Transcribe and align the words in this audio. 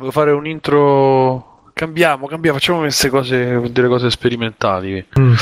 Volevo 0.00 0.18
fare 0.18 0.30
un 0.30 0.46
intro. 0.46 1.72
Cambiamo, 1.74 2.26
cambiamo, 2.26 2.56
facciamo 2.56 2.78
queste 2.78 3.10
cose, 3.10 3.70
delle 3.70 3.88
cose 3.88 4.10
sperimentali. 4.10 5.04
Mm. 5.18 5.34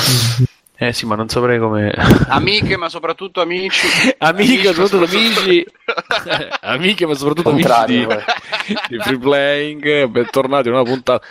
Eh 0.75 0.93
sì, 0.93 1.07
ma 1.07 1.15
non 1.15 1.29
saprei 1.29 1.61
come. 1.61 1.93
Amiche, 2.27 2.77
ma 2.77 2.89
soprattutto 2.89 3.41
amici. 3.41 3.87
Amiche, 4.19 4.69
Amici, 4.69 4.75
soprattutto 4.75 5.05
amici. 5.05 5.65
Amiche, 6.63 7.07
ma 7.07 7.15
soprattutto 7.15 7.51
amici 7.51 7.69
di, 7.87 8.03
eh. 8.03 8.25
di 8.89 8.99
free 8.99 9.19
playing. 9.19 10.07
Bentornati 10.07 10.69
una 10.69 10.83
puntata. 10.83 11.25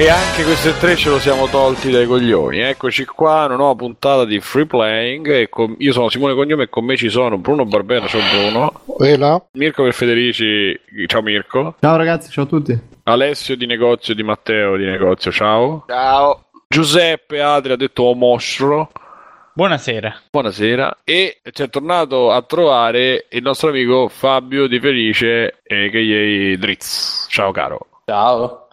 E 0.00 0.08
anche 0.08 0.44
questo 0.44 0.72
tre 0.78 0.96
ce 0.96 1.10
lo 1.10 1.18
siamo 1.18 1.46
tolti 1.48 1.90
dai 1.90 2.06
coglioni. 2.06 2.60
Eccoci 2.60 3.04
qua, 3.04 3.44
una 3.44 3.56
nuova 3.56 3.74
puntata 3.74 4.24
di 4.24 4.40
Free 4.40 4.64
Playing. 4.64 5.30
E 5.30 5.50
con- 5.50 5.74
Io 5.76 5.92
sono 5.92 6.08
Simone 6.08 6.32
Cognome 6.32 6.62
e 6.62 6.68
con 6.70 6.86
me 6.86 6.96
ci 6.96 7.10
sono 7.10 7.36
Bruno 7.36 7.66
Barbera, 7.66 8.06
ciao 8.06 8.22
Bruno. 8.32 8.80
E 8.98 9.18
là? 9.18 9.38
Mirko 9.52 9.82
per 9.82 9.92
Federici, 9.92 10.74
ciao 11.04 11.20
Mirko. 11.20 11.74
Ciao 11.80 11.96
ragazzi, 11.96 12.30
ciao 12.30 12.44
a 12.44 12.46
tutti. 12.46 12.80
Alessio 13.02 13.54
di 13.58 13.66
negozio 13.66 14.14
di 14.14 14.22
Matteo 14.22 14.78
di 14.78 14.86
negozio, 14.86 15.30
ciao. 15.30 15.84
Ciao. 15.86 16.44
Giuseppe 16.66 17.42
Adri 17.42 17.72
ha 17.72 17.76
detto 17.76 18.14
mostro. 18.14 18.90
Buonasera. 19.52 20.14
Buonasera. 20.30 21.00
E 21.04 21.40
ci 21.52 21.62
è 21.62 21.68
tornato 21.68 22.30
a 22.32 22.40
trovare 22.40 23.26
il 23.28 23.42
nostro 23.42 23.68
amico 23.68 24.08
Fabio 24.08 24.66
Di 24.66 24.80
Felice, 24.80 25.58
eh, 25.62 25.90
che 25.90 26.52
è 26.54 26.56
Drizz. 26.56 27.26
Ciao 27.28 27.52
caro. 27.52 27.86
Ciao. 28.06 28.64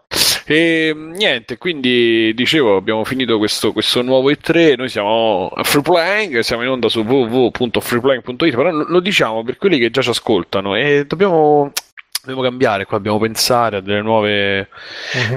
E 0.49 0.93
niente, 0.95 1.57
quindi 1.57 2.31
dicevo, 2.33 2.77
abbiamo 2.77 3.03
finito 3.03 3.37
questo, 3.37 3.73
questo 3.73 4.01
nuovo 4.01 4.31
E3, 4.31 4.75
noi 4.77 4.87
siamo 4.87 5.49
a 5.53 5.61
Free 5.63 5.81
Playing, 5.81 6.39
siamo 6.39 6.63
in 6.63 6.69
onda 6.69 6.87
su 6.87 7.01
www.freeplaying.it, 7.01 8.55
però 8.55 8.69
lo 8.71 8.99
diciamo 9.01 9.43
per 9.43 9.57
quelli 9.57 9.77
che 9.77 9.89
già 9.89 10.01
ci 10.01 10.09
ascoltano 10.09 10.75
e 10.75 11.03
dobbiamo, 11.05 11.73
dobbiamo 12.21 12.41
cambiare 12.41 12.85
qua, 12.85 12.95
dobbiamo 12.97 13.19
pensare 13.19 13.75
a 13.77 13.81
delle 13.81 14.01
nuove, 14.01 14.69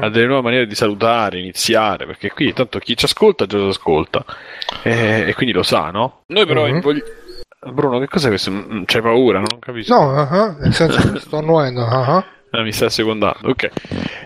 a 0.01 0.09
delle 0.11 0.27
nuove 0.27 0.43
maniere 0.43 0.69
di 0.69 0.77
salutare, 0.77 1.41
iniziare, 1.41 2.07
perché 2.07 2.31
qui 2.31 2.53
tanto 2.53 2.79
chi 2.79 2.97
ci 2.97 3.07
ascolta 3.07 3.47
già 3.47 3.59
ci 3.59 3.65
ascolta 3.67 4.25
e, 4.85 5.25
e 5.27 5.35
quindi 5.35 5.53
lo 5.53 5.65
sa, 5.65 5.91
no? 5.91 6.23
Noi 6.29 6.47
però 6.47 6.67
Mhm. 6.69 6.75
invogli- 6.77 7.03
Bruno, 7.73 7.99
che 7.99 8.07
cos'è 8.07 8.29
questo? 8.29 8.51
Mm, 8.53 8.85
C'hai 8.87 9.03
paura? 9.03 9.39
Non 9.39 9.59
capisco. 9.59 9.93
No, 9.95 10.13
ah, 10.17 10.57
nel 10.61 10.73
senso 10.73 11.13
che 11.13 11.19
sto 11.19 11.37
annuendo. 11.39 11.85
ah, 11.85 12.25
ah. 12.51 12.63
Mi 12.63 12.73
sta 12.73 12.89
secondando, 12.89 13.49
ok. 13.49 13.71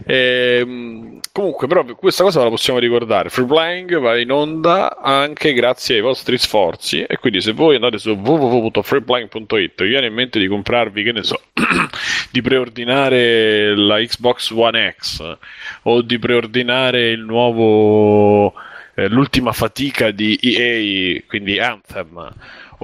Ehm, 0.06 1.20
comunque, 1.32 1.66
però, 1.66 1.84
questa 1.94 2.22
cosa 2.22 2.42
la 2.42 2.48
possiamo 2.48 2.78
ricordare. 2.78 3.28
Free 3.28 3.46
Playing 3.46 3.98
va 3.98 4.18
in 4.18 4.30
onda 4.30 4.98
anche 4.98 5.52
grazie 5.52 5.96
ai 5.96 6.00
vostri 6.00 6.38
sforzi. 6.38 7.02
E 7.02 7.18
quindi, 7.18 7.40
se 7.40 7.52
voi 7.52 7.74
andate 7.74 7.98
su 7.98 8.10
www.freeplaying.it 8.10 9.82
vi 9.82 9.88
viene 9.88 10.06
in 10.06 10.14
mente 10.14 10.38
di 10.38 10.46
comprarvi, 10.46 11.02
che 11.02 11.12
ne 11.12 11.22
so, 11.22 11.40
di 12.30 12.40
preordinare 12.42 13.76
la 13.76 13.98
Xbox 13.98 14.50
One 14.50 14.94
X 14.98 15.36
o 15.82 16.02
di 16.02 16.18
preordinare 16.18 17.10
il 17.10 17.20
nuovo. 17.20 18.54
eh, 18.94 19.08
l'ultima 19.08 19.52
fatica 19.52 20.10
di 20.12 20.38
EA, 20.40 21.20
quindi 21.26 21.58
Anthem 21.58 22.32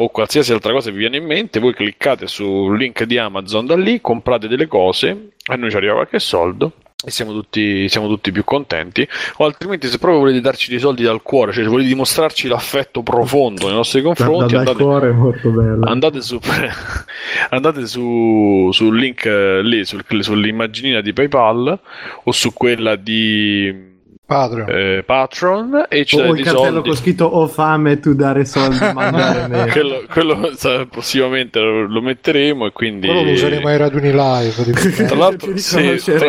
o 0.03 0.09
qualsiasi 0.09 0.53
altra 0.53 0.73
cosa 0.73 0.91
vi 0.91 0.97
viene 0.97 1.19
in 1.19 1.25
mente, 1.25 1.61
voi 1.61 1.75
cliccate 1.75 2.27
sul 2.27 2.77
link 2.77 3.05
di 3.05 3.19
Amazon 3.19 3.67
da 3.67 3.77
lì, 3.77 4.01
comprate 4.01 4.49
delle 4.49 4.67
cose, 4.67 5.33
a 5.47 5.57
noi 5.57 5.71
ci 5.71 5.77
arriva 5.77 5.93
qualche 5.93 6.19
soldo 6.19 6.73
e 7.05 7.11
siamo 7.11 7.33
tutti, 7.33 7.87
siamo 7.89 8.09
tutti 8.09 8.33
più 8.33 8.43
contenti. 8.45 9.07
O 9.37 9.45
altrimenti, 9.45 9.89
se 9.89 9.99
proprio 9.99 10.21
volete 10.21 10.41
darci 10.41 10.71
dei 10.71 10.79
soldi 10.79 11.03
dal 11.03 11.21
cuore, 11.23 11.53
cioè 11.53 11.65
se 11.65 11.69
volete 11.69 11.89
dimostrarci 11.89 12.49
l'affetto 12.49 13.03
profondo 13.03 13.67
nei 13.67 13.77
nostri 13.77 14.01
Da, 14.01 14.09
da, 14.09 14.15
confronti, 14.15 14.53
dal 14.53 14.59
andate, 14.67 14.83
cuore 14.83 15.09
è 15.09 15.13
molto 15.13 15.51
bello. 15.51 15.87
andate 15.87 16.23
su 16.23 16.39
andate 17.51 17.87
su 17.87 18.69
sul 18.73 18.97
link 18.97 19.25
eh, 19.27 19.63
lì 19.63 19.85
sul- 19.85 20.05
sull'immaginina 20.07 21.01
di 21.01 21.13
PayPal 21.13 21.79
o 22.25 22.33
su 22.33 22.53
quella 22.53 22.97
di 22.97 23.90
Padre. 24.31 24.99
eh, 24.99 25.03
Patron 25.03 25.87
e 25.89 26.05
ci 26.05 26.15
o 26.15 26.23
date 26.23 26.39
il 26.39 26.45
cartello 26.45 26.83
con 26.83 26.95
scritto 26.95 27.25
ho 27.25 27.49
fame 27.49 27.99
tu 27.99 28.15
dare 28.15 28.45
soldi 28.45 28.79
quello, 29.73 30.05
quello 30.09 30.53
sa- 30.55 30.87
prossimamente 30.87 31.59
lo, 31.59 31.89
lo 31.89 32.01
metteremo 32.01 32.67
e 32.67 32.71
quindi 32.71 33.09
Quello 33.09 33.25
lo 33.25 33.31
useremo 33.33 33.67
ai 33.67 33.77
raduni 33.77 34.13
live. 34.13 34.73
tra 35.07 35.17
l'altro, 35.17 35.57
sì, 35.57 36.01
tra, 36.05 36.29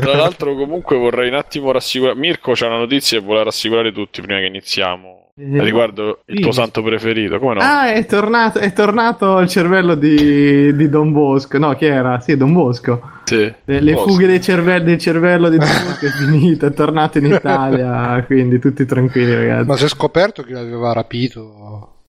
tra 0.00 0.16
l'altro 0.16 0.56
comunque 0.56 0.96
vorrei 0.96 1.28
un 1.28 1.34
attimo 1.34 1.70
rassicurare 1.70 2.18
Mirko 2.18 2.52
c'ha 2.54 2.66
una 2.66 2.78
notizia 2.78 3.18
e 3.18 3.20
vuole 3.20 3.44
rassicurare 3.44 3.92
tutti 3.92 4.20
prima 4.20 4.40
che 4.40 4.46
iniziamo 4.46 5.13
riguardo 5.36 6.20
il 6.26 6.40
tuo 6.40 6.52
sì. 6.52 6.60
santo 6.60 6.80
preferito 6.82 7.40
come 7.40 7.54
no? 7.54 7.60
Ah, 7.60 7.92
è 7.92 8.06
tornato, 8.06 8.60
è 8.60 8.72
tornato 8.72 9.40
il 9.40 9.48
cervello 9.48 9.96
di, 9.96 10.74
di 10.76 10.88
Don 10.88 11.12
Bosco. 11.12 11.58
No, 11.58 11.74
chi 11.74 11.86
era? 11.86 12.20
Sì, 12.20 12.36
Don 12.36 12.52
Bosco. 12.52 13.10
Sì. 13.24 13.52
Le, 13.64 13.80
le 13.80 13.94
Posso. 13.94 14.08
fughe 14.08 14.26
dei 14.26 14.40
cervelli, 14.40 14.84
del 14.84 14.98
cervello 14.98 15.48
di 15.48 15.56
Don 15.58 15.66
Bosco 15.66 16.06
è 16.06 16.10
finita, 16.10 16.66
è 16.68 16.72
tornato 16.72 17.18
in 17.18 17.26
Italia, 17.34 18.22
quindi 18.24 18.60
tutti 18.60 18.86
tranquilli 18.86 19.34
ragazzi. 19.34 19.66
Ma 19.66 19.76
si 19.76 19.84
è 19.84 19.88
scoperto 19.88 20.42
chi 20.44 20.52
l'aveva 20.52 20.92
rapito. 20.92 21.63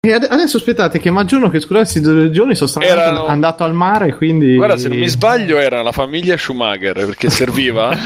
E 0.05 0.13
ade- 0.13 0.27
adesso 0.27 0.57
aspettate 0.57 0.99
che 0.99 1.09
Maggiorno 1.09 1.49
che 1.49 1.59
scusate 1.59 1.99
due 2.01 2.29
giorni 2.31 2.55
sono 2.55 2.69
stato 2.69 2.85
Erano- 2.85 3.25
andato 3.25 3.63
al 3.63 3.73
mare, 3.73 4.13
quindi... 4.15 4.55
Guarda, 4.55 4.77
se 4.77 4.87
non 4.89 4.97
mi 4.97 5.07
sbaglio 5.07 5.57
era 5.57 5.81
la 5.81 5.91
famiglia 5.91 6.37
Schumacher 6.37 6.93
perché 6.93 7.29
serviva 7.29 7.91
e, 7.91 7.97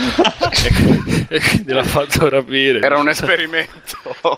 e 1.27 1.39
quindi 1.41 1.73
l'ha 1.73 1.83
fatto 1.83 2.29
rapire. 2.29 2.79
Era 2.81 2.97
un 2.99 3.09
esperimento. 3.09 3.97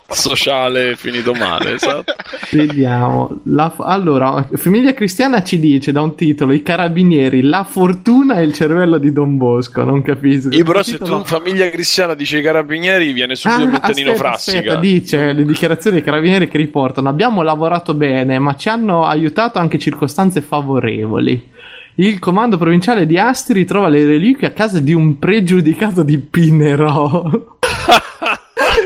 sociale 0.09 0.95
finito 0.95 1.33
male, 1.33 1.73
esatto. 1.73 2.13
Vediamo. 2.51 3.41
La- 3.45 3.73
allora, 3.79 4.47
Famiglia 4.55 4.93
Cristiana 4.93 5.43
ci 5.43 5.59
dice 5.59 5.91
da 5.91 6.01
un 6.01 6.15
titolo: 6.15 6.53
I 6.53 6.61
carabinieri, 6.63 7.41
la 7.41 7.63
fortuna 7.63 8.35
e 8.39 8.43
il 8.43 8.53
cervello 8.53 8.97
di 8.97 9.11
Don 9.11 9.37
Bosco. 9.37 9.83
Non 9.83 10.01
capisco. 10.01 10.49
Io 10.55 10.63
però 10.63 10.81
se 10.83 10.93
titolo- 10.93 11.19
tu 11.21 11.25
famiglia 11.25 11.69
cristiana 11.69 12.13
dici 12.13 12.37
i 12.37 12.41
carabinieri 12.41 13.11
viene 13.13 13.35
subito 13.35 13.59
Ah, 13.61 13.63
il 13.63 13.69
Montanino 13.71 14.11
aspetta, 14.11 14.29
Frassica. 14.29 14.57
aspetta, 14.59 14.75
dice 14.79 15.33
le 15.33 15.45
dichiarazioni 15.45 15.95
dei 15.97 16.05
carabinieri 16.05 16.47
che 16.47 16.57
riportano: 16.57 17.09
Abbiamo 17.09 17.41
lavorato 17.51 17.93
bene, 17.93 18.39
ma 18.39 18.55
ci 18.55 18.69
hanno 18.69 19.05
aiutato 19.05 19.59
anche 19.59 19.77
circostanze 19.77 20.41
favorevoli. 20.41 21.49
Il 21.95 22.19
comando 22.19 22.57
provinciale 22.57 23.05
di 23.05 23.17
Asti 23.17 23.53
ritrova 23.53 23.89
le 23.89 24.05
reliquie 24.05 24.47
a 24.47 24.51
casa 24.51 24.79
di 24.79 24.93
un 24.93 25.19
pregiudicato 25.19 26.03
di 26.03 26.17
Pinerolo. 26.17 27.57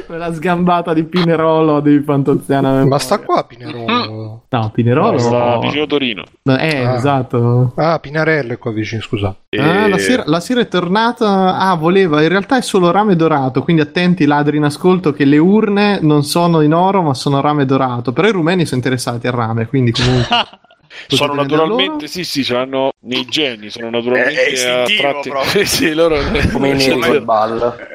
Quella 0.06 0.34
sgambata 0.34 0.94
di 0.94 1.04
Pinerolo 1.04 1.80
di 1.80 2.00
Fantoziana. 2.02 2.86
Ma 2.86 3.00
sta 3.00 3.20
qua 3.20 3.44
Pinerolo. 3.44 4.44
No, 4.50 4.70
Pinerolo. 4.74 5.18
Sta 5.18 5.60
vicino 5.60 5.86
Torino. 5.86 6.24
Eh, 6.44 6.84
Ah. 6.86 6.96
esatto. 6.96 7.74
Ah, 7.76 8.00
Pinarello 8.00 8.54
è 8.54 8.58
qua 8.58 8.72
vicino, 8.72 9.02
scusa. 9.02 9.28
Ah, 9.28 9.86
E- 9.86 9.90
la, 9.90 9.98
sera, 9.98 10.24
la 10.26 10.40
sera 10.40 10.62
è 10.62 10.68
tornata. 10.68 11.58
Ah, 11.58 11.76
voleva. 11.76 12.22
In 12.22 12.30
realtà 12.30 12.58
è 12.58 12.62
solo 12.62 12.92
rame 12.92 13.16
dorato. 13.16 13.64
Quindi 13.64 13.82
attenti, 13.82 14.26
ladri 14.26 14.58
in 14.58 14.64
ascolto, 14.64 15.12
che 15.12 15.26
le 15.26 15.38
urne 15.38 16.00
non 16.02 16.24
sono 16.24 16.62
in 16.62 16.74
oro, 16.74 17.02
ma 17.02 17.14
sono 17.14 17.42
rame 17.42 17.66
dorato. 17.66 18.12
Però 18.14 18.28
i 18.28 18.32
rumeni 18.32 18.66
sono 18.66 18.78
interessati 18.82 19.28
al 19.28 19.34
rame. 19.34 19.66
Quindi, 19.68 19.92
comunque. 19.92 20.28
Sono 21.07 21.35
potete 21.35 21.56
naturalmente, 21.56 22.07
sì, 22.07 22.23
sì, 22.23 22.44
ce 22.44 22.53
l'hanno 22.53 22.94
nei 23.01 23.25
geni, 23.25 23.69
sono 23.69 23.89
naturalmente 23.89 24.44
È- 24.45 24.63
è 24.63 24.69
attratti. 24.69 25.29
proprio. 25.29 25.66
sì, 25.66 25.94
loro 25.94 26.17
Come 26.51 26.69
i 26.69 26.73
neri 26.73 27.00
col 27.00 27.22
ballo. 27.23 27.75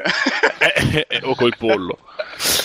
Eh, 0.62 1.06
eh, 1.08 1.20
o 1.22 1.34
col 1.34 1.54
pollo. 1.56 1.96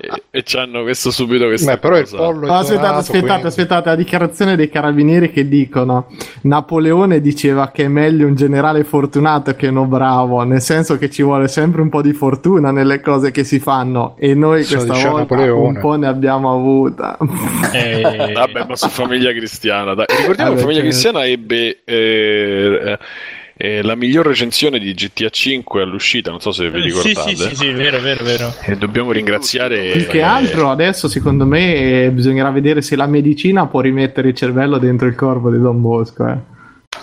e, 0.00 0.22
e 0.30 0.42
c'hanno 0.44 0.82
questo 0.82 1.10
subito 1.10 1.46
questa 1.46 1.72
Beh, 1.72 1.78
però 1.78 1.96
il 1.98 2.08
pollo 2.10 2.46
è 2.46 2.50
Ah, 2.50 2.58
aspettate, 2.58 2.74
dorato, 2.80 2.98
aspettate, 2.98 3.26
quindi- 3.28 3.46
aspettate. 3.46 3.88
La 3.90 3.94
dichiarazione 3.96 4.56
dei 4.56 4.68
carabinieri 4.68 5.30
che 5.30 5.48
dicono: 5.48 6.06
Napoleone 6.42 7.20
diceva 7.20 7.70
che 7.70 7.84
è 7.84 7.88
meglio 7.88 8.26
un 8.26 8.34
generale 8.34 8.84
fortunato 8.84 9.54
che 9.54 9.68
uno 9.68 9.86
bravo. 9.86 10.42
Nel 10.42 10.60
senso 10.60 10.98
che 10.98 11.10
ci 11.10 11.22
vuole 11.22 11.48
sempre 11.48 11.80
un 11.82 11.88
po' 11.88 12.02
di 12.02 12.12
fortuna 12.12 12.70
nelle 12.70 13.00
cose 13.00 13.30
che 13.30 13.44
si 13.44 13.58
fanno. 13.58 14.16
E 14.18 14.34
noi 14.34 14.60
Lo 14.62 14.66
questa 14.68 14.92
volta 14.94 15.18
Napoleone. 15.36 15.66
un 15.68 15.80
po' 15.80 15.96
ne 15.96 16.06
abbiamo 16.06 16.52
avuta. 16.52 17.16
Eh, 17.72 18.32
Vabbè, 18.34 18.66
ma 18.68 18.76
su 18.76 18.88
famiglia 18.88 19.30
cristiana. 19.32 19.94
Dai. 19.94 20.06
Ricordiamo 20.08 20.50
Vabbè, 20.50 20.54
che 20.60 20.62
famiglia 20.66 20.80
cristiana 20.82 21.24
ebbe 21.26 21.82
eh, 21.84 22.98
eh, 23.56 23.82
la 23.82 23.94
miglior 23.94 24.26
recensione 24.26 24.80
di 24.80 24.92
GTA 24.94 25.28
5 25.28 25.82
all'uscita, 25.82 26.30
non 26.30 26.40
so 26.40 26.50
se 26.50 26.68
vi 26.70 26.80
sì, 26.80 26.86
ricordate. 26.88 27.36
sì, 27.36 27.48
sì, 27.48 27.54
sì, 27.54 27.70
vero, 27.72 28.00
vero, 28.00 28.24
vero. 28.24 28.52
E 28.62 28.76
dobbiamo 28.76 29.12
ringraziare 29.12 29.92
Più 29.92 30.06
che 30.06 30.18
eh, 30.18 30.22
altro 30.22 30.70
adesso 30.70 31.08
secondo 31.08 31.46
me 31.46 32.04
eh, 32.04 32.10
bisognerà 32.10 32.50
vedere 32.50 32.82
se 32.82 32.96
la 32.96 33.06
medicina 33.06 33.66
può 33.66 33.80
rimettere 33.80 34.28
il 34.28 34.34
cervello 34.34 34.78
dentro 34.78 35.06
il 35.06 35.14
corpo 35.14 35.50
di 35.50 35.60
Don 35.60 35.80
Bosco. 35.80 36.26
Eh. 36.26 36.32
eh, 36.32 36.36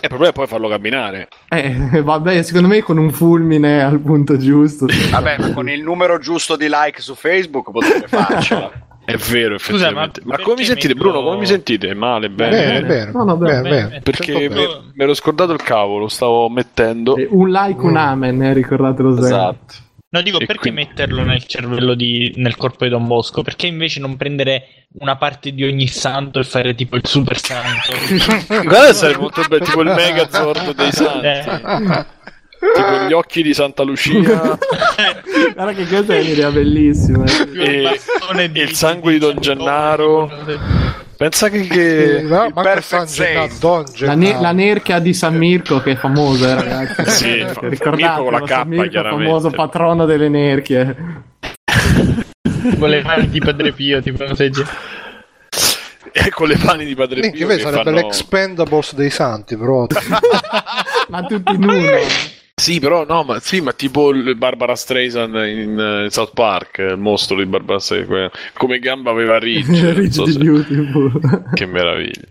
Il 0.02 0.10
problema 0.10 0.32
è 0.32 0.34
poi 0.34 0.48
farlo 0.48 0.68
camminare. 0.68 1.30
Eh, 1.48 2.02
vabbè, 2.04 2.42
secondo 2.42 2.68
me 2.68 2.82
con 2.82 2.98
un 2.98 3.12
fulmine 3.12 3.82
al 3.82 4.00
punto 4.00 4.38
giusto. 4.38 4.88
Vabbè, 5.10 5.38
ma 5.40 5.54
con 5.54 5.70
il 5.70 5.82
numero 5.82 6.20
giusto 6.20 6.58
di 6.58 6.68
like 6.70 7.00
su 7.00 7.16
Facebook 7.16 7.72
potrebbe 7.72 8.08
farcela. 8.08 8.88
È 9.04 9.16
vero, 9.16 9.58
Scusa, 9.58 9.86
effettivamente. 9.88 10.22
ma 10.24 10.36
ma, 10.38 10.44
come 10.44 10.56
mi 10.60 10.64
sentite, 10.66 10.94
Bruno? 10.94 11.22
Come 11.24 11.38
mi 11.38 11.46
sentite? 11.46 11.94
Male, 11.94 12.30
bene? 12.30 12.52
Bene, 12.52 12.82
bene. 12.86 13.12
No, 13.12 13.24
no, 13.24 13.36
bene, 13.36 13.62
bene, 13.62 13.88
bene. 13.88 14.02
Perché 14.02 14.34
bene. 14.48 14.56
me, 14.56 14.68
me 14.94 15.04
ero 15.04 15.14
scordato 15.14 15.52
il 15.54 15.62
cavolo, 15.62 16.08
stavo 16.08 16.48
mettendo. 16.50 17.16
Eh, 17.18 17.28
Un 17.30 17.50
like, 17.50 17.82
un 17.84 17.98
amen, 17.98 18.42
eh, 18.42 18.54
ricordatelo 18.54 19.12
sempre. 19.12 19.30
Esatto. 19.30 19.74
No, 20.14 20.22
dico 20.22 20.40
E 20.40 20.46
perché 20.46 20.72
quindi- 20.72 20.82
metterlo 20.88 21.24
nel 21.24 21.46
cervello 21.46 21.94
di, 21.94 22.34
nel 22.36 22.58
corpo 22.58 22.84
di 22.84 22.90
Don 22.90 23.08
Bosco? 23.08 23.44
Perché 23.44 23.68
invece 23.68 24.02
non 24.02 24.18
prendere 24.18 24.64
una 25.00 25.16
parte 25.16 25.54
di 25.54 25.64
ogni 25.64 25.88
santo 25.88 26.40
e 26.40 26.44
fare 26.44 26.76
tipo 26.76 26.98
il 26.98 27.06
super 27.06 27.38
santo? 27.40 27.94
Guarda, 28.64 28.92
sarebbe 28.94 29.20
molto 29.22 29.42
bello, 29.48 29.64
tipo 29.64 29.82
il 29.82 29.88
Megazord 29.94 30.76
dei 30.76 30.92
santi. 30.92 31.26
Eh. 31.28 32.06
Tipo 32.62 33.06
gli 33.08 33.14
occhi 33.14 33.42
di 33.42 33.54
Santa 33.56 33.82
Lucia 33.84 34.20
Guarda 35.56 35.74
che 35.74 35.86
questa 35.88 36.14
è 36.16 36.20
un'idea 36.22 36.52
bellissima. 36.52 37.24
eh. 37.56 37.84
E- 37.84 38.00
e 38.54 38.62
il 38.62 38.74
sangue 38.74 39.14
di 39.14 39.18
Don 39.18 39.36
Gennaro. 39.40 40.30
Pensa 41.18 41.50
che, 41.50 41.62
che- 41.68 42.18
Eh, 42.18 42.22
no, 42.22 42.46
il 42.46 42.54
perfect 42.54 43.06
Gennaro. 43.12 43.54
Don 43.60 43.84
La, 43.84 43.92
Gennaro. 43.92 44.18
ne- 44.20 44.42
la 44.42 44.52
nerchia 44.52 45.00
di 45.00 45.14
San 45.14 45.36
Mirko 45.38 45.82
che 45.82 45.92
è 45.92 45.96
famosa, 45.96 46.50
eh, 46.50 46.56
ragazzi. 46.56 47.12
Sì, 47.12 47.38
Eh, 47.40 47.54
ricordate, 47.62 48.02
Mirko 48.22 48.24
con 48.24 48.32
la 48.34 48.42
K, 48.42 48.48
San 48.48 48.68
Mirko, 48.68 48.90
chiaramente. 48.90 49.26
famoso 49.26 49.50
patrono 49.50 50.06
delle 50.06 50.30
nerchie. 50.30 50.96
Con 52.78 52.90
le 52.90 53.02
mani 53.04 53.28
di 53.30 53.40
Padre 53.40 53.72
Pio, 53.72 54.02
tipo 54.02 54.24
del 54.24 54.36
genere. 54.52 54.70
e 56.12 56.30
con 56.30 56.48
le 56.48 56.58
mani 56.64 56.86
di 56.86 56.94
Padre 56.96 57.22
Minchia, 57.22 57.32
Pio 57.32 57.42
invece 57.42 57.62
sarebbe 57.64 57.84
fanno... 57.84 57.96
l'expendables 57.98 58.94
dei 58.96 59.10
santi, 59.10 59.58
però. 59.58 59.88
Ma 61.10 61.24
tutti 61.24 61.54
in 61.54 61.64
uno. 61.64 61.90
Sì, 62.62 62.80
però 62.80 63.06
no, 63.06 63.24
ma 63.24 63.40
sì, 63.40 63.60
ma 63.60 63.74
tipo 63.74 64.12
Barbara 64.36 64.76
Streisand 64.76 65.34
in, 65.34 65.80
eh, 65.80 66.04
in 66.04 66.10
South 66.12 66.34
Park, 66.36 66.78
il 66.78 66.98
mostro 66.98 67.36
di 67.36 67.48
Barbara 67.48 67.80
Streisand, 67.80 68.30
come 68.54 68.78
gamba 68.78 69.10
aveva 69.10 69.40
Ridge, 69.42 69.94
Rich 69.94 70.14
so 70.14 70.28
se- 70.28 70.38
che 71.56 71.66
meraviglia. 71.66 72.28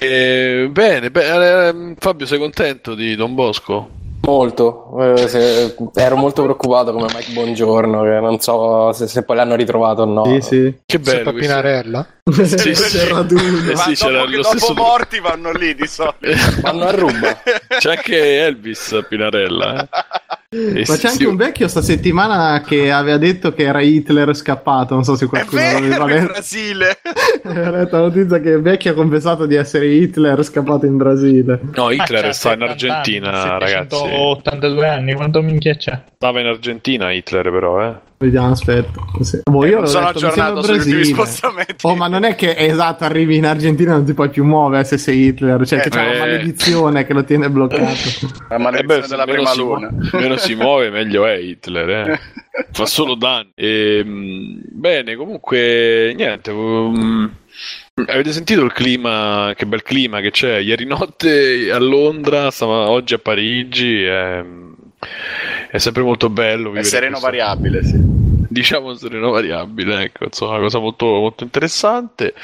Eh, 0.00 0.68
bene, 0.72 1.08
beh, 1.12 1.68
eh, 1.68 1.94
Fabio, 1.96 2.26
sei 2.26 2.40
contento 2.40 2.96
di 2.96 3.14
Don 3.14 3.34
Bosco? 3.34 4.02
Molto. 4.24 4.96
Eh, 5.00 5.28
se- 5.28 5.74
ero 5.94 6.16
molto 6.16 6.42
preoccupato 6.42 6.92
come 6.92 7.06
Mike 7.14 7.32
Buongiorno, 7.32 8.02
che 8.02 8.20
non 8.20 8.38
so 8.40 8.92
se, 8.92 9.06
se 9.06 9.22
poi 9.22 9.36
l'hanno 9.36 9.54
ritrovato 9.54 10.02
o 10.02 10.04
no. 10.06 10.24
Sì, 10.24 10.40
sì. 10.40 10.74
Che 10.86 10.98
bello. 10.98 11.32
Pinarella. 11.32 12.06
Sì, 12.24 12.42
C'è 12.42 12.74
sì. 12.74 12.96
il 12.96 13.02
raduno. 13.02 13.70
Eh 13.70 13.76
sì, 13.76 13.94
c'era 13.94 14.24
dopo, 14.24 14.30
lo 14.30 14.42
dopo 14.42 14.74
morti 14.74 15.20
vanno 15.20 15.52
lì 15.52 15.74
di 15.74 15.86
solito. 15.86 16.60
Vanno 16.62 16.84
a 16.84 16.90
ruba. 16.92 17.42
C'è 17.78 17.90
anche 17.90 18.38
Elvis 18.40 18.92
a 18.92 19.02
Pinarella. 19.02 19.82
Eh? 19.82 20.84
Ma 20.86 20.94
sì, 20.94 20.98
c'è 21.00 21.08
anche 21.08 21.26
un 21.26 21.36
vecchio 21.36 21.66
sta 21.68 21.82
settimana 21.82 22.62
che 22.62 22.92
aveva 22.92 23.16
detto 23.18 23.52
che 23.52 23.64
era 23.64 23.80
Hitler 23.82 24.34
scappato. 24.34 24.94
Non 24.94 25.04
so 25.04 25.16
se 25.16 25.24
È 25.26 25.28
qualcuno 25.28 25.60
vero, 25.60 25.80
l'aveva 25.80 26.04
in 26.04 26.08
letto. 26.08 26.32
Brasile. 26.32 26.98
Aveva 27.44 27.70
letto 27.70 27.96
la 27.96 28.02
notizia 28.02 28.40
che 28.40 28.48
il 28.50 28.62
vecchio 28.62 28.92
ha 28.92 28.94
confessato 28.94 29.44
di 29.44 29.54
essere 29.54 29.86
Hitler 29.86 30.42
scappato 30.42 30.86
in 30.86 30.96
Brasile. 30.96 31.60
No, 31.74 31.90
Hitler 31.90 32.34
sta 32.34 32.54
in 32.54 32.60
70 32.60 32.64
Argentina, 32.64 33.58
ragazzi. 33.58 33.96
782 34.14 34.88
anni, 34.88 35.14
quanto 35.14 35.42
minchia 35.42 35.74
c'è? 35.74 36.00
Stava 36.14 36.40
in 36.40 36.46
Argentina 36.46 37.12
Hitler, 37.12 37.50
però, 37.50 37.82
eh. 37.86 37.94
Vediamo, 38.16 38.52
aspetta. 38.52 39.00
Sì. 39.20 39.40
Boh, 39.44 39.66
io 39.66 39.80
l'ho 39.80 39.86
sono 39.86 40.06
detto, 40.06 40.18
aggiornato 40.26 40.62
sugli 40.62 40.76
ultimi 40.78 41.04
spostamenti. 41.04 41.74
Oh, 41.82 41.94
ma 41.94 42.06
non 42.08 42.24
è 42.24 42.34
che 42.34 42.54
esatto, 42.56 43.04
arrivi 43.04 43.36
in 43.36 43.44
Argentina 43.44 43.92
e 43.92 43.96
non 43.96 44.04
ti 44.06 44.14
puoi 44.14 44.30
più 44.30 44.44
muovere 44.44 44.84
se 44.84 44.96
sei 44.96 45.26
Hitler, 45.26 45.66
cioè 45.66 45.80
che 45.80 45.90
c'è 45.90 46.00
Eh. 46.02 46.08
una 46.10 46.18
maledizione 46.20 47.04
che 47.04 47.12
lo 47.12 47.24
tiene 47.24 47.50
bloccato. 47.50 47.82
La 48.48 48.54
Eh 48.54 48.58
maledizione 48.58 49.00
beh, 49.02 49.08
della 49.08 49.24
meno 49.26 49.36
prima 49.36 49.50
si 49.50 49.58
luna. 49.58 49.90
meno 50.12 50.36
si 50.38 50.54
muove, 50.54 50.88
meglio 50.90 51.26
è 51.26 51.34
Hitler, 51.36 51.88
eh. 51.90 52.20
Fa 52.72 52.86
solo 52.86 53.14
danni. 53.16 53.50
Ehm, 53.56 54.60
bene, 54.70 55.16
comunque, 55.16 56.14
niente. 56.16 56.50
um, 56.50 57.30
avete 57.94 58.32
sentito 58.32 58.62
il 58.62 58.72
clima? 58.72 59.52
Che 59.56 59.66
bel 59.66 59.82
clima 59.82 60.20
che 60.20 60.30
c'è? 60.30 60.58
Ieri 60.58 60.84
notte 60.84 61.70
a 61.70 61.78
Londra, 61.78 62.50
stava- 62.50 62.90
oggi 62.90 63.14
a 63.14 63.18
Parigi. 63.18 64.02
È, 64.02 64.44
è 65.70 65.78
sempre 65.78 66.02
molto 66.02 66.28
bello. 66.28 66.72
È 66.74 66.82
sereno 66.82 67.18
questo- 67.18 67.26
variabile, 67.26 67.84
sì. 67.84 68.32
Diciamo 68.54 68.94
sereno 68.94 69.30
variabile, 69.30 70.04
ecco, 70.04 70.24
insomma, 70.24 70.52
una 70.52 70.60
cosa 70.60 70.78
molto, 70.78 71.06
molto 71.06 71.44
interessante. 71.44 72.34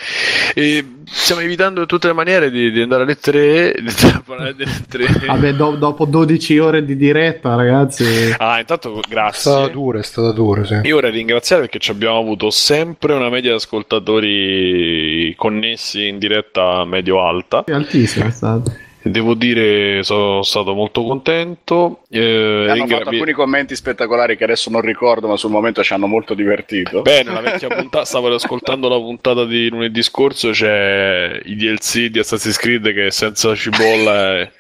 E 0.55 0.85
stiamo 1.05 1.41
evitando 1.41 1.81
in 1.81 1.87
tutte 1.87 2.09
le 2.09 2.13
maniere 2.13 2.51
di, 2.51 2.71
di 2.71 2.83
andare 2.83 3.05
alle 3.05 3.17
3, 3.17 3.77
di 3.81 3.95
parlare 4.25 4.55
delle 4.55 4.85
3. 4.89 5.07
Vabbè, 5.27 5.55
do- 5.55 5.77
dopo 5.77 6.05
12 6.05 6.59
ore 6.59 6.85
di 6.85 6.97
diretta, 6.97 7.55
ragazzi. 7.55 8.35
Ah, 8.37 8.59
intanto 8.59 8.99
È 8.99 9.03
stata 9.07 9.09
grazie. 9.09 9.71
dura, 9.71 9.99
è 10.01 10.03
stata 10.03 10.33
dura, 10.33 10.65
sì. 10.65 10.81
Io 10.83 10.97
vorrei 10.97 11.13
ringraziare 11.13 11.63
perché 11.63 11.79
ci 11.79 11.93
abbiamo 11.93 12.19
avuto 12.19 12.51
sempre 12.51 13.15
una 13.15 13.29
media 13.29 13.51
di 13.51 13.57
ascoltatori 13.57 15.35
connessi 15.37 16.09
in 16.09 16.19
diretta 16.19 16.85
medio-alta. 16.85 17.65
È 17.65 17.73
altissimo 17.73 18.27
è 18.27 18.31
stato. 18.31 18.89
Devo 19.03 19.33
dire, 19.33 20.03
sono 20.03 20.43
stato 20.43 20.75
molto 20.75 21.03
contento. 21.03 22.03
Eh, 22.11 22.67
Hanno 22.69 22.75
ringra- 22.75 22.99
fatto 22.99 23.09
alcuni 23.11 23.33
commenti 23.33 23.75
spettacolari 23.75 24.37
che 24.37 24.45
adesso 24.45 24.69
non 24.69 24.83
ricordo, 24.83 25.27
ma 25.27 25.37
sul 25.37 25.51
momento 25.51 25.83
ci 25.83 25.95
hanno 25.95 26.07
molto 26.07 26.35
divertito. 26.35 27.01
Bene, 27.01 27.33
la 27.33 27.41
vecchia 27.41 27.69
puntata, 27.69 28.05
stavo 28.05 28.33
ascoltando 28.35 28.89
la 28.89 28.99
puntata 28.99 29.47
di 29.47 29.71
lunedì 29.71 30.03
scorso, 30.03 30.51
c'è 30.51 31.41
i 31.45 31.57
DLC 31.57 32.07
di 32.09 32.19
Assassin's 32.19 32.59
Creed 32.59 32.93
che 32.93 33.11
senza 33.11 33.55
cipolla 33.55 34.39
e, 34.41 34.51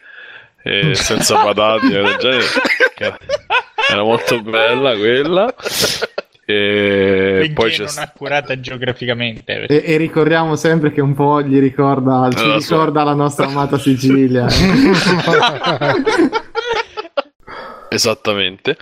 e 0.62 0.94
senza 0.94 1.36
patate, 1.36 2.00
e 2.00 2.16
che 2.94 3.04
era, 3.04 3.18
era 3.90 4.02
molto 4.02 4.40
bella 4.40 4.96
quella. 4.96 5.54
E 6.50 7.50
poi 7.52 7.70
c'è 7.70 7.84
non 7.84 7.98
accurata 7.98 8.58
geograficamente. 8.60 9.66
E, 9.66 9.82
e 9.84 9.96
ricordiamo 9.96 10.56
sempre 10.56 10.92
che 10.92 11.00
un 11.00 11.14
po' 11.14 11.42
gli 11.42 11.58
ricorda, 11.58 12.28
ci 12.34 12.44
lo 12.44 12.60
so. 12.60 12.74
ricorda 12.74 13.02
la 13.04 13.14
nostra 13.14 13.46
amata 13.46 13.78
Sicilia. 13.78 14.46
Esattamente. 17.92 18.76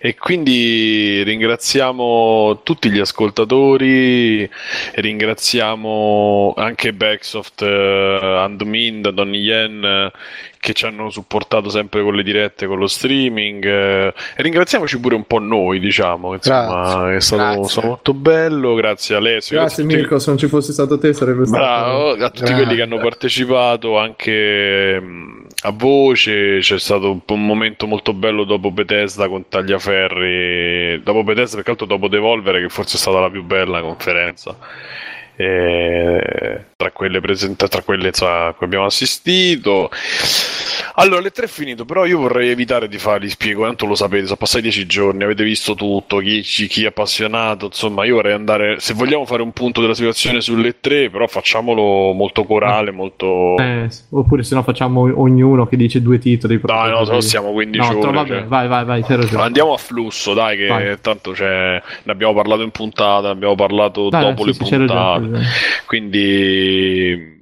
E 0.00 0.16
quindi 0.16 1.22
ringraziamo 1.22 2.62
tutti 2.64 2.90
gli 2.90 2.98
ascoltatori, 2.98 4.50
ringraziamo 4.94 6.54
anche 6.56 6.92
Backsoft, 6.92 7.62
eh, 7.62 8.36
Andmin, 8.40 9.02
Donny 9.14 9.38
Yen 9.38 9.84
eh, 9.84 10.10
che 10.60 10.72
ci 10.72 10.86
hanno 10.86 11.10
supportato 11.10 11.68
sempre 11.70 12.02
con 12.02 12.14
le 12.14 12.22
dirette, 12.22 12.66
con 12.66 12.78
lo 12.78 12.86
streaming. 12.86 13.64
eh, 13.64 14.06
e 14.36 14.42
ringraziamoci 14.42 14.98
pure 15.00 15.14
un 15.14 15.24
po' 15.24 15.38
noi, 15.38 15.78
diciamo. 15.80 16.34
Insomma, 16.34 17.14
è 17.14 17.20
stato, 17.20 17.42
Grazie. 17.42 17.68
stato 17.68 17.86
molto 17.86 18.14
bello. 18.14 18.74
Grazie 18.74 19.16
Alessio. 19.16 19.56
Grazie 19.58 19.82
a 19.82 19.86
tutti- 19.86 19.98
Mirko, 19.98 20.18
se 20.18 20.28
non 20.30 20.38
ci 20.38 20.46
fosse 20.48 20.72
stato 20.72 20.98
te 20.98 21.12
sarebbe 21.12 21.46
stato... 21.46 21.62
Bravo, 21.62 22.08
a 22.10 22.14
tutti 22.30 22.38
Grazie. 22.40 22.54
quelli 22.56 22.74
che 22.76 22.82
hanno 22.82 22.98
partecipato 22.98 23.98
anche 23.98 25.00
mh, 25.00 25.46
a 25.62 25.70
voce, 25.72 26.58
c'è 26.60 26.78
stato 26.78 27.10
un, 27.10 27.20
un 27.26 27.46
momento 27.46 27.86
molto 27.86 28.12
bello 28.12 28.44
dopo 28.44 28.70
Bethesda 28.70 29.28
con 29.28 29.48
Tagliaferri, 29.48 31.02
dopo 31.02 31.22
Bethesda 31.24 31.56
perché 31.56 31.70
altro 31.70 31.86
dopo 31.86 32.08
Devolver 32.08 32.60
che 32.60 32.68
forse 32.68 32.96
è 32.96 33.00
stata 33.00 33.20
la 33.20 33.30
più 33.30 33.42
bella 33.44 33.80
conferenza. 33.80 34.56
E 35.40 36.64
tra 36.76 36.90
quelle 36.90 37.20
presenta- 37.20 37.68
tra 37.68 37.82
quelle 37.82 38.10
a 38.20 38.54
cui 38.56 38.66
abbiamo 38.66 38.86
assistito. 38.86 39.88
Allora, 41.00 41.20
le 41.20 41.30
tre 41.30 41.44
è 41.44 41.48
finito, 41.48 41.84
però 41.84 42.04
io 42.06 42.18
vorrei 42.18 42.50
evitare 42.50 42.88
di 42.88 42.98
farli 42.98 43.28
spiego, 43.28 43.62
tanto 43.64 43.86
lo 43.86 43.94
sapete, 43.94 44.24
sono 44.24 44.36
passati 44.36 44.62
dieci 44.62 44.84
giorni, 44.86 45.22
avete 45.22 45.44
visto 45.44 45.74
tutto, 45.74 46.18
chi, 46.18 46.40
chi- 46.40 46.82
è 46.82 46.86
appassionato, 46.88 47.66
insomma, 47.66 48.04
io 48.04 48.16
vorrei 48.16 48.32
andare, 48.32 48.80
se 48.80 48.94
vogliamo 48.94 49.24
fare 49.24 49.42
un 49.42 49.52
punto 49.52 49.80
della 49.80 49.94
situazione 49.94 50.40
sulle 50.40 50.80
tre, 50.80 51.08
però 51.08 51.28
facciamolo 51.28 52.12
molto 52.14 52.42
corale, 52.42 52.90
molto... 52.90 53.56
Eh, 53.58 53.88
oppure 54.10 54.42
se 54.42 54.56
no 54.56 54.64
facciamo 54.64 55.02
ognuno 55.20 55.66
che 55.66 55.76
dice 55.76 56.02
due 56.02 56.18
titoli. 56.18 56.60
Dai, 56.60 56.90
no, 56.90 57.04
se 57.04 57.12
no 57.12 57.20
siamo 57.20 57.52
15 57.52 57.90
No, 57.92 57.98
ore. 57.98 58.12
vabbè, 58.12 58.28
cioè. 58.28 58.44
vai, 58.46 58.66
vai, 58.66 58.84
vai, 58.84 59.02
c'è 59.04 59.14
ragione. 59.16 59.42
Andiamo 59.42 59.74
a 59.74 59.78
flusso, 59.78 60.34
dai, 60.34 60.56
che 60.56 60.66
Vai. 60.66 61.00
tanto 61.00 61.30
c'è, 61.30 61.80
ne 62.02 62.12
abbiamo 62.12 62.34
parlato 62.34 62.62
in 62.62 62.70
puntata, 62.70 63.28
ne 63.28 63.32
abbiamo 63.34 63.54
parlato 63.54 64.08
Dai, 64.08 64.24
dopo 64.24 64.42
sì, 64.42 64.48
le 64.48 64.52
sì, 64.54 64.58
puntate. 64.76 65.27
Quindi, 65.86 67.36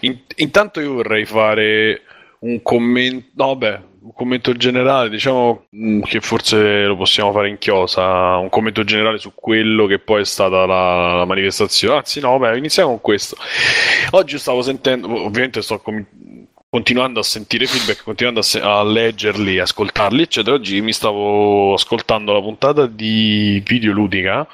in- 0.00 0.18
intanto 0.36 0.80
io 0.80 0.94
vorrei 0.94 1.24
fare 1.24 2.02
un 2.40 2.62
commento, 2.62 3.28
no, 3.34 3.56
beh, 3.56 3.80
un 4.02 4.12
commento 4.14 4.54
generale, 4.54 5.10
diciamo 5.10 5.66
mh, 5.68 6.00
che 6.00 6.20
forse 6.20 6.84
lo 6.84 6.96
possiamo 6.96 7.32
fare 7.32 7.48
in 7.50 7.58
chiosa, 7.58 8.36
un 8.36 8.48
commento 8.48 8.82
generale 8.82 9.18
su 9.18 9.32
quello 9.34 9.86
che 9.86 9.98
poi 9.98 10.22
è 10.22 10.24
stata 10.24 10.64
la, 10.64 11.16
la 11.16 11.24
manifestazione. 11.26 11.98
Anzi, 11.98 12.20
no, 12.20 12.38
beh, 12.38 12.56
iniziamo 12.56 12.88
con 12.90 13.00
questo. 13.00 13.36
Oggi 14.12 14.38
stavo 14.38 14.62
sentendo, 14.62 15.06
ovviamente 15.22 15.60
sto 15.60 15.78
com- 15.80 16.04
continuando 16.70 17.20
a 17.20 17.24
sentire 17.24 17.66
feedback, 17.66 18.04
continuando 18.04 18.40
a, 18.40 18.44
se- 18.44 18.60
a 18.60 18.82
leggerli, 18.82 19.58
ascoltarli, 19.58 20.22
eccetera. 20.22 20.54
Oggi 20.56 20.80
mi 20.80 20.92
stavo 20.92 21.74
ascoltando 21.74 22.32
la 22.32 22.40
puntata 22.40 22.86
di 22.86 23.62
Videoludica 23.66 24.46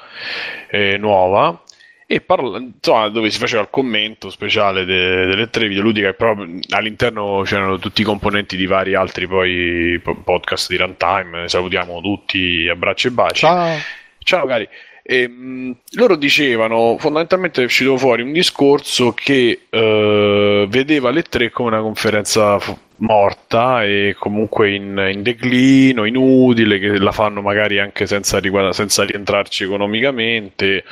eh, 0.69 0.97
nuova 0.97 1.61
e 2.09 2.21
parla, 2.21 2.57
insomma, 2.57 3.09
dove 3.09 3.29
si 3.29 3.37
faceva 3.37 3.61
il 3.61 3.67
commento 3.69 4.29
speciale 4.29 4.85
de- 4.85 5.25
delle 5.25 5.49
tre 5.49 5.67
videoludiche, 5.67 6.13
però 6.13 6.33
all'interno 6.69 7.41
c'erano 7.43 7.77
tutti 7.79 7.99
i 7.99 8.05
componenti 8.05 8.55
di 8.55 8.65
vari 8.65 8.95
altri 8.95 9.27
poi 9.27 9.99
po- 10.01 10.15
podcast 10.15 10.69
di 10.69 10.77
runtime. 10.77 11.49
Salutiamo 11.49 11.99
tutti, 11.99 12.65
abbracci 12.69 13.07
e 13.07 13.11
baci. 13.11 13.39
Ciao. 13.41 13.77
Ciao 14.19 14.45
cari. 14.45 14.67
E, 15.03 15.27
mh, 15.27 15.75
loro 15.95 16.15
dicevano, 16.15 16.95
fondamentalmente 16.97 17.61
è 17.61 17.65
uscito 17.65 17.97
fuori 17.97 18.21
un 18.21 18.31
discorso 18.31 19.11
che 19.11 19.63
eh, 19.69 20.65
vedeva 20.69 21.11
le 21.11 21.23
tre 21.23 21.49
come 21.49 21.67
una 21.67 21.81
conferenza 21.81 22.57
morta 22.97 23.83
e 23.83 24.15
comunque 24.17 24.71
in, 24.73 25.09
in 25.13 25.21
declino, 25.23 26.05
inutile, 26.05 26.79
che 26.79 26.97
la 26.99 27.11
fanno 27.11 27.41
magari 27.41 27.79
anche 27.79 28.07
senza, 28.07 28.39
riguarda- 28.39 28.73
senza 28.73 29.03
rientrarci 29.03 29.63
economicamente 29.63 30.83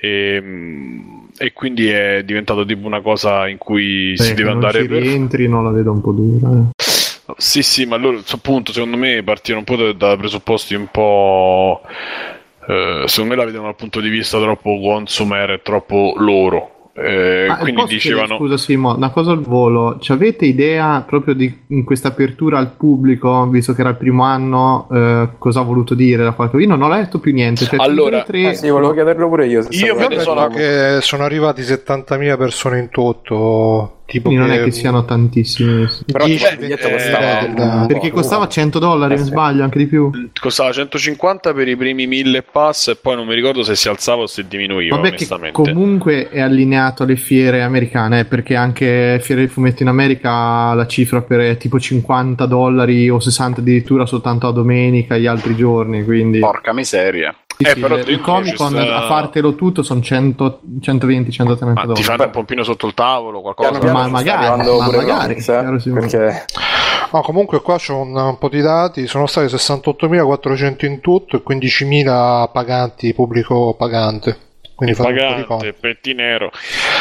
e, 0.00 0.40
mh, 0.40 1.28
e 1.38 1.52
quindi 1.52 1.88
è 1.88 2.22
diventato 2.24 2.64
tipo 2.64 2.86
una 2.86 3.00
cosa 3.00 3.48
in 3.48 3.58
cui 3.58 4.16
si 4.16 4.32
Beh, 4.32 4.34
deve 4.34 4.48
che 4.48 4.50
non 4.50 4.64
andare 4.64 4.78
ci 4.78 4.86
per 4.86 5.02
rientri, 5.02 5.48
non 5.48 5.64
la 5.64 5.70
vedo 5.70 5.92
un 5.92 6.00
po' 6.00 6.12
dura. 6.12 6.48
eh. 6.50 6.72
Sì, 7.36 7.62
sì, 7.62 7.86
ma 7.86 7.96
loro 7.96 8.22
appunto 8.32 8.72
secondo 8.72 8.96
me 8.96 9.22
partivano 9.22 9.64
un 9.66 9.76
po' 9.76 9.82
da, 9.82 9.92
da 9.92 10.16
presupposti 10.16 10.74
un 10.74 10.88
po'. 10.90 11.80
eh, 12.68 13.04
secondo 13.06 13.30
me 13.34 13.36
la 13.36 13.44
vedono 13.46 13.64
dal 13.64 13.76
punto 13.76 14.00
di 14.00 14.08
vista 14.08 14.38
troppo 14.40 14.78
consumer 14.80 15.50
e 15.52 15.62
troppo 15.62 16.14
loro. 16.18 16.73
Eh, 16.96 17.46
Ah, 17.48 17.56
quindi 17.56 17.80
posso 17.80 17.86
chiedere, 17.96 18.20
dicevano. 18.22 18.36
Scusa 18.38 18.56
Simo, 18.56 18.94
una 18.94 19.10
cosa 19.10 19.32
al 19.32 19.40
volo. 19.40 19.98
Ci 19.98 20.12
avete 20.12 20.44
idea 20.46 21.02
proprio 21.04 21.34
di 21.34 21.62
in 21.68 21.82
questa 21.84 22.08
apertura 22.08 22.58
al 22.58 22.70
pubblico, 22.76 23.48
visto 23.48 23.74
che 23.74 23.80
era 23.80 23.90
il 23.90 23.96
primo 23.96 24.22
anno, 24.22 24.86
eh, 24.92 25.28
cosa 25.38 25.60
ha 25.60 25.64
voluto 25.64 25.94
dire 25.94 26.22
da 26.22 26.32
qualche 26.32 26.56
Io 26.58 26.68
non 26.68 26.82
ho 26.82 26.88
letto 26.88 27.18
più 27.18 27.32
niente. 27.32 27.64
Cioè, 27.64 27.80
Allora, 27.80 28.22
tre- 28.22 28.50
Eh 28.50 28.54
sì, 28.54 28.68
volevo 28.68 28.92
chiederlo 28.92 29.28
pure 29.28 29.46
io. 29.48 29.62
se 29.62 29.68
Io 29.72 29.78
sapevo. 29.86 29.98
me 29.98 30.06
ne 30.08 30.14
Io 30.14 30.20
sono- 30.20 30.40
vedo 30.48 30.54
che 30.54 30.98
sono 31.00 31.24
arrivati 31.24 31.62
70.000 31.62 32.36
persone 32.36 32.78
in 32.78 32.88
tutto. 32.90 33.93
Tipo 34.06 34.28
quindi 34.28 34.46
non 34.46 34.54
è 34.54 34.62
che 34.62 34.70
siano 34.70 35.04
tantissimi. 35.06 35.86
Però 36.04 36.26
il 36.26 36.38
biglietto 36.58 36.86
eh, 36.88 36.92
costava 36.92 37.46
un 37.46 37.54
po'. 37.54 37.86
Perché 37.86 38.10
costava 38.10 38.46
100 38.48 38.78
dollari, 38.78 39.14
Eh, 39.14 39.16
mi 39.16 39.22
sì. 39.24 39.30
sbaglio, 39.30 39.62
anche 39.64 39.78
di 39.78 39.86
più. 39.86 40.10
Costava 40.38 40.72
150 40.72 41.54
per 41.54 41.68
i 41.68 41.74
primi 41.76 42.06
1000 42.06 42.42
pass 42.42 42.88
e 42.88 42.96
poi 42.96 43.16
non 43.16 43.26
mi 43.26 43.34
ricordo 43.34 43.62
se 43.62 43.74
si 43.74 43.88
alzava 43.88 44.22
o 44.22 44.26
se 44.26 44.46
diminuiva, 44.46 44.96
Vabbè, 44.96 45.08
che 45.08 45.14
onestamente. 45.14 45.72
comunque 45.72 46.28
è 46.28 46.40
allineato 46.40 47.02
alle 47.04 47.16
fiere 47.16 47.62
americane, 47.62 48.20
eh, 48.20 48.24
perché 48.26 48.54
anche 48.56 49.18
Fiere 49.22 49.40
del 49.40 49.50
Fumetto 49.50 49.82
in 49.82 49.88
America 49.88 50.74
la 50.74 50.86
cifra 50.86 51.22
per 51.22 51.40
è 51.40 51.56
tipo 51.56 51.80
50 51.80 52.44
dollari 52.46 53.08
o 53.08 53.18
60 53.18 53.60
addirittura 53.60 54.04
soltanto 54.04 54.46
a 54.46 54.52
domenica 54.52 55.14
e 55.14 55.20
gli 55.20 55.26
altri 55.26 55.56
giorni. 55.56 56.04
Quindi 56.04 56.40
Porca 56.40 56.74
miseria. 56.74 57.34
Eh, 57.56 57.68
sì, 57.68 57.80
però 57.80 57.96
il 57.96 58.20
Comic 58.20 58.56
Con 58.56 58.70
sta- 58.70 58.96
a 58.96 59.06
fartelo 59.06 59.54
tutto 59.54 59.82
sono 59.82 60.00
100 60.00 60.60
120-130 60.80 61.72
Ma 61.72 61.80
ti 61.80 61.86
dollari. 61.86 62.02
fanno 62.02 62.24
un 62.24 62.30
pompino 62.30 62.62
sotto 62.64 62.86
il 62.86 62.94
tavolo, 62.94 63.40
qualcosa? 63.40 63.70
Piano 63.70 63.84
piano 63.84 63.98
Ma 63.98 64.08
magari, 64.08 64.56
ma 64.56 64.84
pure 64.84 64.96
magari, 64.96 65.42
Comics, 65.42 65.48
eh, 65.86 65.90
perché 65.92 66.44
No, 67.14 67.20
comunque 67.20 67.62
qua 67.62 67.78
c'ho 67.78 67.98
un, 67.98 68.16
un 68.16 68.38
po' 68.38 68.48
di 68.48 68.60
dati, 68.60 69.06
sono 69.06 69.26
stati 69.26 69.46
68.400 69.46 70.84
in 70.84 71.00
tutto 71.00 71.36
e 71.36 71.42
15.000 71.48 72.50
paganti, 72.50 73.14
pubblico 73.14 73.74
pagante. 73.74 74.36
Quindi. 74.74 74.96
Pagante, 74.96 75.74
pettinero. 75.74 76.50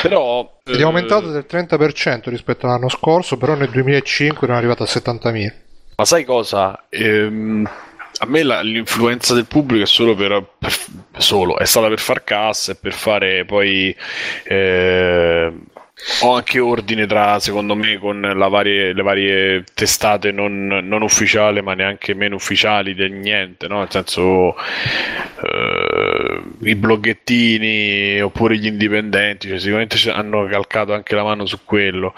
Però... 0.04 0.60
Ed 0.64 0.76
è 0.76 0.80
eh, 0.80 0.84
aumentato 0.84 1.32
del 1.32 1.46
30% 1.50 2.30
rispetto 2.30 2.68
all'anno 2.68 2.90
scorso, 2.90 3.38
però 3.38 3.56
nel 3.56 3.70
2005 3.70 4.46
erano 4.46 4.60
arrivato 4.60 4.84
a 4.84 4.86
70.000. 4.86 5.52
Ma 5.96 6.06
sai 6.06 6.24
cosa? 6.26 6.86
Ehm, 6.90 7.68
a 8.20 8.26
me 8.26 8.44
la- 8.44 8.62
l'influenza 8.62 9.34
del 9.34 9.46
pubblico 9.46 9.84
è 9.84 9.88
solo 9.88 10.16
per, 10.16 10.44
per- 10.58 10.78
solo, 11.18 11.58
è 11.58 11.66
stata 11.66 11.88
per 11.88 12.00
far 12.00 12.24
cassa 12.24 12.72
e 12.74 12.76
per 12.76 12.94
fare 12.94 13.46
poi 13.46 13.96
eh, 14.46 15.54
ho 16.22 16.34
anche 16.36 16.60
ordine 16.60 17.06
tra, 17.06 17.40
secondo 17.40 17.76
me, 17.76 17.98
con 17.98 18.20
varie- 18.50 18.94
le 18.94 19.02
varie 19.02 19.64
testate 19.74 20.32
non, 20.32 20.68
non 20.68 21.02
ufficiali, 21.02 21.62
ma 21.62 21.74
neanche 21.74 22.14
meno 22.14 22.36
ufficiali 22.36 22.94
del 22.94 23.12
niente, 23.12 23.68
no? 23.68 23.80
Nel 23.80 23.90
senso 23.90 24.56
eh, 25.42 26.42
i 26.70 26.76
bloggettini 26.76 28.22
oppure 28.22 28.58
gli 28.58 28.66
indipendenti, 28.68 29.48
cioè, 29.48 29.60
sicuramente 29.60 29.98
hanno 30.12 30.46
calcato 30.48 30.94
anche 30.94 31.16
la 31.16 31.24
mano 31.24 31.46
su 31.46 31.60
quello. 31.64 32.14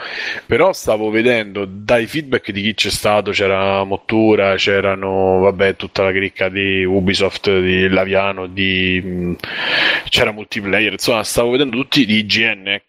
Però 0.46 0.72
stavo 0.74 1.10
vedendo 1.10 1.66
dai 1.68 2.06
feedback 2.08 2.52
di 2.52 2.62
chi 2.62 2.74
c'è 2.74 2.90
stato, 2.90 3.32
c'era 3.32 3.84
Mottura, 3.84 4.56
c'erano 4.56 5.40
vabbè 5.40 5.76
tutta 5.76 6.04
la 6.04 6.12
cricca 6.12 6.50
di 6.50 6.84
Ubisoft, 6.84 7.60
di 7.60 7.88
Laviano, 7.90 8.48
di 8.48 9.02
mh, 9.04 9.36
c'era 10.10 10.32
multiplayer, 10.32 10.92
insomma, 10.94 11.24
stavo 11.24 11.52
vedendo 11.52 11.78
tutti 11.78 12.06
di 12.06 12.18
IGN, 12.20 12.68
ecco. 12.68 12.85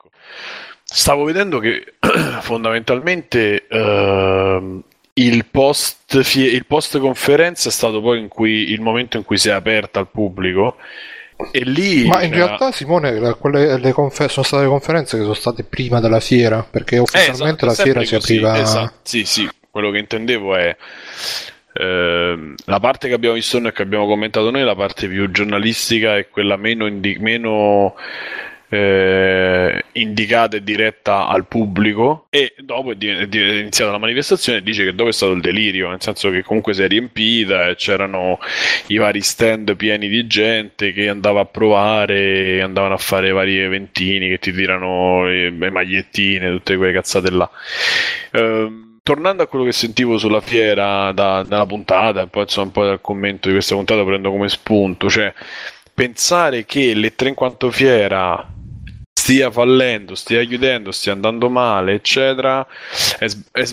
Stavo 0.89 1.25
vedendo 1.25 1.59
che 1.59 1.95
fondamentalmente 2.41 3.67
ehm, 3.69 4.83
il 5.15 5.45
post 5.47 6.21
fie- 6.23 6.51
il 6.51 6.65
post 6.67 6.99
conferenza 6.99 7.69
è 7.69 7.73
stato 7.73 8.01
poi 8.01 8.21
in 8.21 8.29
cui, 8.29 8.71
il 8.71 8.81
momento 8.81 9.17
in 9.17 9.25
cui 9.25 9.37
si 9.37 9.49
è 9.49 9.53
aperta 9.53 9.99
al 9.99 10.09
pubblico 10.09 10.77
e 11.51 11.65
lì 11.65 12.07
Ma 12.07 12.23
in 12.23 12.31
c'era- 12.31 12.47
realtà, 12.47 12.73
Simone, 12.73 13.19
la- 13.19 13.35
quelle, 13.35 13.79
le 13.79 13.93
confer- 13.93 14.31
sono 14.31 14.45
state 14.47 14.67
conferenze 14.67 15.17
che 15.17 15.23
sono 15.23 15.35
state 15.35 15.65
prima 15.65 16.01
della 16.01 16.21
fiera, 16.21 16.63
perché 16.69 16.97
Eh, 16.97 17.01
ufficialmente 17.01 17.67
esatto, 17.67 17.67
la 17.67 17.73
fiera 17.75 18.05
sempre 18.05 18.07
si 18.07 18.15
così, 18.15 18.37
apriva. 18.37 18.61
esatto. 18.61 18.95
Sì, 19.03 19.25
sì, 19.25 19.49
quello 19.71 19.91
che 19.91 19.99
intendevo 19.99 20.55
è 20.57 20.77
ehm, 21.75 22.55
la 22.67 22.81
parte 22.81 23.09
che 23.09 23.15
abbiamo 23.15 23.35
visto 23.35 23.59
noi 23.59 23.69
e 23.69 23.73
che 23.73 23.83
abbiamo 23.83 24.07
commentato 24.07 24.51
noi, 24.51 24.63
la 24.63 24.75
parte 24.77 25.09
più 25.09 25.31
giornalistica 25.31 26.17
e 26.17 26.29
quella 26.31 26.57
meno, 26.57 26.87
indi- 26.87 27.17
meno 27.19 27.95
eh, 28.69 29.85
indicata 29.93 30.57
e 30.57 30.63
diretta 30.63 31.29
al 31.29 31.47
pubblico 31.47 32.27
e 32.31 32.55
dopo 32.59 32.93
è, 32.93 32.97
di- 32.97 33.09
è 33.09 33.27
iniziata 33.61 33.93
la 33.93 33.99
manifestazione 33.99 34.63
dice 34.63 34.85
che 34.85 34.95
dopo 34.95 35.09
è 35.09 35.13
stato 35.13 35.33
il 35.33 35.41
delirio 35.41 35.89
nel 35.89 36.01
senso 36.03 36.31
che 36.31 36.43
comunque 36.43 36.75
si 36.75 36.83
è 36.83 36.89
riempita 36.89 37.69
e 37.69 37.77
c'erano 37.77 38.39
i 38.89 38.97
vari 38.97 39.21
stand 39.21 39.77
pieni 39.77 40.09
di 40.09 40.27
gente 40.27 40.93
che 40.93 41.09
andava 41.09 41.41
a 41.41 41.45
provare 41.45 42.61
andavano 42.61 42.95
a 42.95 42.99
fare 42.99 43.31
vari 43.31 43.59
eventini 43.59 44.29
che 44.29 44.39
ti 44.39 44.53
tirano 44.53 45.27
le, 45.27 45.51
le 45.51 45.71
magliettine 45.71 46.51
tutte 46.51 46.77
quelle 46.77 46.93
cazzate 46.93 47.31
là. 47.31 47.49
Ehm, 48.33 48.99
tornando 49.03 49.43
a 49.45 49.47
quello 49.47 49.65
che 49.65 49.73
sentivo 49.73 50.19
sulla 50.19 50.41
fiera 50.41 51.13
da- 51.13 51.45
dalla 51.47 51.67
puntata 51.67 52.23
e 52.23 52.27
poi 52.27 52.43
insomma 52.43 52.67
un 52.67 52.73
po' 52.73 52.85
dal 52.85 53.01
commento 53.01 53.47
di 53.47 53.55
questa 53.55 53.77
puntata 53.77 54.03
prendo 54.05 54.31
come 54.31 54.49
spunto 54.49 55.09
cioè 55.09 55.33
pensare 55.95 56.65
che 56.65 56.93
le 56.95 57.15
tre 57.15 57.29
in 57.29 57.35
quanto 57.35 57.71
fiera 57.71 58.55
stia 59.27 59.51
fallendo, 59.51 60.15
stia 60.15 60.45
chiudendo, 60.45 60.93
stia 60.93 61.13
andando 61.13 61.49
male, 61.51 61.95
eccetera, 61.95 62.65
è, 63.19 63.27
è 63.51 63.65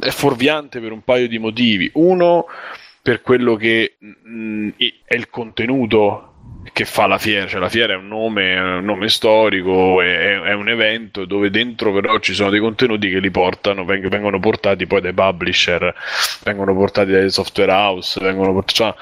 è 0.00 0.10
fuorviante 0.10 0.80
per 0.80 0.92
un 0.92 1.02
paio 1.02 1.28
di 1.28 1.38
motivi. 1.38 1.90
Uno, 1.94 2.46
per 3.02 3.20
quello 3.22 3.54
che 3.56 3.96
mh, 3.98 4.68
i- 4.78 5.00
è 5.04 5.14
il 5.14 5.28
contenuto 5.28 6.28
che 6.72 6.84
fa 6.84 7.06
la 7.06 7.18
fiera, 7.18 7.46
cioè 7.46 7.60
la 7.60 7.68
fiera 7.68 7.92
è 7.92 7.96
un 7.96 8.08
nome, 8.08 8.58
un 8.58 8.84
nome 8.84 9.08
storico, 9.08 10.00
è, 10.00 10.40
è 10.40 10.52
un 10.54 10.68
evento 10.68 11.24
dove 11.24 11.50
dentro 11.50 11.92
però 11.92 12.18
ci 12.18 12.34
sono 12.34 12.50
dei 12.50 12.60
contenuti 12.60 13.10
che 13.10 13.18
li 13.20 13.30
portano, 13.30 13.84
veng- 13.84 14.08
vengono 14.08 14.40
portati 14.40 14.86
poi 14.86 15.00
dai 15.02 15.12
publisher, 15.12 15.94
vengono 16.44 16.74
portati 16.74 17.10
dai 17.12 17.30
software 17.30 17.70
house, 17.72 18.18
vengono 18.20 18.52
portati, 18.52 18.74
cioè, 18.74 18.94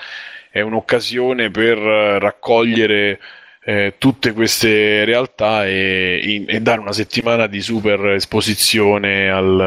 è 0.51 0.61
un'occasione 0.61 1.51
per 1.51 1.79
raccogliere 1.79 3.21
eh, 3.63 3.95
tutte 3.99 4.33
queste 4.33 5.05
realtà 5.05 5.67
e, 5.67 6.45
e 6.47 6.61
dare 6.61 6.81
una 6.81 6.93
settimana 6.93 7.47
di 7.47 7.61
super 7.61 8.07
esposizione 8.11 9.29
al, 9.29 9.61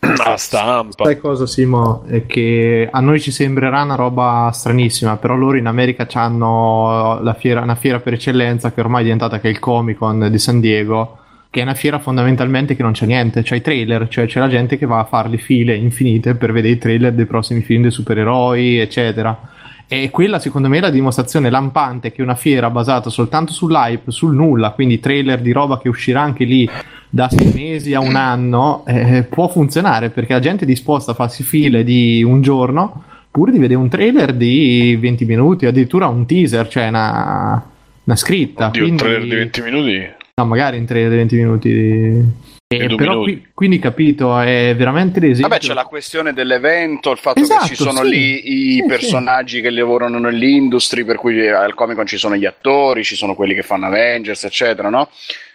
alla 0.00 0.36
stampa. 0.36 1.04
Sai 1.04 1.18
cosa, 1.18 1.46
Simo? 1.46 2.04
È 2.06 2.26
che 2.26 2.88
a 2.90 3.00
noi 3.00 3.20
ci 3.20 3.30
sembrerà 3.30 3.82
una 3.82 3.94
roba 3.94 4.50
stranissima, 4.52 5.16
però 5.16 5.34
loro 5.34 5.56
in 5.56 5.66
America 5.66 6.06
hanno 6.14 7.20
fiera, 7.38 7.60
una 7.60 7.74
fiera 7.74 8.00
per 8.00 8.14
eccellenza 8.14 8.72
che 8.72 8.80
ormai 8.80 9.00
è 9.00 9.04
diventata 9.04 9.38
che 9.38 9.48
è 9.48 9.50
il 9.50 9.58
Comic 9.58 9.98
Con 9.98 10.28
di 10.30 10.38
San 10.38 10.60
Diego, 10.60 11.18
che 11.50 11.60
è 11.60 11.62
una 11.62 11.74
fiera 11.74 11.98
fondamentalmente 11.98 12.74
che 12.74 12.82
non 12.82 12.92
c'è 12.92 13.06
niente, 13.06 13.42
c'è 13.42 13.56
i 13.56 13.60
trailer, 13.60 14.08
cioè 14.08 14.26
c'è 14.26 14.40
la 14.40 14.48
gente 14.48 14.78
che 14.78 14.86
va 14.86 15.00
a 15.00 15.04
fare 15.04 15.28
le 15.28 15.38
file 15.38 15.74
infinite 15.74 16.36
per 16.36 16.52
vedere 16.52 16.74
i 16.74 16.78
trailer 16.78 17.12
dei 17.12 17.26
prossimi 17.26 17.60
film 17.60 17.82
dei 17.82 17.90
supereroi, 17.90 18.78
eccetera. 18.78 19.58
E 19.92 20.08
quella 20.10 20.38
secondo 20.38 20.68
me 20.68 20.78
è 20.78 20.80
la 20.80 20.88
dimostrazione 20.90 21.50
lampante 21.50 22.12
che 22.12 22.22
una 22.22 22.36
fiera 22.36 22.70
basata 22.70 23.10
soltanto 23.10 23.52
sull'hype, 23.52 24.12
sul 24.12 24.36
nulla, 24.36 24.70
quindi 24.70 25.00
trailer 25.00 25.40
di 25.40 25.50
roba 25.50 25.80
che 25.80 25.88
uscirà 25.88 26.20
anche 26.22 26.44
lì 26.44 26.70
da 27.08 27.28
sei 27.28 27.52
mesi 27.52 27.92
a 27.92 27.98
un 27.98 28.14
anno, 28.14 28.84
eh, 28.86 29.24
può 29.28 29.48
funzionare 29.48 30.10
perché 30.10 30.32
la 30.32 30.38
gente 30.38 30.62
è 30.62 30.66
disposta 30.66 31.10
a 31.10 31.14
farsi 31.14 31.42
file 31.42 31.82
di 31.82 32.22
un 32.22 32.40
giorno 32.40 33.02
pur 33.32 33.50
di 33.50 33.58
vedere 33.58 33.80
un 33.80 33.88
trailer 33.88 34.32
di 34.32 34.96
20 35.00 35.24
minuti, 35.24 35.66
addirittura 35.66 36.06
un 36.06 36.24
teaser, 36.24 36.68
cioè 36.68 36.86
una, 36.86 37.60
una 38.04 38.16
scritta. 38.16 38.68
Oddio, 38.68 38.82
un 38.82 38.96
quindi- 38.96 39.02
trailer 39.02 39.22
di 39.24 39.34
20 39.34 39.62
minuti. 39.62 40.08
No, 40.36 40.44
magari 40.46 40.76
in 40.76 40.84
trailer 40.86 41.10
di 41.10 41.16
20 41.16 41.36
minuti. 41.36 41.68
di- 41.72 42.24
Eh, 42.72 42.94
però 42.94 43.22
qui- 43.22 43.48
quindi 43.52 43.80
capito, 43.80 44.38
è 44.38 44.72
veramente 44.76 45.18
l'esempio. 45.18 45.48
Vabbè, 45.48 45.60
c'è 45.60 45.74
la 45.74 45.86
questione 45.86 46.32
dell'evento, 46.32 47.10
il 47.10 47.18
fatto 47.18 47.40
Esatto, 47.40 47.62
che 47.66 47.74
ci 47.74 47.74
sono 47.74 48.04
sì. 48.04 48.08
lì 48.08 48.42
i 48.44 48.74
Sì, 48.74 48.84
personaggi 48.86 49.60
che 49.60 49.70
lavorano 49.70 50.20
nell'industry, 50.20 51.02
per 51.04 51.16
cui 51.16 51.48
al 51.48 51.74
Comic 51.74 51.96
Con 51.96 52.06
ci 52.06 52.16
sono 52.16 52.36
gli 52.36 52.46
attori, 52.46 53.02
ci 53.02 53.16
sono 53.16 53.34
quelli 53.34 53.54
che 53.54 53.62
fanno 53.62 53.86
Avengers, 53.86 54.44
eccetera, 54.44 54.88
no? 54.88 55.08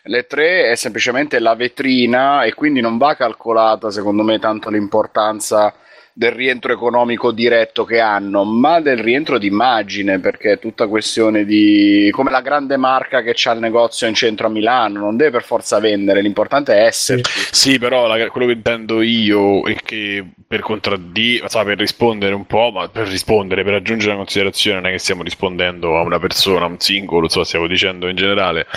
Le 0.04 0.28
tre 0.28 0.72
è 0.72 0.76
semplicemente 0.76 1.40
la 1.40 1.56
vetrina 1.56 2.44
e 2.44 2.54
quindi 2.54 2.82
non 2.82 2.98
va 2.98 3.16
calcolata, 3.16 3.92
secondo 3.92 4.22
me, 4.22 4.38
tanto 4.38 4.70
l'importanza 4.70 5.74
del 6.18 6.32
rientro 6.32 6.72
economico 6.72 7.34
diretto 7.34 7.84
che 7.84 8.00
hanno, 8.00 8.46
ma 8.46 8.80
del 8.80 9.00
rientro 9.00 9.38
di 9.38 9.48
immagine, 9.48 10.20
perché 10.20 10.54
è 10.54 10.60
tutta 10.60 10.88
questione 10.88 11.44
di 11.44 12.08
come 12.12 12.32
la 12.32 12.40
grande 12.40 12.78
marca 12.78 13.22
che 13.22 13.34
c'ha 13.36 13.52
il 13.52 13.60
negozio 13.60 14.08
in 14.08 14.14
centro 14.14 14.48
a 14.48 14.50
Milano, 14.50 15.02
non 15.02 15.18
deve 15.18 15.32
per 15.32 15.44
forza 15.44 15.78
vendere, 15.82 16.22
l'importante 16.22 16.74
è 16.74 16.86
esserci. 16.86 17.50
Sì, 17.52 17.80
però 17.80 18.08
la, 18.08 18.30
quello 18.30 18.48
che 18.48 18.54
intendo 18.54 19.02
io 19.02 19.64
è 19.64 19.76
che 19.84 20.26
per 20.48 20.62
contraddire, 20.62 21.48
per 21.52 21.78
rispondere 21.78 22.34
un 22.34 22.46
po', 22.46 22.72
ma 22.72 22.88
per 22.88 23.10
rispondere, 23.10 23.66
per 23.66 23.74
aggiungere 23.74 24.12
una 24.12 24.22
considerazione, 24.22 24.80
non 24.80 24.90
è 24.90 24.94
che 24.94 25.00
stiamo 25.00 25.22
rispondendo 25.22 25.98
a 25.98 26.02
una 26.02 26.20
persona, 26.20 26.64
a 26.64 26.70
un 26.70 26.80
singolo, 26.80 27.28
so, 27.28 27.44
stiamo 27.44 27.68
dicendo 27.68 28.08
in 28.08 28.16
generale. 28.16 28.68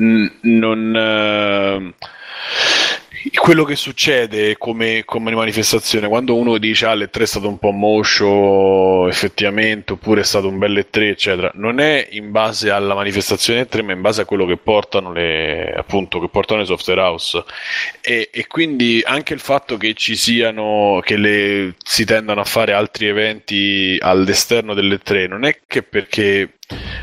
N- 0.00 0.32
non. 0.40 1.92
Uh 1.92 3.02
quello 3.32 3.64
che 3.64 3.76
succede 3.76 4.56
come, 4.58 5.02
come 5.04 5.34
manifestazione 5.34 6.08
quando 6.08 6.36
uno 6.36 6.58
dice 6.58 6.86
ah 6.86 6.94
l'E3 6.94 7.20
è 7.20 7.26
stato 7.26 7.48
un 7.48 7.58
po' 7.58 7.70
moscio 7.70 9.08
effettivamente 9.08 9.92
oppure 9.92 10.20
è 10.20 10.24
stato 10.24 10.48
un 10.48 10.58
bel 10.58 10.76
E3 10.76 11.02
eccetera 11.08 11.50
non 11.54 11.80
è 11.80 12.08
in 12.10 12.30
base 12.30 12.70
alla 12.70 12.94
manifestazione 12.94 13.62
E3 13.62 13.84
ma 13.84 13.92
in 13.92 14.00
base 14.00 14.22
a 14.22 14.24
quello 14.24 14.46
che 14.46 14.56
portano 14.56 15.12
le 15.12 15.72
appunto 15.76 16.20
che 16.20 16.28
portano 16.28 16.60
le 16.60 16.66
software 16.66 17.00
house. 17.00 17.44
E, 18.00 18.30
e 18.32 18.46
quindi 18.46 19.02
anche 19.04 19.34
il 19.34 19.40
fatto 19.40 19.76
che 19.76 19.94
ci 19.94 20.16
siano 20.16 21.00
che 21.02 21.16
le, 21.16 21.74
si 21.82 22.04
tendano 22.04 22.40
a 22.40 22.44
fare 22.44 22.72
altri 22.72 23.06
eventi 23.06 23.96
all'esterno 24.00 24.74
dell'E3 24.74 25.28
non 25.28 25.44
è 25.44 25.58
che 25.66 25.82
perché 25.82 26.56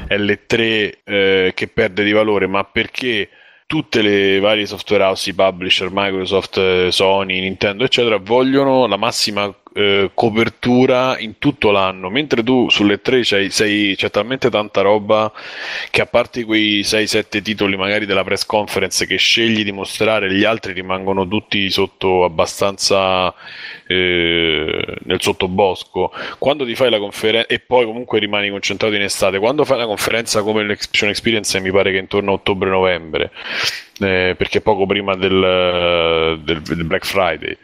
è 0.07 0.17
l'E3 0.17 0.91
eh, 1.03 1.51
che 1.53 1.67
perde 1.67 2.03
di 2.03 2.11
valore 2.11 2.47
ma 2.47 2.63
perché 2.63 3.29
tutte 3.71 4.01
le 4.01 4.41
varie 4.41 4.65
software 4.65 5.05
house, 5.05 5.29
i 5.29 5.33
publisher, 5.33 5.87
Microsoft, 5.93 6.57
eh, 6.57 6.91
Sony, 6.91 7.39
Nintendo, 7.39 7.85
eccetera, 7.85 8.17
vogliono 8.17 8.85
la 8.85 8.97
massima 8.97 9.49
eh, 9.73 10.11
copertura 10.13 11.17
in 11.19 11.37
tutto 11.37 11.71
l'anno, 11.71 12.09
mentre 12.09 12.43
tu 12.43 12.69
sulle 12.69 13.01
tre 13.01 13.21
c'hai, 13.23 13.49
sei, 13.49 13.95
c'è 13.95 14.09
talmente 14.09 14.49
tanta 14.49 14.81
roba 14.81 15.31
che 15.89 16.01
a 16.01 16.05
parte 16.05 16.43
quei 16.43 16.81
6-7 16.81 17.41
titoli 17.41 17.77
magari 17.77 18.05
della 18.05 18.23
press 18.23 18.45
conference 18.45 19.05
che 19.05 19.17
scegli 19.17 19.63
di 19.63 19.71
mostrare, 19.71 20.33
gli 20.33 20.43
altri 20.43 20.73
rimangono 20.73 21.27
tutti 21.27 21.69
sotto 21.69 22.23
abbastanza 22.23 23.33
eh, 23.87 24.97
nel 25.03 25.21
sottobosco. 25.21 26.11
Quando 26.37 26.65
ti 26.65 26.75
fai 26.75 26.89
la 26.89 26.99
conferenza 26.99 27.47
e 27.47 27.59
poi 27.59 27.85
comunque 27.85 28.19
rimani 28.19 28.49
concentrato 28.49 28.95
in 28.95 29.03
estate, 29.03 29.39
quando 29.39 29.63
fai 29.63 29.77
una 29.77 29.85
conferenza 29.87 30.41
come 30.41 30.63
l'Expedition 30.63 31.09
Experience 31.09 31.59
mi 31.59 31.71
pare 31.71 31.91
che 31.91 31.97
intorno 31.97 32.31
a 32.31 32.33
ottobre-novembre 32.33 33.31
eh, 34.01 34.35
perché 34.37 34.61
poco 34.61 34.85
prima 34.85 35.15
del, 35.15 36.39
del, 36.43 36.61
del 36.61 36.83
Black 36.83 37.05
Friday. 37.05 37.57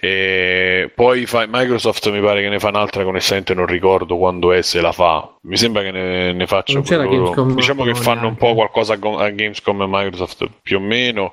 E 0.00 0.90
poi 0.94 1.26
fa, 1.26 1.46
Microsoft 1.48 2.10
mi 2.10 2.20
pare 2.20 2.42
che 2.42 2.48
ne 2.48 2.58
fa 2.58 2.68
un'altra 2.68 3.06
onestamente 3.06 3.54
non 3.54 3.66
ricordo 3.66 4.16
quando 4.16 4.52
è 4.52 4.62
se 4.62 4.80
la 4.80 4.92
fa. 4.92 5.28
Mi 5.42 5.56
sembra 5.56 5.82
che 5.82 5.90
ne, 5.90 6.32
ne 6.32 6.46
faccia. 6.46 6.80
Diciamo 6.80 7.84
che 7.84 7.94
fanno 7.94 8.28
un 8.28 8.36
po' 8.36 8.54
qualcosa 8.54 8.94
a, 8.94 8.96
Gamescom 8.96 9.82
e 9.82 9.86
Microsoft 9.88 10.48
più 10.62 10.78
o 10.78 10.80
meno. 10.80 11.32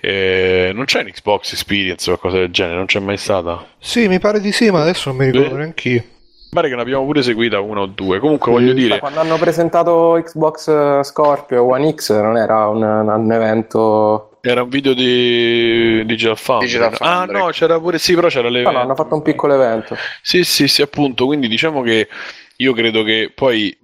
Eh, 0.00 0.70
non 0.74 0.84
c'è 0.84 1.00
un 1.00 1.10
Xbox 1.10 1.52
Experience 1.52 2.10
o 2.10 2.16
qualcosa 2.16 2.42
del 2.42 2.50
genere, 2.50 2.76
non 2.76 2.86
c'è 2.86 3.00
mai 3.00 3.16
stata? 3.16 3.66
Sì, 3.78 4.08
mi 4.08 4.18
pare 4.18 4.40
di 4.40 4.52
sì, 4.52 4.70
ma 4.70 4.82
adesso 4.82 5.10
non 5.10 5.18
mi 5.18 5.30
ricordo 5.30 5.56
neanche 5.56 5.88
io 5.88 6.04
pare 6.50 6.68
che 6.68 6.74
ne 6.74 6.82
abbiamo 6.82 7.04
pure 7.04 7.22
seguita 7.22 7.60
uno 7.60 7.82
o 7.82 7.86
due. 7.86 8.18
Comunque, 8.18 8.50
voglio 8.52 8.72
dire. 8.72 8.98
Quando 8.98 9.20
hanno 9.20 9.38
presentato 9.38 10.20
Xbox 10.22 10.68
eh, 10.68 11.00
Scorpio 11.04 11.64
One 11.64 11.94
X, 11.94 12.12
non 12.20 12.36
era 12.36 12.66
un, 12.68 12.82
un 12.82 13.32
evento. 13.32 14.38
Era 14.42 14.62
un 14.62 14.68
video 14.68 14.92
di 14.92 16.04
Digital 16.04 16.36
Foundry. 16.36 16.66
Digital 16.66 16.94
Foundry. 16.94 17.36
Ah, 17.36 17.38
no, 17.38 17.50
c'era 17.50 17.78
pure. 17.78 17.98
Sì, 17.98 18.14
però 18.14 18.28
c'era 18.28 18.48
l'evento. 18.48 18.70
No, 18.70 18.76
no, 18.76 18.82
hanno 18.84 18.94
fatto 18.94 19.14
un 19.14 19.22
piccolo 19.22 19.54
evento. 19.54 19.96
Sì, 20.22 20.44
sì, 20.44 20.68
sì, 20.68 20.82
appunto. 20.82 21.26
Quindi 21.26 21.48
diciamo 21.48 21.82
che 21.82 22.08
io 22.56 22.72
credo 22.72 23.02
che 23.02 23.32
poi, 23.34 23.76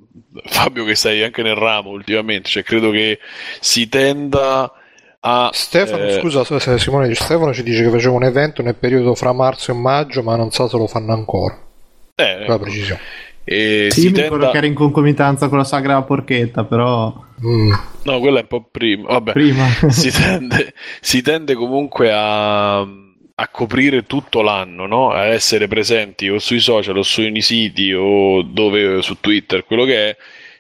Fabio, 0.44 0.84
che 0.84 0.94
stai 0.94 1.22
anche 1.22 1.42
nel 1.42 1.56
ramo 1.56 1.90
ultimamente, 1.90 2.48
cioè 2.48 2.62
credo 2.62 2.90
che 2.90 3.18
si 3.60 3.88
tenda. 3.88 4.72
A, 5.28 5.50
Stefano, 5.52 6.04
eh... 6.04 6.12
scusa 6.12 6.44
Simone, 6.78 7.12
Stefano 7.14 7.52
ci 7.52 7.64
dice 7.64 7.82
che 7.82 7.90
faceva 7.90 8.14
un 8.14 8.22
evento 8.22 8.62
nel 8.62 8.76
periodo 8.76 9.16
fra 9.16 9.32
marzo 9.32 9.72
e 9.72 9.74
maggio, 9.74 10.22
ma 10.22 10.36
non 10.36 10.52
so 10.52 10.68
se 10.68 10.76
lo 10.76 10.86
fanno 10.86 11.12
ancora. 11.12 11.58
Eh, 12.18 12.46
la 12.46 12.58
precisione. 12.58 13.00
E 13.44 13.88
sì, 13.90 14.06
mi 14.06 14.12
tenda... 14.12 14.22
ricordo 14.22 14.50
che 14.50 14.56
era 14.56 14.66
in 14.66 14.74
concomitanza 14.74 15.48
con 15.48 15.58
la 15.58 15.64
sagra 15.64 16.02
porchetta, 16.02 16.64
però... 16.64 17.14
Mm. 17.44 17.72
No, 18.04 18.20
quella 18.20 18.38
è 18.38 18.42
un 18.42 18.48
po' 18.48 18.66
prima. 18.70 19.08
Vabbè, 19.08 19.32
prima. 19.32 19.66
si, 19.90 20.10
tende, 20.10 20.72
si 21.00 21.20
tende 21.20 21.54
comunque 21.54 22.10
a, 22.10 22.78
a 22.78 23.48
coprire 23.52 24.06
tutto 24.06 24.40
l'anno, 24.40 24.86
no? 24.86 25.10
a 25.10 25.26
essere 25.26 25.68
presenti 25.68 26.28
o 26.30 26.38
sui 26.38 26.58
social 26.58 26.96
o 26.96 27.02
sui 27.02 27.42
siti 27.42 27.92
o 27.92 28.40
dove, 28.42 29.02
su 29.02 29.18
Twitter, 29.20 29.64
quello 29.64 29.84
che 29.84 30.10
è. 30.10 30.16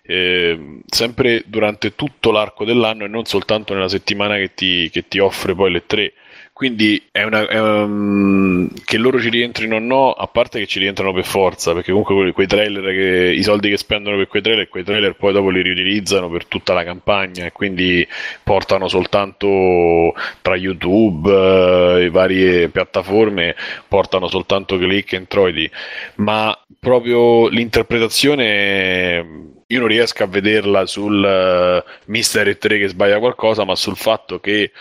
Eh, 0.08 0.82
sempre 0.86 1.42
durante 1.46 1.96
tutto 1.96 2.30
l'arco 2.30 2.64
dell'anno 2.64 3.04
e 3.04 3.08
non 3.08 3.24
soltanto 3.24 3.74
nella 3.74 3.88
settimana 3.88 4.36
che 4.36 4.54
ti, 4.54 4.88
che 4.90 5.08
ti 5.08 5.18
offre 5.18 5.52
poi 5.52 5.72
le 5.72 5.84
tre 5.84 6.12
quindi 6.56 7.06
è 7.12 7.22
una, 7.22 7.46
è 7.46 7.60
un, 7.60 8.70
che 8.86 8.96
loro 8.96 9.20
ci 9.20 9.28
rientrino 9.28 9.76
o 9.76 9.78
no, 9.78 10.12
a 10.12 10.26
parte 10.26 10.58
che 10.58 10.66
ci 10.66 10.78
rientrano 10.78 11.12
per 11.12 11.26
forza, 11.26 11.74
perché 11.74 11.92
comunque 11.92 12.32
quei 12.32 12.46
trailer, 12.46 12.82
che, 12.82 13.34
i 13.34 13.42
soldi 13.42 13.68
che 13.68 13.76
spendono 13.76 14.16
per 14.16 14.26
quei 14.26 14.40
trailer, 14.40 14.66
quei 14.66 14.82
trailer 14.82 15.16
poi 15.16 15.34
dopo 15.34 15.50
li 15.50 15.60
riutilizzano 15.60 16.30
per 16.30 16.46
tutta 16.46 16.72
la 16.72 16.82
campagna 16.82 17.44
e 17.44 17.52
quindi 17.52 18.08
portano 18.42 18.88
soltanto 18.88 20.14
tra 20.40 20.56
YouTube 20.56 21.30
eh, 21.30 22.04
e 22.04 22.08
varie 22.08 22.70
piattaforme, 22.70 23.54
portano 23.86 24.26
soltanto 24.26 24.78
click 24.78 25.12
e 25.12 25.16
introiti, 25.16 25.70
ma 26.14 26.58
proprio 26.80 27.48
l'interpretazione 27.48 29.52
io 29.66 29.78
non 29.78 29.88
riesco 29.88 30.22
a 30.22 30.26
vederla 30.26 30.86
sul 30.86 31.22
uh, 31.22 31.90
Mister 32.06 32.56
3 32.56 32.78
che 32.78 32.88
sbaglia 32.88 33.18
qualcosa, 33.18 33.64
ma 33.64 33.74
sul 33.74 33.96
fatto 33.96 34.40
che 34.40 34.72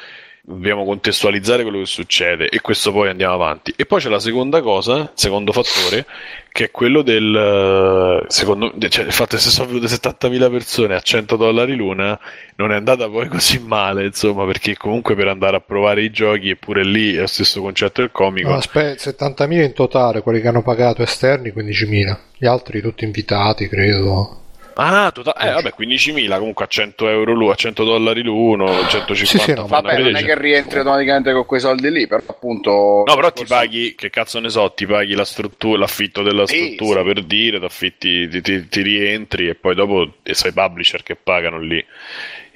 dobbiamo 0.47 0.85
contestualizzare 0.85 1.63
quello 1.63 1.79
che 1.79 1.85
succede 1.85 2.49
e 2.49 2.61
questo 2.61 2.91
poi 2.91 3.09
andiamo 3.09 3.33
avanti. 3.33 3.73
E 3.75 3.85
poi 3.85 3.99
c'è 3.99 4.09
la 4.09 4.19
seconda 4.19 4.61
cosa, 4.61 5.11
secondo 5.15 5.51
fattore, 5.51 6.05
che 6.51 6.65
è 6.65 6.71
quello 6.71 7.01
del 7.01 8.23
secondo 8.27 8.71
cioè, 8.87 9.05
il 9.05 9.11
fatto 9.11 9.35
che 9.35 9.41
se 9.41 9.49
sono 9.49 9.67
venute 9.67 9.87
70.000 9.87 10.51
persone 10.51 10.95
a 10.95 10.99
100 10.99 11.35
dollari 11.35 11.75
l'una 11.75 12.17
non 12.57 12.71
è 12.71 12.75
andata 12.75 13.09
poi 13.09 13.27
così 13.27 13.59
male, 13.59 14.05
insomma, 14.05 14.45
perché 14.45 14.77
comunque 14.77 15.15
per 15.15 15.27
andare 15.27 15.57
a 15.57 15.61
provare 15.61 16.03
i 16.03 16.11
giochi, 16.11 16.51
eppure 16.51 16.83
lì 16.85 17.15
è 17.15 17.21
lo 17.21 17.27
stesso 17.27 17.61
concetto 17.61 18.01
del 18.01 18.11
comico. 18.11 18.49
No, 18.49 18.55
aspetta, 18.55 19.09
70.000 19.09 19.63
in 19.63 19.73
totale, 19.73 20.21
quelli 20.21 20.41
che 20.41 20.47
hanno 20.47 20.61
pagato 20.61 21.01
esterni 21.01 21.49
15.000, 21.49 22.17
gli 22.37 22.45
altri 22.45 22.81
tutti 22.81 23.03
invitati, 23.03 23.67
credo. 23.67 24.41
Ah, 24.75 25.11
totale. 25.11 25.49
Eh, 25.49 25.53
vabbè, 25.53 25.73
15.000 25.77 26.37
comunque 26.37 26.65
a 26.65 26.67
100 26.67 27.07
euro 27.07 27.33
l'uno, 27.33 27.51
a 27.51 27.55
100 27.55 27.83
dollari 27.83 28.21
l'uno, 28.23 28.67
150 28.87 29.13
sì, 29.25 29.37
sì, 29.39 29.53
no, 29.53 29.67
Vabbè, 29.67 29.97
non 29.99 30.15
è 30.15 30.23
che 30.23 30.37
rientri 30.37 30.79
automaticamente 30.79 31.31
con 31.31 31.45
quei 31.45 31.59
soldi 31.59 31.89
lì, 31.91 32.07
però 32.07 32.21
appunto. 32.25 33.03
No, 33.05 33.15
però 33.15 33.31
ti 33.31 33.45
paghi, 33.45 33.95
che 33.95 34.09
cazzo 34.09 34.39
ne 34.39 34.49
so, 34.49 34.71
ti 34.73 34.85
paghi 34.85 35.15
la 35.15 35.25
struttura, 35.25 35.79
l'affitto 35.79 36.23
della 36.23 36.45
struttura 36.45 37.01
sì, 37.01 37.05
per 37.05 37.23
dire, 37.23 37.59
ti 37.59 37.65
affitti, 37.65 38.27
ti, 38.27 38.41
ti, 38.41 38.67
ti, 38.67 38.81
rientri 38.81 39.47
e 39.47 39.55
poi 39.55 39.75
dopo 39.75 40.15
sei 40.23 40.51
publisher 40.51 41.03
che 41.03 41.15
pagano 41.15 41.59
lì 41.59 41.83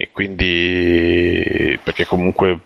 e 0.02 0.12
quindi 0.14 1.78
perché 1.84 2.06
comunque 2.06 2.60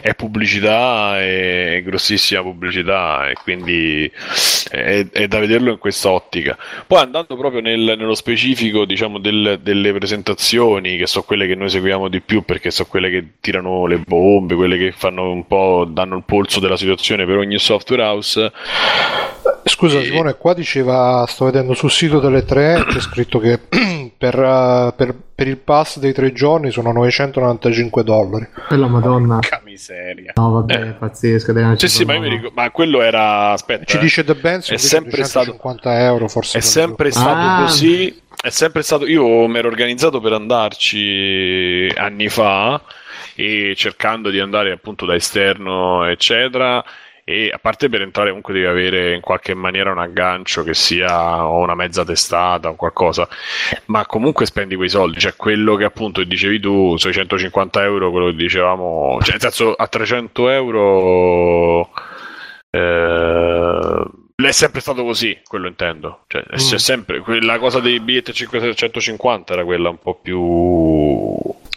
è 0.00 0.14
pubblicità, 0.14 1.20
è 1.20 1.82
grossissima 1.84 2.40
pubblicità 2.40 3.28
e 3.28 3.34
quindi 3.34 4.10
è, 4.70 5.06
è 5.10 5.28
da 5.28 5.40
vederlo 5.40 5.72
in 5.72 5.78
questa 5.78 6.10
ottica. 6.10 6.56
Poi 6.86 7.02
andando 7.02 7.36
proprio 7.36 7.60
nel, 7.60 7.96
nello 7.98 8.14
specifico 8.14 8.86
diciamo 8.86 9.18
del, 9.18 9.60
delle 9.62 9.92
presentazioni 9.92 10.96
che 10.96 11.06
sono 11.06 11.24
quelle 11.24 11.46
che 11.46 11.54
noi 11.54 11.68
seguiamo 11.68 12.08
di 12.08 12.22
più 12.22 12.44
perché 12.44 12.70
sono 12.70 12.88
quelle 12.88 13.10
che 13.10 13.32
tirano 13.40 13.84
le 13.84 13.98
bombe, 13.98 14.54
quelle 14.54 14.78
che 14.78 14.92
fanno 14.92 15.30
un 15.30 15.46
po' 15.46 15.86
danno 15.86 16.16
il 16.16 16.24
polso 16.24 16.60
della 16.60 16.78
situazione 16.78 17.26
per 17.26 17.36
ogni 17.36 17.58
software 17.58 18.02
house. 18.02 18.52
Scusa 19.64 19.98
e... 19.98 20.04
Simone, 20.04 20.34
qua 20.36 20.54
diceva, 20.54 21.26
sto 21.28 21.44
vedendo 21.44 21.74
sul 21.74 21.90
sito 21.90 22.20
delle 22.20 22.46
tre, 22.46 22.82
c'è 22.88 23.00
scritto 23.00 23.38
che 23.38 23.60
per, 24.20 24.38
uh, 24.38 24.92
per, 24.94 25.14
per, 25.34 25.48
il 25.48 25.56
pass 25.56 25.98
dei 25.98 26.12
tre 26.12 26.34
giorni 26.34 26.70
sono 26.70 26.92
995 26.92 28.04
dollari. 28.04 28.46
Per 28.68 28.78
la 28.78 28.86
madonna. 28.86 29.38
Porca 29.38 29.62
miseria. 29.64 30.32
No, 30.34 30.50
vabbè, 30.50 30.88
eh. 30.88 30.92
pazzesco. 30.92 31.54
Sì, 31.76 31.88
sì, 31.88 32.04
ma, 32.04 32.18
ricordo, 32.18 32.50
ma, 32.52 32.70
quello 32.70 33.00
era. 33.00 33.52
Aspetta, 33.52 33.84
ci 33.86 33.96
eh. 33.96 34.00
dice 34.00 34.22
The 34.22 34.34
Benz 34.34 34.72
è 34.72 34.76
sempre 34.76 35.24
stato 35.24 35.52
50 35.52 36.04
euro, 36.04 36.28
forse. 36.28 36.58
È 36.58 36.60
sempre 36.60 37.10
stato 37.10 37.30
ah. 37.30 37.62
così. 37.62 38.14
È 38.42 38.50
sempre 38.50 38.82
stato. 38.82 39.06
Io 39.06 39.46
mi 39.46 39.56
ero 39.56 39.68
organizzato 39.68 40.20
per 40.20 40.34
andarci 40.34 41.90
anni 41.96 42.28
fa 42.28 42.78
e 43.34 43.72
cercando 43.74 44.28
di 44.28 44.38
andare 44.38 44.70
appunto 44.70 45.06
da 45.06 45.14
esterno, 45.14 46.04
eccetera 46.04 46.84
e 47.30 47.50
a 47.52 47.58
parte 47.58 47.88
per 47.88 48.02
entrare 48.02 48.28
comunque 48.28 48.52
devi 48.52 48.66
avere 48.66 49.14
in 49.14 49.20
qualche 49.20 49.54
maniera 49.54 49.90
un 49.90 49.98
aggancio 49.98 50.62
che 50.62 50.74
sia 50.74 51.44
o 51.46 51.58
una 51.60 51.74
mezza 51.74 52.04
testata 52.04 52.68
o 52.68 52.74
qualcosa 52.74 53.28
ma 53.86 54.04
comunque 54.06 54.46
spendi 54.46 54.76
quei 54.76 54.88
soldi 54.88 55.20
cioè 55.20 55.34
quello 55.36 55.76
che 55.76 55.84
appunto 55.84 56.22
dicevi 56.24 56.60
tu 56.60 56.96
sui 56.96 57.12
150 57.12 57.82
euro 57.82 58.10
quello 58.10 58.26
che 58.26 58.34
dicevamo 58.34 59.18
cioè 59.20 59.32
nel 59.32 59.40
senso 59.40 59.74
a 59.74 59.86
300 59.86 60.48
euro 60.50 61.90
eh, 62.70 64.04
è 64.48 64.52
sempre 64.52 64.80
stato 64.80 65.04
così, 65.04 65.38
quello 65.44 65.66
intendo. 65.66 66.24
Cioè, 66.28 66.44
Mm. 66.52 66.56
sempre, 66.56 67.22
la 67.42 67.58
cosa 67.58 67.80
dei 67.80 68.00
biglietti 68.00 68.32
550 68.32 69.52
era 69.52 69.64
quella 69.64 69.90
un 69.90 69.98
po' 69.98 70.14
più 70.14 70.40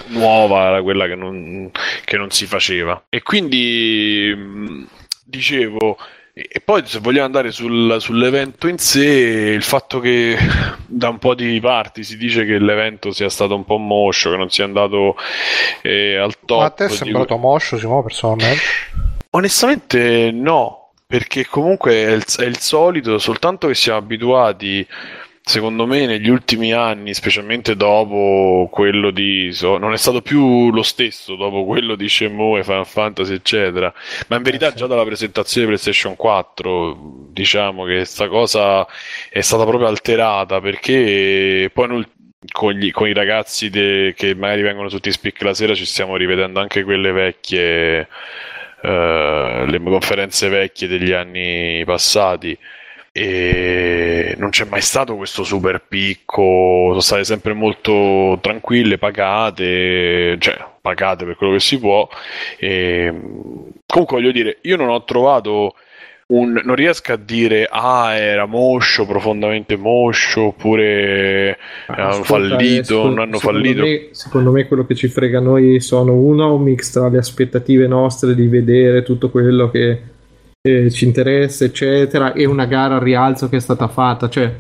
nuova, 0.08 0.68
era 0.68 0.82
quella 0.82 1.08
che 1.08 1.16
non, 1.16 1.70
che 2.06 2.18
non 2.18 2.30
si 2.32 2.46
faceva. 2.46 3.04
E 3.10 3.22
quindi 3.22 4.34
mh, 4.36 4.88
dicevo, 5.24 5.98
e 6.34 6.62
poi 6.66 6.82
se 6.86 7.00
vogliamo 7.00 7.26
andare 7.26 7.52
sul- 7.52 7.98
sull'evento 8.00 8.68
in 8.68 8.78
sé, 8.78 9.06
il 9.06 9.62
fatto 9.64 10.00
che 10.00 10.36
da 10.88 11.10
un 11.10 11.20
po' 11.20 11.36
di 11.36 11.60
parti 11.60 12.04
si 12.04 12.18
dice 12.18 12.46
che 12.46 12.58
l'evento 12.58 13.12
sia 13.12 13.30
stato 13.30 13.56
un 13.56 13.66
po' 13.66 13.78
moscio, 13.78 14.32
che 14.32 14.38
non 14.38 14.50
sia 14.50 14.66
andato 14.66 15.16
eh, 15.82 16.18
al 16.18 16.40
top. 16.46 16.60
Ma 16.60 16.66
a 16.66 16.70
te 16.72 16.86
è 16.86 16.88
di- 16.88 16.94
sembrato 16.96 17.38
moscio, 17.38 17.78
Simo, 17.78 18.02
personalmente? 18.02 18.62
Onestamente 19.32 20.32
no, 20.32 20.92
perché 21.06 21.46
comunque 21.46 21.94
è 21.94 22.12
il, 22.12 22.24
è 22.38 22.44
il 22.44 22.58
solito, 22.58 23.18
soltanto 23.20 23.68
che 23.68 23.76
siamo 23.76 24.00
abituati, 24.00 24.86
secondo 25.46 25.86
me, 25.86 26.06
negli 26.06 26.30
ultimi 26.30 26.72
anni, 26.74 27.14
specialmente 27.14 27.76
dopo 27.76 28.70
quello 28.72 29.12
di... 29.12 29.52
so- 29.52 29.78
non 29.78 29.94
è 29.94 29.98
stato 29.98 30.22
più 30.22 30.72
lo 30.72 30.84
stesso 30.84 31.36
dopo 31.36 31.66
quello 31.66 31.96
di 31.96 32.08
Shenmue, 32.08 32.64
Final 32.64 32.86
Fantasy, 32.88 33.34
eccetera, 33.34 33.94
ma 34.30 34.38
in 34.38 34.44
verità 34.44 34.72
già 34.74 34.88
dalla 34.88 35.04
presentazione 35.04 35.68
di 35.68 35.74
PlayStation 35.74 36.16
4, 36.16 37.28
diciamo 37.32 37.84
che 37.86 38.06
sta 38.06 38.28
cosa 38.30 38.88
è 39.30 39.42
stata 39.42 39.66
proprio 39.66 39.88
alterata, 39.88 40.62
perché 40.62 41.70
poi 41.74 41.88
nel- 41.88 42.08
con, 42.52 42.74
gli- 42.74 42.92
con 42.92 43.08
i 43.08 43.14
ragazzi 43.14 43.70
de- 43.70 44.14
che 44.16 44.36
magari 44.36 44.62
vengono 44.62 44.90
tutti 44.90 45.12
speak 45.12 45.42
la 45.44 45.54
sera 45.54 45.74
ci 45.76 45.86
stiamo 45.86 46.16
rivedendo 46.18 46.60
anche 46.60 46.84
quelle 46.84 47.12
vecchie 47.12 48.08
eh, 48.82 49.66
le 49.68 49.80
conferenze 49.82 50.50
vecchie 50.50 50.88
degli 50.88 51.12
anni 51.14 51.84
passati 51.86 52.58
e 53.16 54.34
non 54.40 54.50
c'è 54.50 54.66
mai 54.66 54.82
stato 54.82 55.16
questo 55.16 55.44
super 55.44 55.86
picco, 55.88 56.88
sono 56.90 57.00
state 57.00 57.24
sempre 57.24 57.54
molto 57.54 58.40
tranquille, 58.42 58.98
pagate, 58.98 60.36
cioè 60.40 60.58
pagate 60.82 61.24
per 61.24 61.36
quello 61.36 61.54
che 61.54 61.60
si 61.60 61.78
può. 61.80 62.10
E, 62.58 63.14
comunque 63.86 64.18
voglio 64.18 64.32
dire, 64.32 64.58
io 64.62 64.78
non 64.78 64.90
ho 64.90 65.04
trovato 65.04 65.76
un, 66.26 66.60
non 66.64 66.74
riesco 66.74 67.14
a 67.14 67.18
dire 67.18 67.68
ah 67.70 68.16
era 68.16 68.48
moscio, 68.48 69.06
profondamente 69.06 69.78
moscio, 69.78 70.46
oppure 70.46 71.60
hanno 71.86 72.08
Ascolta, 72.08 72.58
fallito, 72.58 73.04
non 73.04 73.20
hanno 73.20 73.38
fallito. 73.38 73.84
me- 73.84 74.08
secondo 74.10 74.52
me 74.52 74.66
quello 74.66 74.88
che 74.88 74.96
ci 74.96 75.08
frega 75.08 75.38
a 75.38 75.42
noi 75.42 75.80
sono 75.82 76.14
uno, 76.14 76.56
un 76.56 76.64
mix 76.64 76.92
tra 76.92 77.10
le 77.10 77.20
aspettative 77.20 77.86
nostre 77.86 78.34
di 78.34 78.48
vedere 78.48 79.04
tutto 79.04 79.30
quello 79.30 79.70
che 79.70 80.02
eh, 80.66 80.90
ci 80.90 81.04
interessa, 81.04 81.66
eccetera, 81.66 82.32
e 82.32 82.46
una 82.46 82.66
gara 82.66 82.96
al 82.96 83.02
rialzo 83.02 83.50
che 83.50 83.58
è 83.58 83.60
stata 83.60 83.90
fatta. 83.90 84.30
Cioè, 84.30 84.56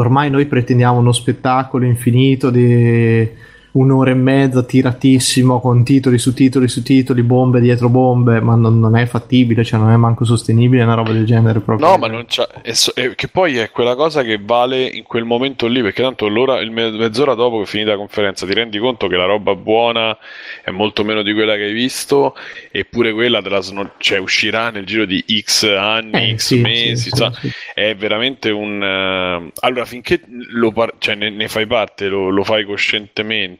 ormai 0.00 0.30
noi 0.30 0.46
pretendiamo 0.46 0.98
uno 0.98 1.12
spettacolo 1.12 1.84
infinito 1.84 2.50
di 2.50 3.28
un'ora 3.72 4.10
e 4.10 4.14
mezza 4.14 4.62
tiratissimo 4.62 5.60
con 5.60 5.84
titoli 5.84 6.18
su 6.18 6.34
titoli 6.34 6.68
su 6.68 6.82
titoli, 6.82 7.22
bombe 7.22 7.60
dietro 7.60 7.88
bombe, 7.88 8.40
ma 8.40 8.54
non, 8.54 8.78
non 8.80 8.96
è 8.96 9.06
fattibile, 9.06 9.64
cioè 9.64 9.78
non 9.80 9.90
è 9.90 9.96
manco 9.96 10.24
sostenibile 10.24 10.82
una 10.82 10.94
roba 10.94 11.12
del 11.12 11.24
genere 11.24 11.60
proprio. 11.60 11.88
No, 11.88 11.96
ma 11.96 12.06
non 12.08 12.24
c'ha. 12.28 12.46
è 12.62 12.72
è- 12.94 13.14
che 13.14 13.28
poi 13.28 13.56
è 13.58 13.70
quella 13.70 13.94
cosa 13.94 14.22
che 14.22 14.38
vale 14.42 14.84
in 14.86 15.02
quel 15.04 15.24
momento 15.24 15.66
lì, 15.66 15.82
perché 15.82 16.02
tanto 16.02 16.28
l'ora, 16.28 16.60
il 16.60 16.70
me- 16.70 16.90
mezz'ora 16.90 17.34
dopo 17.34 17.58
che 17.58 17.62
è 17.64 17.66
finita 17.66 17.90
la 17.90 17.96
conferenza 17.96 18.46
ti 18.46 18.52
rendi 18.54 18.78
conto 18.78 19.06
che 19.08 19.16
la 19.16 19.24
roba 19.24 19.54
buona 19.54 20.16
è 20.62 20.70
molto 20.70 21.04
meno 21.04 21.22
di 21.22 21.32
quella 21.32 21.54
che 21.56 21.64
hai 21.64 21.72
visto, 21.72 22.34
eppure 22.70 23.12
quella 23.12 23.40
te 23.42 23.48
la 23.48 23.62
cioè, 23.98 24.18
uscirà 24.18 24.70
nel 24.70 24.84
giro 24.84 25.04
di 25.04 25.24
X 25.42 25.64
anni, 25.64 26.30
Eh, 26.30 26.36
X 26.36 26.54
sì, 26.56 26.60
mesi. 26.60 27.10
sì, 27.10 27.10
sa- 27.10 27.32
sì. 27.32 27.50
È 27.74 27.94
veramente 27.96 28.50
un. 28.50 28.82
eh, 28.82 29.52
Allora, 29.60 29.84
finché 29.84 30.20
lo 30.28 30.72
par- 30.72 30.94
cioè, 30.98 31.14
ne, 31.14 31.30
ne 31.30 31.48
fai 31.48 31.66
parte, 31.66 32.08
lo, 32.08 32.28
lo 32.30 32.44
fai 32.44 32.64
coscientemente, 32.64 33.59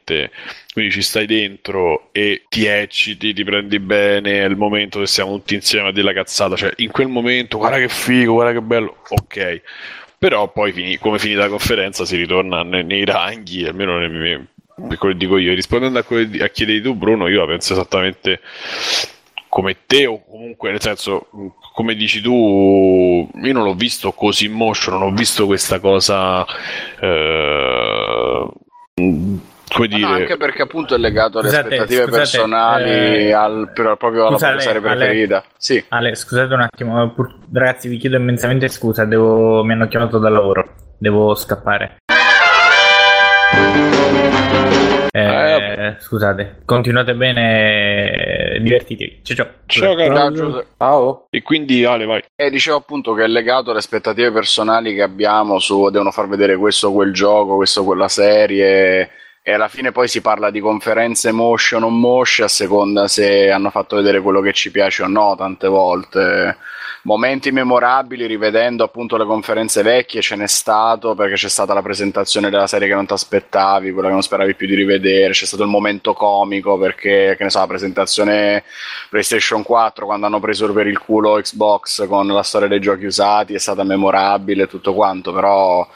quindi 0.73 0.91
ci 0.91 1.01
stai 1.01 1.25
dentro 1.25 2.09
e 2.11 2.43
ti 2.49 2.65
ecciti, 2.65 3.33
ti 3.33 3.43
prendi 3.43 3.79
bene, 3.79 4.41
è 4.41 4.45
il 4.45 4.55
momento 4.55 4.99
che 4.99 5.07
siamo 5.07 5.33
tutti 5.35 5.55
insieme 5.55 5.89
a 5.89 5.91
dire 5.91 6.05
la 6.05 6.13
cazzata, 6.13 6.55
cioè 6.55 6.71
in 6.77 6.91
quel 6.91 7.07
momento, 7.07 7.57
guarda 7.57 7.77
che 7.77 7.89
figo, 7.89 8.33
guarda 8.33 8.53
che 8.53 8.61
bello, 8.61 8.97
ok. 9.09 9.61
Però 10.17 10.51
poi, 10.51 10.71
fini- 10.71 10.97
come 10.97 11.17
finita 11.17 11.41
la 11.41 11.47
conferenza, 11.49 12.05
si 12.05 12.15
ritorna 12.15 12.61
ne- 12.63 12.83
nei 12.83 13.05
ranghi, 13.05 13.65
almeno 13.65 13.97
nei 13.97 14.09
miei- 14.09 14.45
quello 14.75 15.13
che 15.13 15.15
dico 15.17 15.37
io. 15.37 15.53
Rispondendo 15.53 15.97
a 15.99 16.03
quello 16.03 16.25
di- 16.25 16.41
a 16.41 16.47
chiedere 16.49 16.81
tu, 16.81 16.93
Bruno, 16.93 17.27
io 17.27 17.39
la 17.39 17.47
penso 17.47 17.73
esattamente 17.73 18.39
come 19.49 19.77
te, 19.85 20.05
o 20.05 20.23
comunque, 20.23 20.69
nel 20.71 20.79
senso, 20.81 21.27
come 21.73 21.95
dici 21.95 22.21
tu, 22.21 23.29
io 23.33 23.53
non 23.53 23.63
l'ho 23.63 23.73
visto 23.73 24.11
così 24.13 24.47
moscio, 24.47 24.91
non 24.91 25.01
ho 25.01 25.11
visto 25.11 25.45
questa 25.45 25.79
cosa. 25.79 26.45
eh, 27.01 28.47
come 29.73 29.87
dire, 29.87 30.01
no, 30.01 30.07
anche 30.13 30.37
perché 30.37 30.61
appunto 30.63 30.95
è 30.95 30.97
legato 30.97 31.39
alle 31.39 31.47
Scusate, 31.49 31.67
aspettative 31.67 32.01
scusate, 32.03 32.17
personali, 32.17 32.89
eh, 32.91 33.31
al, 33.33 33.71
per- 33.73 33.95
proprio 33.97 34.27
alla 34.27 34.37
scusate, 34.37 34.51
propria 34.53 34.73
serie 34.73 34.89
Ale- 34.89 34.97
preferita. 35.05 35.43
Sì. 35.57 35.85
Ale, 35.89 36.15
scusate 36.15 36.53
un 36.53 36.61
attimo, 36.61 37.11
pur- 37.13 37.37
ragazzi, 37.53 37.87
vi 37.87 37.97
chiedo 37.97 38.17
immensamente 38.17 38.67
scusa, 38.67 39.05
devo... 39.05 39.63
mi 39.63 39.71
hanno 39.73 39.87
chiamato 39.87 40.17
dal 40.19 40.33
lavoro, 40.33 40.73
devo 40.97 41.33
scappare. 41.35 41.97
Eh, 45.13 45.19
Eh, 45.21 45.95
scusate, 45.99 46.61
continuate 46.65 47.13
bene, 47.15 48.57
divertitevi. 48.61 49.19
Ciao 49.23 49.35
ciao. 49.35 49.47
ciao, 49.65 49.95
caro. 49.95 50.35
Ciao. 50.35 50.63
Ciao. 50.77 51.27
E 51.29 51.41
quindi, 51.41 51.83
Ale, 51.85 52.05
vai. 52.05 52.21
E 52.35 52.49
dicevo 52.49 52.77
appunto 52.77 53.13
che 53.13 53.23
è 53.23 53.27
legato 53.27 53.69
alle 53.71 53.79
aspettative 53.79 54.31
personali 54.31 54.93
che 54.93 55.01
abbiamo 55.01 55.59
su 55.59 55.89
devono 55.89 56.11
far 56.11 56.27
vedere 56.29 56.55
questo 56.55 56.87
o 56.89 56.93
quel 56.93 57.11
gioco, 57.13 57.55
questo 57.57 57.81
o 57.81 57.83
quella 57.83 58.07
serie. 58.07 59.09
E 59.43 59.53
alla 59.53 59.69
fine 59.69 59.91
poi 59.91 60.07
si 60.07 60.21
parla 60.21 60.51
di 60.51 60.59
conferenze 60.59 61.31
mosce 61.31 61.75
o 61.75 61.79
non 61.79 61.99
mosce 61.99 62.43
a 62.43 62.47
seconda 62.47 63.07
se 63.07 63.49
hanno 63.49 63.71
fatto 63.71 63.95
vedere 63.95 64.21
quello 64.21 64.39
che 64.39 64.53
ci 64.53 64.69
piace 64.69 65.01
o 65.01 65.07
no, 65.07 65.35
tante 65.35 65.67
volte. 65.67 66.57
Momenti 67.03 67.51
memorabili 67.51 68.27
rivedendo 68.27 68.83
appunto 68.83 69.17
le 69.17 69.25
conferenze 69.25 69.81
vecchie 69.81 70.21
ce 70.21 70.35
n'è 70.35 70.45
stato 70.45 71.15
perché 71.15 71.33
c'è 71.33 71.49
stata 71.49 71.73
la 71.73 71.81
presentazione 71.81 72.51
della 72.51 72.67
serie 72.67 72.87
che 72.87 72.93
non 72.93 73.07
ti 73.07 73.13
aspettavi, 73.13 73.91
quella 73.91 74.09
che 74.09 74.13
non 74.13 74.21
speravi 74.21 74.53
più 74.53 74.67
di 74.67 74.75
rivedere, 74.75 75.33
c'è 75.33 75.45
stato 75.45 75.63
il 75.63 75.69
momento 75.69 76.13
comico 76.13 76.77
perché 76.77 77.33
che 77.35 77.43
ne 77.43 77.49
so, 77.49 77.57
la 77.57 77.65
presentazione 77.65 78.63
PlayStation 79.09 79.63
4 79.63 80.05
quando 80.05 80.27
hanno 80.27 80.39
preso 80.39 80.71
per 80.71 80.85
il 80.85 80.99
culo 80.99 81.39
Xbox 81.41 82.05
con 82.07 82.27
la 82.27 82.43
storia 82.43 82.67
dei 82.67 82.79
giochi 82.79 83.05
usati 83.05 83.55
è 83.55 83.59
stata 83.59 83.83
memorabile 83.83 84.67
tutto 84.67 84.93
quanto, 84.93 85.33
però 85.33 85.87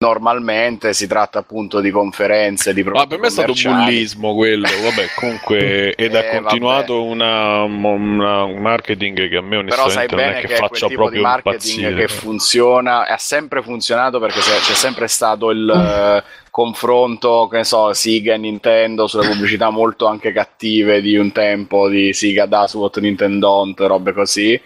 normalmente 0.00 0.92
si 0.94 1.08
tratta 1.08 1.40
appunto 1.40 1.80
di 1.80 1.90
conferenze 1.90 2.72
di 2.72 2.84
Ma 2.92 2.92
prodotti 2.92 3.08
per 3.08 3.18
me 3.18 3.26
è 3.26 3.30
stato 3.30 3.52
bullismo 3.52 4.34
quello, 4.34 4.68
vabbè, 4.68 5.08
comunque, 5.16 5.92
ed 5.96 6.14
ha 6.14 6.24
Eh, 6.24 6.30
continuato 6.30 7.02
una, 7.02 7.62
una- 7.64 8.44
un 8.44 8.58
marketing 8.58 9.28
che 9.28 9.36
a 9.36 9.42
me 9.42 9.56
onestamente 9.56 10.14
non 10.14 10.28
è 10.28 10.34
che 10.36 10.46
che 10.46 10.54
faccia 10.54 10.88
proprio 10.88 11.20
marketing 11.20 11.78
impazzire. 11.80 11.94
che 11.94 12.06
funziona, 12.06 13.08
ha 13.08 13.18
sempre 13.18 13.60
funzionato 13.60 14.20
perché 14.20 14.38
c'è 14.38 14.74
sempre 14.74 15.08
stato 15.08 15.50
il 15.50 15.66
confronto, 16.58 17.46
che 17.48 17.58
ne 17.58 17.64
so, 17.64 17.92
Sega 17.92 18.34
e 18.34 18.36
Nintendo 18.36 19.06
sulle 19.06 19.28
pubblicità 19.28 19.70
molto 19.70 20.06
anche 20.06 20.32
cattive 20.32 21.00
di 21.00 21.16
un 21.16 21.30
tempo 21.30 21.88
di 21.88 22.12
Sega 22.12 22.46
Das 22.46 22.74
What 22.74 22.98
Nintendo 22.98 23.46
Don't, 23.46 23.78
robe 23.78 24.12
così. 24.12 24.60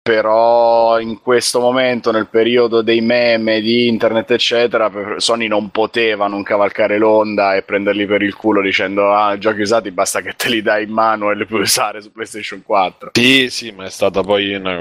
Però 0.00 1.00
in 1.00 1.20
questo 1.20 1.58
momento, 1.58 2.12
nel 2.12 2.28
periodo 2.28 2.82
dei 2.82 3.00
meme 3.00 3.60
di 3.60 3.88
internet, 3.88 4.30
eccetera, 4.30 4.88
Sony 5.16 5.48
non 5.48 5.70
poteva 5.70 6.28
non 6.28 6.44
cavalcare 6.44 6.98
l'onda 6.98 7.56
e 7.56 7.62
prenderli 7.62 8.06
per 8.06 8.22
il 8.22 8.36
culo 8.36 8.60
dicendo: 8.60 9.12
Ah, 9.12 9.36
giochi 9.36 9.62
usati 9.62 9.90
basta 9.90 10.20
che 10.20 10.34
te 10.36 10.50
li 10.50 10.62
dai 10.62 10.84
in 10.84 10.92
mano 10.92 11.32
e 11.32 11.36
li 11.36 11.46
puoi 11.46 11.62
usare 11.62 12.00
su 12.00 12.12
PlayStation 12.12 12.62
4. 12.62 13.10
Sì, 13.14 13.48
sì, 13.50 13.72
ma 13.72 13.86
è 13.86 13.90
stata 13.90 14.22
poi 14.22 14.54
una... 14.54 14.78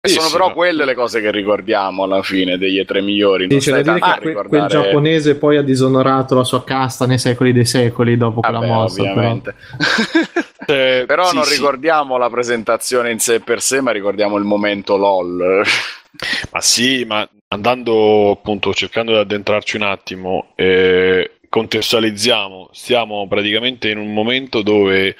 E 0.00 0.08
sì, 0.08 0.14
sono 0.14 0.26
sì, 0.28 0.32
però 0.32 0.52
quelle 0.52 0.84
le 0.84 0.94
cose 0.94 1.20
che 1.20 1.32
ricordiamo 1.32 2.04
alla 2.04 2.22
fine 2.22 2.56
degli 2.56 2.78
E3 2.78 3.02
migliori. 3.02 3.48
Non 3.48 3.60
Sì, 3.60 3.70
c'è 3.72 3.82
da 3.82 3.94
dire 3.94 4.04
che 4.04 4.20
que- 4.20 4.32
quel 4.32 4.44
ricordare. 4.44 4.68
giapponese 4.68 5.36
poi 5.36 5.56
ha 5.56 5.62
disonorato 5.62 6.36
la 6.36 6.44
sua 6.44 6.62
casta 6.62 7.04
nei 7.06 7.18
secoli 7.18 7.52
dei 7.52 7.64
secoli 7.64 8.16
dopo 8.16 8.40
quella 8.40 8.60
Vabbè, 8.60 8.70
mossa. 8.72 9.02
però. 9.02 9.12
ovviamente. 9.12 9.54
Eh, 10.68 11.04
però 11.08 11.24
sì, 11.28 11.34
non 11.34 11.44
sì. 11.44 11.54
ricordiamo 11.56 12.18
la 12.18 12.28
presentazione 12.28 13.10
in 13.10 13.18
sé 13.20 13.40
per 13.40 13.60
sé, 13.62 13.80
ma 13.80 13.90
ricordiamo 13.90 14.36
il 14.36 14.44
momento 14.44 14.96
LOL. 14.98 15.62
Ma 16.52 16.60
sì, 16.60 17.04
ma 17.06 17.26
andando 17.48 18.30
appunto, 18.32 18.72
cercando 18.74 19.12
di 19.12 19.18
addentrarci 19.18 19.76
un 19.76 19.82
attimo, 19.82 20.52
eh, 20.56 21.38
contestualizziamo, 21.48 22.68
stiamo 22.72 23.26
praticamente 23.28 23.88
in 23.90 23.98
un 23.98 24.12
momento 24.12 24.62
dove 24.62 25.16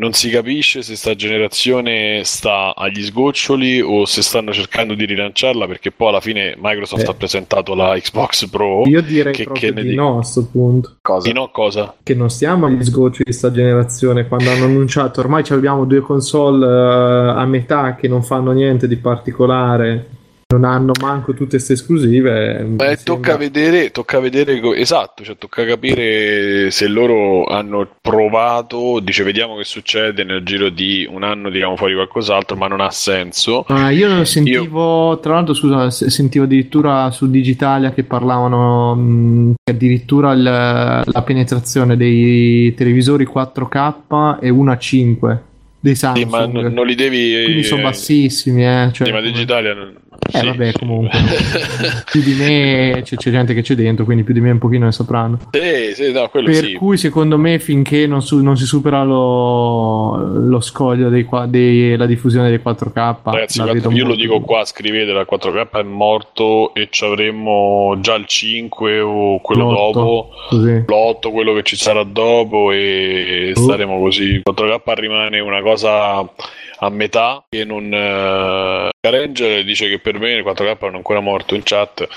non 0.00 0.12
si 0.12 0.30
capisce 0.30 0.82
se 0.82 0.94
sta 0.94 1.14
generazione 1.16 2.22
sta 2.22 2.72
agli 2.76 3.02
sgoccioli 3.02 3.80
o 3.80 4.04
se 4.04 4.22
stanno 4.22 4.52
cercando 4.52 4.94
di 4.94 5.04
rilanciarla 5.04 5.66
perché 5.66 5.90
poi 5.90 6.08
alla 6.10 6.20
fine 6.20 6.54
Microsoft 6.56 7.02
Eh. 7.06 7.10
ha 7.10 7.14
presentato 7.14 7.74
la 7.74 7.98
Xbox 7.98 8.48
Pro. 8.48 8.86
Io 8.86 9.00
direi 9.02 9.32
Che- 9.32 9.50
che 9.52 9.72
di 9.72 9.94
no 9.96 10.18
a 10.18 10.22
sto 10.22 10.46
punto. 10.46 10.96
Cosa? 11.02 11.26
Di 11.26 11.34
no 11.34 11.48
cosa? 11.50 11.94
Che 12.00 12.14
non 12.14 12.30
stiamo 12.30 12.66
agli 12.66 12.82
sgocci 12.84 13.22
di 13.24 13.32
sta 13.32 13.50
generazione. 13.50 14.28
Quando 14.28 14.50
hanno 14.50 14.66
annunciato, 14.66 15.18
ormai 15.20 15.42
ci 15.42 15.52
abbiamo 15.52 15.84
due 15.84 16.00
console 16.00 16.64
eh, 16.64 17.40
a 17.40 17.44
metà 17.46 17.96
che 17.96 18.06
non 18.06 18.22
fanno 18.22 18.52
niente 18.52 18.86
di 18.86 18.96
particolare. 18.96 20.10
Non 20.50 20.64
hanno 20.64 20.92
manco 20.98 21.34
tutte 21.34 21.50
queste 21.56 21.74
esclusive. 21.74 22.62
Beh, 22.64 23.00
tocca 23.04 23.36
vedere, 23.36 23.90
tocca 23.90 24.18
vedere, 24.18 24.58
esatto, 24.76 25.22
cioè 25.22 25.36
tocca 25.36 25.62
capire 25.66 26.70
se 26.70 26.88
loro 26.88 27.44
hanno 27.44 27.86
provato, 28.00 28.98
dice 29.00 29.24
vediamo 29.24 29.56
che 29.58 29.64
succede 29.64 30.24
nel 30.24 30.42
giro 30.44 30.70
di 30.70 31.06
un 31.10 31.22
anno, 31.22 31.50
tiriamo 31.50 31.76
fuori 31.76 31.92
qualcos'altro, 31.92 32.56
ma 32.56 32.66
non 32.66 32.80
ha 32.80 32.90
senso. 32.90 33.66
Ah, 33.68 33.90
io 33.90 34.24
sentivo, 34.24 35.18
tra 35.20 35.34
l'altro, 35.34 35.52
scusa, 35.52 35.90
se- 35.90 36.08
sentivo 36.08 36.44
addirittura 36.44 37.10
su 37.10 37.28
Digitalia 37.30 37.92
che 37.92 38.04
parlavano 38.04 38.94
mh, 38.94 39.54
che 39.62 39.72
addirittura 39.72 40.32
il- 40.32 40.42
la 40.42 41.22
penetrazione 41.26 41.94
dei 41.98 42.72
televisori 42.74 43.26
4K 43.26 44.38
è 44.40 44.48
1 44.48 44.72
a 44.72 44.78
5 44.78 45.42
dei 45.78 45.94
Sì, 45.94 46.06
ma 46.06 46.12
Samsung. 46.14 46.52
non, 46.54 46.72
non 46.72 46.86
li 46.86 46.94
devi... 46.94 47.42
Quindi 47.44 47.64
sono 47.64 47.82
eh, 47.82 47.90
eh 47.90 48.92
cioè, 48.92 49.06
sì, 49.08 49.12
ma 49.12 49.20
digitale... 49.20 49.74
non- 49.74 49.96
Eh 50.30 50.38
sì, 50.40 50.44
vabbè, 50.46 50.72
comunque. 50.72 51.18
più 52.10 52.20
di 52.22 52.34
me 52.34 53.00
c'è, 53.02 53.16
c'è 53.16 53.30
gente 53.30 53.54
che 53.54 53.62
c'è 53.62 53.74
dentro, 53.74 54.04
quindi 54.04 54.24
più 54.24 54.34
di 54.34 54.40
me 54.40 54.50
un 54.50 54.58
pochino 54.58 54.84
ne 54.84 54.92
sapranno. 54.92 55.38
Sì, 55.50 55.94
sì, 55.94 56.12
no, 56.12 56.28
Per 56.28 56.54
sì. 56.54 56.72
cui 56.74 56.96
secondo 56.98 57.38
me 57.38 57.58
finché 57.58 58.06
non, 58.06 58.20
su- 58.22 58.42
non 58.42 58.56
si 58.56 58.66
supera 58.66 59.02
lo, 59.04 60.16
lo 60.16 60.60
scoglio 60.60 61.08
della 61.08 62.06
diffusione 62.06 62.48
dei 62.50 62.60
4K, 62.62 63.16
Ragazzi, 63.24 63.62
io 63.62 64.04
lo 64.06 64.14
dico 64.14 64.40
qua, 64.40 64.64
scrivete 64.64 65.12
la 65.12 65.26
4K 65.30 65.70
è 65.78 65.82
morto 65.82 66.74
e 66.74 66.88
ci 66.90 67.04
avremo 67.04 67.96
già 68.00 68.14
il 68.14 68.26
5 68.26 69.00
o 69.00 69.40
quello 69.40 69.70
L'otto, 69.70 69.98
dopo, 69.98 70.30
così. 70.50 70.84
l'8, 70.86 71.32
quello 71.32 71.52
che 71.54 71.62
ci 71.62 71.76
sarà 71.76 72.02
dopo 72.04 72.70
e 72.72 73.52
Oh. 73.56 73.60
staremo 73.60 73.98
così. 74.00 74.24
Il 74.24 74.42
4K 74.44 74.92
rimane 74.94 75.40
una 75.40 75.62
cosa 75.62 76.18
a 76.80 76.90
metà 76.90 77.42
che 77.48 77.64
non... 77.64 77.92
Eh, 77.92 78.88
Ranger 79.00 79.62
dice 79.62 79.88
che 79.88 80.00
per 80.00 80.18
me 80.18 80.32
il 80.32 80.44
4K 80.44 80.76
non 80.80 80.94
è 80.94 80.96
ancora 80.96 81.20
morto 81.20 81.54
in 81.54 81.60
chat. 81.62 82.08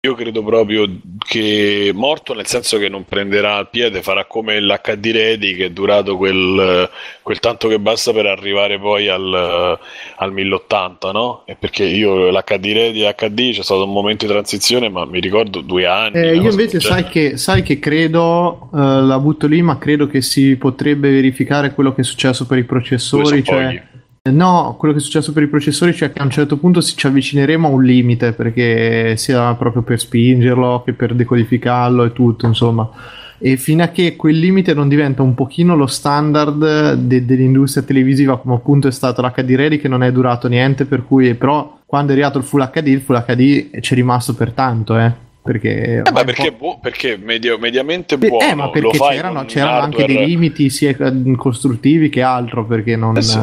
Io 0.00 0.14
credo 0.14 0.42
proprio 0.42 0.86
che 1.18 1.90
morto 1.92 2.32
nel 2.32 2.46
senso 2.46 2.78
che 2.78 2.88
non 2.88 3.04
prenderà 3.04 3.58
il 3.58 3.68
piede, 3.70 4.00
farà 4.00 4.24
come 4.24 4.58
l'HD 4.58 5.04
Ready 5.04 5.54
che 5.54 5.66
è 5.66 5.70
durato 5.70 6.16
quel, 6.16 6.88
quel 7.20 7.40
tanto 7.40 7.68
che 7.68 7.78
basta 7.78 8.14
per 8.14 8.24
arrivare 8.24 8.78
poi 8.78 9.08
al, 9.08 9.78
al 10.16 10.32
1080, 10.32 11.12
no? 11.12 11.42
E 11.44 11.56
perché 11.56 11.84
io 11.84 12.30
l'HD 12.30 12.64
Ready 12.64 13.04
e 13.04 13.14
HD 13.14 13.52
c'è 13.52 13.62
stato 13.62 13.84
un 13.84 13.92
momento 13.92 14.24
di 14.24 14.32
transizione, 14.32 14.88
ma 14.88 15.04
mi 15.04 15.20
ricordo 15.20 15.60
due 15.60 15.84
anni. 15.84 16.16
Eh, 16.16 16.36
io 16.36 16.48
invece 16.48 16.80
sai 16.80 17.04
che, 17.04 17.36
sai 17.36 17.62
che 17.62 17.78
credo, 17.78 18.70
eh, 18.72 18.78
la 18.78 19.18
butto 19.18 19.46
lì, 19.46 19.60
ma 19.60 19.76
credo 19.76 20.06
che 20.06 20.22
si 20.22 20.56
potrebbe 20.56 21.10
verificare 21.10 21.74
quello 21.74 21.94
che 21.94 22.00
è 22.00 22.04
successo 22.04 22.46
per 22.46 22.56
i 22.56 22.64
processori. 22.64 23.44
Cioè, 23.44 23.64
pochi. 23.64 23.92
Eh, 24.26 24.30
No, 24.30 24.74
quello 24.78 24.94
che 24.94 25.00
è 25.00 25.02
successo 25.02 25.32
per 25.34 25.42
i 25.42 25.48
processori, 25.48 25.92
cioè 25.92 26.10
che 26.10 26.18
a 26.18 26.22
un 26.24 26.30
certo 26.30 26.56
punto 26.56 26.80
si- 26.80 26.96
ci 26.96 27.06
avvicineremo 27.06 27.68
a 27.68 27.70
un 27.70 27.84
limite, 27.84 28.32
perché 28.32 29.18
sia 29.18 29.52
proprio 29.54 29.82
per 29.82 30.00
spingerlo 30.00 30.82
che 30.82 30.94
per 30.94 31.14
decodificarlo 31.14 32.04
e 32.04 32.12
tutto, 32.14 32.46
insomma. 32.46 32.88
E 33.36 33.58
fino 33.58 33.82
a 33.82 33.88
che 33.88 34.16
quel 34.16 34.38
limite 34.38 34.72
non 34.72 34.88
diventa 34.88 35.20
un 35.20 35.34
pochino 35.34 35.76
lo 35.76 35.86
standard 35.86 36.94
de- 36.94 37.26
dell'industria 37.26 37.82
televisiva, 37.82 38.38
come 38.38 38.54
appunto 38.54 38.88
è 38.88 38.92
stato 38.92 39.20
l'HD 39.20 39.50
Ready, 39.56 39.76
che 39.76 39.88
non 39.88 40.02
è 40.02 40.10
durato 40.10 40.48
niente, 40.48 40.86
per 40.86 41.04
cui 41.04 41.34
però 41.34 41.80
quando 41.84 42.12
è 42.12 42.14
arrivato 42.14 42.38
il 42.38 42.44
Full 42.44 42.70
HD, 42.70 42.86
il 42.86 43.00
Full 43.02 43.22
HD 43.26 43.78
ci 43.80 43.92
è 43.92 43.94
rimasto 43.94 44.34
per 44.34 44.52
tanto, 44.52 44.96
eh. 44.98 45.12
Perché, 45.42 46.02
Eh, 46.02 46.10
ma 46.10 46.24
perché, 46.24 46.50
boh, 46.52 46.78
perché 46.80 47.18
medio- 47.22 47.58
mediamente 47.58 48.16
buono 48.16 48.46
eh, 48.46 48.54
ma 48.54 48.64
lo 48.64 48.70
perché 48.70 48.96
fai 48.96 49.16
c'erano, 49.16 49.44
c'erano 49.44 49.80
anche 49.82 50.06
dei 50.06 50.24
limiti 50.24 50.70
sia 50.70 50.96
eh, 50.98 51.36
costruttivi 51.36 52.08
che 52.08 52.22
altro, 52.22 52.64
perché 52.64 52.96
non... 52.96 53.18
Eh 53.18 53.20
sì. 53.22 53.38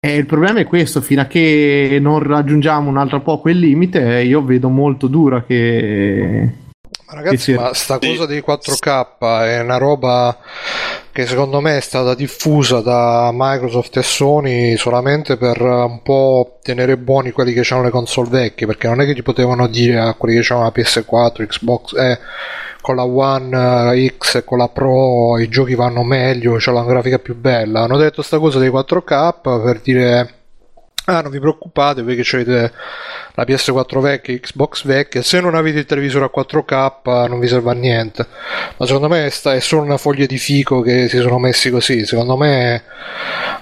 Eh, 0.00 0.16
il 0.16 0.26
problema 0.26 0.60
è 0.60 0.66
questo, 0.66 1.00
fino 1.00 1.22
a 1.22 1.26
che 1.26 1.98
non 2.00 2.22
raggiungiamo 2.22 2.88
un 2.88 2.98
altro 2.98 3.20
po' 3.20 3.40
quel 3.40 3.58
limite, 3.58 4.18
eh, 4.18 4.24
io 4.24 4.42
vedo 4.42 4.68
molto 4.68 5.06
dura 5.06 5.42
che... 5.44 6.52
Ma 7.06 7.14
ragazzi, 7.14 7.36
Sì, 7.36 7.52
sì. 7.52 7.54
ma 7.54 7.72
sta 7.74 7.98
cosa 7.98 8.26
dei 8.26 8.42
4K 8.46 9.18
è 9.46 9.60
una 9.60 9.78
roba 9.78 10.36
che 11.18 11.26
secondo 11.26 11.60
me 11.60 11.78
è 11.78 11.80
stata 11.80 12.14
diffusa 12.14 12.80
da 12.80 13.30
Microsoft 13.34 13.96
e 13.96 14.04
Sony 14.04 14.76
solamente 14.76 15.36
per 15.36 15.60
eh, 15.60 15.82
un 15.82 16.00
po' 16.00 16.58
tenere 16.62 16.96
buoni 16.96 17.32
quelli 17.32 17.52
che 17.52 17.66
hanno 17.74 17.82
le 17.82 17.90
console 17.90 18.28
vecchie, 18.28 18.68
perché 18.68 18.86
non 18.86 19.00
è 19.00 19.04
che 19.04 19.14
gli 19.14 19.24
potevano 19.24 19.66
dire 19.66 19.98
a 19.98 20.14
quelli 20.14 20.40
che 20.40 20.52
hanno 20.52 20.62
la 20.62 20.72
PS4, 20.72 21.44
Xbox, 21.44 21.96
eh, 21.96 22.20
con 22.80 22.94
la 22.94 23.04
One 23.04 23.96
eh, 23.96 24.14
X 24.16 24.36
e 24.36 24.44
con 24.44 24.58
la 24.58 24.68
Pro 24.68 25.38
i 25.38 25.48
giochi 25.48 25.74
vanno 25.74 26.04
meglio, 26.04 26.54
c'è 26.54 26.70
la 26.70 26.84
grafica 26.84 27.18
più 27.18 27.34
bella. 27.34 27.80
Hanno 27.80 27.96
detto 27.96 28.22
sta 28.22 28.38
cosa 28.38 28.60
dei 28.60 28.70
4K 28.70 29.40
per 29.40 29.80
dire 29.80 30.38
Ah, 31.10 31.22
non 31.22 31.30
vi 31.30 31.40
preoccupate 31.40 32.02
perché 32.02 32.36
avete 32.36 32.70
la 33.38 33.44
PS4 33.44 34.00
vecchia, 34.00 34.36
Xbox 34.36 34.84
vecchia, 34.84 35.22
se 35.22 35.40
non 35.40 35.54
avete 35.54 35.78
il 35.78 35.84
televisore 35.84 36.24
a 36.24 36.30
4K 36.36 37.28
non 37.28 37.38
vi 37.38 37.46
serve 37.46 37.70
a 37.70 37.74
niente. 37.74 38.26
Ma 38.76 38.84
secondo 38.84 39.06
me 39.06 39.26
è 39.26 39.60
solo 39.60 39.82
una 39.82 39.96
foglia 39.96 40.26
di 40.26 40.38
fico 40.38 40.80
che 40.80 41.08
si 41.08 41.18
sono 41.18 41.38
messi 41.38 41.70
così. 41.70 42.04
Secondo 42.04 42.36
me 42.36 42.82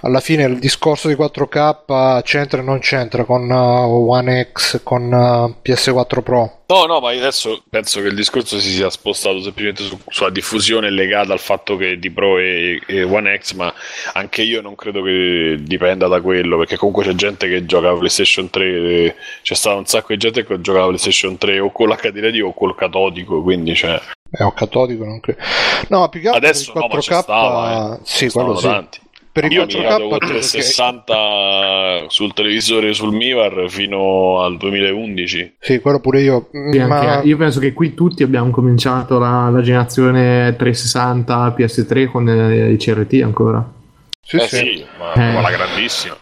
alla 0.00 0.20
fine 0.20 0.44
il 0.44 0.58
discorso 0.58 1.08
di 1.08 1.14
4K 1.14 2.22
c'entra 2.22 2.62
e 2.62 2.64
non 2.64 2.78
c'entra 2.78 3.24
con 3.24 3.50
uh, 3.50 4.10
One 4.10 4.48
X, 4.50 4.80
con 4.82 5.12
uh, 5.12 5.54
PS4 5.62 6.22
Pro. 6.22 6.56
No, 6.68 6.84
no, 6.86 6.98
ma 6.98 7.10
adesso 7.10 7.62
penso 7.70 8.00
che 8.00 8.08
il 8.08 8.16
discorso 8.16 8.58
si 8.58 8.70
sia 8.70 8.90
spostato 8.90 9.40
semplicemente 9.40 9.84
su- 9.84 10.00
sulla 10.08 10.30
diffusione 10.30 10.90
legata 10.90 11.32
al 11.32 11.38
fatto 11.38 11.76
che 11.76 11.96
di 11.96 12.10
Pro 12.10 12.38
e, 12.38 12.82
e 12.86 13.04
One 13.04 13.38
X, 13.38 13.52
ma 13.52 13.72
anche 14.14 14.42
io 14.42 14.60
non 14.62 14.74
credo 14.74 15.00
che 15.02 15.58
dipenda 15.60 16.08
da 16.08 16.20
quello, 16.20 16.58
perché 16.58 16.76
comunque 16.76 17.04
c'è 17.04 17.14
gente 17.14 17.48
che 17.48 17.66
gioca 17.66 17.90
a 17.90 17.96
PlayStation 17.96 18.50
3, 18.50 18.64
e 18.64 19.14
c'è 19.42 19.54
stato 19.66 19.78
un 19.78 19.86
sacco 19.86 20.06
di 20.12 20.18
gente 20.18 20.44
che 20.44 20.60
giocava 20.60 20.84
a 20.84 20.88
PlayStation 20.88 21.36
3 21.36 21.58
o 21.58 21.72
con 21.72 21.88
l'HD 21.88 22.18
Radio 22.18 22.48
o 22.48 22.54
col 22.54 22.74
catodico, 22.76 23.42
quindi 23.42 23.74
cioè, 23.74 24.00
È 24.30 24.42
un 24.42 24.54
catodico, 24.54 25.04
non 25.04 25.20
credo. 25.20 25.40
No, 25.88 26.08
più 26.08 26.20
che 26.20 26.28
altro 26.28 26.44
adesso 26.46 26.72
per 26.72 26.82
no, 26.82 26.88
il 26.88 26.94
ma 26.94 26.98
4K, 26.98 27.02
ci 27.02 27.22
stava, 27.22 27.94
eh. 27.96 28.00
sì, 28.04 28.28
quello 28.30 28.56
sì. 28.56 28.66
tanti. 28.66 29.00
Per 29.36 29.44
il 29.44 29.52
Io 29.52 29.66
mi 29.66 29.72
ricordo 29.74 30.04
4K 30.06 30.08
con 30.08 30.18
credo 30.18 30.18
che- 30.18 30.40
360 30.40 32.04
sul 32.08 32.32
televisore 32.32 32.94
sul 32.94 33.12
Mivar 33.14 33.66
fino 33.68 34.40
al 34.40 34.56
2011. 34.56 35.56
Sì, 35.58 35.80
quello 35.80 36.00
pure 36.00 36.20
io. 36.22 36.48
Sì, 36.72 36.78
ma... 36.78 37.20
io 37.22 37.36
penso 37.36 37.60
che 37.60 37.72
qui 37.74 37.92
tutti 37.92 38.22
abbiamo 38.22 38.50
cominciato 38.50 39.18
la, 39.18 39.50
la 39.50 39.60
generazione 39.60 40.54
360 40.56 41.54
PS3 41.54 42.06
con 42.10 42.28
eh, 42.28 42.70
i 42.70 42.76
CRT 42.78 43.20
ancora. 43.22 43.62
Sì, 44.22 44.36
eh 44.36 44.48
sì. 44.48 44.56
sì, 44.56 44.86
ma, 44.98 45.12
Eh. 45.12 45.32
ma 45.32 45.40
la 45.42 45.50
grandissima. 45.50 46.16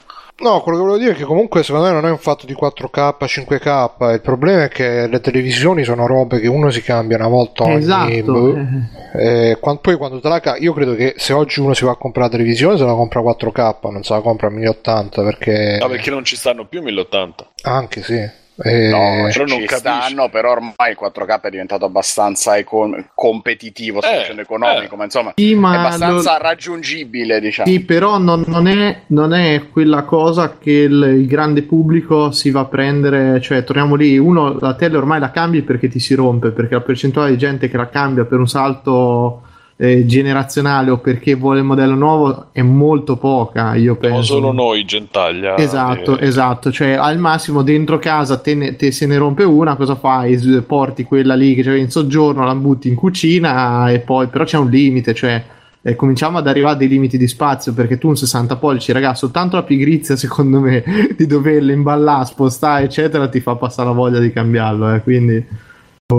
No, 0.44 0.60
quello 0.60 0.76
che 0.76 0.84
volevo 0.84 1.02
dire 1.02 1.12
è 1.12 1.16
che 1.16 1.24
comunque 1.24 1.62
secondo 1.62 1.86
me 1.86 1.92
non 1.94 2.04
è 2.04 2.10
un 2.10 2.18
fatto 2.18 2.44
di 2.44 2.54
4K, 2.54 3.16
5K, 3.18 4.12
il 4.12 4.20
problema 4.20 4.64
è 4.64 4.68
che 4.68 5.06
le 5.06 5.20
televisioni 5.20 5.84
sono 5.84 6.06
robe 6.06 6.38
che 6.38 6.48
uno 6.48 6.68
si 6.70 6.82
cambia 6.82 7.16
una 7.16 7.28
volta 7.28 7.62
ogni... 7.62 7.76
esatto. 7.76 8.22
boh. 8.30 8.54
eh. 8.54 9.50
Eh, 9.50 9.58
quan- 9.58 9.80
poi 9.80 9.96
quando 9.96 10.20
te 10.20 10.28
la 10.28 10.40
ca- 10.40 10.58
io 10.58 10.74
credo 10.74 10.94
che 10.94 11.14
se 11.16 11.32
oggi 11.32 11.60
uno 11.60 11.72
si 11.72 11.86
va 11.86 11.92
a 11.92 11.96
comprare 11.96 12.28
la 12.28 12.36
televisione 12.36 12.76
se 12.76 12.84
la 12.84 12.92
compra 12.92 13.22
4K, 13.22 13.90
non 13.90 14.02
se 14.02 14.12
la 14.12 14.20
compra 14.20 14.48
a 14.48 14.50
1080 14.50 15.22
perché... 15.22 15.78
No, 15.80 15.88
perché 15.88 16.10
non 16.10 16.24
ci 16.24 16.36
stanno 16.36 16.66
più 16.66 16.82
1080. 16.82 17.50
Anche 17.62 18.02
sì. 18.02 18.42
Eh, 18.62 18.88
No, 18.88 19.28
però 19.32 19.44
non 19.46 19.58
ci 19.60 19.64
capisci. 19.66 19.76
stanno, 19.78 20.28
però 20.28 20.52
ormai 20.52 20.90
il 20.90 20.96
4K 20.96 21.40
è 21.46 21.50
diventato 21.50 21.84
abbastanza 21.86 22.56
econ- 22.56 23.08
competitivo, 23.14 24.00
Eh, 24.00 24.18
dicendo 24.18 24.42
economico, 24.42 24.94
eh. 24.94 24.96
ma 24.96 25.04
insomma 25.04 25.32
Sì, 25.34 25.52
è 25.52 25.54
ma 25.56 25.80
abbastanza 25.80 26.32
lo- 26.36 26.42
raggiungibile, 26.42 27.40
diciamo. 27.40 27.68
Sì, 27.68 27.80
però 27.80 28.18
non, 28.18 28.44
non 28.46 28.68
è, 28.68 29.00
non 29.08 29.32
è 29.34 29.68
quella 29.72 30.02
cosa 30.04 30.56
che 30.58 30.70
il, 30.70 30.92
il 31.18 31.26
grande 31.26 31.62
pubblico 31.62 32.30
si 32.30 32.50
va 32.52 32.60
a 32.60 32.64
prendere, 32.66 33.40
cioè 33.40 33.64
torniamo 33.64 33.96
lì, 33.96 34.16
uno 34.18 34.56
la 34.60 34.74
tele 34.74 34.96
ormai 34.98 35.18
la 35.18 35.30
cambi 35.32 35.62
perché 35.62 35.88
ti 35.88 35.98
si 35.98 36.14
rompe, 36.14 36.50
perché 36.50 36.74
la 36.74 36.80
percentuale 36.80 37.30
di 37.30 37.38
gente 37.38 37.68
che 37.68 37.76
la 37.76 37.88
cambia 37.88 38.24
per 38.24 38.38
un 38.38 38.46
salto 38.48 39.42
eh, 39.76 40.06
generazionale 40.06 40.90
o 40.90 40.98
perché 40.98 41.34
vuole 41.34 41.58
il 41.58 41.64
modello 41.64 41.94
nuovo 41.94 42.46
è 42.52 42.62
molto 42.62 43.16
poca, 43.16 43.74
io 43.74 43.96
penso. 43.96 44.34
solo 44.34 44.52
noi, 44.52 44.84
Gentaglia. 44.84 45.56
Esatto, 45.56 46.18
Eh, 46.18 46.26
esatto, 46.26 46.70
cioè 46.70 46.92
al 46.92 47.18
massimo 47.18 47.62
dentro 47.62 47.98
casa 47.98 48.38
te, 48.38 48.54
ne- 48.54 48.76
te 48.76 48.92
se 48.92 49.06
ne 49.06 49.16
rompe 49.16 49.42
una, 49.42 49.74
cosa 49.76 49.96
fai? 49.96 50.36
Porti 50.66 51.04
quella 51.04 51.34
lì 51.34 51.54
che 51.54 51.62
c'è 51.62 51.74
in 51.74 51.90
soggiorno, 51.90 52.44
la 52.44 52.54
butti 52.54 52.88
in 52.88 52.94
cucina 52.94 53.90
e 53.90 53.98
poi 53.98 54.28
però 54.28 54.44
c'è 54.44 54.58
un 54.58 54.70
limite, 54.70 55.12
cioè 55.12 55.44
eh, 55.82 55.96
cominciamo 55.96 56.38
ad 56.38 56.46
arrivare 56.46 56.74
a 56.74 56.78
dei 56.78 56.88
limiti 56.88 57.18
di 57.18 57.28
spazio 57.28 57.74
perché 57.74 57.98
tu 57.98 58.08
un 58.08 58.16
60 58.16 58.56
pollici, 58.56 58.92
ragazzi, 58.92 59.18
soltanto 59.18 59.56
la 59.56 59.64
pigrizia 59.64 60.16
secondo 60.16 60.60
me 60.60 60.82
di 61.16 61.26
doverle 61.26 61.72
imballare, 61.72 62.24
spostare, 62.26 62.84
eccetera, 62.84 63.28
ti 63.28 63.40
fa 63.40 63.56
passare 63.56 63.88
la 63.88 63.94
voglia 63.94 64.20
di 64.20 64.32
cambiarlo, 64.32 64.94
eh, 64.94 65.02
quindi 65.02 65.44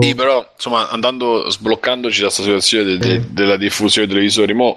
Sì, 0.00 0.14
però 0.14 0.48
insomma, 0.54 0.88
andando 0.90 1.48
sbloccandoci 1.50 2.20
da 2.20 2.26
questa 2.26 2.42
situazione 2.42 2.84
de- 2.84 2.98
de- 2.98 3.22
della 3.30 3.56
diffusione 3.56 4.06
dei 4.06 4.16
televisori, 4.16 4.54
mo, 4.54 4.76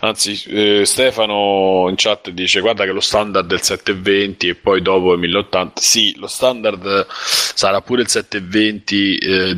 anzi, 0.00 0.42
eh, 0.48 0.82
Stefano 0.84 1.86
in 1.88 1.94
chat 1.96 2.30
dice: 2.30 2.60
Guarda 2.60 2.84
che 2.84 2.92
lo 2.92 3.00
standard 3.00 3.50
è 3.50 3.54
il 3.54 3.62
720 3.62 4.48
e 4.48 4.54
poi 4.54 4.82
dopo 4.82 5.14
è 5.14 5.16
1080. 5.16 5.80
Sì, 5.80 6.14
lo 6.18 6.26
standard 6.26 7.06
sarà 7.08 7.80
pure 7.80 8.02
il 8.02 8.08
720, 8.08 9.16
eh, 9.18 9.54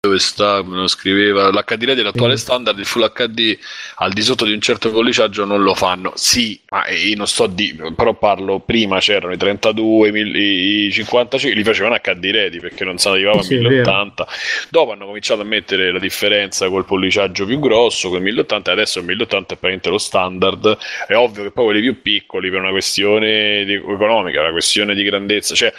dove 0.00 0.18
sta, 0.18 0.62
me 0.62 0.76
lo 0.76 0.86
scriveva, 0.86 1.50
l'HD 1.50 1.94
dell'attuale 1.94 2.36
standard, 2.36 2.78
il 2.78 2.84
Full 2.86 3.12
HD 3.12 3.56
al 3.96 4.12
di 4.12 4.22
sotto 4.22 4.44
di 4.44 4.52
un 4.52 4.60
certo 4.60 4.90
polliciaggio 4.90 5.44
non 5.44 5.62
lo 5.62 5.74
fanno. 5.74 6.12
Sì, 6.14 6.60
ma 6.70 6.86
io 6.88 7.16
non 7.16 7.26
sto 7.26 7.46
di, 7.46 7.74
però 7.94 8.14
parlo 8.14 8.60
prima 8.60 8.98
c'erano 9.00 9.32
i 9.32 9.36
32, 9.36 10.08
i 10.08 10.12
mil- 10.12 10.36
i 10.36 10.86
i 10.86 10.92
55, 10.92 11.56
li 11.58 11.64
facevano 11.64 11.94
HD 12.00 12.30
ready 12.30 12.60
perché 12.60 12.84
non 12.84 12.98
si 12.98 13.08
arrivava 13.08 13.42
Sì, 13.42 13.54
a 13.54 13.56
è 13.56 13.58
1080. 13.58 14.26
Dopo 14.70 14.92
hanno 14.92 15.06
cominciato 15.06 15.40
a 15.40 15.44
mettere 15.44 15.92
la 15.92 15.98
differenza 15.98 16.68
col 16.68 16.84
polliciaggio 16.84 17.44
più 17.46 17.58
grosso, 17.58 18.08
col 18.08 18.22
1080 18.22 18.70
e 18.70 18.74
adesso 18.74 18.98
il 18.98 19.04
1080 19.06 19.54
è 19.54 19.56
praticamente 19.56 19.88
lo 19.90 19.98
standard. 19.98 20.78
È 21.06 21.14
ovvio 21.14 21.42
che 21.44 21.50
poi 21.50 21.64
quelli 21.66 21.80
più 21.80 22.02
piccoli 22.02 22.50
per 22.50 22.60
una 22.60 22.70
questione 22.70 23.64
di- 23.64 23.74
economica, 23.74 24.40
una 24.40 24.50
questione 24.52 24.94
di 24.94 25.02
grandezza, 25.02 25.54
cioè 25.54 25.72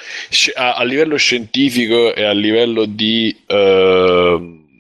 a, 0.55 0.73
a 0.75 0.83
livello 0.83 1.17
scientifico 1.17 2.13
e 2.13 2.23
a 2.23 2.31
livello 2.31 2.85
di 2.85 3.35
eh, 3.47 3.55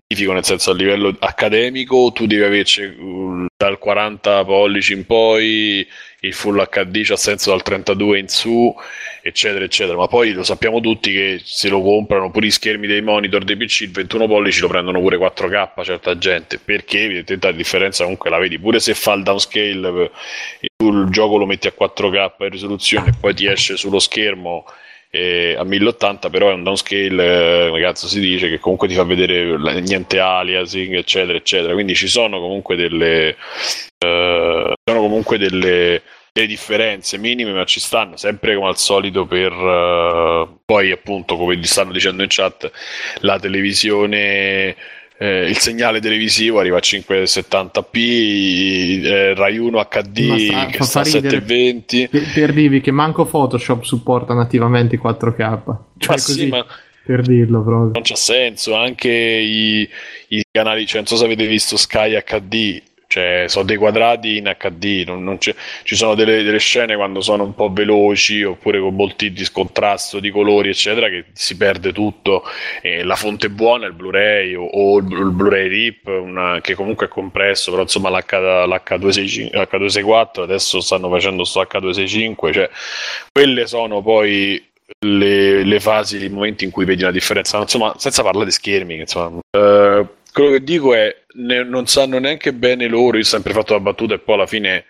scientifico, 0.09 0.33
nel 0.33 0.43
senso 0.43 0.71
a 0.71 0.73
livello 0.73 1.15
accademico, 1.19 2.11
tu 2.11 2.25
devi 2.25 2.41
averci 2.41 2.81
uh, 2.83 3.45
dal 3.55 3.77
40 3.77 4.43
pollici 4.43 4.93
in 4.93 5.05
poi 5.05 5.87
il 6.21 6.33
full 6.33 6.67
HD 6.67 7.01
c'ha 7.03 7.15
senso 7.15 7.51
dal 7.51 7.61
32 7.61 8.19
in 8.19 8.27
su, 8.27 8.75
eccetera, 9.21 9.63
eccetera. 9.63 9.97
Ma 9.97 10.07
poi 10.07 10.33
lo 10.33 10.43
sappiamo 10.43 10.81
tutti 10.81 11.13
che 11.13 11.41
se 11.43 11.69
lo 11.69 11.81
comprano 11.81 12.31
pure 12.31 12.47
i 12.47 12.51
schermi 12.51 12.87
dei 12.87 13.01
monitor 13.01 13.43
dei 13.43 13.55
PC, 13.55 13.81
il 13.81 13.91
21 13.91 14.27
pollici 14.27 14.61
lo 14.61 14.67
prendono 14.67 14.99
pure 14.99 15.17
4K 15.17 15.83
certa 15.83 16.17
gente, 16.17 16.57
perché 16.57 17.03
evidentemente 17.03 17.47
la 17.47 17.53
differenza 17.53 18.03
comunque 18.03 18.29
la 18.29 18.39
vedi, 18.39 18.59
pure 18.59 18.79
se 18.79 18.95
fa 18.95 19.13
il 19.13 19.23
downscale, 19.23 20.11
eh, 20.59 20.69
tu 20.75 20.91
il 20.91 21.07
gioco 21.09 21.37
lo 21.37 21.45
metti 21.45 21.67
a 21.67 21.73
4K 21.77 22.31
in 22.39 22.49
risoluzione 22.49 23.09
e 23.09 23.13
poi 23.19 23.33
ti 23.35 23.45
esce 23.45 23.77
sullo 23.77 23.99
schermo 23.99 24.65
eh, 25.11 25.55
a 25.57 25.63
1080 25.63 26.29
però 26.29 26.49
è 26.49 26.53
un 26.53 26.63
downscale 26.63 27.67
eh, 27.67 27.81
cazzo 27.81 28.07
si 28.07 28.19
dice 28.19 28.49
che 28.49 28.59
comunque 28.59 28.87
ti 28.87 28.93
fa 28.93 29.03
vedere 29.03 29.57
la- 29.57 29.73
niente 29.79 30.19
aliasing 30.19 30.95
eccetera 30.95 31.37
eccetera. 31.37 31.73
Quindi 31.73 31.95
ci 31.95 32.07
sono 32.07 32.39
comunque 32.39 32.75
delle 32.75 33.35
eh, 33.97 34.73
sono 34.83 34.99
comunque 35.01 35.37
delle, 35.37 36.01
delle 36.31 36.47
differenze 36.47 37.17
minime 37.17 37.51
ma 37.53 37.65
ci 37.65 37.79
stanno 37.79 38.17
sempre 38.17 38.55
come 38.55 38.67
al 38.67 38.77
solito 38.77 39.25
per 39.25 39.51
eh, 39.51 40.47
poi 40.65 40.91
appunto 40.91 41.37
come 41.37 41.61
stanno 41.63 41.91
dicendo 41.91 42.23
in 42.23 42.29
chat 42.29 42.71
la 43.21 43.39
televisione 43.39 44.75
eh, 45.19 45.49
il 45.49 45.57
segnale 45.57 45.99
televisivo 45.99 46.59
arriva 46.59 46.77
a 46.77 46.81
570p 46.81 49.05
eh, 49.05 49.33
Rai 49.35 49.57
1 49.57 49.87
HD 49.89 50.45
sta- 50.47 50.65
che 50.67 50.77
fa- 50.77 50.83
sta 50.85 50.99
a 51.01 51.03
fa 51.03 51.11
ridere. 51.17 51.29
720 51.41 52.07
Per, 52.09 52.23
per 52.33 52.53
dirvi 52.53 52.79
che 52.81 52.91
manco 52.91 53.25
Photoshop 53.25 53.83
supporta 53.83 54.33
nativamente 54.33 54.95
i 54.95 54.99
4K. 55.03 55.35
Cioè 55.99 56.07
ma 56.07 56.13
così, 56.15 56.33
sì 56.33 56.47
ma 56.47 56.65
per 57.05 57.21
dirlo 57.23 57.63
proprio. 57.63 57.91
non 57.93 58.03
c'ha 58.03 58.15
senso 58.15 58.75
anche 58.75 59.09
i, 59.09 59.89
i 60.27 60.43
canali 60.51 60.85
cioè 60.85 60.97
non 60.97 61.07
so 61.07 61.15
se 61.15 61.25
avete 61.25 61.47
visto 61.47 61.75
Sky 61.75 62.21
HD 62.23 62.79
cioè 63.09 63.45
sono 63.47 63.65
dei 63.65 63.75
quadrati 63.75 64.37
in 64.37 64.55
HD 64.55 65.03
non- 65.07 65.23
non 65.23 65.39
ci 65.39 65.55
sono 65.95 66.13
delle, 66.13 66.43
delle 66.43 66.59
scene 66.59 66.95
quando 66.95 67.21
sono 67.21 67.43
un 67.43 67.55
po' 67.55 67.71
veloci 67.73 68.43
oppure 68.43 68.79
con 68.79 68.93
molti 68.93 69.33
di 69.33 69.43
scontrasto 69.43 70.19
di 70.19 70.29
colori 70.29 70.69
eccetera 70.69 71.09
che 71.09 71.25
si 71.33 71.57
perde 71.57 71.91
tutto 71.91 72.43
e 72.83 73.03
la 73.03 73.15
fonte 73.15 73.49
buona 73.49 73.87
il 73.87 73.93
Blu-ray 73.93 74.53
o, 74.53 74.63
o 74.63 74.99
il, 74.99 75.11
il 75.11 75.31
Blu-ray 75.31 75.67
RIP 75.67 76.05
una- 76.05 76.61
che 76.61 76.75
comunque 76.75 77.07
è 77.07 77.09
compresso 77.09 77.71
però 77.71 77.81
insomma 77.81 78.11
l'H, 78.11 78.25
l'H265 78.67 79.49
l'H264 79.53 80.41
adesso 80.41 80.79
stanno 80.79 81.09
facendo 81.09 81.43
sto 81.45 81.61
H265 81.63 82.53
cioè 82.53 82.69
quelle 83.31 83.65
sono 83.65 84.03
poi 84.03 84.63
le, 85.05 85.63
le 85.63 85.79
fasi, 85.79 86.25
i 86.25 86.29
momenti 86.29 86.65
in 86.65 86.71
cui 86.71 86.85
vedi 86.85 87.03
una 87.03 87.11
differenza, 87.11 87.59
insomma, 87.59 87.93
senza 87.97 88.23
parlare 88.23 88.45
di 88.45 88.51
schermi, 88.51 88.95
insomma. 88.95 89.39
Eh, 89.51 89.59
quello 90.39 90.53
che 90.53 90.63
dico 90.63 90.93
è, 90.93 91.13
ne- 91.33 91.63
non 91.63 91.85
sanno 91.87 92.17
neanche 92.17 92.53
bene 92.53 92.87
loro, 92.87 93.17
io 93.17 93.23
ho 93.23 93.25
sempre 93.25 93.51
fatto 93.51 93.73
la 93.73 93.81
battuta 93.81 94.13
e 94.13 94.19
poi 94.19 94.35
alla 94.35 94.47
fine 94.47 94.85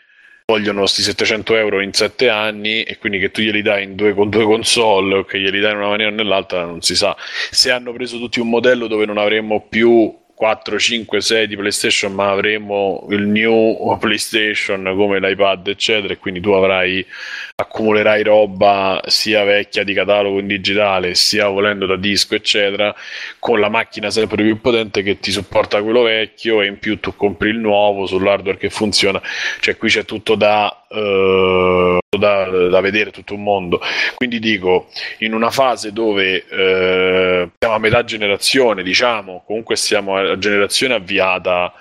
vogliono 0.46 0.86
sti 0.86 1.02
700 1.02 1.56
euro 1.56 1.82
in 1.82 1.92
7 1.92 2.30
anni 2.30 2.84
e 2.84 3.00
quindi 3.00 3.18
che 3.18 3.32
tu 3.32 3.42
glieli 3.42 3.64
dai 3.64 3.84
in 3.84 3.96
due, 3.96 4.14
con 4.14 4.30
due 4.30 4.44
console 4.44 5.16
o 5.16 5.24
che 5.26 5.40
glieli 5.40 5.60
dai 5.60 5.72
in 5.72 5.78
una 5.78 5.90
maniera 5.90 6.12
o 6.12 6.14
nell'altra 6.14 6.66
non 6.66 6.82
si 6.82 6.96
sa. 6.96 7.16
Se 7.50 7.72
hanno 7.72 7.92
preso 7.94 8.18
tutti 8.18 8.40
un 8.40 8.50
modello 8.50 8.86
dove 8.86 9.06
non 9.06 9.18
avremmo 9.18 9.66
più 9.68 10.16
4, 10.36 10.80
5, 10.80 11.20
6 11.20 11.48
di 11.48 11.56
PlayStation 11.58 12.14
ma 12.14 12.30
avremo 12.30 13.08
il 13.10 13.28
new 13.28 13.98
PlayStation 13.98 14.84
come 14.96 15.20
l'iPad 15.20 15.68
eccetera 15.68 16.14
e 16.14 16.18
quindi 16.18 16.40
tu 16.42 16.52
avrai 16.52 17.06
accumulerai 17.60 18.24
roba 18.24 19.02
sia 19.08 19.44
vecchia 19.44 19.84
di 19.84 19.94
catalogo 19.94 20.40
in 20.40 20.48
digitale 20.48 21.14
sia 21.14 21.50
volendo 21.50 21.86
da 21.86 21.98
disco 21.98 22.36
eccetera 22.36 22.96
con 23.38 23.60
la 23.60 23.68
macchina 23.68 24.10
sempre 24.10 24.44
più 24.44 24.62
potente 24.62 25.04
che 25.04 25.20
ti 25.20 25.30
supporta 25.32 25.84
quello 25.84 26.04
vecchio 26.04 26.62
e 26.62 26.68
in 26.68 26.80
più 26.80 27.02
tu 27.02 27.16
compri 27.18 27.50
il 27.50 27.58
nuovo 27.58 28.06
sull'hardware 28.06 28.58
che 28.58 28.70
funziona. 28.70 29.22
Cioè 29.60 29.76
qui 29.76 29.90
c'è 29.90 30.06
tutto 30.06 30.36
da, 30.36 30.86
eh, 30.90 31.98
da, 32.18 32.46
da 32.70 32.80
vedere 32.80 33.12
tutto 33.12 33.34
un 33.34 33.44
mondo. 33.44 33.82
Quindi 34.16 34.40
dico 34.40 34.88
in 35.20 35.34
una 35.34 35.52
fase 35.52 35.92
dove 35.92 36.46
eh, 36.48 37.50
siamo 37.58 37.76
a 37.76 37.80
metà 37.80 38.06
generazione 38.06 38.84
diciamo 38.84 39.44
comunque 39.46 39.76
siamo 39.76 40.16
a 40.16 40.38
generazione 40.38 40.94
avviata 40.94 41.74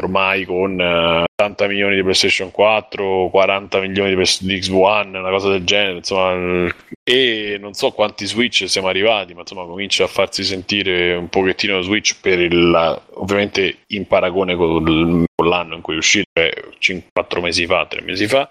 ormai 0.00 0.44
con 0.44 0.80
eh, 0.80 1.24
80 1.40 1.66
milioni 1.68 1.94
di 1.94 2.02
PlayStation 2.02 2.50
4, 2.50 3.28
40 3.30 3.80
milioni 3.80 4.14
di, 4.14 4.20
PS- 4.20 4.42
di 4.42 4.58
X1, 4.58 5.16
una 5.16 5.30
cosa 5.30 5.50
del 5.50 5.64
genere, 5.64 5.98
insomma, 5.98 6.72
e 7.02 7.56
non 7.60 7.74
so 7.74 7.90
quanti 7.92 8.26
Switch 8.26 8.68
siamo 8.68 8.88
arrivati, 8.88 9.34
ma 9.34 9.40
insomma 9.40 9.64
comincia 9.64 10.04
a 10.04 10.08
farsi 10.08 10.44
sentire 10.44 11.14
un 11.14 11.28
pochettino 11.28 11.80
Switch 11.82 12.18
per 12.20 12.40
il, 12.40 13.02
ovviamente 13.14 13.78
in 13.88 14.06
paragone 14.06 14.56
con 14.56 15.24
l'anno 15.42 15.74
in 15.74 15.80
cui 15.80 15.94
è 15.94 15.98
uscito, 15.98 16.28
cioè 16.78 17.02
4 17.12 17.40
mesi 17.40 17.66
fa, 17.66 17.86
3 17.86 18.02
mesi 18.02 18.26
fa, 18.26 18.48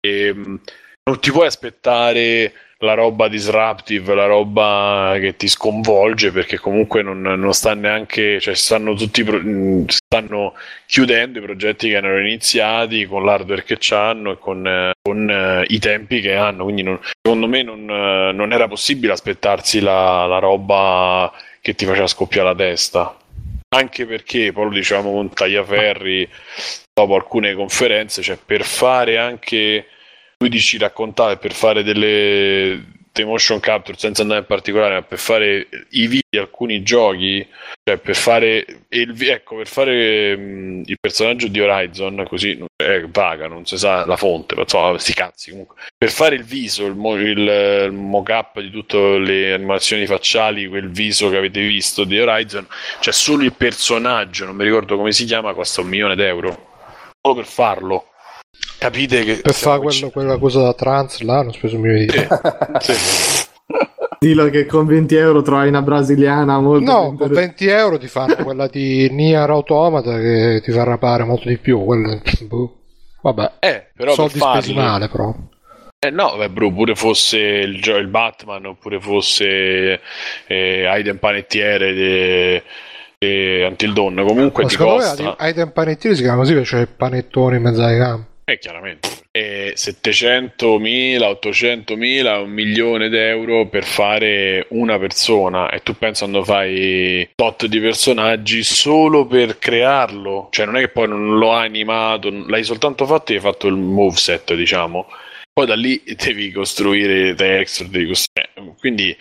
e 0.00 0.32
mh, 0.32 0.60
non 1.04 1.20
ti 1.20 1.30
puoi 1.30 1.46
aspettare 1.46 2.52
la 2.80 2.92
roba 2.92 3.28
disruptive, 3.28 4.14
la 4.14 4.26
roba 4.26 5.16
che 5.18 5.36
ti 5.36 5.48
sconvolge 5.48 6.30
perché 6.30 6.58
comunque 6.58 7.02
non, 7.02 7.22
non 7.22 7.52
sta 7.54 7.72
neanche, 7.74 8.38
cioè 8.38 8.54
stanno 8.54 8.94
tutti 8.94 9.22
mh, 9.22 9.86
stanno 9.86 10.54
chiudendo 10.84 11.38
i 11.38 11.42
progetti 11.42 11.88
che 11.88 11.96
erano 11.96 12.20
iniziati 12.20 13.06
con 13.06 13.24
l'hardware 13.24 13.64
che 13.64 13.78
hanno 13.94 14.32
e 14.32 14.38
con, 14.38 14.66
eh, 14.66 14.92
con, 15.00 15.30
eh, 15.30 15.64
i 15.68 15.78
tempi 15.78 16.20
che 16.20 16.34
hanno, 16.34 16.64
quindi 16.64 16.82
non- 16.82 17.00
secondo 17.22 17.46
me 17.46 17.62
non, 17.62 17.88
eh, 17.88 18.32
non 18.32 18.52
era 18.52 18.68
possibile 18.68 19.12
aspettarsi 19.12 19.80
la, 19.80 20.26
la 20.26 20.38
roba 20.38 21.32
che 21.62 21.74
ti 21.74 21.86
faceva 21.86 22.06
scoppiare 22.06 22.48
la 22.48 22.54
testa. 22.54 23.16
Anche 23.68 24.06
perché, 24.06 24.52
poi 24.52 24.64
lo 24.64 24.70
dicevamo 24.70 25.12
con 25.12 25.32
Tagliaferri 25.32 26.28
dopo 26.92 27.14
alcune 27.14 27.54
conferenze, 27.54 28.22
cioè 28.22 28.38
per 28.44 28.62
fare 28.64 29.18
anche 29.18 29.86
lui 30.46 30.48
dici 30.48 30.78
raccontare 30.78 31.36
per 31.36 31.52
fare 31.52 31.82
delle 31.82 32.94
motion 33.24 33.60
capture 33.60 33.96
senza 33.96 34.20
andare 34.20 34.40
in 34.40 34.46
particolare 34.46 34.94
ma 34.94 35.02
per 35.02 35.18
fare 35.18 35.68
i 35.92 36.06
video 36.06 36.28
di 36.28 36.36
alcuni 36.36 36.82
giochi 36.82 37.46
cioè 37.82 37.96
per 37.96 38.14
fare 38.14 38.82
il, 38.90 39.16
ecco 39.30 39.56
per 39.56 39.66
fare 39.66 40.36
mh, 40.36 40.82
il 40.84 40.98
personaggio 41.00 41.48
di 41.48 41.58
Horizon 41.58 42.26
così 42.28 42.62
è 42.76 43.00
vaga 43.08 43.48
non 43.48 43.64
si 43.64 43.78
sa 43.78 44.04
la 44.04 44.18
fonte 44.18 44.54
ma 44.54 44.62
insomma 44.62 44.98
sti 44.98 45.14
cazzi 45.14 45.50
comunque. 45.50 45.76
Per 45.96 46.10
fare 46.10 46.34
il 46.34 46.44
viso 46.44 46.84
il, 46.84 46.94
mo- 46.94 47.16
il, 47.16 47.38
il 47.38 47.92
mock-up 47.92 48.60
di 48.60 48.70
tutte 48.70 48.98
le 49.18 49.54
animazioni 49.54 50.04
facciali 50.04 50.68
quel 50.68 50.90
viso 50.90 51.30
che 51.30 51.38
avete 51.38 51.62
visto 51.62 52.04
di 52.04 52.20
Horizon 52.20 52.66
c'è 53.00 53.12
solo 53.12 53.44
il 53.44 53.54
personaggio 53.54 54.44
non 54.44 54.56
mi 54.56 54.64
ricordo 54.64 54.98
come 54.98 55.12
si 55.12 55.24
chiama 55.24 55.54
costa 55.54 55.80
un 55.80 55.88
milione 55.88 56.16
d'euro. 56.16 56.74
Solo 57.18 57.34
per 57.34 57.46
farlo 57.46 58.10
capite 58.78 59.24
che 59.24 59.36
Per 59.40 59.52
fare 59.54 59.80
quello- 59.80 60.10
quella 60.10 60.38
cosa 60.38 60.62
da 60.62 60.74
trans 60.74 61.20
là 61.22 61.38
hanno 61.38 61.52
speso 61.52 61.76
un 61.76 61.82
milione 61.82 62.04
di 62.06 62.16
euro. 62.16 62.80
sì. 62.80 62.92
Dillo 64.18 64.48
che 64.48 64.64
con 64.64 64.86
20 64.86 65.14
euro 65.14 65.42
trovi 65.42 65.68
una 65.68 65.82
brasiliana 65.82 66.58
molto 66.58 66.90
No, 66.90 67.02
con 67.16 67.28
inter- 67.28 67.30
20 67.32 67.66
euro 67.66 67.98
ti 67.98 68.08
fanno 68.08 68.34
quella 68.36 68.66
di 68.66 69.08
Nier 69.10 69.50
Automata 69.50 70.18
che 70.18 70.62
ti 70.64 70.72
fa 70.72 70.84
rapare 70.84 71.24
molto 71.24 71.48
di 71.48 71.58
più. 71.58 71.84
Quello, 71.84 72.20
boh. 72.48 72.76
Vabbè, 73.20 73.52
Eh, 73.60 73.86
però 73.94 74.14
per 74.14 74.30
soldi 74.30 74.38
spesi 74.38 74.72
farli- 74.72 74.74
male 74.74 75.08
però. 75.08 75.34
Eh 75.98 76.10
no, 76.10 76.34
beh, 76.36 76.48
bro, 76.50 76.70
pure 76.72 76.94
fosse 76.94 77.38
il, 77.38 77.80
il 77.84 78.06
Batman 78.08 78.64
oppure 78.66 79.00
fosse 79.00 80.00
eh, 80.46 80.86
Aiden 80.86 81.18
Panettiere 81.18 81.92
di 81.92 82.62
di 83.18 83.62
Until 83.62 83.92
Dawn, 83.94 84.22
comunque 84.26 84.62
Ma 84.64 84.68
ti 84.68 84.76
costa. 84.76 85.22
me 85.22 85.34
ai 85.38 85.70
panettini 85.72 86.14
si 86.14 86.20
chiama 86.22 86.38
così 86.38 86.52
perché 86.52 86.68
c'è 86.68 86.80
il 86.80 86.88
panettone 86.88 87.56
in 87.56 87.62
mezzo 87.62 87.82
ai 87.82 87.98
campi. 87.98 88.28
Eh, 88.48 88.58
chiaramente. 88.60 89.08
E 89.32 89.72
700.000, 89.76 91.18
800.000, 91.18 92.42
un 92.42 92.50
milione 92.50 93.08
d'euro 93.08 93.66
per 93.66 93.82
fare 93.82 94.66
una 94.70 95.00
persona 95.00 95.68
e 95.70 95.82
tu 95.82 95.96
pensa 95.98 96.26
quando 96.26 96.44
fai 96.44 97.28
tot 97.34 97.66
di 97.66 97.80
personaggi 97.80 98.62
solo 98.62 99.26
per 99.26 99.58
crearlo, 99.58 100.46
cioè 100.52 100.64
non 100.64 100.76
è 100.76 100.80
che 100.80 100.88
poi 100.90 101.08
non 101.08 101.42
hai 101.42 101.66
animato, 101.66 102.30
l'hai 102.30 102.62
soltanto 102.62 103.04
fatto 103.04 103.32
e 103.32 103.34
hai 103.34 103.40
fatto 103.40 103.66
il 103.66 103.74
moveset, 103.74 104.54
diciamo. 104.54 105.08
Poi 105.52 105.66
da 105.66 105.74
lì 105.74 106.00
devi 106.14 106.52
costruire 106.52 107.34
texture, 107.34 107.88
devi 107.88 108.06
costruire... 108.06 108.52
Quindi 108.78 109.16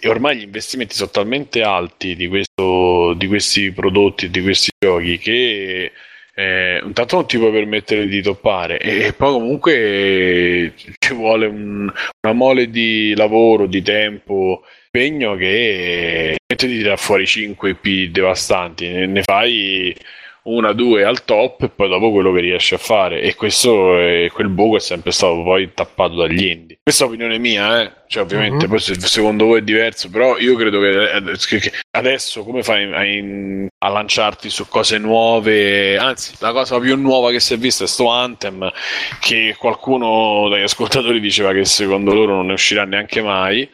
e 0.00 0.08
ormai 0.08 0.36
gli 0.36 0.42
investimenti 0.42 0.94
sono 0.94 1.08
talmente 1.10 1.62
alti 1.62 2.14
di, 2.14 2.28
questo, 2.28 3.14
di 3.14 3.26
questi 3.26 3.72
prodotti, 3.72 4.28
di 4.28 4.42
questi 4.42 4.68
giochi, 4.78 5.16
che 5.16 5.92
eh, 6.38 6.80
intanto 6.84 7.16
non 7.16 7.26
ti 7.26 7.38
puoi 7.38 7.50
permettere 7.52 8.06
di 8.06 8.20
toppare. 8.20 8.78
E, 8.78 9.06
e 9.06 9.12
poi 9.14 9.32
comunque 9.32 10.74
ci 10.98 11.14
vuole 11.14 11.46
un- 11.46 11.90
una 12.20 12.32
mole 12.34 12.68
di 12.68 13.14
lavoro, 13.16 13.66
di 13.66 13.80
tempo, 13.82 14.62
impegno 14.92 15.34
che 15.36 16.36
di 16.46 16.56
tirare 16.56 16.96
fuori 16.98 17.26
5 17.26 17.70
IP 17.70 18.10
devastanti, 18.10 18.88
ne, 18.88 19.06
ne 19.06 19.22
fai 19.22 19.96
una, 20.46 20.72
due 20.72 21.04
al 21.04 21.24
top 21.24 21.62
e 21.62 21.68
poi 21.68 21.88
dopo 21.88 22.10
quello 22.12 22.32
che 22.32 22.40
riesci 22.40 22.74
a 22.74 22.78
fare 22.78 23.20
e 23.20 23.34
questo 23.34 23.98
è, 23.98 24.28
quel 24.32 24.48
buco 24.48 24.76
è 24.76 24.80
sempre 24.80 25.10
stato 25.12 25.42
poi 25.42 25.72
tappato 25.74 26.14
dagli 26.14 26.44
indie. 26.44 26.78
Questa 26.82 27.04
è 27.04 27.06
opinione 27.08 27.38
mia, 27.38 27.82
eh? 27.82 27.92
cioè 28.06 28.22
ovviamente 28.22 28.64
Mhm. 28.66 28.70
poi 28.70 28.78
se 28.78 28.94
secondo 29.00 29.46
voi 29.46 29.58
è 29.60 29.62
diverso, 29.62 30.08
però 30.08 30.38
io 30.38 30.54
credo 30.56 30.80
che 30.80 31.36
che- 31.48 31.58
che 31.58 31.72
adesso 31.90 32.44
come 32.44 32.62
fai 32.62 32.92
a, 32.92 33.04
in- 33.04 33.66
a 33.78 33.88
lanciarti 33.88 34.48
su 34.48 34.68
cose 34.68 34.98
nuove, 34.98 35.96
anzi 35.98 36.34
la 36.38 36.52
cosa 36.52 36.78
più 36.78 36.96
nuova 36.96 37.30
che 37.32 37.40
si 37.40 37.54
è 37.54 37.58
vista 37.58 37.84
è 37.84 37.86
sto 37.88 38.08
Anthem 38.08 38.70
che 39.20 39.54
qualcuno 39.58 40.48
dagli 40.48 40.62
ascoltatori 40.62 41.18
diceva 41.20 41.52
che 41.52 41.64
secondo 41.64 42.14
loro 42.14 42.34
non 42.36 42.46
ne 42.46 42.52
uscirà 42.52 42.84
neanche 42.84 43.20
mai. 43.22 43.68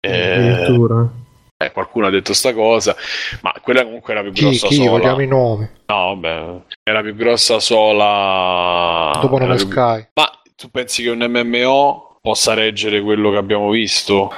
Eh, 0.00 0.32
Addirittura. 0.34 1.08
Eh, 1.64 1.72
qualcuno 1.72 2.06
ha 2.06 2.10
detto 2.10 2.32
sta 2.34 2.52
cosa, 2.54 2.94
ma 3.42 3.52
quella 3.62 3.84
comunque 3.84 4.12
era 4.12 4.22
più 4.22 4.32
Chi, 4.32 4.42
grossa 4.42 4.66
chi? 4.68 4.74
sola. 4.76 4.90
Vogliamo 4.90 5.20
i 5.22 5.26
nomi. 5.26 5.68
No, 5.86 6.14
vabbè, 6.20 6.60
era 6.82 7.02
più 7.02 7.14
grossa 7.14 7.58
sola. 7.60 9.18
Dopo 9.20 9.38
nome 9.38 9.56
più- 9.56 9.66
Sky. 9.70 10.06
Ma 10.14 10.30
tu 10.56 10.70
pensi 10.70 11.02
che 11.02 11.10
un 11.10 11.18
MMO 11.28 12.18
possa 12.20 12.54
reggere 12.54 13.00
quello 13.02 13.30
che 13.30 13.36
abbiamo 13.36 13.70
visto? 13.70 14.32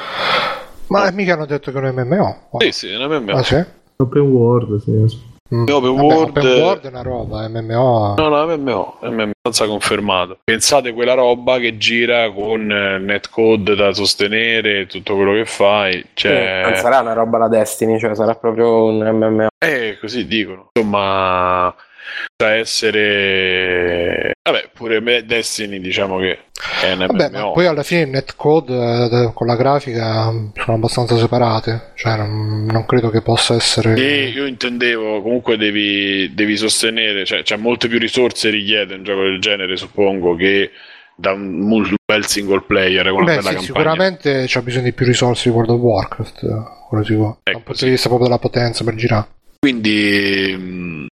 Ma 0.88 1.10
mica 1.10 1.34
hanno 1.34 1.46
detto 1.46 1.72
che 1.72 1.78
è 1.78 1.80
un 1.88 1.94
MMO. 1.94 2.48
Sì, 2.58 2.72
sì, 2.72 2.92
un 2.92 3.04
MMO. 3.06 3.32
Ah, 3.36 3.42
sì? 3.42 3.62
Open 3.96 4.22
world, 4.22 4.80
sì. 4.82 5.32
Mm. 5.52 5.68
Open 5.68 5.94
Vabbè, 5.94 6.02
world- 6.02 6.36
open 6.38 6.46
world 6.62 6.84
è 6.84 6.88
una 6.88 7.02
roba, 7.02 7.48
MMO. 7.48 8.14
No, 8.16 8.28
no, 8.28 8.46
MMO, 8.46 8.96
MMO, 9.02 9.30
abbastanza 9.42 9.66
confermato. 9.66 10.38
Pensate 10.42 10.94
quella 10.94 11.12
roba 11.12 11.58
che 11.58 11.76
gira 11.76 12.32
con 12.32 12.70
eh, 12.70 12.98
netcode 12.98 13.74
da 13.74 13.92
sostenere, 13.92 14.86
tutto 14.86 15.14
quello 15.14 15.34
che 15.34 15.44
fai, 15.44 16.02
cioè... 16.14 16.62
Non 16.64 16.76
sarà 16.76 17.00
una 17.00 17.12
roba 17.12 17.36
la 17.36 17.48
Destiny, 17.48 17.98
cioè 17.98 18.14
sarà 18.14 18.34
proprio 18.34 18.84
un 18.84 19.00
MMO. 19.06 19.48
Eh, 19.58 19.98
così 20.00 20.26
dicono. 20.26 20.70
Insomma, 20.72 21.74
da 22.36 22.54
essere... 22.54 24.32
Vabbè, 24.42 24.70
pure 24.74 25.24
Destiny 25.24 25.80
diciamo 25.80 26.18
che 26.18 26.38
è 26.82 26.92
un 26.92 27.06
Vabbè, 27.06 27.30
MMO. 27.30 27.46
ma 27.46 27.52
poi 27.52 27.66
alla 27.66 27.82
fine 27.82 28.02
il 28.02 28.08
netcode 28.10 28.74
eh, 28.74 29.30
con 29.32 29.46
la 29.46 29.56
grafica 29.56 30.30
mm, 30.30 30.48
sono 30.54 30.76
abbastanza 30.76 31.16
separate. 31.16 31.92
Cioè, 31.94 32.16
non, 32.16 32.66
non 32.66 32.84
credo 32.84 33.08
che 33.08 33.22
possa 33.22 33.54
essere. 33.54 33.94
E 33.94 34.28
io 34.28 34.44
intendevo, 34.44 35.22
comunque 35.22 35.56
devi, 35.56 36.34
devi 36.34 36.56
sostenere, 36.58 37.24
cioè 37.24 37.42
c'è 37.42 37.56
molte 37.56 37.88
più 37.88 37.98
risorse 37.98 38.50
richiede 38.50 38.94
un 38.96 39.02
gioco 39.04 39.22
del 39.22 39.40
genere, 39.40 39.76
suppongo, 39.76 40.36
che 40.36 40.70
da 41.16 41.32
un, 41.32 41.94
bel 42.04 42.26
single 42.26 42.62
player 42.66 43.08
con 43.08 43.22
una 43.22 43.36
Beh, 43.36 43.40
bella 43.40 43.58
sì, 43.58 43.66
sicuramente 43.66 44.44
c'ha 44.46 44.60
bisogno 44.62 44.84
di 44.84 44.92
più 44.92 45.06
risorse 45.06 45.48
di 45.48 45.54
World 45.54 45.70
of 45.70 45.80
Warcraft. 45.80 46.42
eh, 46.42 46.82
Quello 46.88 47.04
da 47.04 47.14
un 47.14 47.36
Ecco, 47.42 47.58
punto 47.60 47.74
sì. 47.78 47.84
di 47.84 47.90
vista 47.92 48.08
proprio 48.08 48.28
della 48.28 48.40
potenza 48.40 48.84
per 48.84 48.94
girare. 48.94 49.26
Quindi... 49.58 51.06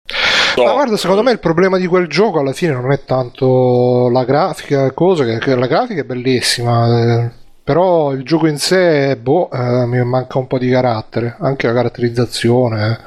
so, 0.56 0.64
Ma 0.64 0.74
guarda, 0.74 0.98
secondo 0.98 1.24
me 1.24 1.32
il 1.32 1.40
problema 1.40 1.78
di 1.78 1.88
quel 1.88 2.08
gioco 2.08 2.40
alla 2.40 2.54
fine 2.54 2.74
non 2.74 2.92
è 2.92 3.04
tanto 3.06 4.10
la 4.12 4.24
grafica, 4.24 4.92
cose, 4.92 5.38
che, 5.38 5.56
la 5.56 5.68
grafica 5.68 6.02
è 6.02 6.06
bellissima, 6.06 7.24
eh, 7.26 7.32
però 7.64 8.12
il 8.14 8.24
gioco 8.24 8.48
in 8.48 8.58
sé, 8.58 9.16
boh, 9.18 9.50
eh, 9.52 9.86
mi 9.86 10.04
manca 10.04 10.38
un 10.40 10.48
po' 10.48 10.58
di 10.58 10.70
carattere, 10.70 11.36
anche 11.40 11.68
la 11.68 11.74
caratterizzazione, 11.74 12.92
eh. 12.92 12.98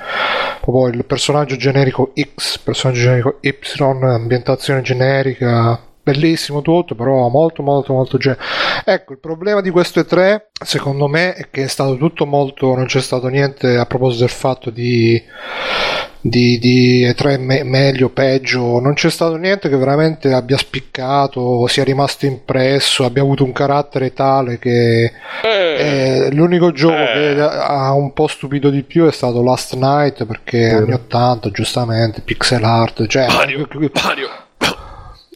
proprio 0.60 0.86
il 0.94 1.04
personaggio 1.04 1.56
generico 1.56 2.12
X, 2.18 2.58
personaggio 2.58 3.00
generico 3.00 3.38
Y, 3.40 3.54
ambientazione 3.80 4.80
generica, 4.82 5.80
bellissimo 6.02 6.62
tutto, 6.62 6.94
però 6.94 7.28
molto 7.28 7.62
molto 7.62 7.92
molto 7.92 8.18
generico. 8.18 8.44
Ecco, 8.84 9.12
il 9.12 9.18
problema 9.18 9.60
di 9.60 9.70
queste 9.70 10.04
tre, 10.04 10.50
secondo 10.64 11.06
me, 11.06 11.34
è 11.34 11.48
che 11.50 11.64
è 11.64 11.68
stato 11.68 11.96
tutto 11.96 12.26
molto, 12.26 12.74
non 12.74 12.86
c'è 12.86 13.00
stato 13.00 13.28
niente 13.28 13.76
a 13.76 13.86
proposito 13.86 14.24
del 14.24 14.32
fatto 14.32 14.70
di 14.70 15.20
di, 16.24 16.58
di 16.60 17.04
E3 17.04 17.40
me- 17.40 17.64
meglio, 17.64 18.08
peggio, 18.08 18.78
non 18.78 18.94
c'è 18.94 19.10
stato 19.10 19.34
niente 19.34 19.68
che 19.68 19.76
veramente 19.76 20.32
abbia 20.32 20.56
spiccato, 20.56 21.66
sia 21.66 21.82
rimasto 21.82 22.26
impresso, 22.26 23.04
abbia 23.04 23.22
avuto 23.22 23.42
un 23.44 23.52
carattere 23.52 24.12
tale 24.12 24.58
che 24.60 25.12
eh, 25.42 25.50
eh, 26.22 26.28
l'unico 26.32 26.70
gioco 26.70 26.94
eh. 26.94 27.34
che 27.34 27.40
ha 27.40 27.92
un 27.92 28.12
po' 28.12 28.28
stupito 28.28 28.70
di 28.70 28.84
più 28.84 29.06
è 29.06 29.12
stato 29.12 29.42
Last 29.42 29.74
Night 29.74 30.24
perché 30.24 30.70
anni 30.70 30.92
80, 30.92 31.50
giustamente, 31.50 32.20
pixel 32.20 32.62
art, 32.62 33.06
cioè 33.08 33.26
Mario, 33.26 33.66
Mario. 33.92 34.28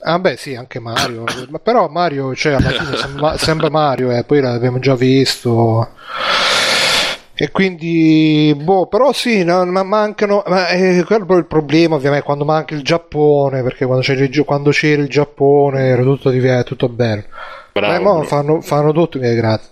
Ah 0.09 0.21
beh 0.21 0.37
sì, 0.37 0.55
anche 0.55 0.79
Mario, 0.79 1.25
ma 1.49 1.59
però 1.59 1.89
Mario, 1.89 2.33
cioè 2.37 2.53
alla 2.53 2.71
fine 2.71 2.95
sembra, 2.97 3.37
sembra 3.39 3.71
Mario, 3.71 4.13
eh, 4.13 4.23
poi 4.23 4.41
l'abbiamo 4.41 4.79
già 4.79 4.95
visto. 4.95 5.89
E 7.39 7.51
quindi, 7.51 8.57
boh, 8.59 8.87
però 8.87 9.13
sì, 9.13 9.45
no, 9.45 9.63
ma 9.67 9.83
mancano, 9.83 10.43
ma 10.47 10.69
è 10.69 11.03
quello 11.05 11.23
è 11.25 11.27
proprio 11.27 11.37
il 11.39 11.47
problema 11.47 11.97
ovviamente 11.97 12.25
quando 12.25 12.45
manca 12.47 12.75
il 12.75 12.83
Giappone, 12.83 13.63
perché 13.63 13.85
quando 13.85 14.03
c'era 14.03 14.25
il, 14.25 14.45
quando 14.45 14.71
c'era 14.71 15.03
il 15.03 15.09
Giappone 15.09 15.81
era 15.85 16.03
tutto, 16.03 16.31
div- 16.31 16.63
tutto 16.65 16.89
bello. 16.89 17.25
Bravo, 17.73 17.95
Eh, 17.95 17.99
mo 17.99 18.15
bro. 18.21 18.27
fanno, 18.27 18.61
fanno 18.63 18.93
tutto, 18.93 19.21
eh, 19.21 19.35
grazie. 19.35 19.69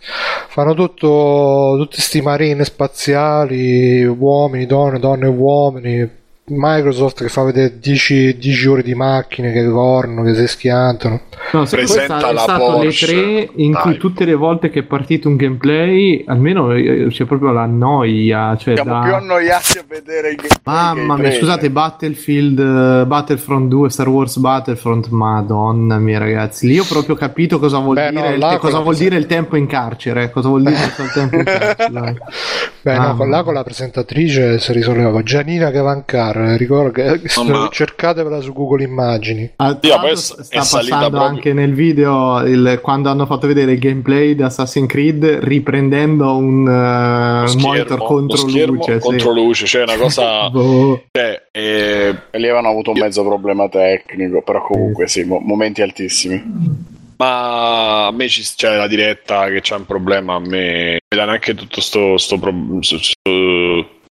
Fanno 0.48 0.74
tutto, 0.74 1.76
tutti 1.78 2.00
sti 2.02 2.20
marine 2.20 2.64
spaziali, 2.64 4.04
uomini, 4.04 4.66
donne, 4.66 4.98
donne 4.98 5.24
e 5.24 5.28
uomini. 5.28 6.10
Microsoft 6.46 7.22
che 7.22 7.30
fa 7.30 7.42
vedere 7.42 7.78
10, 7.78 8.36
10 8.36 8.66
ore 8.68 8.82
di 8.82 8.94
macchine 8.94 9.50
che 9.50 9.66
corrono, 9.66 10.22
che 10.22 10.34
si 10.34 10.46
schiantano. 10.46 11.20
No, 11.52 11.64
se 11.64 11.76
Presenta 11.76 12.28
è 12.28 12.32
la 12.32 12.40
stato 12.40 12.64
Porsche. 12.64 13.06
le 13.06 13.46
3 13.46 13.50
in 13.62 13.72
cui 13.72 13.92
Dai. 13.92 13.98
tutte 13.98 14.24
le 14.26 14.34
volte 14.34 14.68
che 14.68 14.80
è 14.80 14.82
partito 14.82 15.28
un 15.28 15.36
gameplay, 15.36 16.22
almeno 16.26 16.72
eh, 16.72 17.06
c'è 17.08 17.24
proprio 17.24 17.52
la 17.52 17.64
noia. 17.64 18.56
Cioè 18.58 18.74
Siamo 18.74 18.92
da... 18.92 19.00
più 19.00 19.14
annoiati 19.14 19.78
a 19.78 19.84
vedere 19.88 20.32
i 20.32 20.34
gameplay 20.34 20.60
Mamma 20.64 21.16
mia, 21.16 21.32
scusate, 21.32 21.70
Battlefield, 21.70 22.58
eh, 22.58 23.06
Battlefront 23.06 23.68
2, 23.68 23.88
Star 23.90 24.08
Wars 24.08 24.36
Battlefront, 24.36 25.08
madonna 25.08 25.98
mia 25.98 26.18
ragazzi, 26.18 26.66
lì 26.66 26.78
ho 26.78 26.84
proprio 26.86 27.14
capito 27.14 27.58
cosa 27.58 27.78
vuol, 27.78 27.94
Beh, 27.94 28.10
dire, 28.10 28.36
no, 28.36 28.52
il, 28.52 28.58
cosa 28.58 28.80
vuol 28.80 28.96
dire 28.96 29.16
il 29.16 29.26
tempo 29.26 29.56
in 29.56 29.66
carcere, 29.66 30.30
cosa 30.30 30.48
vuol 30.48 30.62
dire 30.64 30.84
il 30.84 31.12
tempo 31.12 31.36
in 31.36 31.44
carcere, 31.44 32.18
Beh, 32.84 32.92
no, 32.96 32.98
Mamma 33.00 33.14
con, 33.16 33.30
là 33.30 33.42
con 33.42 33.54
la 33.54 33.64
presentatrice 33.64 34.58
si 34.58 34.72
risolveva. 34.74 35.22
Gianina 35.22 35.70
Cavancar, 35.70 36.36
eh, 36.36 36.56
ricordo 36.58 36.90
che 36.90 37.18
Mamma. 37.36 37.68
cercatevela 37.70 38.40
su 38.40 38.52
Google 38.52 38.82
Immagini. 38.84 39.50
Ah, 39.56 39.74
tra 39.74 39.88
Io, 39.88 39.94
l'altro 39.96 40.00
poi 40.00 40.10
è 40.10 40.16
sta 40.44 40.60
salita 40.62 40.94
passando 40.96 41.16
proprio- 41.16 41.22
anche 41.36 41.52
nel 41.54 41.72
video 41.72 42.40
il- 42.46 42.78
quando 42.82 43.08
hanno 43.08 43.24
fatto 43.24 43.46
vedere 43.46 43.72
il 43.72 43.78
gameplay 43.78 44.34
di 44.34 44.42
Assassin's 44.42 44.86
Creed 44.86 45.24
riprendendo 45.24 46.36
un, 46.36 46.68
eh, 46.68 47.40
un 47.40 47.48
schermo, 47.48 47.66
monitor 47.68 47.98
contro 48.04 48.42
luce. 48.46 48.92
sì. 48.92 48.98
contro 48.98 49.32
luce, 49.32 49.64
cioè 49.66 49.82
una 49.84 49.96
cosa... 49.96 50.50
Boh. 50.52 51.02
cioè, 51.10 51.42
eh, 51.52 52.14
E 52.30 52.38
lì 52.38 52.44
avevano 52.44 52.68
avuto 52.68 52.90
un 52.90 52.98
mezzo 52.98 53.22
problema 53.24 53.66
tecnico, 53.70 54.42
però 54.42 54.60
comunque 54.62 55.08
sì, 55.08 55.24
mo- 55.24 55.40
momenti 55.40 55.80
altissimi. 55.80 56.92
Ma 57.24 58.06
a 58.08 58.12
me 58.12 58.26
c'è 58.26 58.76
la 58.76 58.86
diretta 58.86 59.48
che 59.48 59.62
c'è 59.62 59.76
un 59.76 59.86
problema, 59.86 60.34
a 60.34 60.40
me 60.40 60.92
mi 60.92 61.16
dà 61.16 61.24
neanche 61.24 61.54
tutto 61.54 61.80
sto, 61.80 62.18
sto, 62.18 62.38
pro- 62.38 62.52
mi 62.52 62.82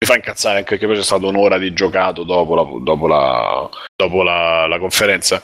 fa 0.05 0.17
incazzare 0.17 0.59
anche 0.59 0.71
perché 0.71 0.87
poi 0.87 0.97
c'è 0.97 1.05
stata 1.05 1.25
un'ora 1.27 1.57
di 1.57 1.73
giocato 1.73 2.25
dopo 2.25 2.57
la, 2.57 2.67
dopo 2.83 3.07
la, 3.07 3.71
dopo 3.95 4.23
la, 4.25 4.67
la 4.67 4.79
conferenza. 4.81 5.41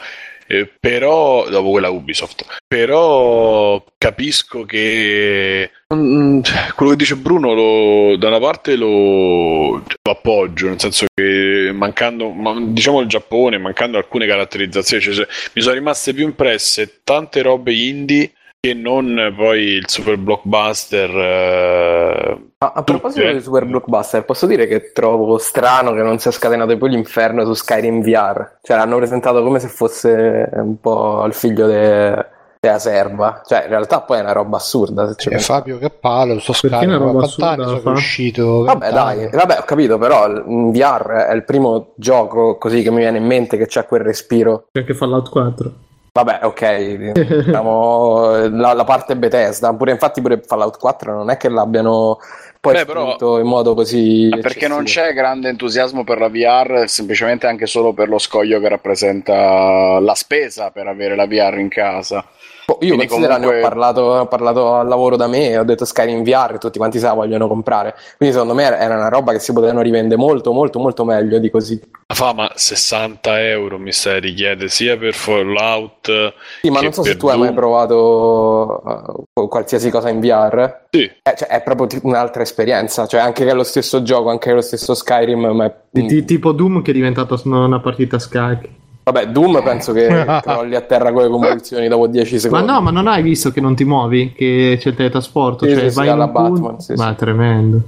Eh, 0.46 0.70
però 0.80 1.48
dopo 1.48 1.70
quella 1.70 1.90
Ubisoft. 1.90 2.44
Però 2.66 3.82
capisco 3.98 4.64
che 4.64 5.70
mm, 5.94 6.40
quello 6.74 6.90
che 6.92 6.96
dice 6.98 7.16
Bruno 7.16 7.52
lo- 7.54 8.16
da 8.16 8.28
una 8.28 8.40
parte 8.40 8.76
lo, 8.76 9.72
lo 9.72 9.82
appoggio 10.02 10.68
nel 10.68 10.80
senso 10.80 11.06
che 11.14 11.70
mancando 11.72 12.30
ma- 12.30 12.58
diciamo 12.60 13.00
il 13.00 13.06
Giappone 13.08 13.58
mancando 13.58 13.98
alcune 13.98 14.26
caratterizzazioni 14.26 15.02
cioè, 15.02 15.26
mi 15.54 15.62
sono 15.62 15.74
rimaste 15.74 16.12
più 16.14 16.24
impresse 16.24 17.00
tante 17.04 17.42
robe 17.42 17.72
indie 17.74 18.32
che 18.58 18.74
non 18.74 19.32
poi 19.36 19.60
il 19.62 19.88
super 19.88 20.16
blockbuster 20.16 21.10
eh, 21.10 22.38
Ma 22.62 22.72
a 22.74 22.82
proposito 22.84 23.22
Tutte. 23.22 23.34
di 23.34 23.42
super 23.42 23.64
blockbuster, 23.66 24.24
posso 24.24 24.46
dire 24.46 24.66
che 24.68 24.92
trovo 24.92 25.36
strano 25.38 25.92
che 25.92 26.02
non 26.02 26.18
sia 26.18 26.30
scatenato 26.30 26.76
poi 26.78 26.90
l'inferno 26.90 27.44
su 27.44 27.54
Skyrim 27.54 28.02
VR. 28.02 28.58
Cioè, 28.62 28.76
l'hanno 28.76 28.96
presentato 28.98 29.42
come 29.42 29.58
se 29.58 29.66
fosse 29.66 30.48
un 30.52 30.78
po' 30.80 31.24
il 31.26 31.32
figlio 31.32 31.66
de- 31.66 32.24
della 32.60 32.78
serva. 32.78 33.42
Cioè, 33.44 33.62
in 33.64 33.68
realtà 33.70 34.02
poi 34.02 34.18
è 34.18 34.20
una 34.20 34.30
roba 34.30 34.58
assurda. 34.58 35.12
Se 35.12 35.14
E 35.26 35.30
pensi. 35.30 35.44
Fabio 35.44 35.78
che 35.78 35.90
palle, 35.90 36.34
lo 36.34 36.38
sto 36.40 36.54
una 36.70 36.96
roba 36.98 37.22
assurda 37.24 37.64
sono 37.64 37.78
fa? 37.80 37.90
uscito? 37.90 38.62
Vabbè, 38.62 38.92
dai, 38.92 39.28
vabbè, 39.32 39.58
ho 39.58 39.64
capito, 39.64 39.98
però 39.98 40.28
in 40.28 40.70
VR 40.70 41.26
è 41.28 41.32
il 41.34 41.42
primo 41.44 41.94
gioco 41.96 42.58
così 42.58 42.82
che 42.84 42.90
mi 42.92 42.98
viene 42.98 43.18
in 43.18 43.26
mente 43.26 43.56
che 43.56 43.66
c'ha 43.66 43.82
quel 43.84 44.02
respiro. 44.02 44.66
C'è 44.70 44.78
anche 44.82 44.94
Fallout 44.94 45.28
4. 45.30 45.72
Vabbè, 46.14 46.40
ok, 46.42 47.12
diciamo 47.46 48.46
la, 48.48 48.74
la 48.74 48.84
parte 48.84 49.16
Bethesda, 49.16 49.72
pure 49.72 49.92
infatti 49.92 50.20
pure 50.20 50.42
Fallout 50.46 50.78
4 50.78 51.14
non 51.14 51.30
è 51.30 51.38
che 51.38 51.48
l'abbiano 51.48 52.18
poi 52.62 52.74
Beh, 52.74 52.84
però- 52.84 53.40
in 53.40 53.46
modo 53.48 53.74
così 53.74 54.28
Perché 54.40 54.68
non 54.68 54.84
c'è 54.84 55.12
grande 55.14 55.48
entusiasmo 55.48 56.04
per 56.04 56.20
la 56.20 56.28
VR, 56.28 56.84
semplicemente 56.86 57.48
anche 57.48 57.66
solo 57.66 57.92
per 57.92 58.08
lo 58.08 58.18
scoglio 58.18 58.60
che 58.60 58.68
rappresenta 58.68 59.98
la 59.98 60.14
spesa 60.14 60.70
per 60.70 60.86
avere 60.86 61.16
la 61.16 61.26
VR 61.26 61.58
in 61.58 61.68
casa. 61.68 62.24
Boh, 62.72 62.78
Io 62.80 62.94
Quindi 62.94 63.06
considero, 63.06 63.32
ne 63.38 63.44
comunque- 63.44 63.58
ho 63.66 63.68
parlato, 63.68 64.00
ho 64.00 64.26
parlato 64.26 64.74
al 64.74 64.88
lavoro 64.88 65.16
da 65.16 65.26
me, 65.26 65.58
ho 65.58 65.64
detto 65.64 65.84
Skyrim 65.84 66.22
VR 66.22 66.52
e 66.54 66.58
tutti 66.58 66.78
quanti 66.78 66.98
se 66.98 67.06
la 67.06 67.12
vogliono 67.14 67.46
comprare. 67.48 67.94
Quindi 68.16 68.34
secondo 68.34 68.54
me 68.54 68.62
era 68.64 68.94
una 68.96 69.08
roba 69.08 69.32
che 69.32 69.38
si 69.40 69.52
potevano 69.52 69.80
rivendere 69.82 70.20
molto, 70.20 70.52
molto, 70.52 70.78
molto 70.78 71.04
meglio 71.04 71.38
di 71.38 71.50
così. 71.50 71.80
La 72.06 72.14
fa, 72.14 72.32
ma 72.32 72.50
60 72.54 73.40
euro 73.42 73.78
mi 73.78 73.92
stai 73.92 74.20
richiede 74.20 74.68
sia 74.68 74.96
per 74.96 75.14
Fallout. 75.14 76.34
Sì, 76.60 76.70
ma 76.70 76.78
che 76.78 76.84
non 76.84 76.92
so 76.92 77.02
se 77.02 77.16
tu 77.16 77.26
hai 77.28 77.36
mai 77.38 77.46
Doom. 77.48 77.56
provato 77.58 79.26
uh, 79.34 79.48
qualsiasi 79.48 79.90
cosa 79.90 80.08
in 80.08 80.20
VR. 80.20 80.80
Sì. 80.90 81.02
Eh, 81.04 81.34
cioè, 81.36 81.48
è 81.48 81.62
proprio 81.62 81.86
tipo 81.86 82.06
un'altra 82.06 82.42
esperienza, 82.42 83.06
cioè 83.06 83.20
anche 83.20 83.44
che 83.44 83.50
è 83.50 83.54
lo 83.54 83.64
stesso 83.64 84.02
gioco, 84.02 84.30
anche 84.30 84.46
che 84.46 84.50
è 84.52 84.54
lo 84.54 84.60
stesso 84.60 84.94
Skyrim, 84.94 85.46
ma 85.46 85.64
è- 85.66 85.74
Di- 85.90 86.06
di- 86.06 86.24
tipo 86.24 86.52
Doom 86.52 86.82
che 86.82 86.90
è 86.90 86.94
diventato 86.94 87.38
una 87.44 87.80
partita 87.80 88.18
scacchi. 88.18 88.80
Vabbè, 89.04 89.26
Doom 89.28 89.62
penso 89.62 89.92
che 89.92 90.06
crolli 90.42 90.74
a 90.74 90.80
terra 90.82 91.12
con 91.12 91.22
le 91.22 91.28
convulsioni 91.28 91.88
dopo 91.88 92.06
10 92.06 92.34
Ma 92.34 92.40
secondi. 92.40 92.66
no, 92.66 92.80
ma 92.80 92.90
non 92.90 93.06
hai 93.06 93.22
visto 93.22 93.50
che 93.50 93.60
non 93.60 93.74
ti 93.74 93.84
muovi? 93.84 94.32
Che 94.32 94.76
c'è 94.80 94.88
il 94.90 94.94
teletrasporto? 94.94 95.66
Sì, 95.66 95.74
cioè, 95.74 95.88
sì, 95.90 95.96
vai 95.96 96.08
alla 96.08 96.24
un 96.24 96.32
punto- 96.32 96.50
Batman, 96.60 96.80
sì, 96.80 96.94
Ma 96.94 97.10
è 97.10 97.14
tremendo. 97.14 97.80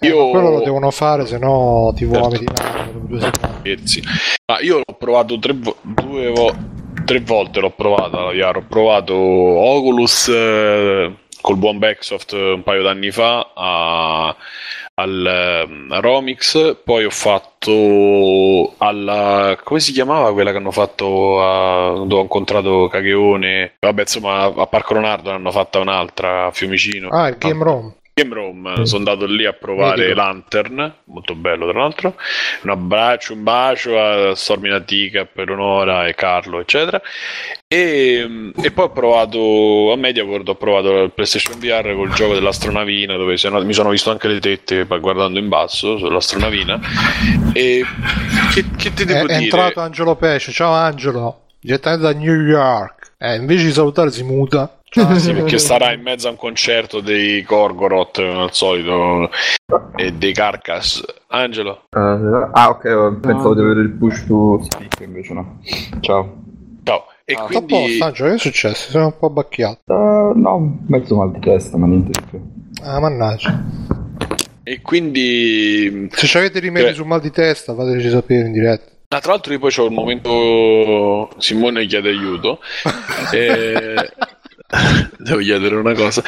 Eh, 0.00 0.08
Io- 0.08 0.24
ma 0.24 0.30
quello 0.30 0.50
lo 0.50 0.62
devono 0.64 0.90
fare, 0.90 1.26
se 1.26 1.38
no 1.38 1.92
ti 1.94 2.06
Certo. 2.10 2.18
vomiti. 2.18 4.02
Ma 4.46 4.58
io 4.60 4.76
l'ho 4.78 4.94
provato 4.98 5.38
tre, 5.38 5.52
vo- 5.54 5.76
due 5.82 6.30
vo- 6.30 6.52
tre 7.04 7.20
volte, 7.20 7.60
l'ho 7.60 7.70
provata 7.70 8.20
la 8.20 8.32
VR. 8.32 8.56
Ho 8.56 8.64
provato 8.68 9.14
Oculus 9.14 10.28
eh, 10.28 11.12
col 11.40 11.56
buon 11.56 11.78
Backsoft 11.78 12.32
eh, 12.32 12.52
un 12.52 12.62
paio 12.62 12.82
d'anni 12.82 13.10
fa 13.10 13.52
a, 13.54 14.34
al 14.94 15.26
a 15.88 16.00
Romix, 16.00 16.76
poi 16.82 17.04
ho 17.04 17.10
fatto 17.10 18.74
alla... 18.78 19.58
come 19.62 19.80
si 19.80 19.92
chiamava 19.92 20.32
quella 20.32 20.50
che 20.50 20.56
hanno 20.56 20.70
fatto 20.70 21.42
a, 21.42 22.04
dove 22.04 22.14
ho 22.14 22.22
incontrato 22.22 22.88
Cageone? 22.88 23.74
Vabbè, 23.78 24.00
insomma, 24.00 24.42
a 24.42 24.66
Parco 24.66 24.94
Leonardo 24.94 25.30
ne 25.30 25.36
hanno 25.36 25.50
fatta 25.50 25.78
un'altra 25.78 26.46
a 26.46 26.50
Fiumicino. 26.50 27.08
Ah, 27.08 27.28
il 27.28 27.38
Game 27.38 27.62
Room. 27.62 27.94
Game 28.14 28.34
Room, 28.34 28.82
sono 28.82 28.98
andato 29.10 29.24
lì 29.24 29.46
a 29.46 29.54
provare 29.54 30.02
Mitico. 30.02 30.14
Lantern, 30.20 30.94
molto 31.04 31.34
bello 31.34 31.66
tra 31.70 31.80
l'altro. 31.80 32.14
Un 32.62 32.68
abbraccio, 32.70 33.32
un 33.32 33.42
bacio 33.42 33.98
a 33.98 34.34
Stormina 34.34 34.80
Tica, 34.80 35.24
per 35.24 35.48
Onora 35.50 36.06
e 36.06 36.14
Carlo, 36.14 36.60
eccetera. 36.60 37.00
E, 37.66 38.52
e 38.54 38.70
poi 38.70 38.84
ho 38.84 38.90
provato 38.90 39.92
a 39.92 39.96
MediaWorld, 39.96 40.46
ho 40.46 40.56
provato 40.56 41.02
il 41.04 41.12
PlayStation 41.12 41.58
VR 41.58 41.94
col 41.94 42.12
gioco 42.12 42.34
dell'astronavina, 42.34 43.16
dove 43.16 43.38
si- 43.38 43.48
mi 43.48 43.72
sono 43.72 43.88
visto 43.88 44.10
anche 44.10 44.28
le 44.28 44.40
tette 44.40 44.84
guardando 44.84 45.38
in 45.38 45.48
basso 45.48 45.96
sull'astronavina. 45.96 46.80
E 47.54 47.82
che, 48.52 48.64
che 48.76 48.92
ti 48.92 49.04
È, 49.04 49.06
devo 49.06 49.20
è 49.20 49.26
dire? 49.26 49.34
entrato 49.44 49.80
Angelo 49.80 50.16
Pesce. 50.16 50.52
Ciao 50.52 50.72
Angelo, 50.72 51.46
direttamente 51.58 52.02
da 52.04 52.12
New 52.12 52.34
York. 52.42 53.12
Eh, 53.16 53.36
invece 53.36 53.64
di 53.64 53.72
salutare 53.72 54.10
si 54.10 54.22
muta. 54.22 54.76
Ah, 54.94 55.18
sì, 55.18 55.32
perché 55.34 55.58
sarà 55.58 55.92
in 55.92 56.02
mezzo 56.02 56.28
a 56.28 56.30
un 56.32 56.36
concerto 56.36 57.00
dei 57.00 57.42
Gorgoroth, 57.42 58.18
al 58.18 58.52
solito, 58.52 59.30
e 59.96 60.12
dei 60.12 60.32
Carcass. 60.32 61.02
Angelo. 61.28 61.84
Eh, 61.90 61.98
ah, 62.52 62.68
ok, 62.68 62.84
eh, 62.84 63.18
pensavo 63.20 63.54
di 63.54 63.60
avere 63.60 63.80
il 63.80 63.90
push 63.92 64.26
to 64.26 64.60
speak, 64.68 65.00
invece 65.00 65.32
no. 65.32 65.58
Ciao. 66.00 66.40
Ciao. 66.84 67.06
E 67.24 67.34
Ah, 67.34 67.42
quindi 67.44 67.66
posto, 67.74 68.04
Angelo, 68.04 68.28
che 68.30 68.34
è 68.34 68.38
successo? 68.38 68.90
Sei 68.90 69.02
un 69.02 69.16
po' 69.18 69.26
abbacchiato. 69.26 69.80
Eh, 69.86 70.32
no, 70.38 70.78
mezzo 70.88 71.16
mal 71.16 71.30
di 71.32 71.38
testa, 71.40 71.76
ma 71.78 71.86
niente 71.86 72.10
di 72.10 72.26
più. 72.28 72.40
Ah, 72.82 73.00
mannaggia. 73.00 73.62
E 74.64 74.80
quindi. 74.82 76.08
Se 76.12 76.26
ci 76.26 76.36
avete 76.36 76.58
rimedi 76.58 76.88
Eh. 76.88 76.94
sul 76.94 77.06
mal 77.06 77.20
di 77.20 77.30
testa, 77.30 77.74
fateci 77.74 78.10
sapere 78.10 78.46
in 78.46 78.52
diretta. 78.52 78.90
Ah, 79.08 79.20
tra 79.20 79.32
l'altro, 79.32 79.52
io 79.52 79.58
poi 79.58 79.70
c'ho 79.70 79.84
il 79.86 79.92
momento. 79.92 81.30
Simone 81.38 81.86
chiede 81.86 82.08
aiuto. 82.10 82.58
e... 83.32 83.94
Devo 85.18 85.38
chiedere 85.40 85.76
una 85.76 85.94
cosa. 85.94 86.22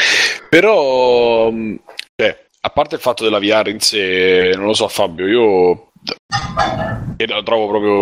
Però, 0.49 1.51
mh, 1.51 1.81
cioè, 2.17 2.45
a 2.61 2.71
parte 2.71 2.95
il 2.97 3.01
fatto 3.01 3.25
della 3.25 3.39
VR 3.39 3.69
in 3.69 3.81
sé, 3.81 4.53
non 4.55 4.67
lo 4.67 4.75
so, 4.75 4.87
Fabio, 4.89 5.27
io. 5.27 5.89
che 7.17 7.27
la 7.27 7.43
trovo 7.43 7.69
proprio 7.69 7.93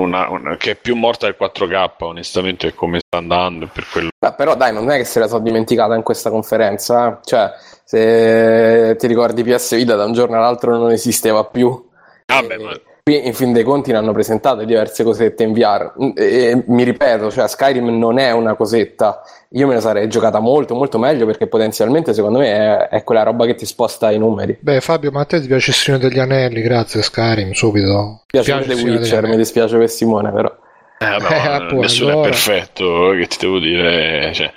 una, 0.00 0.28
una- 0.28 0.56
che 0.56 0.72
è 0.72 0.76
più 0.76 0.94
morta 0.94 1.26
del 1.26 1.34
4K, 1.36 2.04
onestamente, 2.04 2.74
come 2.74 3.00
sta 3.04 3.18
andando. 3.18 3.64
e 3.64 3.68
Per 3.72 3.86
quello. 3.90 4.08
Beh, 4.18 4.34
però 4.34 4.54
dai, 4.54 4.72
non 4.72 4.88
è 4.90 4.96
che 4.98 5.04
se 5.04 5.18
la 5.18 5.26
sono 5.28 5.42
dimenticata 5.42 5.94
in 5.96 6.02
questa 6.02 6.30
conferenza. 6.30 7.08
eh. 7.08 7.18
Cioè, 7.24 7.50
se 7.84 8.94
ti 8.96 9.06
ricordi 9.08 9.42
PS 9.42 9.74
Vita 9.74 9.96
da 9.96 10.04
un 10.04 10.12
giorno 10.12 10.36
all'altro 10.36 10.76
non 10.76 10.92
esisteva 10.92 11.44
più. 11.44 11.88
Vabbè, 12.26 12.54
E 12.54 12.58
ma 12.58 12.80
Qui 13.02 13.26
in 13.26 13.34
fin 13.34 13.52
dei 13.52 13.62
conti 13.64 13.92
ne 13.92 13.98
hanno 13.98 14.12
presentato 14.12 14.64
diverse 14.64 15.02
cosette 15.04 15.42
in 15.42 15.52
VR. 15.52 15.92
Mm, 16.02 16.10
E, 16.14 16.62
mi 16.66 16.82
ripeto, 16.84 17.30
cioè 17.30 17.48
Skyrim 17.48 17.98
non 17.98 18.18
è 18.18 18.30
una 18.32 18.54
cosetta. 18.54 19.22
Io 19.54 19.66
me 19.66 19.74
la 19.74 19.80
sarei 19.80 20.08
giocata 20.08 20.38
molto 20.38 20.74
molto 20.74 20.98
meglio 20.98 21.26
perché 21.26 21.46
potenzialmente 21.48 22.12
secondo 22.14 22.38
me 22.38 22.52
è, 22.54 22.88
è 22.88 23.04
quella 23.04 23.22
roba 23.22 23.46
che 23.46 23.54
ti 23.54 23.66
sposta 23.66 24.10
i 24.10 24.18
numeri. 24.18 24.52
Mi 24.52 24.58
Beh, 24.74 24.80
Fabio, 24.80 25.10
ma 25.10 25.20
a 25.20 25.24
te 25.24 25.40
ti 25.40 25.46
piace 25.46 25.70
il 25.70 25.76
Signore 25.76 26.08
degli 26.08 26.18
Anelli? 26.18 26.60
Grazie, 26.60 27.02
Skyrim, 27.02 27.52
subito. 27.52 28.22
piace 28.26 28.52
Piace 28.52 28.74
The 28.74 28.82
Witcher, 28.90 29.26
mi 29.26 29.36
dispiace 29.36 29.76
per 29.78 29.88
Simone 29.88 30.30
però. 30.30 30.54
eh, 30.98 31.06
vabbè, 31.18 31.72
Eh, 31.72 31.74
nessuno 31.78 32.10
allora. 32.12 32.26
è 32.26 32.30
perfetto, 32.30 33.10
che 33.18 33.26
ti 33.26 33.36
devo 33.40 33.58
dire. 33.58 34.30
Cioè, 34.34 34.52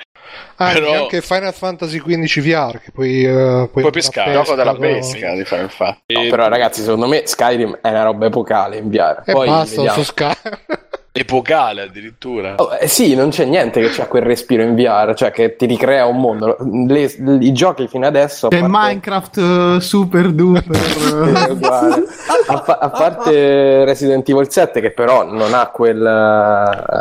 Ah, 0.69 0.73
Però- 0.73 0.93
anche 1.03 1.21
Final 1.21 1.53
Fantasy 1.53 1.99
XV 1.99 2.41
VR, 2.41 2.79
che 2.79 2.91
puoi, 2.91 3.23
eh, 3.25 3.31
puoi, 3.71 3.81
Puoi 3.83 3.91
pescare. 3.91 4.31
Il 4.31 4.37
gioco 4.37 4.55
della 4.55 4.75
pesca 4.75 5.33
di 5.33 5.43
fare 5.45 5.61
infatti. 5.63 6.13
No, 6.13 6.21
però 6.29 6.47
ragazzi, 6.47 6.81
secondo 6.81 7.07
me 7.07 7.23
Skyrim 7.25 7.79
è 7.81 7.89
una 7.89 8.03
roba 8.03 8.25
epocale 8.27 8.77
in 8.77 8.89
VR. 8.89 9.23
E 9.25 9.31
Poi 9.31 9.47
basta, 9.47 9.75
vediamo. 9.77 9.97
su 9.97 10.03
Skyrim. 10.03 10.33
epocale 11.15 11.83
addirittura. 11.83 12.55
Oh, 12.57 12.73
eh, 12.73 12.87
sì, 12.87 13.13
non 13.13 13.29
c'è 13.29 13.45
niente 13.45 13.79
che 13.79 13.89
c'ha 13.89 14.07
quel 14.07 14.23
respiro 14.23 14.63
in 14.63 14.73
VR, 14.73 15.13
cioè 15.15 15.29
che 15.31 15.55
ti 15.55 15.67
ricrea 15.67 16.05
un 16.07 16.17
mondo. 16.19 16.57
Le- 16.87 17.13
I 17.39 17.51
giochi 17.53 17.87
fino 17.87 18.07
adesso. 18.07 18.47
C'è 18.47 18.59
parte- 18.59 18.75
Minecraft 18.77 19.37
eh, 19.37 19.77
Super 19.79 20.31
Duper. 20.31 20.63
A, 22.45 22.59
pa- 22.59 22.77
a 22.77 22.89
parte 22.89 23.85
Resident 23.85 24.27
Evil 24.27 24.49
7 24.51 24.81
che 24.81 24.91
però 24.91 25.23
non 25.23 25.53
ha 25.53 25.67
quel, 25.67 26.05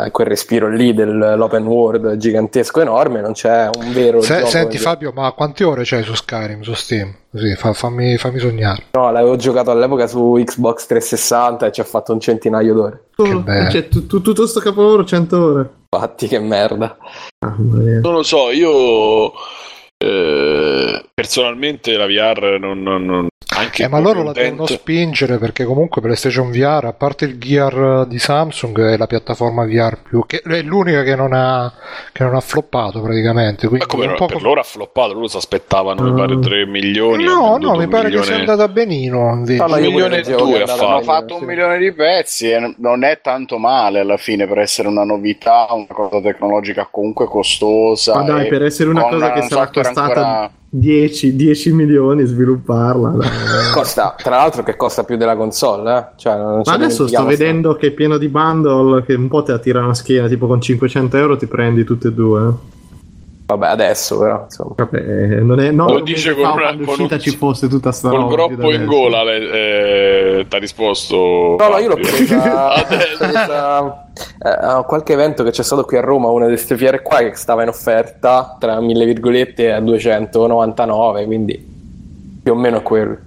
eh, 0.05 0.09
quel 0.11 0.27
respiro 0.27 0.69
lì 0.69 0.93
dell'open 0.93 1.65
world 1.65 2.15
gigantesco 2.15 2.79
enorme, 2.79 3.19
non 3.19 3.33
c'è 3.33 3.67
un 3.77 3.91
vero 3.91 4.21
Se- 4.21 4.35
gioco 4.37 4.47
senti 4.49 4.77
Fabio, 4.77 5.11
ma 5.13 5.29
quante 5.33 5.65
ore 5.65 5.81
c'hai 5.83 6.03
su 6.03 6.13
Skyrim, 6.15 6.61
su 6.61 6.73
Steam? 6.73 7.13
Così, 7.33 7.55
fa- 7.55 7.73
fammi, 7.73 8.15
fammi 8.17 8.37
sognare. 8.37 8.83
No, 8.91 9.09
l'avevo 9.11 9.35
giocato 9.37 9.71
all'epoca 9.71 10.05
su 10.05 10.39
Xbox 10.43 10.85
360 10.85 11.65
e 11.65 11.71
ci 11.71 11.81
ha 11.81 11.83
fatto 11.83 12.13
un 12.13 12.19
centinaio 12.19 12.73
d'ore. 12.75 13.03
Che 13.15 13.35
bello. 13.37 13.69
Cioè, 13.71 13.87
tu- 13.87 14.05
tu- 14.05 14.21
tutto 14.21 14.45
sto 14.45 14.59
capolavoro 14.59 15.03
100 15.03 15.43
ore. 15.43 15.69
Infatti, 15.89 16.27
che 16.27 16.37
merda. 16.39 16.95
Mia. 17.57 17.99
Non 18.01 18.13
lo 18.13 18.21
so, 18.23 18.51
io 18.51 19.31
eh, 19.97 21.03
personalmente 21.13 21.95
la 21.97 22.05
VR 22.05 22.57
non, 22.59 22.81
non- 22.83 23.03
non- 23.05 23.27
anche 23.57 23.83
Eh, 23.83 23.87
ma 23.87 23.99
loro 23.99 24.23
la 24.23 24.31
devono 24.31 24.65
spingere 24.65 25.37
perché 25.37 25.63
comunque 25.65 26.01
PlayStation 26.01 26.51
VR, 26.51 26.85
a 26.85 26.93
parte 26.93 27.25
il 27.25 27.37
Gear 27.37 28.05
di 28.07 28.19
Samsung, 28.19 28.79
è 28.91 28.97
la 28.97 29.07
piattaforma 29.07 29.65
VR 29.65 29.97
più 30.01 30.23
che 30.25 30.41
è 30.43 30.61
l'unica 30.61 31.03
che 31.03 31.15
non 31.15 31.33
ha, 31.33 31.71
che 32.11 32.23
non 32.23 32.35
ha 32.35 32.39
floppato 32.39 33.01
praticamente. 33.01 33.67
Quindi 33.67 33.85
Ma 33.87 33.91
come 33.91 34.05
un 34.07 34.15
po' 34.15 34.25
per 34.25 34.35
come- 34.37 34.47
loro 34.47 34.59
ha 34.59 34.63
floppato, 34.63 35.13
loro 35.13 35.27
si 35.27 35.37
aspettavano 35.37 36.01
mi 36.03 36.11
Mm. 36.11 36.15
pare 36.17 36.39
3 36.39 36.65
milioni. 36.65 37.25
ha 37.25 37.31
No, 37.33 37.57
no, 37.57 37.75
mi 37.75 37.87
pare 37.87 38.09
che 38.09 38.15
milione- 38.17 38.25
sia 38.25 38.35
andata 38.35 38.67
benino 38.67 39.33
invece. 39.33 39.53
Io 39.63 39.65
Un 39.65 39.71
milione 39.79 40.17
e 40.19 40.35
due 40.35 40.63
che. 40.63 40.71
Hanno 40.71 41.01
fatto 41.01 41.33
un 41.35 41.39
sì. 41.41 41.45
milione 41.45 41.77
di 41.77 41.91
pezzi 41.93 42.49
e 42.49 42.75
non 42.77 43.03
è 43.03 43.19
tanto 43.21 43.57
male 43.57 43.99
alla 43.99 44.17
fine 44.17 44.47
per 44.47 44.59
essere 44.59 44.87
una 44.87 45.03
novità, 45.03 45.67
una 45.71 45.85
cosa 45.89 46.19
tecnologica 46.21 46.87
comunque 46.89 47.25
costosa. 47.27 48.15
Ma 48.15 48.23
dai, 48.23 48.47
per 48.47 48.63
essere 48.63 48.89
una 48.89 49.03
cosa 49.03 49.31
che 49.33 49.41
sarà 49.43 49.67
costata 49.69 50.01
ancora- 50.01 50.51
10, 50.75 51.35
10 51.35 51.71
milioni 51.71 52.25
svilupparla. 52.25 53.13
Costa, 53.71 54.15
tra 54.17 54.37
l'altro, 54.37 54.63
che 54.63 54.75
costa 54.75 55.03
più 55.03 55.17
della 55.17 55.35
console, 55.35 55.97
eh? 55.97 56.05
Cioè, 56.15 56.35
Ma 56.35 56.61
adesso 56.61 56.63
sto 56.63 56.75
dimentichiamo 56.75 57.07
sta- 57.07 57.23
vedendo 57.43 57.75
che 57.75 57.87
è 57.87 57.91
pieno 57.91 58.17
di 58.17 58.27
bundle 58.27 59.03
che 59.03 59.13
un 59.13 59.27
po' 59.27 59.43
ti 59.43 59.51
attira 59.51 59.83
una 59.83 59.93
schiena, 59.93 60.27
tipo 60.27 60.47
con 60.47 60.59
500 60.59 61.15
euro 61.15 61.37
ti 61.37 61.45
prendi 61.45 61.83
tutte 61.83 62.07
e 62.07 62.11
due. 62.11 62.53
Vabbè, 63.45 63.67
adesso 63.67 64.17
però, 64.19 64.43
insomma. 64.45 64.73
Vabbè, 64.77 64.97
eh, 64.97 65.41
non 65.41 65.59
è 65.59 65.69
no, 65.71 65.91
Lo 65.91 65.99
dice 65.99 66.33
con 66.33 66.51
una- 66.53 66.69
con 66.71 66.79
uscita 66.87 67.15
un- 67.15 67.19
ci 67.19 67.31
fosse 67.31 67.67
tutta 67.67 67.91
sta 67.91 68.09
Col 68.09 68.19
roba 68.19 68.33
groppo 68.47 68.71
in 68.71 68.85
gola 68.85 69.21
eh, 69.33 70.45
ti 70.47 70.55
ha 70.55 70.59
risposto. 70.59 71.55
No, 71.59 71.67
no, 71.69 71.77
io 71.77 71.89
l'ho 71.89 71.95
presa, 71.95 72.71
presa, 72.87 74.07
eh, 74.15 74.49
a 74.49 74.83
qualche 74.83 75.13
evento 75.13 75.43
che 75.43 75.51
c'è 75.51 75.61
stato 75.63 75.83
qui 75.83 75.97
a 75.97 76.01
Roma, 76.01 76.29
una 76.29 76.45
di 76.45 76.53
queste 76.53 76.77
fiere 76.77 77.01
qua 77.01 77.17
che 77.17 77.35
stava 77.35 77.63
in 77.63 77.67
offerta 77.69 78.55
tra 78.59 78.79
mille 78.79 79.05
virgolette 79.05 79.73
a 79.73 79.81
299, 79.81 81.25
quindi 81.25 81.71
più 82.41 82.51
o 82.53 82.55
meno 82.55 82.77
è 82.77 82.81
quello. 82.81 83.17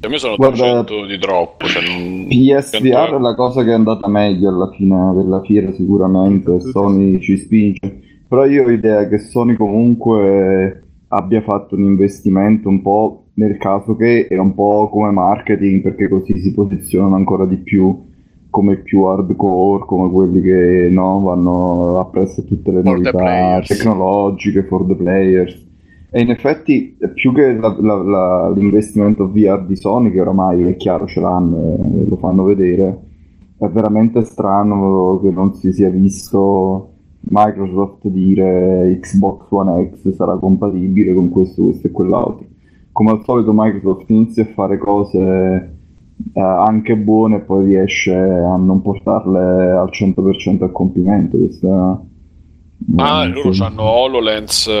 A 0.00 0.08
me 0.08 0.18
sono 0.18 0.36
Guarda, 0.36 0.56
300 0.56 1.06
di 1.06 1.18
troppo. 1.18 1.66
Cioè 1.66 1.82
non... 1.82 2.26
PSVR 2.28 3.16
è 3.16 3.18
la 3.20 3.34
cosa 3.34 3.62
che 3.64 3.70
è 3.70 3.74
andata 3.74 4.08
meglio 4.08 4.48
alla 4.48 4.70
fine 4.70 5.12
della 5.14 5.40
fiera 5.42 5.72
sicuramente, 5.72 6.60
Sony 6.60 7.20
ci 7.20 7.36
spinge, 7.36 8.00
però 8.28 8.44
io 8.46 8.64
ho 8.64 8.70
idea 8.70 9.08
che 9.08 9.18
Sony 9.18 9.56
comunque 9.56 10.82
abbia 11.08 11.40
fatto 11.42 11.74
un 11.74 11.82
investimento 11.82 12.68
un 12.68 12.82
po' 12.82 13.24
nel 13.34 13.56
caso 13.56 13.96
che 13.96 14.26
è 14.26 14.36
un 14.36 14.54
po' 14.54 14.88
come 14.90 15.10
marketing 15.10 15.80
perché 15.80 16.08
così 16.08 16.38
si 16.38 16.52
posizionano 16.52 17.14
ancora 17.14 17.46
di 17.46 17.56
più 17.56 18.06
come 18.50 18.76
più 18.76 19.02
hardcore, 19.02 19.84
come 19.84 20.10
quelli 20.10 20.40
che 20.40 20.88
no, 20.90 21.20
vanno 21.20 22.00
appresso 22.00 22.40
a 22.40 22.44
tutte 22.44 22.72
le 22.72 22.82
For 22.82 22.92
novità 22.92 23.60
tecnologiche 23.60 24.64
for 24.64 24.84
the 24.86 24.94
players. 24.94 25.66
E 26.10 26.22
in 26.22 26.30
effetti, 26.30 26.96
più 27.14 27.32
che 27.34 27.52
la- 27.52 27.76
la- 27.78 28.02
la- 28.02 28.50
l'investimento 28.50 29.30
VR 29.30 29.64
di 29.66 29.76
Sony, 29.76 30.10
che 30.10 30.20
oramai 30.20 30.62
è 30.62 30.76
chiaro 30.76 31.06
ce 31.06 31.20
l'hanno 31.20 31.76
e 31.76 32.08
lo 32.08 32.16
fanno 32.16 32.44
vedere, 32.44 32.98
è 33.58 33.68
veramente 33.68 34.24
strano 34.24 35.20
che 35.22 35.30
non 35.30 35.54
si 35.54 35.72
sia 35.72 35.90
visto 35.90 36.94
Microsoft 37.30 38.06
dire 38.08 38.98
Xbox 39.00 39.46
One 39.50 39.90
X 40.02 40.14
sarà 40.16 40.36
compatibile 40.36 41.12
con 41.14 41.28
questo, 41.30 41.62
questo 41.62 41.86
e 41.86 41.90
quell'altro. 41.90 42.44
Come 42.92 43.10
al 43.10 43.22
solito 43.24 43.52
Microsoft 43.54 44.08
inizia 44.10 44.42
a 44.44 44.46
fare 44.54 44.78
cose 44.78 45.76
eh, 46.32 46.40
anche 46.40 46.96
buone 46.96 47.36
e 47.36 47.40
poi 47.40 47.66
riesce 47.66 48.14
a 48.14 48.56
non 48.56 48.80
portarle 48.82 49.70
al 49.72 49.88
100% 49.92 50.64
a 50.64 50.68
compimento. 50.70 51.36
Questa, 51.36 52.02
Ah, 52.96 53.24
eh, 53.24 53.28
loro 53.28 53.52
sì. 53.52 53.62
hanno 53.62 53.82
HoloLens 53.82 54.68
eh, 54.68 54.72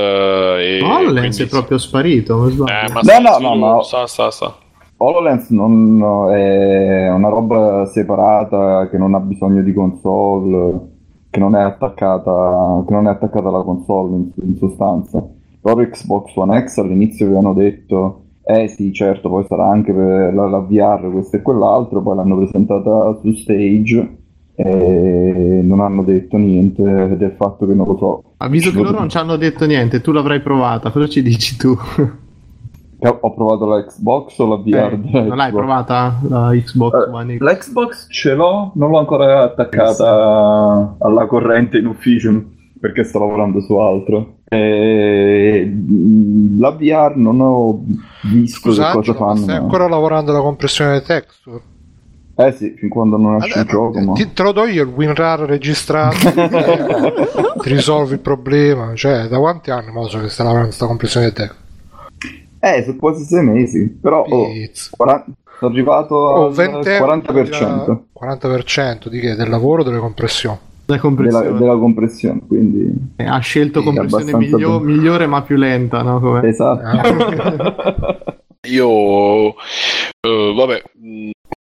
e 0.78 0.82
HoloLens 0.82 1.36
quindi- 1.36 1.42
è 1.42 1.46
proprio 1.48 1.78
sparito. 1.78 2.46
Eh, 2.48 2.52
ma 2.92 3.00
No, 3.02 3.16
in 3.16 3.22
no, 3.42 3.54
no, 3.54 3.74
ma- 3.76 3.82
sta, 3.82 4.06
sta, 4.06 4.30
sta. 4.30 4.54
HoloLens 5.00 5.50
non 5.50 6.00
è 6.32 7.08
una 7.10 7.28
roba 7.28 7.86
separata 7.86 8.88
che 8.88 8.98
non 8.98 9.14
ha 9.14 9.20
bisogno 9.20 9.62
di 9.62 9.72
console, 9.72 10.96
che 11.30 11.38
non 11.38 11.54
è 11.54 11.60
attaccata, 11.60 12.84
che 12.86 12.92
non 12.92 13.06
è 13.06 13.10
attaccata 13.10 13.48
alla 13.48 13.62
console 13.62 14.16
in, 14.16 14.30
in 14.42 14.56
sostanza. 14.56 15.26
Proprio 15.60 15.88
Xbox 15.88 16.34
One 16.36 16.64
X 16.64 16.78
all'inizio 16.78 17.26
avevano 17.26 17.52
detto, 17.52 18.22
eh 18.44 18.68
sì, 18.68 18.92
certo, 18.92 19.28
poi 19.28 19.44
sarà 19.46 19.68
anche 19.68 19.92
per 19.92 20.32
la, 20.32 20.48
la 20.48 20.58
VR, 20.60 21.10
questo 21.10 21.36
e 21.36 21.42
quell'altro, 21.42 22.00
poi 22.00 22.16
l'hanno 22.16 22.36
presentata 22.36 23.18
su 23.20 23.32
stage 23.34 24.16
e 24.54 25.60
non 25.62 25.80
hanno 25.80 26.02
detto 26.02 26.36
niente 26.36 26.82
del 27.16 27.34
fatto 27.36 27.66
che 27.66 27.74
non 27.74 27.86
lo 27.86 27.96
so. 27.96 28.22
Ma 28.38 28.48
visto 28.48 28.70
che 28.70 28.80
loro 28.80 28.98
non 28.98 29.08
ci 29.08 29.16
hanno 29.16 29.36
detto 29.36 29.66
niente, 29.66 30.00
tu 30.00 30.12
l'avrai 30.12 30.40
provata, 30.40 30.90
cosa 30.90 31.06
ci 31.06 31.22
dici 31.22 31.56
tu? 31.56 31.76
Ho 33.00 33.32
provato 33.34 33.64
la 33.66 33.84
Xbox 33.84 34.36
o 34.38 34.48
la 34.48 34.56
VR? 34.56 34.92
Eh, 34.92 35.20
non 35.22 35.36
l'hai 35.36 35.50
Xbox? 35.50 35.52
provata 35.52 36.18
la 36.28 36.50
Xbox 36.52 36.94
Eh, 37.06 37.10
One 37.10 37.36
X? 37.36 37.40
L'Xbox 37.40 38.06
ce 38.10 38.34
l'ho, 38.34 38.72
non 38.74 38.90
l'ho 38.90 38.98
ancora 38.98 39.42
attaccata 39.44 40.96
alla 40.98 41.26
corrente 41.26 41.78
in 41.78 41.86
ufficio 41.86 42.42
perché 42.80 43.04
sto 43.04 43.20
lavorando 43.20 43.60
su 43.60 43.74
altro. 43.76 44.38
E, 44.48 45.70
la 46.58 46.70
VR 46.70 47.12
non 47.16 47.40
ho 47.40 47.82
visto 48.22 48.68
che 48.68 48.74
Scusate, 48.74 48.94
cosa 48.96 49.14
fanno. 49.14 49.36
stai 49.36 49.56
ancora 49.56 49.88
lavorando 49.88 50.30
alla 50.32 50.40
compressione 50.40 50.92
dei 50.92 51.02
texture? 51.02 51.60
Eh 52.34 52.52
sì, 52.52 52.74
fin 52.78 52.88
quando 52.88 53.16
non 53.16 53.36
esce 53.36 53.58
Allora, 53.58 53.60
il 53.62 53.68
gioco. 53.68 54.00
Ma... 54.00 54.12
ti, 54.14 54.32
te 54.32 54.42
lo 54.44 54.52
do 54.52 54.64
io 54.66 54.82
il 54.84 54.88
WinRAR 54.88 55.40
registrato, 55.40 56.16
ti 57.62 57.68
risolvi 57.68 58.12
il 58.14 58.20
problema. 58.20 58.92
Cioè, 58.94 59.26
da 59.28 59.38
quanti 59.38 59.70
anni 59.70 59.92
so 60.08 60.18
che 60.20 60.28
stai 60.28 60.44
lavorando 60.46 60.66
questa 60.68 60.86
compressione 60.86 61.26
dei 61.26 61.34
texture? 61.34 61.66
Eh, 62.60 62.82
sono 62.84 62.96
quasi 62.98 63.24
sei 63.24 63.44
mesi, 63.44 63.88
però 63.88 64.22
oh, 64.28 64.52
Pizza. 64.52 64.90
40 64.96 65.24
sono 65.58 65.70
arrivato 65.72 66.14
Oh, 66.14 66.46
al 66.46 66.52
20 66.52 66.88
40% 66.88 67.98
40% 68.20 69.08
di 69.08 69.20
che? 69.20 69.34
Del 69.34 69.48
lavoro 69.48 69.82
o 69.82 69.84
delle 69.84 69.98
compressioni? 69.98 70.56
La 70.86 70.96
della, 70.96 71.00
compressione. 71.00 71.58
della 71.58 71.76
compressione, 71.76 72.40
quindi 72.46 73.12
Eh, 73.16 73.24
Ha 73.26 73.38
scelto 73.40 73.80
Sì, 73.80 73.84
compressione 73.86 74.22
abbastanza 74.30 74.56
miglio- 74.56 74.80
bene. 74.80 74.92
migliore 74.96 75.26
ma 75.26 75.42
più 75.42 75.56
lenta, 75.56 76.02
no? 76.02 76.18
Come- 76.20 76.48
esatto. 76.48 76.82
Ah. 76.84 78.36
Io, 78.68 79.48
eh, 79.50 80.52
vabbè, 80.56 80.82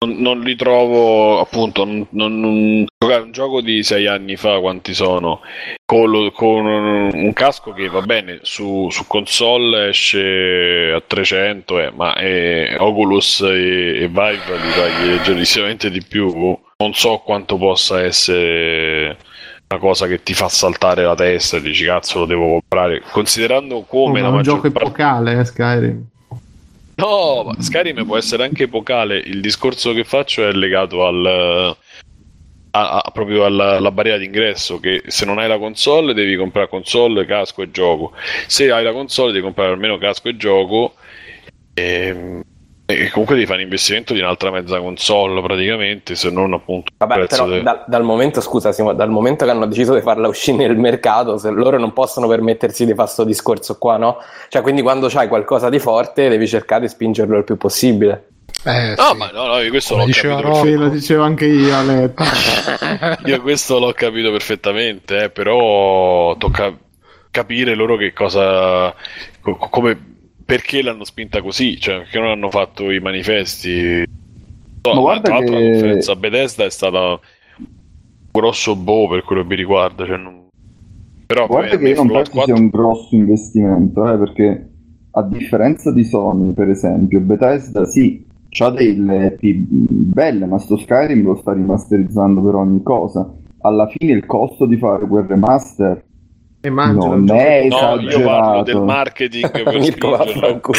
non, 0.05 0.17
non 0.21 0.41
li 0.41 0.57
trovo 0.57 1.41
appunto. 1.41 1.85
Non, 1.85 2.07
non- 2.11 2.87
giocare 2.99 3.23
un 3.23 3.33
gioco 3.33 3.61
di 3.61 3.83
sei 3.83 4.07
anni 4.07 4.37
fa, 4.37 4.59
quanti 4.61 4.95
sono? 4.95 5.41
Con, 5.85 6.11
lo- 6.11 6.31
con 6.33 6.65
un 6.67 7.33
casco 7.33 7.73
che 7.73 7.89
va 7.89 8.01
bene 8.03 8.39
su, 8.43 8.89
su 8.91 9.07
console 9.07 9.89
esce 9.89 10.93
a 10.95 11.01
300, 11.07 11.79
eh, 11.81 11.91
ma 11.95 12.15
eh, 12.17 12.77
Oculus 12.79 13.41
e, 13.43 14.03
e 14.03 14.09
Vive 14.09 14.57
li 14.57 14.71
paghi 14.75 15.09
leggerissimamente 15.09 15.91
di 15.91 16.03
più. 16.07 16.33
Non 16.77 16.93
so 16.95 17.19
quanto 17.19 17.57
possa 17.57 18.03
essere 18.03 19.17
una 19.69 19.79
cosa 19.81 20.07
che 20.07 20.23
ti 20.23 20.35
fa 20.35 20.49
saltare 20.49 21.05
la 21.05 21.15
testa 21.15 21.57
e 21.57 21.61
dici 21.63 21.85
cazzo 21.85 22.21
lo 22.21 22.27
devo 22.27 22.49
comprare 22.61 23.01
considerando 23.11 23.77
Oh, 23.77 23.85
come 23.85 24.21
ma 24.21 24.27
la 24.27 24.29
un 24.29 24.35
maggior 24.37 24.57
gioco 24.57 24.71
parte 24.71 24.89
epocale, 24.89 25.39
eh, 25.41 25.45
Skyrim. 25.45 26.07
No, 26.97 27.43
ma 27.45 27.61
Skyrim 27.61 28.05
può 28.05 28.17
essere 28.17 28.45
anche 28.45 28.65
epocale. 28.65 29.19
Il 29.19 29.41
discorso 29.41 29.93
che 29.93 30.05
faccio 30.05 30.47
è 30.47 30.53
legato 30.53 31.05
al, 31.07 31.25
a- 31.27 31.77
a- 33.03 33.11
proprio 33.13 33.45
alla, 33.45 33.77
alla 33.77 33.91
barriera 33.91 34.19
d'ingresso. 34.19 34.79
Che 34.81 35.03
se 35.07 35.25
non 35.25 35.39
hai 35.39 35.49
la 35.49 35.59
console, 35.59 36.15
devi 36.15 36.37
comprare 36.37 36.69
console, 36.69 37.25
casco 37.27 37.63
e 37.63 37.71
gioco. 37.71 38.13
Se 38.47 38.71
hai 38.71 38.85
la 38.85 38.93
console, 38.93 39.33
devi 39.33 39.45
comprare 39.45 39.73
almeno 39.73 39.99
casco 39.99 40.29
e 40.29 40.37
gioco. 40.37 40.95
E, 41.75 42.43
e 42.87 43.09
comunque 43.11 43.35
devi 43.37 43.47
fare 43.47 43.59
un 43.61 43.65
investimento 43.65 44.13
di 44.13 44.21
un'altra 44.21 44.51
mezza 44.51 44.79
console 44.79 45.41
praticamente. 45.41 46.15
Se 46.15 46.31
non 46.31 46.53
appunto 46.53 46.93
Vabbè, 46.99 47.27
però 47.27 47.47
de- 47.49 47.63
da- 47.63 47.85
dal 47.87 48.03
momento, 48.03 48.41
scusa 48.41 48.73
Simo, 48.73 48.93
dal 48.93 49.09
momento 49.11 49.45
che 49.45 49.51
hanno 49.51 49.67
deciso 49.67 49.95
di 49.95 50.01
farla 50.03 50.29
uscire 50.29 50.57
nel 50.59 50.77
mercato, 50.77 51.39
se 51.39 51.51
loro 51.51 51.79
non 51.79 51.93
possono 51.93 52.29
permettersi 52.29 52.85
di 52.85 52.91
fare 52.91 53.03
questo 53.05 53.25
discorso 53.25 53.79
qua, 53.79 53.97
no? 53.97 54.19
Cioè, 54.49 54.61
quindi 54.63 54.83
quando 54.83 55.09
c'hai 55.09 55.29
qualcosa 55.29 55.69
di 55.71 55.79
forte 55.79 56.29
devi 56.29 56.47
cercare 56.47 56.83
di 56.83 56.89
spingerlo 56.89 57.39
il 57.39 57.45
più 57.45 57.57
possibile. 57.57 58.29
Eh, 58.67 58.95
No, 58.97 59.09
sì. 59.11 59.17
ma 59.17 59.31
no, 59.33 59.47
no, 59.47 59.61
io 59.61 59.71
questo 59.71 59.95
Come 59.95 60.07
l'ho 60.07 60.13
diceva 60.13 60.35
capito 60.37 60.51
Rocco. 60.53 60.67
Sì, 60.67 60.75
lo 60.75 60.89
dicevo 60.89 61.23
anche 61.23 61.45
io, 61.47 61.75
Ale. 61.77 62.15
Io 63.25 63.41
questo 63.43 63.79
l'ho 63.79 63.93
capito 63.93 64.31
perfettamente, 64.31 65.25
eh, 65.25 65.31
però 65.31 66.37
tocca 66.37 66.73
capire 67.31 67.75
loro 67.75 67.97
che 67.97 68.13
cosa, 68.13 68.95
co- 69.41 69.57
come, 69.57 70.14
perché 70.45 70.83
l'hanno 70.83 71.05
spinta 71.05 71.41
così, 71.43 71.79
cioè 71.81 71.99
perché 71.99 72.19
non 72.19 72.29
hanno 72.31 72.51
fatto 72.51 72.91
i 72.91 73.01
manifesti. 73.01 74.03
No, 74.87 74.95
Ma 74.95 75.01
guarda 75.01 75.23
tra 75.23 75.35
l'altro 75.39 75.55
che- 75.57 75.63
la 75.63 75.71
conferenza 75.71 76.17
Bethesda 76.17 76.65
è 76.65 76.71
stata 76.71 77.01
un 77.11 77.19
grosso 78.31 78.77
boh 78.77 79.09
per 79.09 79.23
quello 79.23 79.43
che 79.43 79.49
mi 79.49 79.57
riguarda, 79.57 80.05
cioè 80.07 80.17
non- 80.19 80.43
però 81.27 81.47
Guarda 81.47 81.77
come 81.77 81.83
che 81.83 81.89
io 81.89 81.97
non 81.97 82.07
penso 82.09 82.25
sia 82.33 82.43
4 82.43 82.55
un 82.57 82.69
grosso 82.69 83.15
investimento, 83.15 84.13
eh, 84.13 84.19
perché 84.19 84.69
a 85.13 85.23
differenza 85.23 85.91
di 85.93 86.05
Sony, 86.05 86.53
per 86.53 86.69
esempio, 86.69 87.21
Bethesda 87.21 87.87
sì, 87.87 88.27
c'ha 88.51 88.71
delle 88.71 89.37
IP 89.41 89.57
belle, 89.69 90.45
ma 90.47 90.59
sto 90.59 90.77
Skyrim 90.77 91.23
lo 91.25 91.37
sta 91.37 91.53
rimasterizzando 91.55 92.41
per 92.43 92.55
ogni 92.57 92.83
cosa. 92.83 93.33
Alla 93.63 93.89
fine 93.89 94.13
il 94.13 94.27
costo 94.27 94.67
di 94.67 94.77
fare 94.77 95.07
quel 95.07 95.25
remaster 95.25 96.05
E 96.65 96.71
mangia 96.71 97.09
non 97.09 97.31
è 97.31 97.67
No, 97.69 98.01
io 98.01 98.23
parlo 98.23 98.63
del 98.63 98.81
marketing 98.81 99.51
per 99.51 99.83
spingerlo. 99.85 100.71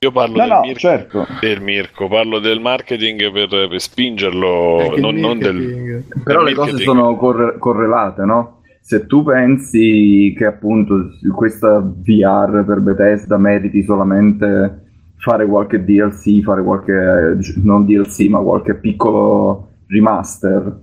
Io 0.00 0.10
parlo 0.10 0.36
No, 0.36 0.42
del 0.42 0.48
no, 0.50 0.60
Mirko, 0.62 0.78
certo. 0.80 1.26
del 1.40 1.60
Mirko, 1.62 2.08
parlo 2.08 2.38
del 2.40 2.60
marketing 2.60 3.30
per, 3.32 3.68
per 3.68 3.80
spingerlo, 3.80 4.96
non, 4.98 5.14
non 5.14 5.38
del... 5.38 6.02
Però 6.24 6.40
le 6.40 6.46
del 6.46 6.54
cose 6.56 6.72
marketing. 6.72 6.82
sono 6.82 7.16
corre- 7.16 7.58
correlate, 7.58 8.24
no? 8.24 8.58
Se 8.80 9.06
tu 9.06 9.22
pensi 9.22 10.34
che 10.36 10.44
appunto 10.46 11.10
questa 11.34 11.78
VR 11.78 12.64
per 12.66 12.80
Bethesda 12.80 13.38
meriti 13.38 13.82
solamente 13.84 14.82
fare 15.16 15.46
qualche 15.46 15.82
DLC, 15.84 16.42
fare 16.42 16.62
qualche, 16.62 17.38
non 17.62 17.86
DLC, 17.86 18.26
ma 18.28 18.40
qualche 18.40 18.74
piccolo 18.74 19.68
remaster, 19.86 20.80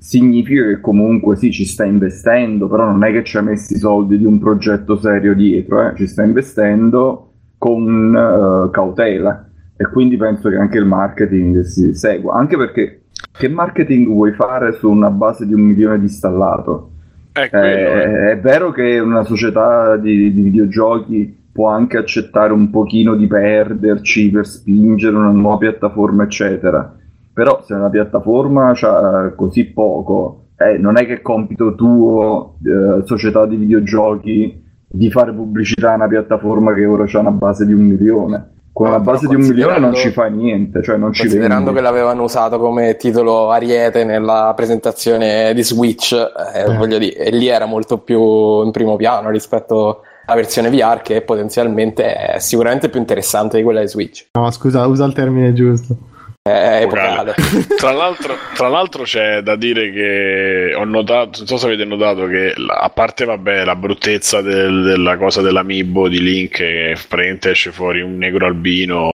significa 0.00 0.64
che 0.64 0.80
comunque 0.80 1.36
sì, 1.36 1.52
ci 1.52 1.66
sta 1.66 1.84
investendo, 1.84 2.68
però 2.68 2.86
non 2.86 3.04
è 3.04 3.12
che 3.12 3.22
ci 3.22 3.36
ha 3.36 3.42
messi 3.42 3.74
i 3.74 3.78
soldi 3.78 4.16
di 4.16 4.24
un 4.24 4.38
progetto 4.38 4.98
serio 4.98 5.34
dietro, 5.34 5.86
eh? 5.86 5.94
ci 5.94 6.06
sta 6.06 6.24
investendo 6.24 7.32
con 7.58 8.16
eh, 8.16 8.70
cautela 8.70 9.46
e 9.76 9.86
quindi 9.90 10.16
penso 10.16 10.48
che 10.48 10.56
anche 10.56 10.78
il 10.78 10.86
marketing 10.86 11.60
si 11.60 11.94
segua, 11.94 12.34
anche 12.34 12.56
perché 12.56 13.02
che 13.30 13.48
marketing 13.48 14.06
vuoi 14.06 14.32
fare 14.32 14.72
su 14.72 14.90
una 14.90 15.10
base 15.10 15.46
di 15.46 15.52
un 15.52 15.60
milione 15.60 15.98
di 15.98 16.06
installato? 16.06 16.92
È 17.32 17.50
quello, 17.50 17.66
eh. 17.66 18.02
Eh, 18.02 18.30
è 18.32 18.38
vero 18.40 18.70
che 18.70 18.98
una 18.98 19.22
società 19.22 19.96
di, 19.98 20.32
di 20.32 20.42
videogiochi 20.42 21.38
può 21.52 21.68
anche 21.68 21.98
accettare 21.98 22.54
un 22.54 22.70
pochino 22.70 23.14
di 23.14 23.26
perderci 23.26 24.30
per 24.30 24.46
spingere 24.46 25.14
una 25.14 25.30
nuova 25.30 25.58
piattaforma, 25.58 26.22
eccetera. 26.24 26.96
Però 27.32 27.62
se 27.64 27.74
una 27.74 27.88
piattaforma 27.90 28.72
ha 28.80 29.32
così 29.36 29.64
poco, 29.66 30.46
eh, 30.56 30.76
non 30.78 30.98
è 30.98 31.06
che 31.06 31.14
è 31.14 31.22
compito 31.22 31.74
tuo, 31.74 32.56
eh, 32.64 33.02
società 33.06 33.46
di 33.46 33.56
videogiochi, 33.56 34.62
di 34.86 35.10
fare 35.10 35.32
pubblicità 35.32 35.92
a 35.92 35.94
una 35.94 36.08
piattaforma 36.08 36.74
che 36.74 36.84
ora 36.86 37.04
ha 37.10 37.18
una 37.18 37.30
base 37.30 37.64
di 37.66 37.72
un 37.72 37.82
milione. 37.82 38.48
con 38.72 38.86
una 38.88 39.00
Però 39.00 39.12
base 39.12 39.26
di 39.26 39.34
un 39.34 39.42
milione 39.42 39.78
non 39.78 39.94
ci 39.94 40.10
fai 40.10 40.32
niente, 40.32 40.82
cioè 40.82 40.96
non 40.96 41.12
ci 41.12 41.22
Considerando 41.22 41.66
vendi. 41.66 41.74
che 41.74 41.80
l'avevano 41.80 42.22
usato 42.22 42.58
come 42.58 42.96
titolo 42.96 43.50
Ariete 43.50 44.04
nella 44.04 44.52
presentazione 44.56 45.52
di 45.54 45.62
Switch, 45.62 46.12
eh, 46.12 46.76
voglio 46.76 46.98
dire, 46.98 47.16
e 47.16 47.30
lì 47.30 47.48
era 47.48 47.66
molto 47.66 47.98
più 47.98 48.62
in 48.64 48.70
primo 48.70 48.96
piano 48.96 49.28
rispetto 49.30 50.02
alla 50.24 50.36
versione 50.36 50.70
VR 50.70 51.02
che 51.02 51.20
potenzialmente 51.22 52.14
è 52.14 52.38
sicuramente 52.38 52.88
più 52.88 53.00
interessante 53.00 53.56
di 53.58 53.62
quella 53.64 53.80
di 53.80 53.88
Switch. 53.88 54.28
No, 54.32 54.50
scusa, 54.50 54.86
usa 54.86 55.04
il 55.04 55.12
termine 55.14 55.52
giusto. 55.52 55.96
È 56.42 56.80
Epocale. 56.82 57.32
epocale. 57.32 57.66
Tra 57.76 57.92
l'altro, 57.92 58.34
tra 58.54 58.68
l'altro 58.68 59.02
c'è 59.02 59.42
da 59.42 59.56
dire 59.56 59.90
che 59.92 60.72
ho 60.74 60.84
notato, 60.84 61.38
non 61.38 61.46
so 61.46 61.58
se 61.58 61.66
avete 61.66 61.84
notato 61.84 62.26
che 62.26 62.54
a 62.66 62.88
parte 62.88 63.26
vabbè 63.26 63.64
la 63.64 63.76
bruttezza 63.76 64.40
del- 64.40 64.82
della 64.82 65.18
cosa 65.18 65.42
dell'amiibo 65.42 66.08
di 66.08 66.20
Link 66.22 66.56
che 66.56 66.96
praticamente 67.08 67.50
esce 67.50 67.72
fuori 67.72 68.00
un 68.00 68.16
negro 68.16 68.46
albino, 68.46 69.10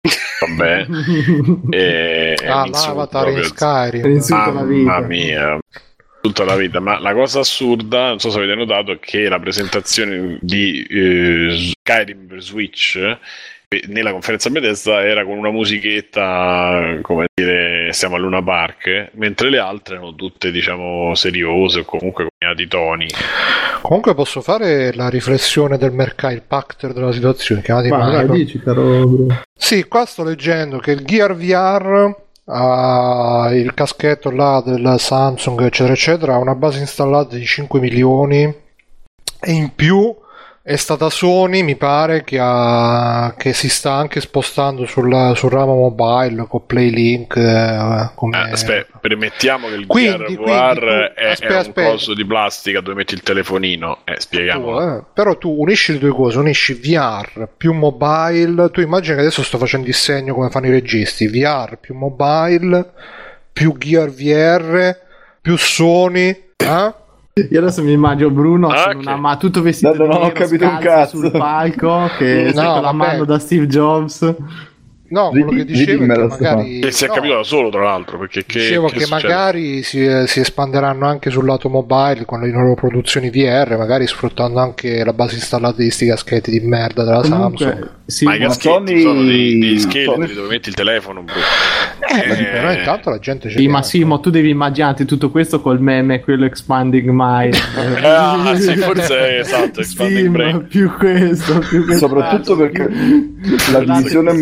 vabbè, 0.47 0.85
e, 1.69 2.35
Ah, 2.47 2.65
l'avatar 2.67 3.27
in 3.27 3.33
proprio. 3.35 3.43
Skyrim. 3.43 4.21
Alla 4.31 4.63
vita. 4.63 4.91
Mamma 4.91 5.05
mia, 5.07 5.59
tutta 6.21 6.43
la 6.43 6.55
vita. 6.55 6.79
Ma 6.79 6.99
la 6.99 7.13
cosa 7.13 7.41
assurda, 7.41 8.07
non 8.09 8.19
so 8.19 8.31
se 8.31 8.37
avete 8.39 8.55
notato, 8.55 8.93
è 8.93 8.99
che 8.99 9.29
la 9.29 9.39
presentazione 9.39 10.39
di 10.41 10.83
eh, 10.89 11.71
Skyrim 11.83 12.25
per 12.27 12.41
Switch 12.41 12.95
eh, 12.95 13.19
nella 13.87 14.11
conferenza 14.11 14.49
Bethesda 14.49 15.01
era 15.05 15.23
con 15.23 15.37
una 15.37 15.49
musichetta, 15.49 16.99
come 17.01 17.27
dire, 17.33 17.93
siamo 17.93 18.15
a 18.15 18.19
Luna 18.19 18.43
Park, 18.43 19.11
mentre 19.13 19.49
le 19.49 19.59
altre 19.59 19.95
erano 19.95 20.13
tutte, 20.13 20.51
diciamo, 20.51 21.15
seriose 21.15 21.79
o 21.79 21.85
comunque 21.85 22.27
con 22.37 22.53
i 22.57 22.67
toni. 22.67 23.07
Comunque 23.81 24.13
posso 24.13 24.41
fare 24.41 24.93
la 24.93 25.07
riflessione 25.07 25.77
del 25.77 25.93
mercato, 25.93 26.33
il 26.33 26.43
pacter 26.45 26.91
della 26.91 27.13
situazione. 27.13 27.61
Chiamati 27.61 27.87
Ma 27.87 28.23
dici, 28.25 28.59
caro. 28.59 29.27
Sì, 29.57 29.87
qua 29.87 30.05
sto 30.05 30.23
leggendo 30.23 30.79
che 30.79 30.91
il 30.91 31.05
Gear 31.05 31.33
VR 31.33 32.13
ha 32.45 33.49
il 33.53 33.73
caschetto 33.73 34.31
là 34.31 34.61
del 34.65 34.95
Samsung, 34.97 35.61
eccetera, 35.61 35.93
eccetera, 35.93 36.33
ha 36.33 36.39
una 36.39 36.55
base 36.55 36.79
installata 36.79 37.37
di 37.37 37.45
5 37.45 37.79
milioni 37.79 38.43
e 38.43 39.51
in 39.51 39.73
più 39.73 40.13
è 40.63 40.75
stata 40.75 41.09
Sony, 41.09 41.63
mi 41.63 41.75
pare, 41.75 42.23
che, 42.23 42.37
ha- 42.39 43.33
che 43.35 43.51
si 43.51 43.67
sta 43.67 43.93
anche 43.93 44.21
spostando 44.21 44.85
sul, 44.85 45.31
sul 45.35 45.49
ramo 45.49 45.73
mobile 45.73 46.45
con 46.47 46.65
PlayLink. 46.67 47.35
eh, 47.35 48.09
come... 48.13 48.37
Ah, 48.37 48.49
aspetta, 48.51 48.99
premettiamo 48.99 49.67
che 49.69 49.73
il 49.73 49.87
Quindi, 49.87 50.35
VR 50.35 50.35
quindi 50.35 50.51
è, 50.51 51.13
è 51.13 51.29
aspetta, 51.31 51.53
un 51.53 51.59
aspetta. 51.59 51.89
coso 51.89 52.13
di 52.13 52.25
plastica 52.25 52.79
dove 52.81 52.95
metti 52.95 53.15
il 53.15 53.23
telefonino. 53.23 53.99
Eh, 54.03 54.15
spieghiamolo. 54.19 54.77
Tu, 54.77 54.83
eh, 54.97 55.03
Però 55.13 55.37
tu 55.37 55.55
unisci 55.57 55.93
le 55.93 55.97
due 55.99 56.11
cose, 56.11 56.37
unisci 56.37 56.73
VR 56.73 57.47
più 57.57 57.73
mobile. 57.73 58.69
Tu 58.69 58.81
immagini 58.81 59.15
che 59.15 59.21
adesso 59.21 59.41
sto 59.43 59.57
facendo 59.57 59.87
il 59.87 59.95
segno 59.95 60.35
come 60.35 60.49
fanno 60.51 60.67
i 60.67 60.71
registi: 60.71 61.27
VR 61.27 61.77
più 61.77 61.95
mobile 61.95 62.91
più 63.51 63.75
Gear 63.77 64.09
VR 64.09 64.95
più 65.41 65.57
Sony. 65.57 66.29
eh? 66.55 66.93
Io 67.49 67.59
adesso 67.59 67.81
mi 67.81 67.93
immagino 67.93 68.29
Bruno 68.29 68.67
Ah, 68.67 68.87
con 68.87 68.95
ok. 68.97 69.01
una 69.05 69.15
ma 69.15 69.37
tutto 69.37 69.61
vestito 69.61 69.93
No, 69.93 70.05
no, 70.05 70.13
ho 70.19 70.31
capito 70.33 70.65
un 70.65 70.77
cazzo. 70.79 71.17
sul 71.17 71.31
palco 71.31 72.09
che 72.17 72.51
No, 72.53 72.61
sotto 72.61 72.81
la 72.81 72.91
mano 72.91 73.23
da 73.23 73.39
Steve 73.39 73.67
Jobs. 73.67 74.35
No, 75.11 75.29
quello 75.29 75.49
che 75.51 75.65
dicevo 75.65 76.03
è 76.05 76.07
che 76.07 76.25
magari. 76.25 76.79
Che 76.79 76.91
si 76.91 77.03
è 77.03 77.07
no, 77.07 77.13
capito 77.13 77.33
da 77.35 77.43
solo, 77.43 77.69
tra 77.69 77.81
l'altro. 77.83 78.17
Perché 78.17 78.45
che, 78.45 78.59
Dicevo 78.59 78.87
che 78.87 78.99
che, 78.99 79.07
magari 79.09 79.83
si, 79.83 80.07
si 80.25 80.39
espanderanno 80.39 81.05
anche 81.05 81.29
sul 81.29 81.45
lato 81.45 81.67
mobile 81.69 82.23
con 82.25 82.39
le 82.39 82.49
loro 82.49 82.75
produzioni 82.75 83.29
VR, 83.29 83.75
magari 83.77 84.07
sfruttando 84.07 84.59
anche 84.59 85.03
la 85.03 85.11
base 85.13 85.35
installata 85.35 85.81
di 85.81 85.89
sti 85.91 86.05
caschetti 86.07 86.49
di 86.51 86.61
merda 86.61 87.03
della 87.03 87.23
Samsung. 87.23 87.57
Comunque, 87.57 87.89
sì, 88.05 88.23
Ma 88.25 88.35
i 88.35 88.39
caschetti 88.39 88.67
Sony- 88.69 89.01
sono 89.01 89.23
dei, 89.23 89.59
dei 89.59 89.79
scheletri 89.79 90.13
Sony- 90.13 90.33
dove 90.33 90.47
metti 90.47 90.69
il 90.69 90.75
telefono. 90.75 91.21
bro. 91.23 91.35
Eh, 91.35 92.31
Eh, 92.31 92.43
però 92.45 92.71
intanto 92.73 93.09
la 93.09 93.19
gente 93.19 93.49
ce 93.49 93.57
Sì, 93.57 93.67
ma 93.67 93.83
sì, 93.83 94.03
ma 94.03 94.17
tu 94.19 94.29
devi 94.29 94.49
immaginarti 94.49 95.05
tutto 95.05 95.29
questo 95.29 95.61
col 95.61 95.81
meme, 95.81 96.19
quello 96.21 96.45
expanding 96.45 97.09
mind. 97.11 97.55
Ah, 98.03 98.55
sì, 98.55 98.75
forse 98.77 99.17
è 99.17 99.39
esatto, 99.39 99.79
expanding 99.81 100.17
Steam, 100.19 100.31
brain. 100.33 100.67
più 100.67 100.91
questo, 100.97 101.59
più 101.59 101.83
questo. 101.85 102.07
Soprattutto 102.07 102.55
perché 102.57 102.89
la 103.71 103.79
divisione 103.79 104.31
Sony- 104.31 104.41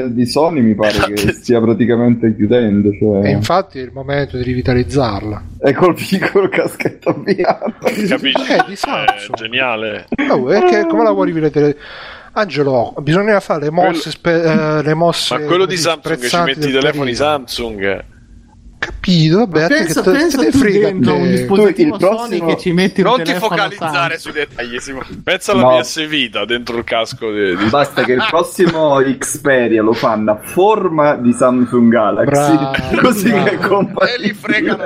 mobile 0.00 0.14
di 0.14 0.26
Sony 0.26 0.60
mi 0.60 0.74
pare 0.74 1.12
che 1.12 1.32
stia 1.32 1.60
praticamente 1.60 2.34
chiudendo. 2.34 2.90
E 2.90 2.98
Cioè... 2.98 3.28
infatti 3.30 3.78
è 3.78 3.82
il 3.82 3.90
momento 3.92 4.36
di 4.36 4.42
rivitalizzarla. 4.42 5.42
È 5.58 5.72
col 5.72 5.94
piccolo 5.94 6.48
caschetto 6.48 7.22
VR. 7.24 7.72
Capisci? 8.08 8.52
Eh, 8.52 8.64
di 8.66 8.72
È 8.72 8.76
Samsung. 8.76 9.36
geniale. 9.36 10.06
Oh, 10.30 10.52
e 10.52 10.64
che- 10.64 10.86
come 10.86 11.02
la 11.04 11.12
vuoi 11.12 11.32
rivedere? 11.32 11.76
Angelo, 12.32 12.94
bisogna 13.00 13.40
fare 13.40 13.64
le 13.64 13.70
mosse, 13.70 14.10
spe- 14.10 14.42
eh, 14.42 14.82
le 14.82 14.94
mosse 14.94 15.36
Ma 15.36 15.44
quello 15.46 15.66
di 15.66 15.76
Samsung 15.76 16.14
ci 16.14 16.26
sprezzanti 16.28 16.50
metti 16.50 16.68
i 16.68 16.72
telefoni 16.72 17.12
periodo. 17.12 17.14
Samsung. 17.24 18.04
Capito, 18.80 19.36
vabbè, 19.46 19.66
te 19.66 19.74
pensa, 19.74 20.00
che 20.02 20.10
te, 20.10 20.16
pensa 20.16 20.38
te 20.38 20.44
ne 20.46 20.50
tu 20.52 20.58
frega 20.58 20.88
un 20.88 21.02
te. 21.02 21.28
dispositivo 21.28 21.96
Tu, 21.98 22.02
il 22.04 22.08
prossimo- 22.08 22.38
Sony 22.38 22.46
che 22.54 22.60
ci 22.60 22.72
metti 22.72 23.00
un 23.02 23.06
Non 23.08 23.22
ti 23.22 23.34
focalizzare 23.34 24.18
sui 24.18 24.32
dettagli, 24.32 24.78
Simo. 24.78 25.02
Pensa 25.22 25.52
alla 25.52 25.62
No. 25.62 25.78
PS 25.78 26.06
Vita 26.08 26.44
dentro 26.46 26.78
il 26.78 26.84
casco 26.84 27.30
di, 27.30 27.56
di- 27.56 27.64
Basta 27.66 28.02
che 28.04 28.12
il 28.12 28.24
prossimo 28.30 28.96
Xperia 29.18 29.82
lo 29.82 29.92
fanno 29.92 30.30
a 30.32 30.36
forma 30.42 31.14
di 31.16 31.30
Samsung 31.34 31.90
Galaxy, 31.92 32.54
Bravo, 32.56 33.00
così 33.02 33.28
bravo. 33.28 33.44
che 33.44 33.50
è 33.50 33.58
compatibile. 33.58 34.14
E 34.16 34.18
li 34.26 34.32
fregano. 34.32 34.84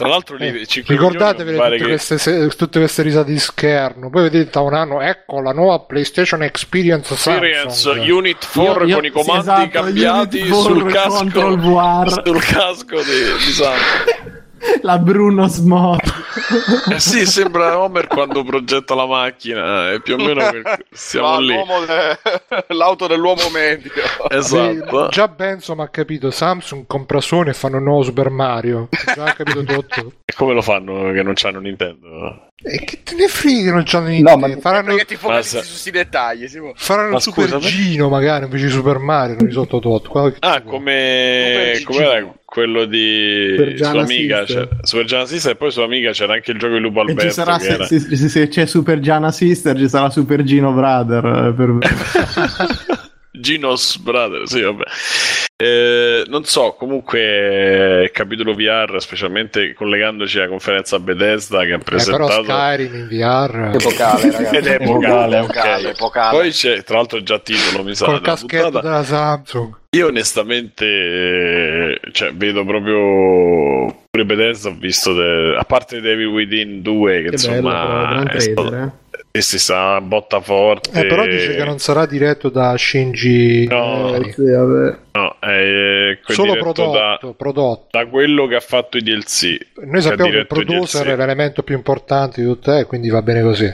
Tra 0.00 0.08
l'altro 0.08 0.36
lì 0.36 0.60
Eh, 0.60 0.66
5 0.66 0.94
Ricordatevi 0.94 1.54
tutte, 1.56 1.76
che- 1.76 1.84
queste, 1.84 2.48
tutte 2.56 2.78
queste 2.78 3.02
risate 3.02 3.30
di 3.30 3.38
scherno. 3.38 4.08
Poi 4.08 4.22
vedete 4.22 4.50
tra 4.50 4.62
un 4.62 4.72
anno, 4.74 5.00
ecco 5.02 5.40
la 5.40 5.52
nuova 5.52 5.80
PlayStation 5.80 6.42
Experience 6.42 7.12
Experience. 7.12 7.88
Unit 7.90 8.48
4 8.52 8.82
Io- 8.84 8.88
io- 8.88 8.94
con 8.96 9.04
i 9.04 9.10
comandi 9.10 9.42
sì, 9.42 9.48
esatto, 9.50 9.68
cambiati 9.70 10.38
sul 10.46 10.82
4 10.90 10.90
casco 10.90 12.24
sul 12.24 12.42
casco 12.44 12.96
di, 12.96 13.44
di 13.44 13.52
Samsung. 13.52 14.38
La 14.82 14.98
Bruno 14.98 15.46
Smart. 15.46 16.12
Eh 16.90 16.98
sì, 17.00 17.24
sembra 17.26 17.78
Homer 17.78 18.06
quando 18.06 18.42
progetta 18.44 18.94
la 18.94 19.06
macchina, 19.06 19.92
è 19.92 20.00
più 20.00 20.14
o 20.14 20.16
meno 20.18 20.42
siamo 20.90 21.40
lì. 21.40 21.54
de- 21.54 22.18
L'auto 22.74 23.06
dell'uomo 23.06 23.48
medio. 23.52 23.90
Esatto. 24.28 25.08
Già 25.08 25.28
Benzo 25.28 25.74
mi 25.74 25.82
ha 25.82 25.88
capito, 25.88 26.30
Samsung 26.30 26.84
compra 26.86 27.20
Sony 27.20 27.50
e 27.50 27.54
fanno 27.54 27.78
un 27.78 27.84
nuovo 27.84 28.02
Super 28.02 28.30
Mario. 28.30 28.88
Già 29.14 29.24
ha 29.24 29.32
capito 29.32 29.64
tutto. 29.64 30.12
E 30.24 30.32
come 30.34 30.54
lo 30.54 30.62
fanno 30.62 31.10
che 31.12 31.22
non 31.22 31.32
c'hanno 31.34 31.58
Nintendo? 31.60 32.48
E 32.62 32.84
che 32.84 33.02
te 33.02 33.14
ne 33.14 33.26
frega, 33.26 33.72
non 33.72 33.82
c'hanno 33.86 34.08
niente. 34.08 34.30
No, 34.30 34.36
ma- 34.36 34.54
faranno, 34.58 34.88
Perché 34.88 35.04
ti 35.06 35.16
focalizzi 35.16 35.56
Ma 35.56 35.62
su 35.62 35.68
questi 35.70 35.90
dettagli, 35.90 36.46
Simo. 36.46 36.72
faranno 36.76 37.12
Ma 37.12 37.20
Super 37.20 37.56
Gino 37.56 38.08
magari 38.10 38.44
invece 38.44 38.66
di 38.66 38.70
Super 38.72 38.98
Mario, 38.98 39.36
non 39.36 39.46
di 39.46 39.52
sottototto. 39.52 40.10
Quello 40.10 40.28
che 40.30 40.36
Ah, 40.40 40.60
come 40.60 41.72
Gigino. 41.76 42.34
Quello 42.50 42.84
di 42.84 43.74
sua 43.76 44.00
amica, 44.02 44.44
Sister. 44.44 44.68
Super 44.82 45.04
Giana 45.06 45.24
Sister 45.26 45.52
e 45.52 45.56
poi 45.56 45.70
sua 45.70 45.84
amica 45.84 46.10
c'era 46.10 46.32
anche 46.34 46.50
il 46.50 46.58
gioco 46.58 46.74
di 46.74 46.80
Lupo 46.80 47.00
E 47.02 47.04
ci 47.04 47.10
Alberto 47.12 47.32
sarà, 47.32 47.58
se, 47.60 47.68
era- 47.72 47.84
se- 47.86 48.00
se- 48.00 48.28
se 48.28 48.48
c'è 48.48 48.66
Super 48.66 48.98
Giana 48.98 49.30
Sister, 49.30 49.76
ci 49.78 49.88
sarà 49.88 50.10
Super 50.10 50.42
Gino 50.42 50.72
Brother. 50.72 51.24
eh, 51.24 51.52
Per... 51.54 51.78
Gino's 53.40 53.96
Brother, 53.98 54.46
sì, 54.46 54.60
vabbè. 54.62 54.82
Eh, 55.56 56.24
non 56.28 56.44
so, 56.44 56.74
comunque 56.78 58.02
il 58.04 58.10
capitolo 58.12 58.54
VR, 58.54 58.96
specialmente 58.98 59.74
collegandoci 59.74 60.38
alla 60.38 60.48
conferenza 60.48 60.98
Bethesda 60.98 61.64
che 61.64 61.72
ha 61.72 61.74
Eh, 61.74 61.78
però 61.78 61.96
presentato 61.96 62.42
Skyrim 62.44 62.94
in 62.94 63.06
VR 63.08 63.70
Epocale, 63.74 64.30
ragazzi. 64.32 64.56
ed 64.56 64.66
è 64.66 64.74
epocale, 64.80 65.38
ok. 65.38 65.44
Epocale, 65.50 65.88
epocale. 65.90 66.36
Poi 66.38 66.50
c'è, 66.50 66.82
tra 66.82 66.96
l'altro 66.96 67.22
già 67.22 67.38
titolo, 67.40 67.82
mi 67.84 67.94
sa, 67.94 68.06
col 68.06 68.20
caschetto 68.22 68.62
puntata. 68.62 68.80
della 68.80 69.04
Samsung. 69.04 69.76
Io 69.90 70.06
onestamente 70.06 70.86
eh, 70.86 72.00
cioè, 72.12 72.32
vedo 72.32 72.64
proprio 72.64 74.04
pure 74.08 74.24
Bethesda 74.24 74.68
ho 74.70 74.76
visto 74.78 75.12
de- 75.12 75.56
a 75.58 75.64
parte 75.64 76.00
Devil 76.00 76.26
Within 76.28 76.80
2 76.80 77.12
che, 77.12 77.16
Che 77.16 77.22
bello, 77.22 77.32
insomma 77.32 77.86
però, 77.86 77.98
gran 78.08 78.28
è 78.28 78.38
stato- 78.40 78.68
trailer, 78.68 78.82
eh. 78.84 79.09
E 79.32 79.40
si 79.42 79.58
sa 79.60 80.00
botta 80.00 80.40
forte 80.40 80.90
Eh, 81.00 81.06
però 81.06 81.24
dice 81.24 81.54
che 81.54 81.64
non 81.64 81.78
sarà 81.78 82.04
diretto 82.06 82.48
da 82.48 82.76
Shinji 82.76 83.66
No. 83.68 84.06
Mikami. 84.12 84.32
Sì, 84.32 84.42
vabbè. 84.50 84.96
no, 85.12 85.36
è 85.38 86.18
quel 86.24 86.36
solo 86.36 86.54
prodotto, 86.56 86.90
da, 86.92 87.34
prodotto. 87.36 87.86
da 87.90 88.06
quello 88.06 88.46
che 88.46 88.56
ha 88.56 88.60
fatto 88.60 88.96
i 88.96 89.02
DLC 89.02 89.56
Noi 89.84 90.02
sappiamo 90.02 90.30
che 90.30 90.36
il 90.38 90.46
producer 90.46 91.02
DLC. 91.04 91.12
è 91.12 91.16
l'elemento 91.16 91.62
più 91.62 91.76
importante 91.76 92.40
di 92.40 92.46
tutto 92.46 92.76
e 92.76 92.84
quindi 92.86 93.08
va 93.08 93.22
bene 93.22 93.42
così. 93.42 93.72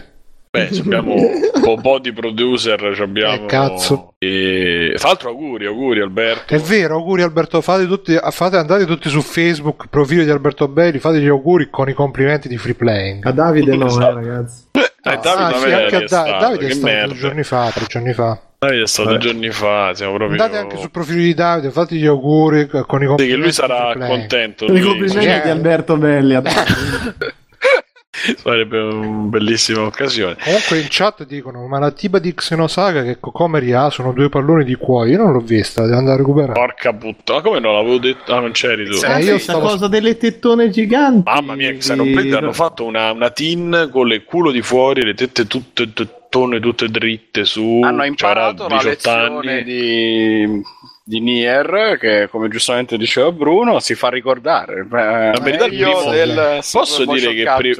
Beh, 0.50 0.72
ci 0.72 0.80
abbiamo 0.80 1.12
un 1.16 1.50
po', 1.62 1.76
po' 1.76 1.98
di 1.98 2.12
producer 2.12 2.92
ci 2.94 3.02
abbiamo 3.02 3.44
Eh, 3.44 3.46
cazzo. 3.46 4.14
e... 4.18 4.94
tra 4.96 5.08
l'altro 5.08 5.28
auguri 5.30 5.66
auguri 5.66 6.00
Alberto 6.00 6.54
È 6.54 6.58
vero, 6.58 6.94
auguri 6.94 7.20
Alberto, 7.22 7.60
fate 7.60 7.86
tutti, 7.86 8.16
fate, 8.30 8.56
andate 8.56 8.86
tutti 8.86 9.08
su 9.10 9.20
Facebook, 9.20 9.88
profilo 9.90 10.22
di 10.24 10.30
Alberto 10.30 10.66
Belli, 10.68 10.98
fate 10.98 11.20
gli 11.20 11.26
auguri 11.28 11.68
con 11.68 11.88
i 11.90 11.92
complimenti 11.92 12.48
di 12.48 12.56
free 12.56 12.74
playing. 12.74 13.26
A 13.26 13.32
Davide 13.32 13.74
no, 13.76 13.86
Esatto. 13.86 14.08
eh, 14.10 14.14
ragazzi. 14.14 14.62
Eh, 15.12 15.18
Davide, 15.22 15.54
ah, 15.54 15.58
sì, 15.58 15.72
anche 15.72 15.94
a 15.96 15.98
è 15.98 16.00
Da- 16.00 16.06
stato, 16.06 16.30
Davide 16.38 16.66
è 16.66 16.70
stato 16.70 16.86
merda. 16.86 17.06
due 17.06 17.16
giorni 17.16 17.42
fa, 17.44 17.70
tre 17.72 17.84
giorni 17.86 18.12
fa. 18.12 18.38
Davide 18.58 18.82
è 18.82 18.86
stato 18.86 19.08
Vabbè. 19.10 19.20
giorni 19.20 19.50
fa 19.50 19.94
siamo 19.94 20.14
proprio 20.14 20.42
Andate 20.42 20.58
anche 20.58 20.76
sul 20.78 20.90
profilo 20.90 21.20
di 21.20 21.34
Davide, 21.34 21.70
fate 21.70 21.94
gli 21.94 22.06
auguri 22.06 22.66
con 22.68 22.80
i 22.80 22.84
complimenti. 23.06 23.22
Sì, 23.24 23.28
che 23.30 23.36
lui 23.36 23.52
sarà 23.52 23.92
contento 23.96 24.64
I 24.64 24.72
di- 24.72 24.80
complimenti 24.80 25.40
di 25.42 25.48
Alberto 25.50 25.96
Belli. 25.96 26.34
Sarebbe 28.36 28.78
una 28.78 29.28
bellissima 29.28 29.82
occasione. 29.82 30.36
Comunque 30.42 30.78
in 30.78 30.86
chat 30.88 31.24
dicono: 31.24 31.66
Ma 31.66 31.78
la 31.78 31.90
tipa 31.90 32.18
di 32.18 32.34
Xenosaga 32.34 33.02
che 33.02 33.18
Cocomeri 33.20 33.72
ha 33.72 33.90
sono 33.90 34.12
due 34.12 34.28
palloni 34.28 34.64
di 34.64 34.74
cuoio. 34.74 35.12
Io 35.12 35.22
non 35.22 35.32
l'ho 35.32 35.40
vista, 35.40 35.84
devo 35.84 35.96
andare 35.96 36.14
a 36.14 36.18
recuperare. 36.18 36.52
Porca 36.58 36.92
puttana, 36.92 37.40
come 37.40 37.60
non 37.60 37.74
l'avevo 37.74 37.98
detto? 37.98 38.34
Ah, 38.34 38.40
non 38.40 38.52
c'eri 38.52 38.84
tu. 38.86 38.96
Eh, 39.04 39.22
io 39.22 39.30
Questa 39.32 39.52
stavo 39.52 39.68
cosa 39.68 39.88
delle 39.88 40.16
tettone 40.16 40.70
giganti. 40.70 41.30
Mamma 41.30 41.54
mia, 41.54 41.72
Xenoblade 41.72 42.36
hanno 42.36 42.52
fatto 42.52 42.84
una, 42.84 43.12
una 43.12 43.30
tin 43.30 43.88
con 43.92 44.10
il 44.10 44.24
culo 44.24 44.50
di 44.50 44.62
fuori, 44.62 45.02
le 45.02 45.14
tette 45.14 45.46
tutte 45.46 45.92
tettone, 45.92 46.60
tutte 46.60 46.88
dritte 46.88 47.44
su. 47.44 47.80
Hanno 47.82 48.04
imparato 48.04 48.68
la 48.68 48.76
18 48.76 48.88
lezione 48.88 49.52
anni. 49.52 49.64
di, 49.64 50.62
di 51.08 51.20
Nier 51.20 51.98
che, 52.00 52.26
come 52.28 52.48
giustamente 52.48 52.98
diceva 52.98 53.30
Bruno, 53.30 53.78
si 53.78 53.94
fa 53.94 54.08
ricordare. 54.08 54.84
La 54.90 55.38
verità, 55.40 55.66
il 55.66 55.76
primo- 55.76 56.10
del 56.10 56.58
posso 56.72 57.04
dire 57.04 57.32
che 57.32 57.44
pri- 57.56 57.76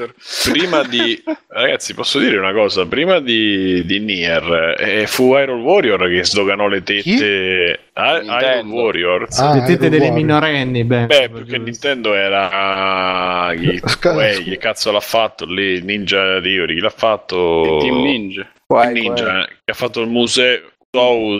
prima 0.49 0.81
di 0.83 1.21
ragazzi 1.49 1.93
posso 1.93 2.19
dire 2.19 2.37
una 2.37 2.53
cosa 2.53 2.85
prima 2.85 3.19
di, 3.19 3.83
di 3.85 3.99
Nier 3.99 4.75
eh, 4.79 5.07
fu 5.07 5.35
Iron 5.37 5.59
Warrior 5.61 6.07
che 6.07 6.23
sdoganò 6.23 6.69
le 6.69 6.83
tette 6.83 7.79
Ah, 7.93 8.21
Iron. 8.21 8.69
Warriors 8.69 9.37
Ah, 9.39 9.55
le 9.55 9.59
tette 9.65 9.71
Iron 9.73 9.89
delle 9.89 9.97
Warrior. 10.09 10.15
minorenni, 10.15 10.83
beh. 10.85 11.05
Beh, 11.07 11.29
perché 11.29 11.57
Nintendo 11.57 12.13
era 12.13 13.51
chi, 13.57 13.77
Sca- 13.83 14.13
Uè, 14.15 14.41
chi 14.41 14.57
cazzo 14.57 14.89
l'ha 14.91 15.01
fatto 15.01 15.45
lì? 15.45 15.81
Ninja 15.81 16.39
Theory, 16.39 16.75
chi 16.75 16.79
l'ha 16.79 16.89
fatto? 16.95 17.79
Team 17.81 18.01
Ninja. 18.03 18.47
Guai, 18.65 18.93
Ninja, 18.93 19.43
eh, 19.43 19.47
che 19.65 19.71
ha 19.71 19.73
fatto 19.73 19.99
il 19.99 20.07
museo 20.07 20.61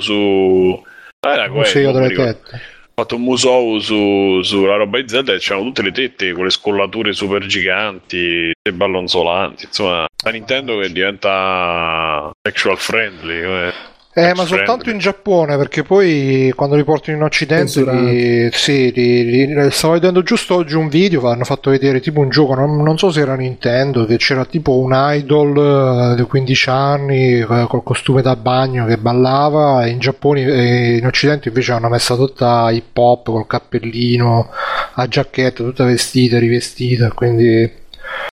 su 0.01 0.83
Ah, 0.83 0.86
era 1.19 1.49
quello, 1.49 1.91
delle 1.91 2.13
tette. 2.13 2.55
Ha 2.55 3.03
fatto 3.03 3.15
un 3.15 3.21
museo 3.21 3.79
su, 3.79 4.41
sulla 4.41 4.75
roba 4.75 4.99
di 4.99 5.07
Zelda 5.07 5.33
e 5.33 5.37
c'erano 5.37 5.65
tutte 5.65 5.83
le 5.83 5.91
tette 5.91 6.31
con 6.33 6.45
le 6.45 6.49
scollature 6.49 7.13
super 7.13 7.45
giganti, 7.45 8.51
le 8.61 8.73
ballonzolanti. 8.73 9.65
Insomma, 9.65 10.07
la 10.23 10.31
Nintendo 10.31 10.79
che 10.79 10.91
diventa 10.91 12.31
sexual 12.41 12.77
friendly. 12.77 13.41
eh. 13.41 13.73
Eh, 14.17 14.33
ma 14.33 14.45
soltanto 14.45 14.81
friendly. 14.81 14.93
in 14.93 14.97
Giappone, 14.97 15.57
perché 15.57 15.83
poi 15.83 16.51
quando 16.55 16.75
li 16.75 16.83
portano 16.83 17.17
in 17.17 17.23
Occidente, 17.23 17.83
li, 17.83 18.49
sì, 18.51 18.91
li- 18.91 19.45
li- 19.45 19.71
stavo 19.71 19.93
vedendo 19.93 20.23
giusto 20.23 20.55
oggi 20.55 20.73
un 20.73 20.87
video, 20.87 21.27
hanno 21.27 21.43
fatto 21.43 21.69
vedere 21.69 21.99
tipo 21.99 22.21
un 22.21 22.29
gioco, 22.29 22.55
non, 22.55 22.81
non 22.81 22.97
so 22.97 23.11
se 23.11 23.19
era 23.21 23.35
Nintendo, 23.35 24.05
che 24.05 24.17
c'era 24.17 24.43
tipo 24.45 24.79
un 24.79 24.91
idol 24.95 26.13
eh, 26.13 26.15
di 26.15 26.23
15 26.23 26.69
anni 26.69 27.39
eh, 27.41 27.65
col 27.67 27.83
costume 27.83 28.23
da 28.23 28.35
bagno 28.35 28.87
che 28.87 28.97
ballava, 28.97 29.85
e 29.85 29.89
in 29.91 29.99
Giappone 29.99 30.41
e 30.41 30.97
in 30.97 31.05
Occidente 31.05 31.49
invece 31.49 31.73
hanno 31.73 31.87
messa 31.87 32.15
tutta 32.15 32.71
hip 32.71 32.97
hop 32.97 33.25
col 33.27 33.45
cappellino, 33.45 34.49
a 34.93 35.07
giacchetta, 35.07 35.63
tutta 35.63 35.85
vestita, 35.85 36.39
rivestita, 36.39 37.11
quindi 37.11 37.85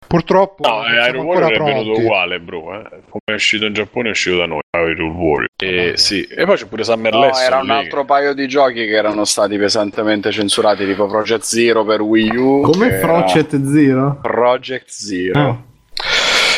purtroppo 0.09 0.66
No, 0.66 0.84
eh, 0.84 1.09
Iron 1.09 1.20
ancora 1.20 1.46
Warrior 1.46 1.52
è 1.52 1.64
venuto 1.64 1.82
pronti. 1.84 2.00
uguale, 2.00 2.40
bro. 2.40 2.74
Eh. 2.74 2.88
Come 3.09 3.22
è 3.24 3.32
uscito 3.32 3.66
in 3.66 3.72
Giappone 3.74 4.09
è 4.09 4.11
uscito 4.11 4.36
da 4.38 4.46
noi. 4.46 4.61
Iron 4.76 5.11
Warrior. 5.14 5.46
E, 5.56 5.92
sì. 5.96 6.22
e 6.22 6.44
poi 6.44 6.56
c'è 6.56 6.66
pure 6.66 6.82
Summer 6.84 7.12
No, 7.12 7.20
Lesson 7.20 7.44
era 7.44 7.59
un 7.59 7.66
lì, 7.66 7.70
altro 7.72 8.04
paio 8.04 8.32
di 8.34 8.48
giochi 8.48 8.86
che 8.86 8.96
erano 8.96 9.24
stati 9.24 9.56
pesantemente 9.59 10.30
censurati, 10.32 10.84
tipo 10.86 11.06
Project 11.06 11.42
Zero 11.44 11.84
per 11.84 12.00
Wii 12.00 12.36
U. 12.36 12.61
Come 12.62 12.98
Frocet 12.98 13.62
Zero? 13.70 14.18
Project 14.22 14.88
Zero. 14.88 15.38
Ah. 15.40 15.56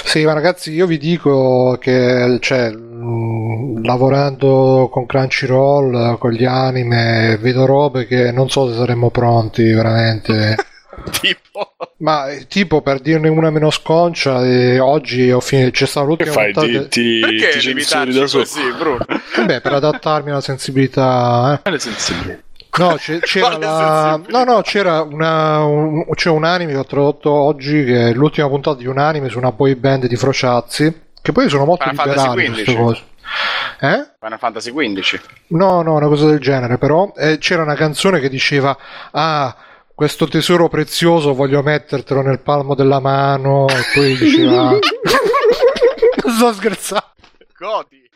Sì, 0.04 0.24
ma 0.24 0.32
ragazzi, 0.32 0.72
io 0.72 0.86
vi 0.86 0.98
dico 0.98 1.76
che 1.80 2.38
cioè, 2.40 2.70
mh, 2.72 3.84
lavorando 3.84 4.88
con 4.90 5.06
Crunchyroll, 5.06 6.18
con 6.18 6.32
gli 6.32 6.44
anime, 6.44 7.38
vedo 7.40 7.64
robe 7.64 8.06
che 8.06 8.32
non 8.32 8.48
so 8.50 8.68
se 8.70 8.76
saremmo 8.76 9.10
pronti 9.10 9.62
veramente. 9.72 10.56
tipo 11.20 11.74
ma 11.98 12.28
eh, 12.30 12.46
tipo 12.46 12.80
per 12.80 13.00
dirne 13.00 13.28
una 13.28 13.50
meno 13.50 13.70
sconcia, 13.70 14.44
eh, 14.44 14.78
oggi 14.78 15.30
ho 15.30 15.40
finito, 15.40 15.70
c'è 15.70 15.86
stata 15.86 16.06
che 16.06 16.10
l'ultima 16.12 16.32
fai? 16.32 16.52
puntata. 16.52 16.82
Ti, 16.84 16.88
ti, 16.88 17.20
Perché 17.20 17.58
limitarci 17.58 18.18
da 18.18 18.26
così, 18.26 18.72
Bruno? 18.78 19.04
Vabbè, 19.36 19.60
per 19.60 19.72
adattarmi 19.74 20.30
alla 20.30 20.40
sensibilità. 20.40 21.54
eh. 21.54 21.62
Quale 21.62 21.78
sensibilità? 21.78 22.38
No, 22.78 22.96
c'era 22.96 23.58
la... 23.58 24.20
no, 24.28 24.44
no, 24.44 24.60
c'era 24.62 25.02
una, 25.02 25.64
un, 25.64 26.04
c'è 26.14 26.30
un 26.30 26.44
anime 26.44 26.72
che 26.72 26.78
ho 26.78 26.84
tradotto 26.86 27.30
oggi, 27.30 27.84
che 27.84 28.08
è 28.10 28.12
l'ultima 28.12 28.48
puntata 28.48 28.78
di 28.78 28.86
un 28.86 28.98
anime 28.98 29.28
su 29.28 29.38
una 29.38 29.50
boy 29.52 29.74
band 29.74 30.06
di 30.06 30.16
Frociazzi, 30.16 31.00
che 31.20 31.32
poi 31.32 31.48
sono 31.48 31.64
molto 31.64 31.84
Final 31.88 31.96
Fantasy 31.96 32.28
liberali 32.28 32.46
su 32.46 32.52
queste 32.52 32.74
15. 32.74 32.84
cose. 32.84 33.02
Eh? 33.80 34.10
Final 34.20 34.38
Fantasy 34.38 34.72
XV. 34.72 35.20
No, 35.48 35.82
no, 35.82 35.94
una 35.96 36.06
cosa 36.06 36.26
del 36.26 36.38
genere, 36.38 36.78
però 36.78 37.12
eh, 37.16 37.38
c'era 37.38 37.62
una 37.62 37.74
canzone 37.74 38.20
che 38.20 38.28
diceva 38.28 38.76
Ah, 39.12 39.54
questo 40.00 40.26
tesoro 40.28 40.68
prezioso 40.70 41.34
voglio 41.34 41.62
mettertelo 41.62 42.22
nel 42.22 42.40
palmo 42.40 42.74
della 42.74 43.00
mano 43.00 43.68
e 43.68 43.74
poi 43.92 44.16
diceva 44.16 44.70
Non 46.24 46.34
sto 46.36 46.52
scherzando. 46.54 47.04
Godi. 47.58 48.08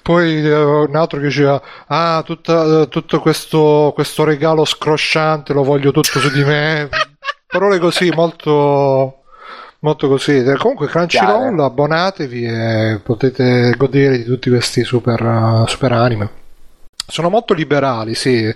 Poi 0.00 0.42
eh, 0.46 0.54
un 0.54 0.96
altro 0.96 1.18
che 1.18 1.26
diceva 1.26 1.60
Ah, 1.88 2.22
tutta- 2.24 2.86
tutto 2.86 3.20
questo, 3.20 3.92
questo 3.94 4.24
regalo 4.24 4.64
scrosciante 4.64 5.52
lo 5.52 5.62
voglio 5.62 5.90
tutto 5.92 6.18
su 6.20 6.30
di 6.30 6.42
me. 6.42 6.88
Parole 7.46 7.78
così, 7.78 8.08
molto 8.08 9.24
molto 9.80 10.08
così. 10.08 10.38
Eh, 10.38 10.56
Comunque 10.56 10.86
Crunchyroll, 10.86 11.54
Chiare. 11.54 11.62
abbonatevi 11.64 12.44
e 12.46 13.00
potete 13.04 13.74
godere 13.76 14.16
di 14.16 14.24
tutti 14.24 14.48
questi 14.48 14.84
super, 14.84 15.20
eh, 15.20 15.68
super 15.68 15.92
anime. 15.92 16.30
Sono 17.06 17.28
molto 17.28 17.52
liberali, 17.54 18.14
sì. 18.14 18.54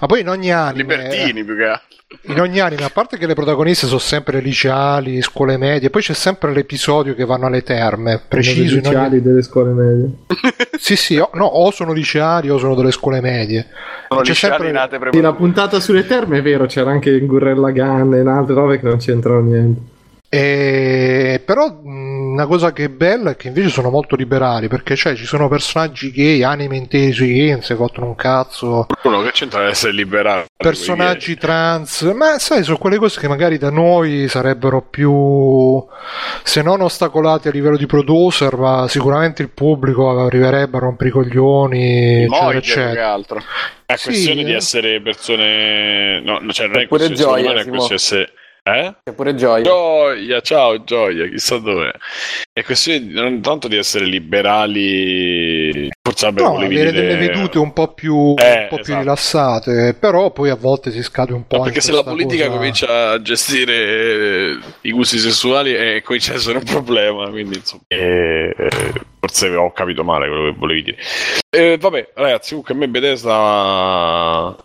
Ma 0.00 0.06
poi 0.06 0.20
in 0.20 0.28
ogni 0.28 0.50
anime 0.52 0.96
Libertini 0.96 1.44
più 1.44 1.56
che 1.56 1.64
altro. 1.64 1.85
In 2.28 2.38
ogni 2.38 2.60
anime, 2.60 2.84
a 2.84 2.90
parte 2.90 3.18
che 3.18 3.26
le 3.26 3.34
protagoniste 3.34 3.86
sono 3.86 3.98
sempre 3.98 4.38
liceali, 4.40 5.20
scuole 5.22 5.56
medie, 5.56 5.90
poi 5.90 6.02
c'è 6.02 6.12
sempre 6.12 6.52
l'episodio 6.52 7.14
che 7.16 7.24
vanno 7.24 7.46
alle 7.46 7.62
terme, 7.62 8.20
preciso 8.28 8.60
in 8.60 8.86
ogni... 8.86 8.94
ufficiali 8.94 9.22
delle 9.22 9.42
scuole 9.42 9.72
medie. 9.72 10.10
Sì, 10.78 10.94
sì, 10.94 11.16
o, 11.16 11.30
no, 11.32 11.46
o 11.46 11.70
sono 11.72 11.92
liceali 11.92 12.48
o 12.48 12.58
sono 12.58 12.76
delle 12.76 12.92
scuole 12.92 13.20
medie. 13.20 13.66
Sono 14.08 14.20
C'è 14.20 14.28
liceali 14.28 14.54
sempre- 14.54 14.72
nate 14.72 14.98
Sì, 15.10 15.20
la 15.20 15.32
puntata 15.32 15.80
sulle 15.80 16.06
terme 16.06 16.38
è 16.38 16.42
vero, 16.42 16.66
c'era 16.66 16.90
anche 16.90 17.10
il 17.10 17.26
Gurrella 17.26 17.70
Gun 17.72 18.14
e 18.14 18.20
altre 18.20 18.54
robe 18.54 18.78
che 18.78 18.86
non 18.86 18.98
c'entrano 18.98 19.40
niente. 19.40 19.80
E- 20.40 21.42
Però 21.44 21.66
mh, 21.82 22.32
una 22.32 22.46
cosa 22.46 22.72
che 22.72 22.84
è 22.84 22.88
bella 22.88 23.30
è 23.30 23.36
che 23.36 23.48
invece 23.48 23.68
sono 23.70 23.88
molto 23.90 24.16
liberali, 24.16 24.68
perché 24.68 24.94
cioè, 24.96 25.14
ci 25.14 25.24
sono 25.24 25.48
personaggi 25.48 26.10
gay, 26.10 26.42
anime 26.42 26.76
intesi 26.76 27.26
gay, 27.32 27.50
non 27.52 27.62
si 27.62 27.74
fottono 27.74 28.06
un 28.08 28.14
cazzo, 28.14 28.86
Uno 29.02 29.22
che 29.22 29.30
c'entra 29.32 29.60
ad 29.62 29.68
essere 29.68 29.92
liberato. 29.92 30.46
personaggi 30.56 31.36
trans, 31.36 32.02
ma 32.14 32.38
sai, 32.38 32.62
sono 32.64 32.76
quelle 32.78 32.96
cose 32.98 33.20
che 33.20 33.28
magari 33.28 33.56
da 33.58 33.70
noi 33.70 34.28
sarebbero 34.28 34.82
più, 34.82 35.84
se 36.42 36.62
non 36.62 36.80
ostacolati 36.82 37.48
a 37.48 37.50
livello 37.52 37.76
di 37.76 37.86
producer, 37.86 38.56
ma 38.56 38.86
sicuramente 38.88 39.42
il 39.42 39.50
pubblico 39.50 40.18
arriverebbe 40.20 40.76
a 40.76 40.80
rompere 40.80 41.08
i 41.10 41.12
coglioni, 41.12 42.22
eccetera, 42.24 42.56
eccetera. 42.58 43.12
altro. 43.12 43.42
È 43.86 43.94
Sì, 43.96 44.04
questione 44.06 44.44
di 44.44 44.52
eh. 44.52 44.56
essere 44.56 45.00
persone. 45.00 46.20
No, 46.20 46.40
cioè 46.52 46.66
non 46.66 46.80
è 46.80 46.86
questione, 46.88 47.14
gioia, 47.14 47.52
non 47.52 47.58
è 47.58 47.66
questione 47.66 47.86
di 47.88 47.94
essere. 47.94 48.32
Eh? 48.68 48.94
C'è 49.04 49.12
pure 49.14 49.36
Gioia. 49.36 49.62
Gioia, 49.62 50.40
ciao 50.40 50.82
Gioia, 50.82 51.28
chissà 51.28 51.56
dov'è. 51.58 51.92
È 52.52 52.64
questione 52.64 52.98
di- 53.06 53.12
non 53.14 53.40
tanto 53.40 53.68
di 53.68 53.76
essere 53.76 54.06
liberali, 54.06 55.88
forse 56.02 56.32
No, 56.32 56.56
avere 56.56 56.68
dire... 56.68 56.90
delle 56.90 57.14
vedute 57.16 57.58
un 57.60 57.72
po' 57.72 57.94
più, 57.94 58.34
Eh, 58.36 58.62
un 58.62 58.66
po' 58.68 58.74
più 58.76 58.82
esatto. 58.82 58.98
rilassate, 58.98 59.96
però 60.00 60.32
poi 60.32 60.50
a 60.50 60.56
volte 60.56 60.90
si 60.90 61.00
scade 61.04 61.32
un 61.32 61.46
po'. 61.46 61.58
No, 61.58 61.62
perché 61.62 61.80
se 61.80 61.92
la 61.92 62.02
politica 62.02 62.46
cosa- 62.46 62.56
comincia 62.56 63.10
a 63.12 63.22
gestire 63.22 63.72
eh, 63.74 64.58
i 64.80 64.90
gusti 64.90 65.18
sessuali 65.18 65.72
eh, 65.72 66.02
comincia 66.02 66.32
a 66.32 66.34
essere 66.34 66.58
un 66.58 66.64
problema, 66.64 67.28
quindi 67.30 67.58
insomma, 67.58 67.82
eh, 67.86 68.52
eh, 68.58 68.92
forse 69.20 69.46
ho 69.54 69.70
capito 69.70 70.02
male 70.02 70.26
quello 70.26 70.50
che 70.50 70.56
volevi 70.58 70.82
dire. 70.82 70.96
Eh, 71.50 71.78
vabbè, 71.78 72.10
ragazzi, 72.14 72.48
comunque 72.48 72.74
a 72.74 72.78
me 72.78 72.88
Bethesda 72.88 74.56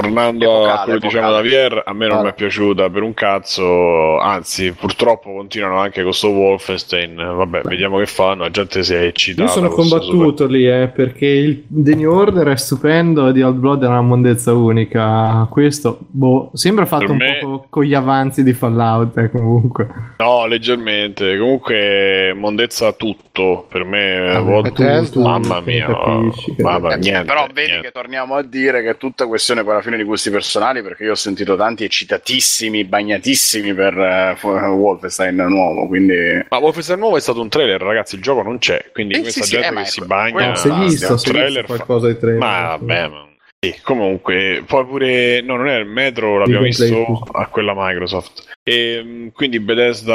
tornando 0.00 0.68
a 0.68 0.82
quello 0.82 0.98
che 0.98 1.06
dicevamo 1.06 1.32
da. 1.34 1.40
VR, 1.42 1.82
a 1.84 1.92
me 1.92 2.08
non 2.08 2.18
Ah. 2.18 2.22
mi 2.22 2.28
è 2.30 2.34
piaciuta 2.34 2.90
per 2.90 3.02
un 3.02 3.14
cazzo, 3.14 4.18
anzi, 4.18 4.72
purtroppo 4.72 5.32
continuano 5.32 5.78
anche 5.78 6.02
con 6.02 6.12
sto 6.12 6.30
Wolfenstein. 6.30 7.14
Vabbè, 7.14 7.60
vediamo 7.62 7.98
che 7.98 8.06
fanno, 8.06 8.42
la 8.42 8.50
gente 8.50 8.82
si 8.82 8.92
è 8.92 9.02
eccitata. 9.02 9.42
Io 9.46 9.48
sono 9.54 9.70
sto 9.70 9.82
super- 9.82 10.00
combattuto 10.00 10.46
lì, 10.48 10.66
eh, 10.68 10.88
perché 10.88 11.26
il 11.26 11.64
The 11.68 11.94
New 11.94 12.12
Order 12.12 12.48
è 12.48 12.56
stupendo 12.56 13.28
e 13.28 13.32
di 13.32 13.42
Old 13.42 13.56
Blood 13.58 13.84
è 13.84 13.86
una 13.86 14.00
mondezza 14.00 14.52
unica. 14.52 15.46
Questo, 15.48 15.98
boh, 16.08 16.50
sembra 16.54 16.86
fatto 16.86 17.02
Per 17.04 17.10
un 17.12 17.16
me- 17.18 17.38
po' 17.40 17.66
con 17.70 17.84
gli 17.84 17.94
avanzi 17.94 18.42
di 18.42 18.52
Fallout, 18.52 19.16
eh, 19.18 19.30
comunque. 19.30 19.86
No, 20.18 20.46
leggermente. 20.46 21.38
Comunque, 21.38 22.32
mondezza 22.34 22.90
tutto. 22.94 23.66
Per 23.68 23.84
me, 23.84 24.18
Vabbè, 24.32 24.40
World- 24.48 24.62
Bethesda, 24.70 25.20
mamma 25.20 25.60
mia, 25.60 25.86
capisci 25.86 26.54
mamma, 26.58 26.94
niente, 26.96 27.24
però 27.24 27.46
vedi 27.52 27.68
niente. 27.70 27.86
che 27.86 27.92
torniamo 27.92 28.34
a 28.34 28.42
dire 28.42 28.82
che 28.82 28.90
è 28.90 28.96
tutta 28.96 29.26
questione 29.28 29.60
alla 29.60 29.82
fine 29.84 29.96
di 29.96 30.02
gusti 30.02 30.30
personali 30.30 30.82
perché 30.82 31.04
io 31.04 31.12
ho 31.12 31.16
sentito 31.16 31.54
tanti 31.56 31.84
eccitatissimi, 31.84 32.84
bagnatissimi 32.84 33.72
per 33.74 33.96
eh, 33.96 34.34
fu- 34.36 34.48
Wolfenstein 34.48 35.36
nuovo, 35.36 35.86
quindi 35.86 36.16
Ma 36.48 36.58
Wolfenstein 36.58 36.98
nuovo 36.98 37.16
è 37.16 37.20
stato 37.20 37.40
un 37.40 37.48
trailer, 37.48 37.80
ragazzi. 37.80 38.16
Il 38.16 38.22
gioco 38.22 38.42
non 38.42 38.58
c'è. 38.58 38.90
Quindi 38.92 39.14
Sì, 39.14 39.20
questa 39.20 39.42
sì, 39.42 39.46
sì, 39.48 39.52
gente 39.54 39.68
eh, 39.68 39.70
ma 39.72 39.82
che 39.82 39.88
si 39.88 39.98
que- 39.98 40.06
bagna. 40.08 40.54
si 40.56 40.68
è 40.68 40.72
visto, 40.72 41.12
un 41.12 41.18
si 41.18 41.30
trailer 41.30 41.66
qualcosa 41.66 42.08
di 42.08 42.18
trailer. 42.18 42.38
Ma 42.40 42.76
vabbè, 42.76 43.08
ma. 43.08 43.28
Sì, 43.60 43.74
comunque, 43.82 44.62
poi 44.66 44.84
pure. 44.86 45.40
No, 45.42 45.56
non 45.56 45.68
è 45.68 45.76
il 45.78 45.86
metro, 45.86 46.38
l'abbiamo 46.38 46.64
visto 46.64 47.22
a 47.32 47.46
quella 47.46 47.72
Microsoft. 47.74 48.52
E 48.66 49.02
mh, 49.02 49.32
quindi 49.32 49.60
Bethesda, 49.60 50.14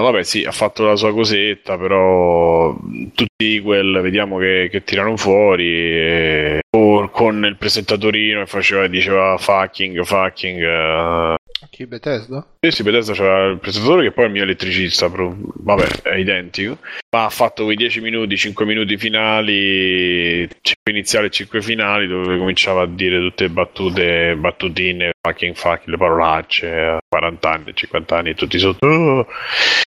vabbè, 0.00 0.22
sì, 0.22 0.42
ha 0.44 0.52
fatto 0.52 0.84
la 0.84 0.96
sua 0.96 1.12
cosetta, 1.12 1.76
però 1.76 2.74
tutti 3.14 3.60
quel 3.60 4.00
vediamo 4.00 4.38
che, 4.38 4.68
che 4.70 4.82
tirano 4.84 5.16
fuori. 5.16 5.66
e- 5.68 6.60
o 6.76 7.08
con 7.10 7.44
il 7.44 7.56
presentatorino 7.56 8.40
che 8.40 8.46
faceva 8.46 8.86
diceva 8.88 9.36
fucking, 9.38 10.02
fucking. 10.04 10.60
eh, 10.62 11.34
Chi 11.70 11.86
Bethesda? 11.86 12.46
sì, 12.60 12.70
sì, 12.70 12.82
Bethesda 12.82 13.12
c'era 13.14 13.46
il 13.46 13.58
presentatore 13.58 14.02
che 14.04 14.12
poi 14.12 14.24
è 14.24 14.26
il 14.28 14.32
mio 14.32 14.42
elettricista, 14.44 15.10
però, 15.10 15.32
vabbè, 15.36 16.02
è 16.02 16.16
identico. 16.16 16.78
Ma 17.10 17.24
ha 17.24 17.30
fatto 17.30 17.64
quei 17.64 17.76
10 17.76 18.02
minuti, 18.02 18.36
5 18.36 18.66
minuti 18.66 18.98
finali, 18.98 20.46
5 20.46 20.92
iniziali 20.92 21.28
e 21.28 21.30
5 21.30 21.62
finali, 21.62 22.06
dove 22.06 22.36
cominciava 22.36 22.82
a 22.82 22.86
dire 22.86 23.18
tutte 23.18 23.44
le 23.44 23.50
battute, 23.50 24.36
battutine, 24.36 25.12
fucking 25.18 25.54
fucking, 25.54 25.88
le 25.88 25.96
parolacce, 25.96 26.70
a 26.70 26.98
40 27.08 27.50
anni, 27.50 27.72
50 27.74 28.16
anni, 28.16 28.34
tutti 28.34 28.58
sotto. 28.58 28.86
"Oh". 28.86 29.26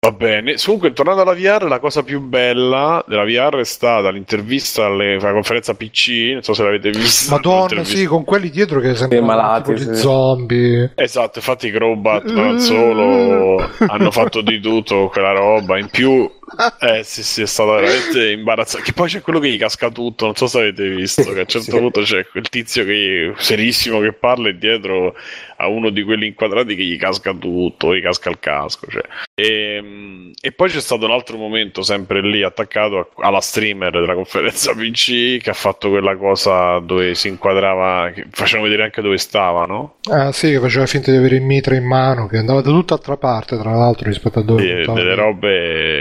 Va 0.06 0.12
bene. 0.12 0.56
Comunque, 0.64 0.94
tornando 0.94 1.22
alla 1.22 1.34
VR, 1.34 1.64
la 1.64 1.80
cosa 1.80 2.04
più 2.04 2.20
bella 2.20 3.04
della 3.08 3.24
VR 3.24 3.58
è 3.60 3.64
stata 3.64 4.12
l'intervista 4.12 4.86
alle, 4.86 5.16
alla 5.16 5.32
conferenza 5.32 5.74
PC, 5.74 6.34
non 6.34 6.44
so 6.44 6.54
se 6.54 6.64
l'avete 6.64 6.92
vista. 6.92 7.34
Madonna, 7.34 7.84
sì, 7.84 8.06
con 8.06 8.24
quelli 8.24 8.52
dietro 8.52 8.80
che 8.82 8.94
sembrano 8.94 9.26
malati, 9.26 9.76
sì. 9.78 9.96
zombie. 9.96 10.92
Esatto, 10.96 11.40
infatti 11.40 11.68
i 11.68 11.72
Crobat 11.72 12.26
non 12.26 12.60
solo 12.60 13.68
hanno 13.88 14.12
fatto 14.12 14.42
di 14.42 14.60
tutto 14.60 15.10
quella 15.12 15.32
roba, 15.32 15.80
in 15.80 15.88
più 15.90 16.30
eh 16.80 17.04
sì 17.04 17.24
sì 17.24 17.42
è 17.42 17.46
stato 17.48 17.72
veramente 17.74 18.30
imbarazzante, 18.32 18.86
che 18.86 18.94
poi 18.94 19.10
c'è 19.10 19.22
quello 19.22 19.40
che 19.40 19.50
gli 19.50 19.58
casca 19.58 19.90
tutto, 19.90 20.26
non 20.26 20.36
so 20.36 20.48
se 20.48 20.60
avete 20.60 20.88
visto, 20.90 21.24
che 21.24 21.38
a 21.40 21.42
un 21.42 21.48
certo 21.48 21.72
Sì. 21.72 21.72
punto 21.72 22.02
c'è 22.02 22.28
quel 22.28 22.48
tizio 22.50 22.86
che 22.86 23.34
serissimo 23.38 24.00
che 24.00 24.14
parla 24.14 24.50
e 24.50 24.58
dietro 24.58 25.16
a 25.58 25.68
uno 25.68 25.90
di 25.90 26.04
quelli 26.04 26.28
inquadrati 26.28 26.76
che 26.76 26.84
gli 26.84 26.98
casca 26.98 27.34
tutto, 27.34 27.96
gli 27.96 28.02
casca 28.02 28.30
il 28.30 28.40
casco, 28.40 28.88
cioè. 28.90 29.04
e, 29.34 30.32
e 30.42 30.52
poi 30.52 30.70
c'è 30.70 30.80
stato 30.82 31.06
un 31.06 31.12
altro 31.12 31.38
momento 31.38 31.82
sempre 31.82 32.22
lì 32.22 32.44
attaccato 32.44 33.12
alla 33.18 33.40
streamer 33.42 33.92
della 33.92 34.14
conferenza 34.16 34.74
PC 34.74 35.38
che 35.42 35.50
ha 35.50 35.54
fatto 35.54 35.90
quella 35.90 36.16
cosa 36.18 36.80
dove 36.80 37.16
si 37.16 37.28
inquadrava, 37.28 38.12
facevano 38.32 38.64
vedere 38.68 38.84
anche 38.84 39.02
dove 39.02 39.18
stava, 39.18 39.66
no? 39.66 39.96
Ah 40.10 40.32
sì, 40.32 40.50
che 40.52 40.60
faceva 40.60 40.86
finta 40.86 41.12
di 41.12 41.18
avere 41.18 41.36
il 41.36 41.42
mitra 41.42 41.76
in 41.76 41.86
mano, 41.86 42.28
che 42.28 42.38
andava 42.38 42.62
da 42.62 42.70
tutt'altra 42.72 43.18
parte, 43.18 43.58
tra 43.58 43.72
l'altro, 43.74 44.08
rispetto 44.08 44.40
a 44.40 44.44
dove 44.44 44.84
stava. 44.84 45.00
delle 45.00 45.16
robe 45.16 45.50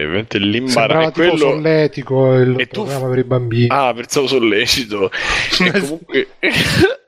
veramente 0.06 0.38
Sembrava 0.38 0.56
l'imbarazzo 0.58 1.10
tipo 1.12 1.28
quello 1.28 1.36
solletico 1.50 2.32
il 2.34 2.54
E 2.58 2.66
tu- 2.66 2.82
programma 2.82 3.08
per 3.08 3.18
i 3.18 3.24
bambini. 3.24 3.66
ah 3.70 3.92
pensavo 3.94 4.26
sollecito 4.26 5.10
e 5.60 5.80
comunque 5.80 6.28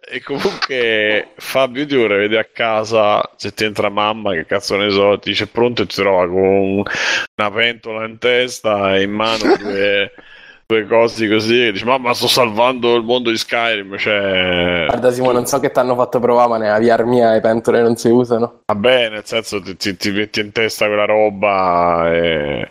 e 0.08 0.22
comunque 0.22 1.32
Fabio 1.36 1.84
ti 1.86 1.96
vorrei 1.96 2.20
vedere 2.20 2.40
a 2.42 2.48
casa 2.52 3.28
se 3.36 3.52
ti 3.52 3.64
entra 3.64 3.88
mamma 3.88 4.32
che 4.32 4.46
cazzo 4.46 4.76
ne 4.76 4.88
so 4.90 5.18
ti 5.18 5.30
dice 5.30 5.48
pronto 5.48 5.82
e 5.82 5.86
ti 5.86 5.96
trova 5.96 6.28
con 6.28 6.82
una 7.36 7.50
pentola 7.52 8.06
in 8.06 8.18
testa 8.18 8.94
e 8.96 9.02
in 9.02 9.10
mano 9.10 9.42
due, 9.58 10.12
due 10.64 10.86
cose 10.86 11.28
così 11.28 11.66
e 11.66 11.72
dici 11.72 11.84
mamma 11.84 12.14
sto 12.14 12.28
salvando 12.28 12.94
il 12.94 13.02
mondo 13.02 13.30
di 13.30 13.36
Skyrim 13.36 13.96
cioè 13.98 14.84
Guarda 14.86 15.10
Simone, 15.10 15.32
non 15.32 15.46
so 15.46 15.58
che 15.58 15.70
ti 15.72 15.78
hanno 15.80 15.96
fatto 15.96 16.20
provare, 16.20 16.48
ma 16.48 16.58
nella 16.58 16.78
VR 16.78 17.04
mia 17.04 17.32
le 17.32 17.40
pentole 17.40 17.82
non 17.82 17.96
si 17.96 18.08
usano. 18.08 18.60
va 18.66 18.74
bene 18.76 19.08
nel 19.08 19.24
senso 19.26 19.60
ti, 19.60 19.76
ti- 19.76 19.96
ti 19.96 20.10
metti 20.12 20.38
in 20.40 20.52
testa 20.52 20.86
quella 20.86 21.04
roba 21.04 22.12
e 22.12 22.70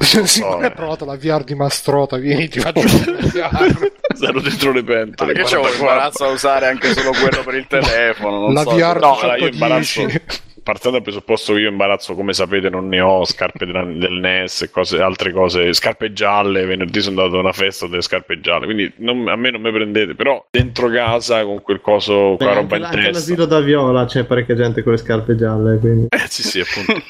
sì, 0.00 0.26
so, 0.26 0.48
non 0.48 0.62
eh. 0.62 0.66
hai 0.66 0.72
provato 0.72 1.04
la 1.04 1.16
VR 1.16 1.44
di 1.44 1.54
Mastrota, 1.54 2.16
vieni, 2.16 2.48
ti 2.48 2.60
faccio 2.60 2.80
vedere. 2.82 3.30
zero 4.16 4.40
dentro 4.40 4.72
le 4.72 4.82
pentole 4.82 5.32
Perché 5.32 5.48
c'è 5.48 5.56
un 5.56 5.62
44. 5.62 5.78
imbarazzo 5.78 6.24
a 6.24 6.28
usare 6.28 6.66
anche 6.68 6.92
solo 6.94 7.10
quello 7.10 7.42
per 7.44 7.54
il 7.54 7.66
telefono. 7.68 8.38
Non 8.40 8.54
La 8.54 8.62
so. 8.62 8.70
VR 8.70 8.98
No, 8.98 9.18
io 9.36 9.50
1810. 9.50 10.00
imbarazzo. 10.00 10.20
Partendo 10.66 10.96
dal 10.96 11.06
presupposto 11.06 11.52
che 11.54 11.60
io 11.60 11.68
imbarazzo, 11.68 12.16
come 12.16 12.32
sapete, 12.32 12.68
non 12.68 12.88
ne 12.88 13.00
ho 13.00 13.24
scarpe 13.24 13.66
della- 13.66 13.84
del 13.84 14.14
NES 14.14 14.62
e 14.62 14.70
cose, 14.70 15.00
altre 15.00 15.30
cose, 15.30 15.72
scarpe 15.72 16.12
gialle. 16.12 16.64
Venerdì 16.66 17.00
sono 17.00 17.20
andato 17.20 17.36
a 17.38 17.40
una 17.42 17.52
festa 17.52 17.86
delle 17.86 18.02
scarpe 18.02 18.40
gialle, 18.40 18.64
quindi 18.64 18.92
non- 18.96 19.28
a 19.28 19.36
me 19.36 19.50
non 19.52 19.60
mi 19.60 19.70
prendete. 19.70 20.16
Però 20.16 20.44
dentro 20.50 20.88
casa 20.88 21.44
con 21.44 21.62
quel 21.62 21.80
coso, 21.80 22.30
Beh, 22.32 22.36
quella 22.38 22.52
roba 22.54 22.74
anche, 22.74 22.76
in 22.78 22.82
anche 22.82 22.96
testa. 22.96 23.10
all'asilo 23.10 23.44
da 23.44 23.60
Viola 23.60 24.04
c'è 24.06 24.24
parecchia 24.24 24.56
gente 24.56 24.82
con 24.82 24.90
le 24.90 24.98
scarpe 24.98 25.36
gialle, 25.36 25.78
quindi... 25.78 26.06
Eh, 26.08 26.24
sì, 26.26 26.42
sì, 26.42 26.58
appunto. 26.58 27.00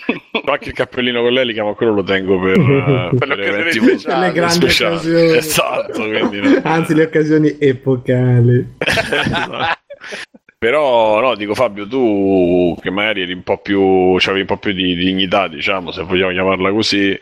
Anche 0.52 0.68
il 0.68 0.74
cappellino 0.74 1.22
con 1.22 1.32
lei 1.32 1.46
li 1.46 1.52
chiamo 1.54 1.74
quello 1.74 1.94
lo 1.94 2.02
tengo 2.02 2.38
per, 2.38 2.58
eh, 2.60 3.08
Per 3.16 3.18
per 3.18 3.28
le 3.28 3.34
occasioni 3.34 3.60
eventi 3.62 3.78
speciali. 3.98 4.32
Grandi 4.32 4.54
speciali. 4.54 4.94
occasioni. 4.96 5.36
Esatto, 5.38 5.92
quindi 6.08 6.40
no. 6.40 6.60
Anzi, 6.62 6.94
le 6.94 7.02
occasioni 7.04 7.56
epocali. 7.58 8.74
Però 10.66 11.20
no, 11.20 11.36
dico 11.36 11.54
Fabio, 11.54 11.86
tu 11.86 12.76
che 12.82 12.90
magari 12.90 13.22
eri 13.22 13.32
un 13.34 13.44
po' 13.44 13.58
più, 13.58 14.16
c'avevi 14.18 14.40
un 14.40 14.46
po' 14.46 14.56
più 14.56 14.72
di 14.72 14.96
dignità, 14.96 15.46
diciamo, 15.46 15.92
se 15.92 16.02
vogliamo 16.02 16.32
chiamarla 16.32 16.72
così. 16.72 17.16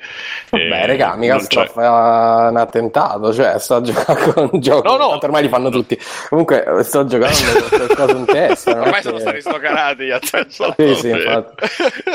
Vabbè, 0.49 0.65
eh, 0.65 0.87
raga, 0.87 1.15
mica 1.17 1.39
sto 1.41 1.61
a 1.61 1.67
fare 1.67 2.49
un 2.49 2.57
attentato, 2.57 3.35
cioè 3.35 3.59
sto 3.59 3.75
a 3.75 3.81
giocare 3.83 4.23
con 4.33 4.49
un 4.53 4.61
gioco, 4.61 4.89
No, 4.89 4.97
no. 4.97 5.09
tanto 5.11 5.27
ormai 5.27 5.43
li 5.43 5.49
fanno 5.51 5.69
tutti. 5.69 5.99
Comunque 6.31 6.65
sto 6.85 7.05
giocando 7.05 7.37
con 7.69 7.79
qualcosa 7.87 8.17
in 8.17 8.25
testa. 8.25 8.71
non 8.75 8.79
è 8.79 8.87
Ormai 8.87 9.01
che- 9.03 9.09
sono 9.09 9.19
stati 9.19 9.41
stoccati 9.43 10.11
a 10.11 10.19
te. 10.21 10.47
Sì, 10.49 10.95
sì, 10.95 11.09
infatti. 11.11 11.67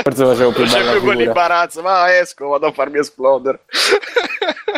Forse 0.01 0.25
facevo 0.25 0.51
più 0.51 0.63
bella 0.63 0.77
più 0.77 0.99
figura. 0.99 1.13
quell'imbarazzo, 1.13 1.81
ma 1.83 2.17
esco, 2.17 2.47
vado 2.47 2.65
a 2.65 2.71
farmi 2.71 2.97
esplodere. 2.97 3.59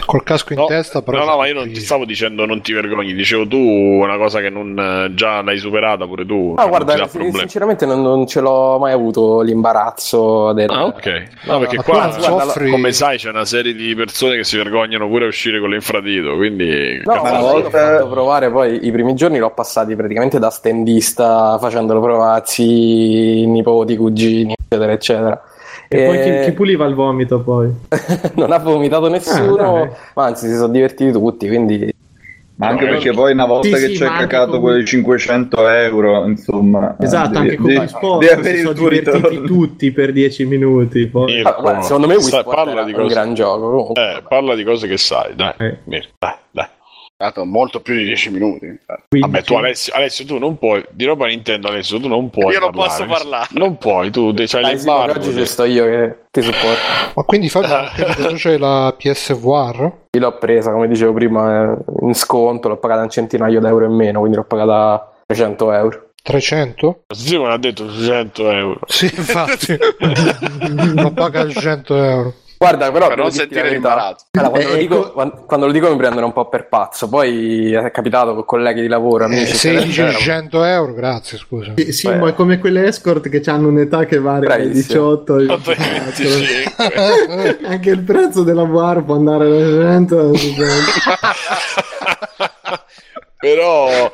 Col 0.06 0.24
casco 0.24 0.54
in 0.54 0.60
No, 0.60 0.66
testa, 0.66 1.02
però. 1.02 1.20
no, 1.20 1.26
no, 1.26 1.38
ma 1.38 1.47
io 1.47 1.54
non 1.54 1.72
ti 1.72 1.80
stavo 1.80 2.04
dicendo 2.06 2.45
non 2.45 2.62
ti 2.62 2.74
vergogni, 2.74 3.14
dicevo 3.14 3.47
tu 3.47 3.58
una 3.58 4.18
cosa 4.18 4.39
che 4.41 4.49
non 4.49 4.78
eh, 4.78 5.14
già 5.14 5.41
l'hai 5.41 5.58
superata 5.58 6.06
pure 6.06 6.26
tu. 6.26 6.41
No, 6.50 6.56
non 6.58 6.70
guarda, 6.70 6.96
dà 6.96 7.08
sin- 7.08 7.32
sinceramente 7.34 7.86
non, 7.86 8.02
non 8.02 8.28
ce 8.28 8.39
l'ho 8.42 8.78
mai 8.80 8.92
avuto 8.92 9.42
l'imbarazzo 9.42 10.52
del... 10.54 10.70
Ah, 10.70 10.86
ok. 10.86 11.24
No, 11.44 11.60
perché 11.60 11.78
ma 11.78 11.84
qua, 11.84 12.06
non 12.08 12.20
soffri- 12.20 12.70
come 12.70 12.92
sai, 12.92 13.18
c'è 13.18 13.30
una 13.30 13.46
serie 13.46 13.74
di 13.74 13.94
persone 13.96 14.36
che 14.36 14.44
si 14.44 14.58
vergognano 14.58 15.08
pure 15.08 15.26
a 15.26 15.28
uscire 15.28 15.60
con 15.60 15.70
l'infradito, 15.70 16.36
quindi... 16.36 17.02
No, 17.06 17.14
ma 17.16 17.22
una 17.22 17.32
l'ho 17.39 17.48
volta- 17.52 17.70
fatto 17.70 18.10
provare 18.10 18.50
poi 18.52 18.86
i 18.86 18.92
primi 18.92 19.14
giorni 19.16 19.38
l'ho 19.39 19.52
passati 19.52 19.96
praticamente 19.96 20.39
da 20.39 20.50
standista 20.50 21.58
facendolo 21.60 22.02
provare 22.02 22.42
a 22.42 22.46
zii, 22.46 23.46
nipoti, 23.48 23.96
cugini, 23.98 24.54
eccetera, 24.68 24.92
eccetera. 24.92 25.42
E, 25.94 26.04
poi 26.06 26.22
chi, 26.22 26.30
E- 26.30 26.42
chi 26.46 26.52
puliva 26.54 26.86
il 26.86 26.94
vomito 26.96 27.42
poi? 27.42 27.70
non 28.36 28.52
ha 28.54 28.58
vomitato 28.60 29.08
Ah, 29.08 29.10
nessuno, 29.10 29.56
dai. 29.74 29.89
ma 30.16 30.24
anzi 30.26 30.48
si 30.48 30.56
sono 30.56 30.70
divertiti 30.70 31.12
tutti, 31.12 31.48
quindi 31.48 31.91
Ma 32.62 32.68
anche 32.68 32.86
No, 32.86 32.91
perché 32.91 33.12
poi 33.12 33.32
una 33.34 33.45
volta 33.45 33.76
Sì, 33.78 33.88
che 33.88 33.95
sì, 33.95 34.03
ma 34.03 34.12
anche 34.12 34.28
cacato 34.28 34.45
comunque- 34.51 34.72
quei 34.74 34.86
500 34.86 35.68
euro, 35.68 36.26
insomma, 36.28 36.95
Esatto, 36.99 37.39
devi- 37.39 37.49
anche 37.49 37.55
con 37.57 38.18
Wii 38.18 38.28
avere 38.30 38.43
si 38.43 38.49
il 38.53 38.59
sono 38.62 38.74
tuo 38.74 38.89
divertiti 38.89 39.18
ritorno. 39.30 39.47
tutti 39.47 39.91
per 39.91 40.12
10 40.12 40.45
minuti. 40.45 41.07
Poi. 41.07 41.34
Mirko, 41.34 41.49
Ah, 41.49 41.62
guarda, 41.62 41.82
secondo 41.82 42.07
me 42.07 42.14
Wii 42.16 42.24
Sport 42.24 42.55
parla 42.55 42.84
di 42.84 42.91
un 42.91 42.97
cose- 43.01 43.14
gran 43.14 43.34
gioco. 43.34 43.93
Eh, 43.95 44.24
parla 44.28 44.53
di 44.55 44.64
cose 44.64 44.88
che 44.88 44.97
sai, 44.97 45.34
dai. 45.36 45.53
Eh. 45.57 45.78
Mirko, 45.86 46.09
dai, 46.20 46.34
dai. 46.51 46.66
Dato 47.22 47.46
molto 47.46 47.82
più 47.82 47.94
di 47.96 48.06
10 48.06 48.32
minuti. 48.32 48.66
Quindi- 49.08 49.20
Vabbè, 49.30 49.44
tu 49.44 49.54
Alessio, 49.54 49.94
Alessio, 49.94 50.26
tu 50.26 50.40
non 50.40 50.58
puoi, 50.58 50.84
di 50.90 51.06
roba 51.06 51.28
Nintendo 51.28 51.68
Alessio, 51.68 52.00
tu 52.00 52.08
non 52.08 52.32
puoi 52.32 52.52
Io 52.52 52.60
non 52.60 52.72
parlare. 52.72 52.90
posso 53.06 53.06
parlare. 53.06 53.48
Non 53.52 53.78
puoi, 53.78 54.10
tu 54.10 54.34
c'hai 54.34 54.48
Dai, 54.64 54.72
le 54.74 54.80
sì, 54.80 54.86
ma 54.88 55.06
barbe. 55.06 55.20
oggi 55.20 55.32
ci 55.38 55.46
sto 55.46 55.64
io 55.66 55.86
che 55.86 56.16
ti 56.32 56.42
supporto. 56.42 56.80
Ma 57.14 57.22
quindi 57.24 57.48
Fabio, 57.50 57.76
ho 57.78 57.90
capito, 57.96 58.28
tu 58.30 58.34
c'hai 58.38 58.58
la 58.58 58.96
PSVR? 58.98 59.92
Io 60.10 60.20
l'ho 60.20 60.38
presa, 60.40 60.72
come 60.72 60.88
dicevo 60.88 61.14
prima, 61.14 61.74
eh, 61.74 61.78
in 62.02 62.16
sconto, 62.16 62.68
l'ho 62.70 62.78
pagata 62.78 63.04
un 63.04 63.10
centinaio 63.12 63.60
d'euro 63.60 63.86
in 63.86 63.94
meno, 63.94 64.18
quindi 64.20 64.38
l'ho 64.38 64.44
pagata 64.46 65.12
300 65.28 65.72
euro. 65.74 66.10
300? 66.24 67.04
Sì, 67.14 67.38
me 67.38 67.48
l'ha 67.50 67.58
detto 67.58 67.88
100 67.88 68.50
euro. 68.50 68.80
Sì, 68.88 69.06
infatti. 69.06 69.78
Lo 70.96 71.12
paga 71.12 71.48
100 71.48 71.96
euro. 72.04 72.34
Guarda, 72.62 72.91
però 72.91 73.07
Per 73.07 73.18
non 73.18 73.32
sentire 73.32 73.72
l'imbarazzo. 73.72 74.26
Allora, 74.38 74.51
quando, 74.51 74.68
Eh, 74.68 74.72
lo 74.74 74.78
dico, 74.78 74.95
ecco- 74.99 75.12
quan- 75.14 75.45
quando 75.47 75.66
lo 75.66 75.72
dico 75.72 75.89
mi 75.89 75.95
prendono 75.97 76.28
un 76.28 76.32
po' 76.32 76.47
per 76.47 76.68
pazzo, 76.68 77.09
poi 77.09 77.74
è 77.74 77.89
capitato 77.89 78.36
con 78.36 78.45
colleghi 78.45 78.82
di 78.82 78.88
lavoro, 78.88 79.24
Eh, 79.24 79.26
amici. 79.26 79.55
se 79.55 79.74
eccetera. 79.78 80.16
100 80.20 80.64
euro, 80.64 80.93
grazie, 80.93 81.39
scusa. 81.39 81.74
Sì, 81.76 81.91
sì, 81.91 82.07
Beh. 82.07 82.18
ma 82.18 82.30
è 82.30 82.36
come 82.36 82.59
quelle 82.59 82.86
escort 82.86 83.30
che 83.30 83.41
hanno 83.49 83.68
un'età 83.70 84.05
che 84.05 84.20
varia 84.20 84.47
dai 84.47 84.57
Bravissimo. 84.66 85.16
18 85.16 85.34
ai 85.38 85.45
25. 85.47 87.66
Anche 87.68 87.89
il 87.89 88.01
prezzo 88.03 88.43
della 88.43 88.64
VR 88.64 89.03
può 89.05 89.16
andare 89.16 89.49
da 89.49 89.82
100 89.89 90.20
a 90.20 90.24
200. 90.26 90.62
Però... 93.39 94.12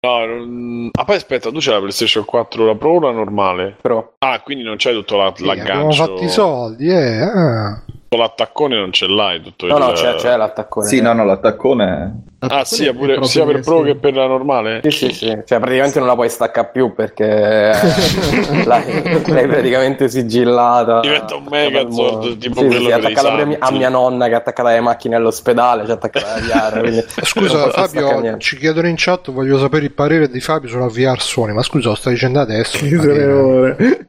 No, 0.00 0.24
non... 0.26 0.90
ah, 0.92 1.04
poi 1.04 1.16
aspetta, 1.16 1.50
tu 1.50 1.58
c'hai 1.58 1.72
la 1.74 1.80
PlayStation 1.80 2.24
4 2.24 2.64
la 2.64 2.74
Pro 2.76 2.90
o 2.94 3.00
la 3.00 3.10
normale? 3.10 3.76
Però, 3.82 4.14
Ah, 4.18 4.40
quindi 4.42 4.62
non 4.62 4.76
c'hai 4.76 4.94
tutto 4.94 5.16
la- 5.16 5.32
Sì, 5.34 5.48
abbiamo 5.48 5.64
l'aggancio. 5.88 6.04
fatto 6.04 6.22
i 6.24 6.28
soldi, 6.28 6.88
eh. 6.88 7.20
ah. 7.22 7.82
L'attaccone 8.16 8.74
non 8.76 8.90
ce 8.90 9.06
l'hai, 9.06 9.42
tutto 9.42 9.66
no, 9.66 9.76
il... 9.76 9.84
no, 9.84 9.92
c'è, 9.92 10.14
c'è 10.14 10.36
l'attaccone. 10.36 10.86
Sì, 10.86 11.00
no, 11.02 11.12
no, 11.12 11.24
l'attaccone... 11.24 12.22
Ah, 12.40 12.64
sia, 12.64 12.90
È 12.90 12.94
pure, 12.94 13.14
proprio 13.14 13.26
sia 13.26 13.44
per 13.44 13.60
Pro 13.60 13.82
che 13.82 13.96
per 13.96 14.14
la 14.14 14.26
normale? 14.26 14.80
Sì, 14.84 14.90
sì, 14.90 15.12
sì. 15.12 15.26
Cioè, 15.26 15.58
praticamente 15.58 15.98
non 15.98 16.06
la 16.06 16.14
puoi 16.14 16.30
staccare 16.30 16.70
più 16.72 16.94
perché 16.94 17.24
eh, 17.26 17.72
l'hai, 18.64 19.24
l'hai 19.26 19.46
praticamente 19.48 20.08
sigillata. 20.08 21.00
Diventa 21.00 21.34
un 21.34 21.46
Megazord, 21.50 22.22
muro. 22.22 22.36
tipo 22.36 22.60
sì, 22.60 22.66
quello 22.66 22.84
sì, 22.84 22.92
attaccata 22.92 23.30
pure 23.30 23.56
a 23.58 23.70
mia- 23.72 23.88
nonna 23.88 24.26
che 24.26 24.32
è 24.32 24.36
attaccata 24.36 24.68
alle 24.68 24.80
macchine 24.80 25.16
all'ospedale, 25.16 25.84
c'è 25.84 25.92
attaccata 25.92 26.34
alla 26.38 26.70
VR. 26.70 26.78
quindi 26.78 26.96
non 26.96 27.24
Scusa 27.24 27.70
Fabio, 27.70 28.36
ci 28.38 28.56
chiedono 28.56 28.86
in 28.86 28.94
chat, 28.96 29.32
voglio 29.32 29.58
sapere 29.58 29.84
il 29.86 29.92
parere 29.92 30.28
di 30.30 30.40
Fabio 30.40 30.68
sulla 30.68 30.86
VR 30.86 31.20
Sony, 31.20 31.52
ma 31.52 31.62
scusa, 31.62 31.88
lo 31.88 31.94
stai 31.96 32.12
dicendo 32.12 32.38
adesso? 32.40 32.78
Tre 32.78 33.32
ore. 33.32 34.08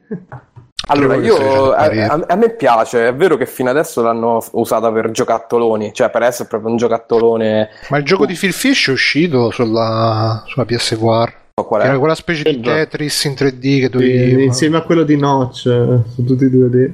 Allora, 0.88 1.14
io, 1.16 1.72
a, 1.72 1.84
a- 1.84 2.24
a 2.26 2.34
me 2.36 2.50
piace, 2.50 3.08
è 3.08 3.14
vero 3.14 3.36
che 3.36 3.46
fino 3.46 3.70
adesso 3.70 4.02
l'hanno 4.02 4.42
usata 4.52 4.90
per 4.90 5.10
giocattoloni, 5.10 5.92
cioè 5.92 6.10
per 6.10 6.22
essere 6.22 6.48
proprio 6.48 6.70
un 6.70 6.76
giocattolone, 6.78 7.68
Ma 7.90 7.98
il 7.98 8.04
gioco 8.04 8.26
di 8.26 8.34
Phil 8.34 8.52
Fish 8.52 8.88
è 8.88 8.92
uscito 8.92 9.50
sulla, 9.50 10.42
sulla 10.46 10.64
PS4. 10.66 11.28
so 11.54 11.64
qual 11.64 11.82
Era 11.82 11.98
quella 11.98 12.14
specie 12.14 12.42
di 12.42 12.56
Eh, 12.56 12.60
già. 12.60 12.72
Tetris 12.74 13.24
in 13.24 13.32
3D 13.34 13.60
che 13.60 13.80
Sì, 13.84 13.88
dovevi... 13.90 14.44
insieme 14.44 14.78
a 14.78 14.82
quello 14.82 15.04
di 15.04 15.16
Notch, 15.16 15.66
eh, 15.66 16.00
su 16.12 16.24
tutti 16.24 16.44
e 16.44 16.50
due 16.50 16.68
D. 16.68 16.90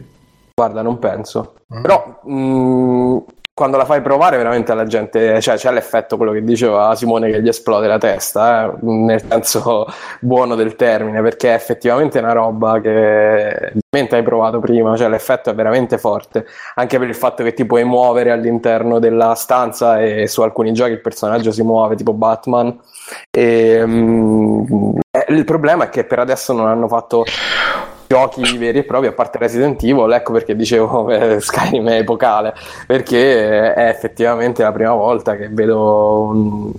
Guarda, 0.55 0.83
non 0.83 0.99
penso. 0.99 1.55
Ah. 1.69 1.81
Però 1.81 2.21
mh, 2.25 3.25
quando 3.57 3.79
la 3.79 3.87
fai 3.87 4.03
provare 4.03 4.37
veramente 4.37 4.71
alla 4.71 4.85
gente, 4.85 5.41
cioè 5.41 5.57
c'è 5.57 5.73
l'effetto 5.73 6.19
quello 6.19 6.33
che 6.33 6.45
diceva 6.45 6.95
Simone 6.95 7.31
che 7.31 7.41
gli 7.41 7.49
esplode 7.49 7.87
la 7.87 7.97
testa, 7.97 8.67
eh, 8.67 8.75
nel 8.83 9.23
senso 9.27 9.87
buono 10.21 10.57
del 10.57 10.77
termine, 10.77 11.23
perché 11.23 11.53
è 11.53 11.55
effettivamente 11.55 12.19
una 12.19 12.33
roba 12.33 12.83
che 12.83 13.73
hai 13.89 14.23
provato 14.23 14.61
prima, 14.61 14.95
cioè 14.95 15.09
l'effetto 15.09 15.49
è 15.49 15.55
veramente 15.55 15.97
forte, 15.97 16.45
anche 16.75 16.99
per 16.99 17.09
il 17.09 17.15
fatto 17.15 17.43
che 17.43 17.55
ti 17.55 17.65
puoi 17.65 17.85
muovere 17.85 18.31
all'interno 18.31 18.99
della 18.99 19.35
stanza 19.35 20.03
e 20.03 20.29
su 20.29 20.43
alcuni 20.43 20.75
giochi 20.75 20.93
il 20.93 21.01
personaggio 21.01 21.51
si 21.51 21.63
muove, 21.63 21.97
tipo 21.97 22.13
Batman. 22.13 22.79
E, 23.31 23.87
mh, 23.87 24.99
eh, 25.11 25.33
il 25.33 25.45
problema 25.47 25.85
è 25.85 25.89
che 25.89 26.05
per 26.05 26.19
adesso 26.19 26.53
non 26.53 26.67
hanno 26.67 26.89
fatto 26.89 27.25
giochi 28.07 28.57
veri 28.57 28.79
e 28.79 28.85
propri 28.85 29.09
a 29.09 29.13
parte 29.13 29.39
Resident 29.39 29.83
Evil 29.83 30.13
ecco 30.13 30.33
perché 30.33 30.55
dicevo 30.55 31.11
eh, 31.13 31.41
Skyrim 31.41 31.89
è 31.89 31.99
epocale 31.99 32.55
perché 32.87 33.75
è 33.75 33.89
effettivamente 33.89 34.63
la 34.63 34.73
prima 34.73 34.93
volta 34.93 35.37
che 35.37 35.49
vedo 35.51 36.21
un 36.21 36.73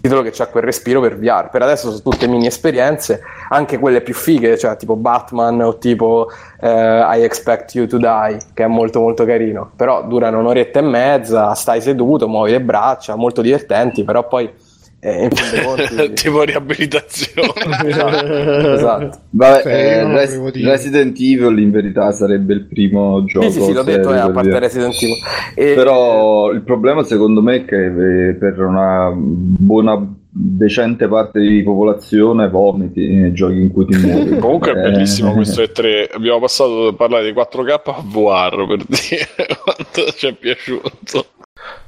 titolo 0.00 0.22
che 0.22 0.32
ha 0.42 0.46
quel 0.46 0.64
respiro 0.64 1.00
per 1.00 1.18
VR 1.18 1.50
per 1.50 1.62
adesso 1.62 1.90
sono 1.90 2.02
tutte 2.02 2.26
mini 2.26 2.46
esperienze 2.46 3.20
anche 3.50 3.78
quelle 3.78 4.00
più 4.00 4.14
fighe 4.14 4.56
cioè 4.56 4.76
tipo 4.76 4.96
Batman 4.96 5.60
o 5.60 5.78
tipo 5.78 6.28
eh, 6.60 6.68
I 6.68 7.22
Expect 7.22 7.74
You 7.74 7.86
to 7.86 7.98
Die 7.98 8.38
che 8.54 8.64
è 8.64 8.66
molto 8.66 9.00
molto 9.00 9.24
carino. 9.24 9.70
Però 9.76 10.02
durano 10.02 10.38
un'oretta 10.38 10.80
e 10.80 10.82
mezza 10.82 11.54
stai 11.54 11.80
seduto 11.80 12.28
muovi 12.28 12.52
le 12.52 12.60
braccia 12.60 13.14
molto 13.16 13.42
divertenti 13.42 14.04
però 14.04 14.26
poi 14.26 14.50
eh, 15.00 15.24
in 15.24 15.30
fin 15.30 15.50
dei 15.50 15.64
conti 15.64 16.12
tipo 16.20 16.42
riabilitazione. 16.42 17.52
esatto. 18.74 19.18
Vabbè, 19.30 19.62
Sì, 19.62 19.68
eh, 19.68 20.04
Res-. 20.04 20.52
Resident 20.64 21.16
Evil 21.20 21.58
in 21.58 21.70
verità 21.70 22.10
sarebbe 22.12 22.54
il 22.54 22.64
primo 22.66 23.24
gioco. 23.24 23.48
Sì, 23.48 23.52
sì, 23.60 23.64
sì, 23.66 23.72
l'ho 23.72 23.82
detto, 23.82 24.12
eh, 24.12 24.18
a 24.18 24.30
parte 24.30 24.50
VR. 24.50 24.58
Resident 24.58 24.94
Evil. 24.94 25.16
E- 25.54 25.74
Però 25.74 26.50
il 26.50 26.62
problema 26.62 27.02
secondo 27.04 27.42
me 27.42 27.56
è 27.56 27.64
che 27.64 28.28
eh, 28.28 28.34
per 28.34 28.58
una 28.60 29.12
buona 29.14 30.14
decente 30.30 31.08
parte 31.08 31.40
di 31.40 31.62
popolazione 31.62 32.48
vomiti 32.48 33.08
nei 33.08 33.32
giochi 33.32 33.60
in 33.60 33.72
cui 33.72 33.86
ti 33.86 33.96
muovi. 33.96 34.38
Comunque 34.38 34.72
è 34.72 34.78
Eh, 34.78 34.90
bellissimo 34.90 35.32
questo 35.32 35.62
E3. 35.62 36.10
Abbiamo 36.12 36.40
passato 36.40 36.88
a 36.88 36.92
parlare 36.94 37.24
di 37.24 37.32
4K 37.32 37.80
a 37.84 38.02
VR 38.04 38.66
per 38.66 38.84
dire 38.86 39.28
quanto 39.62 40.12
ci 40.16 40.26
è 40.26 40.32
piaciuto. 40.34 41.26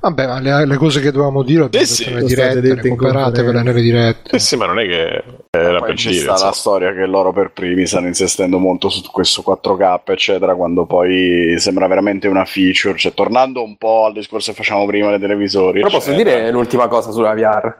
Vabbè, 0.00 0.26
ma 0.26 0.40
le, 0.40 0.66
le 0.66 0.76
cose 0.76 1.00
che 1.00 1.10
dovevamo 1.10 1.42
dire 1.42 1.64
abbiamo 1.64 1.84
Sì, 1.84 2.04
sono 2.04 2.22
dirette, 2.22 2.74
recuperatevele 2.74 3.62
conferenza. 3.62 3.62
nelle 3.62 3.80
dirette. 3.82 4.36
Eh 4.36 4.38
sì, 4.38 4.56
ma 4.56 4.66
non 4.66 4.78
è 4.78 4.86
che 4.86 5.24
era 5.50 5.82
per 5.82 5.94
c'è 5.94 6.12
dire. 6.12 6.30
insomma. 6.30 6.38
la 6.38 6.52
storia 6.52 6.92
che 6.94 7.06
loro 7.06 7.32
per 7.32 7.52
primi 7.52 7.86
stanno 7.86 8.06
insistendo 8.06 8.58
molto 8.58 8.88
su 8.88 9.02
questo 9.10 9.42
4K, 9.42 10.12
eccetera, 10.12 10.54
quando 10.54 10.86
poi 10.86 11.54
sembra 11.58 11.86
veramente 11.86 12.28
una 12.28 12.44
feature. 12.46 12.96
Cioè, 12.96 13.12
tornando 13.14 13.62
un 13.62 13.76
po' 13.76 14.06
al 14.06 14.12
discorso 14.14 14.52
che 14.52 14.56
facciamo 14.56 14.86
prima 14.86 15.10
dei 15.10 15.18
televisori. 15.20 15.80
Però 15.80 15.90
posso 15.90 16.10
eccetera. 16.12 16.38
dire 16.38 16.50
l'ultima 16.50 16.88
cosa 16.88 17.10
sulla 17.10 17.34
VR? 17.34 17.76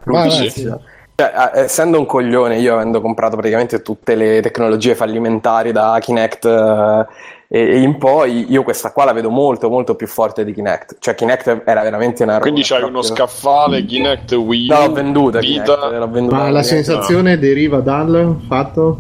Cioè, 1.15 1.51
eh, 1.55 1.61
essendo 1.61 1.99
un 1.99 2.07
coglione, 2.07 2.59
io 2.59 2.75
avendo 2.75 3.01
comprato 3.01 3.37
praticamente 3.37 3.83
tutte 3.83 4.15
le 4.15 4.41
tecnologie 4.41 4.95
fallimentari 4.95 5.71
da 5.73 5.99
Kinect 6.01 6.45
eh, 6.47 7.07
e, 7.53 7.59
e 7.61 7.81
in 7.81 7.99
poi, 7.99 8.47
io 8.49 8.63
questa 8.63 8.93
qua 8.93 9.05
la 9.05 9.13
vedo 9.13 9.29
molto 9.29 9.69
molto 9.69 9.97
più 9.97 10.07
forte 10.07 10.45
di 10.45 10.53
Kinect. 10.55 10.97
Cioè 11.01 11.17
Kinect 11.17 11.63
era 11.65 11.83
veramente 11.83 12.23
una 12.23 12.35
roba. 12.35 12.45
Quindi 12.45 12.63
c'hai 12.63 12.83
uno 12.83 12.91
proprio- 13.01 13.15
scaffale 13.15 13.85
Kinect 13.85 14.33
Wii 14.33 14.69
No, 14.69 14.87
l'ho 14.87 14.93
venduta 14.93 15.39
Vita. 15.41 15.63
Kinect, 15.75 15.99
l'ho 15.99 16.09
venduta 16.09 16.37
Ma 16.37 16.43
la 16.51 16.61
Kinect. 16.63 16.67
sensazione 16.85 17.39
deriva 17.39 17.81
dal 17.81 18.37
fatto? 18.47 18.99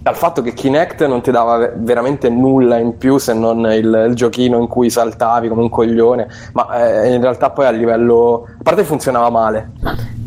dal 0.00 0.16
fatto 0.16 0.40
che 0.40 0.54
Kinect 0.54 1.04
non 1.06 1.20
ti 1.20 1.30
dava 1.30 1.56
ve- 1.58 1.72
veramente 1.76 2.30
nulla 2.30 2.78
in 2.78 2.96
più 2.96 3.18
se 3.18 3.34
non 3.34 3.58
il, 3.72 4.06
il 4.08 4.14
giochino 4.14 4.58
in 4.58 4.66
cui 4.66 4.88
saltavi 4.88 5.48
come 5.48 5.60
un 5.60 5.68
coglione, 5.68 6.28
ma 6.54 7.02
eh, 7.02 7.12
in 7.12 7.20
realtà 7.20 7.50
poi 7.50 7.66
a 7.66 7.70
livello, 7.70 8.46
a 8.58 8.62
parte 8.62 8.84
funzionava 8.84 9.28
male, 9.28 9.72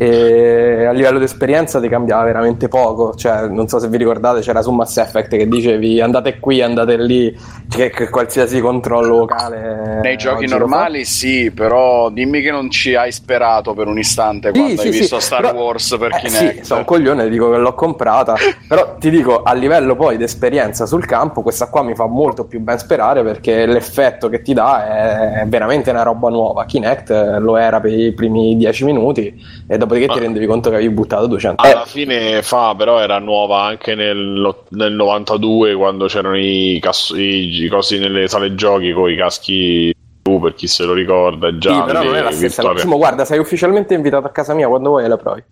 e 0.04 0.84
a 0.84 0.92
livello 0.94 1.20
di 1.20 1.26
esperienza 1.26 1.80
ti 1.80 1.88
cambiava 1.88 2.24
veramente 2.24 2.68
poco, 2.68 3.14
cioè 3.14 3.48
non 3.48 3.68
so 3.68 3.78
se 3.78 3.88
vi 3.88 3.98
ricordate 3.98 4.42
c'era 4.42 4.64
su 4.64 4.72
Mass 4.72 4.98
Effect 4.98 5.38
che 5.38 5.48
dicevi 5.48 6.02
andate 6.02 6.40
qui, 6.40 6.60
andate 6.60 6.98
lì, 6.98 7.38
che, 7.70 7.92
che 7.92 8.10
qualsiasi 8.10 8.60
controllo 8.62 9.20
vocale... 9.20 10.00
Nei 10.02 10.18
giochi 10.18 10.48
normali 10.48 11.06
sì, 11.06 11.52
però 11.52 12.10
dimmi 12.10 12.42
che 12.42 12.50
non 12.50 12.72
ci 12.72 12.96
hai 12.96 13.12
sperato 13.12 13.76
per 13.76 13.86
un 13.86 14.00
istante 14.00 14.50
Sì, 14.52 14.60
quando 14.60 14.82
sì, 14.82 14.88
hai 14.88 14.94
sì, 14.94 15.00
visto 15.02 15.20
Star 15.20 15.42
però- 15.42 15.54
Wars 15.54 15.96
per 16.00 16.16
eh, 16.16 16.20
Kinect. 16.20 16.58
Sì, 16.58 16.66
sono 16.66 16.80
un 16.80 16.86
coglione, 16.88 17.30
dico 17.30 17.52
che 17.52 17.58
l'ho 17.58 17.76
comprata, 17.76 18.34
però 18.68 18.96
ti 18.98 19.12
dico 19.12 19.44
a 19.44 19.54
livello 19.54 19.96
poi 19.96 20.18
di 20.18 20.24
esperienza 20.24 20.88
sul 20.88 21.06
campo, 21.06 21.44
questa 21.44 21.68
qua 21.68 21.84
mi 21.84 21.94
fa 21.94 22.08
molto 22.08 22.46
più 22.46 22.60
ben 22.60 22.80
sperare 22.80 23.22
perché 23.22 23.68
l'effetto 23.68 24.30
che 24.30 24.42
ti 24.42 24.56
dà 24.56 25.42
è, 25.42 25.46
veramente 25.46 25.92
una 25.92 26.02
roba 26.02 26.30
nuova. 26.30 26.66
Kinect 26.66 27.12
eh, 27.12 27.38
lo 27.38 27.56
era 27.56 27.80
per 27.80 27.94
i 27.94 28.12
primi 28.14 28.58
10 28.58 28.84
minuti 28.84 29.40
e 29.68 29.78
dopodiché 29.92 30.08
ti 30.14 30.18
Ah. 30.18 30.22
rendevi 30.22 30.46
conto 30.46 30.70
che 30.70 30.76
avevi 30.76 30.94
buttato 30.94 31.28
200 31.28 31.62
Alla 31.62 31.86
fine 31.86 32.42
fa, 32.42 32.74
però 32.76 33.00
era 33.00 33.20
nuova 33.20 33.64
anche 33.64 33.96
nel, 33.96 34.56
nel 34.70 34.94
92 34.94 35.76
quando 35.76 36.06
c'erano 36.08 36.38
i, 36.38 36.80
cass- 36.82 37.14
i, 37.16 37.64
i 37.64 37.68
cosi 37.68 38.00
nelle 38.00 38.28
sale 38.28 38.56
giochi 38.56 38.94
con 38.94 39.10
i 39.10 39.16
caschi 39.16 39.94
blu, 40.22 40.40
per 40.40 40.54
chi 40.54 40.68
se 40.68 40.84
lo 40.84 40.94
ricorda 40.94 41.58
già. 41.58 41.74
Sì, 41.74 41.82
però 41.84 42.04
non 42.04 42.16
è 42.16 42.22
la 42.22 42.32
stessa. 42.32 42.78
Simo, 42.78 42.98
guarda, 42.98 43.26
sei 43.26 43.40
ufficialmente 43.40 43.94
invitato 43.94 44.28
a 44.28 44.32
casa 44.32 44.54
mia 44.54 44.68
quando 44.68 44.90
vuoi 44.90 45.08
la 45.08 45.18
provi. 45.18 45.44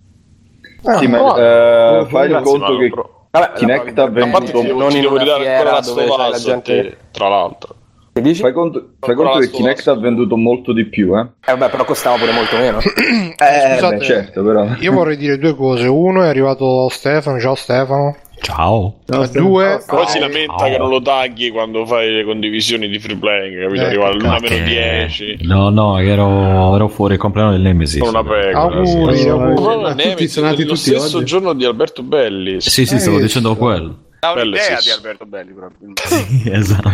Sì, 0.97 1.07
ma 1.07 1.17
no. 1.17 1.37
eh, 1.37 2.05
fai 2.09 2.29
il 2.31 2.39
conto 2.41 2.71
ma 2.73 2.79
che 2.79 2.91
Vabbè, 3.31 3.51
Kinect 3.57 3.99
ha 3.99 4.07
venduto 4.09 4.43
ti 4.45 4.51
devo, 4.63 4.79
non 4.79 4.89
ti 4.89 4.95
in 4.95 5.01
devo 5.01 5.15
una 5.15 5.35
fiera 5.35 5.79
dove 5.81 6.05
c'è 6.07 6.17
la 6.29 6.37
gente- 6.37 6.81
te, 6.81 6.97
tra 7.11 7.27
l'altro. 7.27 7.75
Che 8.21 8.27
dici? 8.27 8.41
Fai 8.41 8.53
conto, 8.53 8.89
fai 8.99 9.15
conto 9.15 9.39
che 9.39 9.49
Kinect 9.49 9.87
ha 9.87 9.95
venduto 9.95 10.35
molto 10.35 10.73
di 10.73 10.85
più, 10.85 11.17
eh? 11.17 11.21
Eh, 11.45 11.55
vabbè, 11.55 11.69
però 11.69 11.85
costava 11.85 12.17
pure 12.17 12.31
molto 12.33 12.57
meno. 12.57 12.79
Eh, 12.79 13.33
Scusate, 13.79 13.95
beh, 13.97 14.03
certo, 14.03 14.43
però. 14.43 14.67
Io 14.79 14.91
vorrei 14.91 15.17
dire 15.17 15.37
due 15.37 15.55
cose. 15.55 15.87
Uno 15.87 16.23
è 16.23 16.27
arrivato 16.27 16.87
Stefano, 16.89 17.39
ciao 17.39 17.55
Stefano. 17.55 18.15
Ciao. 18.41 18.99
No, 19.07 19.21
E 19.23 19.25
stiamo- 19.25 19.49
due, 19.49 19.83
Poi 19.85 20.07
si 20.07 20.17
lamenta 20.17 20.53
Oh. 20.53 20.69
che 20.69 20.77
non 20.77 20.89
lo 20.89 21.01
tagli 21.01 21.51
quando 21.51 21.85
fai 21.85 22.09
le 22.09 22.23
condivisioni 22.23 22.87
di 22.87 22.97
free 22.97 23.17
playing, 23.17 23.61
capito? 23.63 23.81
Eh, 23.81 23.85
Arriva 23.85 24.03
che 24.05 24.09
all'una 24.15 24.37
Perché- 24.39 24.55
meno 24.55 24.65
10. 24.67 25.37
No, 25.41 25.69
no, 25.69 25.97
ero, 25.99 26.73
ero 26.75 26.87
fuori 26.87 27.15
il 27.15 27.19
compleanno 27.19 27.51
del 27.51 27.61
Nemesis. 27.61 27.99
Con 27.99 28.09
una 28.09 28.23
pecora. 28.23 28.59
Auguri, 28.59 29.17
sì. 29.17 29.27
auguri. 29.27 29.55
Tutti 29.55 29.93
Nemesis, 29.95 30.31
sono 30.31 30.45
nati 30.47 30.61
lo 30.63 30.67
tutti 30.69 30.79
stesso 30.79 31.17
oggi? 31.17 31.25
giorno 31.25 31.53
di 31.53 31.65
Alberto 31.65 32.01
Belli. 32.01 32.61
Sì, 32.61 32.85
sì, 32.85 32.97
stavo 32.97 33.17
Eh, 33.17 33.21
dicendo 33.21 33.51
sì. 33.51 33.57
quello. 33.57 33.95
Ha 34.21 34.31
un'idea 34.33 34.61
sì, 34.61 34.73
di 34.75 34.81
sì. 34.81 34.91
Alberto 34.91 35.25
Belli, 35.25 35.53
probabilmente. 35.53 36.03
esatto. 36.51 36.89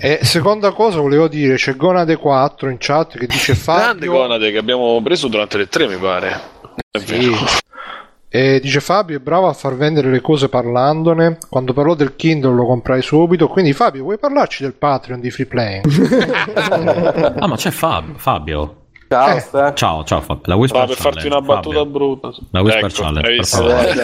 E 0.00 0.20
seconda 0.22 0.70
cosa 0.72 1.00
volevo 1.00 1.26
dire, 1.28 1.56
c'è 1.56 1.74
Gonade 1.76 2.16
4 2.16 2.68
in 2.70 2.76
chat 2.78 3.18
che 3.18 3.26
dice 3.26 3.54
Grande 3.64 4.06
Fabio 4.06 4.12
Conate 4.12 4.50
che 4.52 4.58
abbiamo 4.58 5.00
preso 5.02 5.28
durante 5.28 5.56
le 5.58 5.68
tre, 5.68 5.88
mi 5.88 5.96
pare. 5.96 6.40
È 6.90 6.98
Sì. 6.98 7.18
vero. 7.18 7.36
E 8.34 8.60
dice 8.60 8.80
Fabio 8.80 9.18
è 9.18 9.20
bravo 9.20 9.46
a 9.48 9.52
far 9.52 9.76
vendere 9.76 10.10
le 10.10 10.22
cose 10.22 10.48
parlandone. 10.48 11.36
Quando 11.50 11.74
parlò 11.74 11.94
del 11.94 12.16
Kindle 12.16 12.54
lo 12.54 12.64
comprai 12.64 13.02
subito. 13.02 13.46
Quindi 13.48 13.74
Fabio, 13.74 14.04
vuoi 14.04 14.16
parlarci 14.18 14.62
del 14.62 14.72
Patreon 14.72 15.20
di 15.20 15.30
Free 15.30 15.46
Playing? 15.46 15.84
Ah, 17.42 17.46
ma 17.46 17.56
c'è 17.56 17.70
Fabio. 17.70 18.14
Fabio. 18.16 18.76
Ciao, 19.12 19.36
Eh. 19.36 19.72
Ciao, 19.74 20.04
ciao 20.04 20.20
Fabio. 20.22 20.42
La 20.46 20.54
Whisper 20.56 20.80
Ma 20.80 20.86
per 20.86 20.96
farti 20.96 21.26
una 21.26 21.40
battuta 21.42 21.76
Fabio. 21.78 21.92
brutta. 21.92 22.30
La 22.50 22.62
Whisper 22.62 22.84
Ecco, 22.86 23.02
Challenge. 23.02 23.30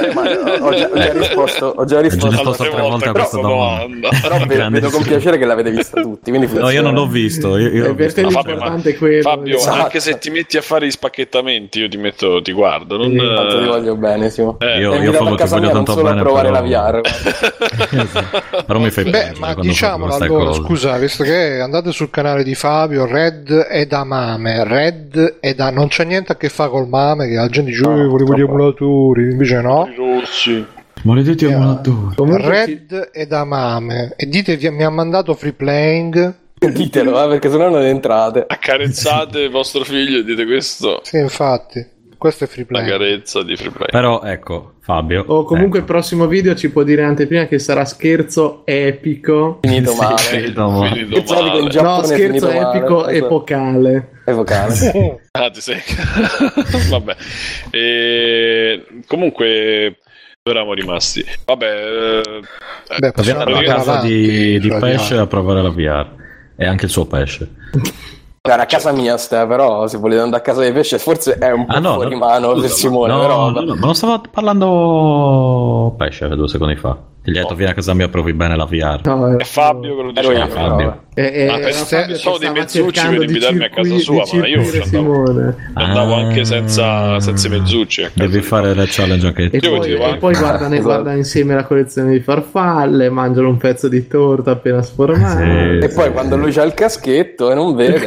Eh, 0.08 0.12
ma 0.12 0.20
ho, 0.66 0.74
già, 0.74 0.88
ho 0.90 0.98
già 0.98 1.12
risposto, 1.12 1.64
ho 1.66 1.84
già 1.86 1.96
Ho 1.96 2.00
già 2.00 2.00
risposto. 2.00 2.52
tre 2.64 2.80
volte 2.80 3.08
a 3.08 3.12
questa 3.12 3.40
domanda. 3.40 4.08
Però 4.20 4.38
ve- 4.38 4.54
Grande. 4.54 4.80
vedo 4.80 4.90
con 4.92 5.02
piacere 5.04 5.38
che 5.38 5.46
l'avete 5.46 5.70
vista 5.70 6.00
tutti. 6.02 6.30
Quindi 6.30 6.48
No, 6.58 6.68
io 6.68 6.82
non 6.82 6.92
l'ho 6.92 7.06
visto. 7.06 7.56
Io, 7.56 7.68
io 7.70 7.84
Eh, 7.86 7.94
visto 7.94 8.20
te 8.20 8.22
la 8.22 8.30
Fabio, 8.30 8.80
è 8.82 8.96
quello. 8.98 9.22
Fabio, 9.22 9.56
Esatto. 9.56 9.82
anche 9.82 10.00
se 10.00 10.18
ti 10.18 10.28
metti 10.30 10.56
a 10.58 10.62
fare 10.62 10.86
gli 10.86 10.90
spacchettamenti, 10.90 11.78
io 11.80 11.88
ti 11.88 11.96
metto, 11.96 12.42
ti 12.42 12.52
guardo. 12.52 12.96
Non, 12.98 13.10
Sì, 13.10 13.16
Tanto 13.16 13.58
ti 13.58 13.64
eh, 13.64 13.66
voglio 13.66 13.96
bene, 13.96 14.28
Simo. 14.30 14.56
eh, 14.60 14.78
Io- 14.78 14.94
io 14.94 15.12
Fabio 15.12 15.34
ti 15.36 15.48
voglio 15.48 15.70
tanto 15.70 15.92
solo 15.92 16.06
a 16.08 16.10
bene, 16.10 16.22
provare 16.22 16.50
però- 16.50 16.60
la 16.60 17.00
VR. 17.00 17.00
Però 18.66 18.78
mi 18.78 18.90
fai 18.90 19.04
Beh, 19.04 19.10
piangere 19.10 19.38
ma 19.40 19.54
diciamolo 19.54 20.14
allora, 20.14 20.52
scusa, 20.52 20.96
visto 20.98 21.24
che 21.24 21.60
andate 21.60 21.92
sul 21.92 22.10
canale 22.10 22.42
di 22.44 22.54
Fabio, 22.54 23.06
Red 23.06 23.50
è 23.50 23.86
da 23.86 24.04
mame, 24.04 24.62
Red 24.98 25.36
è 25.40 25.54
da... 25.54 25.70
non 25.70 25.88
c'è 25.88 26.04
niente 26.04 26.32
a 26.32 26.36
che 26.36 26.48
fare 26.48 26.70
col 26.70 26.88
mame, 26.88 27.28
che 27.28 27.34
la 27.34 27.48
gente 27.48 27.70
dice, 27.70 27.82
No, 27.82 28.00
"Eh, 28.00 28.06
volevo 28.06 28.34
gli 28.34 28.40
emulatori, 28.40 29.30
invece 29.30 29.60
no. 29.60 29.86
i 29.90 29.94
rossi. 29.96 30.66
Maledetti 31.02 31.44
Eh, 31.44 31.52
emulatori. 31.52 32.14
Red 32.42 32.92
è 33.12 33.26
da 33.26 33.44
mame 33.44 34.14
e 34.16 34.26
dite 34.26 34.56
vi- 34.56 34.70
mi 34.70 34.82
ha 34.82 34.90
mandato 34.90 35.34
Free 35.34 35.52
Playing, 35.52 36.34
Ditelo, 36.58 37.22
eh, 37.24 37.28
perché 37.28 37.48
sennò 37.50 37.68
non 37.70 37.82
entrate. 37.82 38.44
Accarezzate 38.46 39.48
vostro 39.48 39.84
figlio 39.84 40.18
e 40.18 40.24
dite 40.24 40.44
questo. 40.44 41.00
sì 41.04 41.18
infatti. 41.18 41.86
Questo 42.18 42.44
è 42.44 42.46
free 42.48 42.66
La 42.68 42.80
play. 42.80 42.90
carezza 42.90 43.42
di 43.42 43.56
free 43.56 43.70
play. 43.70 43.88
Però 43.90 44.22
ecco, 44.22 44.74
Fabio. 44.80 45.24
O 45.28 45.44
comunque 45.44 45.78
il 45.78 45.84
ecco. 45.84 45.92
prossimo 45.94 46.26
video 46.26 46.54
ci 46.54 46.70
può 46.70 46.82
dire 46.82 47.02
anteprima 47.04 47.46
che 47.46 47.58
sarà 47.58 47.84
scherzo 47.84 48.62
epico. 48.66 49.60
Finito 49.62 49.92
Sì, 49.92 49.96
male. 50.00 50.18
finito 50.18 50.68
male. 50.70 50.88
Finito 51.04 51.34
male. 51.34 51.60
No, 51.80 52.02
scherzo 52.02 52.14
finito 52.14 52.46
male. 52.52 52.76
epico 52.78 53.06
Ecco. 53.08 53.26
epocale. 53.26 54.10
Evocale. 54.24 55.20
Ah, 55.30 55.50
ti 55.50 55.60
sei... 55.60 55.80
Vabbè. 56.90 57.16
E... 57.70 58.84
Comunque, 59.06 59.98
dove 60.42 60.56
eravamo 60.56 60.74
rimasti? 60.74 61.24
Vabbè, 61.46 62.20
eh, 62.20 62.42
Beh, 62.98 63.12
possiamo 63.12 63.40
andare 63.42 63.66
a 63.66 63.74
casa 63.74 64.00
di, 64.00 64.58
di 64.58 64.68
cioè, 64.68 64.78
Pesce 64.80 65.16
a 65.16 65.26
provare 65.26 65.62
la 65.62 65.70
VR. 65.70 66.16
E 66.56 66.66
anche 66.66 66.86
il 66.86 66.90
suo 66.90 67.06
pesce. 67.06 67.48
Guarda, 68.40 68.62
a 68.62 68.66
casa 68.66 68.92
mia 68.92 69.16
sta, 69.16 69.46
però 69.46 69.86
se 69.86 69.98
volete 69.98 70.22
andare 70.22 70.42
a 70.42 70.44
casa 70.44 70.60
dei 70.60 70.72
pesce 70.72 70.98
forse 70.98 71.34
è 71.38 71.50
un 71.50 71.66
po' 71.66 71.72
Ah, 71.74 71.78
no, 71.80 71.94
fuori 71.94 72.12
no, 72.12 72.18
mano 72.18 72.50
scusa, 72.52 72.60
per 72.60 72.70
Simone, 72.70 73.12
no, 73.12 73.20
però 73.20 73.50
no, 73.50 73.60
no, 73.60 73.74
ma 73.74 73.86
non 73.86 73.94
stavo 73.94 74.20
parlando 74.30 75.94
pesce 75.96 76.28
due 76.28 76.48
secondi 76.48 76.76
fa. 76.76 76.96
Ti 77.22 77.30
gli 77.32 77.36
ho 77.36 77.42
detto 77.42 77.54
vieni 77.54 77.72
a 77.72 77.74
casa 77.74 77.94
mia 77.94 78.08
provi 78.08 78.32
bene 78.32 78.56
la 78.56 78.64
VR. 78.64 79.00
No, 79.04 79.36
è 79.36 79.44
Fabio 79.44 79.96
che 79.96 80.02
lo 80.02 80.10
ero 80.10 80.28
diceva. 80.28 80.44
io, 80.44 80.46
Fabio. 80.48 81.02
E, 81.14 81.22
e, 81.34 81.46
Ma 81.46 81.54
era 81.54 81.64
pensate, 81.64 81.96
Fabio 81.96 82.14
che 82.14 82.20
sono 82.20 82.38
dei 82.38 82.50
mezzucci 82.52 83.06
per 83.08 83.22
invitarmi 83.22 83.64
a 83.64 83.68
casa 83.70 83.98
sua, 83.98 84.24
ma 84.32 84.46
io 84.46 84.62
andavo. 84.62 85.54
Andavo 85.74 86.14
anche 86.14 86.44
senza, 86.44 87.18
senza 87.20 87.48
i 87.48 87.50
mezzucci. 87.50 88.08
Devi 88.14 88.40
fare 88.40 88.72
le 88.74 88.84
challenge 88.88 89.26
anche 89.26 89.42
E 89.50 89.58
tu. 89.58 89.66
Io 89.66 89.70
poi, 89.72 89.80
ti 89.80 89.88
devo 89.90 90.06
e 90.06 90.16
poi 90.16 90.34
guardano, 90.34 90.74
Esatto. 90.74 90.82
guardano 90.88 91.16
insieme 91.16 91.54
la 91.54 91.64
collezione 91.64 92.12
di 92.12 92.20
farfalle, 92.20 93.10
mangiano 93.10 93.48
un 93.48 93.56
pezzo 93.56 93.88
di 93.88 94.06
torta 94.06 94.52
appena 94.52 94.80
sformato. 94.80 95.38
Sì. 95.38 95.84
E 95.84 95.90
poi 95.94 96.12
quando 96.12 96.36
lui 96.36 96.52
c'ha 96.52 96.62
il 96.62 96.74
caschetto 96.74 97.50
e 97.50 97.54
non 97.54 97.74
vede, 97.74 98.06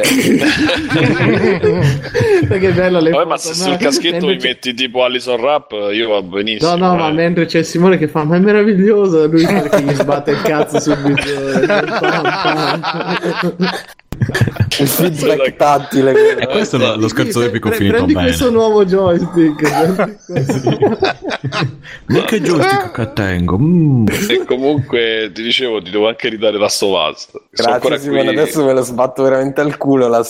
Perché 2.48 2.68
è 2.68 2.72
bello 2.72 2.98
le 3.00 3.10
Vabbè, 3.10 3.22
foto, 3.22 3.28
ma 3.28 3.36
se 3.36 3.54
sul 3.54 3.76
caschetto 3.76 4.26
mi 4.26 4.36
metti 4.40 4.74
tipo 4.74 5.04
Alison 5.04 5.40
Rap, 5.40 5.72
io 5.92 6.08
va 6.10 6.22
benissimo. 6.22 6.76
No, 6.76 6.88
no, 6.88 6.96
ma 6.96 7.08
eh. 7.08 7.12
mentre 7.12 7.46
c'è 7.46 7.62
Simone 7.62 7.98
che 7.98 8.08
fa, 8.08 8.24
ma 8.24 8.36
è 8.36 8.38
meraviglioso, 8.38 9.01
lui 9.06 9.44
perché 9.44 9.82
gli 9.82 9.94
sbatte 9.94 10.30
il 10.32 10.42
cazzo 10.42 10.78
pam. 11.98 12.80
il 14.78 14.88
feedback 14.88 15.56
tattile. 15.56 16.36
E 16.36 16.46
questo 16.46 16.76
è 16.76 16.96
lo, 16.96 17.08
scherzo 17.08 17.42
epico 17.42 17.68
pre- 17.68 17.78
finito 17.78 17.96
prendi 17.96 18.14
bene. 18.14 18.26
questo 18.26 18.50
nuovo 18.50 18.84
joystick. 18.84 19.62
prendi 19.94 20.16
questo. 20.26 20.70
Ma 22.06 22.20
che 22.24 22.40
joystick 22.40 22.90
che 22.92 23.12
tengo? 23.12 23.58
Mm. 23.58 24.06
E 24.28 24.44
comunque 24.44 25.30
ti 25.34 25.42
dicevo, 25.42 25.82
ti 25.82 25.90
devo 25.90 26.08
anche 26.08 26.28
ridare 26.28 26.58
la 26.58 26.68
Stovaz. 26.68 27.30
Grazie 27.50 27.98
Simone, 27.98 28.24
qui. 28.24 28.38
adesso 28.38 28.64
me 28.64 28.72
lo 28.72 28.82
sbatto 28.82 29.22
veramente 29.22 29.60
al 29.60 29.76
culo 29.76 30.08
la 30.08 30.22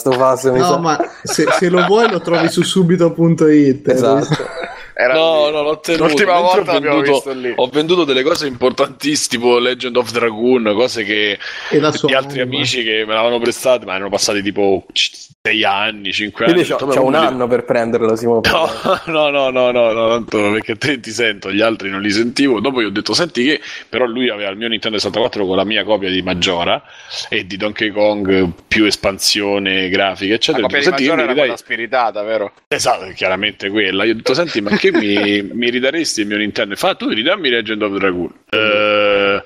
mi 0.53 0.59
No, 0.59 0.65
sa. 0.65 0.79
ma 0.79 0.99
se, 1.23 1.47
se 1.51 1.69
lo 1.69 1.85
vuoi 1.87 2.11
lo 2.11 2.21
trovi 2.21 2.49
su 2.49 2.63
subito.it. 2.63 3.89
Esatto. 3.89 4.62
Era 4.95 5.15
No, 5.15 5.47
lì. 5.47 5.53
no, 5.53 5.63
l'ho 5.63 5.81
tenuto. 5.81 6.07
L'ultima 6.07 6.33
Mentre 6.41 6.53
volta 6.55 6.71
ho 6.77 6.81
venduto, 6.81 7.13
visto 7.13 7.33
lì. 7.33 7.53
ho 7.57 7.67
venduto 7.69 8.05
delle 8.05 8.23
cose 8.23 8.47
importantissime, 8.47 9.29
tipo 9.43 9.59
Legend 9.59 9.97
of 9.97 10.11
Dragoon, 10.13 10.73
cose 10.75 11.05
che 11.05 11.39
di 11.71 11.79
altri 12.15 12.41
anima. 12.41 12.43
amici 12.57 12.83
che 12.83 13.05
me 13.07 13.15
l'avevano 13.15 13.39
prestate, 13.39 13.85
ma 13.87 13.95
erano 13.95 14.11
passati 14.11 14.43
tipo 14.43 14.85
6 14.93 15.65
anni, 15.65 16.13
5 16.13 16.45
anni. 16.45 16.55
Quindi 16.55 16.71
c'ho, 16.71 16.77
Ho 16.77 16.79
c'ho 16.79 16.87
"Vabbè, 16.87 17.01
un 17.01 17.15
anno 17.15 17.47
per 17.49 17.65
prenderlo, 17.65 18.15
Simone. 18.17 18.49
No, 18.51 18.69
no, 19.07 19.31
no, 19.31 19.51
no, 19.51 19.71
no, 19.71 19.93
no, 19.93 20.09
tanto 20.09 20.39
perché 20.53 20.77
te 20.77 21.01
ti 21.01 21.11
sento, 21.11 21.51
gli 21.51 21.61
altri 21.61 21.89
non 21.89 22.01
li 22.03 22.11
sentivo. 22.11 22.61
Dopo 22.61 22.81
gli 22.83 22.85
ho 22.85 22.91
detto, 22.91 23.15
senti 23.15 23.45
che 23.45 23.61
però 23.89 24.05
lui 24.05 24.29
aveva 24.29 24.51
il 24.51 24.57
mio 24.57 24.69
Nintendo 24.69 24.99
64 24.99 25.47
con 25.47 25.57
la 25.57 25.65
mia 25.65 25.85
copia 25.85 26.11
di 26.11 26.23
Maggiora 26.23 26.83
e 27.29 27.47
di 27.47 27.57
Donkey 27.57 27.91
Kong 27.91 28.53
più 28.69 28.85
espansione 28.85 29.89
grafica, 29.89 30.35
eccetera. 30.35 30.65
Ho 30.67 30.69
copia 30.69 30.85
detto, 30.85 30.97
di 30.97 31.07
era 31.07 31.17
ridai... 31.23 31.35
quella 31.37 31.57
spiritata, 31.57 32.23
vero? 32.23 32.53
Esatto, 32.69 33.11
chiaramente 33.15 33.69
quella. 33.71 34.05
Io 34.05 34.13
ho 34.13 34.17
detto, 34.17 34.35
senti, 34.35 34.61
ma 34.61 34.77
che 34.83 34.91
mi, 34.91 35.49
mi 35.53 35.71
ridaresti 35.71 36.23
il 36.23 36.27
mio 36.27 36.39
Nintendo? 36.39 36.75
Fa, 36.75 36.95
tu 36.97 37.09
ridammi 37.09 37.49
Legend 37.49 37.83
of 37.83 37.97
Dragoon. 37.99 38.33
Eh, 38.51 39.43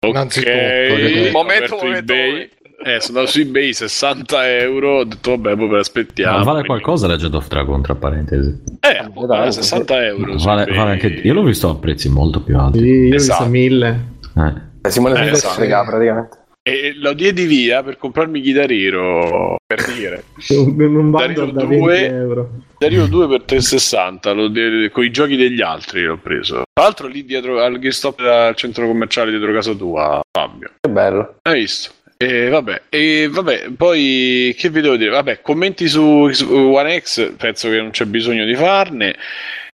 ok, 0.00 1.30
momento, 1.30 1.76
momento, 1.76 2.12
eBay. 2.12 2.50
Eh, 2.84 3.00
sono 3.00 3.18
andato 3.18 3.26
su 3.36 3.40
eBay 3.40 3.72
60 3.72 4.58
euro. 4.58 4.98
Ho 4.98 5.04
detto, 5.04 5.30
vabbè, 5.36 5.56
poi 5.56 5.68
per 5.68 5.78
aspettiamo. 5.78 6.38
Ma 6.38 6.44
vale 6.44 6.64
qualcosa 6.64 7.06
Legend 7.06 7.34
of 7.34 7.46
Dragon, 7.48 7.82
tra 7.82 7.94
parentesi. 7.94 8.56
Eh, 8.80 9.08
vale 9.26 9.52
60 9.52 10.06
euro. 10.06 10.34
Vale, 10.36 10.64
vale 10.74 10.90
anche... 10.92 11.06
Io 11.08 11.34
l'ho 11.34 11.42
visto 11.44 11.68
a 11.70 11.76
prezzi 11.76 12.08
molto 12.08 12.42
più 12.42 12.58
alti. 12.58 12.78
Sì, 12.78 12.84
io 12.86 13.12
ho 13.12 13.16
Esatto. 13.16 13.44
visto 13.44 13.58
mille. 13.60 14.04
Eh. 14.36 14.52
Eh, 14.82 14.90
Simone 14.90 15.20
Eh, 15.20 15.26
si 15.26 15.32
esatto. 15.34 15.54
frega 15.54 15.84
praticamente. 15.84 16.36
E 16.62 16.92
lo 16.96 17.12
diedi 17.14 17.46
via 17.46 17.82
per 17.82 17.96
comprarmi 17.96 18.40
Guitar 18.42 18.70
Hero, 18.70 19.56
per 19.66 19.84
dire. 19.94 20.24
Un, 20.50 20.80
un 20.80 21.10
bundle 21.10 21.46
da 21.52 21.62
Dario 21.62 21.68
20 21.68 21.78
due. 21.78 22.06
euro. 22.08 22.50
Hero 22.80 23.06
2 23.06 23.28
per 23.28 23.42
360, 23.42 24.32
lo 24.32 24.48
de- 24.48 24.90
con 24.92 25.04
i 25.04 25.10
giochi 25.10 25.36
degli 25.36 25.60
altri 25.60 26.04
l'ho 26.04 26.16
preso. 26.16 26.62
Tra 26.72 26.84
l'altro 26.84 27.08
lì 27.08 27.24
dietro 27.24 27.60
al 27.60 27.78
GameStop 27.78 28.22
del 28.22 28.54
centro 28.54 28.86
commerciale 28.86 29.30
dietro 29.30 29.52
casa 29.52 29.72
tua, 29.74 30.20
Fabio. 30.30 30.70
Che 30.80 30.90
bello. 30.90 31.36
Hai 31.42 31.60
visto? 31.60 31.90
E 32.16 32.48
vabbè, 32.48 32.82
e 32.88 33.28
vabbè, 33.30 33.70
poi 33.76 34.54
che 34.58 34.70
vi 34.70 34.80
devo 34.80 34.96
dire? 34.96 35.10
Vabbè, 35.10 35.40
commenti 35.40 35.86
su, 35.88 36.28
su 36.32 36.52
One 36.52 37.00
X, 37.00 37.32
penso 37.36 37.68
che 37.68 37.76
non 37.76 37.90
c'è 37.90 38.04
bisogno 38.06 38.44
di 38.44 38.54
farne. 38.54 39.14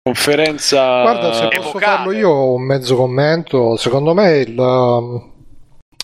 Conferenza 0.03 1.03
Guarda, 1.03 1.33
se 1.33 1.49
posso 1.49 1.69
epocale. 1.71 1.97
farlo 1.97 2.13
io 2.13 2.55
un 2.55 2.63
mezzo 2.63 2.97
commento, 2.97 3.77
secondo 3.77 4.15
me 4.15 4.39
il, 4.39 4.59
um, 4.59 5.32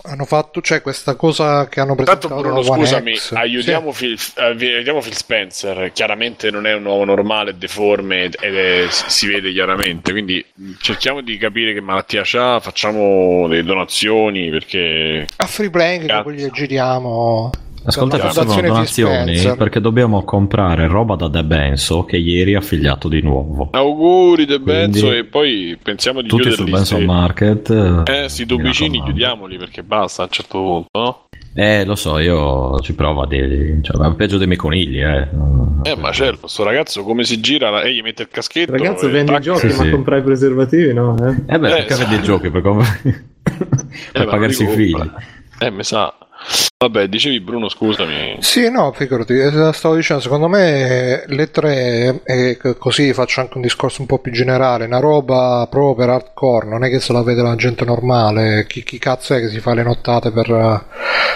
hanno 0.08 0.24
fatto, 0.24 0.60
cioè 0.60 0.80
questa 0.82 1.14
cosa 1.14 1.68
che 1.68 1.80
hanno 1.80 1.94
Tanto 1.94 2.28
presentato 2.28 2.40
Bruno, 2.40 2.60
la 2.62 2.70
One 2.70 2.80
scusami, 2.84 3.16
X. 3.16 3.32
aiutiamo, 3.32 3.92
Phil, 3.92 4.18
eh, 4.36 4.42
aiutiamo 4.42 5.00
Phil 5.00 5.14
Spencer. 5.14 5.92
Chiaramente 5.92 6.50
non 6.50 6.66
è 6.66 6.74
un 6.74 6.84
uomo 6.84 7.04
normale, 7.04 7.50
è 7.50 7.54
deforme 7.54 8.24
ed 8.24 8.56
è- 8.56 8.86
si 8.88 9.26
vede 9.26 9.52
chiaramente. 9.52 10.12
Quindi 10.12 10.44
mh, 10.54 10.72
cerchiamo 10.80 11.20
di 11.20 11.36
capire 11.36 11.72
che 11.72 11.80
malattia 11.80 12.22
c'ha, 12.24 12.58
facciamo 12.60 13.46
delle 13.48 13.62
donazioni 13.64 14.50
perché 14.50 15.24
Sì. 15.28 15.34
A 15.36 15.46
Free 15.46 15.70
Playing 15.70 16.22
poi 16.22 16.34
gli 16.34 16.50
giriamo 16.50 17.50
Ascolta, 17.88 18.16
la 18.18 18.24
facciamo 18.24 18.50
fondazione 18.52 18.68
donazioni 18.68 19.56
perché 19.56 19.80
dobbiamo 19.80 20.22
comprare 20.24 20.86
roba 20.88 21.16
da 21.16 21.28
De 21.28 21.42
Benso 21.44 22.04
che 22.04 22.16
ieri 22.18 22.52
è 22.52 22.56
affiliato 22.56 23.08
di 23.08 23.22
nuovo. 23.22 23.68
auguri 23.72 24.44
De 24.44 24.60
Benzo 24.60 25.06
Quindi- 25.06 25.18
e 25.18 25.24
poi 25.24 25.78
pensiamo 25.82 26.20
di 26.20 26.28
Tutti 26.28 26.50
sul 26.52 26.76
se- 26.84 26.98
Market. 27.04 28.04
Eh, 28.06 28.28
sti 28.28 28.44
due 28.46 28.62
vicini 28.62 29.02
chiudiamoli 29.02 29.56
perché 29.56 29.82
basta 29.82 30.22
a 30.22 30.24
un 30.26 30.30
certo 30.30 30.58
punto, 30.58 30.88
no? 30.98 31.22
Eh, 31.54 31.84
lo 31.86 31.94
so, 31.96 32.18
io 32.18 32.78
ci 32.80 32.94
provo 32.94 33.22
a 33.22 33.26
dirgli. 33.26 33.80
Cioè, 33.82 34.14
peggio 34.14 34.36
dei 34.36 34.46
miei 34.46 34.58
conigli, 34.58 35.00
eh. 35.00 35.26
Eh, 35.82 35.96
ma 35.96 36.12
certo, 36.12 36.46
sto 36.46 36.62
ragazzo 36.62 37.02
come 37.02 37.24
si 37.24 37.40
gira 37.40 37.80
e 37.82 37.94
gli 37.94 38.02
mette 38.02 38.22
il 38.22 38.28
caschetto. 38.28 38.72
Ragazzo 38.72 39.06
e 39.08 39.10
vende 39.10 39.34
i 39.34 39.40
giochi, 39.40 39.70
Sì, 39.70 39.76
ma 39.78 39.82
sì. 39.84 39.90
compra 39.90 40.18
i 40.18 40.22
preservativi, 40.22 40.92
no? 40.92 41.16
Eh? 41.18 41.54
Eh 41.54 41.58
beh, 41.58 41.68
Eh, 41.68 41.72
perché 41.76 41.94
sì. 41.94 42.04
vedi 42.04 42.14
i 42.16 42.22
giochi 42.22 42.50
per, 42.50 42.60
com- 42.62 42.78
per 43.42 43.62
Eh, 44.12 44.24
ma 44.24 44.30
pagarsi 44.30 44.62
i 44.64 44.68
figli. 44.68 45.10
Eh, 45.58 45.70
mi 45.70 45.82
sa. 45.82 46.14
Vabbè, 46.80 47.08
dicevi 47.08 47.40
Bruno, 47.40 47.68
scusami. 47.68 48.36
Sì, 48.40 48.70
no, 48.70 48.92
figurati, 48.92 49.32
eh, 49.36 49.72
stavo 49.72 49.96
dicendo, 49.96 50.22
secondo 50.22 50.46
me 50.46 51.24
le 51.26 51.50
tre, 51.50 52.20
e 52.24 52.56
così 52.78 53.12
faccio 53.12 53.40
anche 53.40 53.56
un 53.56 53.62
discorso 53.62 54.00
un 54.00 54.06
po' 54.06 54.20
più 54.20 54.30
generale, 54.30 54.84
una 54.84 55.00
roba 55.00 55.66
proprio 55.68 55.94
per 55.96 56.08
hardcore, 56.10 56.68
non 56.68 56.84
è 56.84 56.88
che 56.88 57.00
se 57.00 57.12
la 57.12 57.22
vede 57.22 57.42
la 57.42 57.56
gente 57.56 57.84
normale, 57.84 58.66
chi, 58.68 58.84
chi 58.84 58.98
cazzo 58.98 59.34
è 59.34 59.40
che 59.40 59.48
si 59.48 59.58
fa 59.58 59.74
le 59.74 59.82
nottate 59.82 60.30
per... 60.30 60.84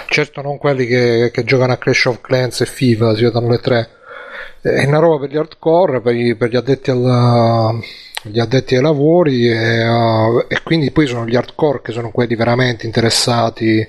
certo 0.07 0.43
non 0.43 0.59
quelli 0.59 0.87
che, 0.87 1.31
che 1.33 1.43
giocano 1.43 1.73
a 1.73 1.77
Clash 1.77 2.05
of 2.05 2.21
Clans 2.21 2.61
e 2.61 2.67
FIFA, 2.67 3.17
si 3.17 3.23
vedono 3.25 3.49
le 3.49 3.59
tre, 3.59 3.91
è 4.61 4.85
una 4.87 4.99
roba 4.99 5.19
per 5.27 5.31
gli 5.31 5.37
hardcore, 5.37 6.01
per, 6.01 6.15
i- 6.15 6.37
per 6.37 6.51
gli 6.51 6.57
addetti 6.57 6.91
al... 6.93 7.81
gli 8.23 8.39
addetti 8.39 8.77
ai 8.77 8.83
lavori 8.83 9.49
e, 9.49 9.55
eh, 9.55 10.47
e 10.49 10.63
quindi 10.63 10.91
poi 10.91 11.07
sono 11.07 11.27
gli 11.27 11.35
hardcore 11.35 11.83
che 11.83 11.93
sono 11.93 12.11
quelli 12.11 12.37
veramente 12.37 12.87
interessati 12.87 13.87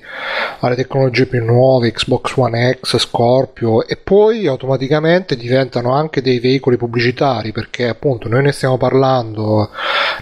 alle 0.60 0.74
tecnologie 0.74 1.26
più 1.26 1.44
nuove, 1.44 1.92
Xbox 1.92 2.36
One 2.36 2.78
X, 2.80 2.98
Scorpio 2.98 3.86
e 3.86 3.96
poi 3.96 4.46
automaticamente 4.46 5.36
diventano 5.36 5.92
anche 5.92 6.20
dei 6.20 6.40
veicoli 6.40 6.76
pubblicitari 6.76 7.52
perché 7.52 7.88
appunto 7.88 8.28
noi 8.28 8.42
ne 8.42 8.52
stiamo 8.52 8.76
parlando, 8.76 9.70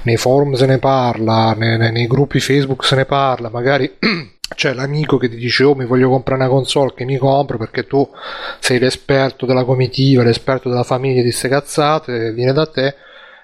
nei 0.02 0.16
forum 0.16 0.55
se 0.55 0.66
ne 0.66 0.78
parla, 0.78 1.55
nei, 1.56 1.78
nei- 1.78 1.93
nei 1.93 2.06
gruppi 2.06 2.40
Facebook 2.40 2.84
se 2.84 2.97
ne 2.97 3.06
parla, 3.06 3.48
magari 3.48 3.97
c'è 4.55 4.74
l'amico 4.74 5.16
che 5.16 5.30
ti 5.30 5.36
dice 5.36 5.64
oh 5.64 5.74
mi 5.74 5.86
voglio 5.86 6.10
comprare 6.10 6.43
una 6.43 6.51
console 6.51 6.93
che 6.94 7.06
mi 7.06 7.16
compro 7.16 7.56
perché 7.56 7.86
tu 7.86 8.06
sei 8.59 8.78
l'esperto 8.78 9.47
della 9.47 9.64
comitiva, 9.64 10.22
l'esperto 10.22 10.68
della 10.68 10.82
famiglia 10.82 11.22
di 11.22 11.32
ste 11.32 11.48
cazzate, 11.48 12.32
viene 12.32 12.52
da 12.52 12.66
te 12.66 12.94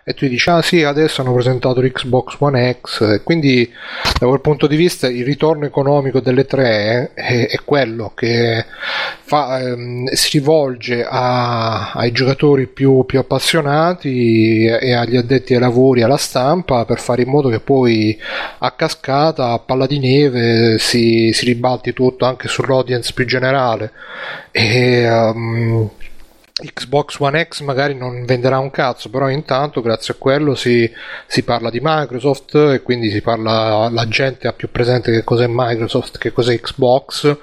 e 0.08 0.14
tu 0.14 0.26
dici 0.26 0.48
ah 0.48 0.62
sì 0.62 0.84
adesso 0.84 1.20
hanno 1.20 1.34
presentato 1.34 1.82
l'Xbox 1.82 2.36
One 2.38 2.78
X 2.80 3.22
quindi 3.24 3.70
da 4.18 4.26
quel 4.26 4.40
punto 4.40 4.66
di 4.66 4.74
vista 4.74 5.06
il 5.06 5.22
ritorno 5.22 5.66
economico 5.66 6.20
delle 6.20 6.46
tre 6.46 7.10
è, 7.12 7.46
è 7.46 7.60
quello 7.62 8.12
che 8.14 8.64
fa, 9.28 9.60
ehm, 9.60 10.06
si 10.12 10.38
rivolge 10.38 11.04
a- 11.04 11.92
ai 11.92 12.10
giocatori 12.12 12.66
più, 12.66 13.04
più 13.04 13.18
appassionati 13.18 14.64
e 14.64 14.94
agli 14.94 15.16
addetti 15.16 15.52
ai 15.52 15.60
lavori 15.60 16.00
alla 16.00 16.16
stampa 16.16 16.86
per 16.86 16.98
fare 16.98 17.22
in 17.22 17.28
modo 17.28 17.50
che 17.50 17.60
poi 17.60 18.18
a 18.60 18.70
cascata 18.72 19.50
a 19.50 19.58
palla 19.58 19.86
di 19.86 19.98
neve 19.98 20.78
si, 20.78 21.30
si 21.34 21.44
ribalti 21.44 21.92
tutto 21.92 22.24
anche 22.24 22.48
sull'audience 22.48 23.12
più 23.12 23.26
generale. 23.26 23.92
E 24.50 25.02
ehm, 25.02 25.90
Xbox 26.60 27.18
One 27.20 27.46
X 27.48 27.60
magari 27.60 27.94
non 27.94 28.24
venderà 28.24 28.58
un 28.58 28.70
cazzo, 28.70 29.10
però 29.10 29.28
intanto 29.30 29.80
grazie 29.80 30.14
a 30.14 30.16
quello 30.18 30.54
si, 30.54 30.90
si 31.26 31.42
parla 31.42 31.70
di 31.70 31.78
Microsoft 31.80 32.54
e 32.54 32.82
quindi 32.82 33.10
si 33.10 33.20
parla, 33.20 33.88
la 33.90 34.08
gente 34.08 34.48
ha 34.48 34.52
più 34.52 34.70
presente 34.70 35.12
che 35.12 35.22
cos'è 35.22 35.46
Microsoft, 35.48 36.18
che 36.18 36.32
cos'è 36.32 36.58
Xbox. 36.58 37.36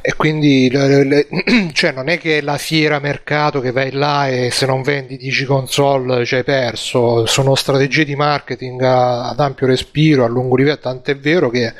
E 0.00 0.14
quindi 0.16 0.70
le- 0.70 1.04
le- 1.04 1.26
cioè 1.72 1.92
non 1.92 2.08
è 2.08 2.18
che 2.18 2.40
la 2.42 2.58
fiera 2.58 2.98
mercato 2.98 3.60
che 3.60 3.72
vai 3.72 3.90
là 3.90 4.28
e 4.28 4.50
se 4.50 4.66
non 4.66 4.82
vendi 4.82 5.16
10 5.16 5.44
console 5.44 6.24
ci 6.24 6.34
hai 6.34 6.44
perso, 6.44 7.26
sono 7.26 7.54
strategie 7.54 8.04
di 8.04 8.14
marketing 8.16 8.82
ad 8.82 9.40
ampio 9.40 9.66
respiro, 9.66 10.24
a 10.24 10.28
lungo 10.28 10.56
livello, 10.56 10.78
tant'è 10.78 11.16
vero 11.16 11.48
che 11.50 11.72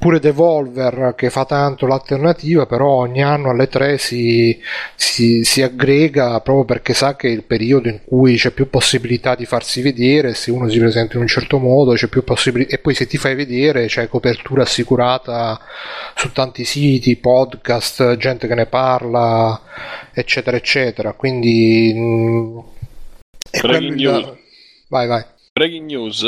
pure 0.00 0.18
Devolver 0.18 1.12
che 1.14 1.28
fa 1.28 1.44
tanto 1.44 1.86
l'alternativa, 1.86 2.64
però 2.64 2.88
ogni 2.88 3.22
anno 3.22 3.50
alle 3.50 3.68
3 3.68 3.98
si, 3.98 4.58
si, 4.94 5.44
si 5.44 5.60
aggrega 5.60 6.40
proprio 6.40 6.64
perché 6.64 6.94
sa 6.94 7.16
che 7.16 7.28
è 7.28 7.30
il 7.30 7.44
periodo 7.44 7.88
in 7.88 8.00
cui 8.06 8.36
c'è 8.36 8.50
più 8.50 8.70
possibilità 8.70 9.34
di 9.34 9.44
farsi 9.44 9.82
vedere, 9.82 10.32
se 10.32 10.50
uno 10.50 10.70
si 10.70 10.78
presenta 10.78 11.16
in 11.16 11.20
un 11.20 11.28
certo 11.28 11.58
modo 11.58 11.92
c'è 11.92 12.06
più 12.06 12.24
possibilità 12.24 12.74
e 12.74 12.78
poi 12.78 12.94
se 12.94 13.06
ti 13.06 13.18
fai 13.18 13.34
vedere 13.34 13.88
c'è 13.88 14.08
copertura 14.08 14.62
assicurata 14.62 15.60
su 16.14 16.32
tanti 16.32 16.64
siti, 16.64 17.16
podcast, 17.16 18.16
gente 18.16 18.46
che 18.46 18.54
ne 18.54 18.64
parla, 18.64 19.60
eccetera, 20.14 20.56
eccetera. 20.56 21.12
Quindi 21.12 21.92
mh, 21.94 22.60
è 23.50 23.60
Breaking 23.60 23.94
news. 23.96 24.32
Vai, 24.88 25.06
vai. 25.06 25.24
Breaking 25.52 25.84
news. 25.84 26.24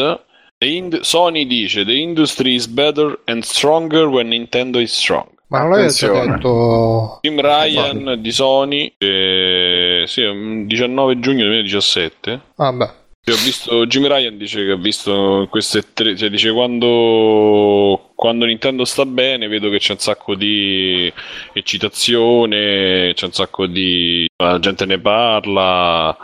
The 0.63 0.69
ind- 0.69 1.01
Sony 1.03 1.45
dice 1.45 1.85
The 1.85 2.01
industry 2.01 2.55
is 2.55 2.67
better 2.69 3.19
and 3.27 3.43
stronger 3.43 4.09
when 4.09 4.29
Nintendo 4.29 4.81
is 4.81 4.93
strong. 4.93 5.27
Ma 5.49 5.61
non 5.61 5.71
l'avevi 5.71 5.93
già 5.93 6.25
detto 6.25 7.19
Jim 7.21 7.39
Ryan 7.39 8.17
di 8.21 8.33
Sony, 8.33 8.95
eh, 8.97 10.05
sì, 10.07 10.23
mm, 10.23 10.67
19 10.67 11.19
giugno 11.19 11.45
2017. 11.45 12.41
Ah, 12.57 12.73
beh. 12.73 12.91
Ho 13.25 13.37
visto 13.45 13.87
Jim 13.87 14.07
Ryan 14.09 14.37
dice 14.37 14.65
che 14.65 14.73
ha 14.73 14.77
visto 14.77 15.47
queste 15.51 15.93
tre, 15.93 16.17
cioè 16.17 16.29
dice 16.29 16.51
quando, 16.53 18.11
quando 18.17 18.47
Nintendo 18.47 18.85
sta 18.85 19.05
bene 19.05 19.47
vedo 19.47 19.69
che 19.69 19.79
c'è 19.79 19.93
un 19.93 19.99
sacco 19.99 20.35
di 20.35 21.13
eccitazione, 21.53 23.13
c'è 23.15 23.27
un 23.27 23.33
sacco 23.33 23.67
di 23.67 24.27
la 24.39 24.59
gente 24.59 24.87
ne 24.87 24.99
parla, 24.99 26.17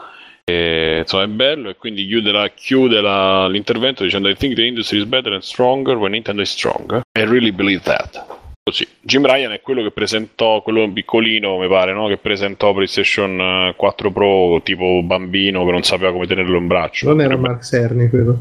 e, 0.49 0.99
insomma 1.01 1.25
è 1.25 1.27
bello 1.29 1.69
e 1.69 1.77
quindi 1.77 2.07
chiude, 2.07 2.33
la- 2.33 2.49
chiude 2.55 3.01
la- 3.01 3.47
l'intervento 3.49 4.03
dicendo 4.03 4.29
I 4.29 4.35
think 4.37 4.55
the 4.55 4.65
industry 4.65 4.99
is 4.99 5.05
better 5.05 5.33
and 5.33 5.43
stronger 5.43 5.97
when 5.97 6.12
Nintendo 6.12 6.41
is 6.43 6.51
strong. 6.51 7.01
I 7.19 7.25
really 7.25 7.53
believe 7.53 7.83
that. 7.83 8.37
Così. 8.62 8.87
Jim 9.01 9.25
Ryan 9.25 9.53
è 9.53 9.61
quello 9.62 9.83
che 9.83 9.91
presentò, 9.93 10.61
quello 10.62 10.91
piccolino 10.93 11.57
mi 11.59 11.69
pare, 11.69 11.93
no? 11.95 12.07
che 12.07 12.19
presentò 12.19 12.75
PlayStation 12.75 13.41
eh, 13.41 13.75
4 13.77 14.11
Pro 14.11 14.61
tipo 14.62 15.03
bambino 15.03 15.65
che 15.65 15.70
non 15.70 15.83
sapeva 15.83 16.12
come 16.12 16.27
tenerlo 16.27 16.59
in 16.59 16.66
braccio. 16.66 17.09
Non 17.09 17.20
era 17.23 17.37
Mark 17.37 17.65
Cerny 17.65 18.09
quello. 18.11 18.39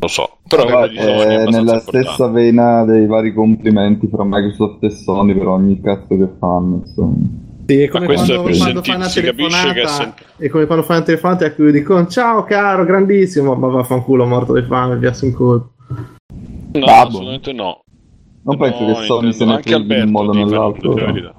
lo 0.00 0.08
so, 0.08 0.38
però 0.48 0.88
di 0.88 0.96
Sony 0.96 1.08
è 1.08 1.24
eh, 1.24 1.44
nella 1.44 1.58
importante. 1.58 1.80
stessa 2.02 2.28
vena 2.28 2.84
dei 2.84 3.06
vari 3.06 3.34
complimenti 3.34 4.08
fra 4.08 4.24
Microsoft 4.24 4.82
e 4.84 4.90
Sony 4.90 5.34
per 5.34 5.46
ogni 5.46 5.78
cazzo 5.80 6.16
che 6.16 6.28
fanno, 6.38 6.82
insomma. 6.84 7.14
Sì, 7.66 7.82
è 7.82 7.88
come 7.88 8.06
questo 8.06 8.32
è 8.32 8.36
quando, 8.36 8.56
quando 8.58 8.82
fai 8.82 8.94
una 8.94 9.08
telefonata 9.08 10.14
è 10.36 10.48
come 10.48 10.66
quando 10.66 10.84
fai 10.84 10.96
una 10.98 11.04
telefonata 11.04 11.46
a 11.46 11.52
cui 11.52 11.72
dicono 11.72 12.06
ciao 12.06 12.44
caro, 12.44 12.84
grandissimo, 12.84 13.54
ma 13.54 13.66
vaffanculo 13.68 14.24
morto 14.24 14.52
di 14.52 14.62
fame, 14.62 14.96
via 14.98 15.12
in 15.26 15.32
colpo. 15.32 15.72
No, 15.88 16.84
Babbo. 16.84 17.08
assolutamente 17.08 17.52
no. 17.52 17.82
Non 18.44 18.56
penso 18.58 18.82
No, 18.86 18.94
che 18.94 19.04
Sony 19.06 19.32
se 19.32 19.44
ne 19.44 19.60
freghi 19.60 19.70
in 19.70 19.74
un 19.74 19.80
Alberto 19.90 20.10
modo 20.10 20.30
o 20.30 20.34
nell'altro. 20.34 21.34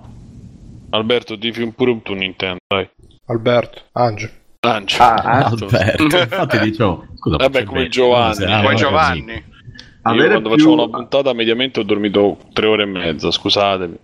Alberto, 0.89 1.35
un 1.63 1.73
pure 1.73 1.91
un 1.91 2.01
tuo 2.01 2.15
Nintendo, 2.15 2.59
dai. 2.67 2.89
Alberto, 3.27 3.81
Angelo. 3.93 4.31
Angelo. 4.59 5.03
Ah, 5.03 5.45
Alberto, 5.45 6.17
infatti 6.17 6.59
dicevo, 6.59 7.05
scusa, 7.15 7.37
Vabbè, 7.37 7.63
come 7.63 7.87
Giovanni. 7.87 8.33
se- 8.35 8.45
ah, 8.45 8.61
vabbè, 8.61 8.75
Giovanni. 8.75 9.31
Io 9.33 10.25
quando 10.27 10.39
più- 10.39 10.49
facevo 10.49 10.73
una 10.73 10.89
puntata 10.89 11.33
mediamente 11.33 11.79
ho 11.79 11.83
dormito 11.83 12.37
tre 12.53 12.65
ore 12.67 12.83
e 12.83 12.85
mezza, 12.87 13.29
scusatemi. 13.31 13.97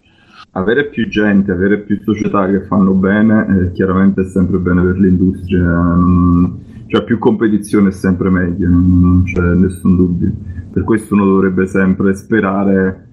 Avere 0.56 0.88
più 0.90 1.08
gente, 1.10 1.52
avere 1.52 1.80
più 1.80 2.00
società 2.04 2.48
che 2.48 2.62
fanno 2.62 2.94
bene, 2.94 3.48
eh, 3.48 3.72
chiaramente 3.72 4.22
è 4.22 4.26
sempre 4.26 4.60
bene 4.60 4.84
per 4.84 5.00
l'industria. 5.00 5.96
mm, 5.96 6.46
Cioè, 6.86 7.04
più 7.04 7.18
competizione 7.18 7.90
è 7.90 7.92
sempre 7.92 8.30
meglio, 8.30 8.70
non 8.70 9.24
c'è 9.26 9.42
nessun 9.56 9.96
dubbio. 9.96 10.32
Per 10.72 10.84
questo 10.84 11.16
uno 11.16 11.26
dovrebbe 11.26 11.66
sempre 11.66 12.14
sperare 12.14 13.08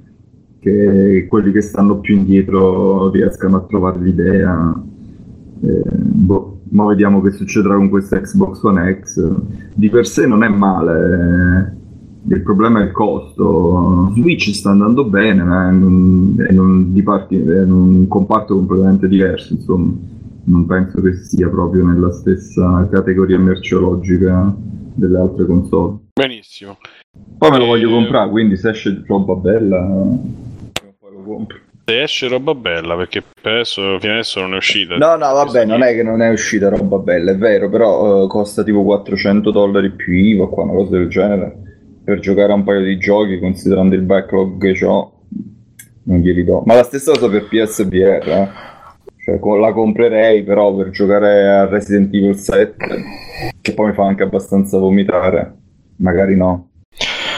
che 0.58 1.26
quelli 1.30 1.50
che 1.52 1.62
stanno 1.62 1.98
più 2.00 2.14
indietro 2.16 3.10
riescano 3.10 3.56
a 3.56 3.64
trovare 3.66 4.00
l'idea. 4.00 4.74
Eh, 5.62 5.82
boh, 5.98 6.60
ma 6.70 6.86
vediamo 6.88 7.20
che 7.22 7.30
succederà 7.32 7.74
con 7.76 7.88
questa 7.88 8.20
Xbox 8.20 8.62
One 8.64 9.00
X. 9.02 9.42
Di 9.74 9.88
per 9.88 10.06
sé 10.06 10.26
non 10.26 10.42
è 10.44 10.48
male. 10.48 11.72
eh, 11.72 11.79
Il 12.28 12.42
problema 12.42 12.80
è 12.80 12.84
il 12.84 12.92
costo. 12.92 14.12
Switch 14.14 14.50
sta 14.52 14.70
andando 14.70 15.04
bene, 15.04 15.42
ma 15.42 15.68
è 15.68 15.72
in 15.72 15.82
un, 15.82 16.34
è 16.38 16.52
in 16.52 16.58
un 16.58 16.92
diparti- 16.92 17.36
è 17.42 17.62
in 17.62 17.72
un 17.72 18.08
comparto 18.08 18.54
completamente 18.54 19.08
diverso. 19.08 19.54
Insomma, 19.54 19.92
non 20.44 20.66
penso 20.66 21.00
che 21.00 21.14
sia 21.14 21.48
proprio 21.48 21.86
nella 21.86 22.12
stessa 22.12 22.86
categoria 22.90 23.38
merceologica 23.38 24.54
delle 24.94 25.18
altre 25.18 25.46
console. 25.46 25.96
Benissimo. 26.12 26.76
Poi 27.38 27.50
me 27.50 27.56
lo 27.58 27.64
Eh, 27.64 27.66
voglio 27.68 27.90
comprare, 27.90 28.30
quindi 28.30 28.56
se 28.56 28.70
esce 28.70 29.02
roba 29.06 29.34
bella, 29.34 29.80
poi 29.80 31.12
lo 31.12 31.22
compro. 31.24 31.58
Se 31.86 32.02
esce 32.02 32.28
roba 32.28 32.54
bella, 32.54 32.96
perché 32.96 33.22
per 33.22 33.52
adesso, 33.52 33.98
fino 33.98 34.12
adesso 34.12 34.40
non 34.40 34.52
è 34.54 34.56
uscita. 34.58 34.96
No, 34.98 35.12
no, 35.16 35.32
vabbè, 35.32 35.64
non 35.64 35.82
è 35.82 35.94
che 35.94 36.02
non 36.02 36.20
è 36.20 36.30
uscita 36.30 36.68
roba 36.68 36.98
bella, 36.98 37.30
è 37.32 37.36
vero, 37.36 37.68
però 37.70 38.24
eh, 38.24 38.26
costa 38.28 38.62
tipo 38.62 38.82
400 38.84 39.50
dollari 39.50 39.90
più 39.90 40.12
IVA, 40.12 40.46
qua 40.48 40.64
una 40.64 40.74
cosa 40.74 40.90
del 40.98 41.08
genere, 41.08 41.69
per 42.10 42.18
giocare 42.18 42.50
a 42.50 42.56
un 42.56 42.64
paio 42.64 42.82
di 42.82 42.98
giochi, 42.98 43.38
considerando 43.38 43.94
il 43.94 44.02
backlog 44.02 44.60
che 44.60 44.84
ho, 44.84 45.12
non 46.04 46.18
glieli 46.18 46.42
do. 46.42 46.64
Ma 46.66 46.74
la 46.74 46.82
stessa 46.82 47.12
cosa 47.12 47.28
per 47.28 47.46
PSVR, 47.46 48.28
eh. 48.28 48.48
Cioè, 49.22 49.58
la 49.58 49.72
comprerei, 49.72 50.42
però 50.42 50.74
per 50.74 50.90
giocare 50.90 51.46
a 51.46 51.66
Resident 51.68 52.12
Evil 52.12 52.34
7, 52.34 52.74
che 53.60 53.74
poi 53.74 53.88
mi 53.88 53.94
fa 53.94 54.06
anche 54.06 54.24
abbastanza 54.24 54.76
vomitare, 54.78 55.54
magari 55.98 56.36
no. 56.36 56.70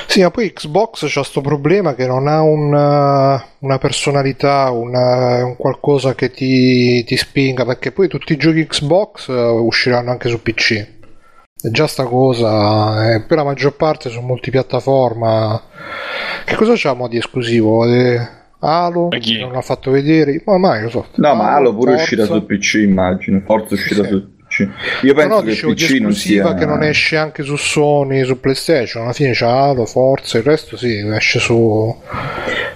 Sì, 0.06 0.22
ma 0.22 0.30
poi 0.30 0.52
Xbox 0.52 1.06
c'ha 1.12 1.22
sto 1.22 1.42
problema 1.42 1.94
che 1.94 2.06
non 2.06 2.26
ha 2.26 2.40
una, 2.40 3.44
una 3.58 3.78
personalità, 3.78 4.70
una- 4.70 5.44
un 5.44 5.56
qualcosa 5.56 6.14
che 6.14 6.30
ti, 6.30 7.04
ti 7.04 7.16
spinga, 7.16 7.66
perché 7.66 7.92
poi 7.92 8.08
tutti 8.08 8.32
i 8.32 8.36
giochi 8.36 8.66
Xbox 8.66 9.28
eh, 9.28 9.32
usciranno 9.34 10.10
anche 10.10 10.30
su 10.30 10.40
PC. 10.40 11.00
Già 11.70 11.86
sta 11.86 12.04
cosa, 12.04 13.14
eh, 13.14 13.20
per 13.22 13.36
la 13.36 13.44
maggior 13.44 13.76
parte 13.76 14.08
su 14.10 14.20
multipiattaforma. 14.20 15.62
Che 16.44 16.54
cosa 16.56 16.72
c'hanno 16.74 17.06
di 17.06 17.18
esclusivo? 17.18 17.84
Eh, 17.86 18.40
Halo? 18.58 19.08
Non 19.40 19.52
l'ha 19.52 19.60
fatto 19.60 19.90
vedere? 19.92 20.42
Ma 20.44 20.56
Microsoft. 20.58 21.18
No, 21.18 21.34
ma 21.34 21.54
Halo 21.54 21.74
pure 21.74 21.92
è 21.92 21.94
uscita 21.94 22.26
Forza. 22.26 22.40
su 22.40 22.46
PC, 22.46 22.74
immagino. 22.82 23.40
Forza 23.44 23.70
è 23.70 23.78
uscita 23.78 24.02
Sì. 24.02 24.08
su 24.08 24.31
PC. 24.52 24.68
Io 25.04 25.14
penso 25.14 25.34
no, 25.36 25.40
che 25.40 25.50
dicevo 25.50 25.72
di 25.72 25.82
PC 25.82 26.00
non 26.00 26.12
sia... 26.12 26.54
che 26.54 26.66
non 26.66 26.82
esce 26.82 27.16
anche 27.16 27.42
su 27.42 27.56
Sony, 27.56 28.24
su 28.24 28.38
PlayStation. 28.38 29.04
Alla 29.04 29.14
fine 29.14 29.32
c'è 29.32 29.46
Halo, 29.46 29.86
Forza, 29.86 30.36
il 30.36 30.44
resto 30.44 30.76
sì, 30.76 30.98
esce 30.98 31.38
su. 31.38 31.94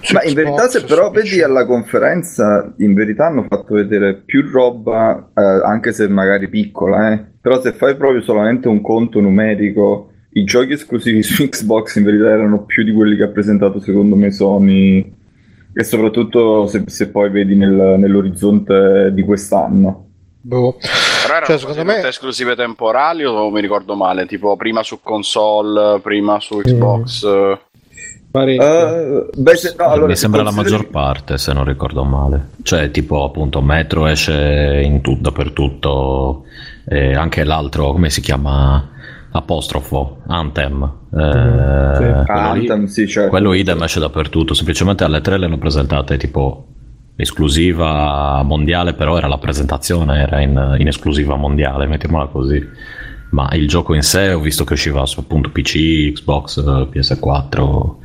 su 0.01 0.13
Ma 0.13 0.23
in 0.23 0.29
Xbox, 0.29 0.33
verità 0.33 0.67
se 0.69 0.83
però 0.83 1.11
PC. 1.11 1.21
vedi 1.21 1.41
alla 1.43 1.65
conferenza, 1.65 2.73
in 2.77 2.93
verità 2.93 3.27
hanno 3.27 3.45
fatto 3.47 3.75
vedere 3.75 4.15
più 4.15 4.49
roba, 4.49 5.29
eh, 5.35 5.41
anche 5.41 5.93
se 5.93 6.07
magari 6.07 6.49
piccola, 6.49 7.11
eh. 7.11 7.23
Però 7.39 7.61
se 7.61 7.73
fai 7.73 7.95
proprio 7.95 8.21
solamente 8.21 8.67
un 8.67 8.81
conto 8.81 9.19
numerico, 9.19 10.11
i 10.31 10.43
giochi 10.43 10.73
esclusivi 10.73 11.23
su 11.23 11.47
Xbox 11.47 11.95
in 11.95 12.03
verità 12.03 12.29
erano 12.29 12.65
più 12.65 12.83
di 12.83 12.91
quelli 12.91 13.15
che 13.15 13.23
ha 13.23 13.29
presentato 13.29 13.79
secondo 13.79 14.15
me 14.15 14.31
Sony 14.31 15.15
e 15.73 15.83
soprattutto 15.83 16.67
se, 16.67 16.83
se 16.87 17.09
poi 17.09 17.29
vedi 17.29 17.55
nel- 17.55 17.95
nell'orizzonte 17.97 19.11
di 19.13 19.21
quest'anno. 19.23 20.05
Boh. 20.41 20.77
Però 21.21 21.33
erano 21.33 21.45
Cioè, 21.45 21.57
secondo 21.57 21.83
me- 21.83 22.07
esclusive 22.07 22.55
temporali 22.55 23.25
o 23.25 23.49
mi 23.49 23.61
ricordo 23.61 23.95
male? 23.95 24.25
Tipo 24.25 24.55
prima 24.55 24.83
su 24.83 24.99
console, 25.01 25.99
prima 25.99 26.39
su 26.39 26.57
Xbox. 26.59 27.23
eh. 27.23 27.59
Parecchio. 28.29 29.23
Eh, 29.23 29.29
beh, 29.35 29.55
se- 29.55 29.75
no, 29.77 29.85
allora, 29.85 30.07
Mi 30.07 30.13
se 30.15 30.21
sembra 30.21 30.43
la 30.43 30.51
maggior 30.51 30.87
parte, 30.89 31.37
se 31.37 31.53
non 31.53 31.63
ricordo 31.63 32.03
male. 32.03 32.49
Cioè, 32.61 32.91
tipo, 32.91 33.23
appunto, 33.23 33.61
Metro 33.61 34.05
esce 34.05 34.81
in 34.83 35.01
tu- 35.01 35.17
dappertutto, 35.19 36.43
e 36.87 37.15
anche 37.15 37.43
l'altro, 37.43 37.91
come 37.93 38.09
si 38.09 38.21
chiama? 38.21 38.89
Apostrofo, 39.31 40.17
Anthem. 40.27 40.83
Eh, 41.13 41.95
sì. 41.95 42.03
quello, 42.03 42.23
Ah, 42.27 42.53
lì- 42.53 42.67
Anthem, 42.69 42.85
sì, 42.85 43.07
certo. 43.07 43.29
quello 43.29 43.53
idem 43.53 43.81
esce 43.83 43.99
dappertutto, 43.99 44.53
semplicemente 44.53 45.03
alle 45.03 45.21
tre 45.21 45.37
le 45.37 45.45
hanno 45.45 45.57
presentate 45.57 46.17
tipo 46.17 46.65
esclusiva 47.17 48.41
mondiale, 48.43 48.93
però 48.93 49.17
era 49.17 49.27
la 49.27 49.39
presentazione, 49.39 50.21
era 50.21 50.39
in, 50.39 50.75
in 50.77 50.87
esclusiva 50.87 51.35
mondiale, 51.35 51.87
mettiamola 51.87 52.27
così. 52.27 52.65
ma 53.31 53.49
il 53.53 53.67
gioco 53.67 53.93
in 53.93 54.03
sé 54.03 54.31
ho 54.31 54.39
visto 54.39 54.63
che 54.63 54.73
usciva 54.73 55.05
su 55.05 55.19
appunto 55.19 55.49
PC, 55.49 56.13
Xbox, 56.13 56.57
eh, 56.59 56.87
PS4, 56.89 57.95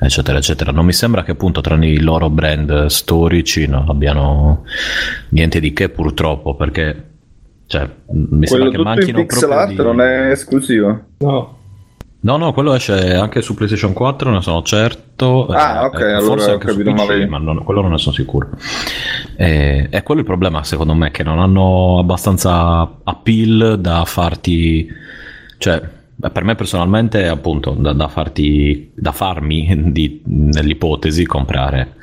eccetera, 0.00 0.36
eccetera. 0.36 0.72
Non 0.72 0.84
mi 0.84 0.92
sembra 0.92 1.22
che 1.22 1.30
appunto 1.30 1.60
tra 1.60 1.76
i 1.82 2.00
loro 2.00 2.28
brand 2.28 2.86
storici 2.86 3.66
non 3.66 3.88
abbiano 3.88 4.64
niente 5.30 5.60
di 5.60 5.72
che 5.72 5.88
purtroppo, 5.88 6.56
perché 6.56 7.14
cioè, 7.68 7.88
mi 8.10 8.46
Quello 8.46 8.46
sembra 8.46 8.70
che 8.70 8.76
tutto 8.76 8.78
in 8.78 8.96
manchino 8.96 9.18
pixel 9.18 9.48
proprio 9.48 9.58
art 9.60 9.70
di... 9.70 9.76
non 9.76 10.00
è 10.00 10.30
esclusivo. 10.30 11.02
No, 11.18 11.55
No, 12.18 12.36
no, 12.38 12.52
quello 12.52 12.74
esce 12.74 13.14
anche 13.14 13.40
su 13.40 13.54
PlayStation 13.54 13.92
4, 13.92 14.30
ne 14.30 14.40
sono 14.42 14.62
certo. 14.62 15.46
Ah, 15.46 15.84
ok, 15.84 16.00
allora 16.00 16.20
forse 16.20 16.50
ho 16.52 16.58
capito 16.58 16.92
male. 16.92 17.26
ma 17.26 17.38
non- 17.38 17.62
quello 17.62 17.82
non 17.82 17.92
ne 17.92 17.98
sono 17.98 18.14
sicuro. 18.14 18.50
E, 19.36 19.88
è 19.90 20.02
quello 20.02 20.20
il 20.22 20.26
problema, 20.26 20.64
secondo 20.64 20.94
me, 20.94 21.10
che 21.12 21.22
non 21.22 21.38
hanno 21.38 21.98
abbastanza 22.00 22.98
appeal 23.04 23.78
da 23.78 24.04
farti. 24.06 24.88
Cioè, 25.58 25.80
per 26.32 26.42
me 26.42 26.54
personalmente, 26.56 27.28
appunto, 27.28 27.70
da, 27.78 27.92
da 27.92 28.08
farti. 28.08 28.90
da 28.94 29.12
farmi, 29.12 29.68
di- 29.92 30.22
nell'ipotesi, 30.24 31.24
comprare 31.26 31.94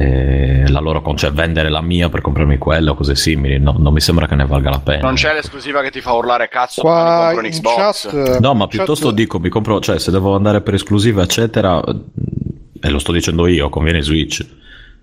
eh, 0.00 0.62
la 0.68 0.78
loro 0.78 1.02
con- 1.02 1.16
cioè 1.16 1.32
vendere 1.32 1.68
la 1.70 1.80
mia 1.80 2.08
per 2.08 2.20
comprarmi 2.20 2.56
quella 2.56 2.92
o 2.92 2.94
cose 2.94 3.16
simili. 3.16 3.58
No, 3.58 3.74
non 3.78 3.92
mi 3.92 4.00
sembra 4.00 4.26
che 4.28 4.36
ne 4.36 4.46
valga 4.46 4.70
la 4.70 4.78
pena. 4.78 5.02
Non 5.02 5.14
c'è 5.14 5.34
l'esclusiva 5.34 5.82
che 5.82 5.90
ti 5.90 6.00
fa 6.00 6.12
urlare 6.12 6.48
cazzo 6.48 6.82
Qua 6.82 7.30
compro 7.32 7.44
un 7.46 7.50
Xbox. 7.52 8.08
chat, 8.08 8.38
No, 8.38 8.54
ma 8.54 8.68
piuttosto 8.68 9.06
chat- 9.06 9.16
dico, 9.16 9.40
mi 9.40 9.48
compro, 9.48 9.80
cioè 9.80 9.98
se 9.98 10.12
devo 10.12 10.36
andare 10.36 10.60
per 10.60 10.74
esclusiva, 10.74 11.22
eccetera, 11.24 11.82
eh, 11.82 11.96
e 12.80 12.90
lo 12.90 13.00
sto 13.00 13.10
dicendo 13.10 13.48
io, 13.48 13.68
conviene 13.70 14.00
Switch. 14.00 14.46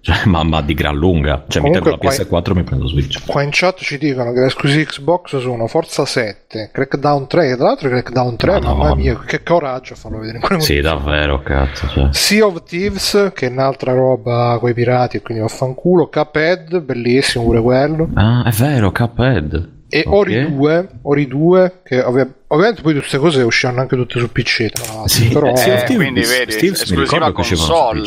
Cioè, 0.06 0.26
ma, 0.30 0.44
ma 0.44 0.62
di 0.62 0.76
gran 0.76 0.96
lunga. 0.96 1.46
Cioè, 1.48 1.62
Comunque 1.64 1.92
mi 1.92 1.98
tengo 1.98 2.14
la 2.14 2.26
qua- 2.28 2.40
PS4 2.42 2.52
e 2.52 2.54
mi 2.54 2.64
prendo 2.64 2.88
Switch. 2.88 3.26
Qua 3.26 3.42
in 3.42 3.50
chat 3.52 3.80
ci 3.82 3.98
dicono 3.98 4.32
che 4.34 4.40
le 4.42 4.46
esclusive 4.46 4.86
Xbox 4.86 5.40
sono 5.40 5.66
Forza 5.66 6.06
7, 6.06 6.70
Crackdown 6.72 7.28
3, 7.28 7.48
che 7.50 7.56
tra 7.56 7.66
l'altro 7.66 7.90
Crackdown 7.90 8.36
3, 8.36 8.52
Madonna. 8.52 8.74
mamma 8.76 8.96
mia, 8.96 9.20
che 9.26 9.42
coraggio 9.42 9.94
a 9.94 9.96
farlo 9.96 10.20
vedere 10.20 10.38
in 10.38 10.44
quelle 10.44 10.62
Sì, 10.62 10.80
davvero, 10.80 11.42
cazzo. 11.42 11.88
Cioè. 11.88 12.08
Sea 12.12 12.46
of 12.46 12.64
Thieves, 12.64 13.32
che 13.34 13.48
è 13.48 13.50
un'altra 13.50 13.94
roba 13.94 14.58
coi 14.60 14.76
pirati 14.76 15.18
e 15.18 15.22
quindi 15.24 15.42
vaffanculo, 15.42 16.08
Cuphead, 16.08 16.82
bellissimo 16.82 17.46
pure 17.46 17.62
quello, 17.62 18.10
Ah, 18.14 18.44
è 18.46 18.52
vero, 18.52 18.92
Cuphead. 18.92 19.74
E 19.88 20.04
Ok. 20.06 20.14
Ori 20.14 20.48
2, 20.56 20.90
Ori 21.04 21.28
2, 21.28 21.82
che 21.84 22.02
ovvia- 22.02 22.28
ovviamente 22.48 22.82
poi 22.82 22.94
tutte 22.94 23.08
queste 23.08 23.18
cose 23.18 23.42
usciranno 23.44 23.82
anche 23.82 23.96
tutte 23.96 24.20
su 24.20 24.32
PC, 24.32 24.70
tra 24.72 24.86
l'altro, 24.86 25.08
Sì, 25.08 25.28
però... 25.30 25.48
eh, 25.54 25.58
of 25.58 25.92
Eh, 25.94 25.96
quindi 25.96 26.22
vedi, 26.22 26.68
esclusiva 26.68 27.32
console. 27.32 28.02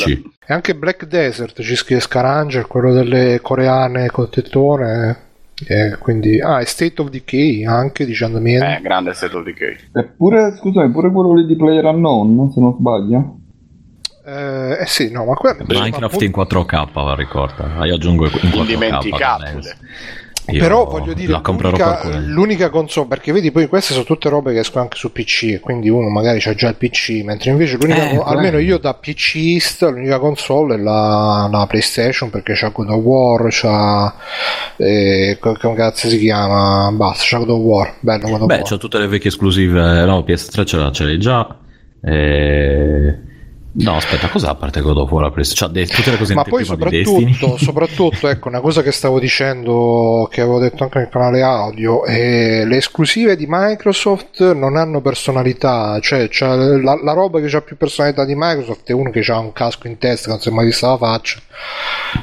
E 0.46 0.54
anche 0.54 0.74
Black 0.74 1.06
Desert 1.06 1.62
ci 1.62 1.76
scrive 1.76 2.00
Scaranger, 2.00 2.66
quello 2.66 2.92
delle 2.92 3.40
coreane 3.42 4.08
col 4.10 4.28
tettone. 4.30 5.26
E 5.66 5.96
quindi, 5.98 6.40
ah, 6.40 6.60
e 6.60 6.66
State 6.66 7.00
of 7.02 7.08
Decay 7.10 7.64
anche 7.64 8.04
dicendo 8.06 8.38
Eh, 8.76 8.80
grande 8.80 9.12
State 9.12 9.36
of 9.36 9.42
Decay. 9.44 9.76
Eppure, 9.92 10.56
scusami, 10.56 10.90
pure 10.90 11.10
quello 11.10 11.34
lì 11.34 11.46
di 11.46 11.56
Player 11.56 11.84
Unknown, 11.84 12.52
se 12.52 12.60
non 12.60 12.74
sbaglio. 12.78 13.38
eh, 14.24 14.78
eh 14.82 14.86
sì, 14.86 15.10
no, 15.10 15.24
ma 15.24 15.34
quello 15.34 15.64
Minecraft 15.66 16.22
in 16.22 16.30
4K, 16.30 17.14
ricorda. 17.16 17.76
Ah, 17.78 17.86
Io 17.86 17.94
aggiungo 17.96 18.26
in 18.26 18.30
4K. 18.30 18.54
Indimenticabile. 18.56 19.76
Io 20.50 20.60
Però 20.60 20.86
voglio 20.86 21.12
dire, 21.12 21.30
la 21.32 21.40
comprerò 21.40 21.76
l'unica, 21.76 22.18
l'unica 22.20 22.70
console, 22.70 23.06
perché 23.06 23.32
vedi 23.32 23.50
poi 23.50 23.66
queste 23.68 23.92
sono 23.92 24.04
tutte 24.06 24.30
robe 24.30 24.52
che 24.54 24.60
escono 24.60 24.84
anche 24.84 24.96
su 24.96 25.12
PC, 25.12 25.60
quindi 25.60 25.90
uno 25.90 26.08
magari 26.08 26.38
c'ha 26.40 26.54
già 26.54 26.68
il 26.68 26.76
PC, 26.76 27.22
mentre 27.22 27.50
invece 27.50 27.76
l'unica, 27.76 28.08
Eh, 28.08 28.22
almeno 28.24 28.52
quello. 28.52 28.58
io 28.58 28.78
da 28.78 28.94
PCista, 28.94 29.88
l'unica 29.90 30.18
console 30.18 30.76
è 30.76 30.78
la, 30.78 31.48
la 31.52 31.66
PlayStation 31.68 32.30
perché 32.30 32.54
c'ha 32.54 32.68
God 32.68 32.88
of 32.88 33.02
War, 33.02 33.46
c'ha 33.50 34.14
eh, 34.78 35.36
co- 35.38 35.56
come 35.60 35.74
cazzo 35.74 36.08
si 36.08 36.18
chiama? 36.18 36.90
Basta, 36.92 37.24
c'ha 37.26 37.38
God 37.38 37.50
of 37.50 37.58
War, 37.60 37.94
bello 38.00 38.28
God 38.30 38.40
of 38.40 38.46
Beh, 38.46 38.54
War. 38.54 38.62
c'ho 38.64 38.78
tutte 38.78 38.98
le 38.98 39.06
vecchie 39.06 39.28
esclusive. 39.28 40.04
No, 40.06 40.20
PS3 40.26 40.64
ce 40.64 40.76
l'ha, 40.78 40.90
ce 40.90 41.04
l'hai 41.04 41.18
già. 41.18 41.58
E... 42.02 43.18
No, 43.80 43.94
aspetta, 43.94 44.28
cos'ha 44.28 44.50
a 44.50 44.54
parte 44.56 44.80
God 44.80 44.96
of 44.96 45.10
War? 45.10 45.22
la 45.22 45.30
PlayStation? 45.30 45.68
C'ha 45.68 45.72
de- 45.72 45.86
tutte 45.86 46.10
le 46.10 46.16
cose 46.16 46.34
Ma 46.34 46.42
poi 46.42 46.64
soprattutto, 46.64 47.56
soprattutto, 47.62 48.28
ecco, 48.28 48.48
una 48.48 48.60
cosa 48.60 48.82
che 48.82 48.90
stavo 48.90 49.20
dicendo, 49.20 50.28
che 50.30 50.40
avevo 50.40 50.58
detto 50.58 50.82
anche 50.82 50.98
nel 50.98 51.08
canale 51.08 51.42
audio, 51.42 52.04
è 52.04 52.64
le 52.64 52.76
esclusive 52.76 53.36
di 53.36 53.46
Microsoft 53.48 54.52
non 54.52 54.76
hanno 54.76 55.00
personalità, 55.00 55.98
cioè 56.00 56.26
c'ha 56.28 56.54
la, 56.54 56.98
la 57.00 57.12
roba 57.12 57.40
che 57.40 57.56
ha 57.56 57.60
più 57.60 57.76
personalità 57.76 58.24
di 58.24 58.34
Microsoft 58.36 58.88
è 58.88 58.92
uno 58.92 59.10
che 59.10 59.20
ha 59.20 59.38
un 59.38 59.52
casco 59.52 59.86
in 59.86 59.98
testa, 59.98 60.26
che 60.26 60.30
non 60.30 60.40
si 60.40 60.48
è 60.48 60.52
mai 60.52 60.66
vista 60.66 60.88
la 60.88 60.96
faccia, 60.96 61.38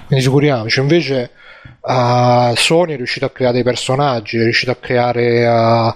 quindi 0.07 0.25
figuriamoci, 0.25 0.79
invece 0.81 1.31
uh, 1.81 2.53
Sony 2.55 2.93
è 2.93 2.97
riuscito 2.97 3.25
a 3.25 3.29
creare 3.29 3.53
dei 3.53 3.63
personaggi, 3.63 4.37
è 4.37 4.43
riuscito 4.43 4.71
a 4.71 4.77
creare 4.79 5.47
uh, 5.47 5.93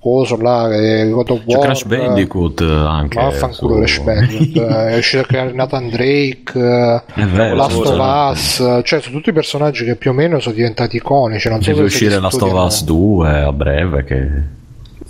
coso 0.00 0.36
là, 0.36 0.72
eh, 0.74 1.08
God 1.10 1.30
of 1.30 1.44
C'è 1.44 1.54
War, 1.56 1.64
Crash 1.66 1.84
Bandicoot 1.84 2.60
eh, 2.60 2.64
anche. 2.64 3.18
vaffanculo 3.20 3.74
su- 3.74 3.78
Crash 3.80 3.98
Bandicoot, 4.00 4.56
eh, 4.70 4.86
è 4.88 4.92
riuscito 4.94 5.22
a 5.22 5.26
creare 5.26 5.52
Nathan 5.52 5.88
Drake, 5.88 6.52
eh, 6.54 7.02
È 7.14 7.24
vero, 7.26 7.54
Last 7.56 7.76
scusa. 7.76 7.92
of 7.92 8.30
Us, 8.32 8.80
cioè 8.84 9.00
sono 9.00 9.16
tutti 9.16 9.32
personaggi 9.32 9.84
che 9.84 9.96
più 9.96 10.10
o 10.10 10.14
meno 10.14 10.38
sono 10.40 10.54
diventati 10.54 10.96
iconici. 10.96 11.48
Non 11.48 11.62
so 11.62 11.70
Deve 11.72 11.88
se 11.88 11.94
uscire 12.04 12.20
Last 12.20 12.40
of 12.42 12.52
Us 12.52 12.84
2 12.84 13.28
a 13.28 13.52
breve 13.52 14.04
che... 14.04 14.56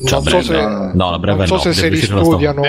Cioè, 0.04 0.20
non 0.20 0.28
so 0.28 0.42
se, 0.42 0.60
no, 0.94 1.08
a 1.10 1.18
breve 1.18 1.38
non 1.38 1.46
so 1.48 1.54
no, 1.54 1.72
se 1.72 1.86
Us. 1.86 1.88
ristudiano, 1.88 2.62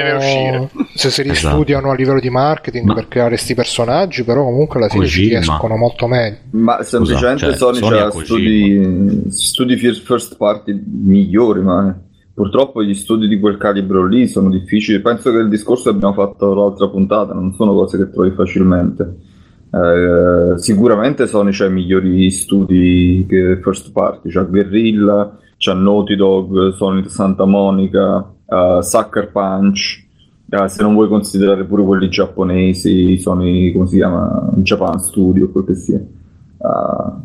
se 0.96 1.12
si 1.12 1.22
Esatto. 1.22 1.30
ristudiano 1.30 1.92
a 1.92 1.94
livello 1.94 2.20
di 2.20 2.32
marketing 2.32 2.88
Ma- 2.88 2.96
per 2.96 3.08
creare 3.08 3.30
questi 3.30 3.54
personaggi, 3.54 4.24
però 4.24 4.44
comunque 4.46 4.80
alla 4.80 4.90
fine 4.90 5.06
ci 5.06 5.28
riescono 5.28 5.76
molto 5.76 6.08
meglio. 6.08 6.38
Ma 6.52 6.82
semplicemente 6.82 7.46
cioè, 7.46 7.56
Sony, 7.56 7.78
Sony 7.78 8.24
studi, 8.24 9.24
studi 9.30 9.76
fir- 9.78 10.02
first 10.04 10.38
party 10.38 10.82
migliori, 11.04 11.62
ma 11.62 11.96
purtroppo 12.40 12.82
gli 12.82 12.94
studi 12.94 13.28
di 13.28 13.38
quel 13.38 13.58
calibro 13.58 14.06
lì 14.06 14.26
sono 14.26 14.50
difficili. 14.50 15.02
Penso 15.02 15.30
che 15.30 15.40
il 15.40 15.50
discorso 15.50 15.90
abbiamo 15.90 16.14
fatto 16.14 16.54
l'altra 16.54 16.88
puntata 16.88 17.34
non 17.34 17.54
sono 17.54 17.74
cose 17.74 17.98
che 17.98 18.10
trovi 18.10 18.32
facilmente. 18.32 19.18
Eh, 19.70 20.58
sicuramente 20.58 21.28
Sony 21.28 21.52
c'ha 21.52 21.66
i 21.66 21.72
migliori 21.72 22.32
studi 22.32 23.26
che 23.28 23.60
first 23.62 23.92
party, 23.92 24.30
c'ha 24.30 24.44
Guerrilla, 24.44 25.38
c'ha 25.58 25.74
Naughty 25.74 26.16
Dog, 26.16 26.76
Sony 26.76 27.10
Santa 27.10 27.44
Monica, 27.44 28.26
eh, 28.48 28.80
Sucker 28.84 29.32
Punch. 29.34 30.06
Eh, 30.50 30.70
se 30.70 30.82
non 30.82 30.94
vuoi 30.94 31.10
considerare 31.10 31.66
pure 31.66 31.84
quelli 31.84 32.08
giapponesi, 32.08 33.18
Sony, 33.18 33.74
come 33.74 33.86
si 33.88 33.98
chiama? 33.98 34.50
Japan 34.56 34.98
Studio, 35.02 35.50
quel 35.52 35.66
che 35.66 35.76
sia. 35.76 36.02
Uh, 36.60 37.22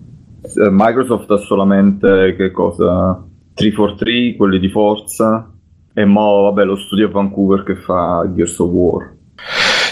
Microsoft 0.73 1.31
ha 1.31 1.37
solamente 1.37 2.35
che 2.37 2.51
cosa? 2.51 3.25
343, 3.55 4.37
quelli 4.37 4.59
di 4.59 4.69
Forza, 4.69 5.51
e 5.95 6.05
mo 6.05 6.43
vabbè 6.43 6.65
lo 6.65 6.77
studio 6.77 7.07
a 7.07 7.11
Vancouver 7.11 7.63
che 7.63 7.77
fa 7.77 8.29
Gears 8.35 8.59
of 8.59 8.71
War. 8.71 9.13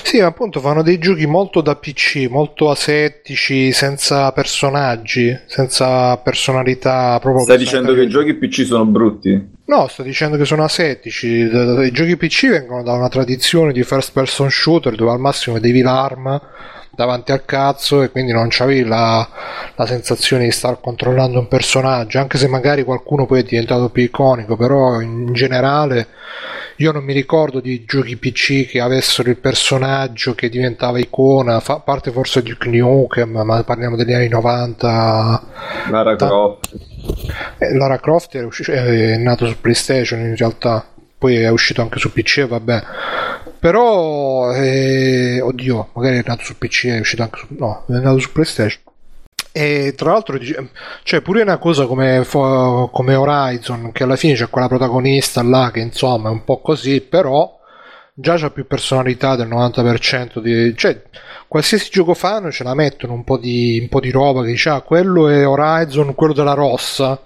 Sì, 0.02 0.20
appunto 0.20 0.60
fanno 0.60 0.82
dei 0.82 0.98
giochi 0.98 1.24
molto 1.26 1.62
da 1.62 1.74
PC, 1.74 2.26
molto 2.28 2.68
asettici, 2.68 3.72
senza 3.72 4.30
personaggi, 4.32 5.34
senza 5.46 6.18
personalità 6.18 7.18
proprio. 7.18 7.44
Stai 7.44 7.56
dicendo 7.56 7.94
che 7.94 8.02
i 8.02 8.08
giochi 8.08 8.34
PC 8.34 8.66
sono 8.66 8.84
brutti? 8.84 9.50
No, 9.64 9.86
sto 9.86 10.02
dicendo 10.02 10.36
che 10.36 10.44
sono 10.44 10.64
asetici. 10.64 11.28
I 11.28 11.90
giochi 11.92 12.18
PC 12.18 12.50
vengono 12.50 12.82
da 12.82 12.92
una 12.92 13.08
tradizione 13.08 13.72
di 13.72 13.82
first 13.84 14.12
person 14.12 14.50
shooter 14.50 14.96
dove 14.96 15.12
al 15.12 15.18
massimo 15.18 15.54
vedevi 15.54 15.80
l'arma 15.80 16.38
davanti 16.94 17.32
al 17.32 17.44
cazzo 17.44 18.02
e 18.02 18.10
quindi 18.10 18.32
non 18.32 18.48
c'avevi 18.50 18.84
la, 18.84 19.26
la 19.74 19.86
sensazione 19.86 20.44
di 20.44 20.50
star 20.50 20.78
controllando 20.80 21.38
un 21.38 21.48
personaggio, 21.48 22.18
anche 22.18 22.38
se 22.38 22.48
magari 22.48 22.84
qualcuno 22.84 23.26
poi 23.26 23.40
è 23.40 23.44
diventato 23.44 23.88
più 23.88 24.02
iconico, 24.02 24.56
però 24.56 25.00
in 25.00 25.32
generale 25.32 26.08
io 26.76 26.92
non 26.92 27.04
mi 27.04 27.12
ricordo 27.12 27.60
di 27.60 27.84
giochi 27.84 28.16
PC 28.16 28.66
che 28.66 28.80
avessero 28.80 29.30
il 29.30 29.36
personaggio 29.38 30.34
che 30.34 30.48
diventava 30.48 30.98
icona, 30.98 31.60
fa- 31.60 31.74
a 31.74 31.80
parte 31.80 32.10
forse 32.10 32.42
Duke 32.42 32.68
Nukem, 32.68 33.40
ma 33.42 33.62
parliamo 33.62 33.96
degli 33.96 34.12
anni 34.12 34.28
90. 34.28 35.42
Lara 35.90 36.16
Croft. 36.16 36.74
Eh, 37.58 37.74
Lara 37.74 37.98
Croft 38.00 38.36
è, 38.36 38.42
usci- 38.42 38.70
è 38.70 39.16
nato 39.16 39.46
su 39.46 39.60
PlayStation 39.60 40.20
in 40.20 40.36
realtà, 40.36 40.84
poi 41.22 41.36
è 41.36 41.48
uscito 41.50 41.82
anche 41.82 42.00
su 42.00 42.12
PC, 42.12 42.48
vabbè. 42.48 42.82
Però, 43.60 44.52
eh, 44.52 45.40
oddio, 45.40 45.90
magari 45.94 46.18
è 46.18 46.24
nato 46.26 46.42
su 46.42 46.58
PC, 46.58 46.86
è 46.86 46.98
uscito 46.98 47.22
anche 47.22 47.38
su... 47.38 47.46
No, 47.50 47.84
è 47.86 47.92
nato 47.92 48.18
su 48.18 48.32
PlayStation. 48.32 48.82
E 49.52 49.94
tra 49.96 50.10
l'altro, 50.10 50.36
cioè, 51.04 51.20
pure 51.20 51.42
una 51.42 51.58
cosa 51.58 51.86
come, 51.86 52.26
come 52.28 53.14
Horizon, 53.14 53.92
che 53.92 54.02
alla 54.02 54.16
fine 54.16 54.34
c'è 54.34 54.48
quella 54.48 54.66
protagonista 54.66 55.44
là 55.44 55.70
che 55.72 55.78
insomma 55.78 56.28
è 56.28 56.32
un 56.32 56.42
po' 56.42 56.60
così, 56.60 57.00
però 57.02 57.56
già 58.14 58.36
c'ha 58.36 58.50
più 58.50 58.66
personalità 58.66 59.36
del 59.36 59.46
90% 59.46 60.40
di... 60.40 60.76
cioè 60.76 61.02
qualsiasi 61.48 61.88
gioco 61.90 62.12
fanno 62.12 62.50
ce 62.50 62.62
la 62.62 62.74
mettono 62.74 63.14
un 63.14 63.24
po' 63.24 63.38
di, 63.38 63.78
un 63.80 63.88
po' 63.88 64.00
di 64.00 64.10
roba 64.10 64.42
che 64.42 64.48
dice 64.48 64.68
ah 64.68 64.82
quello 64.82 65.28
è 65.28 65.46
Horizon, 65.46 66.14
quello 66.14 66.34
della 66.34 66.52
rossa 66.52 67.18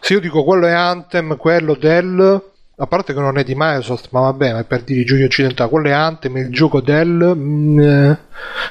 se 0.00 0.14
io 0.14 0.20
dico 0.20 0.44
quello 0.44 0.66
è 0.66 0.72
Anthem, 0.72 1.36
quello 1.36 1.74
del 1.74 2.49
a 2.82 2.86
parte 2.86 3.12
che 3.12 3.20
non 3.20 3.36
è 3.36 3.44
di 3.44 3.52
Microsoft 3.54 4.08
ma 4.10 4.20
vabbè 4.20 4.52
ma 4.52 4.58
è 4.60 4.64
per 4.64 4.82
dire 4.82 5.00
i 5.00 5.04
giochi 5.04 5.22
occidentali 5.22 5.68
quello 5.68 5.88
è 5.88 5.92
Anthem, 5.92 6.38
il 6.38 6.50
gioco 6.50 6.80
del 6.80 7.34
mm, 7.36 7.78
eh, 7.78 8.18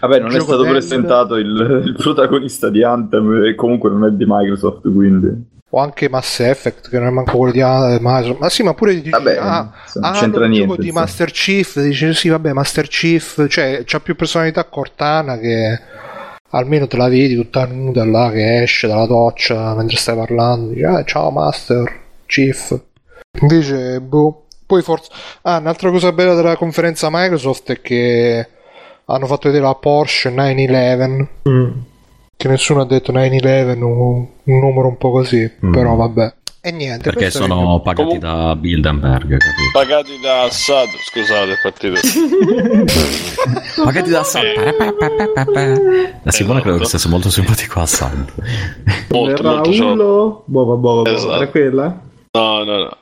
Vabbè, 0.02 0.20
non 0.20 0.36
è 0.36 0.40
stato 0.40 0.64
del- 0.64 0.72
presentato 0.72 1.36
il, 1.36 1.84
il 1.86 1.94
protagonista 1.96 2.70
di 2.70 2.84
Anthem 2.84 3.46
e 3.46 3.54
comunque 3.54 3.92
non 3.92 4.06
è 4.06 4.12
di 4.12 4.26
Microsoft, 4.28 4.92
quindi... 4.92 5.30
o 5.70 5.80
anche 5.80 6.10
Mass 6.10 6.40
Effect 6.40 6.90
che 6.90 6.98
non 6.98 7.08
è 7.08 7.12
manco 7.12 7.38
quello 7.38 7.54
di 7.54 7.62
ah, 7.62 8.00
Microsoft. 8.02 8.40
Ma 8.40 8.50
sì 8.50 8.64
ma 8.64 8.74
pure 8.74 8.96
dici 8.96 9.12
Vabbè, 9.12 9.38
ah, 9.38 9.72
non 9.94 10.04
ah, 10.04 10.12
c'entra 10.14 10.46
il 10.46 10.50
niente, 10.50 10.68
gioco 10.68 10.82
di 10.82 10.88
insomma. 10.88 11.06
Master 11.06 11.32
Chief 11.32 11.80
dici 11.80 12.14
sì 12.16 12.30
vabbè 12.30 12.54
Master 12.54 12.88
Chief 12.88 13.48
cioè 13.48 13.84
c'ha 13.86 14.00
più 14.00 14.16
personalità 14.16 14.64
Cortana 14.64 15.38
che 15.38 15.80
almeno 16.50 16.88
te 16.88 16.98
la 16.98 17.10
vedi 17.10 17.36
tutta 17.36 17.68
nuda 17.68 18.04
là 18.06 18.32
che 18.32 18.64
esce 18.64 18.88
dalla 18.88 19.06
doccia 19.06 19.76
mentre 19.76 19.98
stai 19.98 20.16
parlando 20.16 20.70
dici 20.70 20.84
ah, 20.84 21.04
ciao 21.04 21.30
Master 21.30 22.08
Chief 22.26 22.88
invece 23.42 24.02
boh 24.02 24.46
poi 24.66 24.82
forse 24.82 25.10
ah 25.44 25.58
un'altra 25.58 25.92
cosa 25.92 26.12
bella 26.12 26.34
della 26.34 26.56
conferenza 26.58 27.10
Microsoft 27.12 27.72
è 27.72 27.82
che 27.82 28.48
hanno 29.06 29.26
fatto 29.28 29.48
vedere 29.48 29.66
la 29.66 29.76
Porsche 29.76 30.30
911 30.30 31.28
Mm. 31.48 31.72
che 32.36 32.48
nessuno 32.48 32.82
ha 32.82 32.86
detto 32.86 33.12
911 33.12 33.84
un, 33.84 34.28
un 34.44 34.60
numero 34.60 34.88
un 34.88 34.98
po' 34.98 35.12
così 35.12 35.50
Mm. 35.66 35.72
però 35.72 35.96
vabbè 35.96 36.34
e 36.62 36.72
niente 36.72 37.04
Perché 37.04 37.20
questo 37.22 37.44
è- 37.44 37.48
sono 37.48 37.80
pagati 37.82 38.04
Comun- 38.04 38.20
da 38.20 38.54
Bilderberg, 38.58 39.30
capito? 39.38 39.70
Pagati 39.72 40.20
da 40.22 40.42
Assad, 40.44 40.90
scusate, 41.10 41.54
è 41.54 41.56
partito. 41.64 41.96
Pagati 43.82 44.10
da 44.10 44.20
Assad. 44.20 44.44
La 46.24 46.32
Simone 46.32 46.60
credo 46.62 46.80
che 46.80 46.84
stesse 46.86 47.08
molto 47.08 47.30
simpatico 47.30 47.80
a 47.80 47.84
Assad. 47.84 48.34
Molto, 49.10 49.42
molto 49.42 49.72
ciao. 49.72 49.86
Raulo, 49.88 50.44
boh, 50.48 50.66
boh, 50.66 50.78
boh, 50.78 51.02
boh, 51.04 51.10
Esatto. 51.10 51.34
era 51.36 51.48
quella? 51.48 52.02
No, 52.34 52.64
no, 52.66 52.78
no. 52.78 52.98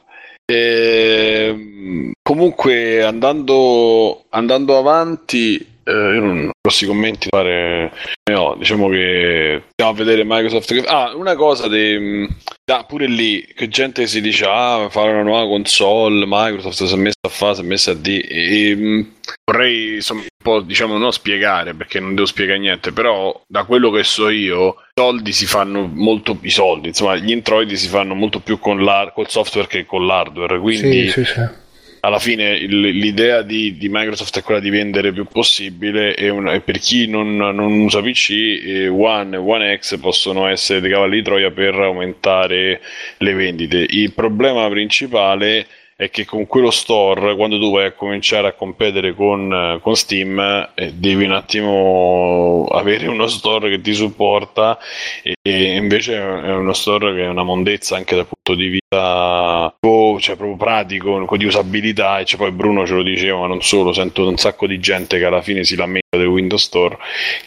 Ehm, 0.49 2.13
comunque, 2.23 3.03
andando, 3.03 4.23
andando 4.29 4.77
avanti, 4.77 5.65
eh, 5.87 5.91
io 6.15 6.21
non 6.21 6.49
grossi 6.61 6.85
commenti 6.85 7.27
da 7.29 7.37
fare 7.37 7.91
ne 8.29 8.35
ho. 8.35 8.55
Diciamo 8.55 8.89
che 8.89 9.63
stiamo 9.71 9.91
a 9.91 9.95
vedere 9.95 10.23
Microsoft. 10.25 10.73
che- 10.73 10.85
Ah, 10.87 11.15
una 11.15 11.35
cosa, 11.35 11.67
de- 11.67 12.27
ah, 12.71 12.83
pure 12.83 13.07
lì, 13.07 13.45
che 13.55 13.67
gente 13.69 14.05
si 14.07 14.19
dice, 14.21 14.45
ah, 14.47 14.87
fare 14.89 15.11
una 15.11 15.23
nuova 15.23 15.47
console, 15.47 16.25
Microsoft 16.27 16.83
si 16.83 16.93
è 16.93 16.97
messa 16.97 17.15
a 17.25 17.29
fare, 17.29 17.55
si 17.55 17.61
è 17.61 17.63
messa 17.63 17.91
a 17.91 17.93
di. 17.95 18.19
E, 18.19 18.75
mh, 18.75 19.11
vorrei 19.49 19.95
insomma, 19.95 20.21
un 20.21 20.27
po', 20.43 20.59
diciamo, 20.61 20.97
non 20.97 21.11
spiegare, 21.13 21.73
perché 21.73 21.99
non 21.99 22.15
devo 22.15 22.27
spiegare 22.27 22.59
niente, 22.59 22.91
però 22.91 23.39
da 23.47 23.63
quello 23.63 23.89
che 23.89 24.03
so 24.03 24.29
io, 24.29 24.69
i 24.69 24.73
soldi 24.99 25.31
si 25.31 25.45
fanno 25.45 25.89
molto, 25.91 26.37
i 26.41 26.49
soldi, 26.49 26.89
insomma, 26.89 27.15
gli 27.15 27.31
introiti 27.31 27.77
si 27.77 27.87
fanno 27.87 28.13
molto 28.13 28.39
più 28.41 28.59
con 28.59 28.83
l'hard- 28.83 29.13
col 29.13 29.29
software 29.29 29.67
che 29.67 29.85
con 29.85 30.05
l'hardware, 30.05 30.59
quindi 30.59 31.09
sì, 31.09 31.23
sì, 31.23 31.33
sì. 31.33 31.65
Alla 32.01 32.19
fine 32.19 32.51
il- 32.55 32.79
l'idea 32.79 33.41
di, 33.41 33.77
di 33.77 33.87
Microsoft 33.89 34.37
è 34.37 34.43
quella 34.43 34.59
di 34.59 34.69
vendere 34.69 35.11
più 35.11 35.25
possibile 35.25 36.15
e, 36.15 36.29
un- 36.29 36.49
e 36.49 36.61
per 36.61 36.79
chi 36.79 37.07
non, 37.07 37.35
non 37.35 37.79
usa 37.81 38.01
PC 38.01 38.29
eh, 38.31 38.87
One 38.87 39.35
e 39.35 39.39
One 39.39 39.77
X 39.77 39.97
possono 39.99 40.47
essere 40.47 40.79
dei 40.81 40.91
cavalli 40.91 41.17
di 41.17 41.23
Troia 41.23 41.51
per 41.51 41.75
aumentare 41.75 42.81
le 43.17 43.33
vendite. 43.33 43.85
Il 43.89 44.13
problema 44.13 44.67
principale 44.69 45.67
è 45.95 46.11
che 46.11 46.25
con 46.25 46.45
quello 46.45 46.69
store 46.69 47.35
quando 47.35 47.57
tu 47.57 47.71
vai 47.71 47.85
a 47.87 47.91
cominciare 47.91 48.47
a 48.47 48.53
competere 48.53 49.15
con, 49.15 49.51
eh, 49.51 49.79
con 49.81 49.95
Steam 49.95 50.39
eh, 50.75 50.93
devi 50.93 51.23
un 51.25 51.31
attimo 51.31 52.65
avere 52.71 53.07
uno 53.07 53.25
store 53.27 53.69
che 53.69 53.81
ti 53.81 53.93
supporta 53.95 54.77
e, 55.23 55.33
e 55.41 55.75
invece 55.75 56.15
è 56.17 56.53
uno 56.53 56.73
store 56.73 57.15
che 57.15 57.23
è 57.23 57.27
una 57.27 57.41
mondezza 57.43 57.95
anche 57.95 58.15
dal 58.15 58.27
punto 58.27 58.53
di 58.53 58.77
vista 58.89 59.75
oh, 59.81 60.19
cioè 60.19 60.35
proprio 60.37 60.55
pratico 60.55 61.25
di 61.35 61.45
usabilità 61.45 62.19
e 62.19 62.25
cioè, 62.25 62.39
poi 62.39 62.51
Bruno 62.51 62.85
ce 62.85 62.93
lo 62.93 63.03
diceva 63.03 63.39
ma 63.39 63.47
non 63.47 63.61
solo 63.61 63.91
sento 63.91 64.27
un 64.27 64.37
sacco 64.37 64.65
di 64.65 64.79
gente 64.79 65.17
che 65.17 65.25
alla 65.25 65.41
fine 65.41 65.63
si 65.63 65.75
lamenta 65.75 66.17
del 66.17 66.27
Windows 66.27 66.63
Store 66.63 66.97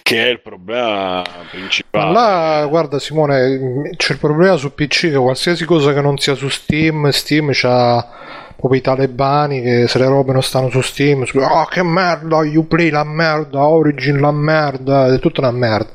che 0.03 0.27
è 0.27 0.29
il 0.29 0.41
problema 0.41 1.23
principale 1.51 2.05
Ma 2.05 2.13
là, 2.13 2.67
guarda 2.67 2.99
Simone, 2.99 3.91
c'è 3.97 4.13
il 4.13 4.19
problema 4.19 4.57
su 4.57 4.75
PC 4.75 5.11
che 5.11 5.17
qualsiasi 5.17 5.65
cosa 5.65 5.95
che 5.95 6.01
non 6.03 6.19
sia 6.19 6.35
su 6.35 6.49
Steam, 6.49 7.09
Steam 7.09 7.51
c'ha 7.53 8.07
proprio 8.61 8.81
i 8.81 8.83
talebani 8.83 9.63
che 9.63 9.89
se 9.89 9.99
le 9.99 10.07
robe 10.07 10.33
non 10.33 10.43
stanno 10.43 10.69
su 10.69 10.83
Steam, 10.83 11.25
su, 11.25 11.39
oh 11.39 11.65
che 11.65 11.83
merda, 11.83 12.37
Uplay 12.37 12.91
la 12.91 13.05
merda, 13.05 13.67
Origin 13.67 14.21
la 14.21 14.31
merda, 14.31 15.13
è 15.13 15.19
tutta 15.19 15.41
una 15.41 15.51
merda. 15.51 15.91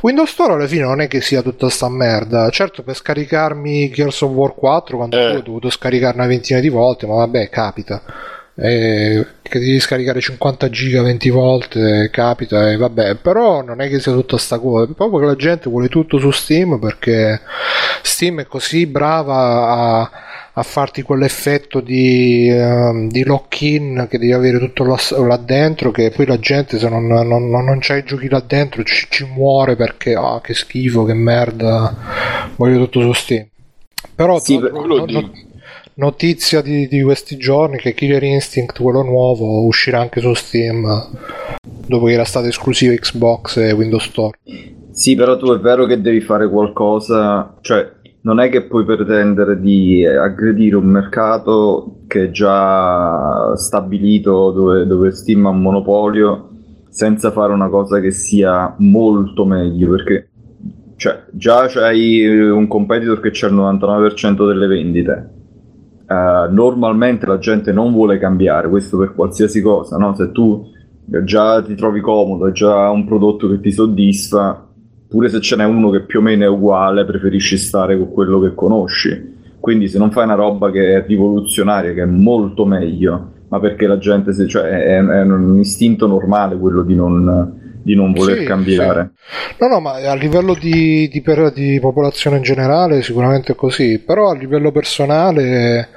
Windows 0.00 0.30
Store 0.30 0.52
alla 0.54 0.66
fine 0.66 0.82
non 0.82 1.00
è 1.00 1.08
che 1.08 1.20
sia 1.20 1.42
tutta 1.42 1.68
sta 1.68 1.88
merda, 1.88 2.48
certo 2.50 2.82
per 2.82 2.94
scaricarmi 2.94 3.90
Gears 3.90 4.20
of 4.22 4.30
War 4.30 4.54
4 4.54 4.96
quando 4.96 5.16
Eh. 5.18 5.36
ho 5.36 5.40
dovuto 5.42 5.70
scaricarne 5.70 6.20
una 6.20 6.28
ventina 6.28 6.60
di 6.60 6.68
volte, 6.68 7.06
ma 7.06 7.14
vabbè 7.16 7.48
capita. 7.48 8.02
Eh, 8.60 9.24
che 9.40 9.58
devi 9.60 9.78
scaricare 9.78 10.20
50 10.20 10.68
giga 10.68 11.00
20 11.02 11.30
volte 11.30 12.10
capita 12.10 12.68
e 12.72 12.76
vabbè 12.76 13.14
però 13.14 13.62
non 13.62 13.80
è 13.80 13.88
che 13.88 14.00
sia 14.00 14.10
tutta 14.10 14.36
sta 14.36 14.58
cosa 14.58 14.92
proprio 14.92 15.20
che 15.20 15.26
la 15.26 15.36
gente 15.36 15.70
vuole 15.70 15.86
tutto 15.86 16.18
su 16.18 16.32
Steam 16.32 16.80
perché 16.80 17.40
Steam 18.02 18.40
è 18.40 18.46
così 18.46 18.86
brava 18.86 19.68
a, 19.68 20.10
a 20.58 20.62
farti 20.64 21.02
quell'effetto 21.02 21.80
di, 21.80 22.48
ehm, 22.48 23.08
di 23.08 23.22
lock-in 23.22 24.06
che 24.10 24.18
devi 24.18 24.32
avere 24.32 24.58
tutto 24.58 24.84
là, 24.84 24.96
là 25.26 25.36
dentro 25.36 25.92
che 25.92 26.10
poi 26.10 26.26
la 26.26 26.38
gente 26.38 26.78
se 26.78 26.88
non, 26.88 27.06
non, 27.06 27.48
non, 27.48 27.78
c'hai 27.80 28.00
i 28.00 28.04
giochi 28.04 28.28
là 28.28 28.42
dentro 28.44 28.82
ci, 28.82 29.06
ci 29.08 29.24
muore 29.24 29.76
perché 29.76 30.14
ah 30.14 30.40
che 30.42 30.54
schifo 30.54 31.04
che 31.04 31.14
merda 31.14 31.96
voglio 32.56 32.78
tutto 32.78 33.00
su 33.00 33.12
Steam. 33.12 33.46
Però 34.14 34.40
Sì, 34.40 34.58
no- 34.58 35.04
di- 35.04 35.12
no- 35.12 35.30
notizia 35.94 36.60
di, 36.60 36.88
di 36.88 37.02
questi 37.02 37.36
giorni 37.36 37.76
che 37.76 37.94
Killer 37.94 38.22
Instinct 38.22 38.80
quello 38.80 39.02
nuovo 39.02 39.64
uscirà 39.64 40.00
anche 40.00 40.20
su 40.20 40.34
Steam 40.34 40.84
dopo 41.86 42.06
che 42.06 42.12
era 42.12 42.24
stato 42.24 42.46
esclusivo 42.46 42.94
Xbox 42.94 43.56
e 43.58 43.72
Windows 43.72 44.04
Store. 44.04 44.36
Sì, 44.90 45.14
però 45.14 45.36
tu 45.36 45.52
è 45.52 45.58
vero 45.60 45.86
che 45.86 46.00
devi 46.00 46.20
fare 46.20 46.48
qualcosa, 46.48 47.54
cioè 47.60 47.88
non 48.28 48.40
è 48.40 48.50
che 48.50 48.64
puoi 48.64 48.84
pretendere 48.84 49.58
di 49.58 50.04
aggredire 50.04 50.76
un 50.76 50.84
mercato 50.84 52.00
che 52.06 52.24
è 52.24 52.30
già 52.30 53.56
stabilito 53.56 54.50
dove, 54.50 54.86
dove 54.86 55.12
Steam 55.12 55.46
un 55.46 55.62
monopolio 55.62 56.50
senza 56.90 57.30
fare 57.30 57.54
una 57.54 57.70
cosa 57.70 58.00
che 58.00 58.10
sia 58.10 58.74
molto 58.80 59.46
meglio 59.46 59.88
perché 59.92 60.28
cioè, 60.96 61.24
già 61.30 61.68
c'hai 61.68 62.26
un 62.26 62.66
competitor 62.66 63.18
che 63.20 63.30
c'è 63.30 63.48
il 63.48 63.54
99% 63.54 64.46
delle 64.46 64.66
vendite. 64.66 65.30
Eh, 66.06 66.48
normalmente 66.50 67.24
la 67.24 67.38
gente 67.38 67.72
non 67.72 67.92
vuole 67.92 68.18
cambiare, 68.18 68.68
questo 68.68 68.98
per 68.98 69.14
qualsiasi 69.14 69.62
cosa, 69.62 69.96
no? 69.96 70.14
Se 70.14 70.32
tu 70.32 70.66
già 71.24 71.62
ti 71.62 71.74
trovi 71.76 72.00
comodo, 72.00 72.48
è 72.48 72.52
già 72.52 72.90
un 72.90 73.06
prodotto 73.06 73.48
che 73.48 73.60
ti 73.60 73.70
soddisfa, 73.70 74.67
pure 75.08 75.28
se 75.28 75.40
ce 75.40 75.56
n'è 75.56 75.64
uno 75.64 75.90
che 75.90 76.02
più 76.02 76.20
o 76.20 76.22
meno 76.22 76.44
è 76.44 76.48
uguale, 76.48 77.04
preferisci 77.04 77.56
stare 77.56 77.96
con 77.96 78.12
quello 78.12 78.40
che 78.40 78.54
conosci. 78.54 79.36
Quindi 79.60 79.88
se 79.88 79.98
non 79.98 80.10
fai 80.10 80.24
una 80.24 80.34
roba 80.34 80.70
che 80.70 80.96
è 80.96 81.04
rivoluzionaria, 81.06 81.92
che 81.92 82.02
è 82.02 82.06
molto 82.06 82.64
meglio, 82.64 83.32
ma 83.48 83.58
perché 83.60 83.86
la 83.86 83.98
gente, 83.98 84.32
si- 84.32 84.46
cioè, 84.46 84.64
è, 84.68 84.96
è 84.98 85.22
un 85.22 85.58
istinto 85.58 86.06
normale 86.06 86.56
quello 86.56 86.82
di 86.82 86.94
non, 86.94 87.80
di 87.82 87.94
non 87.94 88.12
voler 88.12 88.38
Sì, 88.38 88.44
cambiare. 88.44 89.10
No, 89.58 89.66
no, 89.68 89.80
ma 89.80 89.94
a 89.94 90.14
livello 90.14 90.54
di, 90.54 91.08
di 91.08 91.20
per- 91.22 91.52
di 91.52 91.78
popolazione 91.80 92.36
in 92.36 92.42
generale 92.42 93.02
sicuramente 93.02 93.52
è 93.52 93.54
così, 93.56 93.98
però 93.98 94.30
a 94.30 94.36
livello 94.36 94.70
personale, 94.70 95.88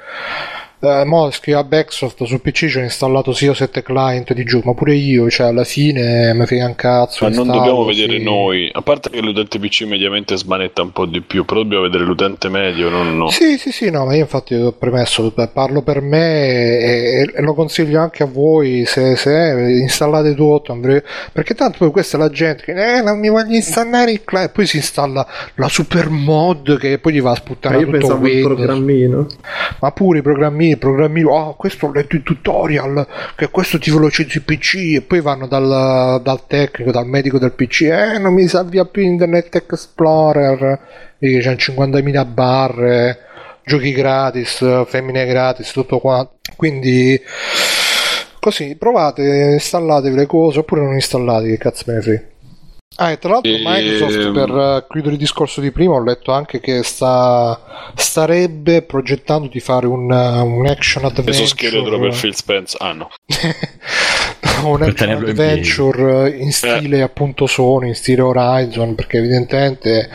eh, 0.82 1.04
mo 1.04 1.30
scrivo 1.30 1.60
a 1.60 1.64
Backsoft 1.64 2.24
su 2.24 2.40
PC 2.40 2.66
ci 2.66 2.78
ho 2.78 2.80
installato 2.80 3.32
sia 3.32 3.54
7 3.54 3.82
client 3.82 4.32
di 4.32 4.42
giù, 4.42 4.60
ma 4.64 4.74
pure 4.74 4.94
io, 4.94 5.30
cioè 5.30 5.46
alla 5.46 5.62
fine 5.64 6.34
mi 6.34 6.44
frega 6.44 6.66
un 6.66 6.74
cazzo. 6.74 7.24
Ma 7.24 7.30
non 7.34 7.46
dobbiamo 7.46 7.84
vedere 7.84 8.18
sì. 8.18 8.22
noi, 8.22 8.68
a 8.72 8.82
parte 8.82 9.10
che 9.10 9.20
l'utente 9.20 9.60
PC 9.60 9.82
mediamente 9.82 10.36
smanetta 10.36 10.82
un 10.82 10.90
po' 10.90 11.06
di 11.06 11.20
più, 11.20 11.44
però 11.44 11.62
dobbiamo 11.62 11.84
vedere 11.84 12.04
l'utente 12.04 12.48
medio, 12.48 12.88
non 12.88 13.16
no. 13.16 13.30
Sì, 13.30 13.58
sì, 13.58 13.70
sì, 13.70 13.90
no, 13.90 14.04
ma 14.06 14.14
io 14.14 14.22
infatti 14.22 14.54
ho 14.54 14.72
premesso, 14.72 15.32
parlo 15.52 15.82
per 15.82 16.00
me 16.00 16.78
e, 16.78 17.32
e 17.32 17.42
lo 17.42 17.54
consiglio 17.54 18.00
anche 18.00 18.24
a 18.24 18.26
voi 18.26 18.84
se, 18.84 19.14
se 19.14 19.30
installate 19.80 20.34
tutto, 20.34 20.76
perché 21.32 21.54
tanto 21.54 21.78
poi 21.78 21.90
questa 21.90 22.16
è 22.16 22.20
la 22.20 22.30
gente 22.30 22.64
che 22.64 22.96
eh, 22.96 23.02
non 23.02 23.18
mi 23.18 23.28
voglio 23.28 23.54
installare 23.54 24.10
il 24.10 24.24
client, 24.24 24.50
poi 24.50 24.66
si 24.66 24.78
installa 24.78 25.26
la 25.54 25.68
super 25.68 26.08
mod 26.08 26.78
che 26.78 26.98
poi 26.98 27.12
gli 27.12 27.20
va 27.20 27.30
a 27.30 27.32
Ma 27.32 27.38
sputtare 27.38 27.78
io 27.78 27.84
tutto 27.84 27.98
pensavo 27.98 28.26
il 28.26 28.32
Windows, 28.32 28.54
programmino. 28.54 29.26
ma 29.80 29.92
pure 29.92 30.18
i 30.18 30.22
programmini, 30.22 30.71
programmini, 30.76 31.26
oh 31.26 31.54
questo 31.56 31.86
ho 31.86 31.92
letto 31.92 32.16
il 32.16 32.22
tutorial, 32.22 33.06
che 33.36 33.48
questo 33.50 33.78
ti 33.78 33.90
velocizza 33.90 34.38
il 34.38 34.44
PC 34.44 34.74
e 34.96 35.02
poi 35.02 35.20
vanno 35.20 35.46
dal, 35.46 36.20
dal 36.22 36.46
tecnico, 36.46 36.90
dal 36.90 37.06
medico 37.06 37.38
del 37.38 37.52
PC, 37.52 37.82
eh 37.82 38.18
non 38.18 38.34
mi 38.34 38.46
salvia 38.46 38.84
più 38.84 39.02
Internet 39.02 39.54
Explorer, 39.54 40.80
vedi 41.18 41.34
che 41.34 41.40
c'è 41.40 41.54
50.000 41.54 42.26
barre, 42.32 43.18
giochi 43.64 43.92
gratis, 43.92 44.84
femmine 44.86 45.26
gratis, 45.26 45.70
tutto 45.72 45.98
quanto, 45.98 46.36
quindi 46.56 47.20
così 48.40 48.76
provate, 48.76 49.22
installatevi 49.52 50.16
le 50.16 50.26
cose 50.26 50.60
oppure 50.60 50.82
non 50.82 50.94
installate, 50.94 51.48
che 51.48 51.58
cazzo 51.58 51.84
me 51.86 51.94
ne 51.94 52.02
frega. 52.02 52.31
Ah, 52.96 53.10
e 53.10 53.18
tra 53.18 53.30
l'altro 53.30 53.50
Ehm. 53.50 53.62
Microsoft, 53.64 54.30
per 54.32 54.50
eh, 54.50 54.86
chiudere 54.88 55.12
il 55.14 55.18
discorso 55.18 55.60
di 55.60 55.70
prima, 55.70 55.94
ho 55.94 56.02
letto 56.02 56.32
anche 56.32 56.60
che 56.60 56.82
sta, 56.82 57.92
starebbe 57.94 58.82
progettando 58.82 59.48
di 59.48 59.60
fare 59.60 59.86
un, 59.86 60.10
uh, 60.10 60.44
un 60.44 60.66
action 60.66 61.04
adventure. 61.04 61.36
Esoscheletro 61.36 61.98
per 61.98 62.18
Phil 62.18 62.34
Spence, 62.34 62.76
ah 62.78 62.92
no. 62.92 63.10
un 64.64 64.78
Per 64.78 64.88
action 64.88 64.94
tenerlo 64.94 65.24
in 65.24 65.30
adventure 65.30 66.30
in 66.30 66.52
stile 66.52 67.02
appunto 67.02 67.46
Sony, 67.46 67.88
in 67.88 67.94
stile 67.94 68.22
Horizon, 68.22 68.94
perché 68.94 69.18
evidentemente 69.18 70.10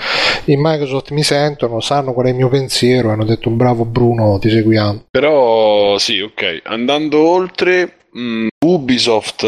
in 0.45 0.59
Microsoft 0.61 1.11
mi 1.11 1.23
sentono, 1.23 1.79
sanno 1.79 2.13
qual 2.13 2.27
è 2.27 2.29
il 2.29 2.35
mio 2.35 2.49
pensiero 2.49 3.09
e 3.09 3.13
hanno 3.13 3.25
detto 3.25 3.49
bravo 3.49 3.85
Bruno, 3.85 4.37
ti 4.39 4.49
seguiamo. 4.49 5.05
Però 5.11 5.97
sì, 5.97 6.19
ok. 6.19 6.61
Andando 6.63 7.27
oltre, 7.27 7.97
mh, 8.19 8.48
Ubisoft, 8.65 9.44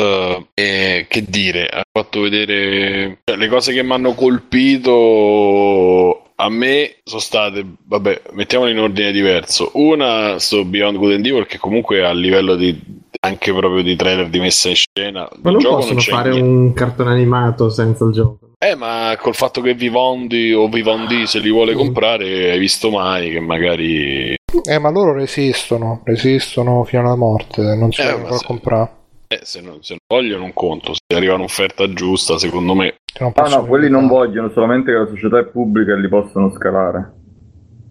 eh, 0.53 1.05
che 1.09 1.25
dire, 1.27 1.67
ha 1.67 1.81
fatto 1.91 2.21
vedere 2.21 3.19
cioè, 3.23 3.37
le 3.37 3.47
cose 3.47 3.73
che 3.73 3.83
mi 3.83 3.91
hanno 3.93 4.13
colpito. 4.13 6.23
A 6.35 6.49
me 6.49 6.95
sono 7.03 7.19
state, 7.19 7.65
vabbè, 7.85 8.21
mettiamole 8.31 8.71
in 8.71 8.79
ordine 8.79 9.11
diverso. 9.11 9.71
Una, 9.73 10.39
sto 10.39 10.63
Beyond 10.63 10.97
Good 10.97 11.11
and 11.13 11.25
Evil, 11.25 11.45
che 11.45 11.57
comunque 11.57 12.05
a 12.05 12.13
livello 12.13 12.55
di 12.55 12.97
anche 13.21 13.51
proprio 13.53 13.83
di 13.83 13.97
trailer 13.97 14.29
di 14.29 14.39
messa 14.39 14.69
in 14.69 14.75
scena. 14.75 15.27
Ma 15.41 15.51
non 15.51 15.61
possono 15.61 15.99
c'è 15.99 16.11
fare 16.11 16.29
niente. 16.29 16.47
un 16.49 16.73
cartone 16.73 17.11
animato 17.11 17.69
senza 17.69 18.05
il 18.05 18.13
gioco. 18.13 18.37
Eh, 18.57 18.75
ma 18.75 19.17
col 19.19 19.35
fatto 19.35 19.59
che 19.61 19.73
Vivondi 19.73 20.53
o 20.53 20.69
Vivondi 20.69 21.27
se 21.27 21.39
li 21.39 21.49
vuole 21.49 21.73
Mm. 21.73 21.77
comprare, 21.77 22.51
hai 22.51 22.59
visto 22.59 22.89
mai 22.89 23.31
che 23.31 23.39
magari 23.41 24.35
Eh, 24.63 24.79
ma 24.79 24.89
loro 24.89 25.13
resistono, 25.13 26.01
resistono 26.03 26.83
fino 26.83 27.01
alla 27.03 27.15
morte, 27.15 27.61
non 27.75 27.91
si 27.91 28.01
Eh, 28.01 28.15
sì. 28.37 28.45
comprare. 28.45 28.89
eh, 29.27 29.39
se, 29.43 29.61
non, 29.61 29.77
se 29.81 29.95
non 29.95 30.19
vogliono 30.19 30.43
un 30.45 30.53
conto, 30.53 30.93
se 30.93 31.15
arriva 31.15 31.35
un'offerta 31.35 31.91
giusta, 31.93 32.37
secondo 32.39 32.73
me. 32.73 32.95
non 33.19 33.31
Ah 33.35 33.47
no, 33.47 33.65
quelli 33.65 33.89
non 33.89 34.07
vogliono, 34.07 34.49
solamente 34.49 34.91
che 34.91 34.97
la 34.97 35.07
società 35.07 35.39
è 35.39 35.45
pubblica 35.45 35.93
e 35.93 35.99
li 35.99 36.09
possono 36.09 36.51
scalare. 36.51 37.11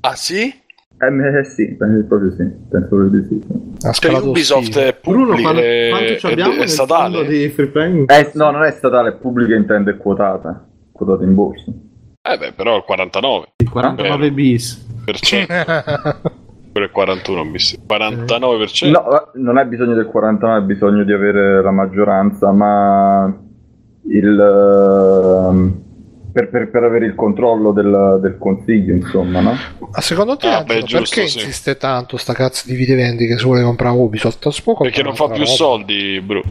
Ah 0.00 0.14
sì? 0.16 0.42
Eh, 1.00 1.06
eh, 1.06 1.44
sì, 1.44 1.76
penso 1.76 2.06
proprio 2.08 2.30
sì, 2.32 2.42
penso 2.68 2.88
proprio 2.88 3.08
di 3.20 3.26
sì. 3.28 3.40
sì. 3.46 3.86
Ha 3.86 3.92
Cioè, 3.92 4.14
Ubisoft 4.20 4.64
stile. 4.64 4.88
è 4.88 4.98
Bruno, 5.00 5.26
pubblica, 5.26 5.42
quanto, 5.50 5.62
è, 5.62 5.88
quanto 5.90 6.16
ci 6.18 6.26
è- 6.26 6.30
abbiamo 6.32 6.52
è 6.54 6.56
nel 6.56 6.68
statale. 6.68 7.26
di 7.26 7.48
free 7.50 7.66
playing? 7.68 8.10
Eh, 8.10 8.30
no, 8.34 8.50
non 8.50 8.64
è 8.64 8.70
statale, 8.72 9.10
è 9.10 9.12
pubblica 9.14 9.54
intende 9.54 9.92
è 9.92 9.96
quotata. 9.96 10.66
Quotata 10.90 11.22
in 11.22 11.34
borsa. 11.34 11.70
Eh 12.28 12.36
beh, 12.36 12.52
però 12.52 12.76
il 12.76 12.84
49%. 12.84 13.42
Il 13.58 13.70
49 13.70 14.32
bis. 14.32 14.86
Quello 15.04 15.18
è 15.20 16.26
41 16.90 17.44
bis. 17.46 17.76
49%. 17.86 18.90
No, 18.90 19.10
eh, 19.10 19.28
non 19.34 19.56
hai 19.58 19.66
bisogno 19.66 19.94
del 19.94 20.06
49, 20.06 20.58
hai 20.60 20.64
bisogno 20.64 21.04
di 21.04 21.12
avere 21.12 21.62
la 21.62 21.70
maggioranza, 21.72 22.50
ma 22.52 23.34
il, 24.10 24.40
ehm, 24.40 25.82
per, 26.32 26.48
per- 26.50 26.70
per 26.70 26.82
avere 26.84 27.06
il 27.06 27.14
controllo 27.14 27.72
del, 27.72 28.18
del 28.22 28.36
consiglio, 28.38 28.94
insomma, 28.94 29.40
no? 29.40 29.54
Ma 29.92 30.00
secondo 30.00 30.36
te, 30.36 30.46
Ah, 30.48 30.58
Angelo, 30.58 30.80
beh, 30.80 30.86
giusto, 30.86 31.14
perché 31.16 31.28
sì. 31.30 31.38
insiste 31.38 31.76
tanto 31.76 32.16
sta 32.16 32.32
cazzo 32.32 32.64
di 32.68 32.74
Vivendi 32.76 33.26
che 33.26 33.36
si 33.38 33.44
vuole 33.44 33.62
comprare 33.62 33.96
Ubisoft? 33.96 34.48
Si 34.48 34.62
può 34.62 34.76
Perché 34.76 35.02
non 35.02 35.14
fa 35.14 35.26
più 35.26 35.38
roba. 35.42 35.46
soldi, 35.46 36.20
bro. 36.20 36.42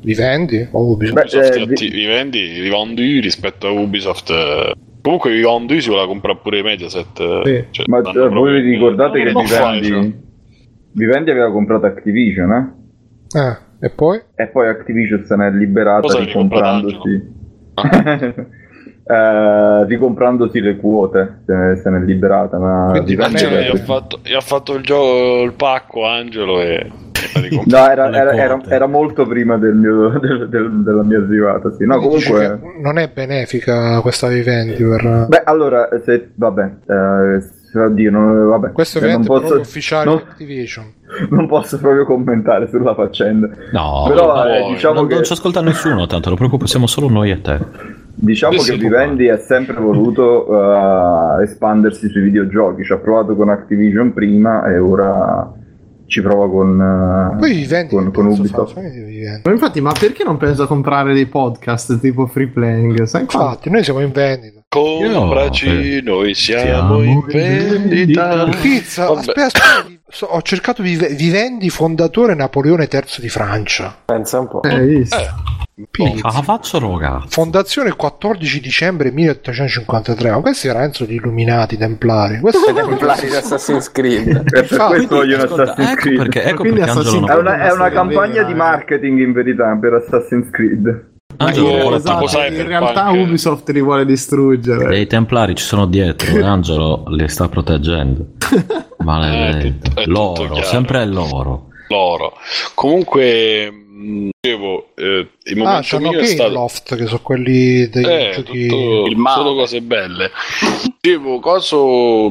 Vivendi 0.00 0.66
o 0.70 0.90
Ubisoft? 0.92 1.14
Beh, 1.14 1.20
Ubisoft 1.22 1.54
eh, 1.56 1.64
vi- 1.66 1.72
atti- 1.72 1.88
Vivendi, 1.90 2.60
Vivendi 2.60 3.20
rispetto 3.20 3.66
a 3.66 3.70
Ubisoft. 3.70 4.30
eh, 4.30 4.72
Comunque 5.04 5.32
Vivendi 5.32 5.82
si 5.82 5.90
vuole 5.90 6.06
comprare 6.06 6.38
pure 6.42 6.62
Mediaset. 6.62 7.20
eh, 7.20 7.40
Sì. 7.44 7.64
cioè, 7.72 7.84
Ma 7.88 7.98
eh, 7.98 8.28
voi 8.30 8.62
vi 8.62 8.70
ricordate 8.70 9.22
che 9.22 9.32
lo 9.32 9.40
fai, 9.42 9.80
Vivendi, 9.80 10.10
cioè. 10.10 10.20
Vivendi 10.92 11.30
aveva 11.30 11.50
comprato 11.52 11.84
Activision, 11.84 12.50
eh? 12.52 13.38
Eh, 13.38 13.56
e 13.86 13.90
poi? 13.90 14.18
E 14.34 14.46
poi 14.46 14.66
Activision 14.68 15.22
se 15.26 15.36
n'è 15.36 15.50
liberata 15.50 16.00
Cosa 16.00 16.20
ricomprandosi. 16.20 17.32
Eh, 19.06 19.84
ricomprandosi 19.84 20.60
le 20.62 20.76
quote 20.78 21.42
se 21.44 21.54
ne, 21.54 21.76
se 21.76 21.90
n'è 21.90 21.98
liberata 22.00 22.56
ma 22.58 22.88
Quindi 22.92 23.10
Vivendi 23.10 23.34
Angelo 23.44 23.50
Vivendi 23.60 23.76
gli 23.76 23.80
ha 23.82 23.84
fatto, 23.84 24.20
gli 24.24 24.32
ha 24.32 24.40
fatto 24.40 24.74
il 24.76 24.82
gioco 24.82 25.42
il 25.42 25.52
pacco 25.52 26.06
Angelo 26.06 26.62
e. 26.62 26.90
No, 27.66 27.88
era, 27.90 28.06
era- 28.12 28.32
era- 28.34 28.60
era 28.68 28.86
molto 28.86 29.26
prima 29.26 29.56
del 29.58 29.74
mio- 29.74 30.18
del- 30.20 30.48
del- 30.48 30.82
della 30.82 31.02
mia 31.02 31.18
arrivata. 31.18 31.70
Sì. 31.72 31.84
No, 31.86 31.98
comunque, 31.98 32.58
non 32.80 32.98
è 32.98 33.10
benefica 33.12 34.00
questa 34.00 34.28
Vivendi 34.28 34.82
per... 34.82 35.26
beh, 35.28 35.42
allora, 35.44 35.88
se, 36.04 36.30
vabbè, 36.34 36.70
eh, 36.86 37.78
oddio, 37.80 38.10
non, 38.10 38.48
vabbè, 38.48 38.72
Questo 38.72 38.98
eh, 38.98 39.00
non 39.02 39.10
ovviamente 39.22 39.46
posso, 39.48 39.60
ufficiale 39.60 40.04
non, 40.04 40.16
di 40.16 40.22
Activision. 40.30 40.84
non 41.30 41.46
posso 41.48 41.78
proprio 41.78 42.04
commentare 42.04 42.68
sulla 42.68 42.94
faccenda. 42.94 43.48
No, 43.72 44.04
Però 44.08 44.46
eh, 44.46 44.60
no, 44.60 44.68
diciamo 44.72 44.94
non, 44.94 45.06
che, 45.08 45.14
non 45.14 45.24
ci 45.24 45.32
ascolta 45.32 45.60
nessuno, 45.60 46.06
tanto 46.06 46.28
non 46.28 46.36
preoccupa, 46.38 46.66
siamo 46.66 46.86
solo 46.86 47.08
noi 47.08 47.30
e 47.30 47.40
te. 47.40 47.58
diciamo 48.14 48.60
che 48.62 48.76
Vivendi 48.76 49.28
ha 49.28 49.38
sempre 49.38 49.74
voluto 49.76 50.46
eh, 51.38 51.42
espandersi 51.42 52.08
sui 52.08 52.22
videogiochi. 52.22 52.84
Ci 52.84 52.92
ha 52.92 52.98
provato 52.98 53.34
con 53.34 53.48
Activision 53.48 54.12
prima 54.12 54.64
e 54.66 54.78
ora 54.78 55.52
ci 56.14 56.22
prova 56.22 56.48
con, 56.48 56.80
eh, 56.80 57.36
Poi 57.38 57.66
con, 57.88 58.04
che 58.04 58.10
con 58.12 58.32
fa? 58.32 58.40
Ubisoft. 58.40 58.76
Ma 59.42 59.50
infatti, 59.50 59.80
ma 59.80 59.92
perché 59.92 60.22
non 60.22 60.36
pensa 60.36 60.62
a 60.62 60.66
comprare 60.68 61.12
dei 61.12 61.26
podcast 61.26 61.98
tipo 61.98 62.26
free 62.26 62.46
playing? 62.46 63.02
Sai? 63.02 63.22
Infatti, 63.22 63.68
noi 63.68 63.82
siamo 63.82 63.98
in 63.98 64.12
vendita. 64.12 64.63
Compraci, 64.74 66.02
noi 66.02 66.34
siamo, 66.34 66.64
Siamo 66.64 67.02
in 67.02 67.22
vendita. 67.26 68.48
Pizza, 68.60 69.08
aspetta, 69.08 69.44
aspetta, 69.44 69.86
so- 70.08 70.26
ho 70.26 70.42
cercato 70.42 70.82
Vive- 70.82 71.10
Vivendi, 71.10 71.70
fondatore 71.70 72.34
Napoleone 72.34 72.88
III 72.90 73.02
di 73.18 73.28
Francia. 73.28 73.96
Pensa 74.04 74.40
un 74.40 74.48
po'. 74.48 74.62
Eh, 74.62 74.80
visto? 74.80 75.16
Pizza. 75.90 76.26
Ah, 76.26 76.42
faccio 76.42 76.80
roga. 76.80 77.22
Fondazione 77.28 77.88
il 77.88 77.96
14 77.96 78.60
dicembre 78.60 79.12
1853. 79.12 80.30
Ma 80.30 80.40
questi 80.40 80.66
erano 80.66 80.90
gli 80.98 81.12
illuminati 81.14 81.76
templari. 81.76 82.40
Questo 82.40 82.70
I 82.70 82.74
templari 82.74 83.28
di 83.28 83.34
Assassin's 83.34 83.92
Creed. 83.92 84.42
Per 84.50 84.62
Infatti, 84.62 84.94
questo 84.94 85.14
vogliono 85.14 85.42
Assassin's 85.42 85.88
ecco 85.88 86.00
Creed. 86.00 86.18
perché, 86.18 86.42
ecco 86.42 86.60
Quindi 86.62 86.78
perché 86.80 86.98
Assassin's 86.98 87.28
È 87.28 87.34
una, 87.34 87.58
è 87.58 87.72
una 87.72 87.90
campagna 87.90 88.42
di 88.42 88.52
eh. 88.52 88.56
marketing 88.56 89.20
in 89.20 89.32
verità 89.32 89.76
per 89.80 89.94
Assassin's 89.94 90.50
Creed. 90.50 91.12
Angelo 91.46 91.92
Eh, 91.92 91.96
esatto. 91.96 92.38
in 92.48 92.66
realtà 92.66 93.10
Ubisoft 93.10 93.68
li 93.70 93.80
vuole 93.80 94.04
distruggere. 94.04 94.86
Dei 94.88 95.06
templari 95.06 95.54
ci 95.54 95.64
sono 95.64 95.86
dietro 95.86 96.30
e 96.36 96.42
Angelo 96.44 97.04
li 97.08 97.28
sta 97.28 97.48
proteggendo. 97.48 98.26
Maledetto. 98.98 99.66
È 99.66 99.90
tutto- 99.90 100.00
è 100.00 100.06
loro, 100.06 100.62
sempre 100.62 101.04
loro. 101.06 101.68
Loro. 101.88 102.32
Comunque, 102.74 103.83
dicevo, 103.96 104.88
eh, 104.96 105.28
il 105.44 105.54
Ah, 105.60 105.62
momento 105.64 105.86
c'hanno 105.88 106.08
mio 106.10 106.18
è 106.18 106.24
stato... 106.24 106.50
Loft 106.50 106.96
che 106.96 107.06
sono 107.06 107.20
quelli 107.22 107.88
dei 107.88 108.04
Eh, 108.04 108.32
giochi. 108.34 108.66
tutto, 108.66 109.06
Il 109.06 109.16
male. 109.16 109.36
solo 109.36 109.54
cose 109.54 109.80
belle. 109.82 110.30
Dicevo, 111.00 111.38
coso 111.38 112.28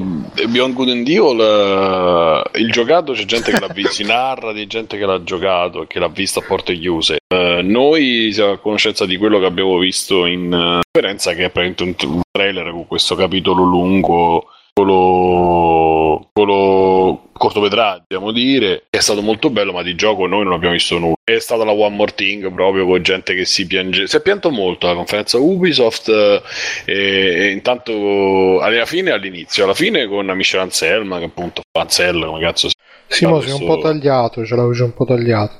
Beyond 0.49 0.73
Good 0.73 0.89
and 0.89 1.07
Evil, 1.07 1.39
eh, 1.39 2.59
il 2.59 2.71
giocato 2.71 3.13
c'è 3.13 3.23
gente 3.25 3.51
che 3.51 3.59
l'ha 3.59 3.67
visto, 3.73 3.91
si 3.93 4.03
narra 4.03 4.51
di 4.51 4.67
gente 4.67 4.97
che 4.97 5.05
l'ha 5.05 5.23
giocato 5.23 5.83
e 5.83 5.87
che 5.87 5.99
l'ha 5.99 6.09
visto 6.09 6.39
a 6.39 6.43
porte 6.45 6.77
chiuse. 6.77 7.17
Eh, 7.33 7.61
noi 7.63 8.31
siamo 8.33 8.51
a 8.53 8.57
conoscenza 8.57 9.05
di 9.05 9.15
quello 9.17 9.39
che 9.39 9.45
abbiamo 9.45 9.77
visto 9.77 10.25
in 10.25 10.51
eh, 10.51 10.81
conferenza, 10.91 11.33
che 11.33 11.45
è 11.45 11.49
praticamente 11.49 12.05
un, 12.05 12.15
un 12.15 12.21
trailer 12.29 12.71
con 12.71 12.87
questo 12.87 13.15
capitolo 13.15 13.63
lungo, 13.63 14.45
quello, 14.73 16.29
quello 16.33 17.22
cortometraggio, 17.43 18.05
dobbiamo 18.07 18.31
dire, 18.31 18.85
è 18.89 18.99
stato 18.99 19.21
molto 19.21 19.49
bello, 19.49 19.73
ma 19.73 19.83
di 19.83 19.95
gioco 19.95 20.27
noi 20.27 20.45
non 20.45 20.53
abbiamo 20.53 20.73
visto 20.73 20.97
nulla. 20.97 21.15
È 21.25 21.39
stata 21.39 21.65
la 21.65 21.73
One 21.73 21.95
More 21.95 22.13
Thing 22.15 22.53
proprio 22.53 22.85
con 22.85 23.01
gente 23.01 23.33
che 23.35 23.43
si 23.43 23.67
piange. 23.67 24.07
Si 24.07 24.15
è 24.15 24.21
pianto 24.21 24.49
molto 24.49 24.87
la 24.87 24.93
conferenza 24.95 25.37
Ubisoft. 25.37 26.07
eh, 26.07 26.41
E, 26.85 27.51
intanto 27.51 28.59
alla 28.61 28.85
fine 28.85 29.09
e 29.09 29.13
all'inizio, 29.13 29.65
alla 29.65 29.73
fine 29.73 30.07
con 30.07 30.25
Michel 30.27 30.61
Anselma, 30.61 31.19
che 31.19 31.25
appunto 31.25 31.61
Anselma, 31.77 32.27
come 32.27 32.39
cazzo 32.39 32.69
si 32.69 32.75
Simo, 33.07 33.39
chiama 33.39 33.57
sei 33.57 33.67
un 33.67 33.75
po' 33.75 33.81
tagliato, 33.81 34.45
ce 34.45 34.55
l'avevo 34.55 34.73
già 34.73 34.83
un 34.85 34.93
po' 34.93 35.05
tagliato. 35.05 35.53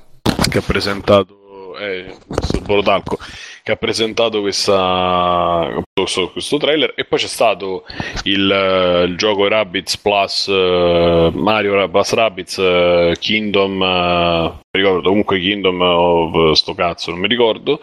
che 0.50 0.58
ha 0.60 0.62
presentato 0.62 1.78
eh, 1.78 2.16
questo 2.28 2.60
Borotalco 2.62 3.18
che 3.64 3.72
ha 3.72 3.76
presentato 3.78 4.42
questa, 4.42 5.70
questo, 5.94 6.58
trailer. 6.58 6.94
E 6.98 7.06
poi 7.06 7.18
c'è 7.18 7.28
stato 7.28 7.86
il, 8.24 8.52
eh, 8.52 9.04
il 9.06 9.16
gioco 9.16 9.48
Rabbids 9.48 9.98
plus 9.98 10.48
eh, 10.50 11.32
Mario 11.34 11.90
Rabbids 11.90 12.58
eh, 12.58 13.16
Kingdom 13.18 13.82
eh, 13.82 13.86
non 13.86 14.60
mi 14.70 14.82
ricordo 14.82 15.08
comunque 15.08 15.40
Kingdom 15.40 15.80
of 15.82 16.52
sto 16.52 16.74
cazzo 16.76 17.12
non 17.12 17.22
mi 17.22 17.28
ricordo. 17.28 17.80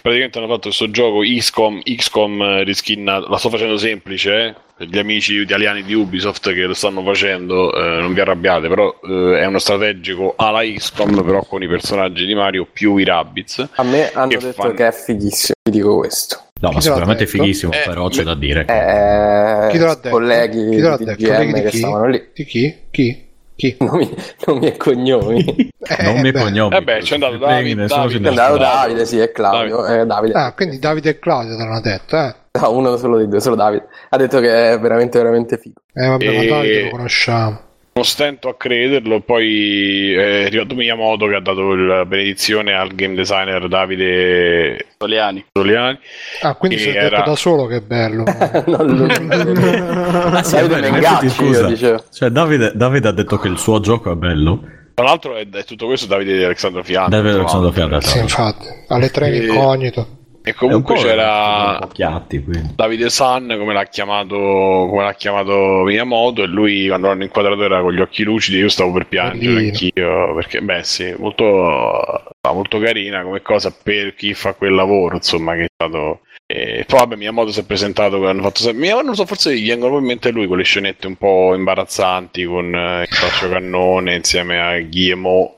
Praticamente 0.00 0.38
hanno 0.38 0.46
fatto 0.46 0.68
questo 0.68 0.90
gioco 0.90 1.20
XCOM, 1.20 1.82
XCOM 1.82 2.62
riskinnato 2.62 3.28
la 3.28 3.36
sto 3.36 3.50
facendo 3.50 3.76
semplice 3.76 4.46
eh 4.46 4.63
gli 4.78 4.98
amici 4.98 5.34
italiani 5.34 5.82
di 5.84 5.94
Ubisoft 5.94 6.52
che 6.52 6.62
lo 6.62 6.74
stanno 6.74 7.02
facendo, 7.04 7.72
eh, 7.74 8.00
non 8.00 8.12
vi 8.12 8.20
arrabbiate, 8.20 8.68
però 8.68 8.92
eh, 9.08 9.38
è 9.40 9.46
uno 9.46 9.58
strategico 9.58 10.34
alla 10.36 10.62
XCOM, 10.62 11.22
però 11.24 11.42
con 11.44 11.62
i 11.62 11.68
personaggi 11.68 12.26
di 12.26 12.34
Mario 12.34 12.66
più 12.70 12.96
i 12.96 13.04
Rabbids. 13.04 13.68
A 13.74 13.82
me 13.84 14.10
hanno 14.12 14.28
Che 14.28 14.38
detto 14.38 14.52
fanno- 14.62 14.74
che 14.74 14.86
è 14.88 14.92
fighissimo, 14.92 15.54
vi 15.62 15.70
dico 15.70 15.96
questo. 15.98 16.42
No, 16.60 16.70
ma 16.70 16.74
Chi 16.76 16.82
sicuramente 16.82 17.24
è 17.24 17.26
fighissimo, 17.26 17.72
Eh, 17.72 17.82
però 17.84 18.08
c'è 18.08 18.22
da 18.22 18.34
dire. 18.34 18.60
Eh, 18.62 19.68
Chi 19.70 19.78
te 19.78 19.84
l'ha 19.84 19.94
detto? 19.94 20.08
colleghi 20.08 20.68
Chi 20.70 20.76
te 20.76 20.82
l'ha 20.82 20.96
di 20.96 21.04
detto? 21.04 21.24
Colleghi 21.26 21.52
di 21.52 21.60
che 21.62 21.68
chi? 21.68 21.76
stavano 21.78 22.06
lì. 22.08 22.28
Di 22.34 22.44
chi? 22.44 22.74
Chi? 22.90 23.26
Chi? 23.56 23.76
Nomi, 23.80 24.12
nomi 24.46 24.66
e 24.66 24.76
cognomi. 24.76 25.44
Eh, 25.78 26.02
non 26.02 26.20
mi 26.20 26.32
beh. 26.32 26.40
cognomi. 26.40 26.74
Eh 26.76 26.82
beh, 26.82 26.98
c'è 26.98 27.14
andato 27.14 27.36
Davide, 27.36 27.86
Davide. 27.86 27.88
si 28.08 28.16
È 28.16 28.18
ne 28.20 28.28
andato. 28.28 28.56
Davide, 28.58 29.06
sì, 29.06 29.18
è 29.18 29.30
Claudio. 29.32 29.86
Eh, 29.86 30.04
Davide. 30.06 30.32
Ah, 30.34 30.52
quindi 30.52 30.78
Davide 30.78 31.10
e 31.10 31.18
Claudio 31.18 31.56
te 31.56 31.62
l'hanno 31.64 31.80
detto, 31.80 32.16
eh? 32.16 32.34
No, 32.60 32.70
uno 32.72 32.96
solo 32.96 33.16
dei 33.18 33.28
due, 33.28 33.40
solo 33.40 33.54
Davide. 33.56 33.86
Ha 34.10 34.16
detto 34.16 34.40
che 34.40 34.72
è 34.72 34.78
veramente, 34.80 35.18
veramente 35.18 35.58
figo. 35.58 35.80
Eh, 35.92 36.06
vabbè, 36.08 36.26
ma 36.26 36.42
E- 36.42 36.46
Davide 36.48 36.82
lo 36.84 36.90
conosciamo. 36.90 37.60
Non 37.94 38.04
stento 38.04 38.48
a 38.48 38.56
crederlo. 38.56 39.20
Poi 39.20 40.12
è 40.12 40.44
arrivato 40.46 40.74
Miyamoto 40.74 41.26
che 41.26 41.34
ha 41.36 41.40
dato 41.40 41.74
la 41.74 42.04
benedizione 42.04 42.72
al 42.74 42.94
game 42.94 43.14
designer 43.14 43.68
Davide 43.68 44.86
Soliani. 44.98 45.44
Soliani. 45.52 45.98
Ah, 46.42 46.54
quindi 46.54 46.82
è 46.82 46.88
era- 46.96 47.18
detto 47.18 47.30
da 47.30 47.36
solo 47.36 47.66
che 47.66 47.76
è 47.76 47.80
bello. 47.80 48.24
Non 48.66 48.86
lui. 48.86 49.10
Ah, 49.12 50.42
sì, 50.42 50.56
è 50.56 50.66
Davide 50.66 50.90
Mengacci, 50.90 51.28
scusa. 51.28 52.04
Cioè, 52.10 52.30
Davide, 52.30 52.72
Davide 52.74 53.08
ha 53.08 53.12
detto 53.12 53.38
che 53.38 53.48
il 53.48 53.58
suo 53.58 53.80
gioco 53.80 54.10
è 54.10 54.14
bello. 54.16 54.62
Tra 54.94 55.04
l'altro 55.04 55.36
è, 55.36 55.48
è 55.48 55.64
tutto 55.64 55.86
questo 55.86 56.06
Davide 56.06 56.36
di 56.36 56.44
Alessandro 56.44 56.82
Fianco. 56.82 57.10
Davide 57.10 57.36
l'altro. 57.36 57.70
Fianco. 57.72 58.00
sì, 58.00 58.18
infatti. 58.18 58.66
Alle 58.88 59.10
tre 59.10 59.28
in 59.28 59.34
E- 59.42 59.46
incognito. 59.46 60.18
E 60.46 60.52
comunque 60.52 60.96
c'era 60.96 61.88
chiatti. 61.90 62.44
Davide 62.74 63.08
San, 63.08 63.46
come 63.58 63.72
l'ha 63.72 63.84
chiamato, 63.84 64.36
come 64.36 65.02
l'ha 65.02 65.14
chiamato 65.14 65.84
Miyamoto, 65.84 66.42
e 66.42 66.46
lui 66.46 66.86
quando 66.86 67.06
l'hanno 67.08 67.22
inquadrato 67.22 67.64
era 67.64 67.80
con 67.80 67.94
gli 67.94 68.00
occhi 68.00 68.24
lucidi. 68.24 68.58
Io 68.58 68.68
stavo 68.68 68.92
per 68.92 69.06
piangere 69.06 69.54
Bellino. 69.54 69.72
anch'io, 69.72 70.34
perché, 70.34 70.60
beh, 70.60 70.84
sì, 70.84 71.14
molto, 71.16 72.34
molto 72.42 72.78
carina 72.78 73.22
come 73.22 73.40
cosa 73.40 73.74
per 73.82 74.14
chi 74.14 74.34
fa 74.34 74.52
quel 74.52 74.74
lavoro, 74.74 75.14
insomma, 75.14 75.54
che 75.54 75.62
è 75.62 75.66
stato. 75.72 76.20
E 76.46 76.84
poi, 76.86 76.98
vabbè, 76.98 77.16
Miyamoto 77.16 77.50
si 77.50 77.60
è 77.60 77.64
presentato. 77.64 78.26
Hanno 78.26 78.42
fatto 78.42 78.60
sempre... 78.60 78.80
Miyamoto, 78.82 79.06
non 79.06 79.14
so, 79.14 79.24
forse 79.24 79.58
gli 79.58 79.68
vengono 79.68 79.96
in 79.96 80.04
mente 80.04 80.30
lui 80.30 80.46
con 80.46 80.58
le 80.58 80.64
scenette 80.64 81.06
un 81.06 81.16
po' 81.16 81.54
imbarazzanti 81.54 82.44
con 82.44 82.74
eh, 82.74 83.06
il 83.08 83.16
faccio 83.16 83.48
cannone 83.48 84.14
insieme 84.14 84.60
a 84.60 84.78
Guillemot. 84.78 85.52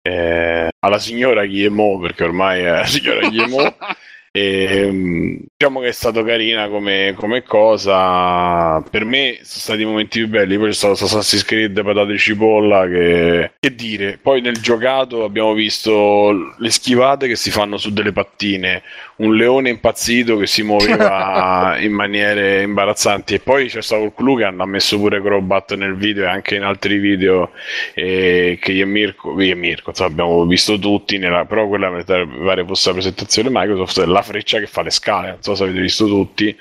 eh, 0.00 0.70
alla 0.78 0.98
signora 0.98 1.44
Guillemot, 1.44 2.00
perché 2.00 2.24
ormai 2.24 2.60
è 2.62 2.70
la 2.70 2.86
signora 2.86 3.28
Guillemot. 3.28 3.76
E, 4.34 4.88
mm, 4.90 5.36
diciamo 5.54 5.80
che 5.80 5.88
è 5.88 5.92
stato 5.92 6.24
carina 6.24 6.68
come, 6.68 7.14
come 7.18 7.42
cosa. 7.42 8.80
Per 8.80 9.04
me 9.04 9.34
sono 9.42 9.60
stati 9.60 9.82
i 9.82 9.84
momenti 9.84 10.20
più 10.20 10.28
belli. 10.28 10.56
Poi 10.56 10.68
c'è 10.68 10.74
stato 10.74 11.04
Assassin's 11.04 11.44
Creed 11.44 11.82
patate 11.82 12.16
cipolla. 12.16 12.88
Che, 12.88 13.52
che 13.60 13.74
dire, 13.74 14.18
poi 14.20 14.40
nel 14.40 14.56
giocato 14.56 15.24
abbiamo 15.24 15.52
visto 15.52 16.54
le 16.56 16.70
schivate 16.70 17.28
che 17.28 17.36
si 17.36 17.50
fanno 17.50 17.76
su 17.76 17.92
delle 17.92 18.12
pattine, 18.12 18.82
un 19.16 19.34
leone 19.36 19.70
impazzito 19.70 20.36
che 20.36 20.46
si 20.46 20.62
muoveva 20.62 21.76
in 21.80 21.92
maniere 21.92 22.62
imbarazzanti. 22.62 23.34
E 23.34 23.38
poi 23.40 23.68
c'è 23.68 23.82
stato 23.82 24.04
il 24.04 24.12
clou 24.14 24.36
che 24.36 24.44
hanno 24.44 24.64
messo 24.66 24.98
pure 24.98 25.20
Crobat 25.20 25.74
nel 25.74 25.96
video 25.96 26.24
e 26.24 26.28
anche 26.28 26.56
in 26.56 26.62
altri 26.62 26.98
video 26.98 27.50
eh, 27.94 28.58
che 28.60 28.72
io 28.72 28.84
e 28.84 28.86
Mirko, 28.86 29.40
io 29.40 29.52
e 29.52 29.56
Mirko 29.56 29.90
insomma, 29.90 30.10
abbiamo 30.10 30.46
visto 30.46 30.78
tutti. 30.78 31.18
Nella, 31.18 31.44
però 31.44 31.68
quella 31.68 31.90
mi 31.90 32.02
pare 32.04 32.64
fosse 32.64 32.88
la 32.88 32.94
presentazione 32.94 33.48
Microsoft 33.50 34.00
è 34.00 34.06
la 34.06 34.22
freccia 34.22 34.58
che 34.58 34.66
fa 34.66 34.82
le 34.82 34.90
scale. 34.90 35.28
Non 35.28 35.42
so 35.42 35.54
se 35.54 35.64
avete 35.64 35.80
visto 35.80 36.06
tutti. 36.06 36.48
Eh, 36.48 36.56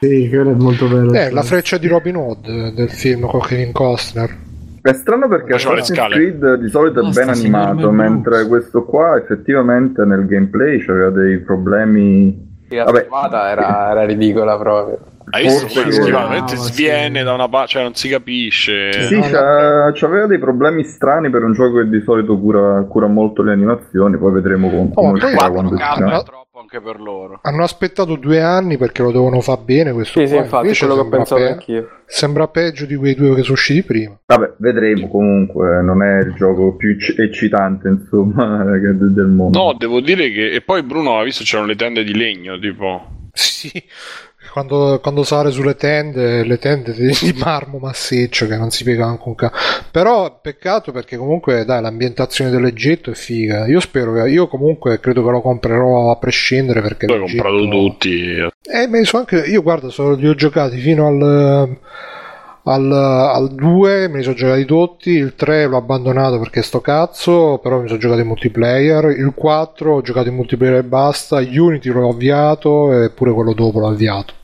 Sì, 0.00 0.28
quello 0.28 0.50
è 0.50 0.54
molto 0.54 0.86
bello. 0.86 1.12
Eh, 1.12 1.30
la 1.30 1.42
freccia 1.42 1.78
di 1.78 1.86
Robin 1.86 2.16
Hood 2.16 2.46
eh, 2.46 2.72
del 2.72 2.90
film 2.90 3.26
con 3.26 3.40
Kevin 3.40 3.72
Costner. 3.72 4.48
È 4.82 4.92
strano 4.92 5.28
perché 5.28 5.54
Assassin's. 5.54 5.92
Creed 5.98 6.54
di 6.54 6.68
solito 6.68 7.00
è 7.00 7.06
Ah, 7.06 7.10
ben 7.10 7.28
animato, 7.28 7.90
mentre 7.90 8.46
questo 8.46 8.84
qua 8.84 9.16
effettivamente 9.18 10.04
nel 10.04 10.26
gameplay 10.26 10.78
c'aveva 10.84 11.10
dei 11.10 11.38
problemi. 11.40 12.48
La 12.70 12.84
Vabbè. 12.84 13.08
era, 13.50 13.90
era 13.90 14.04
ridicola 14.04 14.56
proprio. 14.56 14.98
Hai 15.32 15.42
visto 15.44 15.68
sì. 15.68 15.92
Sicuramente 15.92 16.54
Ah, 16.54 16.56
sì. 16.56 16.72
sviene 16.72 17.22
da 17.22 17.32
una 17.34 17.48
parte, 17.48 17.68
cioè 17.72 17.82
non 17.82 17.94
si 17.94 18.08
capisce. 18.08 18.92
Sì, 19.04 19.16
no, 19.16 19.90
c'aveva 19.92 20.26
dei 20.26 20.38
problemi 20.38 20.82
strani 20.84 21.30
per 21.30 21.42
un 21.44 21.52
gioco 21.52 21.78
che 21.78 21.88
di 21.88 22.00
solito 22.00 22.38
cura, 22.38 22.84
cura 22.88 23.06
molto 23.06 23.42
le 23.42 23.52
animazioni, 23.52 24.16
poi 24.18 24.32
vedremo 24.32 24.68
come, 24.70 24.90
Oh, 24.94 25.02
come 25.02 25.18
poi- 25.18 25.34
quando 25.50 25.76
è 25.76 26.22
troppo 26.50 26.58
anche 26.58 26.80
per 26.80 27.00
loro. 27.00 27.38
Hanno 27.42 27.62
aspettato 27.62 28.16
due 28.16 28.40
anni 28.42 28.76
perché 28.76 29.02
lo 29.02 29.12
devono 29.12 29.40
fare 29.40 29.60
bene 29.64 29.92
questo 29.92 30.18
Sì, 30.20 30.26
sì, 30.26 30.32
qua. 30.34 30.42
infatti, 30.42 30.62
Invece 30.66 30.86
quello 30.86 31.02
che 31.02 31.08
pensavo 31.08 31.40
pe- 31.42 31.48
anch'io. 31.50 31.88
Sembra 32.06 32.48
peggio 32.48 32.86
di 32.86 32.96
quei 32.96 33.14
due 33.14 33.34
che 33.36 33.42
sono 33.42 33.52
usciti 33.54 33.82
prima. 33.84 34.18
Vabbè, 34.26 34.54
vedremo 34.58 35.08
comunque, 35.08 35.80
non 35.82 36.02
è 36.02 36.18
il 36.18 36.34
gioco 36.34 36.74
più 36.74 36.90
ecc- 36.90 37.18
eccitante 37.18 37.88
insomma 37.88 38.64
del 38.78 39.26
mondo. 39.26 39.58
No, 39.58 39.74
devo 39.78 40.00
dire 40.00 40.30
che. 40.30 40.50
E 40.50 40.60
poi 40.60 40.82
Bruno 40.82 41.18
ha 41.18 41.22
visto 41.22 41.44
c'erano 41.44 41.68
le 41.68 41.76
tende 41.76 42.02
di 42.02 42.14
legno, 42.16 42.58
tipo. 42.58 43.18
Sì, 43.32 43.70
quando, 44.52 44.98
quando 45.00 45.22
sale 45.22 45.50
sulle 45.50 45.76
tende, 45.76 46.44
le 46.44 46.58
tende 46.58 46.92
di, 46.92 47.12
marmo 47.38 47.78
massiccio 47.78 48.46
che 48.46 48.56
non 48.56 48.70
si 48.70 48.84
piega 48.84 49.06
anche 49.06 49.22
un 49.26 49.34
ca. 49.34 49.52
Però 49.90 50.40
peccato 50.40 50.92
perché 50.92 51.16
comunque 51.16 51.64
dai, 51.64 51.80
l'ambientazione 51.82 52.50
dell'Egitto 52.50 53.10
è 53.10 53.14
figa. 53.14 53.66
Io 53.66 53.80
spero 53.80 54.12
che 54.14 54.28
io 54.28 54.48
comunque 54.48 55.00
credo 55.00 55.24
che 55.24 55.30
lo 55.30 55.40
comprerò 55.40 56.10
a 56.10 56.16
prescindere 56.16 56.80
perché 56.82 57.06
l'Egitto- 57.06 57.42
comprato 57.42 57.68
tutti. 57.68 58.36
Eh, 58.62 58.86
me 58.88 59.04
so 59.04 59.18
anche 59.18 59.38
io 59.38 59.62
guarda, 59.62 59.88
so- 59.88 60.14
li 60.14 60.28
ho 60.28 60.34
giocati 60.34 60.78
fino 60.78 61.06
al 61.06 61.78
al, 62.64 62.92
al 62.92 63.54
2 63.54 64.08
me 64.08 64.18
li 64.18 64.22
sono 64.22 64.34
giocati 64.34 64.64
tutti, 64.64 65.10
il 65.10 65.34
3 65.34 65.66
l'ho 65.66 65.78
abbandonato 65.78 66.38
perché 66.38 66.62
sto 66.62 66.80
cazzo, 66.80 67.58
però 67.62 67.80
mi 67.80 67.88
sono 67.88 67.98
giocato 67.98 68.20
in 68.20 68.26
multiplayer, 68.26 69.04
il 69.16 69.32
4 69.34 69.94
ho 69.94 70.00
giocato 70.02 70.28
in 70.28 70.34
multiplayer 70.34 70.76
e 70.78 70.82
basta, 70.82 71.38
Unity 71.38 71.90
l'ho 71.90 72.10
avviato 72.10 73.02
e 73.02 73.10
pure 73.10 73.32
quello 73.32 73.54
dopo 73.54 73.80
l'ho 73.80 73.88
avviato. 73.88 74.34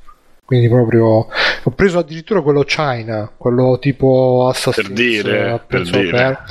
Quindi 0.47 0.69
proprio 0.69 1.27
ho 1.67 1.71
preso 1.75 1.99
addirittura 1.99 2.41
quello 2.41 2.63
China, 2.63 3.29
quello 3.37 3.79
tipo 3.81 4.47
Assassin's 4.49 4.87
Per 4.87 4.97
dire, 4.97 5.61
per 5.67 5.83
dire. 5.83 6.13
Ma 6.13 6.45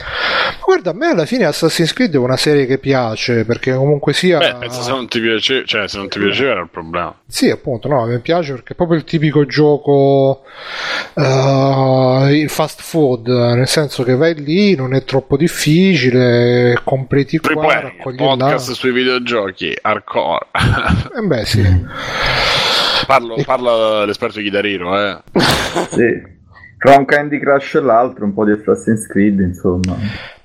guarda, 0.65 0.89
a 0.89 0.93
me 0.93 1.07
alla 1.11 1.25
fine 1.25 1.45
Assassin's 1.45 1.93
Creed 1.93 2.13
è 2.13 2.17
una 2.17 2.35
serie 2.35 2.65
che 2.65 2.77
piace 2.77 3.45
perché 3.45 3.73
comunque 3.73 4.11
sia 4.11 4.37
Beh, 4.39 4.69
se 4.69 4.89
non 4.89 5.07
ti 5.07 5.21
piace, 5.21 5.63
cioè 5.65 5.87
se 5.87 5.97
non 5.97 6.09
ti 6.09 6.19
piaceva 6.19 6.51
era 6.51 6.59
il 6.59 6.69
problema. 6.69 7.17
sì, 7.25 7.49
appunto, 7.49 7.87
no, 7.87 8.05
mi 8.05 8.19
piace 8.19 8.51
perché 8.51 8.73
è 8.73 8.75
proprio 8.75 8.97
il 8.97 9.05
tipico 9.05 9.45
gioco 9.45 10.43
eh, 11.13 12.29
il 12.33 12.49
fast 12.49 12.81
food, 12.81 13.27
nel 13.27 13.69
senso 13.69 14.03
che 14.03 14.15
vai 14.15 14.35
lì, 14.35 14.75
non 14.75 14.93
è 14.93 15.05
troppo 15.05 15.37
difficile, 15.37 16.81
completi 16.83 17.37
qua, 17.37 17.53
Play, 17.53 17.81
raccogli 17.81 18.19
là. 18.19 18.25
podcast 18.25 18.71
sui 18.73 18.91
videogiochi, 18.91 19.73
hardcore. 19.81 20.47
Eh 21.15 21.21
beh, 21.21 21.45
sì. 21.45 21.63
Parlo, 23.05 23.35
parla 23.45 24.05
l'esperto 24.05 24.39
chitarrino, 24.39 24.97
eh. 24.99 25.17
Sì. 25.91 26.33
Tra 26.77 26.97
un 26.97 27.05
Candy 27.05 27.39
Crush 27.39 27.75
e 27.75 27.81
l'altro, 27.81 28.25
un 28.25 28.33
po' 28.33 28.45
di 28.45 28.51
Assassin's 28.51 29.07
Creed, 29.07 29.39
insomma. 29.39 29.95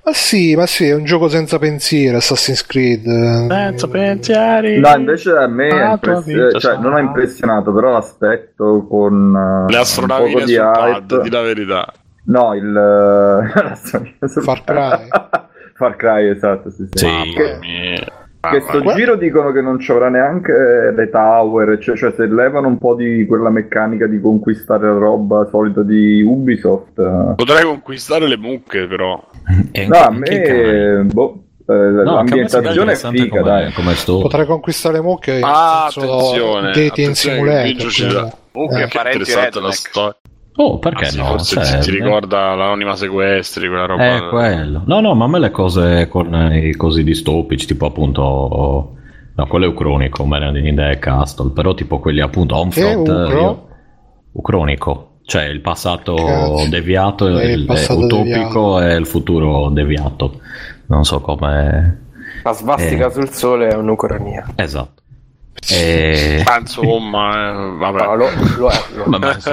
Ma 0.03 0.13
sì, 0.13 0.55
ma 0.55 0.65
sì, 0.65 0.85
è 0.87 0.95
un 0.95 1.03
gioco 1.03 1.27
senza 1.27 1.59
pensieri, 1.59 2.15
Assassin's 2.15 2.65
Creed. 2.65 3.03
Senza 3.47 3.87
pensieri. 3.87 4.79
No, 4.79 4.95
invece 4.95 5.31
a 5.31 5.45
me 5.47 5.69
Ah, 5.69 5.91
impress- 5.91 6.23
vita 6.25 6.57
cioè, 6.59 6.77
non 6.77 6.95
ha 6.95 6.99
impressionato, 6.99 7.71
però 7.71 7.91
l'aspetto 7.91 8.87
con 8.89 9.35
eh, 9.35 9.71
Le 9.71 9.75
un 9.75 9.81
astronavine 9.81 10.31
poco 10.33 10.45
di 10.45 10.53
sul 10.53 10.61
hype. 10.63 11.05
pad, 11.07 11.21
di 11.21 11.29
la 11.29 11.41
verità. 11.41 11.93
No, 12.23 12.53
il 12.55 13.75
sul 14.27 14.43
Far. 14.43 14.63
Cry. 14.63 15.07
Far 15.75 15.95
Cry, 15.95 16.29
esatto, 16.29 16.69
sì, 16.71 16.87
sì. 16.91 16.97
Sì. 16.97 17.05
Mamma 17.05 17.33
Che- 17.33 18.07
mia. 18.41 18.49
Che 18.51 18.59
Mamma 18.59 18.69
sto 18.69 18.83
mia. 18.83 18.95
giro 18.95 19.15
dicono 19.15 19.51
che 19.51 19.61
non 19.61 19.79
ci 19.79 19.91
avrà 19.91 20.09
neanche 20.09 20.51
le 20.95 21.09
tower, 21.11 21.77
cioè, 21.79 21.95
cioè 21.95 22.13
se 22.15 22.25
levano 22.27 22.67
un 22.67 22.77
po' 22.77 22.95
di 22.95 23.25
quella 23.27 23.49
meccanica 23.49 24.07
di 24.07 24.19
conquistare 24.19 24.87
la 24.87 24.97
roba 24.97 25.47
solita 25.49 25.83
di 25.83 26.21
Ubisoft. 26.23 26.97
eh. 26.99 27.33
Potrei 27.35 27.63
conquistare 27.63 28.27
le 28.27 28.37
mucche, 28.37 28.87
però. 28.87 29.21
E 29.71 29.87
No, 29.87 29.97
a 29.97 30.09
me 30.11 31.03
boh, 31.11 31.43
eh, 31.67 31.73
No, 31.73 32.17
a 32.17 32.23
me 32.23 32.47
sembra 32.49 32.73
l'ambientazione 32.73 32.91
è 32.93 32.95
figa, 32.95 33.29
come, 33.29 33.41
dai. 33.43 33.71
come 33.73 33.93
sto. 33.93 34.19
Potrei 34.21 34.45
conquistare 34.45 34.95
le 34.95 35.01
mucche 35.01 35.39
Ah, 35.41 35.85
attenzione. 35.85 36.67
dating 36.71 36.89
attenzione, 36.89 37.35
simulator. 37.37 37.61
che 37.63 37.71
Biggio 37.73 37.89
ci 37.89 38.01
cioè. 38.01 38.11
dà. 38.11 38.33
Oh, 38.53 38.67
che 38.67 38.81
Eh. 38.81 38.87
Parenti 38.87 39.17
interessante 39.19 39.59
la 39.61 39.71
storia. 39.71 40.15
Oh, 40.57 40.79
perché 40.79 41.05
Ah, 41.05 41.09
sì, 41.09 41.17
no? 41.17 41.25
forse 41.25 41.55
Cioè, 41.55 41.79
ti, 41.79 41.89
ti 41.91 41.95
eh, 41.97 41.99
ricorda 42.03 42.53
l'anonima 42.55 42.95
sequestri, 42.95 43.67
quella 43.67 43.85
roba. 43.85 44.15
È 44.15 44.27
quello. 44.29 44.81
No, 44.85 44.99
no, 44.99 45.13
ma 45.15 45.25
a 45.25 45.27
me 45.29 45.39
le 45.39 45.49
cose 45.51 46.07
con 46.09 46.33
eh, 46.35 46.67
i 46.67 46.75
cosi 46.75 47.03
distopici, 47.03 47.65
tipo 47.65 47.85
appunto. 47.85 48.95
No, 49.33 49.47
quello 49.47 49.65
è 49.65 49.67
ucronico, 49.69 50.23
in 50.23 50.75
the 50.75 50.97
Castle, 50.99 51.51
però 51.51 51.73
tipo 51.73 51.99
quelli 51.99 52.19
appunto 52.21 52.55
Homefront. 52.57 53.07
Io- 53.07 53.67
Ucronico, 54.33 55.19
cioè 55.25 55.43
il 55.45 55.61
passato 55.61 56.15
Cazzo. 56.15 56.67
deviato, 56.69 57.27
Eh, 57.39 57.51
il 57.53 57.59
il, 57.61 57.65
passato 57.65 57.99
utopico 57.99 58.81
e 58.81 58.95
il 58.95 59.05
futuro 59.07 59.69
deviato. 59.69 60.39
Non 60.87 61.03
so 61.05 61.21
come. 61.21 61.99
La 62.43 62.51
svastica 62.53 63.07
Eh. 63.07 63.11
sul 63.11 63.29
sole 63.29 63.69
è 63.69 63.75
un'ucronia. 63.75 64.47
Esatto. 64.55 65.00
E... 65.69 66.43
Ah, 66.45 66.59
insomma, 66.59 67.49
eh, 67.49 67.77
vabbè. 67.77 68.03
No, 68.03 68.15
lo, 68.15 68.29
lo 68.57 68.69
è. 68.69 68.83
Lo 68.95 69.03
è. 69.03 69.09
Vabbè, 69.09 69.39
sì. 69.39 69.51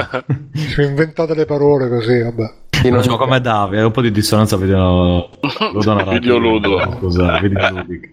Ci 0.74 0.82
inventate 0.82 1.34
le 1.34 1.44
parole 1.44 1.88
così, 1.88 2.20
vabbè. 2.20 2.52
Non- 2.84 3.02
so 3.02 3.16
come 3.16 3.40
Davide, 3.40 3.82
un 3.82 3.90
po' 3.90 4.00
di 4.00 4.12
dissonanza 4.12 4.56
video 4.56 5.30
ludonarrativa. 5.72 6.18
Videoludo. 6.18 6.96
Scusa, 6.98 7.38
videoludico. 7.40 8.06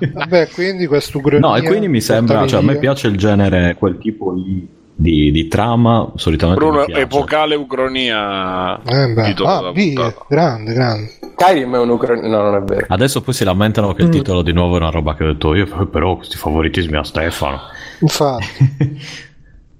Vabbè, 0.14 0.48
quindi 0.50 0.86
quest'Ucraina 0.86 1.48
No, 1.48 1.56
e 1.56 1.62
quindi 1.62 1.88
mi 1.88 2.00
sembra, 2.00 2.46
cioè 2.46 2.60
a 2.60 2.62
me 2.62 2.76
piace 2.78 3.08
il 3.08 3.16
genere, 3.16 3.74
quel 3.76 3.98
tipo 3.98 4.32
lì 4.32 4.78
di, 5.00 5.30
di 5.30 5.48
trama, 5.48 6.12
solitamente 6.16 6.62
Bruno, 6.62 6.86
epocale 6.86 7.54
ucronia. 7.54 8.78
Eh 8.82 9.12
beh, 9.14 9.22
titolo 9.24 9.48
ah, 9.48 9.72
via, 9.72 10.14
grande, 10.28 10.72
grande. 10.74 11.10
Skyrim 11.36 11.74
è 11.74 11.78
un'ucronia. 11.78 12.28
No, 12.28 12.42
non 12.42 12.54
è 12.56 12.60
vero. 12.60 12.84
Adesso 12.88 13.22
poi 13.22 13.32
si 13.32 13.44
lamentano 13.44 13.88
Mm. 13.88 13.92
che 13.94 14.02
il 14.02 14.08
titolo 14.10 14.42
di 14.42 14.52
nuovo 14.52 14.74
è 14.74 14.80
una 14.80 14.90
roba 14.90 15.14
che 15.14 15.24
ho 15.24 15.26
detto 15.28 15.54
io, 15.54 15.66
però 15.86 16.16
questi 16.16 16.36
favoritismi 16.36 16.96
a 16.96 17.02
Stefano. 17.02 17.60
Infatti, 18.00 18.46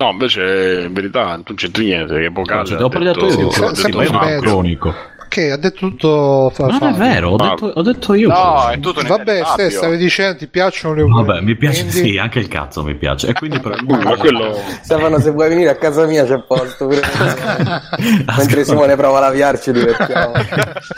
No, 0.01 0.09
invece 0.12 0.84
in 0.86 0.94
verità 0.94 1.32
non 1.32 1.55
c'entri 1.56 1.84
niente, 1.84 2.18
che 2.18 2.28
vocale. 2.30 2.64
Cioè, 2.64 2.74
ha 2.74 2.76
te 2.78 2.82
l'ho 2.82 2.88
parlato 2.88 3.26
detto- 3.26 3.40
io 3.42 4.01
di 4.01 4.40
cronico. 4.40 4.94
Che 5.31 5.52
ha 5.52 5.57
detto 5.57 5.78
tutto 5.90 6.51
fa- 6.52 6.66
Non 6.66 6.74
è 6.74 6.78
Fabio. 6.78 6.97
vero, 6.98 7.31
ho 7.31 7.36
detto, 7.36 7.66
ho 7.66 7.82
detto 7.82 8.15
io. 8.15 8.28
No, 8.31 8.69
è 8.69 8.81
tutto 8.81 9.01
Vabbè, 9.07 9.43
ste, 9.44 9.70
stavi 9.70 9.97
dicendo 9.97 10.39
ti 10.39 10.48
piacciono 10.48 10.94
le 10.94 11.05
Vabbè, 11.05 11.40
mi 11.40 11.55
piace, 11.55 11.86
quindi- 11.86 12.11
sì, 12.11 12.19
anche 12.19 12.40
il 12.40 12.48
cazzo 12.48 12.82
mi 12.82 12.97
piace. 12.97 13.28
E 13.28 13.32
quindi 13.35 13.61
per 13.61 13.81
Ma 13.86 14.16
quello... 14.16 14.59
Stefano, 14.82 15.20
se 15.20 15.31
vuoi 15.31 15.48
venire 15.51 15.70
a 15.70 15.77
casa 15.77 16.05
mia 16.07 16.24
c'è 16.24 16.43
posto. 16.43 16.89
pure. 16.89 17.01
Mentre 18.36 18.65
Simone 18.65 18.97
prova 18.97 19.19
a 19.19 19.20
laviarci, 19.20 19.62
ci 19.62 19.73
divertiamo. 19.73 20.32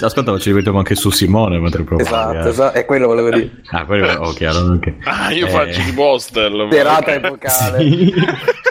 Aspetta, 0.01 0.39
ci 0.39 0.49
rivediamo 0.49 0.79
anche 0.79 0.95
su 0.95 1.11
Simone 1.11 1.59
mentre 1.59 1.83
provo. 1.83 2.01
Esatto, 2.01 2.49
esatto, 2.49 2.79
è 2.79 2.87
quello 2.87 3.09
volevo 3.09 3.29
dire. 3.29 3.51
Ah, 3.71 3.85
quello 3.85 4.11
oh, 4.19 4.33
chiaro, 4.33 4.61
ok. 4.61 4.95
Ah, 5.05 5.31
io 5.31 5.47
Eh, 5.47 5.51
faccio 5.51 5.83
tipo 5.83 6.05
hostel. 6.05 6.69
Serata 6.71 7.13
epocale. 7.13 7.79
sì. 7.81 8.15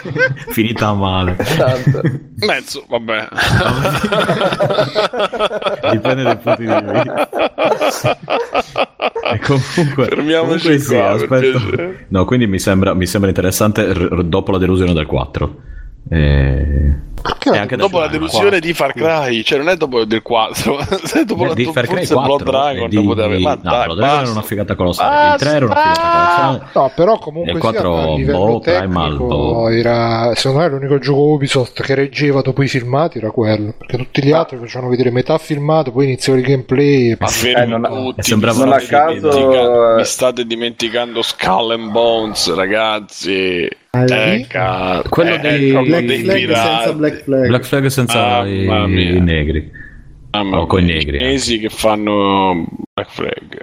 Finita 0.50 0.92
male. 0.92 1.36
Esatto. 1.38 2.00
Mezzo, 2.38 2.84
vabbè. 2.88 3.28
Dipende 5.90 6.22
dai 6.22 6.36
punti 6.38 6.64
di 6.64 6.72
vista. 6.72 8.18
E 9.32 9.38
comunque, 9.38 10.04
Fermiamoci 10.06 10.62
comunque 10.64 10.78
sì, 10.78 10.94
qua, 10.94 11.10
aspetta. 11.10 11.58
piacere. 11.58 12.06
No, 12.08 12.24
quindi 12.24 12.46
mi 12.46 12.58
sembra, 12.58 12.92
mi 12.94 13.06
sembra 13.06 13.30
interessante 13.30 13.92
r- 13.92 14.24
dopo 14.24 14.50
la 14.52 14.58
delusione 14.58 14.92
del 14.92 15.06
4. 15.06 15.56
Eh, 16.10 16.96
Perché 17.22 17.76
dopo 17.76 17.98
la 17.98 18.06
del 18.08 18.18
delusione 18.18 18.60
di 18.60 18.72
Far 18.72 18.92
Cry, 18.92 19.42
cioè 19.42 19.58
non 19.58 19.68
è 19.68 19.76
dopo 19.76 20.04
del 20.04 20.22
4, 20.22 20.78
se 21.04 21.24
dopo 21.24 21.44
la 21.44 21.54
di 21.54 21.64
Far 21.64 21.86
Cry 21.86 22.04
forse 22.04 22.14
4 22.14 22.36
Blood 22.36 22.42
Dragon 22.50 22.88
di- 22.88 23.02
poteva. 23.02 23.38
Ma 23.38 23.54
no, 23.54 23.60
dai, 23.62 23.84
Blood 23.84 23.98
Dragon 23.98 24.20
era 24.22 24.30
una 24.30 24.42
figata 24.42 24.74
colossale 24.74 25.32
il 25.34 25.38
3 25.40 25.50
era 25.50 25.64
una 25.64 25.74
figata 25.74 26.00
colossale 26.00 26.62
No, 26.74 26.92
però 26.94 27.18
comunque 27.18 27.52
Il 27.52 27.60
sia, 27.60 27.70
4 27.70 27.96
a 27.98 28.14
livello 28.16 28.38
boh, 28.38 28.60
tecnico 28.60 29.68
era 29.68 30.32
secondo 30.34 30.58
me 30.62 30.68
l'unico 30.68 30.98
gioco 30.98 31.20
Ubisoft 31.32 31.82
che 31.82 31.94
reggeva 31.94 32.40
dopo 32.42 32.62
i 32.62 32.68
filmati 32.68 33.18
era 33.18 33.30
quello 33.30 33.74
perché 33.78 33.96
tutti 33.96 34.22
gli 34.24 34.32
altri 34.32 34.56
facevano 34.58 34.90
vedere 34.90 35.10
metà 35.10 35.36
filmato 35.38 35.90
poi 35.92 36.04
iniziava 36.04 36.38
il 36.38 36.44
gameplay 36.44 37.10
e 37.12 37.16
Ma 37.18 37.28
Eh, 37.60 37.64
non- 37.66 37.82
tutti, 37.82 38.20
e 38.20 38.22
sembrava 38.22 38.58
mi 38.58 38.64
non 38.64 38.72
a 38.74 38.78
state 38.80 38.90
caso, 39.20 39.28
dimenticando- 39.30 39.90
eh, 39.90 39.94
mi 39.96 40.04
state 40.04 40.46
dimenticando 40.46 41.22
Skull 41.22 41.70
and 41.72 41.90
Bones, 41.90 42.54
ragazzi. 42.54 43.68
Ah, 43.94 44.04
Eh, 44.04 44.46
Quello 45.10 45.34
eh, 45.34 45.38
dei- 45.38 45.70
Black 45.72 46.04
dei 46.06 46.22
Flag 46.22 46.38
pirati. 46.38 46.82
Black 47.12 47.24
Flag. 47.24 47.46
Black 47.48 47.64
Flag 47.64 47.86
senza 47.86 48.38
Ah, 48.38 48.46
i, 48.48 48.64
i 49.16 49.20
negri 49.20 49.70
Mamma 50.32 50.60
o 50.60 50.66
coi 50.66 50.82
mia, 50.82 50.94
negri, 50.94 51.16
I 51.16 51.18
cinesi 51.20 51.58
che 51.58 51.68
fanno 51.68 52.64
Black 52.94 53.10
Flag. 53.10 53.58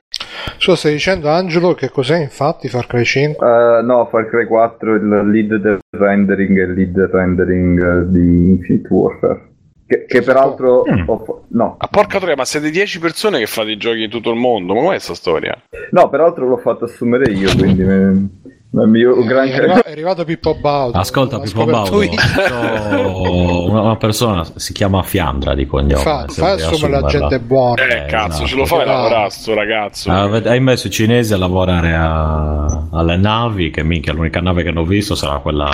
Scusa, 0.57 0.75
stai 0.77 0.91
dicendo 0.93 1.27
Angelo 1.29 1.73
che 1.73 1.89
cos'è 1.89 2.19
infatti 2.19 2.67
Far 2.69 2.85
Cry 2.85 3.03
5? 3.03 3.47
Eh, 3.47 3.81
no, 3.83 4.07
Far 4.11 4.27
Cry 4.29 4.45
4 4.45 4.95
il 4.95 5.29
lead 5.31 5.55
del 5.55 5.79
rendering 5.89 6.57
e 6.59 6.61
il 6.63 6.73
lead 6.73 7.09
rendering 7.11 7.81
eh, 8.03 8.09
di 8.11 8.49
Infinite 8.51 8.87
Warfare. 8.93 9.47
Che, 9.89 10.05
che 10.05 10.21
peraltro 10.21 10.83
Mm. 10.87 11.03
ho 11.09 11.45
no, 11.47 11.75
Ah, 11.79 11.87
porca 11.87 12.19
troia, 12.19 12.35
ma 12.35 12.45
siete 12.45 12.69
10 12.69 12.99
persone 12.99 13.39
che 13.39 13.47
fate 13.47 13.71
i 13.71 13.77
giochi 13.77 14.03
in 14.03 14.09
tutto 14.11 14.29
il 14.29 14.37
mondo? 14.37 14.75
Ma 14.75 14.81
com'è 14.81 14.99
sta 14.99 15.15
storia? 15.15 15.59
no, 15.89 16.09
peraltro 16.09 16.47
l'ho 16.47 16.57
fatto 16.57 16.85
assumere 16.85 17.31
io, 17.31 17.49
quindi 17.57 17.83
me- 17.83 18.27
mio 18.71 19.15
È, 19.19 19.25
gran 19.25 19.47
arriva- 19.51 19.81
è 19.81 19.91
arrivato 19.91 20.23
Pippo 20.25 20.53
Baudo 20.53 20.97
ascolta 20.97 21.39
Pippo 21.39 21.65
Baudo 21.65 21.97
una, 21.99 23.81
una 23.81 23.95
persona 23.95 24.45
si 24.55 24.73
chiama 24.73 25.01
Fiandra 25.03 25.55
di 25.55 25.65
cognome. 25.65 26.01
Fa, 26.03 26.25
fa 26.27 26.51
assumere 26.51 27.01
la 27.01 27.07
gente 27.07 27.39
buona. 27.39 27.83
Eh, 27.83 28.03
Eh, 28.03 28.05
cazzo, 28.05 28.43
esatto. 28.43 28.47
ce 28.47 28.55
lo 28.55 28.65
fai 28.65 28.85
lavorare 28.85 29.29
sto 29.31 29.53
ragazzo. 29.53 30.11
Ah, 30.11 30.41
hai 30.45 30.59
messo 30.59 30.87
i 30.87 30.89
cinesi 30.91 31.33
a 31.33 31.37
lavorare 31.37 31.93
a- 31.95 32.87
alle 32.91 33.17
navi 33.17 33.71
che 33.71 33.83
minchia 33.83 34.13
l'unica 34.13 34.39
nave 34.39 34.63
che 34.63 34.69
hanno 34.69 34.85
visto 34.85 35.15
sarà 35.15 35.39
quella 35.39 35.69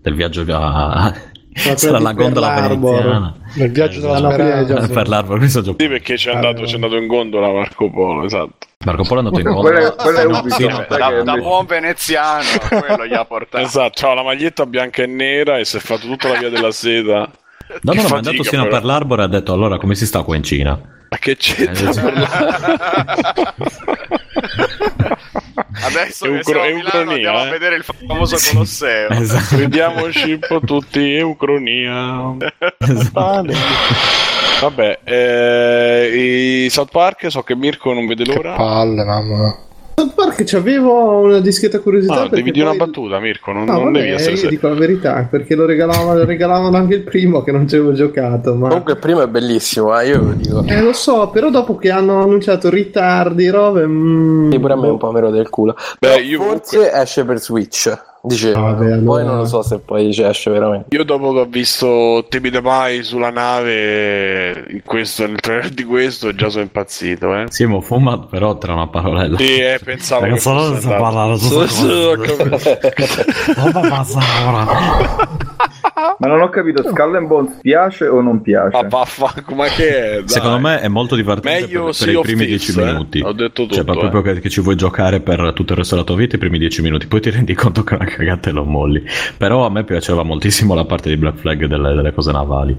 del 0.00 0.14
viaggio 0.14 0.44
a, 0.54 1.12
sarà 1.76 1.98
la 1.98 2.12
gondola 2.12 2.48
Pearl 2.48 2.70
Harbor. 2.72 2.90
veneziana 2.94 3.34
nel 3.54 3.70
viaggio 3.72 4.00
della 4.00 4.16
Esatto. 4.18 4.32
speranza 4.34 4.88
per 4.88 5.08
l'arbor 5.08 5.40
mi 5.40 5.48
sono 5.48 5.64
giocato 5.64 5.82
Sì, 5.82 5.88
perché 5.90 6.14
c'è 6.14 6.32
andato, 6.34 6.62
c'è 6.62 6.74
andato 6.74 6.96
in 6.96 7.06
gondola 7.06 7.50
Marco 7.50 7.90
Polo, 7.90 8.24
esatto. 8.24 8.54
Marco 8.84 9.02
Polo 9.02 9.20
è 9.20 9.24
andato 9.24 9.40
in 9.40 9.52
gondola 9.54 9.90
quella 9.92 10.20
è 10.20 10.24
fino- 10.52 10.84
sai 10.88 10.98
Da, 10.98 11.22
da 11.22 11.34
buon 11.36 11.66
veneziano, 11.66 12.44
quello 12.68 13.06
gli 13.06 13.14
ha 13.14 13.24
portato. 13.24 13.64
Esatto, 13.64 13.92
c'ha 14.06 14.14
la 14.14 14.22
maglietta 14.22 14.66
bianca 14.66 15.02
e 15.02 15.06
nera 15.06 15.58
e 15.58 15.64
si 15.64 15.76
è 15.76 15.80
fatto 15.80 16.06
tutta 16.06 16.28
la 16.28 16.38
via 16.38 16.48
della 16.50 16.70
seta. 16.70 17.28
no 17.82 17.92
no 17.92 18.02
no 18.02 18.08
ma 18.08 18.14
è 18.14 18.18
andato 18.18 18.42
fino 18.44 18.62
a 18.62 18.64
però. 18.66 18.76
per 18.76 18.84
l'arbor 18.86 19.20
e 19.20 19.22
ha 19.24 19.26
detto 19.26 19.52
allora 19.52 19.78
come 19.78 19.94
si 19.94 20.06
sta 20.06 20.22
qua 20.22 20.36
in 20.36 20.42
Cina 20.42 20.78
Ma 21.10 21.16
che 21.18 21.36
c'entra 21.36 21.90
Eh, 21.90 21.94
per 22.00 22.14
Adesso 25.80 26.26
È 26.26 26.36
che 26.36 26.42
siamo 26.42 26.62
a 26.62 26.66
Milano 26.66 26.88
ucronia, 26.88 27.14
andiamo 27.14 27.38
eh. 27.38 27.46
a 27.46 27.50
vedere 27.50 27.76
il 27.76 27.84
famoso 27.84 28.36
Colosseo. 28.50 29.08
esatto 29.20 29.56
Vediamoci 29.56 30.32
un 30.32 30.40
po' 30.46 30.60
tutti, 30.60 31.00
Eucronia. 31.14 32.36
Esatto. 32.78 33.52
Vabbè, 34.60 34.98
eh, 35.04 36.64
i 36.64 36.70
South 36.70 36.90
Park, 36.90 37.30
so 37.30 37.42
che 37.42 37.54
Mirko 37.54 37.92
non 37.92 38.06
vede 38.06 38.24
l'ora. 38.24 38.54
palle 38.54 39.04
mamma 39.04 39.67
South 39.98 40.14
Park 40.14 40.44
c'avevo 40.44 41.18
una 41.22 41.40
discreta 41.40 41.80
curiosità. 41.80 42.12
Ah, 42.14 42.20
perché 42.28 42.36
devi 42.36 42.50
dire 42.52 42.66
una 42.66 42.76
battuta, 42.76 43.18
Mirko, 43.18 43.52
non, 43.52 43.64
No, 43.64 43.72
non 43.72 43.84
vabbè, 43.84 43.98
devi 43.98 44.10
essere 44.12 44.30
io 44.30 44.36
serio. 44.36 44.50
dico 44.50 44.68
la 44.68 44.74
verità 44.74 45.26
perché 45.28 45.54
lo 45.56 45.66
regalavano, 45.66 46.24
regalavano 46.24 46.76
anche 46.76 46.94
il 46.94 47.02
primo 47.02 47.42
che 47.42 47.50
non 47.50 47.66
ci 47.68 47.74
avevo 47.74 47.92
giocato. 47.94 48.54
Ma 48.54 48.68
Comunque 48.68 48.92
il 48.92 48.98
primo 49.00 49.22
è 49.22 49.26
bellissimo, 49.26 49.98
eh, 49.98 50.06
io 50.08 50.22
lo 50.22 50.32
dico. 50.34 50.62
eh, 50.66 50.80
lo 50.80 50.92
so, 50.92 51.30
però 51.30 51.50
dopo 51.50 51.76
che 51.76 51.90
hanno 51.90 52.22
annunciato 52.22 52.70
ritardi, 52.70 53.48
robe. 53.48 53.86
mm, 53.86 54.50
Sì, 54.52 54.58
pure 54.60 54.72
a 54.74 54.76
me 54.76 54.88
un 54.88 54.98
po' 54.98 55.10
mero 55.10 55.30
del 55.30 55.48
culo. 55.48 55.74
Beh, 55.98 56.22
forse 56.36 56.92
esce 56.92 57.24
per 57.24 57.40
Switch. 57.40 57.92
Dicevo, 58.22 58.60
Vabbè, 58.60 58.76
poi 58.76 58.92
allora- 58.92 59.22
non 59.22 59.36
lo 59.38 59.44
so 59.46 59.62
se 59.62 59.78
poi 59.78 60.12
ci 60.12 60.22
esce 60.22 60.50
veramente. 60.50 60.94
Io 60.96 61.04
dopo 61.04 61.32
che 61.32 61.38
ho 61.40 61.44
visto 61.46 62.26
Temi 62.28 62.50
de 62.50 62.60
Mai 62.60 63.02
sulla 63.04 63.30
nave, 63.30 64.64
in 64.70 64.82
questo, 64.84 65.26
nel 65.26 65.40
trailer 65.40 65.70
di 65.70 65.84
questo, 65.84 66.34
già 66.34 66.48
sono 66.48 66.62
impazzito, 66.64 67.34
eh. 67.34 67.44
sì 67.48 67.64
mo 67.64 67.80
fuma 67.80 68.18
però 68.18 68.58
tra 68.58 68.74
una 68.74 68.88
parolella 68.88 69.36
Sì, 69.38 69.58
eh, 69.58 69.78
pensavo 69.82 70.22
che 70.22 70.28
Ragazzi, 70.30 70.48
non 71.86 72.06
ho 72.06 72.16
capito. 72.16 72.58
Cosa 73.54 73.80
passa 73.88 74.18
ora? 74.46 74.66
Ma 76.18 76.26
non 76.28 76.40
ho 76.40 76.48
capito, 76.48 76.82
Skull 76.82 77.16
and 77.16 77.26
Bones 77.26 77.58
piace 77.60 78.06
o 78.06 78.20
non 78.20 78.40
piace? 78.40 78.80
Ma 78.80 78.88
vaffanculo, 78.88 79.56
ma 79.56 79.66
che 79.66 79.88
è? 79.88 80.14
Dai. 80.18 80.28
Secondo 80.28 80.58
me 80.58 80.80
è 80.80 80.88
molto 80.88 81.14
divertente 81.16 81.60
Meglio 81.62 81.84
per, 81.86 81.96
per 81.98 82.08
i 82.08 82.20
primi 82.20 82.44
Thieves, 82.46 82.66
10 82.74 82.80
eh. 82.80 82.84
minuti. 82.84 83.20
Ho 83.20 83.32
detto 83.32 83.62
tutto, 83.62 83.74
Cioè, 83.74 83.84
proprio 83.84 84.20
eh. 84.20 84.34
che, 84.34 84.40
che 84.40 84.48
ci 84.48 84.60
vuoi 84.60 84.76
giocare 84.76 85.20
per 85.20 85.52
tutto 85.54 85.72
il 85.72 85.78
resto 85.78 85.94
della 85.94 86.06
tua 86.06 86.16
vita 86.16 86.36
i 86.36 86.38
primi 86.38 86.58
10 86.58 86.82
minuti, 86.82 87.06
poi 87.06 87.20
ti 87.20 87.30
rendi 87.30 87.54
conto 87.54 87.82
che 87.84 87.94
è 87.94 87.96
una 88.00 88.08
cagata 88.10 88.48
e 88.50 88.52
lo 88.52 88.64
molli. 88.64 89.02
Però 89.36 89.64
a 89.64 89.70
me 89.70 89.84
piaceva 89.84 90.22
moltissimo 90.22 90.74
la 90.74 90.84
parte 90.84 91.08
di 91.08 91.16
Black 91.16 91.38
Flag 91.38 91.66
delle, 91.66 91.94
delle 91.94 92.12
cose 92.12 92.32
navali. 92.32 92.76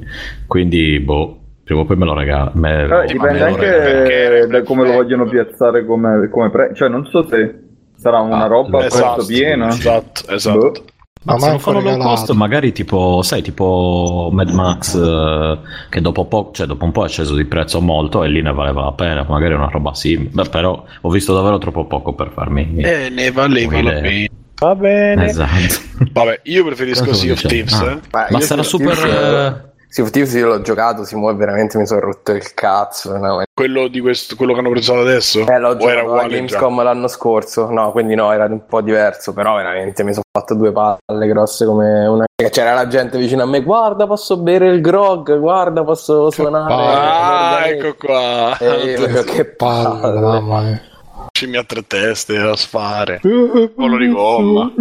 Quindi, 0.48 1.00
boh, 1.00 1.38
prima 1.64 1.82
o 1.82 1.86
poi 1.86 1.98
me 1.98 2.06
lo 2.06 2.14
regalo. 2.14 2.52
Me, 2.56 2.84
Eh, 2.84 3.06
dipende 3.08 3.32
me 3.34 3.40
lo 3.40 3.46
anche 3.46 4.30
regalo. 4.30 4.48
da 4.48 4.64
come 4.64 4.86
lo 4.88 4.94
vogliono 4.94 5.26
piazzare 5.26 5.86
come, 5.86 6.30
come 6.30 6.50
pre- 6.50 6.72
Cioè, 6.74 6.88
non 6.90 7.06
so 7.06 7.28
se 7.28 7.56
sarà 7.98 8.20
una 8.20 8.44
Ah, 8.44 8.48
roba 8.48 8.80
a 8.80 8.86
Esatto, 8.86 9.14
prezzo 9.16 9.28
pieno. 9.28 9.68
Esatto, 9.68 10.22
esatto. 10.32 10.58
Boh. 10.72 10.84
Ma 11.24 11.34
Ma 11.34 11.40
se 11.40 11.52
lo 11.52 11.58
fanno 11.60 11.82
low 11.82 11.98
cost, 11.98 12.32
magari 12.32 12.72
tipo, 12.72 13.22
sai, 13.24 13.42
tipo 13.42 14.30
Mad 14.32 14.52
Max, 14.52 14.96
eh, 14.96 15.58
che 15.90 16.00
dopo, 16.02 16.26
po- 16.26 16.52
cioè, 16.54 16.66
dopo 16.66 16.86
un 16.86 16.92
po' 16.92 17.06
è 17.06 17.10
sceso 17.10 17.36
di 17.36 17.44
prezzo 17.46 17.82
molto 17.82 18.24
e 18.24 18.30
lì 18.30 18.42
ne 18.42 18.54
valeva 18.54 18.84
la 18.86 18.94
pena, 18.94 19.26
magari 19.28 19.54
una 19.54 19.68
roba 19.70 19.94
simile. 19.94 20.30
Beh, 20.32 20.50
però 20.50 20.84
ho 21.02 21.10
visto 21.10 21.34
davvero 21.34 21.58
troppo 21.58 21.86
poco 21.86 22.14
per 22.14 22.32
farmi. 22.34 22.76
Eh, 22.78 23.10
ne 23.10 23.32
valeva 23.32 23.82
la 23.82 23.92
pena. 24.00 24.28
Va 24.60 24.76
bene. 24.76 25.26
Esatto. 25.26 25.76
Vabbè, 26.12 26.42
io 26.44 26.66
preferisco 26.66 27.06
Cosa 27.06 27.16
Sea 27.18 27.32
of? 27.34 27.42
Thieves, 27.46 27.74
Ah. 27.80 27.92
eh. 27.92 28.00
Ma, 28.12 28.28
Ma 28.30 28.38
io 28.40 28.46
sarà 28.46 28.64
super. 28.64 29.69
Eh, 29.90 29.94
Sea 29.94 30.04
of 30.04 30.12
Thieves 30.12 30.34
io 30.34 30.48
l'ho 30.48 30.62
giocato, 30.62 31.04
si 31.04 31.16
muove 31.16 31.36
veramente, 31.36 31.78
mi 31.78 31.88
sono 31.88 32.02
rotto 32.02 32.32
il 32.32 32.54
cazzo. 32.54 33.18
no? 33.18 33.44
Quello, 33.54 33.88
di 33.88 34.00
questo, 34.00 34.36
quello 34.36 34.54
che 34.54 34.60
hanno 34.60 34.70
preso 34.70 35.00
adesso? 35.00 35.46
Eh, 35.48 35.60
l'ho 35.60 35.70
o 35.70 35.72
era 35.72 35.78
giocato 35.78 36.00
a 36.00 36.04
uguale 36.04 36.30
già? 36.30 36.36
Gamescom 36.36 36.84
l'anno 36.84 37.08
scorso, 37.08 37.70
no, 37.72 37.92
quindi 37.92 38.16
no, 38.16 38.32
era 38.32 38.46
un 38.46 38.66
po' 38.66 38.82
diverso, 38.82 39.34
però 39.34 39.56
veramente 39.56 40.04
mi 40.04 40.12
sono 40.12 40.24
fatto 40.32 40.54
due 40.54 40.72
palle 40.72 41.28
grosse 41.28 41.66
come 41.66 42.06
una... 42.06 42.26
C'era 42.52 42.74
la 42.74 42.88
gente 42.88 43.18
vicino 43.18 43.44
a 43.44 43.46
me, 43.46 43.62
guarda 43.62 44.08
posso 44.08 44.38
bere 44.38 44.68
il 44.70 44.80
grog, 44.80 45.38
guarda 45.38 45.84
posso 45.84 46.30
suonare... 46.30 46.74
Ah, 46.74 47.60
l'organetto." 47.60 47.88
ecco 47.88 48.06
qua. 48.06 48.58
E 48.60 48.92
io 48.92 49.24
che 49.24 49.46
palle 49.46 50.00
palle. 50.00 50.20
mamma 50.20 50.62
mia 50.62 50.82
Scimmia 51.32 51.62
a 51.62 51.64
tre 51.64 51.86
teste 51.86 52.38
da 52.38 52.56
sfare. 52.56 53.22
Volo 53.76 53.98
di 53.98 54.10
gomma. 54.10 54.72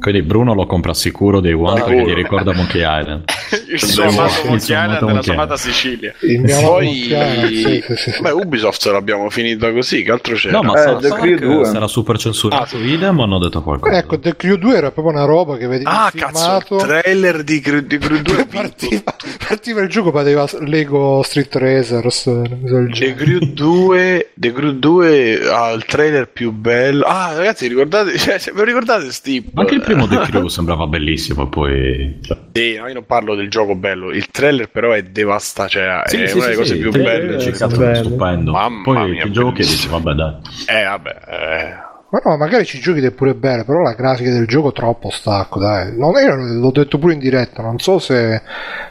Quindi 0.00 0.22
Bruno 0.22 0.54
lo 0.54 0.64
compra 0.66 0.94
sicuro 0.94 1.40
dei 1.40 1.52
One 1.52 1.74
perché 1.80 1.90
Sicuro. 1.96 2.10
gli 2.10 2.14
ricorda 2.14 2.52
Monkey 2.54 2.80
Island. 2.82 3.24
Il 3.70 3.80
suo 3.82 4.04
amato 4.04 4.32
Monkey 4.44 4.56
Island 4.58 4.90
e 4.90 5.00
la 5.00 5.06
Monkey 5.06 5.22
sua 5.22 5.32
amata. 5.34 5.56
Sicilia. 5.56 6.14
il 6.20 6.40
mio 6.40 6.60
Poi, 6.60 6.84
Monkey 7.10 7.82
beh, 8.20 8.30
Ubisoft 8.30 8.80
ce 8.80 8.90
l'abbiamo 8.92 9.28
finita 9.30 9.72
così. 9.72 10.02
Che 10.02 10.10
altro 10.10 10.34
c'era? 10.34 10.60
No, 10.60 10.62
ma 10.72 10.82
Eh, 10.82 10.96
The 11.00 11.08
Crew 11.08 11.36
Park 11.38 11.38
2. 11.40 11.64
sarà 11.64 11.86
super 11.88 12.16
censurato 12.18 12.76
Ah, 12.76 12.78
idem 12.80 13.18
o 13.18 13.22
hanno 13.24 13.38
detto 13.38 13.62
qualcosa? 13.62 13.96
ecco 13.98 14.18
The 14.18 14.36
Crew 14.36 14.56
2 14.56 14.74
era 14.76 14.90
proprio 14.92 15.14
una 15.14 15.24
roba 15.24 15.56
che 15.56 15.66
vedevi 15.66 15.84
ah, 15.86 16.10
il 16.12 16.20
cazzo, 16.20 16.76
il 16.76 16.82
trailer 16.82 17.42
di, 17.42 17.60
Cre- 17.60 17.86
di 17.86 17.98
Crew 17.98 18.20
2 18.20 18.46
partiva, 18.52 19.02
partiva 19.48 19.80
il 19.82 19.88
gioco 19.88 20.10
partiva 20.12 20.46
Lego 20.60 21.22
Street 21.24 21.56
del 21.58 22.90
The. 22.92 23.14
Crew 23.14 23.38
2 23.40 24.30
The 24.34 24.52
Crew 24.52 24.72
2 24.72 25.40
ha 25.50 25.70
il 25.72 25.84
trailer 25.84 26.28
più 26.28 26.52
bello 26.52 27.04
ah 27.04 27.34
ragazzi 27.36 27.66
ricordate 27.66 28.16
cioè, 28.18 28.38
lo 28.54 28.62
ricordate 28.64 29.10
Steve 29.12 29.46
Anche 29.54 29.74
il 29.74 29.80
primo 29.88 30.06
The 30.06 30.18
Crew 30.30 30.46
sembrava 30.48 30.86
bellissimo 30.86 31.44
e 31.44 31.48
poi... 31.48 32.18
cioè, 32.22 32.36
Sì, 32.52 32.76
no, 32.76 32.86
io 32.88 32.94
non 32.94 33.06
parlo 33.06 33.34
del 33.34 33.48
gioco 33.48 33.74
bello, 33.74 34.10
il 34.10 34.28
trailer 34.30 34.68
però 34.70 34.92
è 34.92 35.02
devastante, 35.02 35.72
cioè 35.72 36.02
Sì, 36.06 36.22
è 36.22 36.26
sì, 36.26 36.34
una 36.34 36.42
sì, 36.44 36.48
delle 36.50 36.56
cose 36.56 36.74
sì, 36.74 36.80
più 36.80 36.92
sì, 36.92 36.98
belle. 37.00 37.40
sì, 37.40 37.52
sì. 37.52 37.58
cazzo, 37.58 37.76
bello. 37.76 37.94
stupendo. 37.94 38.52
Mamma 38.52 38.82
poi 38.82 39.10
mia, 39.10 39.24
il 39.24 39.32
gioco 39.32 39.52
che 39.52 39.62
dici, 39.62 39.88
vabbè 39.88 40.12
dai. 40.12 40.34
Eh, 40.66 40.84
vabbè, 40.84 41.16
eh. 41.28 41.86
Ma 42.10 42.22
no, 42.24 42.38
magari 42.38 42.64
ci 42.64 42.78
giochi 42.80 43.00
è 43.04 43.10
pure 43.10 43.34
bene, 43.34 43.64
però 43.64 43.82
la 43.82 43.92
grafica 43.92 44.30
del 44.30 44.46
gioco 44.46 44.72
troppo 44.72 45.10
stacco, 45.10 45.58
dai. 45.58 45.94
Non, 45.94 46.14
io 46.14 46.36
l'ho 46.36 46.70
detto 46.70 46.96
pure 46.96 47.12
in 47.12 47.18
diretta, 47.18 47.60
non 47.60 47.78
so 47.78 47.98
se 47.98 48.40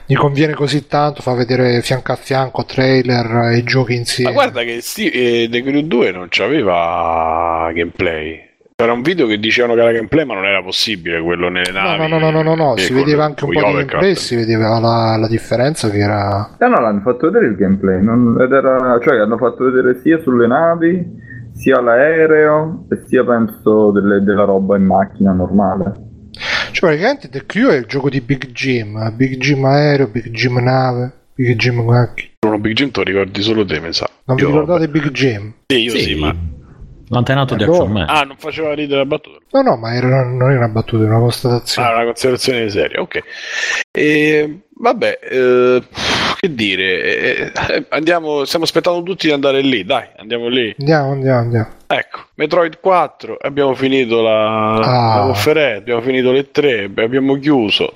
mi 0.05 0.13
conviene 0.13 0.53
così 0.53 0.85
tanto 0.85 1.23
fa 1.23 1.33
vedere 1.33 1.81
fianco 1.81 2.11
a 2.11 2.15
fianco 2.15 2.63
trailer 2.63 3.53
e 3.53 3.63
giochi 3.63 3.95
insieme. 3.95 4.29
Ma 4.29 4.35
guarda 4.43 4.61
che 4.63 4.81
sti- 4.81 5.09
eh, 5.09 5.47
The 5.49 5.63
Crew 5.63 5.81
2 5.81 6.11
non 6.11 6.27
c'aveva 6.29 7.71
gameplay. 7.73 8.46
C'era 8.79 8.93
un 8.93 9.01
video 9.01 9.25
che 9.25 9.39
dicevano 9.39 9.73
che 9.73 9.79
era 9.81 9.91
gameplay, 9.91 10.23
ma 10.23 10.35
non 10.35 10.45
era 10.45 10.61
possibile 10.61 11.19
quello 11.23 11.49
nelle 11.49 11.71
No, 11.71 11.81
navi. 11.81 12.11
no, 12.11 12.19
no, 12.19 12.29
no, 12.29 12.43
no, 12.43 12.53
no, 12.53 12.75
eh, 12.75 12.81
si 12.81 12.93
vedeva 12.93 13.23
anche 13.25 13.43
un 13.45 13.51
po' 13.51 13.59
di 13.65 13.71
gameplay, 13.73 14.15
si 14.15 14.35
vedeva 14.35 14.77
la, 14.77 15.17
la 15.17 15.27
differenza 15.27 15.89
che 15.89 15.97
era... 15.97 16.55
Eh 16.59 16.67
no, 16.67 16.79
l'hanno 16.79 16.99
fatto 17.01 17.25
vedere 17.31 17.47
il 17.47 17.55
gameplay, 17.55 18.03
non- 18.03 18.39
ed 18.39 18.51
era- 18.51 18.99
cioè 19.01 19.17
hanno 19.17 19.37
fatto 19.39 19.63
vedere 19.63 19.99
sia 20.03 20.19
sulle 20.21 20.45
navi, 20.45 21.03
sia 21.55 21.81
l'aereo 21.81 22.85
e 22.91 23.01
sia 23.07 23.25
penso 23.25 23.89
delle- 23.89 24.21
della 24.21 24.43
roba 24.43 24.77
in 24.77 24.85
macchina 24.85 25.31
normale. 25.31 25.93
Cioè 26.69 26.89
praticamente 26.91 27.29
The 27.29 27.47
Crew 27.47 27.69
è 27.71 27.77
il 27.77 27.85
gioco 27.87 28.11
di 28.11 28.21
Big 28.21 28.51
Jim, 28.51 29.11
Big 29.15 29.37
Jim 29.37 29.65
aereo, 29.65 30.05
Big 30.07 30.29
Jim 30.29 30.55
nave, 30.59 31.11
Big 31.33 31.55
Jim 31.55 31.79
macchina. 31.79 32.57
Big 32.59 32.73
Jim 32.75 32.91
te 32.91 32.99
lo 32.99 33.05
ricordi 33.05 33.41
solo 33.41 33.65
te, 33.65 33.79
mi 33.79 33.91
sa. 33.91 34.07
Non 34.25 34.35
vi 34.35 34.45
ricordate 34.45 34.87
Big 34.87 35.09
Jim? 35.09 35.51
Sì, 35.65 35.81
io 35.81 35.89
sì, 35.89 35.99
Sì, 35.99 36.19
ma... 36.19 36.35
L'antenato 37.09 37.55
di 37.55 37.63
Allora- 37.63 37.77
Action 37.79 37.93
Man. 37.93 38.05
Ah, 38.09 38.23
non 38.23 38.35
faceva 38.37 38.73
ridere 38.73 38.99
la 38.99 39.05
battuta. 39.05 39.37
No, 39.51 39.61
no, 39.61 39.77
ma 39.77 39.93
era, 39.95 40.23
non 40.25 40.49
era 40.51 40.59
una 40.65 40.67
battuta, 40.67 41.03
era 41.03 41.13
una 41.15 41.23
constatazione. 41.23 41.87
Ah, 41.87 41.93
una 41.93 42.05
considerazione 42.05 42.69
seria, 42.69 42.99
ok. 43.01 43.19
E, 43.91 44.59
vabbè, 44.75 45.19
eh, 45.23 45.83
che 46.39 46.53
dire, 46.53 47.01
eh, 47.03 47.51
eh, 47.69 47.85
andiamo, 47.89 48.43
stiamo 48.45 48.65
aspettando 48.65 49.01
tutti 49.03 49.27
di 49.27 49.33
andare 49.33 49.61
lì, 49.61 49.83
dai, 49.85 50.05
andiamo 50.17 50.47
lì. 50.47 50.75
Andiamo, 50.79 51.11
andiamo, 51.11 51.39
andiamo. 51.39 51.67
Ecco, 51.87 52.19
Metroid 52.35 52.79
4, 52.81 53.37
abbiamo 53.39 53.73
finito 53.73 54.21
la, 54.21 54.73
Ah. 54.75 55.17
la 55.19 55.21
conferenza, 55.27 55.77
abbiamo 55.79 56.01
finito 56.01 56.31
le 56.31 56.51
tre, 56.51 56.91
abbiamo 56.95 57.39
chiuso. 57.39 57.93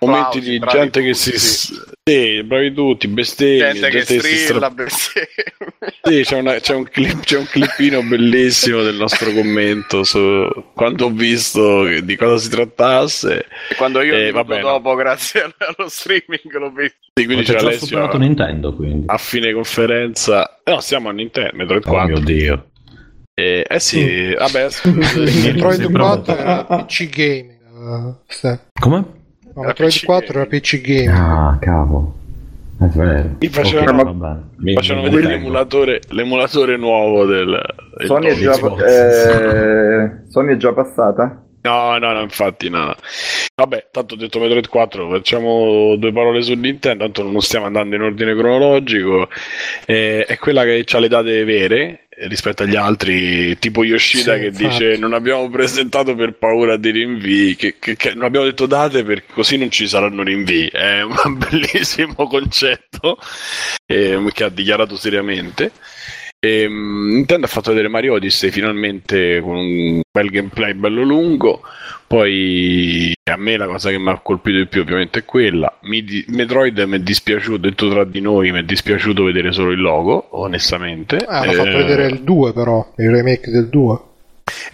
Momenti 0.00 0.38
Applausi, 0.38 0.50
di 0.50 0.58
bravi 0.58 0.78
gente 0.78 1.00
che 1.02 1.12
tutti. 1.12 1.38
si... 1.38 1.74
Sì, 2.06 2.42
bravi 2.42 2.72
tutti, 2.72 3.08
bestemmie, 3.08 3.72
gente 3.72 3.90
che 3.90 4.04
si 4.04 4.18
strilla, 4.18 4.44
stra- 4.56 4.70
bestemmie. 4.70 5.28
Sì, 6.02 6.22
c'è, 6.22 6.38
una- 6.38 6.54
c'è 6.58 6.74
un 6.74 6.84
clip, 6.88 7.20
c'è 7.20 7.36
un 7.38 7.44
clippino 7.46 8.02
bellissimo 8.02 8.82
del 8.82 8.94
nostro 8.94 9.30
commento 9.32 10.02
su 10.04 10.48
quando 10.74 11.06
ho 11.06 11.10
visto 11.10 11.82
che- 11.84 12.02
di 12.02 12.16
cosa 12.16 12.38
si 12.38 12.48
trattasse. 12.48 13.46
E 13.70 13.74
quando 13.74 14.00
io 14.00 14.14
Eh, 14.14 14.30
vabbè, 14.30 14.60
no. 14.62 14.68
dopo, 14.68 14.94
grazie 14.94 15.42
allo 15.58 15.88
streaming, 15.88 16.50
l'ho 16.52 16.70
visto. 16.70 16.96
Sì, 17.14 17.26
quindi 17.26 17.44
c'è 17.44 17.52
già 17.52 17.66
Alessio 17.66 17.86
superato 17.86 18.16
Nintendo, 18.16 18.74
quindi. 18.74 19.04
a 19.08 19.18
fine 19.18 19.52
conferenza. 19.52 20.60
No, 20.64 20.80
siamo 20.80 21.10
a 21.10 21.12
Nintendo, 21.12 21.56
Metroid 21.56 21.86
Oh 21.86 21.90
4. 21.90 22.06
mio 22.14 22.20
Dio. 22.24 22.68
Eh, 23.34 23.66
eh 23.68 23.80
sì, 23.80 24.32
vabbè, 24.34 24.68
Metroid 24.84 25.28
Sì, 25.28 25.58
4 25.58 25.88
bravo. 25.90 26.24
era 26.36 26.64
PC 26.84 27.08
Gaming. 27.10 27.52
eh, 27.60 28.14
sì. 28.28 28.58
Come? 28.80 29.22
No, 29.54 29.62
Metroid 29.62 29.90
PC 29.92 30.04
4 30.04 30.38
era 30.40 30.46
PC 30.46 30.80
Gaming. 30.80 31.08
Ah, 31.10 31.56
cavolo. 31.60 32.14
È 32.80 32.86
vero. 32.86 33.30
Gli 33.38 33.48
facevano- 33.48 34.02
Ok, 34.02 34.16
va 34.16 34.28
bene. 34.28 34.42
Mi- 34.56 34.72
facciano 34.74 35.02
mi 35.02 35.10
vedere 35.10 35.28
l'emulatore, 35.34 36.00
l'emulatore 36.08 36.76
nuovo 36.76 37.24
del, 37.24 37.60
del 37.98 38.06
Sony 38.06 38.26
è, 38.28 38.34
già, 38.34 38.52
eh, 38.84 40.12
Sony 40.28 40.52
è 40.54 40.56
già 40.56 40.72
passata? 40.72 41.42
No, 41.64 41.96
no, 41.96 42.12
no, 42.12 42.20
infatti, 42.20 42.68
no, 42.68 42.84
no. 42.84 42.96
Vabbè, 43.54 43.88
tanto 43.90 44.14
ho 44.14 44.16
detto 44.18 44.38
Metroid 44.38 44.68
4, 44.68 45.08
facciamo 45.08 45.96
due 45.96 46.12
parole 46.12 46.42
su 46.42 46.52
Nintendo, 46.52 47.04
tanto 47.04 47.22
non 47.22 47.40
stiamo 47.40 47.64
andando 47.64 47.94
in 47.96 48.02
ordine 48.02 48.34
cronologico. 48.36 49.30
Eh, 49.86 50.26
è 50.26 50.36
quella 50.36 50.62
che 50.64 50.84
ha 50.86 50.98
le 50.98 51.08
date 51.08 51.42
vere 51.44 52.06
eh, 52.10 52.28
rispetto 52.28 52.64
agli 52.64 52.76
altri, 52.76 53.58
tipo 53.58 53.82
Yoshida 53.82 54.34
Sì, 54.34 54.40
che 54.40 54.46
infatti. 54.48 54.66
dice 54.68 54.96
non 54.98 55.14
abbiamo 55.14 55.48
presentato 55.48 56.14
per 56.14 56.34
paura 56.36 56.76
di 56.76 56.90
rinvii, 56.90 57.56
che, 57.56 57.76
che- 57.78 57.96
che 57.96 58.12
non 58.12 58.24
abbiamo 58.24 58.44
detto 58.44 58.66
date 58.66 59.02
perché 59.02 59.32
così 59.32 59.56
non 59.56 59.70
ci 59.70 59.88
saranno 59.88 60.22
rinvii. 60.22 60.68
È 60.68 61.00
un 61.02 61.14
bellissimo 61.48 62.26
concetto 62.26 63.16
eh, 63.86 64.22
che 64.34 64.44
ha 64.44 64.50
dichiarato 64.50 64.96
seriamente. 64.96 65.72
E, 66.44 66.68
mm, 66.68 67.14
Nintendo 67.14 67.46
ha 67.46 67.48
fatto 67.48 67.70
vedere 67.70 67.88
Mario 67.88 68.14
Odyssey 68.14 68.50
finalmente 68.50 69.40
con 69.40 69.56
un 69.56 70.00
bel 70.10 70.28
gameplay 70.28 70.74
bello 70.74 71.02
lungo. 71.02 71.62
Poi 72.06 73.12
a 73.30 73.36
me 73.36 73.56
la 73.56 73.66
cosa 73.66 73.88
che 73.90 73.98
mi 73.98 74.10
ha 74.10 74.20
colpito 74.20 74.58
di 74.58 74.66
più 74.66 74.82
ovviamente 74.82 75.20
è 75.20 75.24
quella. 75.24 75.78
Mi 75.82 76.04
di- 76.04 76.24
Metroid 76.28 76.78
mi 76.80 76.96
è 76.96 77.00
dispiaciuto, 77.00 77.56
detto 77.56 77.88
tra 77.88 78.04
di 78.04 78.20
noi, 78.20 78.52
mi 78.52 78.58
è 78.60 78.62
dispiaciuto 78.62 79.24
vedere 79.24 79.52
solo 79.52 79.70
il 79.72 79.80
logo, 79.80 80.28
onestamente. 80.32 81.16
Ah, 81.16 81.40
hanno 81.40 81.52
Eh, 81.52 81.54
fatto 81.54 81.76
vedere 81.78 82.06
il 82.08 82.20
2 82.20 82.52
però, 82.52 82.92
il 82.98 83.10
remake 83.10 83.50
del 83.50 83.68
2. 83.68 84.00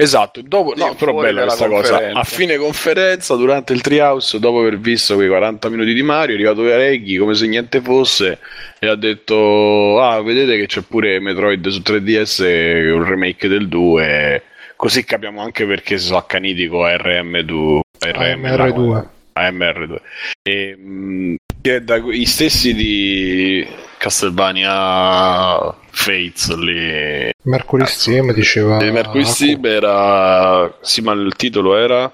Esatto, 0.02 0.40
dopo, 0.42 0.72
no, 0.76 0.94
però 0.94 1.12
bella 1.20 1.42
questa 1.42 1.68
cosa. 1.68 2.10
A 2.12 2.24
fine 2.24 2.56
conferenza, 2.56 3.34
durante 3.36 3.74
il 3.74 3.82
treehouse, 3.82 4.38
dopo 4.38 4.60
aver 4.60 4.78
visto 4.78 5.14
quei 5.14 5.28
40 5.28 5.68
minuti 5.68 5.92
di 5.92 6.02
Mario, 6.02 6.34
è 6.34 6.38
arrivato 6.38 6.62
Reggie 6.64 7.18
come 7.18 7.34
se 7.34 7.46
niente 7.46 7.82
fosse 7.82 8.38
e 8.78 8.86
ha 8.86 8.94
detto: 8.94 10.00
Ah, 10.00 10.22
vedete 10.22 10.56
che 10.56 10.66
c'è 10.66 10.80
pure 10.80 11.20
Metroid 11.20 11.68
su 11.68 11.82
3DS, 11.84 12.92
un 12.92 13.04
remake 13.04 13.46
del 13.46 13.68
2. 13.68 14.42
Così 14.74 15.04
capiamo 15.04 15.42
anche 15.42 15.66
perché 15.66 15.98
si 15.98 16.06
sono 16.06 16.18
accaniti 16.18 16.66
con 16.66 16.86
RM2. 16.86 17.80
RM, 17.98 18.42
AMR2. 18.42 19.06
AMR2. 19.34 19.96
E, 20.42 20.76
mh, 20.76 21.34
che 21.60 21.76
è 21.76 21.80
da 21.80 21.96
i 21.96 22.24
stessi 22.26 22.74
di 22.74 23.66
Castlevania 23.98 25.74
Fates 25.90 26.54
lì. 26.56 27.30
Mercury. 27.42 27.84
Steam 27.86 28.32
diceva... 28.32 28.78
Di 28.78 28.90
Mercury. 28.90 29.24
Steam 29.24 29.64
era. 29.64 30.72
Sì, 30.80 31.00
ma 31.02 31.12
il 31.12 31.34
titolo 31.36 31.76
era. 31.76 32.12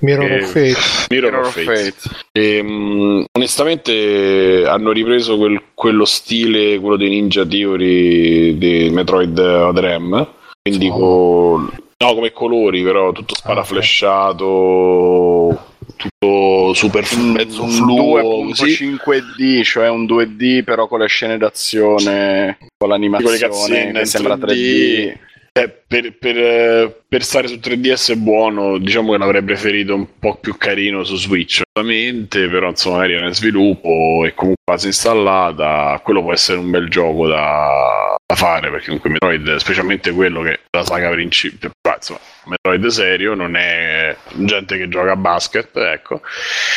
Mirror 0.00 0.30
eh, 0.30 0.42
of 0.42 0.46
Fate. 0.50 0.76
Mirror, 1.10 1.30
Mirror 1.30 1.46
of 1.46 1.52
Fate. 1.62 1.92
Fate. 1.92 2.16
E, 2.32 2.62
mh, 2.62 3.24
onestamente 3.38 4.64
hanno 4.66 4.90
ripreso 4.92 5.36
quel- 5.36 5.62
quello 5.74 6.04
stile, 6.04 6.78
quello 6.80 6.96
dei 6.96 7.08
Ninja 7.10 7.46
Theory 7.46 8.58
di 8.58 8.90
Metroid 8.90 9.38
Adrem. 9.38 10.28
Quindi 10.62 10.88
Oh. 10.88 10.98
con. 10.98 11.70
No, 11.96 12.14
come 12.14 12.32
colori, 12.32 12.82
però 12.82 13.12
tutto 13.12 13.34
Ah, 13.34 13.36
ok. 13.36 13.42
sparaflesciato, 13.64 15.58
tutto 15.96 16.26
super 16.74 17.04
mezzo 17.16 17.62
un 17.62 17.70
fluo, 17.70 18.44
così. 18.48 18.96
2.5D, 18.96 19.62
cioè 19.62 19.88
un 19.88 20.04
2D 20.04 20.64
però 20.64 20.86
con 20.86 21.00
le 21.00 21.08
scene 21.08 21.38
d'azione, 21.38 22.58
con 22.76 22.88
l'animazione 22.88 23.92
che 23.92 24.04
sembra 24.04 24.36
3D. 24.36 24.46
3D. 24.46 25.16
Eh, 25.56 25.68
per, 25.86 26.18
per, 26.18 26.36
eh, 26.36 27.02
per 27.06 27.22
stare 27.22 27.46
su 27.46 27.60
3DS 27.60 28.10
è 28.10 28.16
buono, 28.16 28.76
diciamo 28.78 29.12
che 29.12 29.18
l'avrei 29.18 29.44
preferito 29.44 29.94
un 29.94 30.18
po' 30.18 30.34
più 30.34 30.56
carino 30.56 31.04
su 31.04 31.14
Switch, 31.14 31.62
ovviamente, 31.72 32.48
però 32.48 32.70
insomma 32.70 32.96
magari 32.96 33.14
era 33.14 33.28
in 33.28 33.34
sviluppo 33.34 34.24
e 34.26 34.34
comunque 34.34 34.64
base 34.68 34.88
installata, 34.88 36.00
quello 36.02 36.22
può 36.22 36.32
essere 36.32 36.58
un 36.58 36.70
bel 36.70 36.88
gioco 36.88 37.28
da, 37.28 38.16
da 38.26 38.34
fare, 38.34 38.68
perché 38.68 38.86
comunque 38.86 39.10
Metroid, 39.10 39.54
specialmente 39.56 40.10
quello 40.10 40.42
che 40.42 40.52
è 40.54 40.60
la 40.76 40.84
saga 40.84 41.10
principale, 41.10 41.70
insomma, 41.98 42.18
Metroid 42.46 42.86
serio, 42.86 43.34
non 43.34 43.54
è 43.54 44.16
gente 44.32 44.76
che 44.76 44.88
gioca 44.88 45.12
a 45.12 45.16
basket, 45.16 45.76
ecco. 45.76 46.20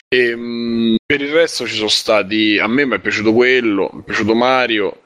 E, 0.07 0.35
mh, 0.35 0.97
per 1.03 1.21
il 1.21 1.33
resto 1.33 1.65
ci 1.65 1.73
sono 1.73 1.87
stati, 1.87 2.59
a 2.59 2.67
me 2.67 2.85
mi 2.85 2.93
è 2.95 2.99
piaciuto 2.99 3.33
quello, 3.33 3.89
mi 3.91 4.01
è 4.01 4.03
piaciuto 4.03 4.35
Mario. 4.35 5.01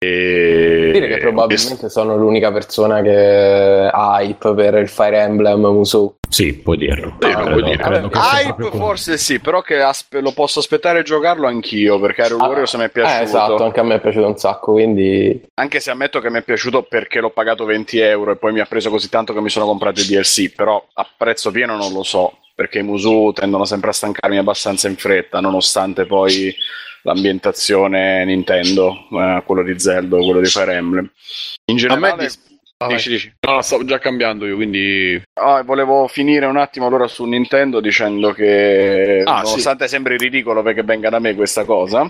E... 0.00 0.90
dire 0.92 1.08
che 1.08 1.18
probabilmente 1.18 1.88
sono 1.88 2.16
l'unica 2.16 2.52
persona 2.52 3.02
che 3.02 3.90
ha 3.92 4.22
hype 4.22 4.54
per 4.54 4.74
il 4.74 4.88
Fire 4.88 5.18
Emblem 5.18 5.60
Musou. 5.60 6.14
Sì, 6.28 6.54
puoi 6.54 6.76
dirlo. 6.76 7.16
Sì, 7.18 7.32
lo 7.32 7.42
puoi 7.42 7.62
dire. 7.64 7.82
sia 7.82 8.40
Hype 8.40 8.70
forse 8.76 9.18
sì, 9.18 9.40
però 9.40 9.60
che 9.60 9.80
aspe- 9.80 10.20
lo 10.20 10.30
posso 10.32 10.60
aspettare 10.60 11.00
e 11.00 11.02
giocarlo 11.02 11.48
anch'io 11.48 11.98
perché 11.98 12.22
Hyrule 12.22 12.46
Warriors 12.46 12.74
mi 12.74 12.84
è 12.84 12.90
piaciuto. 12.90 13.18
Eh, 13.18 13.22
esatto, 13.22 13.64
anche 13.64 13.80
a 13.80 13.82
me 13.82 13.96
è 13.96 14.00
piaciuto 14.00 14.26
un 14.26 14.36
sacco, 14.36 14.72
quindi 14.72 15.42
Anche 15.54 15.80
se 15.80 15.90
ammetto 15.90 16.20
che 16.20 16.30
mi 16.30 16.38
è 16.38 16.42
piaciuto 16.42 16.82
perché 16.82 17.18
l'ho 17.18 17.30
pagato 17.30 17.64
20 17.64 17.98
euro 17.98 18.30
e 18.30 18.36
poi 18.36 18.52
mi 18.52 18.60
ha 18.60 18.66
preso 18.66 18.90
così 18.90 19.08
tanto 19.08 19.32
che 19.32 19.40
mi 19.40 19.50
sono 19.50 19.66
comprato 19.66 20.00
i 20.00 20.04
DLC, 20.04 20.54
però 20.54 20.84
a 20.92 21.06
prezzo 21.16 21.50
pieno 21.50 21.76
non 21.76 21.92
lo 21.92 22.04
so, 22.04 22.38
perché 22.54 22.78
i 22.78 22.82
Musu 22.82 23.32
tendono 23.34 23.64
sempre 23.64 23.90
a 23.90 23.94
stancarmi 23.94 24.38
abbastanza 24.38 24.86
in 24.86 24.96
fretta, 24.96 25.40
nonostante 25.40 26.06
poi 26.06 26.54
l'ambientazione 27.02 28.24
Nintendo, 28.24 28.94
eh, 29.12 29.42
quello 29.44 29.62
di 29.62 29.78
Zelda 29.78 30.16
o 30.16 30.24
quello 30.24 30.40
di 30.40 30.48
Fire 30.48 30.74
Emblem. 30.74 31.10
In 31.66 31.76
A 31.76 31.78
generale... 31.78 32.16
me 32.16 32.22
dis- 32.24 32.46
Ah, 32.80 32.86
vai. 32.86 32.94
dici, 32.94 33.08
dici. 33.08 33.32
No, 33.40 33.54
no, 33.54 33.60
stavo 33.60 33.84
già 33.84 33.98
cambiando 33.98 34.46
io, 34.46 34.54
quindi 34.54 35.20
Ah, 35.34 35.64
volevo 35.64 36.06
finire 36.06 36.46
un 36.46 36.56
attimo 36.56 36.86
allora 36.86 37.08
su 37.08 37.24
Nintendo 37.24 37.80
dicendo 37.80 38.30
che 38.32 39.20
Ah, 39.24 39.40
nonostante 39.42 39.88
sembri 39.88 40.16
ridicolo 40.16 40.62
perché 40.62 40.84
venga 40.84 41.08
da 41.10 41.18
me 41.18 41.34
questa 41.34 41.64
cosa, 41.64 42.08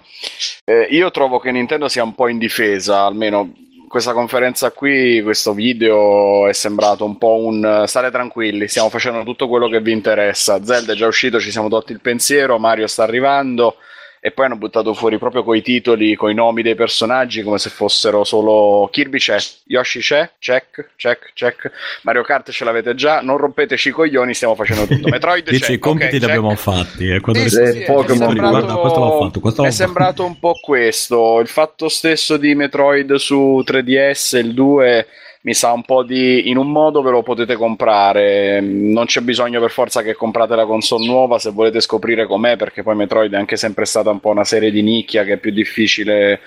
eh, 0.67 0.87
io 0.91 1.11
trovo 1.11 1.39
che 1.39 1.51
Nintendo 1.53 1.89
sia 1.89 2.03
un 2.03 2.15
po' 2.15 2.29
in 2.29 2.37
difesa, 2.37 3.01
almeno 3.07 3.51
questa 3.89 4.13
conferenza 4.13 4.71
qui, 4.71 5.23
questo 5.23 5.55
video 5.55 6.47
è 6.47 6.53
sembrato 6.53 7.07
un 7.07 7.17
po' 7.17 7.37
un 7.37 7.85
state 7.87 8.11
tranquilli, 8.11 8.69
stiamo 8.69 8.91
facendo 8.91 9.23
tutto 9.25 9.49
quello 9.49 9.69
che 9.69 9.81
vi 9.81 9.93
interessa. 9.93 10.63
Zelda 10.63 10.93
è 10.93 10.97
già 10.97 11.07
uscito, 11.07 11.41
ci 11.41 11.51
siamo 11.51 11.71
tolti 11.71 11.93
il 11.93 12.03
pensiero, 12.03 12.59
Mario 12.59 12.87
sta 12.89 13.05
arrivando 13.05 13.77
e 14.21 14.31
poi 14.33 14.47
hanno 14.47 14.57
buttato 14.57 14.95
fuori 14.95 15.19
proprio 15.19 15.43
coi 15.45 15.63
titoli, 15.63 16.15
coi 16.17 16.35
nomi 16.35 16.63
dei 16.63 16.75
personaggi 16.75 17.43
come 17.43 17.59
se 17.59 17.71
fossero 17.71 18.25
solo 18.25 18.89
Kirby 18.93 19.19
c'è, 19.19 19.37
Yoshi 19.67 20.01
c'è, 20.01 20.31
check, 20.39 20.91
check, 20.97 21.33
check. 21.35 21.71
Mario 22.03 22.23
Kart 22.23 22.51
ce 22.51 22.65
l'avete 22.65 22.95
già, 22.95 23.21
non 23.21 23.37
rompeteci 23.37 23.89
i 23.89 23.93
coglioni, 23.93 24.35
stiamo 24.35 24.55
facendo 24.55 24.87
tutto. 24.87 25.09
Metroid 25.11 25.49
Dice 25.49 25.67
c'è, 25.67 25.73
i 25.73 25.79
compiti 25.79 26.07
ok, 26.07 26.13
li 26.13 26.19
check. 26.21 26.31
abbiamo 26.31 26.55
fatti. 26.57 27.09
E 27.09 27.21
quando 27.21 27.41
Sì, 27.41 27.49
sì, 27.49 27.67
sì, 27.67 27.79
Eh, 27.79 27.85
Pokémon, 27.85 28.35
guarda, 28.35 28.77
questo 28.77 28.99
l'ho 29.01 29.19
fatto, 29.19 29.41
questo 29.41 29.63
l'ho 29.63 29.69
è 29.69 29.71
fatto. 29.71 29.85
sembrato 29.85 30.25
un 30.25 30.39
po' 30.39 30.55
questo. 30.61 31.41
Il 31.41 31.49
fatto 31.49 31.89
stesso 31.89 32.37
di 32.37 32.55
Metroid 32.55 33.15
su 33.15 33.63
3DS, 33.65 34.37
il 34.39 34.55
2, 34.55 35.07
mi 35.43 35.55
sa 35.55 35.73
un 35.73 35.83
po' 35.83 36.03
di 36.03 36.49
in 36.49 36.57
un 36.57 36.71
modo 36.71 37.03
ve 37.03 37.11
lo 37.11 37.23
potete 37.23 37.55
comprare. 37.55 38.61
Non 38.61 39.07
c'è 39.07 39.21
bisogno 39.21 39.61
per 39.61 39.71
forza 39.71 40.03
che 40.03 40.15
comprate 40.15 40.55
la 40.57 40.67
console 40.67 41.07
nuova 41.07 41.39
se 41.39 41.51
volete 41.51 41.81
scoprire 41.81 42.27
com'è, 42.27 42.57
perché 42.57 42.83
poi 42.83 42.97
Metroid 42.97 43.33
è 43.33 43.37
anche 43.37 43.57
sempre 43.57 43.85
stata 43.85 44.11
un 44.11 44.21
po' 44.21 44.31
una 44.31 44.45
serie 44.45 44.71
di 44.71 44.83
nicchia 44.83 45.25
che 45.25 45.35
è 45.35 45.39
più 45.39 45.53
difficile 45.53 46.41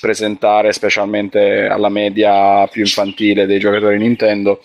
presentare, 0.00 0.72
specialmente 0.72 1.66
alla 1.66 1.88
media 1.88 2.66
più 2.68 2.82
infantile 2.82 3.46
dei 3.46 3.58
giocatori 3.58 3.98
Nintendo 3.98 4.60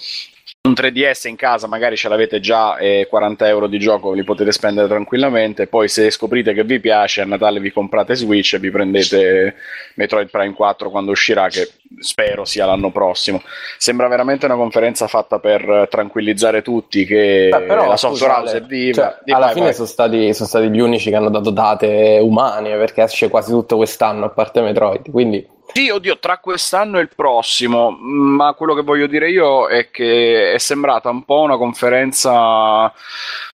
un 0.62 0.74
3DS 0.74 1.30
in 1.30 1.38
casa 1.38 1.68
magari 1.68 1.96
ce 1.96 2.10
l'avete 2.10 2.42
già 2.42 2.78
e 2.78 3.08
40 3.10 3.48
euro 3.48 3.68
di 3.68 3.80
gioco 3.80 4.12
li 4.12 4.26
potete 4.26 4.52
spendere 4.52 4.90
tranquillamente 4.90 5.68
poi 5.68 5.88
se 5.88 6.12
scoprite 6.12 6.54
che 6.54 6.66
vi 6.66 6.82
piace 6.82 7.22
a 7.22 7.26
Natale 7.26 7.62
vi 7.62 7.72
comprate 7.72 8.16
Switch 8.16 8.54
e 8.54 8.60
vi 8.60 8.70
prendete 8.70 9.56
Metroid 9.96 10.30
Prime 10.30 10.54
4 10.54 10.90
quando 10.90 11.12
uscirà 11.12 11.48
che 11.48 11.70
spero 12.00 12.46
sia 12.46 12.66
l'anno 12.66 12.92
prossimo. 12.92 13.42
Sembra 13.78 14.08
veramente 14.08 14.46
una 14.46 14.56
conferenza 14.56 15.08
fatta 15.08 15.40
per 15.40 15.68
eh, 15.68 15.88
tranquillizzare 15.90 16.62
tutti 16.62 17.06
che 17.06 17.48
Beh, 17.52 17.62
però, 17.62 17.88
la 17.88 17.98
software 17.98 18.34
house 18.34 18.58
è 18.58 18.62
viva. 18.62 19.20
cioè, 19.24 19.34
alla 19.34 19.46
vai, 19.46 19.54
fine 19.54 19.66
vai. 19.66 19.74
sono 19.74 19.88
stati, 19.88 20.34
sono 20.34 20.48
stati 20.48 20.70
gli 20.70 20.80
unici 20.80 21.10
che 21.10 21.16
hanno 21.16 21.30
dato 21.30 21.50
date 21.50 22.20
umane 22.22 22.78
perché 22.78 23.04
esce 23.04 23.30
quasi 23.30 23.52
tutto 23.52 23.76
quest'anno 23.78 24.26
a 24.26 24.30
parte 24.30 24.62
Metroid 24.62 25.10
quindi 25.12 25.46
Sì, 25.74 25.90
oddio, 25.90 26.18
tra 26.20 26.40
quest'anno 26.40 26.98
e 26.98 27.02
il 27.02 27.10
prossimo, 27.16 27.92
ma 27.92 28.54
quello 28.54 28.74
che 28.74 28.82
voglio 28.82 29.08
dire 29.08 29.30
io 29.30 29.68
è 29.68 29.90
che 29.92 30.54
è 30.54 30.58
sembrata 30.58 31.10
un 31.10 31.24
po' 31.26 31.42
una 31.42 31.58
conferenza 31.58 32.92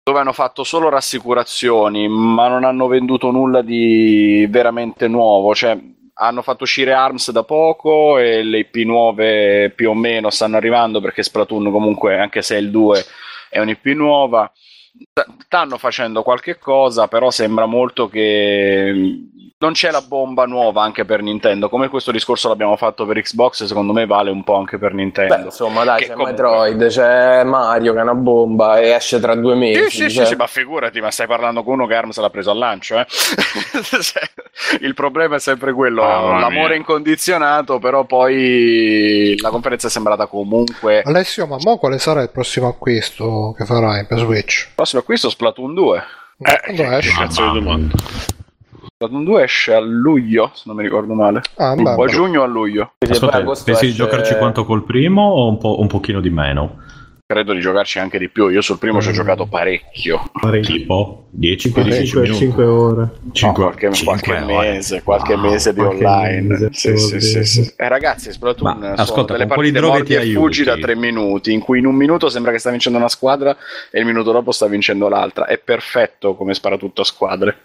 dove 0.04 0.20
hanno 0.20 0.34
fatto 0.34 0.64
solo 0.64 0.90
rassicurazioni, 0.90 2.08
ma 2.08 2.48
non 2.50 2.66
hanno 2.66 2.88
venduto 2.88 3.32
nulla 3.32 3.62
di 3.62 4.46
veramente 4.50 5.08
nuovo, 5.08 5.56
cioè 5.56 5.78
hanno 6.16 6.42
fatto 6.42 6.64
uscire 6.64 6.94
ARMS 6.94 7.32
da 7.32 7.44
poco 7.44 8.18
e 8.18 8.44
le 8.44 8.60
IP 8.60 8.76
nuove 8.86 9.72
più 9.76 9.90
o 9.90 9.94
meno 9.94 10.30
stanno 10.30 10.58
arrivando 10.58 11.02
perché 11.02 11.24
Splatoon 11.24 11.72
comunque, 11.72 12.20
anche 12.20 12.42
se 12.42 12.56
è 12.56 12.60
il 12.60 12.70
2, 12.72 13.06
è 13.50 13.60
un'IP 13.60 13.86
nuova. 13.88 14.52
St- 14.54 15.44
Stanno 15.46 15.78
facendo 15.78 16.24
qualche 16.24 16.58
cosa, 16.58 17.08
però 17.08 17.32
sembra 17.32 17.66
molto 17.66 18.08
che 18.08 18.92
non 19.58 19.74
c'è 19.74 19.92
la 19.92 20.02
bomba 20.02 20.46
nuova 20.46 20.84
anche 20.84 21.06
per 21.06 21.22
Nintendo. 21.22 21.70
Come 21.70 21.88
questo 21.88 22.12
discorso 22.12 22.48
l'abbiamo 22.50 22.76
fatto 22.76 23.06
per 23.06 23.22
Xbox, 23.22 23.64
secondo 23.66 23.94
me 23.94 24.06
vale 24.06 24.30
un 24.30 24.44
po' 24.44 24.56
anche 24.56 24.78
per 24.78 24.94
Nintendo. 24.94 25.36
beh 25.36 25.42
insomma 25.44 25.84
dai 25.84 26.00
Che 26.00 26.08
c'è 26.08 26.14
comunque- 26.14 26.32
Metroid 26.44 26.88
c'è 26.88 27.44
Mario 27.44 27.94
che 27.94 28.00
è 28.00 28.02
una 28.04 28.14
bomba 28.16 28.80
e 28.80 28.90
esce 28.92 29.20
tra 29.20 29.36
due 29.36 29.56
mesi 29.56 29.84
Sì, 29.84 29.90
sì, 29.90 30.10
sì, 30.10 30.16
cioè- 30.18 30.26
sì, 30.26 30.36
ma 30.36 30.48
figurati, 30.48 31.00
ma 31.02 31.12
stai 31.12 31.28
parlando 31.28 31.64
con 31.64 31.74
uno 31.74 31.86
che 31.88 31.96
Arms 31.96 32.20
l'ha 32.20 32.30
preso 32.30 32.52
al 32.52 32.58
lancio, 32.58 33.00
eh? 33.00 33.06
Cioè, 34.04 34.22
Il 34.82 34.94
problema 34.94 35.36
è 35.36 35.40
sempre 35.40 35.74
quello, 35.74 36.04
Mamma 36.04 36.40
l'amore 36.40 36.70
mia. 36.70 36.76
incondizionato, 36.78 37.80
però 37.80 38.04
poi 38.06 39.36
la 39.40 39.50
conferenza 39.50 39.88
è 39.88 39.90
sembrata 39.90 40.28
comunque... 40.28 41.02
Alessio, 41.04 41.48
ma 41.48 41.58
mo 41.64 41.78
quale 41.78 41.98
sarà 42.00 42.22
il 42.22 42.30
prossimo 42.32 42.68
acquisto 42.68 43.54
che 43.58 43.66
farai 43.66 44.06
per 44.06 44.20
Switch? 44.20 44.66
Il 44.68 44.72
prossimo 44.76 45.02
acquisto 45.02 45.30
Splatoon 45.30 45.74
2. 45.74 46.04
Eh, 46.46 46.60
Quando 46.64 46.84
che 46.84 46.98
esce? 46.98 47.12
cazzo 47.18 47.52
di 47.52 47.60
domanda? 47.60 47.96
Splatoon 49.04 49.24
2 49.26 49.44
esce 49.44 49.74
a 49.74 49.80
luglio, 49.80 50.52
se 50.54 50.64
non 50.66 50.78
mi 50.78 50.84
ricordo 50.84 51.14
male. 51.14 51.42
Ah, 51.58 51.74
O 51.74 52.04
a 52.04 52.08
giugno 52.08 52.40
o 52.40 52.44
a 52.44 52.48
luglio. 52.48 52.94
Ascolta, 53.00 53.40
pensi 53.44 53.64
di 53.66 53.72
esce- 53.74 53.92
giocarci 53.94 54.38
quanto 54.38 54.64
col 54.64 54.84
primo 54.86 55.24
o 55.24 55.50
un, 55.50 55.58
po', 55.58 55.80
un 55.82 55.88
pochino 55.88 56.22
di 56.22 56.30
meno? 56.30 56.80
Credo 57.26 57.52
di 57.54 57.60
giocarci 57.60 58.00
anche 58.00 58.18
di 58.18 58.30
più. 58.30 58.48
Io 58.48 58.62
sul 58.62 58.78
primo 58.78 59.02
ci 59.02 59.10
ho 59.10 59.12
Mm. 59.12 59.16
giocato 59.16 59.46
parecchio. 59.48 60.30
Parecchio. 60.40 60.74
Tipo 60.76 61.26
10 61.32 61.72
5, 61.74 61.82
15 61.82 62.16
minuti? 62.20 62.38
5 62.40 62.64
ore. 62.64 63.02
No, 63.24 63.32
5 63.34 63.64
qualche, 63.64 63.90
qualche 64.06 64.40
mese, 64.40 65.04
qualche 65.04 65.34
Wow, 65.34 65.42
mese 65.42 65.74
di 65.74 65.80
qualche 65.82 66.06
online. 66.06 66.48
mese, 66.48 66.70
Sì, 66.72 66.98
sì, 66.98 67.20
sì, 67.20 67.44
sì. 67.46 67.74
Eh, 67.76 67.88
ragazzi, 67.90 68.32
Splatoon 68.32 68.72
Ma, 68.72 68.80
sono 68.80 68.94
ascolta, 68.94 69.34
delle 69.34 69.48
partite 69.48 69.82
morti 69.82 70.04
ti 70.06 70.14
e 70.16 70.32
fuggi 70.34 70.64
da 70.64 70.72
aiuti? 70.74 70.86
tre 70.86 70.96
minuti, 70.96 71.52
in 71.52 71.60
cui 71.60 71.80
in 71.80 71.88
un 71.88 71.96
minuto 71.96 72.30
sembra 72.30 72.52
che 72.52 72.60
sta 72.60 72.70
vincendo 72.70 72.98
una 73.00 73.10
squadra 73.10 73.56
e 73.92 74.00
il 74.00 74.06
minuto 74.06 74.32
dopo 74.32 74.52
sta 74.54 74.68
vincendo 74.68 75.10
l'altra. 75.10 75.46
È 75.46 75.58
perfetto 75.58 76.36
come 76.36 76.54
spara 76.54 76.78
tutto 76.78 77.02
a 77.02 77.06
squadre. 77.06 77.58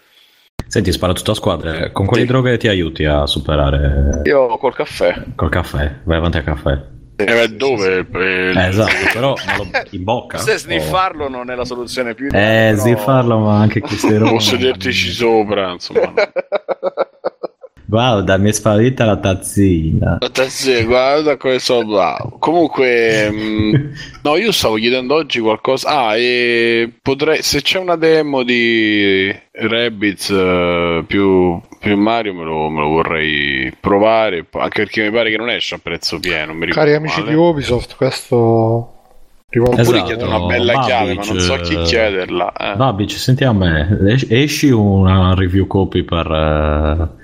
Senti, 0.69 0.91
spara 0.91 1.13
tutto 1.13 1.31
a 1.31 1.35
squadre. 1.35 1.91
Con 1.91 2.05
quali 2.05 2.21
Sì. 2.23 2.27
droghe 2.29 2.57
ti 2.57 2.67
aiuti 2.67 3.03
a 3.03 3.25
superare 3.25 4.21
Io 4.25 4.55
col 4.57 4.75
caffè. 4.75 5.15
col 5.35 5.49
caffè? 5.49 5.95
Vai 6.03 6.17
avanti 6.17 6.37
al 6.37 6.43
caffè. 6.43 6.79
Eh, 7.15 7.47
dove? 7.49 8.05
Eh, 8.13 8.51
Eh, 8.55 8.67
esatto, 8.67 8.93
però 9.11 9.33
lo- 9.57 9.67
in 9.89 10.03
bocca? 10.03 10.37
Se 10.37 10.53
O- 10.53 10.57
sniffarlo 10.57 11.27
non 11.27 11.49
è 11.49 11.55
la 11.55 11.65
soluzione 11.65 12.13
più 12.13 12.27
Eh, 12.27 12.29
però- 12.29 12.77
sniffarlo, 12.81 13.39
ma 13.39 13.59
anche 13.59 13.79
queste 13.79 14.15
robe. 14.19 14.35
O 14.35 14.39
sedertici 14.39 15.09
sopra, 15.09 15.71
insomma. 15.71 16.13
Guarda, 17.89 18.37
mi 18.37 18.49
è 18.49 18.51
sparita 18.51 19.03
la 19.03 19.17
tazzina. 19.17 20.19
Sì, 20.47 20.83
guarda 20.83 21.37
come 21.37 21.57
sono 21.57 21.87
bravo. 21.87 22.37
Comunque, 22.37 23.31
mh, 23.31 23.91
no, 24.21 24.37
io 24.37 24.51
stavo 24.51 24.75
chiedendo 24.75 25.15
oggi 25.15 25.39
qualcosa. 25.39 25.89
Ah, 26.05 26.15
e 26.15 26.91
potrei, 27.01 27.41
se 27.41 27.63
c'è 27.63 27.79
una 27.79 27.95
demo 27.95 28.43
di 28.43 29.35
Rabbids 29.53 30.29
eh, 30.29 31.03
più, 31.07 31.59
più 31.79 31.97
Mario, 31.97 32.35
me 32.35 32.43
lo, 32.43 32.69
me 32.69 32.81
lo 32.81 32.89
vorrei 32.89 33.73
provare. 33.79 34.45
Anche 34.51 34.83
perché 34.83 35.01
mi 35.05 35.11
pare 35.11 35.31
che 35.31 35.37
non 35.37 35.49
esce 35.49 35.73
a 35.73 35.79
prezzo 35.81 36.19
pieno. 36.19 36.55
Cari 36.69 36.93
amici 36.93 37.21
male. 37.21 37.31
di 37.31 37.37
Ubisoft, 37.37 37.95
questo 37.95 38.93
Oppure 39.51 39.81
Esatto. 39.81 40.03
chiedo 40.03 40.25
una 40.27 40.45
bella 40.45 40.79
chiave, 40.81 41.15
ma 41.15 41.23
non 41.23 41.39
so 41.39 41.53
Babic, 41.55 41.67
chi 41.67 41.73
eh, 41.73 41.81
chiederla. 41.81 42.51
eh. 42.53 42.75
Babic, 42.75 43.09
senti 43.09 43.43
a 43.43 43.51
me, 43.51 43.97
Es- 44.07 44.27
esci 44.29 44.69
una 44.69 45.33
review 45.33 45.65
copy 45.65 46.03
per, 46.03 46.27
eh, 46.27 47.18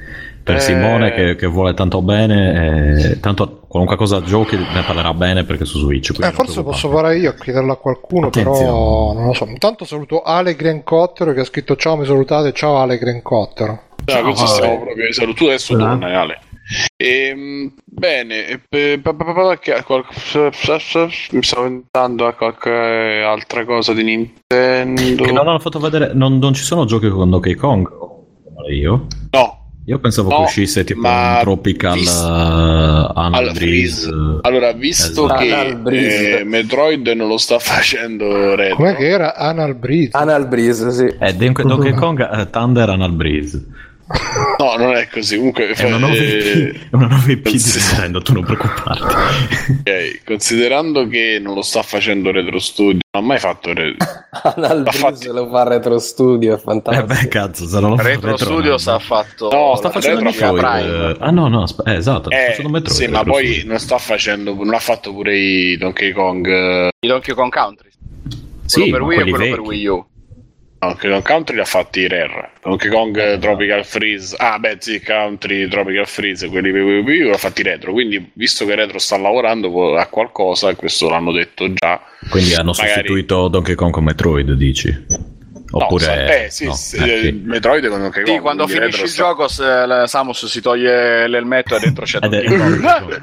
per 0.46 0.58
Eh. 0.58 0.60
Simone 0.60 1.12
che, 1.12 1.36
che 1.36 1.48
vuole 1.48 1.74
tanto 1.74 2.04
bene, 2.04 3.00
e 3.14 3.20
tanto 3.20 3.62
qualunque 3.68 3.98
cosa 3.98 4.22
giochi 4.22 4.56
ne 4.56 4.84
parlerà 4.86 5.12
bene 5.16 5.44
perché 5.44 5.66
su 5.66 5.80
Switch. 5.80 6.14
quindi 6.14 6.28
Eh, 6.32 6.36
forse 6.36 6.62
posso 6.62 6.88
fare 6.92 7.18
io 7.18 7.32
a 7.32 7.34
chiederlo 7.34 7.72
a 7.74 7.78
qualcuno, 7.78 8.30
però 8.30 8.52
Attenzione. 8.54 9.14
non 9.18 9.26
lo 9.26 9.34
so. 9.34 9.46
Intanto 9.48 9.86
saluto 9.86 10.22
Ale 10.22 10.56
Grencottero 10.56 11.34
che 11.34 11.40
ha 11.40 11.46
scritto 11.46 11.76
ciao, 11.76 11.98
mi 11.98 12.06
salutate, 12.06 12.54
ciao 12.54 12.78
Ale 12.78 13.00
Grencottero. 13.00 13.72
Ah, 14.06 14.22
questo 14.22 14.44
Ale. 14.46 14.54
stiamo 14.54 14.82
proprio 14.84 15.12
saluto. 15.14 15.34
Tu 15.38 15.46
adesso 15.46 15.76
torna, 15.76 16.22
Ale. 16.22 16.40
Ehm, 16.96 17.74
bene, 17.84 18.48
e 18.48 18.60
qual- 19.84 20.06
mi 21.32 21.42
stavo 21.44 21.66
inventando 21.66 22.28
a 22.28 22.34
qualche 22.34 23.24
altra 23.26 23.66
cosa 23.66 23.94
di 23.94 24.04
Nintendo. 24.04 25.24
Che 25.24 25.32
non 25.32 25.48
hanno 25.48 25.60
fatto 25.60 25.80
vedere, 25.80 26.12
non, 26.14 26.38
non 26.38 26.54
ci 26.54 26.64
sono 26.64 26.86
giochi 26.86 27.10
con 27.10 27.30
Donkey 27.32 27.56
Kong? 27.56 27.88
Io? 28.72 29.08
No, 29.32 29.65
Io 29.88 30.00
pensavo 30.00 30.30
No, 30.30 30.38
che 30.38 30.42
uscisse 30.44 30.84
tipo 30.84 31.02
ma 31.02 31.34
un 31.36 31.40
Tropical 31.42 31.94
vis- 31.94 32.20
uh, 32.20 32.26
Anal 32.26 33.34
Allora, 33.34 33.52
Breeze. 33.54 34.10
allora 34.42 34.72
visto 34.74 35.26
Esatto. 35.26 35.40
che 35.44 35.54
Anal 35.54 35.94
eh, 35.94 36.44
Metroid 36.44 37.08
non 37.10 37.28
lo 37.28 37.38
sta 37.38 37.60
facendo 37.60 38.56
Retro, 38.56 38.78
Com'è 38.78 38.96
che 38.96 39.08
era? 39.08 39.36
Anal 39.36 39.76
Breeze. 39.76 40.10
Anal 40.18 40.48
Breeze, 40.48 40.92
sì. 40.92 41.06
Eh, 41.20 41.34
Donkey 41.36 41.66
Donkey 41.66 41.94
Kong 41.94 42.20
eh, 42.20 42.50
Thunder 42.50 42.90
Anal 42.90 43.12
Breeze. 43.12 43.64
No, 44.60 44.76
non 44.78 44.96
è 44.96 45.08
così. 45.08 45.38
Comunque, 45.38 45.70
È 45.70 45.84
una 45.86 45.98
nuova 45.98 46.14
eh, 46.16 46.20
IP, 46.74 46.74
è 46.92 46.96
una 46.96 47.08
nuova 47.08 47.32
IP 47.32 47.50
di 47.50 47.60
sì. 47.60 47.80
Nintendo, 47.80 48.22
tu 48.22 48.34
non 48.34 48.44
preoccuparti. 48.44 49.04
ok, 49.82 50.24
considerando 50.26 51.08
che 51.08 51.40
non 51.42 51.56
lo 51.56 51.62
sta 51.62 51.82
facendo 51.82 52.32
Retro 52.32 52.60
Studio, 52.60 53.00
non 53.12 53.24
ha 53.24 53.26
mai 53.26 53.40
fatto 53.40 53.74
Retro. 53.74 54.06
Breeze 54.82 54.98
fatti- 55.00 55.28
lo 55.28 55.48
fa 55.50 55.64
Retro 55.64 55.98
Studio, 56.00 56.54
è 56.54 56.56
Eh 56.58 56.60
fantastico. 56.60 57.06
beh, 57.08 57.28
cazzo, 57.28 57.68
se 57.68 57.80
non 57.80 57.90
lo 57.92 57.96
fa 57.98 58.04
Retro 58.04 58.38
Studio 58.38 58.72
no. 58.72 58.78
sta 58.78 59.00
fatto 59.00 59.50
No, 59.52 59.76
Sta 59.76 59.90
facendo 59.90 60.20
Retro 60.22 60.52
Metroid. 60.54 60.86
Eh, 60.86 61.18
Ah 61.20 61.32
no, 61.32 61.48
no, 61.48 61.66
eh, 61.86 61.94
esatto, 61.96 62.30
sta 62.30 62.44
Eh, 62.44 62.50
facendo 62.50 62.70
Metroid. 62.70 62.96
sì, 62.96 63.08
ma 63.08 63.18
Retro 63.20 63.32
poi 63.34 63.46
Studio. 63.48 63.68
non 63.70 63.80
sta 63.80 63.98
facendo, 63.98 64.54
non 64.54 64.74
ha 64.74 64.80
fatto 64.80 65.14
pure 65.14 65.38
i 65.38 65.78
Donkey 65.78 66.12
Kong. 66.12 66.48
eh, 66.48 66.90
I 67.00 67.08
Donkey 67.08 67.34
Kong 67.34 67.52
Country. 67.52 67.90
Sì, 68.66 68.90
Quello 68.90 68.92
per 68.92 69.02
ma 69.02 69.08
Wii 69.08 69.18
e 69.18 69.22
quelli 69.22 69.32
quello 69.32 69.50
per 69.56 69.62
vecchi. 69.64 69.68
Wii 69.70 69.88
U. 69.88 70.06
Donkey 70.78 71.10
Kong 71.10 71.24
Country 71.24 71.56
li 71.56 71.62
ha 71.62 71.66
fatti 71.66 72.02
i 72.02 72.08
Rare. 72.08 72.52
Donkey 72.62 72.90
Kong 72.90 73.18
eh, 73.18 73.38
Tropical 73.40 73.84
Freeze. 73.86 74.36
Ah, 74.38 74.60
beh, 74.60 74.78
sì, 74.80 75.02
Country 75.02 75.68
Tropical 75.68 76.06
Freeze, 76.06 76.48
quelli 76.50 76.72
per 76.72 76.82
Wii 76.84 77.22
U 77.22 77.26
li 77.26 77.32
ha 77.32 77.38
fatti 77.38 77.64
Retro. 77.64 77.92
Quindi, 77.92 78.30
visto 78.34 78.66
che 78.66 78.76
Retro 78.76 79.00
sta 79.00 79.18
lavorando 79.18 79.96
a 79.98 80.06
qualcosa, 80.08 80.70
e 80.70 80.76
questo 80.76 81.10
l'hanno 81.10 81.32
detto 81.32 81.72
già. 81.74 82.00
Quindi 82.30 82.54
hanno 82.54 82.72
magari- 82.72 82.90
sostituito 82.92 83.48
Donkey 83.48 83.74
Kong 83.76 83.92
con 83.92 84.04
Metroid, 84.04 84.52
dici? 84.52 84.94
Oppure... 85.72 86.06
No, 86.06 86.32
eh, 86.32 86.48
sì, 86.50 86.66
no, 86.66 86.74
sì, 86.74 86.98
eh, 86.98 87.12
eh, 87.12 87.22
sì. 87.22 87.42
Metroid 87.44 87.88
con 87.90 88.10
che 88.12 88.22
Sì, 88.26 88.38
quando 88.40 88.68
finisci 88.68 89.04
il 89.04 89.12
gioco, 89.12 89.48
se- 89.48 89.64
la- 89.86 90.06
Samus 90.08 90.46
si 90.46 90.62
toglie 90.62 91.28
l'elmetto 91.28 91.76
e 91.76 91.80
dentro 91.80 92.06
c'è 92.06 92.20
è- 92.20 92.30
Donkey 92.30 92.58
Kong. 92.58 93.22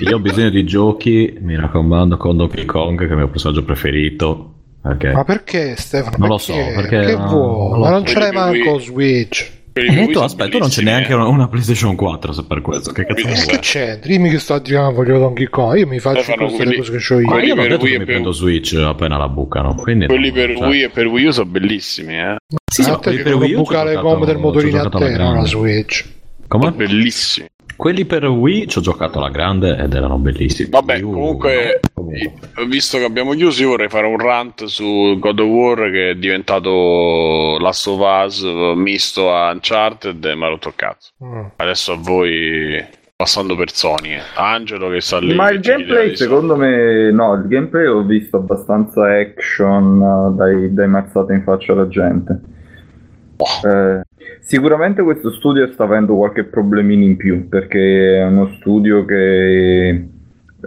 Io 0.00 0.16
ho 0.16 0.20
bisogno 0.20 0.50
di 0.50 0.64
giochi, 0.64 1.36
mi 1.40 1.56
raccomando, 1.56 2.16
con 2.18 2.36
Donkey 2.36 2.66
Kong, 2.66 2.98
che 2.98 3.06
è 3.06 3.10
il 3.10 3.16
mio 3.16 3.28
personaggio 3.28 3.64
preferito. 3.64 4.54
Perché... 4.82 5.12
Ma 5.12 5.24
perché 5.24 5.76
Stefano? 5.76 6.16
Non 6.18 6.28
lo 6.28 6.38
so, 6.38 6.54
perché 6.54 7.00
Che 7.00 7.16
no, 7.16 7.26
vuoi? 7.28 7.68
non 7.70 7.78
lo 7.78 7.84
Ma 7.84 7.90
non 7.90 8.06
ce 8.06 8.18
l'hai 8.18 8.32
manco 8.32 8.72
cui- 8.72 8.80
Switch. 8.82 9.58
E 9.72 10.08
tu 10.10 10.18
aspetta, 10.18 10.50
tu 10.50 10.58
non 10.58 10.68
c'è 10.68 10.82
neanche 10.82 11.14
una, 11.14 11.26
una 11.28 11.46
PlayStation 11.48 11.94
4 11.94 12.32
se 12.32 12.44
per 12.44 12.60
questo. 12.60 12.90
Che 12.92 13.06
cazzo 13.06 13.26
Eh, 13.28 13.46
che 13.46 13.58
c'è? 13.60 13.98
Dimmi 14.02 14.28
che 14.28 14.38
sto 14.40 14.54
a 14.54 14.58
dire 14.58 14.78
ah, 14.78 14.88
voglio 14.90 15.18
Donkey 15.18 15.46
Kong. 15.46 15.78
Io 15.78 15.86
mi 15.86 16.00
faccio 16.00 16.22
Stefano, 16.22 16.46
queste 16.46 16.64
le 16.64 16.74
quelli- 16.74 16.90
cose 16.92 16.98
che 16.98 17.14
ho 17.14 17.20
io. 17.20 17.26
Ma 17.28 17.42
io 17.42 17.54
per 17.54 17.68
detto 17.68 17.82
Wii 17.84 17.92
che 17.92 17.98
mi 17.98 18.04
per- 18.04 18.14
prendo 18.14 18.32
Switch 18.32 18.74
appena 18.74 19.16
la 19.16 19.28
bucano. 19.28 19.74
Quindi 19.76 20.06
Quelli 20.06 20.28
no, 20.28 20.34
per 20.34 20.56
cioè- 20.56 20.68
Wii 20.68 20.82
e 20.82 20.88
per 20.90 21.06
Wii 21.06 21.24
U 21.26 21.30
sono 21.30 21.50
bellissimi, 21.50 22.18
eh. 22.18 22.36
Sì, 22.70 22.82
sì, 22.82 22.88
a 22.88 22.92
ma 22.92 22.98
te 22.98 23.02
quelli 23.02 23.16
che 23.18 23.22
per 23.22 23.34
Wii 23.34 23.52
U 23.52 23.56
bucare 23.58 23.88
le 23.90 23.94
giocato- 23.94 24.12
gomme 24.14 24.26
del 24.26 24.38
motorino 24.38 24.76
a 24.78 24.82
giocato 24.82 24.96
alla 25.04 25.06
te, 25.16 25.16
non 25.22 25.34
la. 25.36 25.44
Switch. 25.46 26.04
Come? 26.50 26.72
Bellissimi. 26.72 27.46
Quelli 27.76 28.04
per 28.04 28.26
Wii 28.26 28.66
ci 28.66 28.78
ho 28.78 28.80
giocato 28.80 29.18
alla 29.18 29.30
grande 29.30 29.76
ed 29.76 29.94
erano 29.94 30.18
bellissimi. 30.18 30.68
Vabbè, 30.68 30.94
Wii 30.94 31.02
comunque, 31.02 31.80
no, 31.80 31.90
comunque. 31.94 32.66
visto 32.66 32.98
che 32.98 33.04
abbiamo 33.04 33.34
chiuso, 33.34 33.62
io 33.62 33.68
vorrei 33.68 33.88
fare 33.88 34.08
un 34.08 34.18
rant 34.18 34.64
su 34.64 35.16
God 35.20 35.38
of 35.38 35.46
War 35.46 35.90
che 35.92 36.10
è 36.10 36.14
diventato 36.16 37.56
Last 37.60 37.86
of 37.86 38.00
Us 38.00 38.42
misto 38.74 39.32
a 39.32 39.52
Uncharted 39.52 40.24
e 40.24 40.34
mi 40.34 40.44
ha 40.44 40.48
rotto 40.48 40.68
il 40.68 40.74
cazzo. 40.74 41.12
Mm. 41.24 41.44
Adesso 41.54 41.92
a 41.92 41.96
voi, 41.96 42.84
passando 43.14 43.54
per 43.54 43.70
Sony. 43.70 44.18
Angelo 44.34 44.90
che 44.90 45.00
sta 45.00 45.20
lì. 45.20 45.32
Ma 45.32 45.50
il 45.50 45.60
gameplay 45.60 46.16
secondo 46.16 46.56
me 46.56 47.12
no, 47.12 47.34
il 47.34 47.46
gameplay 47.46 47.86
ho 47.86 48.02
visto 48.02 48.38
abbastanza 48.38 49.06
action 49.06 50.02
eh, 50.02 50.36
dai, 50.36 50.74
dai 50.74 50.88
mazzate 50.88 51.32
in 51.32 51.44
faccia 51.44 51.74
alla 51.74 51.86
gente. 51.86 52.40
Eh, 53.64 54.00
sicuramente 54.40 55.02
questo 55.02 55.30
studio 55.32 55.70
sta 55.72 55.84
avendo 55.84 56.16
qualche 56.16 56.44
problemino 56.44 57.02
in 57.04 57.16
più 57.16 57.48
perché 57.48 58.18
è 58.18 58.24
uno 58.26 58.50
studio 58.60 59.04
che 59.04 59.88
eh, 59.88 60.06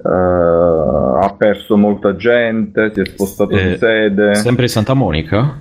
ha 0.03 1.35
perso 1.37 1.77
molta 1.77 2.15
gente, 2.15 2.91
si 2.93 3.01
è 3.01 3.05
spostato 3.05 3.51
Eh, 3.55 3.69
di 3.71 3.77
sede. 3.77 4.35
Sempre 4.35 4.63
in 4.63 4.69
Santa 4.69 4.93
Monica? 4.93 5.59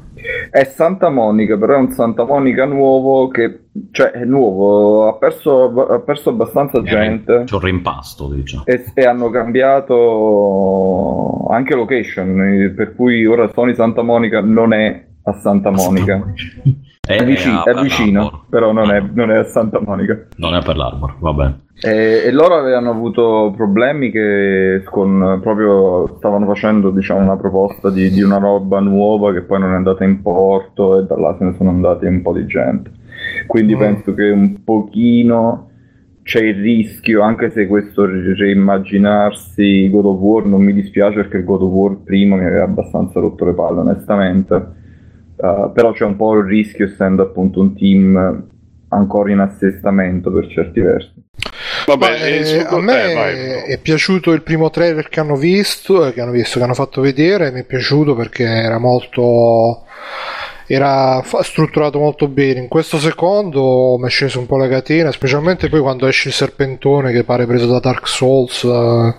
È 0.50 0.62
Santa 0.64 1.10
Monica, 1.10 1.56
però 1.58 1.74
è 1.74 1.78
un 1.78 1.90
Santa 1.90 2.24
Monica 2.24 2.64
nuovo 2.64 3.26
che, 3.28 3.64
cioè 3.90 4.12
è 4.12 4.24
nuovo, 4.24 5.08
ha 5.08 5.14
perso, 5.14 5.64
ha 5.88 5.98
perso 5.98 6.30
abbastanza 6.30 6.80
gente 6.82 7.44
C'ho 7.50 7.56
il 7.56 7.62
rimpasto, 7.62 8.28
diciamo. 8.28 8.64
e, 8.66 8.84
e 8.94 9.04
hanno 9.04 9.30
cambiato 9.30 11.46
anche 11.50 11.74
location, 11.74 12.40
eh, 12.40 12.70
per 12.70 12.94
cui 12.94 13.26
ora 13.26 13.50
Sony 13.52 13.74
Santa 13.74 14.02
Monica 14.02 14.40
non 14.40 14.72
è 14.72 15.04
a 15.24 15.32
Santa 15.40 15.70
Monica, 15.70 16.22
È, 17.04 17.16
è, 17.16 17.24
vicino, 17.24 17.64
è 17.64 17.74
vicino, 17.74 18.44
però 18.48 18.70
non 18.70 18.92
è, 18.92 18.98
Ah, 18.98 19.10
non 19.12 19.32
è 19.32 19.38
a 19.38 19.42
Santa 19.42 19.80
Monica. 19.80 20.28
Non 20.36 20.54
è 20.54 20.62
per 20.62 20.76
l'Arbor, 20.76 21.16
va 21.18 21.32
bene. 21.32 21.60
E, 21.80 22.22
e 22.26 22.30
loro 22.30 22.54
avevano 22.54 22.90
avuto 22.90 23.52
problemi 23.56 24.12
che 24.12 24.82
con, 24.84 25.40
proprio 25.42 26.14
stavano 26.18 26.46
facendo 26.46 26.90
diciamo, 26.90 27.18
una 27.18 27.36
proposta 27.36 27.90
di, 27.90 28.08
di 28.08 28.22
una 28.22 28.38
roba 28.38 28.78
nuova 28.78 29.32
che 29.32 29.42
poi 29.42 29.58
non 29.58 29.72
è 29.72 29.74
andata 29.74 30.04
in 30.04 30.22
porto 30.22 31.00
e 31.00 31.04
da 31.04 31.18
là 31.18 31.34
se 31.36 31.44
ne 31.44 31.54
sono 31.56 31.70
andati 31.70 32.06
un 32.06 32.22
po' 32.22 32.34
di 32.34 32.46
gente. 32.46 32.92
Quindi 33.48 33.74
Mm. 33.74 33.78
penso 33.78 34.14
che 34.14 34.30
un 34.30 34.62
pochino 34.62 35.70
c'è 36.22 36.40
il 36.40 36.54
rischio, 36.62 37.22
anche 37.22 37.50
se 37.50 37.66
questo 37.66 38.06
reimmaginarsi 38.06 39.90
God 39.90 40.04
of 40.04 40.18
War 40.20 40.44
non 40.46 40.62
mi 40.62 40.72
dispiace 40.72 41.16
perché 41.16 41.38
il 41.38 41.44
God 41.44 41.62
of 41.62 41.68
War 41.70 41.96
primo 42.04 42.36
mi 42.36 42.44
aveva 42.44 42.62
abbastanza 42.62 43.18
rotto 43.18 43.44
le 43.44 43.54
palle 43.54 43.80
onestamente. 43.80 44.80
Uh, 45.42 45.72
però 45.72 45.90
c'è 45.90 46.04
un 46.04 46.14
po' 46.14 46.36
il 46.36 46.44
rischio 46.44 46.86
essendo 46.86 47.22
appunto 47.22 47.60
un 47.60 47.74
team 47.74 48.46
ancora 48.90 49.32
in 49.32 49.40
assestamento 49.40 50.30
per 50.30 50.46
certi 50.46 50.80
versi. 50.80 51.12
Vabbè, 51.86 52.22
eh, 52.22 52.58
eh, 52.58 52.60
a 52.60 52.80
me 52.80 53.10
eh, 53.10 53.14
vai, 53.14 53.72
è 53.72 53.78
piaciuto 53.78 54.30
il 54.30 54.42
primo 54.42 54.70
trailer 54.70 55.08
che 55.08 55.18
hanno 55.18 55.34
visto, 55.34 56.06
eh, 56.06 56.12
che 56.12 56.20
hanno 56.20 56.30
visto, 56.30 56.58
che 56.58 56.64
hanno 56.64 56.74
fatto 56.74 57.00
vedere, 57.00 57.50
mi 57.50 57.60
è 57.60 57.64
piaciuto 57.64 58.14
perché 58.14 58.44
era 58.44 58.78
molto 58.78 59.84
era 60.66 61.22
strutturato 61.42 61.98
molto 61.98 62.28
bene. 62.28 62.60
In 62.60 62.68
questo 62.68 62.98
secondo 62.98 63.96
mi 63.98 64.06
è 64.06 64.10
sceso 64.10 64.38
un 64.38 64.46
po' 64.46 64.56
la 64.56 64.68
catena, 64.68 65.10
specialmente 65.12 65.68
poi 65.68 65.80
quando 65.80 66.06
esce 66.06 66.28
il 66.28 66.34
serpentone 66.34 67.12
che 67.12 67.24
pare 67.24 67.46
preso 67.46 67.66
da 67.66 67.78
Dark 67.78 68.08
Souls, 68.08 68.64
eh, 68.64 69.14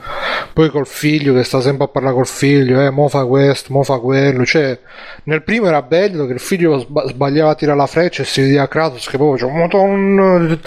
poi 0.53 0.70
col 0.70 0.88
figlio 0.88 1.34
che 1.34 1.44
sta 1.44 1.61
sempre 1.61 1.86
a 1.86 1.88
parlare 1.88 2.15
col 2.15 2.28
figlio, 2.28 2.82
eh, 2.82 2.90
mo 2.90 3.07
fa 3.07 3.26
questo, 3.26 3.74
mo 3.74 3.84
fa 3.84 3.99
quello. 3.99 4.45
Cioè, 4.45 4.78
nel 5.26 5.44
primo 5.44 5.68
era 5.68 5.82
bello 5.82 6.26
che 6.26 6.34
il 6.34 6.40
figlio 6.40 6.80
sba- 6.80 7.07
sbagliava 7.07 7.52
a 7.52 7.56
tirare 7.56 7.78
la 7.78 7.88
freccia 7.88 8.22
e 8.24 8.26
si 8.26 8.41
vedeva 8.41 8.68
Kratos 8.68 9.07
che 9.10 9.18
poi 9.18 9.38
faceva 9.38 9.52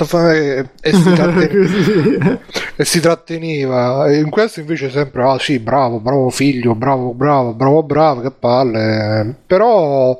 fa- 0.04 0.34
e, 0.34 0.68
e 0.80 0.92
si 0.92 1.12
tratteneva 1.12 2.38
e 2.76 2.84
si 2.84 3.00
tratteneva. 3.00 4.08
E 4.08 4.18
in 4.18 4.30
questo 4.30 4.60
invece 4.60 4.90
sempre, 4.90 5.24
ah 5.24 5.38
sì, 5.38 5.58
bravo, 5.58 6.00
bravo 6.00 6.30
figlio, 6.30 6.74
bravo, 6.74 7.12
bravo, 7.12 7.52
bravo, 7.52 7.82
bravo, 7.82 8.20
che 8.20 8.30
palle. 8.30 9.34
Però 9.46 10.18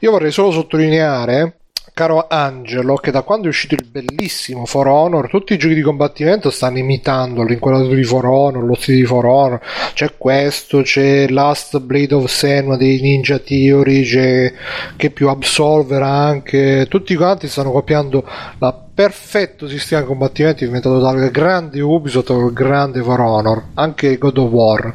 io 0.00 0.10
vorrei 0.12 0.30
solo 0.30 0.52
sottolineare, 0.52 1.58
caro 1.92 2.26
Angelo, 2.28 2.94
che 2.94 3.10
da 3.10 3.22
quando 3.22 3.46
è 3.46 3.48
uscito 3.48 3.74
il 3.74 3.84
bellissimo 3.90 4.64
For 4.64 4.86
Honor, 4.86 5.28
tutti 5.28 5.54
i 5.54 5.58
giochi 5.58 5.74
di 5.74 5.80
combattimento 5.80 6.50
stanno 6.50 6.78
imitando 6.78 7.42
l'inquadratura 7.42 7.96
di 7.96 8.04
For 8.04 8.24
Honor, 8.24 8.62
lo 8.62 8.76
stile 8.76 8.98
di 8.98 9.04
For 9.04 9.24
Honor. 9.24 9.60
C'è 9.94 10.12
questo, 10.16 10.82
c'è 10.82 11.26
Last 11.28 11.80
Blade 11.80 12.14
of 12.14 12.30
Senua 12.30 12.76
dei 12.76 13.00
Ninja 13.00 13.40
Theory, 13.40 14.04
c'è 14.04 14.52
che 14.96 15.10
più 15.10 15.28
Absolver 15.28 16.02
anche. 16.02 16.86
Tutti 16.88 17.16
quanti 17.16 17.48
stanno 17.48 17.72
copiando 17.72 18.24
la 18.58 18.72
perfetto 18.72 19.66
sistema 19.66 20.02
di 20.02 20.06
combattimento 20.06 20.62
inventato 20.62 21.00
dal 21.00 21.28
grande 21.32 21.80
Ubisoft 21.80 22.30
il 22.30 22.52
grande 22.52 23.02
For 23.02 23.18
Honor, 23.18 23.64
anche 23.74 24.16
God 24.18 24.38
of 24.38 24.50
War. 24.50 24.94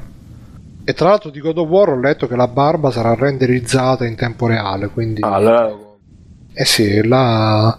E 0.86 0.94
tra 0.94 1.10
l'altro 1.10 1.30
di 1.30 1.40
God 1.40 1.58
of 1.60 1.68
War 1.70 1.90
ho 1.90 2.00
letto 2.00 2.28
che 2.28 2.36
la 2.36 2.48
barba 2.48 2.92
sarà 2.92 3.16
renderizzata 3.16 4.06
in 4.06 4.16
tempo 4.16 4.48
reale, 4.48 4.90
quindi... 4.90 5.22
Ah, 5.24 5.34
allora 5.36 5.74
Eh 6.54 6.66
sì, 6.66 7.06
là 7.08 7.78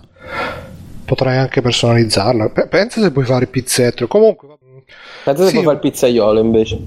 potrai 1.05 1.37
anche 1.37 1.61
personalizzarla. 1.61 2.49
Pe- 2.49 2.67
Pensa 2.67 3.01
se 3.03 3.11
puoi 3.13 3.25
fare 3.27 3.45
il 3.45 3.51
pizzetto. 3.51 4.07
Comunque, 4.07 4.49
Pensa 5.23 5.43
se 5.43 5.49
Sì. 5.49 5.53
puoi 5.55 5.65
fare 5.65 5.77
il 5.77 5.83
pizzaiolo 5.83 6.41
invece. 6.41 6.81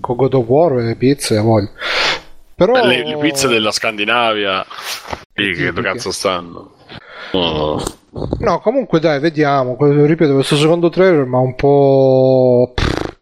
con 0.00 0.16
God 0.16 0.34
of 0.34 0.46
War 0.46 0.78
e 0.78 0.82
le 0.82 0.94
pizze, 0.94 1.38
voglio. 1.40 1.70
Però... 2.54 2.72
Le, 2.86 3.04
le 3.04 3.16
pizze 3.18 3.48
della 3.48 3.70
Scandinavia, 3.72 4.64
lì 5.34 5.52
che 5.54 5.72
cazzo 5.72 6.10
stanno? 6.12 6.72
Oh. 7.32 7.82
No, 8.38 8.60
comunque 8.60 8.98
dai, 9.00 9.18
vediamo. 9.20 9.76
Ripeto, 9.78 10.34
questo 10.34 10.56
secondo 10.56 10.90
trailer 10.90 11.24
mi 11.26 11.34
ha 11.34 11.38
un 11.38 11.54
po'... 11.54 12.74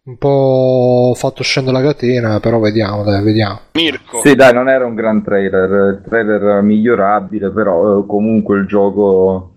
un 0.09 0.17
po' 0.17 1.13
fatto 1.15 1.43
scendere 1.43 1.77
la 1.81 1.83
catena, 1.91 2.39
però 2.39 2.59
vediamo, 2.59 3.03
dai, 3.03 3.23
vediamo. 3.23 3.59
Mirko, 3.73 4.21
Sì, 4.23 4.33
dai, 4.35 4.53
non 4.53 4.67
era 4.67 4.85
un 4.85 4.95
gran 4.95 5.23
trailer, 5.23 5.69
il 5.69 6.01
trailer 6.03 6.61
migliorabile, 6.63 7.51
però 7.51 7.99
eh, 7.99 8.05
comunque 8.07 8.57
il 8.57 8.65
gioco 8.65 9.53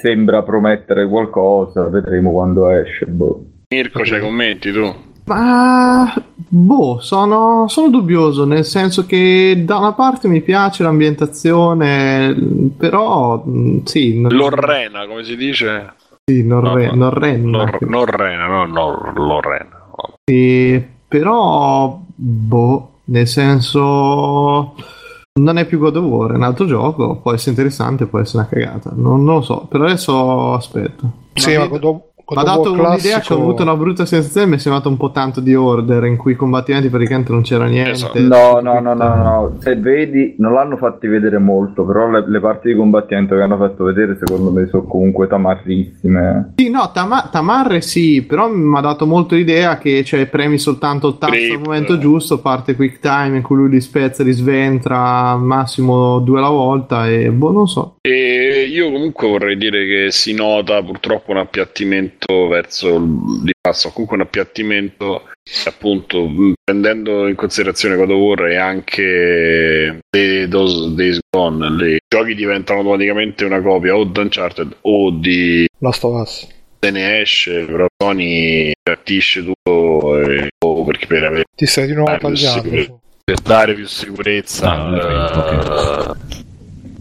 sembra 0.00 0.42
promettere 0.42 1.06
qualcosa, 1.06 1.86
vedremo 1.88 2.32
quando 2.32 2.70
esce. 2.70 3.04
Boh. 3.06 3.44
Mirko, 3.68 4.00
c'hai 4.02 4.20
commenti 4.20 4.72
tu? 4.72 4.92
Ma 5.26 6.12
boh, 6.48 6.98
sono, 7.00 7.66
sono 7.68 7.90
dubbioso, 7.90 8.46
nel 8.46 8.64
senso 8.64 9.04
che 9.04 9.62
da 9.66 9.76
una 9.76 9.92
parte 9.92 10.28
mi 10.28 10.40
piace 10.40 10.82
l'ambientazione, 10.82 12.34
però 12.76 13.42
mh, 13.44 13.84
sì, 13.84 14.18
non- 14.18 14.32
Lorrena, 14.32 15.06
come 15.06 15.22
si 15.24 15.36
dice? 15.36 15.92
sì, 16.24 16.42
Norre- 16.44 16.90
No, 16.94 16.94
no. 16.94 17.78
Norrena, 17.80 18.46
no, 18.46 18.64
no, 18.64 19.12
Sì, 20.30 20.80
però 21.08 22.00
boh, 22.14 22.90
nel 23.06 23.26
senso 23.26 24.74
non 25.40 25.56
è 25.56 25.66
più 25.66 25.80
God 25.80 25.96
of 25.96 26.04
War, 26.04 26.30
è 26.30 26.36
un 26.36 26.44
altro 26.44 26.66
gioco, 26.66 27.16
può 27.16 27.32
essere 27.32 27.50
interessante, 27.50 28.06
può 28.06 28.20
essere 28.20 28.44
una 28.44 28.48
cagata, 28.48 28.92
non, 28.94 29.24
non 29.24 29.36
lo 29.36 29.42
so, 29.42 29.66
per 29.68 29.80
adesso 29.80 30.54
aspetto. 30.54 31.10
Sì, 31.32 31.56
ma 31.56 31.66
God 31.66 31.82
of, 31.84 32.02
Of 32.38 32.44
dato 32.44 32.70
War 32.70 32.70
un'idea, 32.70 32.96
classico... 32.96 33.20
ci 33.20 33.32
ho 33.32 33.36
avuto 33.36 33.62
una 33.62 33.76
brutta 33.76 34.06
sensazione. 34.06 34.46
Mi 34.46 34.54
è 34.56 34.58
sembrato 34.58 34.88
un 34.88 34.96
po' 34.96 35.10
tanto 35.10 35.40
di 35.40 35.54
order 35.54 36.04
in 36.04 36.16
cui 36.16 36.32
i 36.32 36.36
combattimenti 36.36 36.88
praticamente 36.88 37.32
non 37.32 37.42
c'era 37.42 37.66
niente. 37.66 37.90
Esatto. 37.90 38.20
No, 38.20 38.60
no, 38.60 38.80
no, 38.80 38.94
no, 38.94 39.14
no, 39.14 39.56
se 39.58 39.76
vedi, 39.76 40.34
non 40.38 40.52
l'hanno 40.52 40.76
fatti 40.76 41.08
vedere 41.08 41.38
molto, 41.38 41.84
però 41.84 42.08
le, 42.08 42.24
le 42.26 42.40
parti 42.40 42.68
di 42.68 42.76
combattimento 42.76 43.34
che 43.34 43.42
hanno 43.42 43.56
fatto 43.56 43.84
vedere 43.84 44.16
secondo 44.18 44.50
me 44.50 44.66
sono 44.68 44.84
comunque 44.84 45.26
tamarrissime. 45.26 46.52
Sì, 46.56 46.70
no, 46.70 46.90
Tama- 46.92 47.28
Tamarre 47.30 47.80
sì, 47.80 48.22
però 48.22 48.48
mi 48.48 48.76
ha 48.76 48.80
dato 48.80 49.06
molto 49.06 49.34
l'idea 49.34 49.78
che 49.78 50.04
cioè, 50.04 50.26
premi 50.26 50.58
soltanto 50.58 51.08
il 51.08 51.18
tasto 51.18 51.52
al 51.54 51.60
momento 51.60 51.98
giusto, 51.98 52.40
parte 52.40 52.76
quick 52.76 53.00
time 53.00 53.36
in 53.36 53.42
cui 53.42 53.56
lui 53.56 53.68
li 53.68 53.80
spezza, 53.80 54.22
li 54.22 54.32
sventra 54.32 55.30
al 55.30 55.42
massimo 55.42 56.18
due 56.20 56.38
alla 56.38 56.48
volta 56.48 57.08
e 57.08 57.30
boh, 57.30 57.52
non 57.52 57.66
so. 57.66 57.96
E 58.02 58.49
io 58.70 58.90
comunque 58.90 59.28
vorrei 59.28 59.56
dire 59.56 59.86
che 59.86 60.10
si 60.10 60.32
nota 60.34 60.82
purtroppo 60.82 61.30
un 61.32 61.38
appiattimento 61.38 62.46
verso 62.48 62.96
il 62.96 63.42
di 63.44 63.52
passo, 63.60 63.90
comunque 63.90 64.16
un 64.16 64.22
appiattimento 64.22 65.28
appunto 65.66 66.30
prendendo 66.62 67.26
in 67.28 67.34
considerazione 67.34 67.96
God 67.96 68.10
of 68.10 68.16
War 68.18 68.46
e 68.46 68.56
anche 68.56 69.98
Day- 70.08 70.48
Those 70.48 70.94
Days 70.94 71.18
Gone, 71.30 71.86
i 71.94 71.98
giochi 72.08 72.34
diventano 72.34 72.80
automaticamente 72.80 73.44
una 73.44 73.60
copia 73.60 73.96
o 73.96 74.04
di 74.04 74.18
Uncharted 74.20 74.76
o 74.82 75.10
di 75.10 75.66
Last 75.78 76.04
of 76.04 76.20
Us. 76.22 76.48
se 76.78 76.90
ne 76.90 77.20
esce, 77.20 77.64
però 77.64 77.86
Sony 78.02 78.72
attisce 78.88 79.44
tutto 79.44 80.18
eh, 80.20 80.48
o 80.64 80.84
perché 80.84 81.06
per 81.06 81.24
avere 81.24 81.44
Ti 81.54 81.66
stai 81.66 81.86
di 81.86 81.94
nuovo 81.94 82.16
tagliando. 82.16 83.00
per 83.24 83.38
dare 83.40 83.74
più 83.74 83.86
sicurezza 83.86 84.70
Ah, 84.70 86.14
eh, 86.16 86.48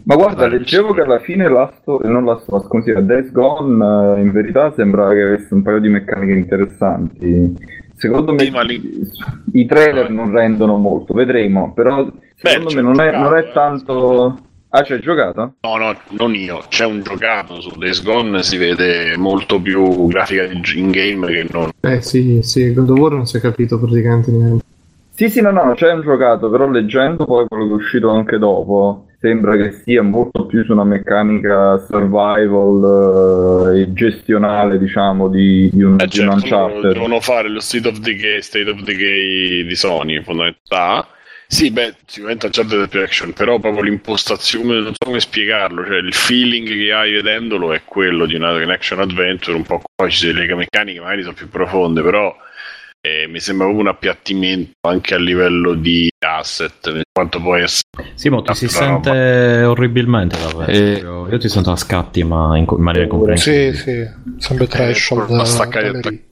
Ma 0.09 0.15
guarda, 0.15 0.47
leggevo 0.47 0.91
che 0.93 1.01
alla 1.01 1.19
fine 1.19 1.47
Last 1.47 1.81
of, 1.87 2.01
non 2.01 2.25
Last 2.25 2.49
of 2.49 2.67
Us, 2.67 2.99
Days 3.01 3.31
Gone, 3.31 4.17
eh, 4.17 4.21
in 4.21 4.31
verità 4.31 4.73
sembra 4.75 5.07
che 5.09 5.21
avesse 5.21 5.53
un 5.53 5.61
paio 5.61 5.79
di 5.79 5.87
meccaniche 5.87 6.33
interessanti. 6.33 7.55
Secondo 7.95 8.33
me 8.33 8.49
lì- 8.63 9.07
i 9.53 9.65
trailer 9.67 10.09
non 10.09 10.31
rendono 10.31 10.77
molto, 10.77 11.13
vedremo, 11.13 11.73
però 11.73 12.11
secondo 12.33 12.69
c'è 12.69 12.75
me 12.77 12.81
non 12.81 12.99
è, 12.99 13.11
non 13.11 13.35
è 13.35 13.41
eh. 13.41 13.51
tanto... 13.51 14.39
Ah, 14.69 14.81
c'è 14.81 14.97
giocato? 14.97 15.53
No, 15.61 15.77
no, 15.77 15.95
non 16.17 16.33
io. 16.33 16.63
C'è 16.67 16.85
un 16.85 17.03
giocato 17.03 17.61
su 17.61 17.77
Days 17.77 18.01
Gone, 18.03 18.41
si 18.41 18.57
vede 18.57 19.15
molto 19.15 19.61
più 19.61 20.07
grafica 20.07 20.47
di 20.47 20.59
in 20.75 20.89
game 20.89 21.27
che 21.27 21.47
non. 21.51 21.69
Eh 21.81 22.01
sì, 22.01 22.41
sì, 22.41 22.73
God 22.73 22.89
of 22.89 22.97
War 22.97 23.11
non 23.11 23.27
si 23.27 23.37
è 23.37 23.39
capito 23.39 23.79
praticamente 23.79 24.31
niente. 24.31 24.65
Sì, 25.11 25.29
sì, 25.29 25.41
no, 25.41 25.51
no, 25.51 25.73
c'è 25.75 25.91
un 25.91 26.01
giocato, 26.01 26.49
però 26.49 26.67
leggendo 26.67 27.25
poi 27.25 27.45
quello 27.47 27.65
che 27.67 27.71
è 27.71 27.75
uscito 27.75 28.09
anche 28.09 28.39
dopo, 28.39 29.08
sembra 29.19 29.57
che 29.57 29.71
sia 29.83 30.01
molto 30.01 30.45
più 30.45 30.63
su 30.63 30.71
una 30.71 30.85
meccanica 30.85 31.77
survival 31.77 33.75
eh, 33.75 33.81
e 33.81 33.93
gestionale, 33.93 34.77
diciamo, 34.79 35.27
di, 35.27 35.69
di 35.71 35.83
un, 35.83 35.97
Eh, 35.99 36.05
di 36.05 36.11
certo, 36.11 36.81
devono 36.81 37.19
fare 37.19 37.49
lo 37.49 37.59
State 37.59 37.87
of 37.87 37.99
Decay, 37.99 38.41
State 38.41 38.69
of 38.69 38.81
Decay 38.81 39.65
di 39.65 39.75
Sony, 39.75 40.23
fondamentalmente. 40.23 41.17
Sì, 41.51 41.71
beh, 41.71 41.95
sicuramente 42.05 42.45
Uncharted 42.45 42.83
è 42.83 42.87
più 42.87 43.01
action, 43.01 43.33
però 43.33 43.57
proprio 43.57 43.81
l'impostazione, 43.81 44.81
non 44.81 44.91
so 44.91 45.03
come 45.03 45.19
spiegarlo, 45.19 45.83
cioè 45.83 45.97
il 45.97 46.13
feeling 46.13 46.67
che 46.67 46.93
hai 46.93 47.11
vedendolo 47.11 47.73
è 47.73 47.81
quello 47.85 48.27
di 48.27 48.35
una, 48.35 48.51
un 48.51 48.69
action 48.69 48.99
adventure, 48.99 49.57
un 49.57 49.63
po' 49.63 49.81
poi 49.95 50.11
ci 50.11 50.27
sono 50.27 50.39
le 50.39 50.53
meccaniche 50.53 50.99
magari 50.99 51.23
sono 51.23 51.33
più 51.33 51.49
profonde, 51.49 52.03
però 52.03 52.35
eh, 53.01 53.27
mi 53.27 53.39
sembra 53.39 53.65
proprio 53.65 53.85
un 53.87 53.91
appiattimento 53.93 54.71
anche 54.87 55.13
a 55.15 55.17
livello 55.17 55.73
di 55.73 56.09
asset, 56.19 57.01
quanto 57.11 57.39
poi 57.41 57.61
è 57.63 57.67
Simo, 58.15 58.41
ti 58.41 58.53
si 58.53 58.65
roba. 58.65 58.77
sente 58.77 59.63
orribilmente 59.63 60.37
davvero. 60.37 60.69
Eh. 60.71 60.97
Io, 60.99 61.27
io 61.29 61.37
ti 61.37 61.47
sento 61.47 61.71
a 61.71 61.75
scatti, 61.77 62.23
ma 62.23 62.57
in, 62.57 62.65
co- 62.65 62.75
in 62.77 62.83
maniera 62.83 63.05
Sì, 63.05 63.11
comprensibile. 63.11 63.73
sì, 63.75 64.41
sempre 64.43 64.67
threshold. 64.67 65.25
prova 65.27 65.41
a 65.41 65.45
staccare 65.45 65.85
eh, 65.85 65.89
il 65.89 65.99
dalle 65.99 66.09
lì. 66.15 66.27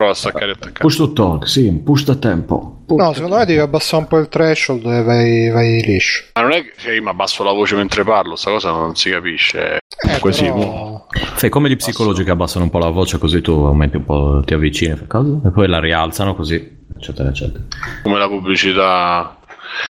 Prova 0.00 0.12
a 0.12 0.14
staccare 0.14 0.52
attaccare. 0.52 0.78
Push 0.78 0.96
to 0.96 1.12
talk, 1.12 1.46
sì, 1.46 1.70
push 1.84 2.04
da 2.04 2.14
tempo. 2.16 2.84
No, 2.88 3.12
secondo 3.12 3.36
me 3.36 3.44
devi 3.44 3.58
abbassare 3.58 4.02
un 4.02 4.08
po' 4.08 4.16
il 4.16 4.28
threshold 4.30 4.86
e 4.86 5.02
vai, 5.02 5.50
vai 5.50 5.82
liscio. 5.82 6.24
Ma 6.34 6.40
non 6.40 6.52
è 6.52 6.62
che 6.62 6.72
cioè, 6.78 6.94
io 6.94 7.02
mi 7.02 7.08
abbasso 7.10 7.44
la 7.44 7.52
voce 7.52 7.76
mentre 7.76 8.02
parlo, 8.02 8.34
sta 8.34 8.50
cosa 8.50 8.70
non 8.70 8.96
si 8.96 9.10
capisce. 9.10 9.76
Eh, 9.76 10.18
Così, 10.18 10.44
però- 10.44 11.06
Fai 11.34 11.50
come 11.50 11.68
gli 11.68 11.76
psicologi 11.76 12.24
che 12.24 12.30
abbassano 12.30 12.64
un 12.64 12.70
po' 12.70 12.78
la 12.78 12.88
voce 12.88 13.18
così 13.18 13.42
tu 13.42 13.52
aumenti 13.52 13.98
un 13.98 14.04
po', 14.06 14.42
ti 14.42 14.54
avvicini? 14.54 14.92
E 14.92 15.50
poi 15.52 15.68
la 15.68 15.78
rialzano 15.80 16.34
così, 16.34 16.78
eccetera, 16.96 17.28
eccetera. 17.28 17.62
come 18.02 18.18
la 18.18 18.26
pubblicità. 18.26 19.36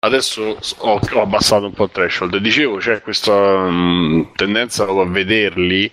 Adesso 0.00 0.58
ho, 0.78 1.00
ho 1.12 1.20
abbassato 1.22 1.64
un 1.64 1.72
po' 1.72 1.84
il 1.84 1.90
threshold. 1.92 2.36
Dicevo, 2.36 2.76
c'è 2.76 3.00
questa 3.00 3.32
mh, 3.70 4.32
tendenza 4.36 4.84
proprio 4.84 5.04
a 5.06 5.10
vederli 5.10 5.90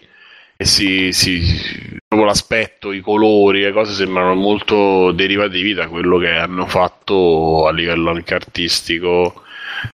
si, 0.65 1.11
si- 1.11 1.99
proprio 2.07 2.29
l'aspetto, 2.29 2.91
i 2.91 2.99
colori, 3.01 3.61
le 3.61 3.71
cose 3.71 3.93
sembrano 3.93 4.35
molto 4.35 5.11
derivativi 5.11 5.73
da 5.73 5.87
quello 5.87 6.17
che 6.17 6.31
hanno 6.31 6.67
fatto 6.67 7.67
a 7.67 7.71
livello 7.71 8.09
anche 8.09 8.33
artistico 8.33 9.43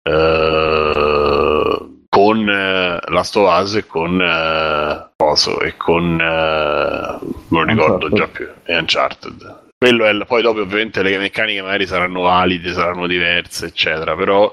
eh, 0.03 1.87
con 2.09 2.49
eh, 2.49 2.99
Last 3.09 3.35
of 3.35 3.61
Us 3.61 3.75
e 3.75 3.85
con 3.85 4.21
eh, 4.21 5.09
coso, 5.15 5.59
e 5.61 5.75
con 5.77 6.19
eh, 6.19 7.19
non 7.49 7.65
ricordo 7.65 8.07
Uncharted. 8.07 8.17
già 8.17 8.27
più, 8.27 8.47
e 8.65 8.77
Uncharted. 8.77 9.65
Quello 9.77 10.05
è 10.05 10.25
poi 10.25 10.41
dopo 10.41 10.61
ovviamente 10.61 11.03
le 11.03 11.19
meccaniche 11.19 11.61
magari 11.61 11.85
saranno 11.85 12.21
valide, 12.21 12.73
saranno 12.73 13.05
diverse, 13.05 13.67
eccetera, 13.67 14.15
però 14.15 14.51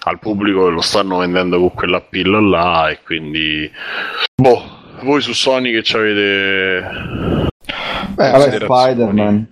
al 0.00 0.18
pubblico 0.18 0.68
lo 0.68 0.80
stanno 0.80 1.18
vendendo 1.18 1.60
con 1.60 1.72
quell'appillo 1.74 2.40
là 2.40 2.88
e 2.90 2.98
quindi 3.04 3.70
boh, 4.34 4.82
voi 5.04 5.20
su 5.20 5.32
Sony 5.32 5.70
che 5.72 5.82
ci 5.82 5.96
avete 5.96 6.80
Beh, 8.14 8.30
Vabbè? 8.30 8.58
Spider-Man. 8.60 9.46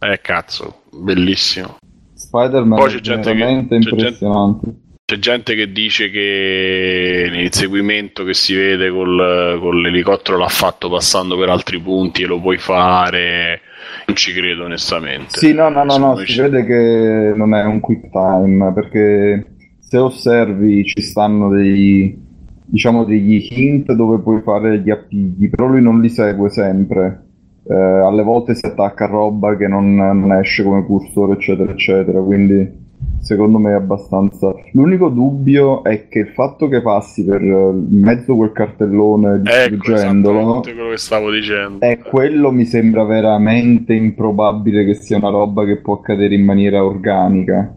Eh 0.00 0.20
cazzo, 0.22 0.82
bellissimo. 0.92 1.76
Spider-Man 2.14 2.78
Poi 2.78 2.88
è 2.90 2.94
c'è 2.94 3.00
gente 3.00 3.30
che- 3.32 3.36
veramente 3.38 3.78
c'è 3.78 3.82
gente- 3.84 4.00
impressionante. 4.02 4.74
C'è 5.06 5.18
gente 5.20 5.54
che 5.54 5.70
dice 5.70 6.10
che 6.10 7.28
l'inseguimento 7.30 8.24
che 8.24 8.34
si 8.34 8.54
vede 8.56 8.90
col, 8.90 9.56
con 9.60 9.80
l'elicottero 9.80 10.36
l'ha 10.36 10.48
fatto 10.48 10.90
passando 10.90 11.38
per 11.38 11.48
altri 11.48 11.80
punti 11.80 12.22
e 12.22 12.26
lo 12.26 12.40
puoi 12.40 12.58
fare. 12.58 13.60
Non 14.06 14.16
ci 14.16 14.32
credo 14.32 14.64
onestamente. 14.64 15.38
Sì, 15.38 15.52
no, 15.52 15.68
no, 15.68 15.84
no, 15.84 15.96
no, 15.96 16.16
si 16.16 16.40
vede 16.40 16.64
che 16.64 17.32
non 17.36 17.54
è 17.54 17.62
un 17.64 17.78
quick 17.78 18.10
time 18.10 18.72
perché 18.72 19.46
se 19.78 19.96
osservi 19.98 20.84
ci 20.84 21.00
stanno 21.02 21.50
dei, 21.50 22.18
diciamo, 22.66 23.04
degli 23.04 23.46
hint 23.50 23.92
dove 23.92 24.18
puoi 24.18 24.40
fare 24.42 24.80
gli 24.80 24.90
appigli, 24.90 25.48
però 25.48 25.66
lui 25.66 25.82
non 25.82 26.00
li 26.00 26.08
segue 26.08 26.50
sempre. 26.50 27.22
Eh, 27.68 27.74
alle 27.74 28.22
volte 28.22 28.54
si 28.54 28.64
attacca 28.64 29.04
a 29.04 29.08
roba 29.08 29.56
che 29.56 29.66
non, 29.66 29.94
non 29.94 30.32
esce 30.32 30.62
come 30.62 30.84
cursore, 30.84 31.34
eccetera, 31.34 31.72
eccetera. 31.72 32.20
Quindi 32.20 32.84
secondo 33.20 33.58
me 33.58 33.70
è 33.70 33.74
abbastanza. 33.74 34.54
L'unico 34.72 35.08
dubbio 35.08 35.82
è 35.82 36.08
che 36.08 36.20
il 36.20 36.28
fatto 36.28 36.68
che 36.68 36.80
passi 36.80 37.24
per 37.24 37.42
eh, 37.42 37.72
mezzo 37.72 38.36
quel 38.36 38.52
cartellone 38.52 39.42
Ecco, 39.44 39.74
distruggendolo. 39.74 40.38
esattamente 40.38 40.74
quello 40.74 40.90
che 40.90 40.96
stavo 40.96 41.30
dicendo. 41.30 41.84
E 41.84 41.98
quello 41.98 42.50
mi 42.52 42.64
sembra 42.64 43.04
veramente 43.04 43.94
improbabile 43.94 44.84
che 44.84 44.94
sia 44.94 45.16
una 45.16 45.30
roba 45.30 45.64
che 45.64 45.76
può 45.76 45.94
accadere 45.94 46.34
in 46.34 46.44
maniera 46.44 46.84
organica. 46.84 47.74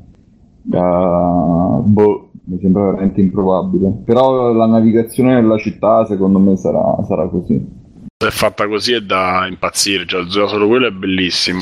Uh, 0.71 1.81
boh, 1.83 2.28
mi 2.49 2.59
sembra 2.59 2.85
veramente 2.85 3.21
improbabile. 3.21 4.01
Però 4.03 4.51
la 4.51 4.65
navigazione 4.65 5.35
nella 5.35 5.57
città 5.57 6.05
secondo 6.05 6.39
me 6.39 6.57
sarà, 6.57 6.97
sarà 7.07 7.27
così. 7.27 7.77
Se 8.17 8.27
è 8.27 8.31
fatta 8.31 8.67
così 8.67 8.93
è 8.93 9.01
da 9.01 9.47
impazzire. 9.47 10.05
Già, 10.05 10.25
già 10.25 10.47
solo 10.47 10.67
quello 10.67 10.87
è 10.87 10.91
bellissimo. 10.91 11.59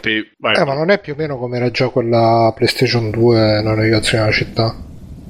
Te- 0.00 0.32
vai. 0.38 0.56
Eh, 0.56 0.64
ma 0.64 0.74
non 0.74 0.90
è 0.90 1.00
più 1.00 1.12
o 1.12 1.16
meno 1.16 1.36
come 1.36 1.58
era 1.58 1.70
già 1.70 1.88
quella 1.88 2.52
PlayStation 2.54 3.10
2 3.10 3.62
la 3.62 3.74
navigazione 3.74 4.24
della 4.24 4.34
città. 4.34 4.74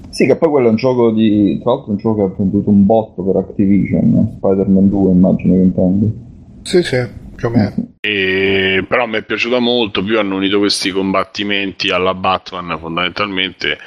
Sì, 0.08 0.26
che 0.26 0.36
poi 0.36 0.48
quello 0.48 0.68
è 0.68 0.70
un 0.70 0.76
gioco 0.76 1.10
di. 1.10 1.58
Tra 1.60 1.72
l'altro, 1.72 1.88
è 1.88 1.90
un 1.90 1.96
gioco 1.98 2.14
che 2.14 2.32
ha 2.32 2.36
venduto 2.38 2.70
un 2.70 2.86
botto 2.86 3.22
per 3.22 3.36
Activision. 3.36 4.36
Spider-Man 4.36 4.88
2, 4.88 5.10
immagino 5.10 5.54
che 5.54 5.60
intendi. 5.60 6.22
Sì, 6.62 6.82
sì, 6.82 7.22
più 7.34 7.48
o 7.48 7.50
meno. 7.50 7.74
E- 8.00 8.84
però 8.86 9.06
mi 9.06 9.16
è 9.16 9.22
piaciuta 9.22 9.58
molto, 9.58 10.02
più 10.02 10.18
hanno 10.18 10.36
unito 10.36 10.58
questi 10.58 10.90
combattimenti 10.90 11.90
alla 11.90 12.14
Batman 12.14 12.78
fondamentalmente, 12.78 13.78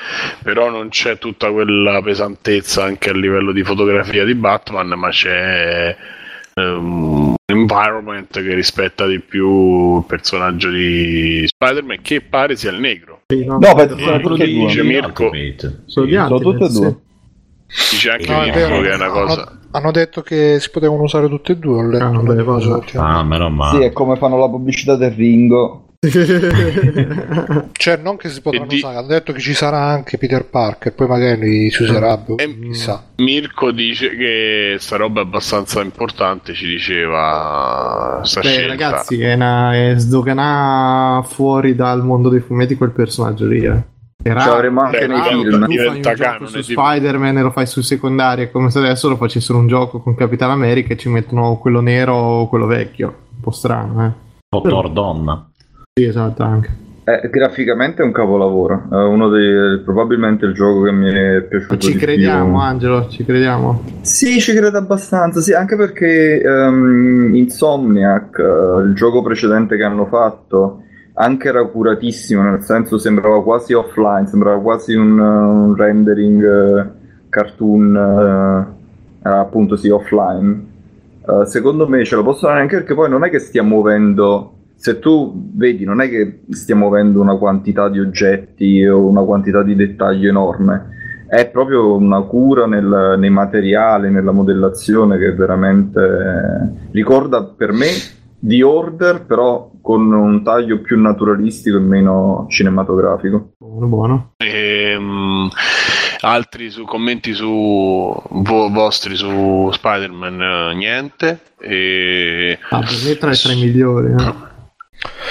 però 0.44 0.70
non 0.70 0.90
c'è 0.90 1.18
tutta 1.18 1.52
quella 1.52 2.02
pesantezza 2.02 2.84
anche 2.84 3.10
a 3.10 3.14
livello 3.14 3.52
di 3.52 3.64
fotografia 3.64 4.26
di 4.26 4.36
Batman, 4.36 4.88
ma 4.98 5.10
c'è 5.10 5.96
ehm, 6.54 6.94
un 6.94 7.36
environment 7.46 8.42
che 8.42 8.54
rispetta 8.54 9.06
di 9.06 9.20
più 9.20 9.98
il 9.98 10.06
personaggio 10.06 10.70
di 10.70 11.46
Spider-Man 11.46 12.00
che 12.02 12.22
pare 12.22 12.56
sia 12.56 12.72
il 12.72 12.80
negro. 12.80 13.22
Sì, 13.28 13.46
no, 13.46 13.60
siano 13.60 14.20
tutti 14.20 14.42
e 14.42 14.48
dice. 14.48 14.84
Mirko. 14.84 15.32
Sono 15.86 16.08
Sì. 16.08 16.28
Sono 16.28 16.40
tutte 16.40 16.66
e 16.66 16.70
due. 16.70 16.98
Dice 17.68 18.10
anche 18.12 18.32
No, 18.32 18.40
vero. 18.54 18.82
che 18.82 18.92
è 18.92 18.96
una 18.96 19.10
cosa... 19.10 19.34
Hanno, 19.42 19.60
hanno 19.72 19.92
detto 19.92 20.22
che 20.22 20.58
si 20.60 20.70
potevano 20.72 21.04
usare 21.04 21.28
tutte 21.28 21.52
e 21.52 21.58
due. 21.58 21.80
Ho 21.84 21.88
letto 21.88 22.04
Ah, 22.06 22.10
vabbè. 22.12 22.42
ultimamente. 22.42 22.98
Ah, 22.98 23.24
meno 23.24 23.48
Sì, 23.50 23.54
male. 23.56 23.86
è 23.88 23.92
come 23.92 24.16
fanno 24.16 24.38
la 24.38 24.50
pubblicità 24.50 24.96
del 24.96 25.12
Ringo. 25.12 25.82
Cioè, 27.74 27.98
non 27.98 28.18
che 28.18 28.30
si 28.30 28.42
potranno 28.42 28.68
di- 28.68 28.76
usare, 28.76 28.98
hanno 28.98 29.08
detto 29.08 29.34
che 29.34 29.40
ci 29.40 29.54
sarà 29.54 29.80
anche 29.86 30.18
Peter 30.18 30.46
Parker, 30.46 30.94
poi 30.94 31.08
magari 31.08 31.70
si 31.72 31.84
userà, 31.84 32.18
boh, 32.18 32.38
E- 32.38 32.60
chissà. 32.60 33.04
Mirko 33.18 33.72
dice 33.72 34.16
che 34.16 34.76
sta 34.80 34.96
roba 34.98 35.22
è 35.22 35.24
abbastanza 35.24 35.82
importante, 35.82 36.54
ci 36.54 36.66
diceva 36.68 38.22
sta 38.24 38.42
Beh, 38.42 38.48
scelta. 38.48 38.68
ragazzi, 38.68 39.20
è, 39.22 39.34
una, 39.34 39.74
è 39.76 39.94
sdoganà 39.98 41.24
fuori 41.28 41.76
dal 41.76 42.04
mondo 42.04 42.30
dei 42.30 42.42
fumetti 42.42 42.76
quel 42.76 42.92
personaggio 42.92 43.46
lì. 43.46 43.64
Eh. 43.64 43.84
Era 44.24 44.42
Ce 44.42 44.50
l'avremo 44.50 44.82
anche 44.82 45.00
Beh, 45.00 45.08
nei 45.08 45.22
film. 45.22 45.66
tu 45.66 45.74
fai 45.76 45.88
un 45.88 46.02
gioco 46.02 46.46
su 46.48 46.62
Spider-Man 46.62 47.38
e 47.38 47.42
lo 47.44 47.52
fai 47.52 47.66
su 47.68 47.82
secondaria 47.82 48.46
è 48.46 48.52
come 48.52 48.70
se 48.72 48.80
adesso 48.80 49.08
lo 49.10 49.16
facessero 49.16 49.58
un 49.60 49.68
gioco 49.68 50.00
con 50.00 50.16
Capitan 50.16 50.50
America 50.50 50.94
e 50.94 50.98
ci 50.98 51.08
mettono 51.08 51.58
quello 51.58 51.82
nero 51.82 52.14
o 52.16 52.48
quello 52.50 52.66
vecchio 52.66 53.08
un 53.36 53.40
po' 53.42 53.52
strano 53.52 54.02
eh 54.02 54.06
Un 54.06 54.14
po' 54.50 54.62
Thor 54.68 54.92
donna. 54.92 55.48
sì 55.94 56.04
esatto 56.06 56.42
anche 56.44 56.86
Eh, 57.06 57.30
graficamente 57.30 58.02
è 58.02 58.06
un 58.06 58.12
capolavoro, 58.12 58.88
è 58.92 58.96
uno 58.96 59.30
dei, 59.30 59.80
probabilmente 59.82 60.46
il 60.46 60.54
gioco 60.54 60.82
che 60.82 60.92
mi 60.92 61.10
è 61.10 61.42
piaciuto 61.44 61.78
ci 61.78 61.94
di 61.94 61.98
crediamo, 62.00 62.50
più. 62.50 62.58
Angelo, 62.58 63.08
ci 63.08 63.24
crediamo. 63.24 63.82
Sì, 64.02 64.42
ci 64.42 64.54
credo 64.54 64.78
abbastanza, 64.78 65.40
sì, 65.40 65.54
anche 65.54 65.78
perché 65.78 66.42
ehm, 66.42 67.34
Insomniac, 67.34 68.38
eh, 68.40 68.82
il 68.88 68.94
gioco 68.94 69.22
precedente 69.22 69.78
che 69.78 69.84
hanno 69.84 70.06
fatto, 70.08 70.82
anche 71.20 71.48
era 71.48 71.66
curatissimo, 71.66 72.44
nel 72.44 72.62
senso 72.62 72.98
sembrava 72.98 73.42
quasi 73.42 73.74
offline, 73.74 74.28
sembrava 74.28 74.62
quasi 74.62 74.94
un, 74.94 75.18
uh, 75.18 75.68
un 75.68 75.76
rendering 75.76 76.44
eh, 76.44 76.90
cartoon, 77.30 77.96
eh, 79.24 79.30
appunto 79.30 79.76
sì, 79.76 79.90
offline. 79.90 80.66
Eh, 81.28 81.46
secondo 81.48 81.88
me 81.88 82.06
ce 82.06 82.16
lo 82.16 82.24
possono 82.24 82.52
dare 82.52 82.64
anche 82.64 82.78
perché 82.78 82.94
poi 82.94 83.10
non 83.10 83.24
è 83.24 83.30
che 83.32 83.40
stia 83.40 83.64
muovendo, 83.64 84.54
se 84.76 85.00
tu 85.00 85.52
vedi, 85.56 85.86
non 85.86 86.02
è 86.02 86.10
che 86.10 86.42
stia 86.52 86.76
muovendo 86.76 87.20
una 87.20 87.36
quantità 87.36 87.90
di 87.90 88.00
oggetti 88.00 88.86
o 88.86 89.08
una 89.08 89.24
quantità 89.24 89.64
di 89.64 89.76
dettaglio 89.76 90.30
enorme 90.30 90.96
è 91.28 91.50
proprio 91.50 91.94
una 91.94 92.22
cura 92.22 92.66
nel- 92.68 93.16
nei 93.18 93.30
materiali, 93.30 94.10
nella 94.10 94.32
modellazione 94.32 95.18
che 95.18 95.34
veramente 95.34 96.00
eh, 96.00 96.90
ricorda 96.92 97.44
per 97.44 97.74
me 97.74 97.88
The 98.40 98.64
Order, 98.64 99.26
però 99.26 99.70
con 99.88 100.12
un 100.12 100.44
taglio 100.44 100.82
più 100.82 101.00
naturalistico 101.00 101.78
e 101.78 101.80
meno 101.80 102.46
cinematografico. 102.50 103.52
Buono, 103.58 103.88
buono. 103.88 104.32
Ehm, 104.36 105.48
altri 106.20 106.70
su, 106.70 106.84
commenti 106.84 107.32
su 107.32 107.46
vo- 107.48 108.70
vostri 108.70 109.16
su 109.16 109.70
Spider-Man? 109.72 110.42
eh, 110.42 110.76
niente. 110.76 111.40
E, 111.58 112.60
Ah, 112.70 112.80
per 112.80 112.90
me 113.06 113.16
tra 113.18 113.32
i 113.32 113.36
tre 113.38 113.56
migliori. 113.56 114.08
eh. 114.12 114.47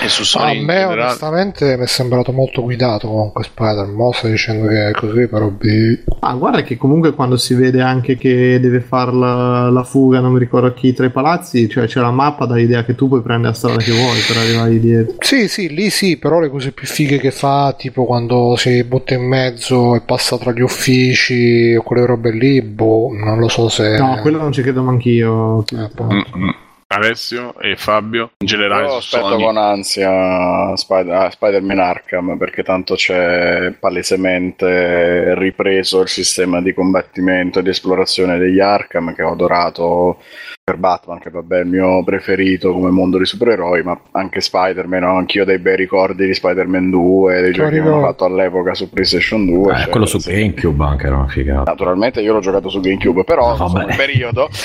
E 0.01 0.09
su 0.09 0.23
A 0.23 0.25
Sony 0.25 0.59
in 0.59 0.65
me 0.65 0.75
generale? 0.75 1.03
onestamente 1.03 1.77
mi 1.77 1.85
è 1.85 1.87
sembrato 1.87 2.33
molto 2.33 2.63
guidato 2.63 3.09
comunque 3.09 3.45
Spider-Man, 3.45 3.95
mo 3.95 4.13
stai 4.13 4.31
dicendo 4.31 4.67
che 4.69 4.89
è 4.89 4.93
così, 4.93 5.27
però 5.27 5.49
B. 5.49 5.99
Ah, 6.21 6.35
guarda 6.35 6.63
che 6.63 6.77
comunque 6.77 7.13
quando 7.15 7.37
si 7.37 7.55
vede 7.55 7.81
anche 7.81 8.17
che 8.17 8.61
deve 8.61 8.81
fare 8.81 9.13
la, 9.13 9.71
la 9.71 9.83
fuga, 9.85 10.21
non 10.21 10.33
mi 10.33 10.39
ricordo 10.39 10.73
chi, 10.73 10.93
tra 10.93 11.07
i 11.07 11.11
palazzi, 11.11 11.69
cioè 11.69 11.87
c'è 11.87 12.01
la 12.01 12.11
mappa 12.11 12.47
dà 12.47 12.55
l'idea 12.55 12.85
che 12.85 12.95
tu 12.95 13.09
puoi 13.09 13.23
prendere 13.23 13.51
la 13.51 13.55
strada 13.55 13.79
che 13.79 13.93
vuoi 13.93 14.19
per 14.27 14.37
arrivare 14.37 14.71
lì 14.71 14.81
dietro. 14.81 15.17
Sì, 15.21 15.49
sì, 15.49 15.69
lì 15.75 15.91
sì, 15.91 16.17
però 16.19 16.39
le 16.41 16.51
cose 16.51 16.73
più 16.73 16.87
fighe 16.87 17.19
che 17.19 17.31
fa, 17.31 17.75
tipo 17.77 18.05
quando 18.05 18.55
si 18.57 18.85
butta 18.85 19.15
in 19.15 19.27
mezzo 19.27 19.95
e 19.95 20.03
passa 20.03 20.39
tra 20.39 20.53
gli 20.53 20.61
uffici 20.61 21.75
o 21.75 21.83
quelle 21.83 22.07
robe 22.07 22.31
lì, 22.31 22.63
boh, 22.63 23.11
non 23.13 23.39
lo 23.39 23.49
so 23.49 23.69
se... 23.69 23.99
No, 23.99 24.19
quello 24.21 24.39
non 24.39 24.53
ci 24.53 24.63
credo 24.63 24.83
manch'io. 24.83 25.65
Eh. 25.73 25.91
Mm, 26.03 26.21
mm. 26.37 26.49
Alessio 26.89 27.59
e 27.59 27.75
Fabio 27.77 28.31
in 28.39 28.47
generale 28.47 28.87
Io 28.87 28.97
aspetto 28.97 29.29
Sony. 29.31 29.43
con 29.45 29.57
ansia 29.57 30.77
Spider- 30.77 31.15
ah, 31.15 31.31
Spider-Man 31.31 31.81
Arkham 31.81 32.39
perché 32.39 32.63
tanto 32.63 32.95
c'è 32.95 33.73
palesemente 33.73 35.35
ripreso 35.37 36.01
il 36.03 36.09
sistema 36.09 36.63
di 36.63 36.73
combattimento 36.73 37.59
e 37.59 37.63
di 37.63 37.71
esplorazione 37.71 38.39
degli 38.39 38.61
Arkham 38.61 39.15
che 39.15 39.23
ho 39.25 39.33
adorato 39.33 40.19
per 40.63 40.77
Batman, 40.79 41.21
che 41.21 41.31
vabbè 41.31 41.59
è 41.59 41.61
il 41.61 41.67
mio 41.69 42.03
preferito 42.03 42.73
come 42.73 42.91
mondo 42.91 43.19
di 43.19 43.25
supereroi, 43.25 43.83
ma 43.85 44.01
anche 44.13 44.41
Spider-Man, 44.41 45.05
ho 45.05 45.17
anch'io 45.17 45.45
dei 45.45 45.59
bei 45.61 45.77
ricordi 45.77 46.27
di 46.27 46.35
Spider-Man 46.35 46.91
2, 46.91 47.41
dei 47.41 47.53
giochi 47.53 47.75
che 47.75 47.79
hanno 47.81 48.01
fatto 48.01 48.25
all'epoca 48.25 48.75
su 48.75 48.91
PlayStation 48.91 49.47
2. 49.47 49.73
Eh, 49.73 49.77
cioè, 49.83 49.89
quello 49.91 50.07
su 50.07 50.19
sì. 50.19 50.33
GameCube 50.33 50.85
anche 50.85 51.07
era 51.07 51.19
una 51.19 51.29
figata. 51.29 51.71
Naturalmente 51.71 52.21
io 52.21 52.33
l'ho 52.33 52.41
giocato 52.41 52.69
su 52.69 52.81
GameCube, 52.81 53.23
però 53.23 53.51
Ah, 53.51 53.53
insomma, 53.53 53.85
il 53.85 53.95
periodo. 53.97 54.49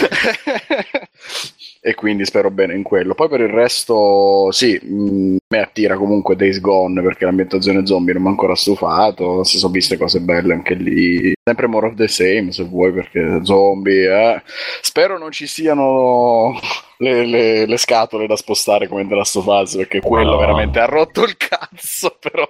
e 1.83 1.95
quindi 1.95 2.25
spero 2.25 2.51
bene 2.51 2.75
in 2.75 2.83
quello. 2.83 3.15
Poi 3.15 3.27
per 3.27 3.39
il 3.41 3.49
resto, 3.49 4.51
sì, 4.51 4.79
mh, 4.81 5.37
mi 5.47 5.57
attira 5.57 5.97
comunque 5.97 6.35
Days 6.35 6.59
Gone 6.61 7.01
perché 7.01 7.25
l'ambientazione 7.25 7.85
zombie 7.87 8.13
non 8.13 8.21
mi 8.21 8.27
ha 8.27 8.31
ancora 8.31 8.55
stufato. 8.55 9.43
Si 9.43 9.57
sono 9.57 9.71
viste 9.73 9.97
cose 9.97 10.19
belle 10.21 10.53
anche 10.53 10.75
lì. 10.75 11.33
Sempre 11.43 11.65
more 11.67 11.87
of 11.87 11.95
the 11.95 12.07
same 12.07 12.51
se 12.51 12.63
vuoi, 12.65 12.93
perché 12.93 13.39
zombie, 13.43 14.07
eh. 14.35 14.41
Spero 14.81 15.17
non 15.17 15.31
ci 15.31 15.47
siano. 15.47 16.53
Le, 16.97 17.25
le- 17.25 17.65
le 17.65 17.77
scatole 17.77 18.27
da 18.27 18.35
spostare 18.35 18.87
come 18.87 19.03
nella 19.03 19.21
Us 19.23 19.75
perché 19.75 20.01
quello 20.01 20.33
No. 20.33 20.37
veramente 20.37 20.77
ha 20.79 20.85
rotto 20.85 21.23
il 21.23 21.35
cazzo 21.35 22.15
però 22.21 22.47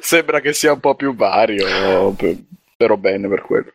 sembra 0.00 0.40
che 0.40 0.54
sia 0.54 0.72
un 0.72 0.80
po' 0.80 0.94
più 0.94 1.14
vario 1.14 1.66
spero 2.82 2.96
bene 2.96 3.28
per 3.28 3.42
quello 3.42 3.70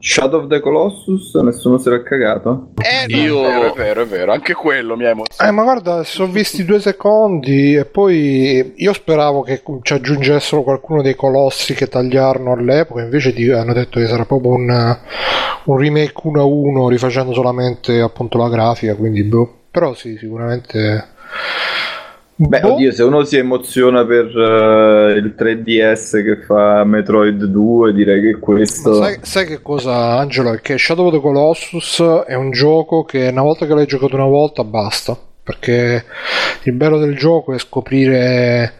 Shadow 0.00 0.40
of 0.42 0.48
the 0.48 0.58
Colossus, 0.60 1.34
nessuno 1.36 1.78
se 1.78 1.90
l'ha 1.90 2.02
cagato? 2.02 2.70
Eh, 2.82 3.06
Io- 3.14 3.44
è 3.44 3.48
vero, 3.48 3.72
è 3.72 3.76
vero, 3.76 4.02
è 4.02 4.06
vero, 4.06 4.32
anche 4.32 4.52
quello 4.54 4.96
mi 4.96 5.04
ha 5.04 5.08
Eh, 5.08 5.12
emozionato. 5.12 5.54
ma 5.54 5.62
guarda, 5.62 6.02
si 6.04 6.12
sono 6.12 6.32
visti 6.32 6.64
due 6.64 6.80
secondi 6.80 7.74
e 7.74 7.84
poi 7.84 8.72
io 8.76 8.92
speravo 8.92 9.42
che 9.42 9.62
ci 9.82 9.92
aggiungessero 9.92 10.62
qualcuno 10.62 11.02
dei 11.02 11.14
colossi 11.14 11.74
che 11.74 11.86
tagliarono 11.88 12.52
all'epoca, 12.52 13.02
invece 13.02 13.32
di- 13.32 13.50
hanno 13.50 13.72
detto 13.72 14.00
che 14.00 14.06
sarà 14.08 14.24
proprio 14.24 14.52
un, 14.52 14.96
un 15.64 15.76
remake 15.78 16.12
1 16.24 16.40
a 16.40 16.44
1 16.44 16.88
rifacendo 16.88 17.32
solamente 17.32 18.00
appunto 18.00 18.38
la 18.38 18.48
grafica, 18.48 18.94
quindi 18.96 19.22
boh. 19.22 19.52
Però 19.70 19.94
sì, 19.94 20.16
sicuramente... 20.18 21.06
Beh, 22.40 22.60
Boh. 22.60 22.74
oddio, 22.74 22.92
se 22.92 23.02
uno 23.02 23.24
si 23.24 23.36
emoziona 23.36 24.06
per 24.06 24.26
eh, 24.26 25.18
il 25.18 25.34
3DS 25.36 26.22
che 26.22 26.36
fa 26.46 26.84
Metroid 26.84 27.42
2, 27.42 27.92
direi 27.92 28.20
che 28.20 28.38
questo... 28.38 28.94
sai, 28.94 29.18
sai 29.22 29.44
che 29.44 29.60
cosa, 29.60 30.16
Angelo? 30.18 30.52
È 30.52 30.60
che 30.60 30.78
Shadow 30.78 31.06
of 31.06 31.14
the 31.14 31.20
Colossus 31.20 32.00
è 32.28 32.34
un 32.34 32.52
gioco 32.52 33.02
che 33.02 33.26
una 33.26 33.42
volta 33.42 33.66
che 33.66 33.74
l'hai 33.74 33.86
giocato 33.86 34.14
una 34.14 34.26
volta 34.26 34.62
basta. 34.62 35.18
Perché 35.42 36.04
il 36.62 36.72
bello 36.74 36.98
del 36.98 37.16
gioco 37.16 37.54
è 37.54 37.58
scoprire 37.58 38.74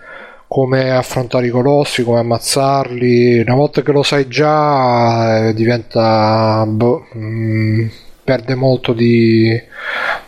come 0.46 0.92
affrontare 0.92 1.46
i 1.48 1.50
colossi, 1.50 2.04
come 2.04 2.20
ammazzarli. 2.20 3.40
Una 3.40 3.56
volta 3.56 3.82
che 3.82 3.90
lo 3.90 4.04
sai 4.04 4.28
già, 4.28 5.48
eh, 5.48 5.54
diventa. 5.54 6.64
boh, 6.64 7.06
mm, 7.16 7.86
perde 8.28 8.54
molto 8.54 8.92
di, 8.92 9.58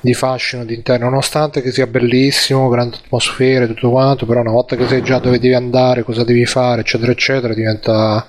di 0.00 0.14
fascino 0.14 0.64
d'interno, 0.64 1.10
nonostante 1.10 1.60
che 1.60 1.70
sia 1.70 1.86
bellissimo, 1.86 2.70
grandi 2.70 2.96
atmosfere, 3.04 3.66
tutto 3.66 3.90
quanto, 3.90 4.24
però 4.24 4.40
una 4.40 4.52
volta 4.52 4.74
che 4.74 4.86
sai 4.86 5.02
già 5.02 5.18
dove 5.18 5.38
devi 5.38 5.52
andare, 5.52 6.02
cosa 6.02 6.24
devi 6.24 6.46
fare, 6.46 6.80
eccetera, 6.80 7.12
eccetera, 7.12 7.52
diventa 7.52 8.26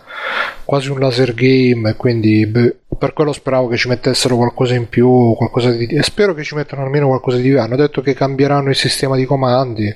quasi 0.66 0.90
un 0.90 1.00
laser 1.00 1.34
game, 1.34 1.92
e 1.92 1.96
quindi 1.96 2.46
beh, 2.46 2.76
per 2.98 3.14
quello 3.14 3.32
speravo 3.32 3.70
che 3.70 3.78
ci 3.78 3.88
mettessero 3.88 4.36
qualcosa 4.36 4.74
in 4.74 4.90
più, 4.90 5.34
qualcosa 5.38 5.72
di... 5.72 5.86
e 5.86 6.04
spero 6.04 6.34
che 6.34 6.44
ci 6.44 6.54
mettano 6.54 6.84
almeno 6.84 7.08
qualcosa 7.08 7.38
di 7.38 7.54
hanno 7.54 7.78
detto 7.78 8.02
che 8.02 8.14
cambieranno 8.14 8.68
il 8.68 8.76
sistema 8.76 9.16
di 9.16 9.24
comandi, 9.24 9.96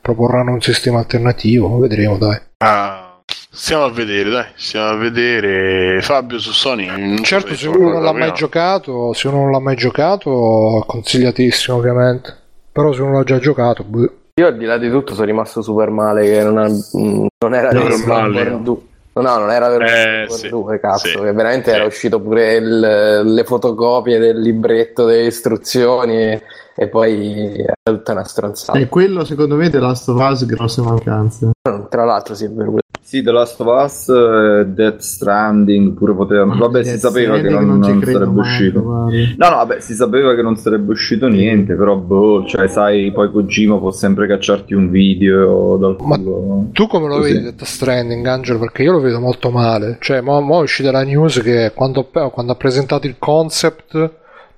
proporranno 0.00 0.52
un 0.52 0.60
sistema 0.60 0.98
alternativo, 0.98 1.78
vedremo 1.78 2.18
dai. 2.18 2.40
Ah, 2.58 3.11
stiamo 3.52 3.84
a 3.84 3.90
vedere, 3.90 4.30
dai, 4.30 4.46
stiamo 4.54 4.88
a 4.88 4.96
vedere. 4.96 6.00
Fabio 6.02 6.38
su 6.38 6.52
Sony. 6.52 7.22
Certo, 7.22 7.54
se 7.54 7.68
uno 7.68 7.90
non 7.92 8.02
l'ha 8.02 8.12
mai 8.12 8.32
giocato, 8.32 9.12
se 9.12 9.28
uno 9.28 9.38
non 9.42 9.50
l'ha 9.50 9.60
mai 9.60 9.76
giocato, 9.76 10.82
consigliatissimo 10.86 11.76
ovviamente. 11.76 12.36
Però 12.72 12.92
se 12.92 13.02
uno 13.02 13.12
l'ha 13.18 13.24
già 13.24 13.38
giocato, 13.38 13.84
boh. 13.84 14.10
Io 14.40 14.46
al 14.46 14.56
di 14.56 14.64
là 14.64 14.78
di 14.78 14.88
tutto 14.90 15.12
sono 15.12 15.26
rimasto 15.26 15.60
super 15.60 15.90
male 15.90 16.24
che 16.24 16.42
non, 16.42 16.56
ha- 16.56 16.68
non 16.94 17.54
era 17.54 17.70
Non 17.70 17.82
vero 17.82 17.96
male. 18.06 18.30
Bloodborne 18.30 18.62
2. 18.62 18.76
No, 19.14 19.36
non 19.36 19.50
era 19.50 19.68
vero 19.68 19.84
Eh, 19.84 20.26
sì. 20.30 20.48
2, 20.48 20.80
cazzo, 20.80 21.06
Sì. 21.08 21.18
che 21.18 21.32
veramente 21.32 21.68
Sì. 21.70 21.76
era 21.76 21.84
uscito 21.84 22.18
pure 22.18 22.54
il- 22.54 23.20
le 23.34 23.44
fotocopie 23.44 24.18
del 24.18 24.40
libretto 24.40 25.04
delle 25.04 25.26
istruzioni 25.26 26.16
e, 26.16 26.42
e 26.74 26.88
poi 26.88 27.54
era 27.58 27.74
tutta 27.82 28.12
una 28.12 28.24
stronzata. 28.24 28.78
E 28.78 28.88
quello 28.88 29.26
secondo 29.26 29.54
me 29.56 29.68
The 29.68 29.80
Last 29.80 30.08
of 30.08 30.18
Us 30.18 30.46
grosse 30.46 30.80
mancanze. 30.80 31.50
Tra 31.90 32.04
l'altro 32.06 32.34
sì, 32.34 32.46
è 32.46 32.48
vero. 32.48 32.76
Sì, 33.12 33.20
The 33.20 33.30
Last 33.30 33.60
of 33.60 33.66
Us, 33.66 34.08
eh, 34.08 34.64
Death 34.68 35.00
Stranding, 35.00 35.92
pure 35.92 36.14
potevano... 36.14 36.56
Vabbè, 36.56 36.82
si 36.82 36.96
sapeva 36.96 37.38
che 37.38 37.50
non, 37.50 37.78
non 37.78 38.00
credo 38.00 38.20
sarebbe 38.20 38.40
mai, 38.40 38.48
uscito. 38.48 38.80
guarda. 38.80 39.16
No, 39.36 39.48
no, 39.50 39.56
vabbè, 39.56 39.80
si 39.80 39.92
sapeva 39.92 40.34
che 40.34 40.40
non 40.40 40.56
sarebbe 40.56 40.92
uscito 40.92 41.26
niente, 41.28 41.74
però 41.74 41.94
boh, 41.96 42.46
cioè 42.46 42.68
sai, 42.68 43.12
poi 43.12 43.30
Kojima 43.30 43.76
può 43.76 43.90
sempre 43.90 44.26
cacciarti 44.26 44.72
un 44.72 44.88
video 44.88 45.76
dal 45.76 45.96
Ma 46.00 46.16
culo. 46.16 46.68
Tu 46.72 46.86
come 46.86 47.08
lo 47.08 47.16
Così. 47.16 47.32
vedi 47.34 47.44
Death 47.44 47.64
Stranding, 47.64 48.24
Angelo? 48.24 48.58
Perché 48.58 48.82
io 48.82 48.92
lo 48.92 49.00
vedo 49.00 49.20
molto 49.20 49.50
male. 49.50 49.98
Cioè, 50.00 50.22
mo, 50.22 50.40
mo 50.40 50.60
è 50.60 50.62
uscita 50.62 50.90
la 50.90 51.02
news 51.02 51.42
che 51.42 51.72
quando, 51.74 52.08
quando 52.32 52.52
ha 52.52 52.56
presentato 52.56 53.06
il 53.06 53.16
concept 53.18 54.10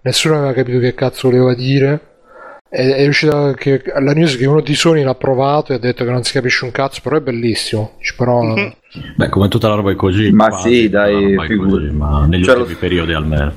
nessuno 0.03 0.37
aveva 0.37 0.53
capito 0.53 0.79
che 0.79 0.95
cazzo 0.95 1.29
voleva 1.29 1.55
dire. 1.55 2.01
E- 2.77 2.95
È 2.97 3.07
uscita 3.07 3.53
che, 3.55 3.83
la 4.01 4.13
news 4.13 4.37
che 4.37 4.47
uno 4.47 4.61
di 4.61 4.75
Sony 4.75 5.03
l'ha 5.05 5.15
provato 5.15 5.73
e 5.73 5.77
ha 5.77 5.79
detto 5.79 6.05
che 6.05 6.11
non 6.11 6.25
si 6.25 6.33
capisce 6.33 6.65
un 6.65 6.73
cazzo, 6.73 7.01
però 7.03 7.17
è 7.17 7.21
bellissimo. 7.21 7.93
Però, 8.17 8.55
Beh, 9.17 9.29
come 9.29 9.49
tutta 9.49 9.69
la 9.69 9.75
roba 9.77 9.91
di 9.91 9.97
Kojima. 9.97 10.45
Ma 10.45 10.49
quasi 10.51 10.75
sì, 10.75 10.89
dai, 10.89 11.37
figurati. 11.47 11.57
Kojima, 11.57 12.27
negli 12.27 12.43
Cioè, 12.45 12.57
ultimi 12.57 12.75
lo- 12.75 12.81
periodi 12.81 13.13
almeno. 13.13 13.53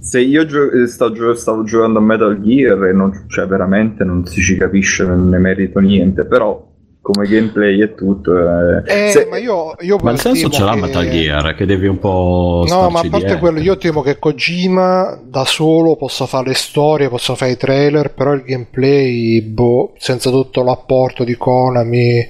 Se 0.00 0.20
io 0.20 0.46
gio- 0.46 0.70
eh, 0.70 0.86
sto 0.86 1.12
gio- 1.12 1.34
stavo 1.34 1.62
giocando 1.64 1.98
a 1.98 2.02
Metal 2.02 2.40
Gear 2.40 2.84
e 2.86 2.92
non, 2.92 3.24
cioè 3.28 3.46
veramente 3.46 4.02
non 4.04 4.24
si 4.26 4.40
ci 4.42 4.56
capisce, 4.56 5.04
non 5.04 5.28
ne 5.28 5.38
merito 5.38 5.78
niente, 5.78 6.24
però 6.24 6.68
come 7.02 7.26
gameplay 7.26 7.80
e 7.80 7.94
tutto. 7.94 8.36
eh. 8.36 9.06
Eh, 9.06 9.10
Se- 9.10 9.26
ma 9.30 9.38
io, 9.38 9.74
io 9.80 9.98
Ma 10.02 10.10
il 10.12 10.18
senso 10.20 10.48
ce 10.50 10.62
l'ha 10.62 10.74
che- 10.74 10.80
Metal 10.80 11.08
Gear, 11.08 11.54
che 11.54 11.64
devi 11.66 11.86
un 11.86 11.98
po'. 11.98 12.64
No, 12.68 12.90
ma 12.90 13.00
a 13.00 13.02
parte 13.02 13.18
dietro. 13.18 13.38
quello, 13.38 13.58
io 13.60 13.76
temo 13.78 14.02
che 14.02 14.18
Kojima 14.18 15.18
da 15.24 15.44
solo 15.44 15.96
possa 15.96 16.26
fare 16.26 16.48
le 16.48 16.54
storie, 16.54 17.08
possa 17.08 17.34
fare 17.34 17.52
i 17.52 17.56
trailer, 17.56 18.12
però 18.12 18.32
il 18.34 18.42
gameplay, 18.42 19.40
boh, 19.42 19.92
senza 19.98 20.30
tutto 20.30 20.62
l'apporto 20.62 21.24
di 21.24 21.36
Konami 21.36 22.28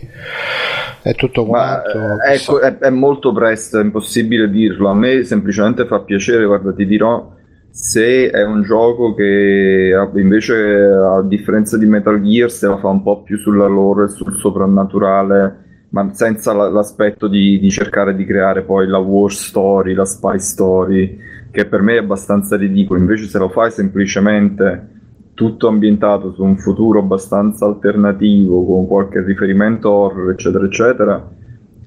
e 1.03 1.15
tutto 1.15 1.45
Ma 1.47 1.81
quanto. 1.83 1.89
eh, 1.99 2.33
chissà. 2.33 2.53
ecco, 2.53 2.61
è, 2.61 2.79
è 2.79 2.91
molto 2.91 3.33
presto, 3.33 3.79
è 3.79 3.83
impossibile 3.83 4.49
dirlo. 4.51 4.89
A 4.89 4.95
me 4.95 5.25
semplicemente 5.25 5.87
fa 5.87 6.01
piacere, 6.01 6.45
guarda, 6.47 6.73
ti 6.73 6.87
dirò, 6.87 7.33
se 7.71 8.31
è 8.31 8.45
un 8.45 8.63
gioco 8.63 9.15
che 9.15 9.95
ah, 9.97 10.11
invece, 10.19 10.55
a 10.55 11.23
differenza 11.23 11.79
di 11.79 11.87
Metal 11.87 12.21
Gear, 12.21 12.51
se 12.51 12.67
la 12.67 12.79
fa 12.79 12.89
un 12.89 13.03
po' 13.03 13.23
più 13.23 13.39
sulla 13.39 13.67
lore 13.67 14.05
e 14.05 14.09
sul 14.09 14.35
soprannaturale, 14.35 15.85
ma 15.91 16.13
senza 16.13 16.53
la- 16.53 16.69
l'aspetto 16.69 17.29
di, 17.29 17.59
di 17.59 17.71
cercare 17.71 18.15
di 18.15 18.25
creare 18.25 18.63
poi 18.63 18.87
la 18.87 18.99
war 18.99 19.33
story, 19.33 19.95
la 19.95 20.05
spy 20.05 20.39
story, 20.39 21.19
che 21.51 21.67
per 21.67 21.83
me 21.83 21.95
è 21.95 21.99
abbastanza 21.99 22.57
ridicolo. 22.57 23.01
Invece 23.01 23.27
se 23.27 23.39
lo 23.39 23.49
fai 23.49 23.71
semplicemente 23.71 24.89
tutto 25.35 25.69
ambientato 25.69 26.33
su 26.33 26.45
un 26.45 26.59
futuro 26.59 26.99
abbastanza 26.99 27.65
alternativo, 27.65 28.65
con 28.65 28.87
qualche 28.87 29.23
riferimento 29.23 29.91
horror, 29.91 30.31
eccetera, 30.31 30.65
eccetera, 30.65 31.29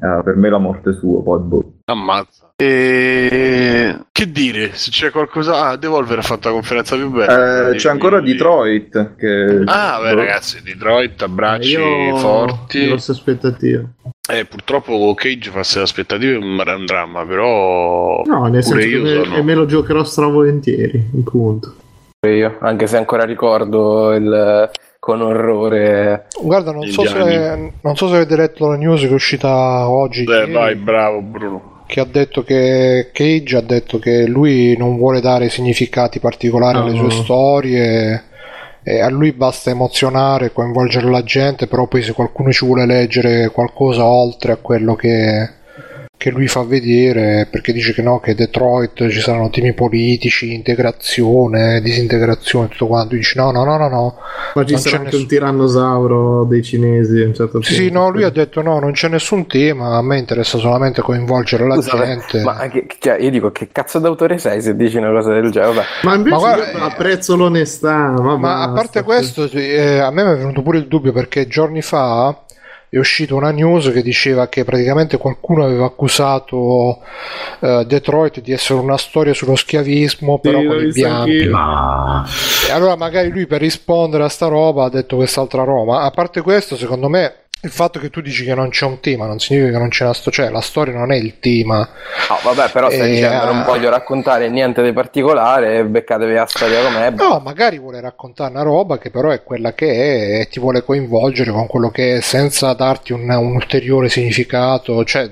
eh, 0.01 0.21
per 0.23 0.35
me 0.35 0.49
la 0.49 0.57
morte 0.57 0.93
sua, 0.93 1.21
poi 1.21 1.39
boh. 1.39 1.73
Ammazza. 1.85 2.42
E... 2.55 3.97
Che 4.11 4.31
dire? 4.31 4.71
Se 4.73 4.91
c'è 4.91 5.09
qualcosa... 5.09 5.69
Ah, 5.69 5.75
Devolver 5.75 6.19
ha 6.19 6.21
fatto 6.21 6.47
la 6.47 6.53
conferenza 6.53 6.95
più 6.95 7.09
bella. 7.09 7.69
Eh, 7.69 7.75
c'è 7.75 7.89
ancora 7.89 8.21
Detroit, 8.21 9.15
che... 9.15 9.63
Ah, 9.65 9.99
beh, 10.01 10.13
boh. 10.13 10.19
ragazzi, 10.19 10.61
Detroit, 10.61 11.21
abbracci 11.21 11.71
Io 11.71 12.15
forti. 12.17 12.87
grosse 12.87 13.11
aspettative. 13.11 13.93
Eh, 14.31 14.45
purtroppo 14.45 15.13
Cage 15.15 15.49
fa 15.49 15.63
le 15.75 15.81
aspettative 15.81 16.35
un 16.35 16.55
gran 16.55 16.85
dramma, 16.85 17.25
però... 17.25 18.21
No, 18.25 18.45
nel 18.47 18.63
senso 18.63 18.87
che 18.87 18.97
me, 18.97 19.23
sono... 19.23 19.35
e 19.35 19.41
me 19.41 19.53
lo 19.55 19.65
giocherò 19.65 20.03
stravolentieri, 20.03 21.09
appunto. 21.19 21.75
Io, 22.27 22.57
anche 22.61 22.87
se 22.87 22.95
ancora 22.95 23.25
ricordo 23.25 24.13
il, 24.13 24.69
con 24.97 25.21
orrore. 25.21 26.27
Guarda, 26.41 26.71
non 26.71 26.85
so, 26.87 27.05
se, 27.05 27.73
non 27.81 27.95
so 27.97 28.07
se 28.07 28.15
avete 28.15 28.37
letto 28.37 28.69
la 28.69 28.77
news 28.77 29.01
che 29.01 29.09
è 29.09 29.11
uscita 29.11 29.89
oggi. 29.89 30.23
Eh, 30.23 30.31
ieri, 30.31 30.51
vai, 30.53 30.75
bravo 30.75 31.19
Bruno. 31.19 31.72
Che 31.85 31.99
ha 31.99 32.05
detto 32.05 32.43
che 32.43 33.09
Cage 33.11 33.57
ha 33.57 33.61
detto 33.61 33.99
che 33.99 34.25
lui 34.25 34.75
non 34.77 34.97
vuole 34.97 35.21
dare 35.21 35.49
significati 35.49 36.19
particolari 36.19 36.77
alle 36.77 36.93
No. 36.93 37.09
sue 37.09 37.23
storie 37.23 38.23
e 38.83 38.99
a 38.99 39.09
lui 39.09 39.31
basta 39.31 39.69
emozionare, 39.69 40.51
coinvolgere 40.51 41.09
la 41.09 41.23
gente, 41.23 41.67
però 41.67 41.87
poi 41.87 42.03
se 42.03 42.11
qualcuno 42.13 42.51
ci 42.51 42.65
vuole 42.65 42.85
leggere 42.85 43.49
qualcosa 43.49 44.03
oltre 44.05 44.51
a 44.51 44.57
quello 44.57 44.95
che, 44.95 45.49
che 46.15 46.29
lui 46.29 46.47
fa 46.47 46.63
vedere, 46.63 47.49
perché 47.51 47.73
dice 47.73 47.91
che 47.91 48.01
no, 48.01 48.21
che 48.21 48.33
Detroit 48.33 49.09
ci 49.09 49.19
saranno 49.19 49.49
temi 49.49 49.73
politici, 49.73 50.53
integrazione, 50.53 51.81
disintegrazione, 51.81 52.69
tutto 52.69 52.87
quanto, 52.87 53.15
dice 53.15 53.37
no, 53.41 53.51
no, 53.51 53.65
no, 53.65 53.75
no, 53.77 53.89
no. 53.89 54.15
Ma 54.53 54.63
ci 54.63 54.77
sarà 54.77 54.79
c'è 54.79 54.89
anche 54.91 54.97
un 54.99 55.03
nessun- 55.05 55.27
tirannosauro 55.27 56.45
dei 56.45 56.63
cinesi 56.63 57.21
a 57.21 57.25
un 57.25 57.33
certo 57.33 57.61
Sì, 57.61 57.67
punto. 57.75 57.83
sì, 57.83 57.91
no, 57.91 58.09
lui 58.09 58.23
ha 58.23 58.29
detto 58.29 58.61
no, 58.61 58.79
non 58.79 58.93
c'è 58.93 59.09
nessun 59.09 59.47
tema, 59.47 59.97
a 59.97 60.01
me 60.01 60.17
interessa 60.17 60.57
solamente 60.59 61.01
coinvolgere 61.01 61.67
la 61.67 61.75
Scusate, 61.75 62.05
gente. 62.05 62.41
ma 62.43 62.53
anche, 62.53 62.85
cioè, 62.99 63.19
io 63.19 63.29
dico 63.29 63.51
che 63.51 63.67
cazzo 63.69 63.99
d'autore 63.99 64.37
sei 64.37 64.61
se 64.61 64.77
dici 64.77 64.95
una 64.95 65.11
cosa 65.11 65.33
del 65.33 65.51
genere? 65.51 65.73
Vabbè. 65.73 65.85
Ma 66.03 66.15
invece 66.15 66.35
Ma 66.35 66.41
guarda, 66.41 66.71
io 66.71 66.83
apprezzo 66.85 67.35
l'onestà. 67.35 68.11
Ma, 68.21 68.37
Ma 68.37 68.61
a 68.61 68.71
parte 68.71 69.03
questo, 69.03 69.49
eh, 69.51 69.97
a 69.99 70.09
me 70.09 70.23
mi 70.23 70.31
è 70.31 70.37
venuto 70.37 70.61
pure 70.61 70.77
il 70.77 70.87
dubbio 70.87 71.11
perché 71.11 71.47
giorni 71.47 71.81
fa 71.81 72.42
è 72.93 72.99
uscita 72.99 73.33
una 73.33 73.49
news 73.49 73.89
che 73.91 74.03
diceva 74.03 74.47
che 74.47 74.63
praticamente 74.63 75.17
qualcuno 75.17 75.63
aveva 75.63 75.85
accusato 75.85 76.99
eh, 77.59 77.85
Detroit 77.87 78.39
di 78.39 78.51
essere 78.51 78.77
una 78.77 78.99
storia 78.99 79.33
sullo 79.33 79.55
schiavismo, 79.55 80.37
però 80.37 80.59
Sì, 80.59 80.65
con 80.67 80.83
i 80.83 80.91
bianchi. 80.91 81.47
Ma 81.47 82.23
E 82.69 82.71
allora 82.71 82.95
magari 82.95 83.29
lui 83.29 83.47
per 83.47 83.61
rispondere 83.61 84.25
a 84.25 84.29
sta 84.29 84.45
roba 84.45 84.85
ha 84.85 84.89
detto 84.89 85.15
quest'altra 85.15 85.63
roba. 85.63 86.01
A 86.01 86.11
parte 86.11 86.41
questo, 86.41 86.75
secondo 86.77 87.09
me 87.09 87.42
il 87.63 87.69
fatto 87.71 87.97
che 87.97 88.09
tu 88.09 88.19
dici 88.19 88.43
che 88.43 88.53
non 88.53 88.67
c'è 88.69 88.85
un 88.85 88.99
tema 88.99 89.25
non 89.25 89.39
significa 89.39 89.71
che 89.71 89.77
non 89.77 89.87
c'è 89.87 90.03
una 90.03 90.13
storia, 90.13 90.43
cioè 90.43 90.51
la 90.51 90.59
storia 90.59 90.93
non 90.93 91.13
è 91.13 91.15
il 91.15 91.39
tema. 91.39 91.77
No, 92.29 92.37
vabbè, 92.43 92.71
però 92.71 92.89
stai 92.89 93.07
Eh, 93.07 93.11
dicendo 93.13 93.45
non 93.45 93.59
ah. 93.61 93.63
voglio 93.63 93.89
raccontare 93.89 94.49
niente 94.49 94.83
di 94.83 94.91
particolare, 94.91 95.85
beccatevi 95.85 96.33
la 96.33 96.45
storia 96.45 96.81
com'è. 96.83 97.11
No, 97.11 97.39
magari 97.39 97.79
vuole 97.79 98.01
raccontare 98.01 98.51
una 98.51 98.63
roba 98.63 98.97
che 98.97 99.11
però 99.11 99.29
è 99.29 99.43
quella 99.43 99.73
che 99.73 99.87
è 99.93 100.39
e 100.41 100.47
ti 100.49 100.59
vuole 100.59 100.83
coinvolgere 100.83 101.51
con 101.51 101.67
quello 101.67 101.89
che 101.89 102.17
è 102.17 102.21
senza 102.21 102.73
darti 102.73 103.13
un, 103.13 103.29
un 103.29 103.55
ulteriore 103.55 104.09
significato. 104.09 105.05
Cioè, 105.05 105.29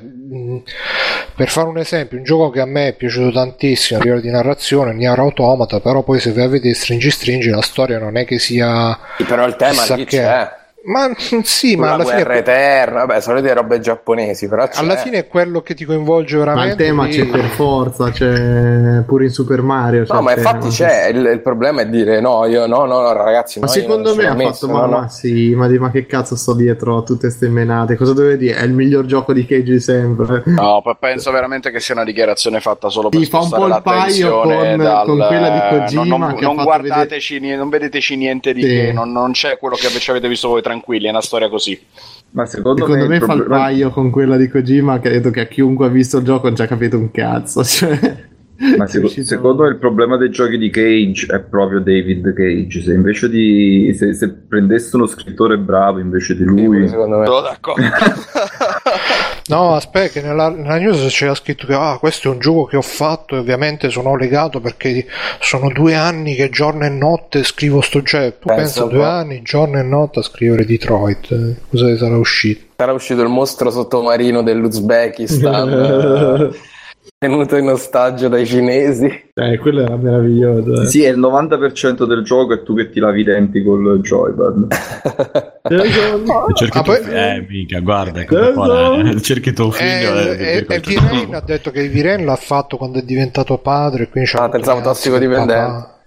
per 1.36 1.50
fare 1.50 1.68
un 1.68 1.80
esempio, 1.80 2.18
un 2.18 2.24
gioco 2.24 2.50
che 2.50 2.62
a 2.62 2.66
me 2.66 2.88
è 2.88 2.94
piaciuto 2.94 3.32
tantissimo 3.34 4.00
a 4.00 4.04
livello 4.04 4.22
di 4.22 4.30
narrazione, 4.32 4.94
Nier 4.94 5.20
Automata, 5.20 5.82
però 5.82 6.02
poi 6.02 6.22
se 6.22 6.32
vai 6.32 6.46
a 6.46 6.48
vedere 6.48 6.74
Stringi 6.76 7.12
Stringi 7.12 7.50
la 7.50 7.62
storia 7.62 8.00
non 8.00 8.16
è 8.16 8.24
che 8.24 8.40
sia... 8.40 8.98
Sì, 9.18 9.26
però 9.26 9.46
il 9.46 9.58
tema 9.58 9.84
lì 9.96 10.06
che- 10.06 10.18
c'è. 10.18 10.60
Ma 10.84 11.08
mh, 11.10 11.42
sì, 11.44 11.76
ma 11.76 11.88
la 11.88 11.94
alla 11.94 12.04
guerra 12.04 12.20
fine... 12.24 12.38
eterna, 12.38 13.06
vabbè, 13.06 13.22
solite 13.22 13.54
robe 13.54 13.80
giapponesi, 13.80 14.48
però 14.48 14.68
c'è. 14.68 14.80
Alla 14.82 14.96
fine 14.96 15.20
è 15.20 15.28
quello 15.28 15.62
che 15.62 15.76
ti 15.76 15.86
coinvolge 15.86 16.38
Ma 16.38 16.46
veramente. 16.46 16.84
il 16.84 16.90
tema 16.90 17.08
c'è 17.08 17.26
per 17.28 17.44
forza, 17.46 18.10
c'è 18.10 19.04
pure 19.06 19.26
in 19.26 19.30
Super 19.30 19.62
Mario. 19.62 20.06
No, 20.08 20.18
il 20.18 20.24
ma 20.24 20.34
infatti 20.34 20.70
c'è, 20.70 21.08
il, 21.08 21.24
il 21.26 21.42
problema 21.42 21.82
è 21.82 21.88
dire 21.88 22.20
no, 22.20 22.46
io 22.46 22.66
no, 22.66 22.86
no, 22.86 23.00
no, 23.02 23.12
ragazzi, 23.14 23.60
Ma 23.60 23.68
no, 23.68 23.72
secondo 23.72 24.16
me 24.16 24.26
ha 24.26 24.30
fatto 24.32 24.44
messo, 24.44 24.68
ma, 24.68 24.80
no, 24.80 24.86
no. 24.86 25.00
ma 25.02 25.10
sì, 25.10 25.54
ma, 25.54 25.68
di- 25.68 25.78
ma 25.78 25.92
che 25.92 26.06
cazzo 26.08 26.36
sto 26.36 26.56
dietro 26.56 26.98
a 26.98 27.04
tutte 27.04 27.30
ste 27.30 27.48
menate? 27.48 27.96
Cosa 27.96 28.14
dove 28.14 28.38
dire? 28.38 28.58
È 28.58 28.64
il 28.64 28.74
miglior 28.74 29.06
gioco 29.06 29.34
di 29.34 29.46
Cage 29.46 29.72
di 29.74 29.80
sempre. 29.80 30.42
No, 30.46 30.82
penso 31.00 31.30
veramente 31.32 31.70
che 31.70 31.80
sia 31.80 31.94
una 31.94 32.04
dichiarazione 32.04 32.60
fatta 32.60 32.90
solo 32.90 33.10
per 33.10 33.20
Sì, 33.20 33.28
fa 33.28 33.40
un 33.40 33.50
po' 33.50 33.68
il 33.68 33.80
paio 33.84 34.44
l'attenzione 34.46 34.70
con- 34.76 34.78
dal... 34.84 35.06
con 35.06 35.18
quella 35.28 35.50
di 35.50 35.78
Kojima 35.78 36.04
non, 36.06 36.20
non, 36.20 36.36
che 36.36 36.44
ha 36.44 36.48
non 36.48 36.56
fatto 36.56 36.64
guardateci, 36.68 37.40
nie- 37.40 37.56
non 37.56 37.70
vedeteci 37.70 38.16
niente 38.16 38.52
di 38.54 38.62
Sì. 38.64 38.68
che, 38.68 38.92
non, 38.92 39.12
non 39.12 39.32
c'è 39.32 39.58
quello 39.60 39.76
che 39.76 39.88
ci 39.90 40.10
avete 40.10 40.28
visto 40.28 40.48
voi 40.48 40.62
tranquilli, 40.72 41.08
è 41.08 41.10
una 41.10 41.22
storia 41.22 41.50
così. 41.50 41.80
Ma 42.32 42.46
secondo, 42.46 42.86
Secondo 42.86 43.08
me 43.08 43.18
il 43.18 43.22
fa 43.22 43.34
il 43.34 43.44
paio 43.44 43.90
con 43.90 44.10
quella 44.10 44.38
di 44.38 44.48
Kojima, 44.48 45.00
credo 45.00 45.32
che 45.32 45.42
a 45.42 45.46
chiunque 45.46 45.88
ha 45.88 45.90
visto 45.90 46.18
il 46.20 46.24
gioco 46.24 46.48
non 46.48 46.56
ci 46.56 46.62
ha 46.62 46.68
capito 46.68 46.98
un 46.98 47.12
cazzo. 47.12 47.62
Cioè, 48.62 48.78
Ma 48.78 48.84
uscito- 48.84 49.26
secondo 49.26 49.64
me 49.64 49.70
il 49.70 49.78
problema 49.78 50.18
dei 50.18 50.30
giochi 50.30 50.60
di 50.60 50.70
Cage 50.70 51.26
è 51.34 51.40
proprio 51.40 51.80
David 51.80 52.32
Cage. 52.32 52.84
Se 52.84 52.94
invece 52.94 53.28
di. 53.28 53.92
Se, 53.98 54.14
se 54.14 54.30
prendesse 54.30 54.96
uno 54.96 55.08
scrittore 55.08 55.58
bravo 55.58 55.98
invece 55.98 56.36
di 56.36 56.44
lui. 56.44 56.88
Secondo 56.88 57.18
me. 57.18 57.26
Sono 57.26 57.42
d'accordo. 57.42 57.82
No, 59.48 59.76
aspetta, 59.76 60.20
che 60.20 60.22
nella, 60.22 60.50
nella 60.50 60.78
news 60.78 61.06
c'era 61.14 61.34
scritto 61.36 61.66
che 61.66 61.74
ah, 61.74 61.98
questo 62.00 62.30
è 62.30 62.32
un 62.32 62.40
gioco 62.40 62.66
che 62.66 62.78
ho 62.78 62.82
fatto 62.82 63.36
e 63.36 63.40
ovviamente 63.40 63.90
sono 63.90 64.16
legato 64.16 64.60
perché 64.60 65.06
sono 65.40 65.70
due 65.70 65.96
anni 65.96 66.36
che 66.36 66.50
giorno 66.50 66.86
e 66.86 66.90
notte 66.90 67.44
scrivo 67.44 67.82
sto 67.82 68.02
gioco. 68.02 68.38
Tu 68.40 68.48
Pensa 68.48 68.56
pensa 68.56 68.84
un 68.84 68.90
due 68.90 69.06
anni, 69.06 69.42
giorno 69.42 69.80
e 69.80 69.84
notte 69.84 70.20
a 70.20 70.24
scrivere 70.24 70.66
Detroit. 70.66 71.32
Eh, 71.32 71.56
Cosa 71.70 71.98
sarà 71.98 72.18
uscito? 72.18 72.66
Sarà 72.78 72.94
uscito 72.94 73.22
il 73.22 73.30
mostro 73.30 73.70
sottomarino 73.70 74.42
dell'Uzbekistan, 74.42 75.70
tenuto 77.24 77.56
in 77.56 77.70
ostaggio 77.70 78.30
dai 78.30 78.48
cinesi. 78.48 79.06
eh, 79.36 79.58
quello 79.60 79.82
era 79.84 79.96
meraviglioso. 79.96 80.82
eh. 80.82 80.86
Sì, 80.88 81.04
è 81.04 81.10
il 81.12 81.20
90% 81.20 82.06
del 82.08 82.24
gioco 82.24 82.54
e 82.54 82.64
tu 82.64 82.76
che 82.76 82.90
ti 82.90 83.00
lavi 83.00 83.22
i 83.22 83.24
denti 83.24 83.64
col 83.64 84.00
joypad. 84.02 84.68
cerchi 86.56 86.78
Ah, 86.80 86.82
tuo 86.82 86.96
poi- 86.96 87.14
eh, 87.14 87.46
mica, 87.48 87.80
guarda, 87.82 88.24
fa, 88.24 89.00
eh. 89.04 89.22
cerchi 89.22 89.54
tuo 89.54 89.70
figlio. 89.70 90.16
Eh, 90.16 90.36
eh, 90.36 90.58
e, 90.58 90.66
e 90.68 90.80
Viren 90.80 91.36
ha 91.36 91.42
detto 91.42 91.70
che 91.70 91.88
Viren 91.90 92.26
l'ha 92.26 92.36
fatto 92.38 92.78
quando 92.78 92.98
è 92.98 93.04
diventato 93.04 93.60
padre. 93.60 94.10
Quindi 94.10 94.28
c'ha 94.32 94.42
Ah, 94.46 94.50
pensavo 94.50 94.82
tossicodipendente. 94.82 95.54
papà. 95.54 96.00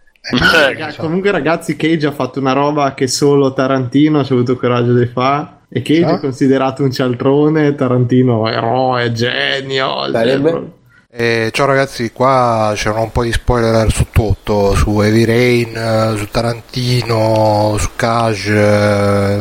Raga, 0.67 0.95
comunque, 0.97 1.31
ragazzi, 1.31 1.77
Cage 1.77 2.09
ha 2.09 2.13
fatto 2.13 2.41
una 2.41 2.55
roba 2.55 2.93
che 2.95 3.07
solo 3.07 3.53
Tarantino 3.53 4.19
ha 4.19 4.23
avuto 4.29 4.57
coraggio 4.57 4.95
di 4.95 5.07
fare. 5.07 5.59
E 5.69 5.81
Cage 5.81 6.05
Ah? 6.07 6.17
è 6.17 6.19
considerato 6.19 6.83
un 6.83 6.91
cialtrone, 6.91 7.77
Tarantino 7.77 8.49
eroe, 8.49 9.13
genio. 9.13 10.11
Sarebbe? 10.11 10.83
Eh, 11.17 11.51
ciao 11.53 11.67
ragazzi, 11.67 12.11
qua 12.11 12.73
c'erano 12.75 13.03
un 13.03 13.13
po' 13.13 13.23
di 13.23 13.31
spoiler 13.31 13.89
su 13.93 14.07
tutto, 14.11 14.75
su 14.75 15.01
Heavy 15.01 15.25
Rain, 15.25 15.77
eh, 15.77 16.17
su 16.17 16.29
Tarantino, 16.29 17.77
su 17.79 17.91
Cage, 17.95 18.53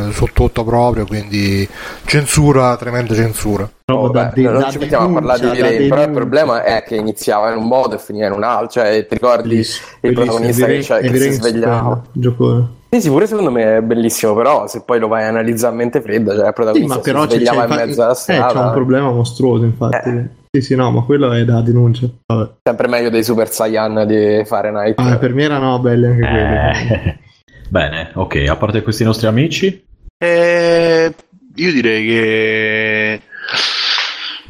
eh, 0.09 0.11
su 0.11 0.27
tutto 0.31 0.63
proprio, 0.63 1.07
quindi 1.07 1.67
censura, 2.05 2.77
tremenda 2.77 3.15
censura. 3.15 3.67
da 3.85 3.95
Vabbè, 3.95 4.31
de- 4.35 4.41
non 4.43 4.59
da 4.59 4.69
ci 4.69 4.77
mettiamo 4.77 5.07
a 5.07 5.13
parlare 5.13 5.39
di 5.39 5.45
da 5.47 5.51
Viren, 5.53 5.89
però 5.89 6.03
il 6.03 6.11
problema 6.11 6.63
è 6.63 6.83
che 6.83 6.95
iniziava 6.95 7.51
in 7.51 7.57
un 7.57 7.67
modo 7.67 7.95
e 7.95 7.97
finiva 7.97 8.27
in 8.27 8.33
un 8.33 8.43
altro. 8.43 8.67
Cioè, 8.67 9.07
ti 9.07 9.13
ricordi 9.15 9.49
Bellissimo, 9.49 9.87
il 9.87 10.13
bellissimo. 10.13 10.25
protagonista 10.25 10.65
che, 10.67 10.71
Heavy 10.73 10.83
cioè, 10.83 10.97
Rain- 11.01 11.11
che 11.11 11.17
si 11.17 11.23
Heavy 11.23 11.37
Rain 11.39 11.41
svegliava? 11.41 12.01
giocone. 12.11 12.67
Sì, 12.91 13.01
sì, 13.01 13.09
pure 13.09 13.25
secondo 13.25 13.49
me 13.49 13.77
è 13.77 13.81
bellissimo, 13.81 14.35
però 14.35 14.67
se 14.67 14.83
poi 14.85 14.99
lo 14.99 15.07
vai 15.07 15.23
a 15.23 15.29
analizzare 15.29 15.73
a 15.73 15.75
mente 15.75 16.01
fredda, 16.01 16.35
cioè 16.35 16.41
il 16.41 16.45
Sì, 16.45 16.53
protagonista 16.53 16.95
ma 16.95 17.01
però 17.01 17.21
si 17.23 17.29
svegliava 17.29 17.61
c'è, 17.65 17.67
in 17.67 17.73
mezzo 17.87 18.03
alla 18.03 18.11
eh, 18.11 18.15
strada. 18.15 18.53
c'è 18.53 18.59
un 18.59 18.71
problema 18.73 19.09
mostruoso, 19.09 19.63
infatti. 19.63 20.09
Eh. 20.09 20.41
Sì, 20.55 20.61
sì, 20.61 20.75
no, 20.75 20.91
ma 20.91 21.01
quello 21.01 21.31
è 21.31 21.43
da 21.45 21.61
denuncia. 21.61 22.07
Vabbè. 22.27 22.57
Sempre 22.61 22.87
meglio 22.87 23.09
dei 23.09 23.23
Super 23.23 23.49
Saiyan 23.49 24.05
di 24.05 24.43
Fahrenheit. 24.45 24.99
Ah, 24.99 25.17
per 25.17 25.33
me 25.33 25.41
erano 25.45 25.79
belli 25.79 26.05
anche 26.05 26.19
quelli. 26.19 27.01
Eh, 27.01 27.19
Bene, 27.69 28.11
ok, 28.13 28.43
a 28.47 28.55
parte 28.55 28.83
questi 28.83 29.03
nostri 29.03 29.25
amici, 29.25 29.83
Eh, 30.15 31.11
io 31.55 31.71
direi 31.71 32.05
che 32.05 33.21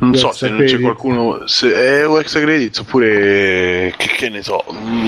non 0.03 0.15
so 0.15 0.31
se 0.31 0.49
non 0.49 0.63
c'è 0.63 0.79
qualcuno 0.79 1.41
se 1.45 1.73
è 1.73 2.07
o 2.07 2.19
extra 2.19 2.41
credits 2.41 2.79
oppure 2.79 3.93
che, 3.97 4.07
che 4.17 4.29
ne 4.29 4.41
so 4.41 4.63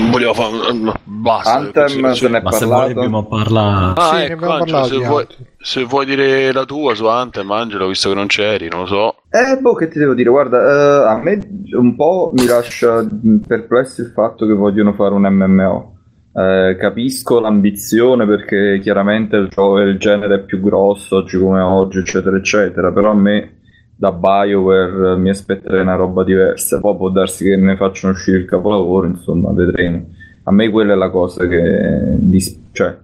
volevo 0.10 0.34
fare 0.34 0.74
no, 0.74 0.94
basta 1.04 1.54
Anthem 1.54 2.12
se 2.14 2.28
ne 2.30 2.38
è 2.40 2.42
Ma 2.42 2.52
se 2.52 2.66
vuoi 2.66 2.78
parlato. 2.78 3.00
abbiamo 3.00 3.26
parla... 3.26 3.94
Ah, 3.96 4.16
Sì, 4.16 4.24
ecco, 4.24 4.52
abbiamo 4.52 4.54
Angelo, 4.54 4.86
se, 4.86 5.08
vuoi, 5.08 5.28
se 5.58 5.84
vuoi 5.84 6.06
dire 6.06 6.52
la 6.52 6.66
tua 6.66 6.96
su 6.96 7.06
Anthem, 7.06 7.50
Angelo, 7.52 7.88
visto 7.88 8.10
che 8.10 8.16
non 8.16 8.28
c'eri, 8.28 8.70
non 8.70 8.82
lo 8.82 8.86
so. 8.86 9.16
Eh, 9.30 9.58
boh, 9.60 9.74
che 9.74 9.88
ti 9.88 10.00
devo 10.00 10.14
dire? 10.14 10.30
Guarda, 10.30 10.62
eh, 10.62 11.08
a 11.08 11.18
me 11.18 11.40
un 11.72 11.96
po' 11.96 12.32
mi 12.34 12.46
lascia 12.46 13.06
perplesso 13.48 14.02
il 14.02 14.12
fatto 14.14 14.46
che 14.46 14.54
vogliono 14.54 14.94
fare 14.94 15.14
un 15.14 15.24
MMO. 15.24 15.94
Eh, 16.34 16.76
capisco 16.78 17.40
l'ambizione 17.40 18.26
perché 18.26 18.80
chiaramente 18.82 19.38
il, 19.38 19.48
gioco- 19.48 19.80
il 19.80 19.98
genere 19.98 20.36
è 20.36 20.40
più 20.44 20.60
grosso 20.60 21.18
oggi 21.18 21.38
come 21.40 21.62
oggi, 21.62 22.00
eccetera, 22.00 22.36
eccetera, 22.38 22.92
però 22.92 23.12
a 23.12 23.16
me 23.16 23.55
da 23.96 24.12
BioWare 24.12 25.14
eh, 25.14 25.18
mi 25.18 25.30
aspetterei 25.30 25.82
una 25.82 25.96
roba 25.96 26.24
diversa. 26.24 26.80
Poi 26.80 26.96
può 26.98 27.10
darsi 27.10 27.46
che 27.46 27.56
ne 27.56 27.76
facciano 27.76 28.14
uscire 28.14 28.38
il 28.38 28.46
capolavoro, 28.46 29.08
insomma, 29.08 29.52
vedremo. 29.54 30.06
A 30.44 30.52
me 30.52 30.70
quella 30.70 30.94
è 30.94 30.96
la 30.96 31.10
cosa 31.10 31.48
che 31.48 32.16
dis- 32.18 32.60
cioè, 32.72 32.96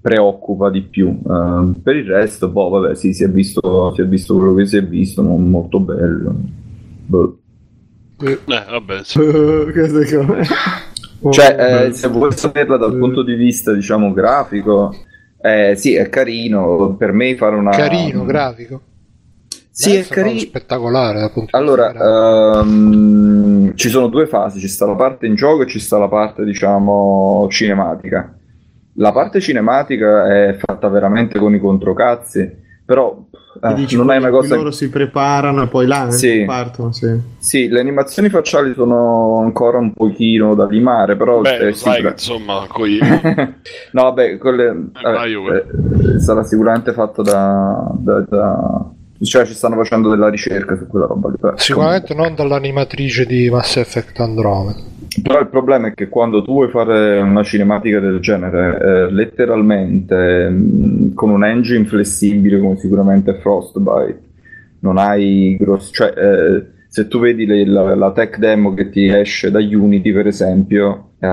preoccupa 0.00 0.70
di 0.70 0.82
più. 0.82 1.08
Eh, 1.08 1.72
per 1.82 1.96
il 1.96 2.06
resto, 2.06 2.48
boh, 2.48 2.68
vabbè, 2.70 2.94
sì, 2.94 3.12
si 3.12 3.24
è 3.24 3.28
visto, 3.28 3.92
si 3.94 4.00
è 4.00 4.06
visto 4.06 4.34
quello 4.36 4.54
che 4.54 4.66
si 4.66 4.78
è 4.78 4.84
visto, 4.84 5.22
non 5.22 5.48
molto 5.48 5.80
bello. 5.80 6.34
Boh. 7.06 7.38
Eh, 8.20 8.38
vabbè, 8.46 9.00
sì. 9.04 9.20
Oh, 11.20 11.32
Cioè, 11.32 11.86
eh, 11.88 11.92
se 11.92 12.06
vuoi 12.08 12.30
saperla 12.32 12.76
dal 12.76 12.94
Eh. 12.94 12.98
punto 12.98 13.22
di 13.22 13.34
vista, 13.34 13.72
diciamo, 13.72 14.12
grafico, 14.12 14.94
eh, 15.40 15.74
sì, 15.76 15.94
è 15.94 16.08
carino. 16.08 16.94
Per 16.96 17.12
me 17.12 17.36
fare 17.36 17.56
una... 17.56 17.70
Carino, 17.70 18.24
grafico. 18.24 18.80
Sì, 19.80 19.94
è 19.94 20.04
carino. 20.08 20.40
spettacolare 20.40 21.20
dal 21.20 21.30
punto 21.30 21.56
di 21.56 21.62
Allora, 21.62 21.92
ehm, 22.60 23.76
ci 23.76 23.88
sono 23.88 24.08
due 24.08 24.26
fasi, 24.26 24.58
ci 24.58 24.66
sta 24.66 24.86
la 24.86 24.96
parte 24.96 25.26
in 25.26 25.36
gioco 25.36 25.62
e 25.62 25.66
ci 25.68 25.78
sta 25.78 25.98
la 25.98 26.08
parte, 26.08 26.42
diciamo, 26.44 27.46
cinematica. 27.48 28.36
La 28.94 29.12
parte 29.12 29.38
cinematica 29.40 30.26
è 30.34 30.56
fatta 30.58 30.88
veramente 30.88 31.38
con 31.38 31.54
i 31.54 31.60
controcazzi, 31.60 32.50
però 32.84 33.24
eh, 33.62 33.74
Dici, 33.74 33.96
non 33.96 34.10
è 34.10 34.16
una 34.16 34.30
cosa... 34.30 34.56
loro 34.56 34.72
si 34.72 34.88
preparano 34.88 35.62
e 35.62 35.68
poi 35.68 35.86
là 35.86 36.08
eh, 36.08 36.10
Sì. 36.10 36.42
partono, 36.44 36.90
sì. 36.90 37.16
Sì, 37.38 37.68
le 37.68 37.78
animazioni 37.78 38.30
facciali 38.30 38.74
sono 38.74 39.38
ancora 39.38 39.78
un 39.78 39.92
pochino 39.92 40.56
da 40.56 40.66
limare, 40.66 41.14
però... 41.14 41.40
Beh, 41.40 41.68
eh, 41.68 41.72
sai 41.72 42.02
beh. 42.02 42.08
insomma, 42.10 42.66
coi... 42.68 42.98
no, 43.92 44.02
vabbè, 44.02 44.38
quelle, 44.38 44.76
vabbè, 44.92 45.66
eh, 46.16 46.18
sarà 46.20 46.42
sicuramente 46.42 46.92
fatto 46.92 47.22
da, 47.22 47.88
da- 47.94 48.24
da- 48.28 48.92
Cioè, 49.20 49.46
ci 49.46 49.54
stanno 49.54 49.74
facendo 49.76 50.08
della 50.10 50.28
ricerca 50.28 50.76
su 50.76 50.86
quella 50.86 51.06
roba 51.06 51.30
lì. 51.30 51.36
Sicuramente 51.56 52.14
non 52.14 52.34
dall'animatrice 52.34 53.26
di 53.26 53.50
Mass 53.50 53.76
Effect 53.76 54.20
Andromeda. 54.20 54.78
Però 55.22 55.40
il 55.40 55.48
problema 55.48 55.88
è 55.88 55.94
che 55.94 56.08
quando 56.08 56.42
tu 56.44 56.52
vuoi 56.52 56.68
fare 56.68 57.20
una 57.20 57.42
cinematica 57.42 57.98
del 57.98 58.20
genere, 58.20 58.78
eh, 58.80 59.12
letteralmente 59.12 60.48
mh, 60.48 61.14
con 61.14 61.30
un 61.30 61.44
engine 61.44 61.84
flessibile 61.84 62.60
come 62.60 62.76
sicuramente 62.76 63.32
è 63.32 63.38
Frostbite, 63.38 64.20
non 64.80 64.98
hai 64.98 65.56
grossi... 65.58 65.92
cioè 65.92 66.12
eh, 66.16 66.66
se 66.88 67.08
tu 67.08 67.18
vedi 67.18 67.44
le- 67.46 67.66
la, 67.66 67.94
la 67.96 68.12
tech 68.12 68.38
demo 68.38 68.72
che 68.74 68.90
ti 68.90 69.08
esce 69.08 69.50
da 69.50 69.58
Unity 69.58 70.12
per 70.12 70.26
esempio, 70.28 71.10
eh, 71.18 71.28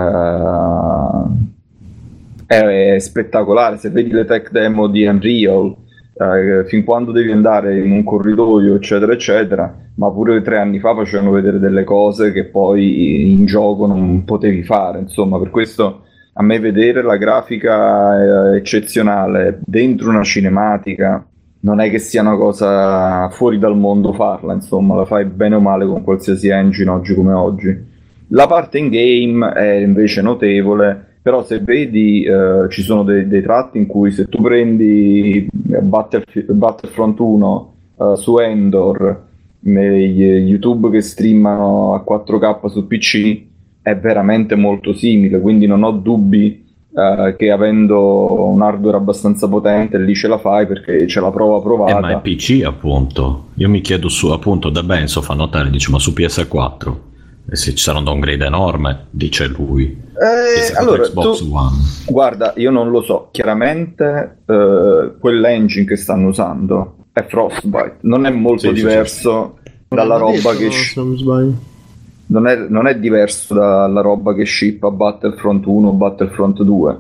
è 2.48 3.00
spettacolare, 3.00 3.78
se 3.78 3.90
vedi 3.90 4.10
le 4.12 4.26
tech 4.26 4.50
demo 4.52 4.88
di 4.88 5.06
Unreal, 5.06 5.76
eh, 6.18 6.66
fin 6.68 6.84
quando 6.84 7.12
devi 7.12 7.32
andare 7.32 7.78
in 7.80 7.92
un 7.92 8.04
corridoio, 8.04 8.76
eccetera, 8.76 9.12
eccetera, 9.12 9.76
ma 9.96 10.12
pure 10.12 10.42
tre 10.42 10.58
anni 10.58 10.80
fa 10.80 10.96
facevano 10.96 11.32
vedere 11.32 11.60
delle 11.60 11.84
cose 11.84 12.32
che 12.32 12.46
poi 12.46 13.32
in 13.32 13.46
gioco 13.46 13.86
non 13.86 14.24
potevi 14.24 14.64
fare. 14.64 15.00
Insomma, 15.00 15.38
per 15.38 15.50
questo 15.50 16.04
a 16.34 16.44
me 16.44 16.60
vedere 16.60 17.02
la 17.02 17.18
grafica 17.18 18.54
eh, 18.54 18.58
eccezionale 18.58 19.60
dentro 19.66 20.10
una 20.10 20.24
cinematica 20.24 21.26
non 21.62 21.80
è 21.80 21.90
che 21.90 22.00
sia 22.00 22.22
una 22.22 22.36
cosa 22.36 23.28
fuori 23.30 23.58
dal 23.58 23.76
mondo 23.76 24.14
farla, 24.14 24.54
insomma, 24.54 24.96
la 24.96 25.06
fai 25.06 25.26
bene 25.26 25.56
o 25.56 25.60
male 25.60 25.86
con 25.86 26.04
qualsiasi 26.04 26.48
engine 26.50 26.92
oggi 26.92 27.16
come 27.16 27.34
oggi. 27.34 27.94
La 28.30 28.46
parte 28.46 28.78
in 28.78 28.90
game 28.90 29.52
è 29.52 29.72
invece 29.78 30.22
notevole, 30.22 31.15
però 31.26 31.44
se 31.44 31.58
vedi 31.58 32.22
eh, 32.24 32.68
ci 32.70 32.84
sono 32.84 33.02
dei, 33.02 33.28
dei 33.28 33.42
tratti 33.42 33.80
in 33.80 33.88
cui 33.88 34.12
se 34.12 34.26
tu 34.28 34.44
prendi 34.44 35.50
eh, 35.72 35.80
Battlefi- 35.82 36.46
Battlefront 36.48 37.18
1 37.20 37.74
eh, 37.98 38.14
su 38.16 38.38
Endor, 38.38 39.24
negli 39.62 40.22
YouTube 40.22 40.92
che 40.92 41.02
streamano 41.02 41.96
a 41.96 42.04
4K 42.08 42.68
su 42.68 42.86
PC, 42.86 43.42
è 43.82 43.98
veramente 43.98 44.54
molto 44.54 44.94
simile, 44.94 45.42
quindi 45.42 45.66
non 45.66 45.82
ho 45.82 45.94
dubbi 45.94 46.64
eh, 46.96 47.36
che 47.36 47.50
avendo 47.50 48.46
un 48.52 48.62
hardware 48.62 48.98
abbastanza 48.98 49.50
potente 49.50 49.98
lì 49.98 50.14
ce 50.14 50.28
la 50.28 50.38
fai 50.38 50.68
perché 50.68 51.06
c'è 51.06 51.22
la 51.22 51.32
prova 51.32 51.58
Eh, 51.58 51.62
provata. 51.64 52.00
ma 52.02 52.12
è 52.12 52.22
PC 52.22 52.62
appunto. 52.64 53.46
Io 53.56 53.68
mi 53.70 53.82
chiedo 53.82 54.10
su 54.10 54.28
appunto 54.28 54.70
da 54.70 54.84
Benzo 54.84 55.24
fa 55.24 55.34
notare, 55.34 55.72
dice 55.72 55.90
ma 55.90 55.98
su 55.98 56.12
PS4 56.12 56.94
e 57.48 57.56
se 57.56 57.72
ci 57.72 57.84
sarà 57.84 58.00
un 58.00 58.04
downgrade 58.04 58.46
enorme, 58.46 59.06
dice 59.12 59.48
lui. 59.48 59.86
Eh, 59.86 60.60
PS4 60.72 60.78
allora, 60.78 61.04
Xbox 61.04 61.38
tu- 61.40 61.54
One. 61.54 61.76
Guarda, 62.08 62.54
io 62.58 62.72
non 62.72 62.90
lo 62.90 63.02
so, 63.02 63.30
chiaramente 63.32 64.40
eh, 64.46 65.14
quell'engine 65.20 65.86
che 65.86 65.96
stanno 65.96 66.28
usando 66.30 66.96
è 67.12 67.24
Frostbite, 67.28 67.98
non 68.02 68.26
è 68.26 68.30
molto 68.32 68.62
Sì, 68.62 68.68
sì, 68.68 68.74
diverso 68.74 69.60
dalla 69.88 70.18
roba 70.18 70.34
detto, 70.54 70.58
che 70.58 70.70
sbaglio. 71.18 71.54
non 72.28 72.48
è, 72.48 72.56
non 72.68 72.88
è 72.88 72.98
diverso 73.00 73.54
dalla 73.54 74.02
roba 74.02 74.34
che 74.34 74.46
shippa 74.46 74.90
Battlefront 74.92 75.66
1 75.66 75.88
o 75.88 75.92
Battlefront 75.94 76.62
2. 76.64 76.98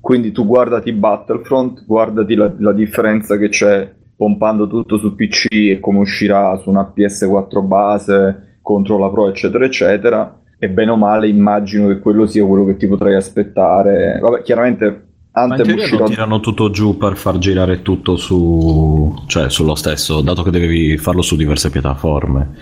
Quindi 0.00 0.32
tu 0.32 0.46
guardati 0.46 0.92
Battlefront, 0.92 1.84
guardati 1.84 2.34
la, 2.34 2.50
la 2.58 2.72
differenza 2.72 3.36
che 3.36 3.48
c'è 3.50 3.92
pompando 4.16 4.66
tutto 4.68 4.96
su 4.96 5.14
PC 5.14 5.46
e 5.50 5.78
come 5.80 5.98
uscirà 5.98 6.56
su 6.62 6.70
una 6.70 6.90
PS4 6.96 7.62
base 7.66 8.47
contro 8.68 8.98
la 8.98 9.08
Pro, 9.08 9.28
eccetera, 9.28 9.64
eccetera. 9.64 10.40
E 10.58 10.68
bene 10.68 10.90
o 10.90 10.96
male 10.96 11.26
immagino 11.26 11.88
che 11.88 12.00
quello 12.00 12.26
sia 12.26 12.44
quello 12.44 12.66
che 12.66 12.76
ti 12.76 12.86
potrei 12.86 13.14
aspettare. 13.14 14.18
Vabbè, 14.20 14.42
chiaramente 14.42 15.06
Anthem 15.32 15.74
uscirà... 15.74 16.02
lo 16.02 16.08
tirano 16.08 16.40
tutto 16.40 16.68
giù 16.68 16.98
per 16.98 17.16
far 17.16 17.38
girare 17.38 17.80
tutto 17.80 18.16
su, 18.16 19.22
cioè 19.26 19.48
sullo 19.48 19.74
stesso, 19.74 20.20
dato 20.20 20.42
che 20.42 20.50
devi 20.50 20.98
farlo 20.98 21.22
su 21.22 21.34
diverse 21.34 21.70
piattaforme. 21.70 22.56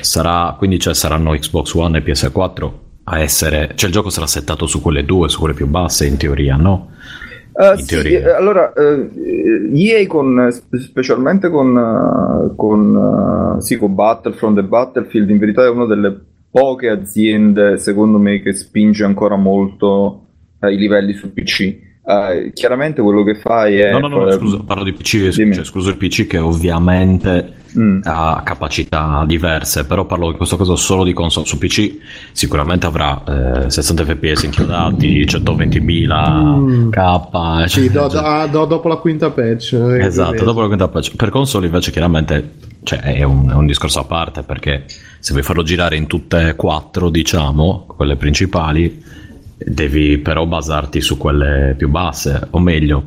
Sarà, 0.00 0.54
quindi 0.56 0.78
cioè, 0.78 0.94
saranno 0.94 1.32
Xbox 1.32 1.74
One 1.74 1.98
e 1.98 2.04
PS4 2.04 2.70
a 3.04 3.18
essere, 3.18 3.72
cioè 3.74 3.88
il 3.88 3.94
gioco 3.94 4.10
sarà 4.10 4.28
settato 4.28 4.66
su 4.66 4.80
quelle 4.80 5.04
due, 5.04 5.28
su 5.28 5.40
quelle 5.40 5.54
più 5.54 5.66
basse 5.66 6.06
in 6.06 6.18
teoria, 6.18 6.54
no? 6.54 6.90
Eh, 7.60 7.72
in 7.72 7.78
sì, 7.78 7.86
teoria. 7.86 8.20
eh, 8.20 8.30
allora, 8.30 8.72
eh, 8.72 9.10
EA 9.74 10.06
con, 10.06 10.48
spe- 10.52 10.78
specialmente 10.78 11.50
con, 11.50 11.76
eh, 11.76 12.54
con, 12.54 13.56
eh, 13.58 13.60
sì, 13.60 13.76
con 13.76 13.96
Battlefront 13.96 14.58
e 14.58 14.62
Battlefield, 14.62 15.28
in 15.28 15.38
verità 15.38 15.64
è 15.64 15.68
una 15.68 15.86
delle 15.86 16.16
poche 16.48 16.88
aziende, 16.88 17.76
secondo 17.78 18.18
me, 18.18 18.40
che 18.42 18.52
spinge 18.52 19.04
ancora 19.04 19.34
molto 19.34 20.26
eh, 20.60 20.72
i 20.72 20.76
livelli 20.76 21.14
su 21.14 21.32
PC. 21.32 21.60
Eh, 21.60 22.52
chiaramente 22.54 23.02
quello 23.02 23.24
che 23.24 23.34
fai 23.34 23.80
è... 23.80 23.90
No, 23.90 24.06
no, 24.06 24.08
no, 24.08 24.28
eh, 24.28 24.32
scusa, 24.32 24.62
parlo 24.64 24.84
di 24.84 24.92
PC, 24.92 25.28
dimmi. 25.30 25.54
cioè, 25.54 25.64
scusa 25.64 25.90
il 25.90 25.96
PC 25.96 26.28
che 26.28 26.38
ovviamente 26.38 27.54
Mm. 27.76 28.00
ha 28.04 28.40
capacità 28.44 29.24
diverse, 29.26 29.84
però 29.84 30.04
parlo 30.06 30.30
in 30.30 30.36
questo 30.36 30.56
caso 30.56 30.76
solo 30.76 31.04
di 31.04 31.12
console 31.12 31.44
su 31.46 31.58
PC, 31.58 31.96
sicuramente 32.32 32.86
avrà 32.86 33.64
eh, 33.66 33.70
60 33.70 34.04
fps 34.04 34.42
inchiodati, 34.44 35.24
120.000 35.26 36.56
Mm. 36.58 36.90
K, 36.90 36.98
Sì, 37.68 37.80
eccetera, 37.80 38.00
do- 38.00 38.06
eccetera. 38.06 38.46
do- 38.46 38.58
do- 38.58 38.64
dopo 38.66 38.88
la 38.88 38.96
quinta 38.96 39.30
patch. 39.30 39.72
eh, 39.74 40.04
Esatto, 40.04 40.44
dopo 40.44 40.60
la 40.60 40.66
quinta 40.66 40.88
patch. 40.88 41.14
Per 41.16 41.30
console 41.30 41.66
invece 41.66 41.90
chiaramente 41.90 42.52
cioè, 42.84 43.00
è, 43.00 43.22
un, 43.22 43.50
è 43.50 43.54
un 43.54 43.66
discorso 43.66 44.00
a 44.00 44.04
parte 44.04 44.42
perché 44.42 44.84
se 45.18 45.32
vuoi 45.32 45.42
farlo 45.44 45.62
girare 45.62 45.96
in 45.96 46.06
tutte 46.06 46.48
e 46.48 46.54
quattro, 46.56 47.10
diciamo, 47.10 47.84
quelle 47.86 48.16
principali, 48.16 49.02
devi 49.56 50.18
però 50.18 50.46
basarti 50.46 51.00
su 51.00 51.18
quelle 51.18 51.74
più 51.76 51.88
basse, 51.88 52.46
o 52.50 52.58
meglio, 52.60 53.04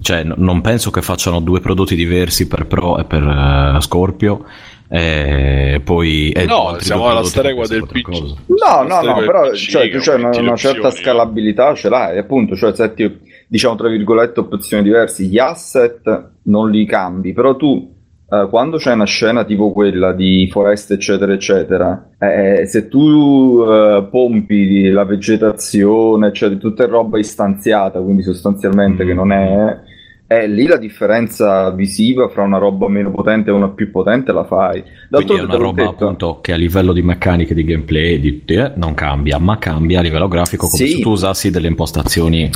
cioè, 0.00 0.24
n- 0.24 0.34
non 0.36 0.60
penso 0.60 0.90
che 0.90 1.02
facciano 1.02 1.40
due 1.40 1.60
prodotti 1.60 1.94
diversi 1.94 2.46
per 2.48 2.66
Pro 2.66 2.98
e 2.98 3.04
per 3.04 3.22
eh, 3.22 3.80
Scorpio 3.80 4.44
e 4.92 5.80
poi 5.84 6.30
e 6.30 6.46
No, 6.46 6.68
altri 6.68 6.84
siamo 6.86 7.08
alla 7.08 7.22
stregua 7.22 7.66
del 7.66 7.86
PC. 7.86 8.08
No, 8.08 8.82
no, 8.88 9.00
no, 9.02 9.14
però 9.24 9.50
PC 9.50 9.70
cioè, 9.70 9.90
tu 9.90 9.98
c'hai 10.00 10.20
una, 10.20 10.36
una 10.36 10.56
certa 10.56 10.90
scalabilità, 10.90 11.74
ce 11.74 11.88
l'hai, 11.88 12.18
appunto, 12.18 12.56
cioè 12.56 12.74
setti, 12.74 13.20
diciamo 13.46 13.76
tra 13.76 13.88
virgolette 13.88 14.40
opzioni 14.40 14.82
diverse, 14.82 15.22
gli 15.24 15.38
asset 15.38 16.30
non 16.44 16.70
li 16.70 16.84
cambi, 16.86 17.32
però 17.32 17.54
tu 17.54 17.94
eh, 18.28 18.46
quando 18.50 18.78
c'è 18.78 18.92
una 18.92 19.04
scena 19.04 19.44
tipo 19.44 19.70
quella 19.70 20.12
di 20.12 20.48
foreste 20.50 20.94
eccetera 20.94 21.32
eccetera, 21.32 22.10
eh, 22.18 22.66
se 22.66 22.88
tu 22.88 23.64
eh, 23.68 24.08
pompi 24.10 24.88
la 24.90 25.04
vegetazione, 25.04 26.32
cioè 26.32 26.56
tutta 26.58 26.86
roba 26.86 27.16
istanziata, 27.18 28.00
quindi 28.00 28.22
sostanzialmente 28.22 29.04
Mm. 29.04 29.06
che 29.06 29.14
non 29.14 29.30
è... 29.32 29.78
è 30.30 30.46
lì 30.46 30.68
la 30.68 30.76
differenza 30.76 31.70
visiva 31.72 32.28
fra 32.28 32.44
una 32.44 32.58
roba 32.58 32.88
meno 32.88 33.10
potente 33.10 33.50
e 33.50 33.52
una 33.52 33.70
più 33.70 33.90
potente 33.90 34.30
la 34.30 34.44
fai. 34.44 34.80
Quindi 35.10 35.34
è 35.34 35.40
una 35.40 35.56
roba 35.56 35.82
detto, 35.82 36.04
appunto 36.04 36.38
che 36.40 36.52
a 36.52 36.56
livello 36.56 36.92
di 36.92 37.02
meccanica, 37.02 37.52
di 37.52 37.64
gameplay, 37.64 38.20
di, 38.20 38.42
eh, 38.46 38.70
non 38.76 38.94
cambia, 38.94 39.38
ma 39.38 39.58
cambia 39.58 39.98
a 39.98 40.02
livello 40.02 40.28
grafico 40.28 40.68
come 40.68 40.84
Sì. 40.84 40.98
se 40.98 41.00
tu 41.00 41.10
usassi 41.10 41.50
delle 41.50 41.66
impostazioni 41.66 42.48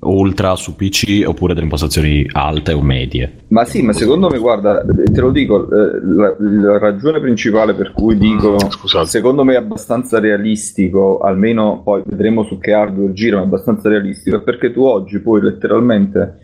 ultra 0.00 0.56
su 0.56 0.76
PC 0.76 1.22
oppure 1.26 1.54
delle 1.54 1.64
impostazioni 1.64 2.26
alte 2.32 2.74
o 2.74 2.82
medie. 2.82 3.32
Ma 3.48 3.64
sì, 3.64 3.80
ma 3.80 3.94
secondo 3.94 4.28
me, 4.28 4.36
guarda, 4.36 4.84
te 4.84 5.20
lo 5.22 5.30
dico, 5.30 5.64
eh, 5.72 6.00
la, 6.04 6.36
la 6.38 6.78
ragione 6.78 7.18
principale 7.18 7.72
per 7.72 7.92
cui 7.92 8.18
dico, 8.18 8.58
Scusate. 8.68 9.06
secondo 9.08 9.42
me 9.42 9.54
è 9.54 9.56
abbastanza 9.56 10.20
realistico, 10.20 11.20
almeno 11.20 11.80
poi 11.82 12.02
vedremo 12.04 12.42
su 12.44 12.58
che 12.58 12.74
hardware 12.74 13.14
gira, 13.14 13.36
ma 13.36 13.44
è 13.44 13.46
abbastanza 13.46 13.88
realistico, 13.88 14.36
è 14.36 14.42
perché 14.42 14.70
tu 14.70 14.82
oggi 14.82 15.18
puoi 15.20 15.40
letteralmente 15.40 16.41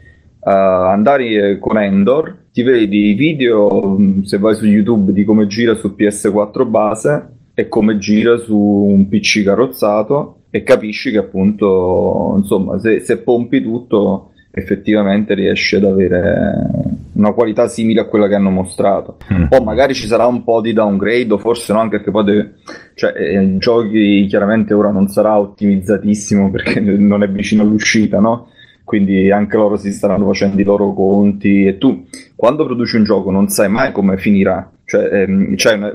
eh, 0.48 0.90
andare 0.92 1.24
eh, 1.26 1.58
con 1.58 1.78
Endor, 1.78 2.46
ti 2.52 2.62
vedi 2.62 3.10
i 3.10 3.14
video, 3.14 3.96
mh, 3.98 4.22
se 4.22 4.38
vai 4.38 4.54
su 4.54 4.64
YouTube, 4.64 5.12
di 5.12 5.24
come 5.24 5.46
gira 5.46 5.74
su 5.74 5.94
PS4 5.96 6.66
base 6.66 7.28
e 7.54 7.68
come 7.68 7.98
gira 7.98 8.38
su 8.38 8.56
un 8.56 9.08
PC 9.08 9.42
carrozzato 9.44 10.42
e 10.50 10.62
capisci 10.62 11.10
che 11.10 11.18
appunto, 11.18 12.34
insomma, 12.38 12.78
se, 12.78 13.00
se 13.00 13.18
pompi 13.18 13.62
tutto 13.62 14.30
effettivamente 14.50 15.34
riesci 15.34 15.76
ad 15.76 15.84
avere 15.84 16.66
una 17.12 17.32
qualità 17.32 17.68
simile 17.68 18.00
a 18.00 18.06
quella 18.06 18.28
che 18.28 18.34
hanno 18.34 18.50
mostrato. 18.50 19.18
Mm. 19.32 19.46
Poi 19.48 19.62
magari 19.62 19.92
ci 19.92 20.06
sarà 20.06 20.26
un 20.26 20.44
po' 20.44 20.60
di 20.60 20.72
downgrade, 20.72 21.32
o 21.32 21.38
forse 21.38 21.72
no, 21.72 21.80
anche 21.80 21.96
perché 21.96 22.10
poi 22.10 22.24
deve- 22.24 22.54
cioè, 22.94 23.12
eh, 23.14 23.56
giochi 23.58 24.26
chiaramente 24.28 24.72
ora 24.72 24.90
non 24.90 25.08
sarà 25.08 25.38
ottimizzatissimo 25.38 26.50
perché 26.50 26.80
non 26.80 27.22
è 27.22 27.28
vicino 27.28 27.62
all'uscita, 27.62 28.18
no? 28.18 28.48
Quindi 28.88 29.30
anche 29.30 29.58
loro 29.58 29.76
si 29.76 29.92
staranno 29.92 30.24
facendo 30.24 30.58
i 30.58 30.64
loro 30.64 30.94
conti 30.94 31.66
e 31.66 31.76
tu 31.76 32.06
quando 32.34 32.64
produci 32.64 32.96
un 32.96 33.04
gioco 33.04 33.30
non 33.30 33.48
sai 33.50 33.68
mai 33.68 33.92
come 33.92 34.16
finirà. 34.16 34.66
Cioè, 34.82 35.04
ehm, 35.24 35.56
cioè, 35.56 35.74
una- 35.74 35.92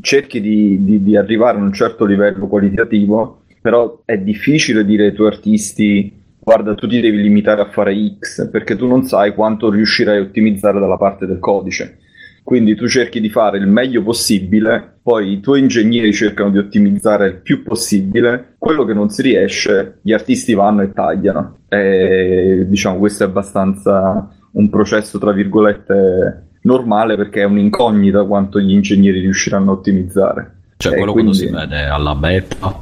cerchi 0.00 0.40
di, 0.40 0.82
di- 0.82 1.02
di 1.02 1.14
arrivare 1.14 1.58
a 1.58 1.60
un 1.60 1.74
certo 1.74 2.06
livello 2.06 2.46
qualitativo, 2.46 3.42
però 3.60 4.00
è 4.06 4.16
difficile 4.16 4.82
dire 4.86 5.08
ai 5.08 5.12
tuoi 5.12 5.26
artisti 5.28 6.10
guarda, 6.38 6.74
tu 6.74 6.88
ti 6.88 7.00
devi 7.00 7.20
limitare 7.20 7.60
a 7.60 7.68
fare 7.70 7.94
X 8.18 8.48
perché 8.50 8.76
tu 8.76 8.86
non 8.86 9.04
sai 9.04 9.34
quanto 9.34 9.70
riuscirai 9.70 10.16
a 10.18 10.22
ottimizzare 10.22 10.80
dalla 10.80 10.96
parte 10.96 11.26
del 11.26 11.38
codice. 11.38 11.98
Quindi 12.42 12.74
tu 12.74 12.88
cerchi 12.88 13.20
di 13.20 13.30
fare 13.30 13.58
il 13.58 13.66
meglio 13.66 14.02
possibile, 14.02 14.96
poi 15.02 15.32
i 15.32 15.40
tuoi 15.40 15.60
ingegneri 15.60 16.12
cercano 16.12 16.50
di 16.50 16.58
ottimizzare 16.58 17.26
il 17.26 17.36
più 17.36 17.62
possibile, 17.62 18.54
quello 18.58 18.84
che 18.84 18.94
non 18.94 19.10
si 19.10 19.22
riesce, 19.22 19.98
gli 20.02 20.12
artisti 20.12 20.52
vanno 20.54 20.82
e 20.82 20.92
tagliano. 20.92 21.58
E 21.68 22.64
diciamo 22.68 22.98
questo 22.98 23.24
è 23.24 23.26
abbastanza 23.26 24.28
un 24.52 24.68
processo, 24.68 25.18
tra 25.18 25.32
virgolette, 25.32 26.48
normale 26.62 27.16
perché 27.16 27.42
è 27.42 27.44
un'incognita 27.44 28.24
quanto 28.24 28.60
gli 28.60 28.72
ingegneri 28.72 29.20
riusciranno 29.20 29.70
a 29.70 29.74
ottimizzare. 29.74 30.56
Cioè 30.76 30.96
quello 30.96 31.12
quindi- 31.12 31.46
quando 31.46 31.60
si 31.60 31.68
vede 31.68 31.84
alla 31.84 32.14
beta 32.16 32.80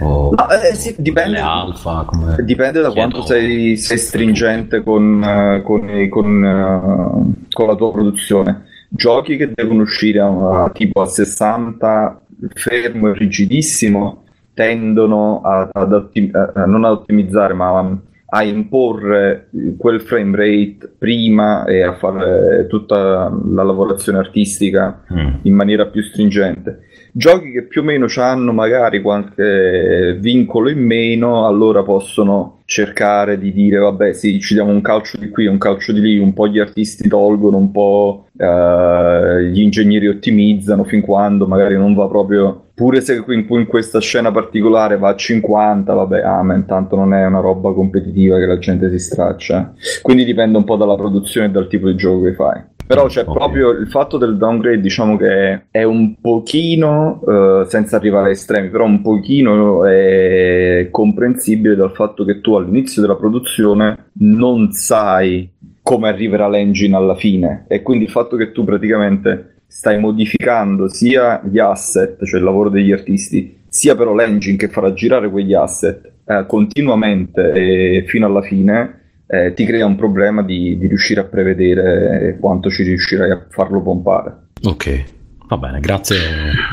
o 0.00 0.34
No, 0.34 0.50
eh, 0.50 0.74
sì, 0.74 0.94
dipende, 0.98 1.38
alfa, 1.38 2.04
come... 2.06 2.36
dipende 2.40 2.80
da 2.80 2.90
quanto 2.90 3.22
sei, 3.22 3.76
sei 3.76 3.98
stringente 3.98 4.82
con, 4.82 5.22
eh, 5.22 5.62
con, 5.62 6.08
con, 6.08 6.44
eh, 6.44 7.46
con 7.50 7.66
la 7.66 7.74
tua 7.74 7.92
produzione. 7.92 8.64
Giochi 8.96 9.36
che 9.36 9.50
devono 9.52 9.82
uscire 9.82 10.20
a, 10.20 10.70
tipo 10.72 11.02
a 11.02 11.06
60 11.06 12.20
fermo 12.54 13.08
e 13.08 13.14
rigidissimo 13.14 14.22
tendono 14.54 15.40
a- 15.42 15.68
ad 15.72 15.92
otti- 15.92 16.30
a- 16.32 16.64
non 16.66 16.84
ad 16.84 16.92
ottimizzare 16.92 17.54
ma 17.54 17.98
a 18.26 18.42
imporre 18.42 19.48
quel 19.78 20.00
frame 20.00 20.36
rate 20.36 20.92
prima 20.98 21.64
e 21.64 21.82
a 21.82 21.94
fare 21.94 22.66
tutta 22.68 23.28
la 23.30 23.62
lavorazione 23.62 24.18
artistica 24.18 25.02
Mm. 25.12 25.28
in 25.42 25.54
maniera 25.54 25.86
più 25.86 26.02
stringente. 26.02 26.80
Giochi 27.16 27.52
che 27.52 27.62
più 27.62 27.82
o 27.82 27.84
meno 27.84 28.06
hanno 28.16 28.52
magari 28.52 29.00
qualche 29.00 30.16
vincolo 30.18 30.68
in 30.68 30.84
meno, 30.84 31.46
allora 31.46 31.84
possono 31.84 32.62
cercare 32.64 33.38
di 33.38 33.52
dire 33.52 33.78
vabbè 33.78 34.12
sì, 34.12 34.40
ci 34.40 34.54
diamo 34.54 34.72
un 34.72 34.80
calcio 34.80 35.18
di 35.18 35.28
qui, 35.28 35.46
un 35.46 35.58
calcio 35.58 35.92
di 35.92 36.00
lì, 36.00 36.18
un 36.18 36.32
po' 36.32 36.48
gli 36.48 36.58
artisti 36.58 37.08
tolgono, 37.08 37.56
un 37.56 37.70
po' 37.70 38.26
eh, 38.36 39.44
gli 39.44 39.60
ingegneri 39.60 40.08
ottimizzano 40.08 40.82
fin 40.82 41.02
quando 41.02 41.46
magari 41.46 41.76
non 41.76 41.94
va 41.94 42.08
proprio 42.08 42.70
pure 42.74 43.00
se 43.00 43.22
in, 43.28 43.46
in 43.48 43.66
questa 43.66 44.00
scena 44.00 44.32
particolare 44.32 44.98
va 44.98 45.10
a 45.10 45.16
50, 45.16 45.92
vabbè, 45.92 46.20
amen, 46.20 46.66
tanto 46.66 46.96
non 46.96 47.14
è 47.14 47.24
una 47.24 47.38
roba 47.38 47.72
competitiva 47.72 48.38
che 48.38 48.46
la 48.46 48.58
gente 48.58 48.90
si 48.90 48.98
straccia. 48.98 49.72
Quindi 50.02 50.24
dipende 50.24 50.58
un 50.58 50.64
po' 50.64 50.74
dalla 50.74 50.96
produzione 50.96 51.46
e 51.46 51.50
dal 51.50 51.68
tipo 51.68 51.86
di 51.86 51.94
gioco 51.94 52.22
che 52.22 52.34
fai. 52.34 52.60
Però 52.86 53.06
c'è 53.06 53.24
Ok. 53.26 53.32
proprio 53.32 53.70
il 53.70 53.88
fatto 53.88 54.18
del 54.18 54.36
downgrade, 54.36 54.80
diciamo 54.80 55.16
che 55.16 55.62
è 55.70 55.82
un 55.84 56.16
pochino, 56.20 57.22
eh, 57.26 57.64
senza 57.66 57.96
arrivare 57.96 58.28
a 58.28 58.30
estremi, 58.32 58.68
però 58.68 58.84
un 58.84 59.00
pochino 59.00 59.86
è 59.86 60.88
comprensibile 60.90 61.76
dal 61.76 61.92
fatto 61.92 62.24
che 62.24 62.40
tu 62.40 62.54
all'inizio 62.54 63.00
della 63.00 63.16
produzione 63.16 64.10
non 64.18 64.72
sai 64.72 65.50
come 65.82 66.08
arriverà 66.08 66.48
l'engine 66.48 66.96
alla 66.96 67.14
fine 67.14 67.64
e 67.68 67.82
quindi 67.82 68.04
il 68.04 68.10
fatto 68.10 68.36
che 68.36 68.52
tu 68.52 68.64
praticamente 68.64 69.56
stai 69.66 69.98
modificando 69.98 70.88
sia 70.88 71.42
gli 71.44 71.58
asset, 71.58 72.22
cioè 72.24 72.38
il 72.38 72.44
lavoro 72.44 72.68
degli 72.68 72.92
artisti, 72.92 73.62
sia 73.68 73.96
però 73.96 74.14
l'engine 74.14 74.56
che 74.56 74.68
farà 74.68 74.92
girare 74.92 75.28
quegli 75.30 75.52
asset 75.54 76.12
eh, 76.26 76.44
continuamente 76.46 77.52
e 77.52 78.04
fino 78.06 78.26
alla 78.26 78.42
fine 78.42 79.00
eh, 79.46 79.54
ti 79.54 79.64
crea 79.64 79.86
un 79.86 79.96
problema 79.96 80.42
di, 80.42 80.76
di 80.78 80.86
riuscire 80.86 81.20
a 81.20 81.24
prevedere 81.24 82.36
quanto 82.40 82.70
ci 82.70 82.82
riuscirai 82.82 83.30
a 83.30 83.46
farlo 83.50 83.82
pompare. 83.82 84.36
Ok, 84.62 85.04
va 85.48 85.56
bene, 85.56 85.80
grazie 85.80 86.18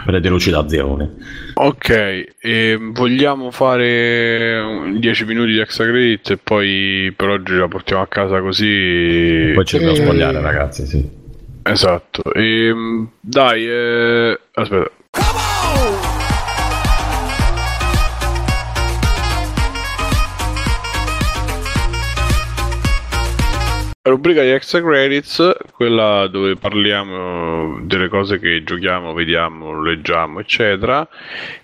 per 0.05 0.13
le 0.13 0.19
delucidazioni. 0.21 1.09
Ok, 1.55 1.89
e 2.39 2.77
vogliamo 2.91 3.51
fare 3.51 4.93
10 4.97 5.25
minuti 5.25 5.51
di 5.51 5.59
extra 5.59 5.85
credit 5.85 6.31
e 6.31 6.37
poi 6.37 7.13
per 7.15 7.29
oggi 7.29 7.55
la 7.57 7.67
portiamo 7.67 8.01
a 8.01 8.07
casa 8.07 8.39
così. 8.41 9.51
Poi 9.53 9.65
ci 9.65 9.77
dobbiamo 9.77 9.97
Eh. 9.97 10.01
spogliare 10.03 10.41
ragazzi, 10.41 10.85
sì. 10.85 11.19
Esatto. 11.63 12.33
Ehm, 12.33 13.09
dai, 13.19 13.67
eh, 13.67 14.39
aspetta. 14.53 14.91
Rubrica 24.03 24.41
di 24.41 24.49
extra 24.49 24.81
credits, 24.81 25.55
quella 25.75 26.25
dove 26.25 26.55
parliamo 26.55 27.81
delle 27.83 28.07
cose 28.07 28.39
che 28.39 28.63
giochiamo, 28.63 29.13
vediamo, 29.13 29.79
leggiamo, 29.79 30.39
eccetera. 30.39 31.07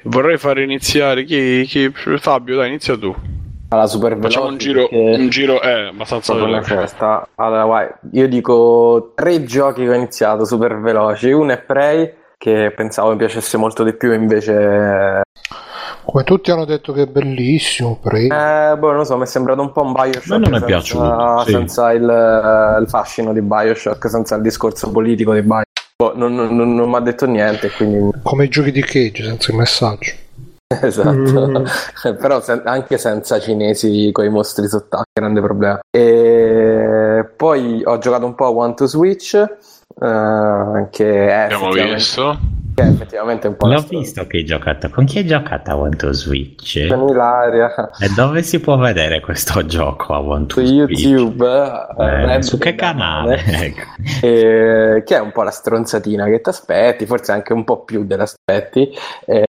Vorrei 0.03 0.37
fare 0.37 0.61
iniziare 0.61 1.23
chi, 1.23 1.63
chi- 1.65 1.91
Fabio, 2.19 2.57
dai, 2.57 2.67
inizia 2.67 2.95
tu. 2.95 3.11
Alla 3.69 3.87
super 3.87 4.15
veloce. 4.15 4.27
Facciamo 4.27 4.51
un 4.51 4.57
giro, 4.59 4.87
un 4.91 5.29
giro 5.29 5.59
eh, 5.59 5.87
abbastanza 5.87 6.35
veloce. 6.35 6.87
Allora, 7.37 7.65
vai. 7.65 7.89
Io 8.11 8.27
dico 8.27 9.13
tre 9.15 9.43
giochi 9.43 9.81
che 9.81 9.89
ho 9.89 9.95
iniziato 9.95 10.45
super 10.45 10.79
veloci. 10.79 11.31
Uno 11.31 11.53
è 11.53 11.57
Prey, 11.57 12.13
che 12.37 12.71
pensavo 12.75 13.09
mi 13.09 13.17
piacesse 13.17 13.57
molto 13.57 13.83
di 13.83 13.95
più, 13.95 14.13
invece. 14.13 15.23
Come 16.09 16.23
tutti 16.23 16.51
hanno 16.51 16.63
detto 16.63 16.93
che 16.93 17.01
è 17.01 17.05
bellissimo, 17.05 17.99
prego. 18.01 18.33
Eh, 18.33 18.75
boh, 18.77 18.87
non 18.87 18.95
lo 18.97 19.03
so, 19.03 19.17
mi 19.17 19.23
è 19.23 19.25
sembrato 19.25 19.61
un 19.61 19.73
po' 19.73 19.81
un 19.81 19.91
Bioshock. 19.91 20.31
A 20.31 20.37
me 20.37 20.45
non 20.47 20.53
è 20.53 20.59
senza, 20.59 20.65
piaciuto, 20.65 21.43
sì. 21.45 21.51
senza 21.51 21.91
il, 21.91 22.09
eh, 22.09 22.81
il 22.81 22.87
fascino 22.87 23.33
di 23.33 23.41
Bioshock, 23.41 24.09
senza 24.09 24.35
il 24.35 24.41
discorso 24.41 24.89
politico 24.89 25.33
di 25.33 25.41
Bioshock. 25.41 25.65
Boh, 26.01 26.13
non, 26.15 26.33
non- 26.33 26.55
non- 26.55 26.75
non 26.75 26.89
mi 26.89 26.95
ha 26.95 26.99
detto 27.01 27.25
niente, 27.25 27.69
quindi. 27.71 28.19
Come 28.23 28.45
i 28.45 28.47
giochi 28.49 28.71
di 28.71 28.81
Cage, 28.83 29.23
senza 29.23 29.51
il 29.51 29.57
messaggio. 29.57 30.11
Esatto, 30.81 31.09
Mm. 31.09 31.65
però 32.19 32.39
sen- 32.41 32.61
anche 32.65 32.97
senza 32.97 33.39
cinesi 33.39 34.09
con 34.13 34.23
i 34.25 34.29
mostri 34.29 34.67
sott'acqua, 34.67 35.03
grande 35.13 35.41
problema. 35.41 35.79
E 35.89 37.25
poi 37.35 37.81
ho 37.83 37.97
giocato 37.97 38.25
un 38.25 38.33
po' 38.35 38.45
a 38.45 38.49
One 38.51 38.73
to 38.75 38.85
Switch, 38.85 39.33
eh, 39.33 40.87
che 40.89 41.27
è 41.27 41.31
Abbiamo 41.33 41.65
effettivamente, 41.69 41.93
visto. 41.95 42.37
È 42.81 42.87
effettivamente 42.87 43.47
un 43.47 43.55
po' 43.55 43.67
L'ho 43.67 43.81
visto 43.81 44.25
che 44.27 44.37
hai 44.37 44.45
giocato. 44.45 44.89
Con 44.89 45.05
chi 45.05 45.19
hai 45.19 45.25
giocato 45.25 45.71
a 45.71 45.75
One 45.77 45.95
to 45.95 46.11
Switch? 46.13 46.87
Con 46.87 47.07
Ilaria 47.09 47.73
E 47.99 48.09
dove 48.15 48.43
si 48.43 48.59
può 48.59 48.77
vedere 48.77 49.19
questo 49.19 49.63
gioco 49.67 50.13
a 50.13 50.19
One 50.19 50.45
to 50.45 50.59
su 50.59 50.65
Switch? 50.65 50.99
YouTube, 50.99 51.45
Eh, 51.97 52.35
eh, 52.35 52.41
su 52.43 52.57
che 52.57 52.75
canale? 52.75 53.41
Ecco. 53.47 53.81
eh, 54.25 55.03
che 55.05 55.15
è 55.15 55.19
un 55.19 55.31
po' 55.31 55.43
la 55.43 55.51
stronzatina 55.51 56.25
che 56.25 56.41
ti 56.41 56.49
aspetti, 56.49 57.05
forse 57.05 57.31
anche 57.31 57.53
un 57.53 57.63
po' 57.63 57.83
più 57.83 58.05
dell'aspetti. 58.05 58.91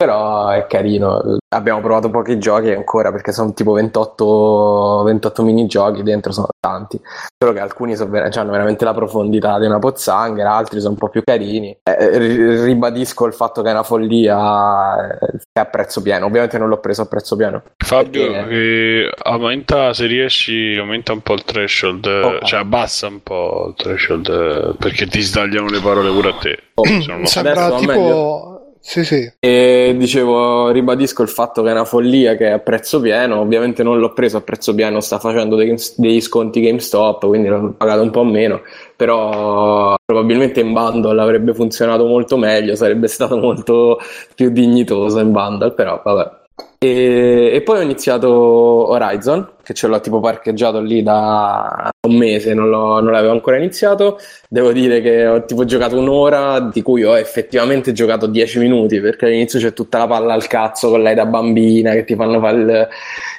Eh, 0.02 0.06
Però 0.06 0.48
è 0.48 0.66
carino. 0.68 1.38
Abbiamo 1.54 1.82
provato 1.82 2.10
pochi 2.10 2.38
giochi 2.40 2.70
ancora 2.72 3.12
perché 3.12 3.34
sono 3.34 3.54
tipo 3.54 3.74
28, 3.74 5.02
28 5.04 5.44
minigiochi 5.44 6.04
dentro, 6.04 6.32
sono 6.32 6.48
tanti. 6.58 6.98
Solo 7.38 7.54
che 7.54 7.60
alcuni 7.60 7.96
sono 7.98 8.10
ver- 8.10 8.34
hanno 8.38 8.52
veramente 8.52 8.86
la 8.86 8.94
profondità 8.94 9.60
di 9.60 9.66
una 9.66 9.80
pozzanghera, 9.80 10.54
altri 10.54 10.80
sono 10.80 10.92
un 10.94 10.98
po' 11.00 11.10
più 11.10 11.22
carini. 11.24 11.78
Eh, 11.84 12.18
ri- 12.18 12.64
ribadisco 12.64 13.26
il 13.26 13.34
fatto 13.34 13.62
che 13.62 13.68
è 13.70 13.72
una 13.74 13.84
follia 13.84 15.10
eh, 15.20 15.38
è 15.52 15.60
a 15.60 15.66
prezzo 15.66 16.02
pieno. 16.02 16.28
Ovviamente 16.28 16.58
non 16.58 16.70
l'ho 16.70 16.80
preso 16.80 17.02
a 17.02 17.06
prezzo 17.06 17.36
pieno. 17.36 17.62
Fabio, 17.76 18.32
Perché- 18.32 18.54
eh, 18.56 19.12
aumenta 19.24 19.92
se 19.94 20.06
riesci, 20.06 20.78
aumenta 20.80 21.12
un 21.12 21.20
po' 21.22 21.34
il 21.34 21.44
threshold, 21.44 22.06
eh, 22.06 22.22
Ok. 22.24 22.44
cioè 22.46 22.60
abbassa 22.62 23.08
un 23.08 23.22
po' 23.22 23.66
il 23.70 23.74
threshold 23.76 24.28
eh, 24.30 24.76
perché 24.80 25.08
ti 25.08 25.20
sbagliano 25.20 25.68
le 25.68 25.82
parole 25.82 26.10
pure 26.12 26.30
a 26.30 26.34
te. 26.40 26.58
Se 26.82 27.06
non 27.08 27.20
lo- 27.20 27.26
Sembra 27.26 27.72
tipo. 27.72 27.92
meglio? 27.92 28.54
Sì, 28.82 29.04
sì. 29.04 29.30
E 29.40 29.94
dicevo, 29.98 30.72
ribadisco 30.72 31.22
il 31.22 31.28
fatto 31.30 31.62
che 31.62 31.70
è 31.70 31.72
una 31.74 31.86
follia 31.86 32.36
che 32.36 32.48
è 32.48 32.52
a 32.52 32.60
prezzo 32.60 33.00
pieno. 33.02 33.40
Ovviamente 33.40 33.84
non 33.84 34.00
l'ho 34.00 34.14
preso 34.14 34.38
a 34.38 34.42
prezzo 34.42 34.74
pieno, 34.74 35.00
sta 35.02 35.20
facendo 35.20 35.56
dei- 35.56 35.76
degli 35.98 36.22
sconti 36.22 36.62
GameStop, 36.62 37.28
quindi 37.28 37.50
l'ho 37.50 37.74
pagato 37.78 38.02
un 38.02 38.10
po' 38.10 38.24
meno. 38.24 38.62
Però 38.96 39.96
probabilmente 40.04 40.62
in 40.62 40.74
bundle 40.74 41.22
avrebbe 41.22 41.54
funzionato 41.54 42.06
molto 42.06 42.38
meglio, 42.38 42.76
sarebbe 42.76 43.08
stato 43.10 43.38
molto 43.38 44.00
più 44.34 44.50
dignitoso 44.50 45.20
in 45.20 45.32
bundle, 45.32 45.72
però 45.74 46.02
vabbè. 46.04 46.38
E, 46.80 47.52
e 47.54 47.62
poi 47.62 47.80
ho 47.80 47.82
iniziato 47.82 48.30
Horizon, 48.30 49.48
che 49.70 49.76
ce 49.76 49.86
l'ho 49.86 50.00
tipo 50.00 50.20
parcheggiato 50.20 50.80
lì 50.80 51.04
da 51.04 51.92
un 52.08 52.16
mese, 52.16 52.56
non, 52.56 52.70
non 52.70 53.06
l'avevo 53.06 53.34
ancora 53.34 53.58
iniziato. 53.58 54.18
Devo 54.50 54.72
dire 54.72 55.00
che 55.00 55.28
ho 55.28 55.46
tipo 55.46 55.64
giocato 55.64 55.96
un'ora, 55.96 56.60
di 56.60 56.82
cui 56.82 57.04
ho 57.04 57.16
effettivamente 57.16 57.92
giocato 57.92 58.26
10 58.26 58.58
minuti, 58.58 59.00
perché 59.00 59.26
all'inizio 59.26 59.60
c'è 59.60 59.74
tutta 59.74 60.00
la 60.00 60.08
palla 60.08 60.34
al 60.34 60.48
cazzo 60.48 60.90
con 60.90 61.04
lei 61.04 61.14
da 61.14 61.28
bambina 61.28 61.92
che 61.92 62.04
ti 62.04 62.16
fanno 62.16 62.40
fare 62.40 62.58
il, 62.58 62.88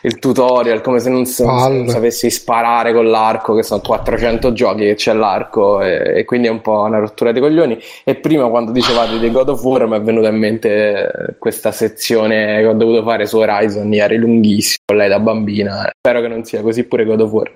il 0.02 0.18
tutorial, 0.20 0.80
come 0.82 1.00
se 1.00 1.10
non, 1.10 1.24
Palle. 1.36 1.76
non 1.78 1.88
sapessi 1.88 2.30
sparare 2.30 2.92
con 2.92 3.10
l'arco, 3.10 3.56
che 3.56 3.64
sono 3.64 3.80
400 3.80 4.52
giochi 4.52 4.84
che 4.84 4.94
c'è 4.94 5.12
l'arco, 5.12 5.82
e, 5.82 6.18
e 6.18 6.24
quindi 6.24 6.46
è 6.46 6.50
un 6.50 6.60
po' 6.60 6.82
una 6.82 6.98
rottura 7.00 7.32
dei 7.32 7.42
coglioni. 7.42 7.76
E 8.04 8.14
prima 8.14 8.48
quando 8.48 8.70
dicevate 8.70 9.18
di 9.18 9.32
God 9.32 9.48
of 9.48 9.64
War 9.64 9.88
mi 9.88 9.96
è 9.96 10.00
venuta 10.00 10.28
in 10.28 10.36
mente 10.36 11.34
questa 11.40 11.72
sezione 11.72 12.58
che 12.60 12.66
ho 12.66 12.74
dovuto 12.74 13.02
fare 13.02 13.26
su 13.26 13.38
Horizon 13.38 13.92
ieri, 13.92 14.16
lunghissimo, 14.16 14.79
con 14.79 14.79
lei 14.92 15.08
da 15.08 15.20
bambina. 15.20 15.90
Spero 15.96 16.20
che 16.20 16.28
non 16.28 16.44
sia 16.44 16.62
così 16.62 16.84
pure 16.84 17.04
God 17.04 17.20
of 17.20 17.32
War. 17.32 17.52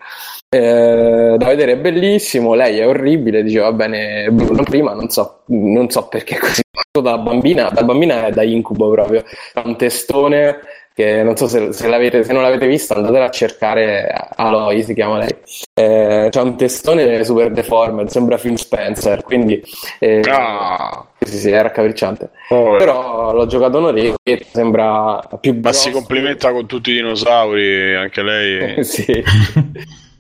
Eh, 0.49 1.35
da 1.37 1.47
vedere 1.47 1.73
è 1.73 1.77
bellissimo, 1.77 2.55
lei 2.55 2.79
è 2.79 2.87
orribile, 2.87 3.43
diceva 3.43 3.73
bene 3.73 4.29
Bruno 4.31 4.63
prima, 4.63 4.93
non 4.95 5.09
so, 5.09 5.43
non 5.47 5.91
so 5.91 6.07
perché 6.09 6.39
così. 6.39 6.63
Da 7.01 7.19
bambina, 7.19 7.71
da 7.71 7.83
bambina 7.83 8.27
è 8.27 8.31
da 8.31 8.45
incubo 8.45 8.89
proprio. 8.91 9.25
Ha 9.55 9.63
un 9.65 9.77
testone 9.77 10.59
che 10.95 11.23
non 11.25 11.37
so 11.37 11.49
se, 11.49 11.73
se 11.73 11.89
l'avete, 11.89 12.23
se 12.23 12.33
non 12.33 12.43
l'avete 12.43 12.67
visto 12.69 12.95
andatela 12.95 13.25
a 13.25 13.31
cercare 13.31 14.09
Aloy 14.37 14.83
si 14.83 14.95
chiama 14.95 15.19
lei 15.19 15.35
eh, 15.75 16.29
c'ha 16.31 16.43
un 16.43 16.57
testone 16.57 17.25
super 17.25 17.51
deformed 17.51 18.07
sembra 18.09 18.37
Phil 18.39 18.57
Spencer 18.59 19.23
quindi 19.23 19.61
eh, 19.99 20.21
Ah, 20.31 21.05
sì, 21.19 21.37
sì, 21.39 21.51
è 21.51 21.61
raccapricciante 21.63 22.31
oh, 22.51 22.77
però 22.77 23.33
l'ho 23.33 23.47
giocato 23.47 23.79
un'oretta 23.79 24.45
sembra 24.53 25.21
più 25.41 25.59
ma 25.61 25.73
si 25.73 25.91
grosso. 25.91 26.05
complimenta 26.05 26.53
con 26.53 26.67
tutti 26.67 26.91
i 26.91 26.95
dinosauri, 26.95 27.95
anche 27.95 28.23
lei. 28.23 28.85
sì. 28.85 29.23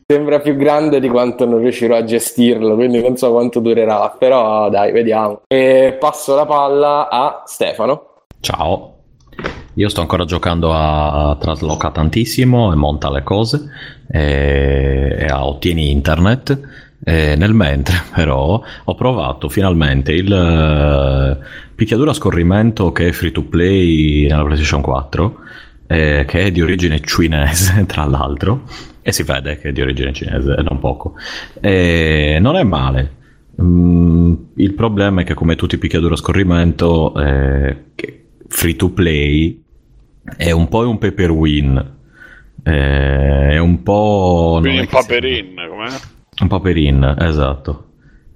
Sembra 0.07 0.41
più 0.41 0.57
grande 0.57 1.01
di 1.01 1.09
quanto 1.09 1.47
non 1.47 1.61
riuscirò 1.61 1.97
a 1.97 2.05
gestirlo, 2.05 2.75
quindi 2.75 3.01
non 3.01 3.17
so 3.17 3.31
quanto 3.33 3.61
durerà, 3.61 4.15
però 4.19 4.69
dai, 4.69 4.93
vediamo. 4.93 5.43
E 5.49 5.97
passo 5.99 6.35
la 6.35 6.45
palla 6.47 7.09
a 7.09 7.43
Stefano. 7.47 8.23
Ciao. 8.41 8.94
Io 9.75 9.89
sto 9.89 10.01
ancora 10.01 10.25
giocando 10.25 10.73
a 10.73 11.37
Trasloca 11.41 11.91
tantissimo 11.91 12.73
e 12.73 12.77
monta 12.77 13.11
le 13.11 13.23
cose 13.23 13.69
e, 14.09 15.17
e 15.19 15.27
a 15.27 15.47
ottieni 15.47 15.91
internet. 15.91 16.61
E 17.07 17.35
nel 17.37 17.53
mentre 17.53 17.97
però 18.15 18.63
ho 18.85 18.95
provato 18.95 19.49
finalmente 19.49 20.13
il 20.13 20.33
eh, 20.33 21.39
picchiaduro 21.75 22.11
a 22.11 22.15
scorrimento 22.15 22.93
che 22.93 23.09
è 23.09 23.13
free 23.13 23.31
to 23.31 23.43
play 23.45 24.27
nella 24.27 24.45
PlayStation 24.45 24.81
4 24.81 25.39
eh, 25.87 26.25
che 26.27 26.41
è 26.45 26.51
di 26.51 26.63
origine 26.63 27.01
cinese 27.03 27.85
tra 27.87 28.05
l'altro 28.05 28.63
e 29.03 29.13
si 29.13 29.23
vede 29.23 29.59
che 29.59 29.69
è 29.69 29.73
di 29.73 29.83
origine 29.83 30.15
cinese 30.15 30.55
non 30.67 30.79
poco 30.79 31.13
e 31.61 32.39
non 32.41 32.57
è 32.57 32.63
male 32.63 33.23
Mm, 33.61 34.35
il 34.57 34.75
problema 34.75 35.21
è 35.21 35.25
che 35.25 35.35
come 35.35 35.55
tutti 35.55 35.77
i 35.77 35.79
picchiaduro 35.79 36.15
a 36.15 36.17
scorrimento 36.17 37.15
eh, 37.15 37.77
free 38.49 38.75
to 38.75 38.91
play 38.91 39.64
è 40.37 40.51
un 40.51 40.69
po' 40.69 40.89
un 40.89 40.99
pay 40.99 41.13
per 41.13 41.31
win 41.31 41.93
eh, 42.63 43.51
è 43.51 43.59
un 43.59 43.83
po' 43.83 44.59
Quindi 44.61 44.81
un 44.81 44.87
sia- 44.89 44.89
paperin, 44.89 45.55
com'è? 45.55 46.01
un 46.43 46.49
po' 46.49 46.61
per 46.61 46.77
in, 46.77 47.15
esatto. 47.19 47.89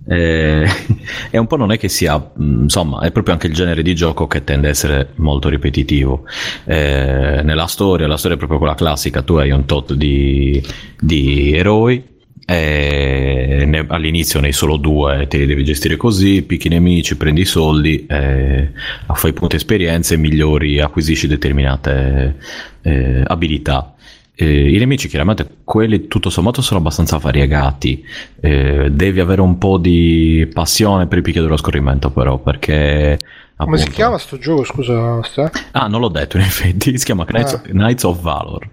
Eh, 0.07 0.65
è 1.31 1.37
un 1.39 1.47
po' 1.47 1.57
non 1.57 1.73
è 1.73 1.79
che 1.79 1.89
sia, 1.89 2.17
mh, 2.19 2.63
insomma, 2.63 3.01
è 3.01 3.11
proprio 3.13 3.35
anche 3.35 3.47
il 3.47 3.55
genere 3.55 3.83
di 3.83 3.95
gioco 3.95 4.27
che 4.27 4.45
tende 4.45 4.69
a 4.69 4.71
essere 4.71 5.13
molto 5.17 5.49
ripetitivo. 5.49 6.25
Eh, 6.65 7.41
nella 7.43 7.67
storia, 7.67 8.07
la 8.07 8.17
storia 8.17 8.37
è 8.37 8.39
proprio 8.39 8.59
quella 8.59 8.75
classica, 8.75 9.23
tu 9.23 9.35
hai 9.37 9.51
un 9.51 9.65
tot 9.65 9.95
di, 9.95 10.63
di 10.99 11.53
eroi. 11.55 12.17
E 12.51 13.65
ne- 13.67 13.85
all'inizio 13.89 14.41
ne 14.41 14.47
hai 14.47 14.53
solo 14.55 14.79
due, 14.79 15.27
te 15.29 15.37
li 15.37 15.45
devi 15.47 15.65
gestire 15.65 15.97
così, 15.97 16.43
picchi 16.43 16.69
i 16.69 16.71
nemici, 16.71 17.17
prendi 17.19 17.43
i 17.43 17.45
soldi, 17.45 18.07
eh, 18.07 18.71
fai 19.13 19.35
punti 19.35 19.57
esperienze, 19.57 20.17
migliori, 20.17 20.81
acquisisci 20.81 21.27
determinate 21.27 22.37
eh, 22.83 23.23
abilità. 23.27 23.93
Eh, 24.35 24.73
I 24.75 24.79
nemici 24.79 25.09
chiaramente 25.09 25.47
quelli 25.63 26.07
tutto 26.09 26.31
sommato 26.31 26.63
sono 26.63 26.81
abbastanza 26.81 27.19
variegati, 27.19 28.03
eh, 28.41 28.89
devi 28.93 29.21
avere 29.21 29.43
un 29.43 29.59
po' 29.59 29.77
di 29.77 30.49
passione 30.51 31.07
per 31.07 31.19
il 31.19 31.25
picchiaduro 31.25 31.53
a 31.55 31.59
scorrimento 31.59 32.11
però 32.11 32.39
perché... 32.39 33.19
Come 33.59 33.77
si 33.77 33.83
appunto- 33.83 33.91
chiama 34.01 34.19
sto 34.19 34.39
gioco? 34.39 34.65
Scusa, 34.65 35.21
Ste? 35.25 35.51
Ah, 35.73 35.89
non 35.89 36.01
l'ho 36.01 36.09
detto 36.09 36.37
in 36.39 36.45
effetti, 36.45 36.97
si 36.97 37.05
chiama 37.05 37.25
Knights, 37.27 37.55
Ah. 37.55 37.61
Knights 37.69 38.05
of 38.05 38.21
Valor 38.23 38.69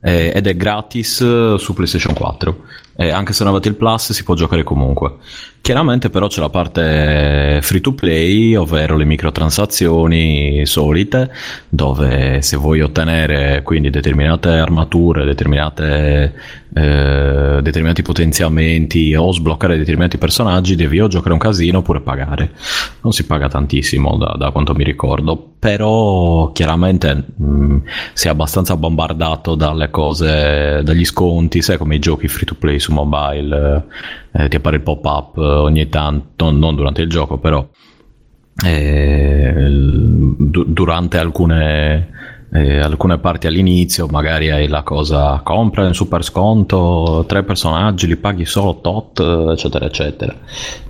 eh, 0.00 0.32
ed 0.34 0.46
è 0.46 0.56
gratis 0.56 1.20
eh, 1.20 1.56
su 1.58 1.74
PlayStation 1.74 2.14
4. 2.14 2.64
Eh, 3.00 3.10
anche 3.10 3.32
se 3.32 3.44
non 3.44 3.52
avete 3.52 3.68
il 3.68 3.76
Plus 3.76 4.12
si 4.12 4.24
può 4.24 4.34
giocare 4.34 4.64
comunque. 4.64 5.16
Chiaramente 5.60 6.10
però 6.10 6.26
c'è 6.26 6.40
la 6.40 6.48
parte 6.48 7.60
free 7.62 7.80
to 7.80 7.92
play, 7.92 8.56
ovvero 8.56 8.96
le 8.96 9.04
microtransazioni 9.04 10.66
solite, 10.66 11.30
dove 11.68 12.42
se 12.42 12.56
vuoi 12.56 12.80
ottenere 12.80 13.62
quindi 13.62 13.90
determinate 13.90 14.48
armature, 14.48 15.24
determinate, 15.24 16.34
eh, 16.78 17.62
determinati 17.62 18.02
potenziamenti 18.02 19.14
o 19.14 19.32
sbloccare 19.32 19.76
determinati 19.76 20.18
personaggi, 20.18 20.76
devi 20.76 21.00
o 21.00 21.08
giocare 21.08 21.32
un 21.32 21.38
casino 21.40 21.78
oppure 21.78 22.00
pagare. 22.00 22.52
Non 23.02 23.12
si 23.12 23.26
paga 23.26 23.48
tantissimo 23.48 24.16
da, 24.16 24.36
da 24.38 24.50
quanto 24.50 24.74
mi 24.74 24.84
ricordo, 24.84 25.54
però 25.58 26.52
chiaramente 26.52 27.24
mh, 27.36 27.76
si 28.12 28.28
è 28.28 28.30
abbastanza 28.30 28.76
bombardato 28.76 29.54
dalle 29.54 29.90
cose, 29.90 30.80
dagli 30.84 31.04
sconti, 31.04 31.62
sai 31.62 31.78
come 31.78 31.96
i 31.96 31.98
giochi 31.98 32.28
free 32.28 32.46
to 32.46 32.54
play 32.54 32.78
su 32.78 32.92
mobile, 32.92 33.84
eh, 34.32 34.48
ti 34.48 34.56
appare 34.56 34.76
il 34.76 34.82
pop-up 34.82 35.36
ogni 35.38 35.88
tanto, 35.88 36.50
non 36.50 36.76
durante 36.76 37.02
il 37.02 37.08
gioco 37.08 37.38
però, 37.38 37.66
eh, 38.64 39.54
du- 40.38 40.64
durante 40.66 41.18
alcune, 41.18 42.08
eh, 42.52 42.78
alcune 42.80 43.18
parti 43.18 43.46
all'inizio 43.46 44.06
magari 44.06 44.50
hai 44.50 44.68
la 44.68 44.82
cosa 44.82 45.40
compra 45.44 45.86
in 45.86 45.92
super 45.92 46.24
sconto 46.24 47.24
tre 47.26 47.42
personaggi 47.42 48.06
li 48.06 48.16
paghi 48.16 48.46
solo 48.46 48.80
tot 48.80 49.20
eccetera 49.20 49.86
eccetera. 49.86 50.34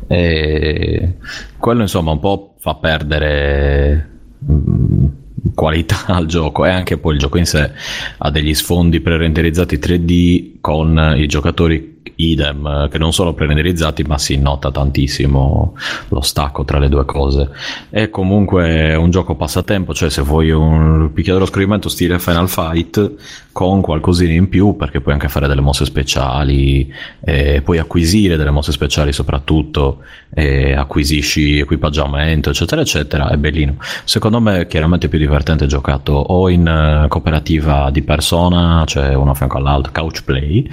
E 0.06 1.16
quello 1.58 1.82
insomma 1.82 2.12
un 2.12 2.18
po' 2.20 2.54
fa 2.58 2.74
perdere 2.74 4.08
mm, 4.50 5.06
qualità 5.54 6.06
al 6.14 6.26
gioco. 6.26 6.64
E 6.64 6.70
anche 6.70 6.98
poi 6.98 7.14
il 7.14 7.20
gioco 7.20 7.38
in 7.38 7.46
sé 7.46 7.70
ha 8.18 8.30
degli 8.30 8.54
sfondi 8.54 9.00
pre-renderizzati 9.00 9.76
3D 9.76 10.60
con 10.60 11.14
i 11.16 11.26
giocatori 11.26 11.97
idem 12.16 12.66
eh, 12.66 12.88
che 12.88 12.98
non 12.98 13.12
sono 13.12 13.34
pre-renderizzati 13.34 14.02
ma 14.02 14.18
si 14.18 14.36
nota 14.38 14.70
tantissimo 14.70 15.74
lo 16.08 16.20
stacco 16.20 16.64
tra 16.64 16.78
le 16.78 16.88
due 16.88 17.04
cose. 17.04 17.50
È 17.90 18.10
comunque 18.10 18.94
un 18.94 19.10
gioco 19.10 19.34
passatempo 19.34 19.94
cioè 19.94 20.10
se 20.10 20.22
vuoi 20.22 20.50
un 20.50 21.10
picchiaduro 21.12 21.44
a 21.44 21.48
scorrimento 21.48 21.88
stile 21.88 22.18
Final 22.18 22.48
Fight 22.48 23.14
con 23.52 23.80
qualcosina 23.80 24.32
in 24.32 24.48
più 24.48 24.76
perché 24.76 25.00
puoi 25.00 25.14
anche 25.14 25.28
fare 25.28 25.48
delle 25.48 25.60
mosse 25.60 25.84
speciali 25.84 26.92
eh, 27.24 27.60
puoi 27.62 27.78
acquisire 27.78 28.36
delle 28.36 28.50
mosse 28.50 28.70
speciali 28.70 29.12
soprattutto 29.12 30.02
e 30.32 30.74
acquisisci 30.74 31.58
equipaggiamento 31.58 32.50
eccetera 32.50 32.80
eccetera 32.82 33.30
è 33.30 33.36
bellino. 33.36 33.76
Secondo 34.04 34.40
me 34.40 34.60
è 34.60 34.66
chiaramente 34.66 35.08
più 35.08 35.18
divertente 35.18 35.66
giocato 35.66 36.12
o 36.12 36.48
in 36.48 36.66
eh, 36.66 37.08
cooperativa 37.08 37.90
di 37.90 38.02
persona 38.02 38.84
cioè 38.86 39.14
uno 39.14 39.32
a 39.32 39.34
fianco 39.34 39.56
all'altro 39.56 39.92
couch 39.92 40.22
play 40.24 40.68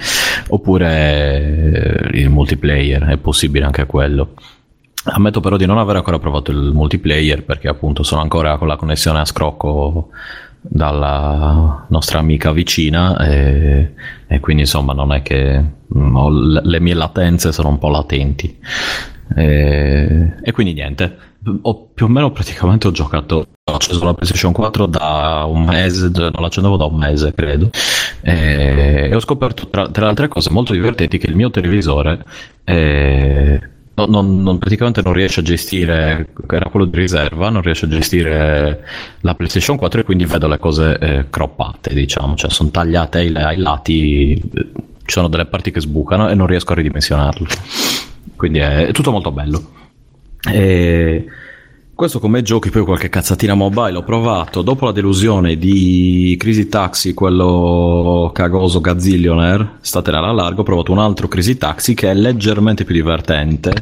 oppure 0.48 1.25
eh, 1.26 2.18
il 2.18 2.30
multiplayer 2.30 3.04
è 3.04 3.16
possibile 3.18 3.64
anche 3.64 3.86
quello. 3.86 4.34
Ammetto 5.08 5.40
però 5.40 5.56
di 5.56 5.66
non 5.66 5.78
aver 5.78 5.96
ancora 5.96 6.18
provato 6.18 6.50
il 6.50 6.72
multiplayer 6.72 7.44
perché 7.44 7.68
appunto 7.68 8.02
sono 8.02 8.22
ancora 8.22 8.56
con 8.58 8.66
la 8.66 8.76
connessione 8.76 9.20
a 9.20 9.24
scrocco 9.24 10.08
dalla 10.60 11.86
nostra 11.88 12.18
amica 12.18 12.50
vicina 12.50 13.16
e, 13.24 13.92
e 14.26 14.40
quindi 14.40 14.62
insomma 14.62 14.92
non 14.92 15.12
è 15.12 15.22
che 15.22 15.62
mm, 15.96 16.16
ho 16.16 16.28
le, 16.28 16.60
le 16.64 16.80
mie 16.80 16.94
latenze 16.94 17.52
sono 17.52 17.68
un 17.68 17.78
po' 17.78 17.88
latenti. 17.88 18.58
E, 19.34 20.34
e 20.42 20.52
quindi 20.52 20.72
niente 20.72 21.16
ho 21.62 21.88
più 21.94 22.06
o 22.06 22.08
meno 22.08 22.30
praticamente 22.30 22.86
ho 22.86 22.90
giocato 22.90 23.46
ho 23.62 23.74
acceso 23.74 24.04
la 24.04 24.14
PlayStation 24.14 24.52
4 24.52 24.86
da 24.86 25.44
un 25.48 25.64
mese 25.64 26.10
non 26.12 26.32
l'accendevo 26.38 26.76
da 26.76 26.84
un 26.84 26.96
mese 26.96 27.32
credo 27.34 27.70
e, 28.22 29.08
e 29.10 29.14
ho 29.14 29.20
scoperto 29.20 29.68
tra, 29.68 29.88
tra 29.88 30.04
le 30.04 30.10
altre 30.10 30.28
cose 30.28 30.50
molto 30.50 30.72
divertenti 30.72 31.18
che 31.18 31.26
il 31.26 31.36
mio 31.36 31.50
televisore 31.50 32.24
eh, 32.64 33.60
no- 33.96 34.06
non, 34.06 34.42
non- 34.42 34.58
praticamente 34.58 35.02
non 35.02 35.12
riesce 35.12 35.40
a 35.40 35.42
gestire, 35.42 36.28
era 36.48 36.68
quello 36.68 36.86
di 36.86 36.98
riserva, 36.98 37.48
non 37.48 37.62
riesce 37.62 37.86
a 37.86 37.88
gestire 37.88 38.84
la 39.20 39.34
PlayStation 39.34 39.76
4 39.76 40.00
e 40.00 40.04
quindi 40.04 40.24
vedo 40.24 40.48
le 40.48 40.58
cose 40.58 40.98
eh, 40.98 41.30
croppate, 41.30 41.94
diciamo, 41.94 42.36
cioè 42.36 42.50
sono 42.50 42.70
tagliate 42.70 43.18
ai, 43.18 43.34
ai 43.34 43.56
lati, 43.56 44.32
eh, 44.34 44.66
ci 45.04 45.12
sono 45.12 45.28
delle 45.28 45.46
parti 45.46 45.70
che 45.70 45.80
sbucano 45.80 46.28
e 46.28 46.34
non 46.34 46.46
riesco 46.46 46.72
a 46.72 46.76
ridimensionarle. 46.76 47.48
Quindi 48.36 48.58
è, 48.58 48.86
è 48.86 48.92
tutto 48.92 49.10
molto 49.10 49.32
bello. 49.32 49.85
E 50.48 51.26
questo 51.96 52.20
come 52.20 52.42
giochi, 52.42 52.68
poi 52.68 52.84
qualche 52.84 53.08
cazzatina 53.08 53.54
mobile 53.54 53.96
ho 53.96 54.02
provato. 54.04 54.60
Dopo 54.60 54.84
la 54.84 54.92
delusione 54.92 55.56
di 55.56 56.36
Crazy 56.38 56.68
Taxi, 56.68 57.14
quello 57.14 58.30
cagoso 58.34 58.82
Gazzillionaire, 58.82 59.76
statene 59.80 60.18
alla 60.18 60.32
largo, 60.32 60.60
ho 60.60 60.64
provato 60.64 60.92
un 60.92 60.98
altro 60.98 61.26
Crazy 61.26 61.56
Taxi 61.56 61.94
che 61.94 62.10
è 62.10 62.14
leggermente 62.14 62.84
più 62.84 62.94
divertente. 62.94 63.72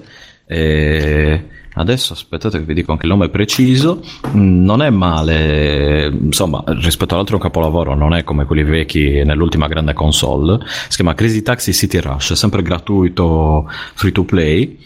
E 0.46 1.48
adesso 1.72 2.12
aspettate 2.12 2.58
che 2.58 2.64
vi 2.64 2.74
dico 2.74 2.92
anche 2.92 3.06
il 3.06 3.10
nome 3.10 3.30
preciso. 3.30 4.00
Mm, 4.28 4.64
Non 4.64 4.80
è 4.80 4.90
male, 4.90 6.06
insomma, 6.06 6.62
rispetto 6.66 7.14
all'altro 7.14 7.38
capolavoro, 7.38 7.96
non 7.96 8.14
è 8.14 8.22
come 8.22 8.44
quelli 8.44 8.62
vecchi 8.62 9.24
nell'ultima 9.24 9.66
grande 9.66 9.92
console. 9.92 10.60
Si 10.88 10.94
chiama 10.94 11.14
Crazy 11.14 11.42
Taxi 11.42 11.72
City 11.72 11.98
Rush, 11.98 12.30
è 12.30 12.36
sempre 12.36 12.62
gratuito, 12.62 13.68
free 13.94 14.12
to 14.12 14.22
play. 14.22 14.78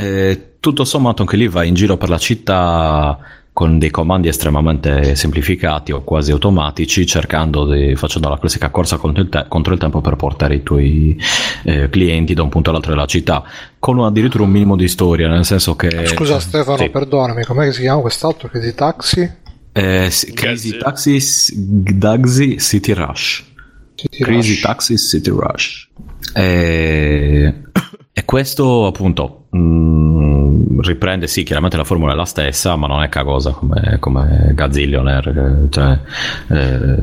E 0.00 0.52
tutto 0.60 0.84
sommato 0.84 1.22
anche 1.22 1.36
lì 1.36 1.48
vai 1.48 1.68
in 1.68 1.74
giro 1.74 1.96
per 1.96 2.08
la 2.08 2.18
città 2.18 3.18
con 3.52 3.78
dei 3.78 3.90
comandi 3.90 4.28
estremamente 4.28 5.14
semplificati 5.16 5.92
o 5.92 6.02
quasi 6.02 6.30
automatici, 6.30 7.04
cercando 7.04 7.66
di, 7.70 7.94
facendo 7.96 8.28
la 8.28 8.38
classica 8.38 8.70
corsa 8.70 8.96
contro 8.96 9.22
il, 9.22 9.28
te- 9.28 9.44
contro 9.48 9.74
il 9.74 9.78
tempo 9.80 10.00
per 10.00 10.16
portare 10.16 10.54
i 10.54 10.62
tuoi 10.62 11.20
eh, 11.64 11.90
clienti 11.90 12.32
da 12.32 12.42
un 12.42 12.48
punto 12.48 12.70
all'altro 12.70 12.92
della 12.92 13.06
città, 13.06 13.42
con 13.78 13.98
un- 13.98 14.04
addirittura 14.06 14.44
un 14.44 14.50
minimo 14.50 14.76
di 14.76 14.88
storia, 14.88 15.28
nel 15.28 15.44
senso 15.44 15.76
che... 15.76 16.06
Scusa 16.06 16.38
Stefano, 16.40 16.78
Sì. 16.78 16.88
perdonami, 16.88 17.44
com'è 17.44 17.64
che 17.66 17.72
si 17.72 17.80
chiama 17.80 18.00
quest'altro 18.00 18.48
di 18.52 18.74
taxi? 18.74 19.30
Eh, 19.72 20.08
sì, 20.10 20.32
Crazy 20.32 20.76
Taxi 20.78 21.98
Taxi 21.98 22.58
City 22.58 22.92
Rush. 22.92 23.44
City 23.94 24.18
Crazy 24.24 24.50
Rush. 24.52 24.60
Taxi 24.62 24.96
City 24.96 25.30
Rush. 25.30 25.88
E, 26.34 27.54
e 28.20 28.24
questo 28.26 28.84
appunto 28.86 29.46
mh, 29.50 30.80
riprende, 30.82 31.26
sì, 31.26 31.42
chiaramente 31.42 31.78
la 31.78 31.84
formula 31.84 32.12
è 32.12 32.14
la 32.14 32.26
stessa, 32.26 32.76
ma 32.76 32.86
non 32.86 33.02
è 33.02 33.08
cagosa 33.08 33.52
come, 33.52 33.96
come 33.98 34.52
Gazillionaire. 34.54 35.30
eh, 35.64 35.70
Cioè, 35.70 35.98
eh, 36.48 36.96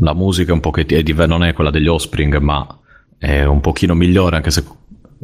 la 0.00 0.14
musica 0.14 0.50
è 0.52 0.54
un 0.54 0.60
pochettino, 0.60 1.26
non 1.26 1.42
è 1.42 1.52
quella 1.54 1.70
degli 1.70 1.88
Offspring, 1.88 2.36
ma 2.38 2.64
è 3.18 3.42
un 3.44 3.60
pochino 3.60 3.94
migliore, 3.94 4.36
anche 4.36 4.52
se 4.52 4.64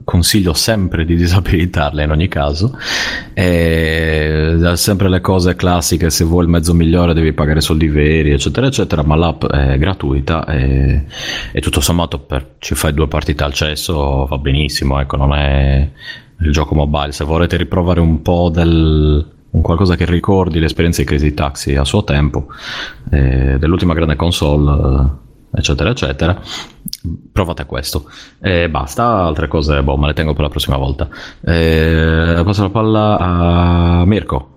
consiglio 0.05 0.53
sempre 0.53 1.05
di 1.05 1.17
disabilitarla 1.17 2.03
in 2.03 2.11
ogni 2.11 2.29
caso. 2.29 2.77
E, 3.33 4.59
ha 4.63 4.77
sempre 4.77 5.09
le 5.09 5.21
cose 5.21 5.55
classiche, 5.55 6.11
se 6.11 6.25
vuoi 6.25 6.45
il 6.45 6.51
mezzo 6.51 6.75
migliore 6.75 7.15
devi 7.15 7.33
pagare 7.33 7.61
soldi 7.61 7.89
veri, 7.89 8.33
eccetera, 8.33 8.67
eccetera, 8.67 9.03
ma 9.03 9.17
l'app 9.17 9.45
è 9.47 9.79
gratuita 9.79 10.45
e, 10.47 11.05
e 11.53 11.61
tutto 11.61 11.81
sommato 11.81 12.19
per, 12.19 12.57
ci 12.59 12.75
fai 12.75 12.93
due 12.93 13.09
partite 13.09 13.45
al 13.45 13.53
cesso 13.53 14.27
va 14.27 14.39
benissimo, 14.39 15.01
ecco, 15.01 15.17
non 15.17 15.35
è 15.35 15.91
il 16.41 16.53
gioco 16.53 16.75
mobile. 16.75 17.13
Se 17.13 17.25
volete 17.25 17.57
riprovare 17.57 18.01
un 18.01 18.23
po' 18.23 18.51
del... 18.53 19.35
Un 19.49 19.63
qualcosa 19.63 19.97
che 19.97 20.05
ricordi 20.05 20.59
l'esperienza 20.59 21.01
di 21.01 21.07
Crazy 21.09 21.33
Taxi 21.33 21.77
a 21.77 21.85
suo 21.85 22.05
tempo, 22.05 22.49
eh, 23.11 23.57
dell'ultima 23.59 23.95
grande 23.95 24.15
console, 24.15 25.17
eh, 25.55 25.59
eccetera, 25.59 25.89
eccetera, 25.89 26.39
provate 27.33 27.65
questo 27.67 28.05
e 28.41 28.69
basta 28.69 29.05
altre 29.25 29.49
cose 29.49 29.83
boh 29.83 29.97
me 29.97 30.07
le 30.09 30.15
tengo 30.15 30.33
per 30.33 30.43
la 30.43 30.49
prossima 30.49 30.77
volta 30.77 31.09
eh, 31.45 32.41
passo 32.45 32.63
la 32.63 32.71
palla 32.71 33.19
a 33.19 34.05
Mirko 34.07 34.49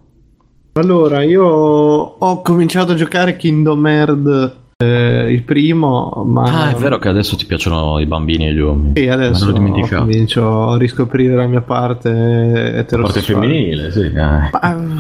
Allora, 0.74 1.24
io 1.24 1.44
ho 1.46 2.42
cominciato 2.42 2.94
a 2.94 2.96
giocare 2.96 3.36
Kingdom 3.36 3.86
Hearts 3.86 4.58
eh, 4.82 5.34
il 5.34 5.44
primo, 5.44 6.24
ma 6.26 6.68
ah 6.68 6.70
è 6.70 6.76
vero 6.76 7.00
che 7.00 7.10
adesso 7.10 7.36
ti 7.36 7.46
piacciono 7.46 8.00
i 8.00 8.06
bambini 8.06 8.48
e 8.48 8.54
gli 8.54 8.60
uomini 8.60 8.94
Sì, 8.96 9.10
adesso 9.10 9.52
comincio 9.52 10.70
a 10.70 10.78
riscoprire 10.78 11.36
la 11.36 11.48
mia 11.48 11.60
parte 11.60 12.10
eterosessuale. 12.78 13.04
parte 13.04 13.22
femminile 13.22 13.92
sì 13.92 14.06
eh. 14.06 14.12
Ma, 14.14 14.52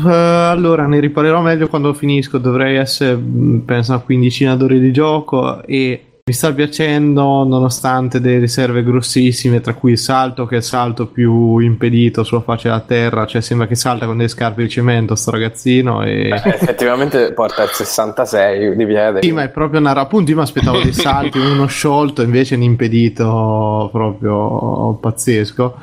eh, 0.06 0.52
allora, 0.52 0.86
ne 0.86 1.00
riparlerò 1.00 1.40
meglio 1.42 1.70
quando 1.70 1.94
finisco. 1.94 2.40
Dovrei 2.40 2.76
essere, 2.76 3.16
mh, 3.16 3.62
penso, 3.66 3.92
una 3.94 4.02
quindicina 4.02 4.58
d'ore 4.58 4.80
di 4.80 4.92
gioco 4.92 5.64
e 5.64 6.04
mi 6.30 6.36
sta 6.36 6.54
piacendo 6.54 7.44
nonostante 7.44 8.22
delle 8.22 8.38
riserve 8.38 8.84
grossissime, 8.84 9.62
tra 9.62 9.74
cui 9.74 9.94
il 9.94 9.98
salto 9.98 10.46
che 10.46 10.54
è 10.54 10.58
il 10.60 10.64
salto 10.64 11.08
più 11.08 11.58
impedito 11.58 12.24
sulla 12.24 12.42
faccia 12.42 12.68
della 12.70 12.82
terra. 12.82 13.26
Cioè, 13.26 13.42
sembra 13.42 13.66
che 13.66 13.74
salta 13.74 14.06
con 14.06 14.16
delle 14.16 14.30
scarpe 14.30 14.62
di 14.62 14.70
cemento 14.70 15.16
sto 15.16 15.32
ragazzino 15.32 16.04
e... 16.04 16.30
Eh, 16.30 16.50
effettivamente 16.54 17.34
porta 17.34 17.64
il 17.64 17.70
66 17.70 18.76
di 18.76 18.86
piede. 18.86 19.24
Sì, 19.24 19.32
ma 19.32 19.42
è 19.42 19.50
proprio 19.50 19.80
una 19.80 19.96
appunto 19.96 20.30
io 20.30 20.38
mi 20.38 20.44
aspettavo 20.44 20.80
dei 20.84 20.94
salti, 20.94 21.40
uno 21.40 21.66
sciolto, 21.66 22.22
invece 22.22 22.54
un 22.54 22.62
impedito 22.62 23.90
proprio 23.92 25.00
pazzesco. 25.02 25.78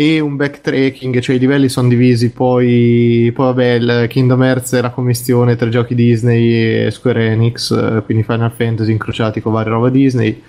E 0.00 0.18
un 0.18 0.36
backtracking, 0.36 1.18
cioè 1.18 1.36
i 1.36 1.38
livelli 1.38 1.68
sono 1.68 1.86
divisi. 1.86 2.30
Poi, 2.30 3.30
poi 3.34 3.44
vabbè, 3.44 3.72
il 3.72 4.06
Kingdom 4.08 4.42
Hearts 4.42 4.72
è 4.72 4.80
la 4.80 4.92
commistione 4.92 5.56
tra 5.56 5.68
giochi 5.68 5.94
Disney 5.94 6.86
e 6.86 6.90
Square 6.90 7.32
Enix, 7.32 7.70
eh, 7.70 8.02
quindi 8.06 8.22
Final 8.22 8.50
Fantasy 8.50 8.92
incrociati 8.92 9.42
con 9.42 9.52
varie 9.52 9.70
roba 9.70 9.90
Disney. 9.90 10.42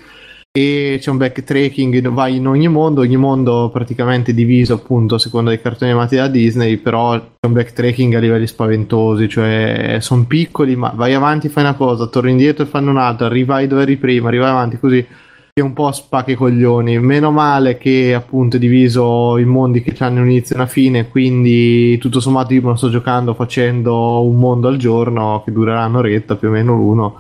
E 0.54 1.00
c'è 1.02 1.10
un 1.10 1.18
backtracking, 1.18 2.08
vai 2.12 2.38
in 2.38 2.48
ogni 2.48 2.70
mondo, 2.70 3.02
ogni 3.02 3.18
mondo 3.18 3.70
praticamente 3.74 4.34
diviso 4.34 4.76
appunto 4.76 5.16
a 5.16 5.20
seconda 5.20 5.50
dei 5.50 5.60
cartoni 5.60 5.92
animati 5.92 6.16
da 6.16 6.30
Disney, 6.30 6.78
però 6.78 7.20
c'è 7.20 7.46
un 7.46 7.52
backtracking 7.52 8.14
a 8.14 8.20
livelli 8.20 8.48
spaventosi, 8.48 9.28
cioè 9.28 9.98
sono 10.00 10.24
piccoli, 10.28 10.78
ma 10.78 10.94
vai 10.96 11.14
avanti, 11.14 11.50
fai 11.50 11.64
una 11.64 11.76
cosa, 11.76 12.08
torni 12.08 12.32
indietro 12.32 12.64
e 12.64 12.68
fanno 12.68 12.92
un'altra, 12.92 13.26
arrivai 13.26 13.68
dove 13.68 13.82
eri 13.82 13.98
prima, 13.98 14.30
arrivai 14.30 14.50
avanti 14.50 14.80
così 14.80 15.06
che 15.54 15.62
un 15.62 15.74
po' 15.74 15.92
spacca 15.92 16.32
i 16.32 16.36
coglioni. 16.36 17.00
Meno 17.00 17.32
male 17.32 17.78
che 17.78 18.14
appunto 18.14 18.56
è 18.56 18.60
diviso 18.60 19.38
i 19.38 19.46
mondi 19.46 19.82
che 19.82 19.94
hanno 20.04 20.22
un 20.22 20.30
inizio 20.30 20.56
e 20.56 20.60
una 20.60 20.68
fine, 20.68 21.10
quindi 21.10 21.98
tutto 21.98 22.20
sommato 22.20 22.54
io 22.54 22.62
me 22.62 22.70
lo 22.70 22.76
sto 22.76 22.90
giocando 22.90 23.34
facendo 23.34 24.24
un 24.24 24.38
mondo 24.38 24.68
al 24.68 24.78
giorno 24.78 25.42
che 25.44 25.52
durerà 25.52 25.86
un'oretta 25.86 26.36
più 26.36 26.50
o 26.50 26.52
meno 26.52 26.76
l'uno. 26.76 27.16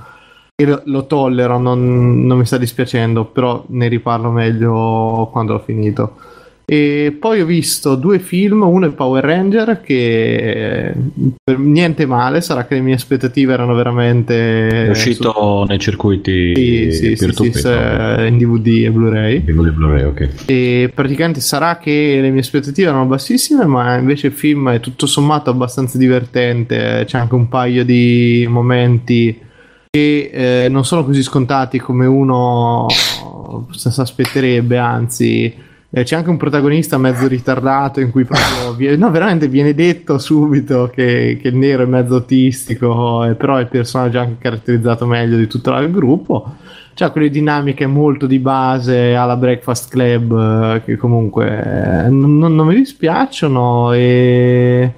E 0.56 0.66
lo, 0.66 0.82
lo 0.85 1.08
tollero, 1.08 1.58
non, 1.58 2.26
non 2.26 2.38
mi 2.38 2.45
sta 2.45 2.58
dispiacendo, 2.58 3.26
però 3.26 3.64
ne 3.68 3.88
riparlo 3.88 4.30
meglio 4.32 5.30
quando 5.32 5.56
ho 5.56 5.60
finito. 5.60 6.16
E 6.66 7.16
poi 7.20 7.42
ho 7.42 7.46
visto 7.46 7.96
due 7.96 8.20
film, 8.20 8.62
uno 8.62 8.88
è 8.88 8.92
Power 8.92 9.24
Ranger 9.24 9.82
che 9.82 10.94
per 11.44 11.60
niente 11.60 12.06
male, 12.06 12.40
sarà 12.40 12.66
che 12.66 12.76
le 12.76 12.82
mie 12.82 12.94
aspettative 12.94 13.52
erano 13.52 13.74
veramente 13.74 14.86
è 14.86 14.90
uscito 14.90 15.66
nei 15.68 15.80
circuiti 15.80 16.54
sì, 16.56 16.92
sì, 16.92 17.16
sì, 17.16 17.32
sì, 17.32 17.52
se- 17.52 18.26
in 18.28 18.38
DVD 18.38 18.86
e 18.86 18.92
Blu-ray. 18.92 19.44
DVD 19.44 19.68
e 19.68 19.72
Blu-ray, 19.72 20.04
ok. 20.04 20.30
E 20.46 20.92
praticamente 20.94 21.42
sarà 21.42 21.78
che 21.78 22.20
le 22.22 22.30
mie 22.30 22.40
aspettative 22.40 22.88
erano 22.88 23.06
bassissime, 23.06 23.66
ma 23.66 23.98
invece 23.98 24.28
il 24.28 24.34
film 24.34 24.70
è 24.70 24.80
tutto 24.80 25.06
sommato 25.08 25.50
abbastanza 25.50 25.98
divertente. 25.98 27.04
C'è 27.06 27.18
anche 27.18 27.36
un 27.36 27.50
paio 27.50 27.84
di 27.84 28.46
momenti 28.50 29.38
che 29.90 30.30
eh, 30.32 30.70
non 30.70 30.86
sono 30.86 31.04
così 31.04 31.22
scontati 31.22 31.80
come 31.80 32.06
uno 32.06 32.86
si 33.72 33.88
aspetterebbe, 34.00 34.78
anzi. 34.78 35.70
Eh, 35.94 36.03
c'è 36.03 36.16
anche 36.16 36.30
un 36.30 36.38
protagonista 36.38 36.98
mezzo 36.98 37.28
ritardato 37.28 38.00
in 38.00 38.11
cui 38.11 38.24
proprio 38.24 38.74
viene, 38.78 38.95
no, 38.95 39.11
veramente 39.11 39.48
viene 39.50 39.74
detto 39.74 40.18
subito 40.18 40.90
che, 40.92 41.38
che 41.42 41.50
il 41.50 41.56
nero 41.58 41.84
è 41.84 41.86
mezzo 41.86 42.16
autistico, 42.16 43.26
eh, 43.26 43.36
però 43.36 43.58
è 43.58 43.61
il 43.61 43.68
personaggio 43.68 44.20
anche 44.20 44.38
caratterizzato 44.40 45.06
meglio 45.06 45.38
di 45.38 45.48
tutto 45.48 45.76
il 45.76 45.92
gruppo. 45.92 46.56
C'ha 46.94 47.10
quelle 47.10 47.30
dinamiche 47.30 47.88
molto 47.88 48.26
di 48.26 48.40
base 48.40 49.16
alla 49.16 49.36
Breakfast 49.36 49.90
Club 49.90 50.76
eh, 50.76 50.82
che 50.84 50.95
comunque 50.98 52.06
eh, 52.06 52.10
non, 52.10 52.38
non- 52.38 52.68
mi 52.68 52.76
dispiacciono 52.76 53.94
e 53.94 54.94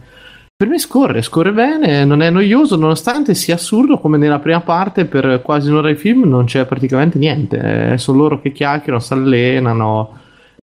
per 0.55 0.67
me 0.67 0.79
scorre, 0.79 1.21
scorre 1.21 1.51
bene, 1.51 2.05
non 2.05 2.21
è 2.21 2.29
noioso 2.29 2.75
nonostante 2.77 3.33
sia 3.35 3.55
assurdo 3.55 3.99
come 3.99 4.17
nella 4.17 4.39
prima 4.39 4.61
parte 4.61 5.05
per 5.05 5.41
quasi 5.43 5.69
un'ora 5.69 5.89
di 5.89 5.95
film 5.95 6.23
non 6.27 6.45
c'è 6.45 6.65
praticamente 6.65 7.17
niente, 7.17 7.93
eh, 7.93 7.97
sono 7.97 8.17
loro 8.19 8.41
che 8.41 8.51
chiacchierano, 8.51 8.99
si 8.99 9.13
allenano, 9.13 10.21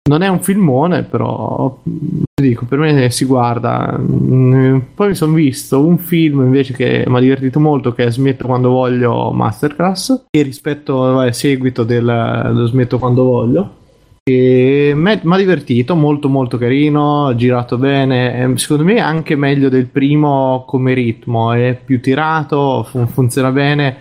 non 0.07 0.21
è 0.21 0.27
un 0.27 0.41
filmone, 0.41 1.03
però 1.03 1.79
mh, 1.83 2.23
dico, 2.41 2.65
per 2.65 2.79
me 2.79 3.09
si 3.09 3.25
guarda. 3.25 3.97
Mm, 3.97 4.79
Poi 4.95 5.09
mi 5.09 5.15
sono 5.15 5.33
visto 5.33 5.79
un 5.85 5.97
film 5.97 6.41
invece 6.41 6.73
che 6.73 7.03
mi 7.07 7.17
ha 7.17 7.19
divertito 7.19 7.59
molto, 7.59 7.93
che 7.93 8.05
è 8.05 8.11
Smetto 8.11 8.45
quando 8.45 8.69
voglio 8.69 9.31
Masterclass, 9.31 10.25
e 10.31 10.41
rispetto 10.41 11.19
al 11.19 11.33
seguito 11.33 11.83
del, 11.83 12.03
dello 12.03 12.65
Smetto 12.65 12.97
quando 12.99 13.23
voglio. 13.23 13.75
E 14.23 14.91
mi 14.93 15.11
ha 15.11 15.37
divertito, 15.37 15.95
molto 15.95 16.27
molto 16.27 16.57
carino, 16.57 17.33
girato 17.35 17.77
bene, 17.77 18.51
secondo 18.57 18.83
me 18.83 18.99
anche 18.99 19.37
meglio 19.37 19.69
del 19.69 19.85
primo 19.85 20.65
come 20.67 20.93
ritmo, 20.93 21.53
è 21.53 21.79
più 21.81 22.01
tirato, 22.01 22.83
fun- 22.83 23.07
funziona 23.07 23.51
bene, 23.51 23.95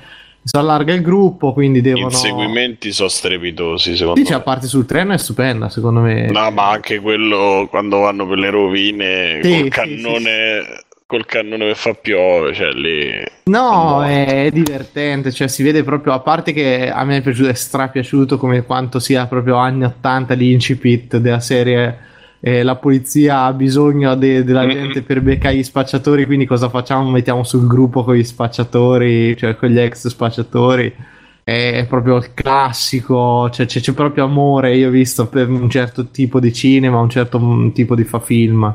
si 0.47 0.57
allarga 0.57 0.92
il 0.94 1.02
gruppo, 1.02 1.52
quindi 1.52 1.81
devono... 1.81 2.05
inseguimenti 2.07 2.92
sono 2.92 3.08
strepitosi, 3.08 3.97
secondo 3.97 4.20
Sì, 4.20 4.25
c'è 4.26 4.33
me. 4.33 4.36
la 4.39 4.42
parte 4.44 4.66
sul 4.68 4.86
treno 4.86 5.12
è 5.12 5.18
stupenda, 5.18 5.68
secondo 5.68 5.99
me. 6.00 6.31
No, 6.31 6.50
ma 6.52 6.70
anche 6.70 7.00
quello 7.00 7.66
quando 7.68 7.99
vanno 7.99 8.28
per 8.28 8.39
le 8.39 8.50
rovine 8.50 9.41
Sì, 9.42 9.50
col 9.50 9.62
sì, 9.65 9.68
cannone, 9.70 10.84
col 11.05 11.26
cannone 11.26 11.66
che 11.66 11.75
fa 11.75 11.94
piove, 11.94 12.55
cioè 12.55 12.70
lì. 12.70 13.25
No, 13.47 14.05
è 14.05 14.50
divertente, 14.52 15.33
cioè 15.33 15.49
si 15.49 15.65
vede 15.65 15.83
proprio, 15.83 16.12
a 16.12 16.20
parte 16.20 16.52
che 16.52 16.91
a 16.91 17.02
me 17.05 17.16
è 17.16 17.23
piaciuto, 17.23 17.49
è 17.49 17.55
strapiaciuto 17.55 18.39
come 18.39 18.62
quanto 18.62 19.00
sia 19.00 19.26
proprio 19.26 19.57
anni 19.57 19.84
80 19.84 20.34
l'incipit 20.34 21.16
della 21.16 21.41
serie 21.41 21.99
eh, 22.47 22.62
la 22.62 22.76
polizia 22.76 23.42
ha 23.42 23.52
bisogno 23.52 24.15
de- 24.15 24.44
della 24.44 24.68
gente 24.68 25.02
per 25.02 25.20
beccare 25.20 25.57
gli 25.57 25.65
spacciatori, 25.65 26.26
quindi 26.26 26.47
cosa 26.47 26.68
facciamo? 26.68 27.10
Mettiamo 27.10 27.42
sul 27.42 27.66
gruppo 27.66 28.05
con 28.05 28.15
gli 28.15 28.23
spacciatori, 28.23 29.36
cioè 29.36 29.57
con 29.57 29.68
gli 29.68 29.81
ex 29.81 30.07
spacciatori. 30.07 30.94
È 31.42 31.84
proprio 31.89 32.15
il 32.18 32.34
classico, 32.34 33.50
cioè 33.50 33.66
c'è, 33.66 33.81
c'è 33.81 33.92
proprio 33.94 34.26
amore, 34.26 34.76
io 34.76 34.86
ho 34.89 34.91
visto 34.92 35.26
per 35.26 35.49
un 35.49 35.68
certo 35.68 36.07
tipo 36.10 36.39
di 36.39 36.52
cinema, 36.52 37.00
un 37.00 37.10
certo 37.10 37.70
tipo 37.75 37.97
di 37.97 38.05
fa 38.05 38.20
film. 38.20 38.73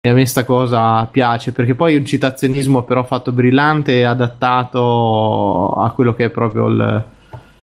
E 0.00 0.08
a 0.10 0.12
me 0.12 0.26
sta 0.26 0.44
cosa 0.44 1.06
piace 1.06 1.52
perché 1.52 1.74
poi 1.74 1.94
è 1.94 1.98
un 1.98 2.04
citazionismo 2.04 2.82
però 2.82 3.04
fatto 3.04 3.32
brillante 3.32 4.00
e 4.00 4.02
adattato 4.02 5.72
a 5.72 5.90
quello 5.92 6.12
che 6.14 6.26
è 6.26 6.30
proprio 6.30 6.66
il, 6.66 7.04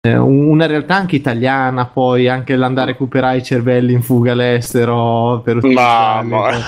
una 0.09 0.65
realtà 0.65 0.95
anche 0.95 1.15
italiana, 1.15 1.85
poi 1.85 2.27
anche 2.27 2.55
l'andare 2.55 2.89
a 2.89 2.93
recuperare 2.93 3.37
i 3.37 3.43
cervelli 3.43 3.93
in 3.93 4.01
fuga 4.01 4.31
all'estero 4.31 5.41
per 5.43 5.57
Ma, 5.61 6.21
utilizzarli, 6.21 6.29
ma- 6.31 6.59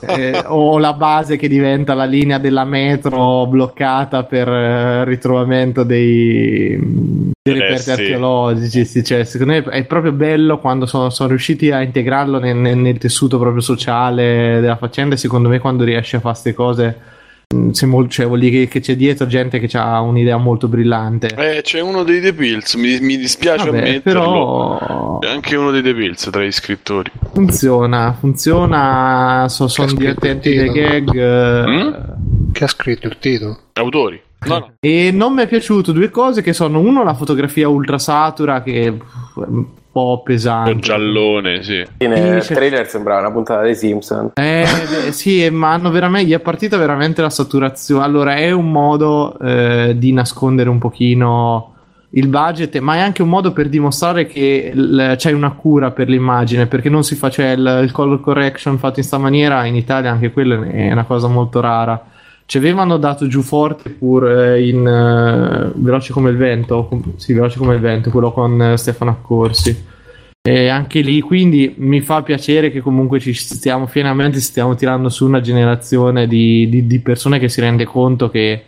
eh, 0.00 0.44
o 0.46 0.78
la 0.78 0.92
base 0.92 1.38
che 1.38 1.48
diventa 1.48 1.94
la 1.94 2.04
linea 2.04 2.36
della 2.36 2.66
metro 2.66 3.46
bloccata 3.46 4.24
per 4.24 4.46
eh, 4.46 5.04
ritrovamento 5.06 5.84
dei, 5.84 6.76
dei 7.42 7.54
Eh, 7.54 7.58
reperti 7.60 7.82
sì. 7.82 7.90
archeologici. 7.92 8.84
sì, 8.84 9.04
cioè, 9.04 9.24
secondo 9.24 9.54
me 9.54 9.62
è 9.62 9.84
proprio 9.86 10.12
bello 10.12 10.58
quando 10.58 10.84
sono, 10.84 11.08
sono 11.08 11.30
riusciti 11.30 11.70
a 11.70 11.80
integrarlo 11.80 12.38
nel, 12.38 12.56
nel- 12.56 12.76
nel 12.76 12.98
tessuto 12.98 13.38
proprio 13.38 13.62
sociale 13.62 14.58
della 14.60 14.76
faccenda. 14.76 15.14
E 15.14 15.18
secondo 15.18 15.48
me, 15.48 15.60
quando 15.60 15.82
riesci 15.84 16.16
a 16.16 16.20
fare 16.20 16.34
queste 16.34 16.52
cose, 16.52 16.98
mol- 17.86 18.08
cioè, 18.08 18.26
vuol 18.26 18.38
dire 18.38 18.60
che, 18.60 18.68
che 18.68 18.80
c'è 18.80 18.94
dietro 18.96 19.26
gente 19.26 19.58
che 19.58 19.76
ha 19.76 20.00
un'idea 20.00 20.36
molto 20.36 20.68
brillante. 20.68 21.34
Eh, 21.36 21.62
c'è 21.62 21.80
uno 21.80 22.04
dei 22.04 22.20
The 22.20 22.32
Pills, 22.32 22.74
mi, 22.74 22.98
mi 23.00 23.16
dispiace 23.16 23.64
Vabbè, 23.66 23.78
ammetterlo. 23.78 24.20
però 24.20 25.18
C'è 25.20 25.30
anche 25.30 25.56
uno 25.56 25.70
dei 25.70 25.82
The 25.82 25.94
Pills 25.94 26.28
tra 26.30 26.42
gli 26.44 26.52
scrittori. 26.52 27.10
funziona, 27.32 28.16
funziona. 28.18 29.46
So, 29.48 29.66
sono 29.68 29.92
divertenti 29.92 30.54
le 30.54 30.68
titolo? 30.70 30.88
gag. 30.88 31.14
eh, 31.16 31.68
Mm? 31.70 32.52
Che 32.52 32.64
ha 32.64 32.68
scritto 32.68 33.06
il 33.06 33.18
titolo? 33.18 33.58
Autori. 33.74 34.20
No, 34.46 34.58
no. 34.58 34.72
E 34.80 35.10
non 35.12 35.34
mi 35.34 35.42
è 35.42 35.46
piaciuto 35.48 35.92
due 35.92 36.10
cose 36.10 36.42
che 36.42 36.52
sono 36.52 36.80
uno 36.80 37.04
la 37.04 37.14
fotografia 37.14 37.68
ultra 37.68 37.98
satura 37.98 38.62
che 38.62 38.92
pff, 38.98 39.42
è 39.44 39.46
un 39.48 39.64
po' 39.92 40.22
pesante. 40.24 40.70
Un 40.72 40.80
giallone, 40.80 41.62
sì. 41.62 41.84
Nel 41.98 42.40
Sì, 42.42 42.48
c'è- 42.48 42.54
trailer 42.54 42.86
sembrava 42.88 43.20
una 43.20 43.32
puntata 43.32 43.62
dei 43.62 43.74
Simpson. 43.74 44.30
Eh, 44.34 44.64
sì, 45.10 45.48
ma 45.50 45.72
hanno 45.72 45.90
veramente, 45.90 46.28
gli 46.28 46.32
è 46.32 46.38
partita 46.38 46.76
veramente 46.78 47.20
la 47.22 47.28
saturazione. 47.30 48.04
Allora, 48.04 48.36
è 48.36 48.50
un 48.50 48.70
modo 48.70 49.38
eh, 49.40 49.94
di 49.96 50.12
nascondere 50.12 50.68
un 50.70 50.78
pochino 50.78 51.74
il 52.12 52.26
budget, 52.28 52.78
ma 52.78 52.94
è 52.94 53.00
anche 53.00 53.22
un 53.22 53.28
modo 53.28 53.52
per 53.52 53.68
dimostrare 53.68 54.26
che 54.26 54.70
l- 54.74 55.14
c'è 55.16 55.32
una 55.32 55.50
cura 55.52 55.90
per 55.90 56.08
l'immagine, 56.08 56.66
perché 56.66 56.88
non 56.88 57.04
si 57.04 57.14
fa, 57.14 57.28
cioè 57.30 57.50
il, 57.50 57.80
il 57.84 57.92
color 57.92 58.20
correction 58.20 58.78
fatto 58.78 59.00
in 59.00 59.04
sta 59.04 59.18
maniera, 59.18 59.64
in 59.66 59.76
Italia 59.76 60.10
anche 60.10 60.32
quello 60.32 60.62
è 60.62 60.90
una 60.90 61.04
cosa 61.04 61.28
molto 61.28 61.60
rara. 61.60 62.04
Ci 62.50 62.58
avevano 62.58 62.96
dato 62.96 63.28
giù 63.28 63.42
forte 63.42 63.90
pur 63.90 64.28
eh, 64.28 64.66
in 64.66 64.84
eh, 64.84 65.70
Veloce 65.72 66.12
come 66.12 66.30
il 66.30 66.36
vento, 66.36 66.84
com- 66.86 67.14
sì, 67.14 67.32
Veloce 67.32 67.58
come 67.58 67.76
il 67.76 67.80
vento, 67.80 68.10
quello 68.10 68.32
con 68.32 68.60
eh, 68.60 68.76
Stefano 68.76 69.12
Accorsi. 69.12 69.84
E 70.42 70.66
anche 70.66 71.00
lì, 71.00 71.20
quindi 71.20 71.76
mi 71.76 72.00
fa 72.00 72.24
piacere 72.24 72.72
che 72.72 72.80
comunque 72.80 73.20
ci 73.20 73.34
stiamo 73.34 73.86
finalmente 73.86 74.40
stiamo 74.40 74.74
tirando 74.74 75.08
su 75.10 75.26
una 75.26 75.40
generazione 75.40 76.26
di, 76.26 76.68
di- 76.68 76.88
di 76.88 76.98
persone 76.98 77.38
che 77.38 77.48
si 77.48 77.60
rende 77.60 77.84
conto 77.84 78.28
che 78.30 78.64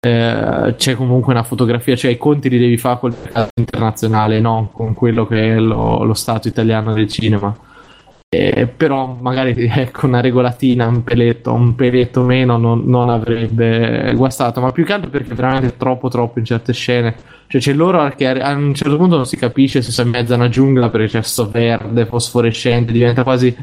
eh, 0.00 0.74
c'è 0.74 0.94
comunque 0.94 1.34
una 1.34 1.42
fotografia, 1.42 1.94
cioè 1.94 2.12
i 2.12 2.16
conti 2.16 2.48
li 2.48 2.58
devi 2.58 2.78
fare 2.78 2.98
col 3.00 3.14
mercato 3.20 3.50
internazionale, 3.54 4.40
non 4.40 4.72
con 4.72 4.94
quello 4.94 5.26
che 5.26 5.56
è 5.56 5.58
lo, 5.58 6.04
lo 6.04 6.14
stato 6.14 6.48
italiano 6.48 6.94
del 6.94 7.06
cinema. 7.06 7.54
Eh, 8.28 8.66
però 8.66 9.16
magari 9.20 9.54
ecco 9.70 10.06
una 10.06 10.20
regolatina, 10.20 10.86
un 10.88 11.04
peletto, 11.04 11.52
un 11.52 11.74
peletto 11.76 12.22
meno 12.22 12.56
non, 12.56 12.82
non 12.84 13.08
avrebbe 13.08 14.12
guastato, 14.16 14.60
ma 14.60 14.72
più 14.72 14.84
che 14.84 14.92
altro 14.92 15.10
perché 15.10 15.34
veramente 15.34 15.68
è 15.68 15.76
troppo 15.76 16.08
troppo 16.08 16.38
in 16.38 16.44
certe 16.44 16.72
scene. 16.72 17.14
Cioè 17.46 17.60
c'è 17.60 17.72
loro 17.72 18.08
che 18.16 18.26
a 18.28 18.52
un 18.54 18.74
certo 18.74 18.96
punto 18.96 19.16
non 19.16 19.26
si 19.26 19.36
capisce 19.36 19.80
se 19.80 19.92
sei 19.92 20.06
in 20.06 20.10
mezzo 20.10 20.32
a 20.32 20.36
una 20.36 20.48
giungla 20.48 20.90
perché 20.90 21.06
c'è 21.06 21.22
sto 21.22 21.48
verde 21.48 22.06
fosforescente, 22.06 22.92
diventa 22.92 23.22
quasi 23.22 23.54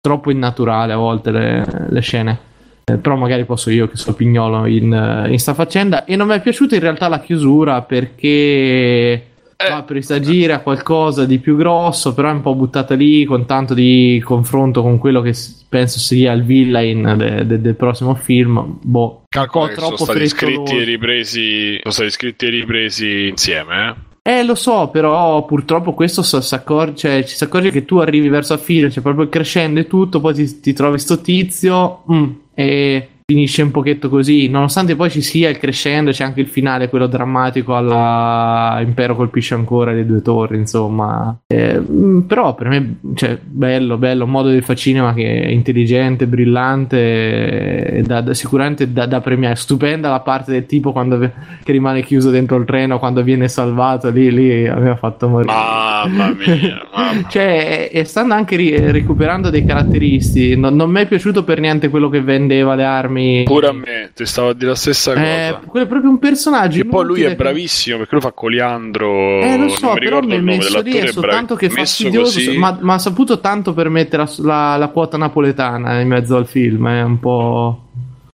troppo 0.00 0.30
innaturale 0.30 0.92
a 0.92 0.96
volte 0.96 1.30
le, 1.30 1.66
le 1.88 2.00
scene. 2.00 2.38
Eh, 2.84 2.96
però 2.98 3.16
magari 3.16 3.44
posso 3.44 3.70
io 3.70 3.88
che 3.88 3.96
sono 3.96 4.16
pignolo 4.16 4.66
in, 4.66 5.26
in 5.30 5.38
sta 5.38 5.54
faccenda. 5.54 6.04
E 6.04 6.16
non 6.16 6.26
mi 6.28 6.34
è 6.34 6.42
piaciuta 6.42 6.74
in 6.74 6.82
realtà 6.82 7.08
la 7.08 7.20
chiusura 7.20 7.80
perché 7.82 9.29
va 9.68 9.76
a 9.76 9.82
presagire 9.82 10.52
a 10.52 10.60
qualcosa 10.60 11.24
di 11.24 11.38
più 11.38 11.56
grosso, 11.56 12.14
però 12.14 12.28
è 12.28 12.32
un 12.32 12.40
po' 12.40 12.54
buttata 12.54 12.94
lì 12.94 13.24
con 13.24 13.46
tanto 13.46 13.74
di 13.74 14.20
confronto 14.24 14.82
con 14.82 14.98
quello 14.98 15.20
che 15.20 15.34
penso 15.68 15.98
sia 15.98 16.32
il 16.32 16.44
villain 16.44 17.14
de- 17.16 17.46
de- 17.46 17.60
del 17.60 17.74
prossimo 17.74 18.14
film. 18.14 18.78
Boh, 18.82 19.24
Calcola 19.28 19.64
un 19.64 19.70
che 19.70 19.74
po' 19.74 19.80
sono 19.80 19.96
troppo 19.96 20.12
stati 20.12 20.28
scritti 20.28 20.76
e 20.76 20.84
ripresi. 20.84 21.78
Sono 21.82 21.92
stati 21.94 22.10
scritti 22.10 22.46
e 22.46 22.50
ripresi 22.50 23.28
insieme, 23.28 23.88
eh? 23.88 24.08
Eh, 24.22 24.44
lo 24.44 24.54
so, 24.54 24.88
però 24.88 25.44
purtroppo 25.46 25.94
questo 25.94 26.22
so- 26.22 26.42
si 26.42 26.54
accorge, 26.54 26.96
cioè, 26.96 27.24
ci 27.24 27.36
si 27.36 27.44
accorge 27.44 27.70
che 27.70 27.86
tu 27.86 27.96
arrivi 27.98 28.28
verso 28.28 28.52
la 28.52 28.60
fine, 28.60 28.88
c'è 28.88 29.00
proprio 29.00 29.24
il 29.24 29.30
crescendo 29.30 29.80
e 29.80 29.86
tutto, 29.86 30.20
poi 30.20 30.34
ti, 30.34 30.60
ti 30.60 30.72
trovi 30.74 30.98
sto 30.98 31.20
tizio 31.20 32.02
mm, 32.12 32.30
e 32.54 33.08
finisce 33.30 33.62
un 33.62 33.70
pochetto 33.70 34.08
così, 34.08 34.48
nonostante 34.48 34.96
poi 34.96 35.08
ci 35.08 35.22
sia 35.22 35.50
il 35.50 35.58
crescendo, 35.58 36.10
c'è 36.10 36.24
anche 36.24 36.40
il 36.40 36.48
finale, 36.48 36.88
quello 36.88 37.06
drammatico 37.06 37.76
alla 37.76 38.80
Impero 38.82 39.14
colpisce 39.14 39.54
ancora 39.54 39.92
le 39.92 40.04
due 40.04 40.20
torri, 40.20 40.56
insomma. 40.56 41.38
Eh, 41.46 41.78
mm, 41.78 42.22
però 42.22 42.56
per 42.56 42.68
me, 42.68 42.96
cioè, 43.14 43.38
bello, 43.40 43.98
bello, 43.98 44.24
un 44.24 44.30
modo 44.30 44.50
di 44.50 44.60
fare 44.62 44.76
cinema 44.76 45.14
che 45.14 45.42
è 45.42 45.46
intelligente, 45.46 46.26
brillante, 46.26 48.02
da- 48.04 48.20
da- 48.20 48.34
sicuramente 48.34 48.92
da, 48.92 49.06
da 49.06 49.20
premiare. 49.20 49.54
Stupenda 49.54 50.10
la 50.10 50.20
parte 50.20 50.50
del 50.50 50.66
tipo 50.66 50.90
quando 50.90 51.16
che 51.16 51.30
rimane 51.66 52.02
chiuso 52.02 52.30
dentro 52.30 52.56
il 52.56 52.64
treno 52.64 52.98
quando 52.98 53.22
viene 53.22 53.46
salvato, 53.46 54.10
lì, 54.10 54.32
lì 54.32 54.66
a 54.66 54.74
me 54.74 54.90
ha 54.90 54.96
fatto 54.96 55.28
morire. 55.28 55.52
Mamma 55.52 56.34
mia, 56.36 56.82
mamma. 56.92 57.08
Cioè, 57.30 57.90
e 57.92 58.04
stanno 58.04 58.34
anche 58.34 58.56
ri- 58.56 58.90
recuperando 58.90 59.50
dei 59.50 59.64
caratteristi. 59.64 60.56
Non, 60.56 60.74
non 60.74 60.90
mi 60.90 61.02
è 61.02 61.06
piaciuto 61.06 61.44
per 61.44 61.60
niente 61.60 61.90
quello 61.90 62.08
che 62.08 62.22
vendeva 62.22 62.74
le 62.74 62.84
armi. 62.84 63.19
Pure 63.44 63.66
a 63.68 63.72
me, 63.72 64.10
ti 64.14 64.24
stavo 64.26 64.48
a 64.50 64.54
dire 64.54 64.68
la 64.70 64.74
stessa 64.74 65.12
Eh, 65.12 65.50
cosa. 65.52 65.66
quello 65.66 65.86
è 65.86 65.88
proprio 65.88 66.10
un 66.10 66.18
personaggio. 66.18 66.80
E 66.80 66.84
poi 66.86 67.04
lui 67.04 67.22
è 67.22 67.34
bravissimo 67.34 67.96
perché 67.98 68.12
lui 68.14 68.22
fa 68.22 68.32
Coliandro. 68.32 69.40
Eh, 69.42 69.56
lo 69.58 69.68
so, 69.68 69.86
non 69.86 69.94
mi 69.94 70.00
però 70.00 70.20
mi 70.20 70.34
è 70.34 70.40
messo 70.40 70.80
lì 70.80 70.92
è 70.92 71.06
soltanto 71.08 71.54
che 71.54 71.66
messo 71.68 71.78
fastidioso, 71.78 72.38
così- 72.38 72.56
ma, 72.58 72.78
ma 72.80 72.94
ha 72.94 72.98
saputo 72.98 73.40
tanto 73.40 73.72
per 73.74 73.88
mettere 73.88 74.24
la, 74.24 74.30
la- 74.38 74.76
la 74.76 74.88
quota 74.88 75.16
napoletana 75.16 76.00
in 76.00 76.08
mezzo 76.08 76.36
al 76.36 76.46
film. 76.46 76.88
È 76.88 77.02
un 77.02 77.18
po'. 77.18 77.84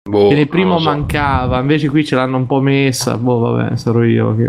Boh, 0.06 0.28
che 0.28 0.34
nel 0.34 0.48
primo 0.48 0.78
so. 0.78 0.84
mancava, 0.84 1.60
invece 1.60 1.88
qui 1.88 2.04
ce 2.04 2.14
l'hanno 2.14 2.36
un 2.36 2.46
po' 2.46 2.60
messa. 2.60 3.16
Boh, 3.16 3.38
vabbè, 3.38 3.76
sarò 3.76 4.02
io 4.02 4.36
che. 4.36 4.48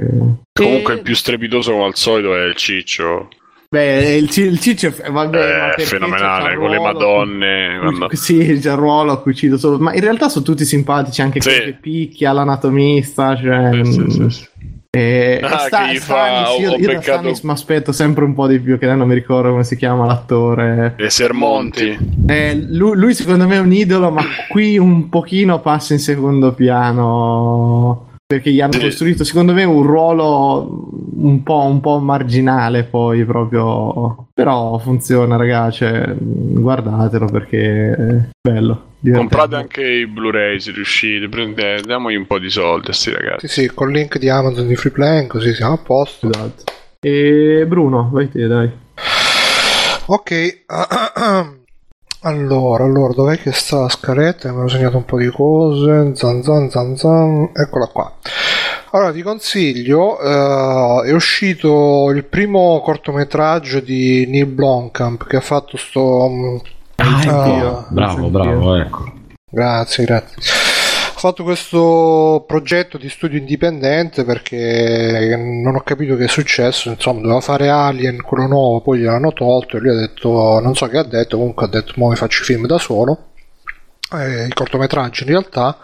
Comunque 0.51 0.93
E- 0.93 0.95
il 0.97 1.01
più 1.01 1.15
strepitoso 1.15 1.71
come 1.71 1.85
al 1.85 1.95
solito 1.95 2.35
è 2.35 2.43
il 2.43 2.55
ciccio. 2.55 3.29
Beh, 3.69 4.15
il, 4.15 4.29
il 4.37 4.59
ciccio 4.59 4.93
è, 4.95 5.09
vabbè, 5.11 5.37
è 5.37 5.67
perché 5.75 5.83
fenomenale 5.85 6.55
con 6.55 6.69
le 6.69 6.79
madonne. 6.79 7.77
quando- 7.79 8.09
Sì, 8.15 8.35
il 8.37 8.75
ruolo 8.75 9.11
a 9.11 9.21
cui 9.21 9.33
cito 9.35 9.57
solo. 9.57 9.77
Ma 9.79 9.93
in 9.93 10.01
realtà 10.01 10.29
sono 10.29 10.45
tutti 10.45 10.63
simpatici, 10.65 11.21
anche 11.21 11.41
Sì. 11.41 11.49
che 11.49 11.77
picchia 11.81 12.31
l'anatomista. 12.31 13.35
Cioè, 13.35 13.71
Sì, 13.83 13.91
sì, 13.91 13.99
mm, 14.21 14.27
sì, 14.27 14.47
e- 14.91 15.39
Ah, 15.43 15.57
Sta- 15.57 15.87
che 15.87 15.93
gli 15.93 15.97
fa- 15.97 16.45
Stanis, 16.45 16.59
io, 16.59 16.71
ho 16.71 16.75
io 16.77 16.93
da 16.93 17.01
Stanis 17.01 17.41
mi 17.41 17.51
aspetto 17.51 17.91
sempre 17.91 18.23
un 18.23 18.33
po' 18.33 18.47
di 18.47 18.59
più, 18.59 18.77
che 18.77 18.85
lei 18.85 18.95
non 18.95 19.07
mi 19.09 19.13
ricordo 19.13 19.49
come 19.49 19.65
si 19.65 19.75
chiama 19.75 20.05
l'attore. 20.05 20.93
E 20.97 21.09
Sermonti. 21.09 21.97
Eh, 22.27 22.65
lui, 22.69 22.95
lui 22.95 23.13
secondo 23.13 23.45
me 23.45 23.55
è 23.55 23.59
un 23.59 23.73
idolo, 23.73 24.09
ma 24.09 24.23
qui 24.47 24.77
un 24.77 25.09
pochino 25.09 25.59
passa 25.59 25.91
in 25.93 25.99
secondo 25.99 26.53
piano. 26.53 28.13
Perché 28.27 28.51
gli 28.51 28.59
hanno 28.59 28.79
costruito 28.79 29.23
secondo 29.23 29.53
me 29.53 29.63
un 29.63 29.83
ruolo 29.83 30.89
un 31.17 31.43
po', 31.43 31.65
un 31.65 31.79
po' 31.79 31.99
marginale 31.99 32.83
poi 32.83 33.23
proprio 33.23 34.27
però 34.33 34.77
funziona 34.79 35.35
ragazzi 35.35 35.77
cioè, 35.77 36.15
guardatelo 36.17 37.27
perché 37.27 37.91
è 37.91 38.29
bello 38.41 38.93
divertente. 38.99 39.35
Comprate 39.35 39.55
anche 39.55 39.87
i 39.87 40.07
Blu-ray 40.07 40.59
se 40.59 40.71
riuscite, 40.71 41.29
prendete, 41.29 41.83
diamogli 41.85 42.15
un 42.15 42.25
po' 42.25 42.39
di 42.39 42.49
soldi 42.49 42.89
a 42.89 42.93
sti 42.93 43.11
ragazzi. 43.11 43.47
Sì, 43.47 43.61
sì, 43.61 43.71
col 43.71 43.91
link 43.91 44.17
di 44.17 44.29
Amazon 44.29 44.67
di 44.67 44.75
Freeplan, 44.75 45.27
così 45.27 45.53
siamo 45.53 45.73
a 45.73 45.77
posto. 45.77 46.27
esatto 46.27 46.63
e 46.99 47.65
Bruno 47.67 48.09
vai 48.11 48.27
te 48.29 48.47
dai 48.47 48.71
Ok, 50.07 50.65
allora, 52.25 52.83
allora, 52.83 53.13
dov'è 53.13 53.37
che 53.37 53.51
sta 53.51 53.81
la 53.81 53.89
scaletta? 53.89 54.51
Mi 54.51 54.57
ero 54.59 54.67
segnato 54.67 54.97
un 54.97 55.05
po' 55.05 55.17
di 55.17 55.29
cose. 55.29 56.15
Zan 56.15 56.41
zan 56.41 56.69
zan 56.69 56.97
zan. 56.97 57.51
Eccola 57.53 57.85
qua. 57.87 58.11
Allora, 58.91 59.11
ti 59.11 59.21
consiglio, 59.21 60.19
eh, 60.19 61.07
è 61.09 61.11
uscito 61.13 62.09
il 62.11 62.23
primo 62.23 62.79
cortometraggio 62.81 63.79
di 63.79 64.25
Neil 64.27 64.45
Blomkamp 64.47 65.27
che 65.27 65.35
ha 65.35 65.41
fatto 65.41 65.77
sto... 65.77 66.29
mm, 66.29 66.55
Ah, 66.97 67.21
ecco. 67.21 67.85
bravo, 67.89 68.29
bravo, 68.29 68.75
ecco. 68.75 69.03
Grazie, 69.51 70.05
grazie. 70.05 70.35
Fatto 71.25 71.41
questo 71.41 72.43
progetto 72.45 72.99
di 72.99 73.09
studio 73.09 73.39
indipendente 73.39 74.23
perché 74.23 75.35
non 75.35 75.73
ho 75.73 75.81
capito 75.81 76.15
che 76.15 76.25
è 76.25 76.27
successo. 76.27 76.91
Insomma, 76.91 77.21
doveva 77.21 77.41
fare 77.41 77.67
Alien, 77.67 78.21
quello 78.21 78.45
nuovo, 78.45 78.81
poi 78.81 78.99
gliel'hanno 78.99 79.33
tolto 79.33 79.75
e 79.75 79.79
lui 79.79 79.89
ha 79.89 79.99
detto, 79.99 80.59
non 80.59 80.75
so 80.75 80.85
che 80.85 80.99
ha 80.99 81.03
detto, 81.03 81.37
comunque 81.37 81.65
ha 81.65 81.69
detto, 81.69 81.93
mi 81.95 82.15
faccio 82.15 82.43
i 82.43 82.45
film 82.45 82.67
da 82.67 82.77
solo. 82.77 83.29
Eh, 84.13 84.45
I 84.45 84.53
cortometraggi 84.53 85.23
in 85.23 85.29
realtà. 85.29 85.79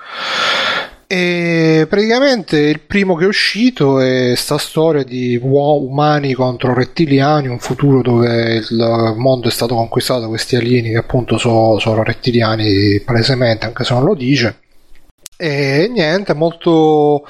E 1.08 1.88
praticamente 1.90 2.60
il 2.60 2.82
primo 2.82 3.16
che 3.16 3.24
è 3.26 3.28
uscito 3.28 4.00
è 4.00 4.36
sta 4.36 4.60
storia 4.60 5.04
di 5.04 5.40
umani 5.42 6.34
contro 6.34 6.76
rettiliani, 6.76 7.48
un 7.48 7.58
futuro 7.58 8.04
dove 8.04 8.58
il 8.58 9.14
mondo 9.18 9.48
è 9.48 9.52
stato 9.52 9.74
conquistato 9.74 10.20
da 10.20 10.28
questi 10.28 10.56
alieni 10.56 10.92
che 10.92 10.98
appunto 10.98 11.40
so- 11.40 11.80
sono 11.80 12.04
rettiliani 12.04 13.02
palesemente, 13.04 13.66
anche 13.66 13.84
se 13.84 13.94
non 13.96 14.04
lo 14.04 14.14
dice. 14.14 14.61
E 15.44 15.90
niente, 15.92 16.36
molto 16.36 17.26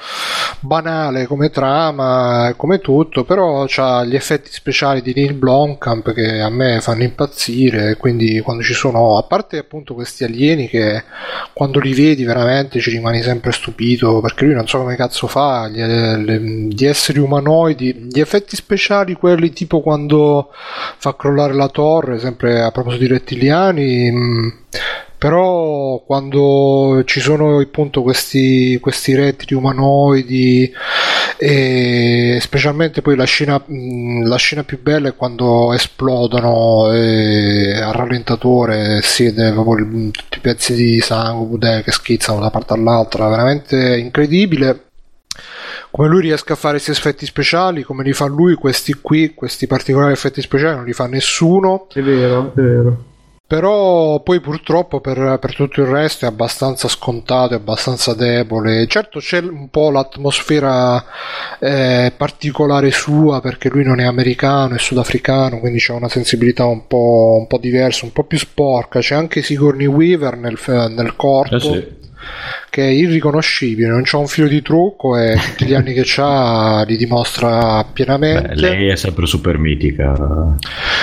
banale 0.60 1.24
come 1.26 1.48
trama, 1.48 2.52
come 2.58 2.78
tutto, 2.78 3.24
però 3.24 3.64
ha 3.74 4.04
gli 4.04 4.14
effetti 4.14 4.50
speciali 4.52 5.00
di 5.00 5.14
Neil 5.16 5.32
Blomkamp 5.32 6.12
che 6.12 6.38
a 6.42 6.50
me 6.50 6.82
fanno 6.82 7.04
impazzire, 7.04 7.96
quindi 7.96 8.38
quando 8.40 8.62
ci 8.62 8.74
sono, 8.74 9.16
a 9.16 9.22
parte 9.22 9.56
appunto 9.56 9.94
questi 9.94 10.24
alieni 10.24 10.68
che 10.68 11.02
quando 11.54 11.78
li 11.80 11.94
vedi 11.94 12.24
veramente 12.24 12.80
ci 12.80 12.90
rimani 12.90 13.22
sempre 13.22 13.50
stupito, 13.50 14.20
perché 14.20 14.44
lui 14.44 14.52
non 14.54 14.68
so 14.68 14.76
come 14.76 14.94
cazzo 14.94 15.26
fa, 15.26 15.68
gli, 15.68 15.80
le- 15.80 16.68
gli 16.68 16.84
esseri 16.84 17.18
umanoidi, 17.18 18.08
gli 18.12 18.20
effetti 18.20 18.56
speciali, 18.56 19.14
quelli 19.14 19.54
tipo 19.54 19.80
quando 19.80 20.50
fa 20.98 21.16
crollare 21.16 21.54
la 21.54 21.68
torre, 21.68 22.18
sempre 22.18 22.60
a 22.60 22.70
proposito 22.70 23.04
di 23.04 23.08
rettiliani, 23.08 24.10
mh, 24.10 24.54
però 25.22 26.02
quando 26.04 27.04
ci 27.04 27.20
sono 27.20 27.60
appunto 27.60 28.02
questi, 28.02 28.76
questi 28.80 29.14
rettili 29.14 29.54
umanoidi 29.54 30.68
e 31.36 32.38
specialmente 32.40 33.02
poi 33.02 33.14
la 33.14 33.22
scena, 33.22 33.62
la 34.24 34.34
scena 34.34 34.64
più 34.64 34.82
bella 34.82 35.10
è 35.10 35.14
quando 35.14 35.72
esplodono 35.74 36.92
e 36.92 37.72
a 37.72 37.92
rallentatore 37.92 39.00
si 39.02 39.26
vede 39.26 39.52
proprio 39.52 40.10
tutti 40.10 40.38
i 40.38 40.40
pezzi 40.40 40.74
di 40.74 41.00
sangue 41.00 41.82
che 41.84 41.92
schizzano 41.92 42.38
da 42.38 42.46
una 42.46 42.50
parte 42.50 42.72
all'altra 42.72 43.28
veramente 43.28 43.96
incredibile. 43.98 44.86
Come 45.92 46.08
lui 46.08 46.22
riesca 46.22 46.54
a 46.54 46.56
fare 46.56 46.80
questi 46.80 46.90
effetti 46.90 47.26
speciali 47.26 47.84
come 47.84 48.02
li 48.02 48.12
fa 48.12 48.26
lui 48.26 48.54
questi 48.54 48.94
qui 48.94 49.34
questi 49.34 49.68
particolari 49.68 50.14
effetti 50.14 50.42
speciali 50.42 50.74
non 50.74 50.84
li 50.84 50.92
fa 50.92 51.06
nessuno. 51.06 51.86
È 51.92 52.02
vero 52.02 52.52
è 52.56 52.60
vero 52.60 53.10
però 53.52 54.20
poi 54.20 54.40
purtroppo 54.40 55.00
per, 55.00 55.36
per 55.38 55.54
tutto 55.54 55.82
il 55.82 55.86
resto 55.86 56.24
è 56.24 56.28
abbastanza 56.28 56.88
scontato, 56.88 57.52
è 57.52 57.58
abbastanza 57.58 58.14
debole. 58.14 58.86
Certo 58.86 59.18
c'è 59.18 59.40
un 59.40 59.68
po' 59.68 59.90
l'atmosfera 59.90 61.04
eh, 61.60 62.14
particolare 62.16 62.90
sua 62.90 63.42
perché 63.42 63.68
lui 63.68 63.84
non 63.84 64.00
è 64.00 64.04
americano, 64.04 64.76
è 64.76 64.78
sudafricano, 64.78 65.58
quindi 65.58 65.80
c'è 65.80 65.92
una 65.92 66.08
sensibilità 66.08 66.64
un 66.64 66.86
po', 66.86 67.36
un 67.40 67.46
po' 67.46 67.58
diversa, 67.58 68.06
un 68.06 68.12
po' 68.12 68.24
più 68.24 68.38
sporca. 68.38 69.00
C'è 69.00 69.14
anche 69.14 69.42
Sigourney 69.42 69.84
Weaver 69.84 70.38
nel, 70.38 70.58
nel 70.88 71.14
corpo. 71.14 71.56
Eh 71.56 71.60
sì. 71.60 72.01
Che 72.70 72.82
è 72.82 72.88
irriconoscibile, 72.88 73.88
non 73.88 74.02
c'ha 74.04 74.16
un 74.16 74.26
filo 74.26 74.48
di 74.48 74.62
trucco 74.62 75.18
e 75.18 75.36
tutti 75.36 75.66
gli 75.66 75.74
anni 75.74 75.92
che 75.92 76.02
c'ha 76.04 76.82
li 76.86 76.96
dimostra 76.96 77.84
pienamente. 77.84 78.48
Beh, 78.48 78.54
lei 78.54 78.88
è 78.88 78.96
sempre 78.96 79.26
super 79.26 79.58
mitica. 79.58 80.12
Non 80.12 80.56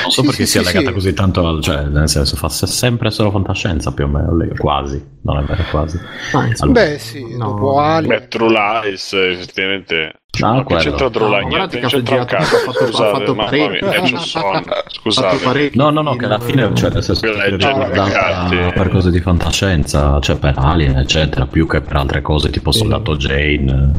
so 0.09 0.21
Sì, 0.21 0.27
perché 0.27 0.45
sì, 0.45 0.51
sia 0.53 0.61
sì, 0.61 0.67
legata 0.67 0.87
sì. 0.87 0.93
così 0.93 1.13
tanto 1.13 1.45
al. 1.47 1.61
cioè, 1.61 1.83
nel 1.83 2.09
senso, 2.09 2.35
fa 2.35 2.49
se- 2.49 2.65
sempre 2.67 3.11
solo 3.11 3.29
fantascienza 3.31 3.93
più 3.93 4.05
o 4.05 4.07
meno. 4.07 4.35
Lei, 4.35 4.49
quasi, 4.57 5.03
non 5.21 5.37
è 5.37 5.43
vero, 5.43 5.63
quasi. 5.69 5.99
Ah, 6.31 6.49
Allora, 6.59 6.81
Beh 6.85 6.97
sì, 6.97 7.23
dopo 7.37 7.79
Alien... 7.79 8.19
Beh, 8.19 8.27
True 8.27 8.49
Lies, 8.49 9.13
effettivamente. 9.13 10.13
No, 10.39 10.53
ma 10.53 10.57
che 10.59 10.63
quello. 10.63 10.81
c'entra 10.81 11.09
True 11.09 11.27
No, 11.27 11.67
che 11.67 11.79
non 11.79 11.89
c'entra 11.89 12.15
un 12.15 12.21
ha 12.21 12.25
cazzo. 12.25 12.55
fatto- 12.57 12.69
ha 12.83 12.85
Scusate, 12.87 13.11
fatto 13.17 13.35
mamma 13.35 13.49
parecchio. 13.49 14.17
sonno. 14.17 14.61
fatto 14.63 14.83
Scusate. 14.87 15.37
parecchio 15.43 15.83
No, 15.83 15.89
no, 15.89 16.01
no, 16.01 16.15
che 16.15 16.25
alla 16.25 16.39
fine, 16.39 16.73
cioè, 16.75 16.91
nel 16.91 17.03
senso, 17.03 17.25
riguardata 17.31 18.47
per 18.73 18.89
cose 18.89 19.11
di 19.11 19.19
fantascienza, 19.19 20.19
cioè 20.21 20.37
per 20.37 20.53
Alien, 20.57 20.97
eccetera, 20.97 21.45
più 21.45 21.67
che 21.67 21.81
per 21.81 21.95
altre 21.97 22.21
cose, 22.21 22.49
tipo 22.51 22.71
Soldato 22.71 23.17
Jane. 23.17 23.91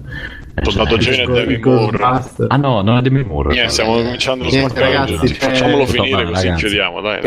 Soldato 0.63 0.97
Jane 0.99 1.23
e 1.23 1.25
Go- 1.25 1.33
Demi 1.33 1.55
i 1.55 1.59
Moore. 1.59 2.23
Ah 2.49 2.57
no, 2.57 2.81
non 2.83 2.97
è 2.97 3.03
Demi 3.03 3.25
Moore. 3.25 3.53
Niente, 3.53 3.71
stiamo 3.73 3.93
cominciando 3.95 4.45
lo 4.45 4.51
Niente, 4.51 4.81
ragazzi, 4.81 5.35
Facciamolo 5.35 5.85
Tutto 5.85 5.93
finire 6.03 6.25
così 6.25 6.53
chiudiamo, 6.55 7.01
dai. 7.03 7.21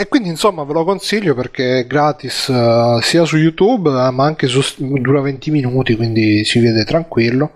E 0.00 0.06
quindi 0.06 0.28
insomma 0.28 0.62
ve 0.62 0.74
lo 0.74 0.84
consiglio 0.84 1.34
perché 1.34 1.80
è 1.80 1.86
gratis 1.88 2.48
eh, 2.50 3.00
sia 3.02 3.24
su 3.24 3.36
YouTube 3.36 3.88
eh, 3.90 4.10
ma 4.12 4.26
anche 4.26 4.46
su 4.46 4.62
dura 4.78 5.20
20 5.20 5.50
minuti 5.50 5.96
quindi 5.96 6.44
si 6.44 6.60
vede 6.60 6.84
tranquillo. 6.84 7.50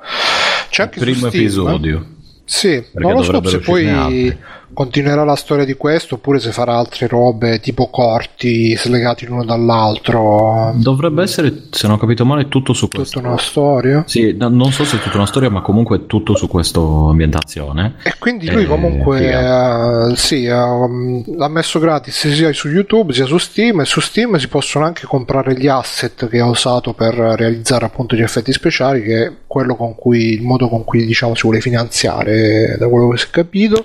C'è 0.68 0.82
anche 0.82 0.98
su 0.98 1.04
Primo 1.04 1.28
Steam. 1.28 1.44
episodio. 1.44 2.06
Sì, 2.44 2.84
non 2.94 3.12
lo 3.12 3.22
so 3.22 3.48
se 3.48 3.60
poi 3.60 3.88
altri. 3.88 4.38
Continuerà 4.73 5.25
la 5.25 5.36
storia 5.36 5.65
di 5.65 5.75
questo 5.75 6.17
oppure 6.17 6.39
se 6.39 6.52
farà 6.52 6.76
altre 6.76 7.07
robe 7.07 7.60
tipo 7.60 7.89
corti 7.89 8.76
slegati 8.76 9.26
l'uno 9.26 9.44
dall'altro. 9.44 10.73
Dovrebbe 10.76 11.23
essere, 11.23 11.65
se 11.70 11.86
non 11.86 11.97
ho 11.97 11.99
capito 11.99 12.25
male, 12.25 12.49
tutto 12.49 12.73
su 12.73 12.89
questo. 12.89 13.18
Tutta 13.18 13.33
una 13.33 13.39
storia. 13.41 14.05
Sì, 14.07 14.34
no- 14.36 14.49
non 14.49 14.73
so 14.73 14.84
se 14.84 14.97
è 14.97 15.01
tutta 15.01 15.17
una 15.17 15.26
storia, 15.26 15.51
ma 15.51 15.60
comunque 15.60 16.07
tutto 16.07 16.34
su 16.36 16.49
questa 16.49 16.81
ambientazione. 16.81 17.97
E 18.02 18.15
quindi 18.18 18.51
lui 18.51 18.65
Eh, 18.65 18.67
comunque 18.67 19.31
eh, 19.31 20.17
sì, 20.17 20.47
um, 20.47 21.23
l'ha 21.36 21.49
messo 21.49 21.78
gratis 21.78 22.28
sia 22.33 22.52
su 22.52 22.68
YouTube 22.68 23.12
sia 23.12 23.26
su 23.26 23.39
Steam 23.39 23.81
e 23.81 23.84
su 23.84 24.01
Steam 24.01 24.36
si 24.36 24.49
possono 24.49 24.84
anche 24.84 25.07
comprare 25.07 25.57
gli 25.57 25.67
asset 25.67 26.28
che 26.28 26.39
ha 26.41 26.47
usato 26.47 26.92
per 26.92 27.15
realizzare 27.15 27.84
appunto 27.84 28.17
gli 28.17 28.23
effetti 28.23 28.52
speciali 28.52 29.02
che 29.02 29.26
è 29.26 29.33
quello 29.47 29.75
con 29.76 29.94
cui 29.94 30.33
il 30.33 30.42
modo 30.42 30.68
con 30.68 30.84
cui 30.84 31.05
diciamo 31.05 31.34
si 31.34 31.42
vuole 31.42 31.60
finanziare 31.60 32.76
da 32.78 32.89
quello 32.89 33.09
che 33.10 33.18
si 33.18 33.26
è 33.26 33.31
capito. 33.31 33.84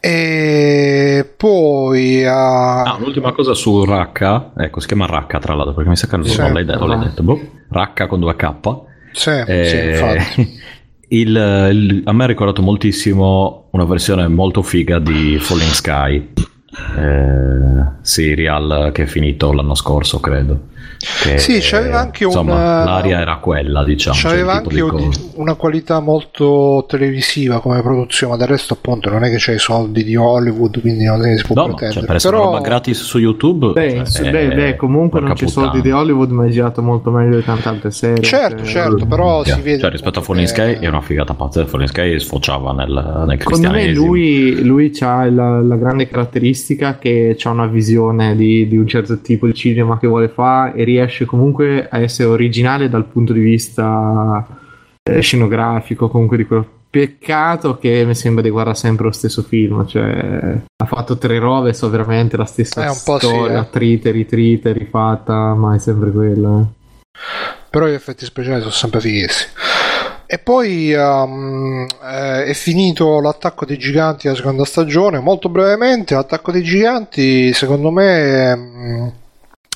E 0.00 1.28
poi 1.36 2.24
ah, 2.24 2.82
Ah, 2.82 2.94
un'ultima 2.98 3.32
cosa 3.32 3.52
su 3.54 3.84
Racca, 3.84 4.52
ecco, 4.56 4.80
si 4.80 4.86
chiama 4.86 5.06
Racca 5.06 5.38
tra 5.38 5.54
l'altro, 5.54 5.74
perché 5.74 5.88
mi 5.90 5.96
sa 5.96 6.06
che 6.06 6.16
non, 6.16 6.26
Sì. 6.26 6.40
non 6.40 6.52
l'hai 6.52 6.64
detto, 6.64 6.86
l'hai 6.86 6.98
detto, 7.00 7.22
boh. 7.22 7.40
Racca 7.70 8.06
con 8.06 8.20
2K. 8.20 8.80
sì, 9.12 9.30
Eh, 9.46 9.64
sì, 9.64 9.76
infatti. 9.76 10.60
il- 11.10 11.68
il- 11.72 12.02
a 12.04 12.12
me 12.12 12.24
ha 12.24 12.26
ricordato 12.26 12.62
moltissimo 12.62 13.68
una 13.72 13.84
versione 13.84 14.28
molto 14.28 14.62
figa 14.62 14.98
di 14.98 15.38
Falling 15.38 15.70
Sky, 15.72 16.32
eh, 16.96 17.86
serial 18.02 18.90
che 18.92 19.04
è 19.04 19.06
finito 19.06 19.52
l'anno 19.52 19.74
scorso, 19.74 20.20
credo. 20.20 20.76
Che, 21.22 21.38
Sì, 21.38 21.60
c'aveva 21.62 22.00
anche 22.00 22.24
un- 22.24 22.30
insomma, 22.32 22.82
l'aria 22.82 23.20
era 23.20 23.36
quella, 23.36 23.84
diciamo. 23.84 24.16
cioè, 24.16 24.30
C'aveva 24.32 24.60
tipo 24.62 24.68
anche 24.68 24.74
di 24.74 24.80
un- 24.80 24.90
cosa. 24.90 25.20
una 25.36 25.54
qualità 25.54 26.00
molto 26.00 26.84
televisiva 26.88 27.60
come 27.60 27.82
produzione, 27.82 28.32
ma 28.32 28.38
del 28.38 28.48
resto 28.48 28.74
appunto 28.74 29.08
non 29.08 29.22
è 29.22 29.30
che 29.30 29.36
c'è 29.36 29.54
i 29.54 29.58
soldi 29.60 30.02
di 30.02 30.16
Hollywood, 30.16 30.80
quindi 30.80 31.04
non 31.04 31.24
è 31.24 31.30
che 31.30 31.36
si 31.36 31.44
può 31.44 31.54
No, 31.54 31.64
pretendere. 31.66 31.92
cioè, 32.00 32.04
per 32.04 32.16
essere 32.16 32.34
Però 32.36 32.46
roba 32.50 32.60
gratis 32.60 33.00
su 33.00 33.18
YouTube. 33.18 33.72
Beh, 33.74 33.90
cioè, 33.90 34.04
su- 34.06 34.22
eh, 34.24 34.30
beh, 34.32 34.48
beh, 34.56 34.76
comunque 34.76 35.20
non 35.20 35.34
c'è 35.34 35.46
soldi 35.46 35.78
puttana. 35.78 35.82
di 35.82 35.90
Hollywood, 35.92 36.30
ma 36.32 36.46
è 36.46 36.48
girato 36.48 36.82
molto 36.82 37.10
meglio 37.12 37.36
di 37.36 37.44
tante 37.44 37.68
altre 37.68 37.90
serie. 37.92 38.22
certo, 38.24 38.64
cioè- 38.64 38.82
certo, 38.82 39.06
però 39.06 39.44
Cioè, 39.44 39.54
si 39.54 39.60
vede 39.60 39.78
cioè, 39.78 39.90
rispetto 39.90 40.18
a 40.18 40.22
Falling 40.22 40.48
Sky 40.48 40.78
che- 40.80 40.84
è 40.84 40.88
una 40.88 41.00
figata 41.00 41.32
pazzesca. 41.32 41.68
Falling 41.68 41.88
Sky 41.90 42.18
sfociava 42.18 42.72
nel, 42.72 42.88
nel 42.88 43.00
Secondo 43.04 43.28
me 43.28 43.36
cristianesimo. 43.36 44.04
lui, 44.04 44.64
lui 44.64 44.92
ha 45.00 45.30
la, 45.30 45.60
la 45.62 45.76
grande 45.76 46.08
caratteristica 46.08 46.56
che 46.98 47.36
ha 47.42 47.50
una 47.50 47.66
visione 47.66 48.34
di, 48.36 48.66
di 48.68 48.76
un 48.76 48.86
certo 48.86 49.20
tipo 49.20 49.46
di 49.46 49.54
cinema 49.54 49.98
che 49.98 50.06
vuole 50.06 50.28
fare 50.28 50.74
e 50.74 50.84
riesce 50.84 51.24
comunque 51.24 51.88
a 51.88 51.98
essere 52.00 52.28
originale 52.28 52.88
dal 52.88 53.06
punto 53.06 53.32
di 53.32 53.40
vista 53.40 54.46
eh, 55.02 55.20
scenografico, 55.20 56.08
comunque 56.08 56.36
di 56.36 56.44
quello. 56.44 56.66
Peccato 56.90 57.76
che 57.76 58.04
mi 58.06 58.14
sembra 58.14 58.42
di 58.42 58.48
guardare 58.48 58.76
sempre 58.76 59.04
lo 59.04 59.12
stesso 59.12 59.42
film, 59.42 59.86
cioè 59.86 60.56
ha 60.76 60.86
fatto 60.86 61.18
tre 61.18 61.38
robe, 61.38 61.74
so 61.74 61.90
veramente 61.90 62.36
la 62.38 62.46
stessa 62.46 62.84
Eh, 62.84 62.88
po' 63.04 63.18
sì, 63.18 63.26
storia, 63.26 63.62
eh. 63.62 63.70
trite, 63.70 64.10
ritrite, 64.10 64.72
rifatta, 64.72 65.54
ma 65.54 65.74
è 65.74 65.78
sempre 65.78 66.10
quella. 66.10 66.60
eh. 66.60 67.16
però 67.70 67.86
gli 67.86 67.92
effetti 67.92 68.24
speciali 68.24 68.60
sono 68.60 68.72
sempre 68.72 69.00
fighissimi. 69.00 69.50
E 70.30 70.38
poi 70.38 70.92
um, 70.92 71.86
eh, 72.04 72.44
è 72.44 72.52
finito 72.52 73.18
l'attacco 73.18 73.64
dei 73.64 73.78
giganti 73.78 74.28
la 74.28 74.34
seconda 74.34 74.66
stagione, 74.66 75.20
molto 75.20 75.48
brevemente, 75.48 76.14
l'attacco 76.14 76.52
dei 76.52 76.62
giganti 76.62 77.52
secondo 77.54 77.90
me... 77.90 78.54
mm, 78.54 79.08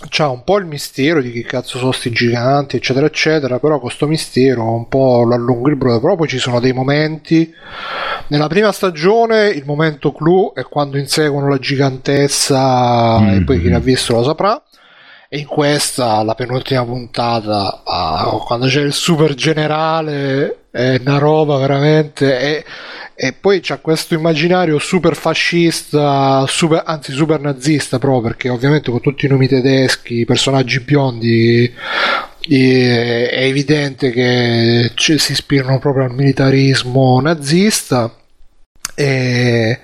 c'ha 0.09 0.29
un 0.29 0.43
po' 0.45 0.59
il 0.59 0.67
mistero 0.67 1.21
di 1.23 1.31
chi 1.33 1.43
cazzo 1.43 1.79
sono 1.79 1.93
sti 1.93 2.11
giganti, 2.11 2.77
eccetera, 2.77 3.07
eccetera, 3.07 3.59
però 3.59 3.79
questo 3.79 4.07
mistero 4.07 4.75
un 4.75 4.89
po' 4.89 5.23
lo 5.25 5.35
allunga 5.35 5.71
il 5.71 5.77
brodo, 5.77 6.01
però 6.01 6.17
poi 6.17 6.29
ci 6.29 6.39
sono 6.39 6.61
dei 6.61 6.73
momenti. 6.73 7.53
Nella 8.29 8.49
prima 8.49 8.73
stagione 8.73 9.49
il 9.49 9.65
momento 9.65 10.13
clou 10.13 10.53
è 10.55 10.65
quando 10.65 10.99
inseguono 10.99 11.49
la 11.49 11.59
gigantessa 11.59 13.33
e 13.33 13.43
poi 13.45 13.61
chi 13.61 13.69
l'ha 13.69 13.79
visto 13.79 14.15
lo 14.15 14.23
saprà. 14.23 14.63
In 15.35 15.47
questa, 15.47 16.23
la 16.23 16.35
penultima 16.35 16.85
puntata, 16.85 17.83
ah, 17.87 18.39
quando 18.45 18.67
c'è 18.67 18.83
il 18.83 18.93
super 18.93 19.33
generale, 19.33 20.65
è 20.71 21.01
una 21.01 21.17
roba 21.17 21.57
veramente. 21.57 22.39
E, 22.39 22.65
e 23.15 23.33
poi 23.33 23.61
c'è 23.61 23.81
questo 23.81 24.13
immaginario 24.13 24.79
super 24.79 25.17
fascista, 25.17 26.45
super, 26.47 26.83
anzi 26.85 27.13
super 27.13 27.41
nazista 27.41 27.99
proprio, 27.99 28.29
perché 28.29 28.51
ovviamente 28.51 28.91
con 28.91 29.01
tutti 29.01 29.25
i 29.25 29.29
nomi 29.31 29.49
tedeschi, 29.49 30.21
i 30.21 30.25
personaggi 30.27 30.81
biondi, 30.81 31.73
è 32.47 33.45
evidente 33.47 34.11
che 34.11 34.91
ci- 34.97 35.17
si 35.19 35.33
ispirano 35.33 35.79
proprio 35.79 36.05
al 36.05 36.15
militarismo 36.15 37.19
nazista. 37.23 38.15
E, 38.95 39.81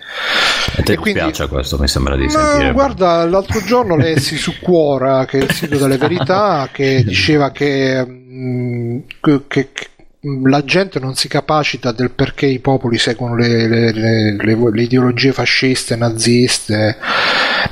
A 0.79 0.83
te 0.83 0.97
quindi- 0.97 1.21
dispiace 1.21 1.49
questo, 1.49 1.77
mi 1.79 1.89
sembra 1.89 2.17
di 2.17 2.29
sentire. 2.29 2.73
guarda, 2.73 3.25
l'altro 3.27 3.61
giorno 3.65 3.97
lessi 3.97 4.37
su 4.37 4.53
Quora, 4.61 5.25
che 5.25 5.39
è 5.39 5.43
il 5.43 5.51
sito 5.53 5.77
delle 5.77 5.97
verità, 5.99 6.69
che 6.73 7.03
diceva 7.07 7.51
che, 7.51 8.05
mm, 8.07 8.99
che- 9.21 9.43
che- 9.49 9.69
che 9.73 9.87
la 10.21 10.65
gente 10.65 10.99
non 10.99 11.15
si 11.15 11.29
capacita 11.29 11.93
del 11.93 12.11
perché 12.11 12.47
i 12.47 12.59
popoli 12.59 12.99
seguono 12.99 13.37
le, 13.37 13.69
le- 13.69 13.93
le- 13.93 14.37
le- 14.37 14.83
ideologie 14.83 15.31
fasciste, 15.33 15.95
naziste, 15.95 16.97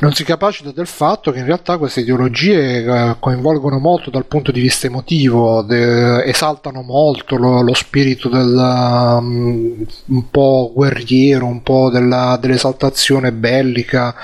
non 0.00 0.12
si 0.12 0.23
capacita 0.23 0.70
del 0.70 0.86
fatto 0.86 1.33
che 1.33 1.41
in 1.41 1.44
realtà 1.47 1.76
queste 1.76 2.00
ideologie 2.00 2.84
eh, 2.84 3.16
coinvolgono 3.18 3.78
molto 3.78 4.10
dal 4.10 4.26
punto 4.26 4.52
di 4.52 4.60
vista 4.60 4.86
emotivo, 4.86 5.62
de- 5.62 6.23
esaltano 6.25 6.83
molto 6.83 7.36
lo, 7.36 7.62
lo 7.62 7.75
spirito 7.75 8.28
del 8.28 8.55
um, 8.55 9.84
un 10.07 10.31
po' 10.31 10.70
guerriero, 10.73 11.47
un 11.47 11.62
po' 11.65 11.91
della- 11.91 12.39
dell'esaltazione 12.41 13.33
bellica, 13.33 14.15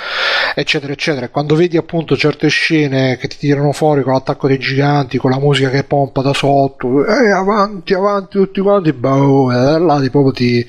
eccetera, 0.55 0.93
eccetera. 0.93 1.29
Quando 1.29 1.55
vedi 1.57 1.77
appunto 1.77 2.17
certe 2.17 2.49
scene 2.49 3.17
che 3.17 3.29
ti 3.29 3.37
tirano 3.39 3.73
fuori 3.73 4.03
con 4.03 4.13
l'attacco 4.13 4.47
dei 4.47 4.59
giganti, 4.59 5.19
con 5.19 5.31
la 5.31 5.39
musica 5.39 5.71
che 5.71 5.85
pompa 5.85 6.23
da 6.23 6.33
sotto, 6.35 7.05
eh, 7.07 7.31
avanti, 7.31 7.95
avanti 7.95 8.11
tutti 8.29 8.61
quanti, 8.61 8.93
boh, 8.93 9.51
e 9.53 9.79
là 9.79 10.01
ti, 10.01 10.11
proprio 10.11 10.33
ti, 10.33 10.67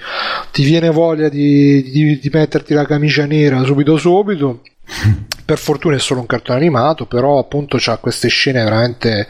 ti 0.52 0.64
viene 0.64 0.90
voglia 0.90 1.30
di, 1.30 1.84
di- 1.92 2.20
di 2.20 2.30
metterti 2.32 2.74
la 2.74 2.86
camicia 2.86 3.26
nera 3.26 3.64
subito 3.64 3.98
subito. 3.98 4.62
Per 5.46 5.58
fortuna 5.58 5.96
è 5.96 6.00
solo 6.00 6.22
un 6.22 6.26
cartone 6.26 6.58
animato, 6.60 7.06
però 7.06 7.38
appunto 7.38 7.76
c'ha 7.78 7.98
queste 7.98 8.30
scene 8.30 8.64
veramente 8.64 9.28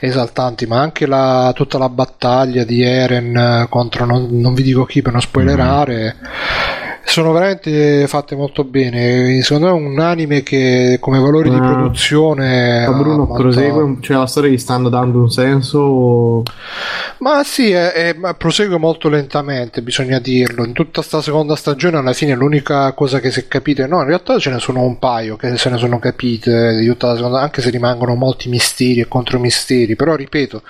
esaltanti, 0.00 0.66
ma 0.66 0.80
anche 0.80 1.06
la- 1.06 1.52
tutta 1.54 1.78
la 1.78 1.88
battaglia 1.88 2.64
di 2.64 2.82
Eren 2.82 3.34
eh, 3.36 3.66
contro 3.70 4.04
non, 4.04 4.28
non 4.30 4.52
vi 4.54 4.62
dico 4.62 4.84
chi 4.84 5.00
per 5.02 5.12
non 5.12 5.20
spoilerare. 5.22 6.16
Sono 7.06 7.32
veramente 7.32 8.06
fatte 8.08 8.34
molto 8.34 8.64
bene. 8.64 9.40
Secondo 9.42 9.66
me 9.66 9.72
è 9.78 9.80
un 9.88 10.00
anime 10.00 10.42
che 10.42 10.96
come 11.00 11.18
valori 11.20 11.48
di 11.50 11.56
Ma- 11.56 11.72
produzione. 11.72 12.86
Ma 12.88 12.92
Bruno 12.96 13.26
prosegue, 13.26 13.98
cioè 14.00 14.16
la 14.16 14.26
storia 14.26 14.50
gli 14.50 14.58
stanno 14.58 14.88
dando 14.88 15.20
un 15.20 15.30
senso? 15.30 15.78
o- 15.78 16.42
Ma 17.18 17.42
sì, 17.44 17.70
è- 17.70 17.92
è- 17.92 18.14
ma 18.14 18.34
prosegue 18.34 18.78
molto 18.78 19.08
lentamente, 19.08 19.82
bisogna 19.82 20.18
dirlo. 20.18 20.64
In 20.64 20.72
tutta 20.72 21.02
sta 21.02 21.20
seconda 21.22 21.54
stagione, 21.56 21.98
alla 21.98 22.12
fine, 22.14 22.34
l'unica 22.34 22.90
cosa 22.92 23.20
che 23.20 23.30
si 23.30 23.40
è 23.40 23.48
capita, 23.48 23.86
no, 23.86 24.00
in 24.00 24.06
realtà 24.06 24.38
ce 24.38 24.50
ne 24.50 24.58
sono 24.58 24.80
un 24.82 24.98
paio 24.98 25.36
che 25.36 25.56
se 25.56 25.70
ne 25.70 25.76
sono 25.76 25.98
capite 25.98 26.76
di 26.78 26.86
tutta 26.86 27.08
la 27.08 27.16
seconda, 27.16 27.40
anche 27.40 27.60
se 27.60 27.70
rimangono 27.70 28.14
molti 28.14 28.48
misteri 28.48 29.00
e 29.00 29.08
contromisteri. 29.08 29.94
Però, 29.94 30.14
ripeto, 30.16 30.62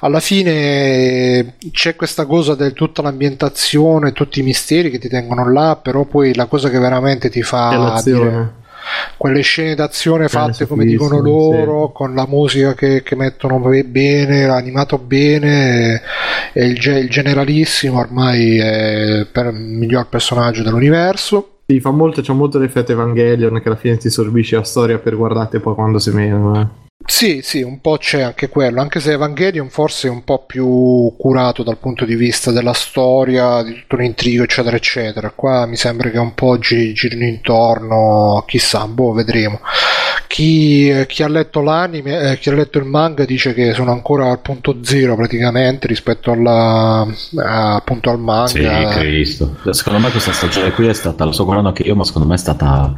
alla 0.00 0.20
fine 0.20 0.50
eh, 0.52 1.52
c'è 1.70 1.94
questa 1.96 2.26
cosa 2.26 2.54
del 2.54 2.72
tutta 2.72 3.02
l'ambientazione, 3.02 4.12
tutti 4.12 4.40
i 4.40 4.42
misteri 4.42 4.90
che 4.90 4.98
ti 4.98 5.08
tengono 5.08 5.50
là, 5.50 5.65
però 5.74 6.04
poi 6.04 6.32
la 6.34 6.46
cosa 6.46 6.68
che 6.68 6.78
veramente 6.78 7.28
ti 7.28 7.42
fa 7.42 8.00
dire 8.04 8.64
quelle 9.16 9.40
scene 9.40 9.74
d'azione 9.74 10.28
fatte 10.28 10.52
sono 10.52 10.68
come 10.68 10.84
dicono 10.84 11.20
loro, 11.20 11.90
con 11.90 12.14
la 12.14 12.26
musica 12.28 12.74
che, 12.74 13.02
che 13.02 13.16
mettono 13.16 13.58
bene, 13.58 14.44
animato 14.44 14.98
bene, 14.98 16.00
e 16.52 16.66
il, 16.66 16.76
il 16.76 17.08
generalissimo 17.08 17.98
ormai 17.98 18.58
è 18.58 19.26
per- 19.30 19.52
il 19.52 19.60
miglior 19.60 20.06
personaggio 20.08 20.62
dell'universo. 20.62 21.50
Sì, 21.66 21.80
fa 21.80 21.90
molto, 21.90 22.20
c'è 22.20 22.32
molto 22.32 22.58
l'effetto 22.58 22.92
Evangelion 22.92 23.60
che 23.60 23.68
alla 23.68 23.76
fine 23.76 23.96
ti 23.96 24.08
sorbisce 24.08 24.54
la 24.56 24.62
storia 24.62 24.98
per 24.98 25.16
guardate 25.16 25.58
poi 25.58 25.74
quando 25.74 25.98
si 25.98 26.10
meno. 26.10 26.60
Eh. 26.60 26.85
Sì, 27.04 27.40
sì, 27.42 27.62
un 27.62 27.80
po' 27.80 27.98
c'è 27.98 28.22
anche 28.22 28.48
quello, 28.48 28.80
anche 28.80 29.00
se 29.00 29.12
Evangelion 29.12 29.68
forse 29.68 30.08
è 30.08 30.10
un 30.10 30.24
po' 30.24 30.44
più 30.44 31.14
curato 31.16 31.62
dal 31.62 31.78
punto 31.78 32.04
di 32.04 32.16
vista 32.16 32.50
della 32.50 32.72
storia, 32.72 33.62
di 33.62 33.74
tutto 33.74 33.96
l'intrigo, 33.96 34.42
eccetera, 34.42 34.76
eccetera. 34.76 35.30
Qua 35.30 35.66
mi 35.66 35.76
sembra 35.76 36.10
che 36.10 36.18
un 36.18 36.34
po' 36.34 36.58
gi- 36.58 36.92
girino 36.94 37.24
intorno, 37.24 38.42
chissà, 38.46 38.86
boh, 38.88 39.12
vedremo. 39.12 39.60
Chi, 40.26 41.04
chi 41.06 41.22
ha 41.22 41.28
letto 41.28 41.60
l'anime, 41.60 42.32
eh, 42.32 42.38
chi 42.38 42.48
ha 42.48 42.54
letto 42.54 42.78
il 42.78 42.84
manga 42.86 43.24
dice 43.24 43.54
che 43.54 43.72
sono 43.72 43.92
ancora 43.92 44.28
al 44.28 44.40
punto 44.40 44.78
zero 44.82 45.14
praticamente 45.14 45.86
rispetto 45.86 46.32
alla, 46.32 47.06
a- 47.36 47.74
appunto 47.76 48.10
al 48.10 48.18
manga. 48.18 48.48
Sì, 48.48 48.98
Cristo. 48.98 49.56
Secondo 49.70 50.00
me 50.00 50.10
questa 50.10 50.32
stagione 50.32 50.72
qui 50.72 50.88
è 50.88 50.92
stata, 50.92 51.24
lo 51.24 51.32
sto 51.32 51.44
guardando 51.44 51.70
anche 51.70 51.84
io, 51.84 51.94
ma 51.94 52.04
secondo 52.04 52.26
me 52.26 52.34
è 52.34 52.38
stata 52.38 52.92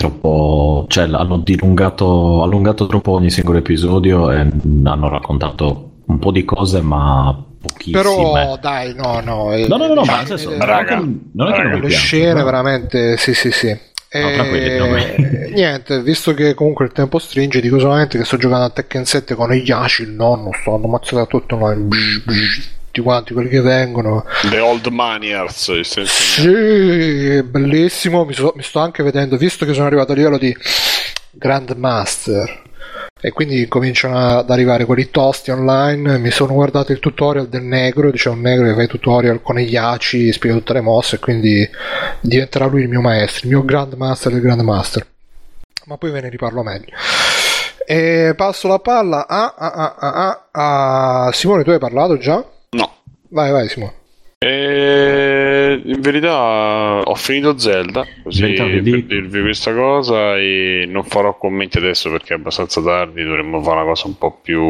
troppo... 0.00 0.86
cioè 0.88 1.04
hanno 1.04 1.38
dilungato 1.38 2.42
allungato 2.42 2.86
troppo 2.86 3.12
ogni 3.12 3.30
singolo 3.30 3.58
episodio 3.58 4.30
e 4.30 4.38
hanno 4.84 5.08
raccontato 5.08 5.90
un 6.06 6.18
po' 6.18 6.32
di 6.32 6.44
cose, 6.44 6.80
ma 6.80 7.44
pochissime. 7.60 8.02
Però 8.02 8.58
dai, 8.60 8.94
no, 8.94 9.20
no. 9.20 9.52
eh, 9.52 9.66
No, 9.68 9.76
no, 9.76 9.86
no, 9.86 9.94
no, 9.94 10.02
ma 10.04 10.16
nel 10.18 10.26
senso, 10.26 10.50
eh, 10.52 10.56
non 10.56 10.68
è 10.70 10.84
che- 10.84 11.08
non 11.32 11.48
è 11.52 11.52
che 11.52 11.78
le 11.80 11.88
scene 11.90 12.32
no? 12.32 12.44
veramente 12.44 13.16
sì 13.16 13.34
sì 13.34 13.50
sì 13.50 13.68
No, 14.12 14.28
e... 14.28 14.34
tranquilli. 14.34 15.52
niente 15.54 16.02
visto 16.02 16.34
che 16.34 16.54
comunque 16.54 16.86
il 16.86 16.92
tempo 16.92 17.18
stringe 17.20 17.60
dico 17.60 17.78
solamente 17.78 18.18
che 18.18 18.24
sto 18.24 18.36
giocando 18.38 18.64
a 18.64 18.70
Tekken 18.70 19.04
7 19.04 19.34
con 19.36 19.52
Yashi 19.52 20.02
il 20.02 20.10
nonno 20.10 20.50
sto 20.60 20.74
andando 20.74 20.88
ammazzata 20.96 21.26
tutto 21.26 21.56
bzz, 21.56 22.68
tutti 22.90 23.00
quanti 23.02 23.32
quelli 23.32 23.48
che 23.48 23.60
vengono 23.60 24.24
The 24.50 24.58
Old 24.58 24.86
Maniers. 24.88 25.80
sì 26.02 27.42
bellissimo 27.44 28.24
mi, 28.24 28.32
so- 28.34 28.52
mi 28.56 28.64
sto 28.64 28.80
anche 28.80 29.04
vedendo 29.04 29.36
visto 29.36 29.64
che 29.64 29.72
sono 29.72 29.86
arrivato 29.86 30.10
a 30.10 30.16
livello 30.16 30.38
di 30.38 30.54
Grandmaster 31.30 32.62
e 33.20 33.30
quindi 33.30 33.68
cominciano 33.68 34.38
ad 34.38 34.50
arrivare 34.50 34.86
quelli 34.86 35.10
tosti 35.10 35.50
online. 35.50 36.16
Mi 36.18 36.30
sono 36.30 36.54
guardato 36.54 36.90
il 36.90 37.00
tutorial 37.00 37.48
del 37.48 37.62
negro, 37.62 38.10
c'è 38.10 38.30
un 38.30 38.40
negro 38.40 38.66
che 38.66 38.74
fa 38.74 38.82
i 38.82 38.86
tutorial 38.88 39.42
con 39.42 39.58
i 39.60 39.64
Yachi, 39.64 40.32
spiega 40.32 40.56
tutte 40.56 40.72
le 40.72 40.80
mosse, 40.80 41.16
e 41.16 41.18
quindi 41.18 41.68
diventerà 42.20 42.64
lui 42.64 42.80
il 42.80 42.88
mio 42.88 43.02
maestro, 43.02 43.46
il 43.46 43.52
mio 43.54 43.64
Grandmaster 43.64 44.32
del 44.32 44.40
Grandmaster. 44.40 45.06
Ma 45.84 45.98
poi 45.98 46.10
ve 46.10 46.22
ne 46.22 46.30
riparlo 46.30 46.62
meglio. 46.62 46.94
E 47.86 48.32
passo 48.34 48.68
la 48.68 48.78
palla 48.78 49.26
a, 49.28 49.54
a, 49.54 49.94
a- 49.98 50.46
a- 51.26 51.30
Simone, 51.32 51.62
tu 51.62 51.70
hai 51.70 51.78
parlato 51.78 52.16
già? 52.16 52.42
Vai, 53.30 53.50
vai, 53.50 53.68
Simone. 53.68 53.94
E 54.42 55.80
in 55.84 56.00
verità 56.00 57.00
ho 57.04 57.14
finito 57.14 57.58
Zelda, 57.58 58.06
così 58.22 58.52
per 58.54 58.82
dirvi 58.82 59.40
questa 59.42 59.74
cosa 59.74 60.36
e 60.38 60.86
non 60.88 61.04
farò 61.04 61.36
commenti 61.36 61.76
adesso 61.76 62.10
perché 62.10 62.32
è 62.32 62.36
abbastanza 62.38 62.80
tardi, 62.82 63.22
dovremmo 63.22 63.62
fare 63.62 63.76
una 63.80 63.84
cosa 63.84 64.06
un 64.06 64.16
po' 64.16 64.38
più 64.42 64.62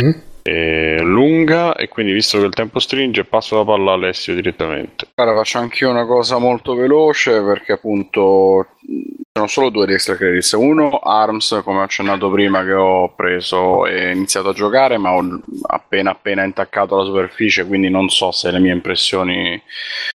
Mhm. 0.00 0.22
eh, 0.42 0.98
lunga 1.00 1.74
e 1.76 1.88
quindi 1.88 2.12
visto 2.12 2.38
che 2.38 2.44
il 2.44 2.52
tempo 2.52 2.78
stringe 2.78 3.24
passo 3.24 3.56
la 3.56 3.64
palla 3.64 3.92
a 3.92 3.94
Alessio 3.94 4.34
direttamente. 4.34 5.06
Guarda, 5.14 5.34
faccio 5.34 5.56
anch'io 5.58 5.88
una 5.88 6.04
cosa 6.04 6.36
molto 6.36 6.74
veloce 6.74 7.40
perché 7.42 7.72
appunto 7.72 8.66
sono 9.36 9.48
solo 9.48 9.70
due 9.70 9.86
di 9.86 9.94
extra 9.94 10.14
credits. 10.14 10.52
Uno, 10.52 11.00
ARMS, 11.00 11.62
come 11.64 11.80
ho 11.80 11.82
accennato 11.82 12.30
prima, 12.30 12.62
che 12.62 12.72
ho 12.72 13.12
preso 13.16 13.84
e 13.84 14.12
iniziato 14.12 14.50
a 14.50 14.52
giocare, 14.52 14.96
ma 14.96 15.12
ho 15.12 15.40
appena 15.66 16.12
appena 16.12 16.44
intaccato 16.44 16.96
la 16.96 17.04
superficie, 17.04 17.66
quindi 17.66 17.90
non 17.90 18.08
so 18.08 18.30
se 18.30 18.52
le 18.52 18.60
mie 18.60 18.72
impressioni 18.72 19.60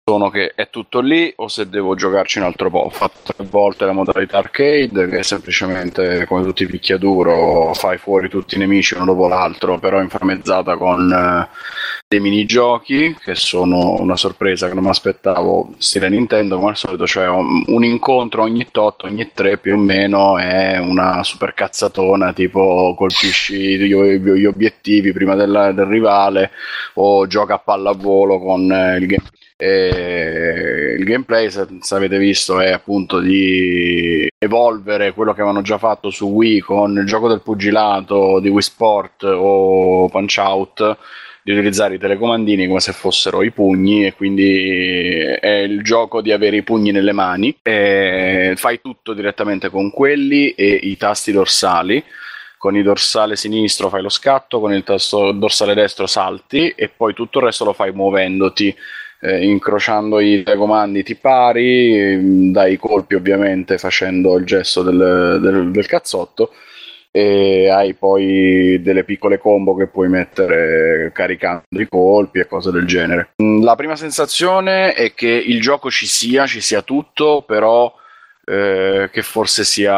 sono 0.04 0.30
che 0.30 0.52
è 0.54 0.70
tutto 0.70 1.00
lì 1.00 1.32
o 1.34 1.48
se 1.48 1.68
devo 1.68 1.96
giocarci 1.96 2.38
un 2.38 2.44
altro 2.44 2.70
po'. 2.70 2.78
Ho 2.78 2.90
fatto 2.90 3.32
tre 3.32 3.44
volte 3.44 3.86
la 3.86 3.92
modalità 3.92 4.38
arcade, 4.38 5.08
che 5.08 5.18
è 5.18 5.22
semplicemente 5.24 6.24
come 6.24 6.44
tutti 6.44 6.62
i 6.62 6.66
picchiaduro, 6.66 7.74
fai 7.74 7.98
fuori 7.98 8.28
tutti 8.28 8.54
i 8.54 8.58
nemici 8.58 8.94
uno 8.94 9.04
dopo 9.04 9.26
l'altro, 9.26 9.80
però 9.80 10.00
inframmezzata 10.00 10.76
con 10.76 11.10
eh, 11.10 11.48
dei 12.06 12.20
minigiochi 12.20 13.14
che 13.20 13.34
sono 13.34 14.00
una 14.00 14.16
sorpresa 14.16 14.66
che 14.66 14.72
non 14.74 14.84
mi 14.84 14.88
aspettavo 14.88 15.74
stile 15.76 16.08
Nintendo 16.08 16.56
come 16.56 16.70
al 16.70 16.76
solito 16.76 17.06
cioè 17.06 17.28
un, 17.28 17.64
un 17.66 17.84
incontro 17.84 18.44
ogni 18.44 18.66
tot 18.70 19.04
ogni 19.08 19.30
tre 19.34 19.58
più 19.58 19.74
o 19.74 19.78
meno 19.78 20.38
è 20.38 20.78
una 20.78 21.22
super 21.24 21.54
cazzatona 21.54 22.32
tipo 22.32 22.94
colpisci 22.96 23.78
gli, 23.78 24.44
obiettivi 24.44 25.12
prima 25.12 25.34
della- 25.34 25.72
del 25.72 25.86
rivale 25.86 26.50
o 26.94 27.26
gioca 27.26 27.54
a 27.54 27.58
pallavolo 27.58 28.38
con 28.38 28.70
eh, 28.70 28.96
il 28.98 29.06
game. 29.06 29.24
E 29.60 30.94
il 30.96 31.04
gameplay, 31.04 31.50
se, 31.50 31.66
se 31.80 31.94
avete 31.96 32.16
visto, 32.16 32.60
è 32.60 32.70
appunto 32.70 33.18
di 33.18 34.28
evolvere 34.38 35.12
quello 35.12 35.32
che 35.34 35.40
avevano 35.40 35.62
già 35.62 35.78
fatto 35.78 36.10
su 36.10 36.26
Wii 36.26 36.60
con 36.60 36.96
il 36.96 37.04
gioco 37.06 37.26
del 37.26 37.42
pugilato 37.42 38.38
di 38.38 38.48
Wii 38.48 38.62
Sport 38.62 39.24
o 39.24 40.08
Punch 40.08 40.36
Out 40.38 40.96
di 41.48 41.54
utilizzare 41.54 41.94
i 41.94 41.98
telecomandini 41.98 42.66
come 42.66 42.80
se 42.80 42.92
fossero 42.92 43.42
i 43.42 43.50
pugni 43.50 44.04
e 44.04 44.12
quindi 44.12 45.16
è 45.40 45.64
il 45.66 45.82
gioco 45.82 46.20
di 46.20 46.30
avere 46.30 46.56
i 46.56 46.62
pugni 46.62 46.90
nelle 46.90 47.12
mani. 47.12 47.56
Fai 47.62 48.80
tutto 48.82 49.14
direttamente 49.14 49.70
con 49.70 49.90
quelli 49.90 50.50
e 50.50 50.78
i 50.82 50.98
tasti 50.98 51.32
dorsali. 51.32 52.04
Con 52.58 52.76
il 52.76 52.82
dorsale 52.82 53.34
sinistro 53.34 53.88
fai 53.88 54.02
lo 54.02 54.10
scatto 54.10 54.60
con 54.60 54.74
il 54.74 54.82
tasto 54.84 55.32
dorsale 55.32 55.72
destro 55.72 56.06
salti 56.06 56.68
e 56.76 56.90
poi 56.94 57.14
tutto 57.14 57.38
il 57.38 57.46
resto 57.46 57.64
lo 57.64 57.72
fai 57.72 57.92
muovendoti 57.92 58.74
eh, 59.20 59.44
incrociando 59.44 60.20
i 60.20 60.42
telecomandi 60.42 61.02
ti 61.02 61.14
pari 61.14 62.50
dai 62.50 62.76
colpi 62.76 63.14
ovviamente 63.14 63.78
facendo 63.78 64.36
il 64.36 64.44
gesto 64.44 64.82
del, 64.82 65.38
del- 65.40 65.70
del 65.70 65.86
cazzotto 65.86 66.52
e 67.10 67.68
hai 67.70 67.94
poi 67.94 68.80
delle 68.82 69.04
piccole 69.04 69.38
combo 69.38 69.74
che 69.74 69.86
puoi 69.86 70.08
mettere 70.08 71.10
caricando 71.14 71.62
i 71.70 71.88
colpi 71.88 72.38
e 72.38 72.46
cose 72.46 72.70
del 72.70 72.86
genere. 72.86 73.30
Mm, 73.42 73.62
La 73.62 73.74
prima 73.76 73.96
sensazione 73.96 74.92
è 74.94 75.14
che 75.14 75.28
il 75.28 75.60
gioco 75.60 75.90
ci 75.90 76.06
sia, 76.06 76.46
ci 76.46 76.60
sia 76.60 76.82
tutto, 76.82 77.42
però 77.46 77.92
eh, 78.44 79.10
che 79.12 79.22
forse 79.22 79.64
sia 79.64 79.94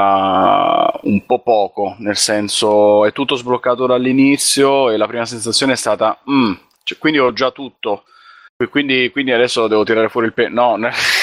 un 1.02 1.24
po' 1.26 1.40
poco, 1.42 1.94
nel 1.98 2.16
senso 2.16 3.04
è 3.06 3.12
tutto 3.12 3.36
sbloccato 3.36 3.86
dall'inizio 3.86 4.90
e 4.90 4.96
la 4.96 5.06
prima 5.06 5.24
sensazione 5.24 5.72
è 5.74 5.76
stata 5.76 6.18
"Mm, 6.30 6.52
cioè, 6.82 6.98
quindi 6.98 7.18
ho 7.18 7.32
già 7.32 7.50
tutto. 7.50 8.04
Quindi, 8.70 9.08
quindi 9.10 9.32
adesso 9.32 9.68
devo 9.68 9.84
tirare 9.84 10.10
fuori 10.10 10.26
il 10.26 10.34
pene. 10.34 10.50
No, 10.50 10.76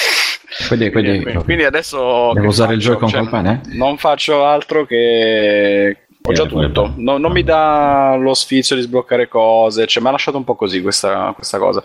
ne- 1.10 1.22
Quindi, 1.22 1.34
quindi- 1.44 1.64
adesso 1.64 2.32
Devo 2.32 2.46
usare 2.48 2.74
il 2.74 2.80
faccio? 2.82 2.92
Joy-Con 2.92 3.08
Cioè, 3.08 3.28
pene? 3.28 3.60
Non 3.76 3.98
faccio 3.98 4.44
altro 4.44 4.86
che 4.86 5.96
ho 6.28 6.32
già 6.32 6.42
Eh, 6.44 6.46
tutto. 6.48 6.92
No- 6.96 7.18
non 7.18 7.32
mi 7.32 7.42
dà 7.42 8.16
lo 8.18 8.34
sfizio 8.34 8.76
di 8.76 8.82
sbloccare 8.82 9.28
cose. 9.28 9.86
Cioè, 9.86 10.02
mi 10.02 10.08
ha 10.08 10.12
lasciato 10.12 10.36
un 10.36 10.44
po' 10.44 10.54
così 10.54 10.82
questa, 10.82 11.32
questa 11.34 11.58
cosa. 11.58 11.82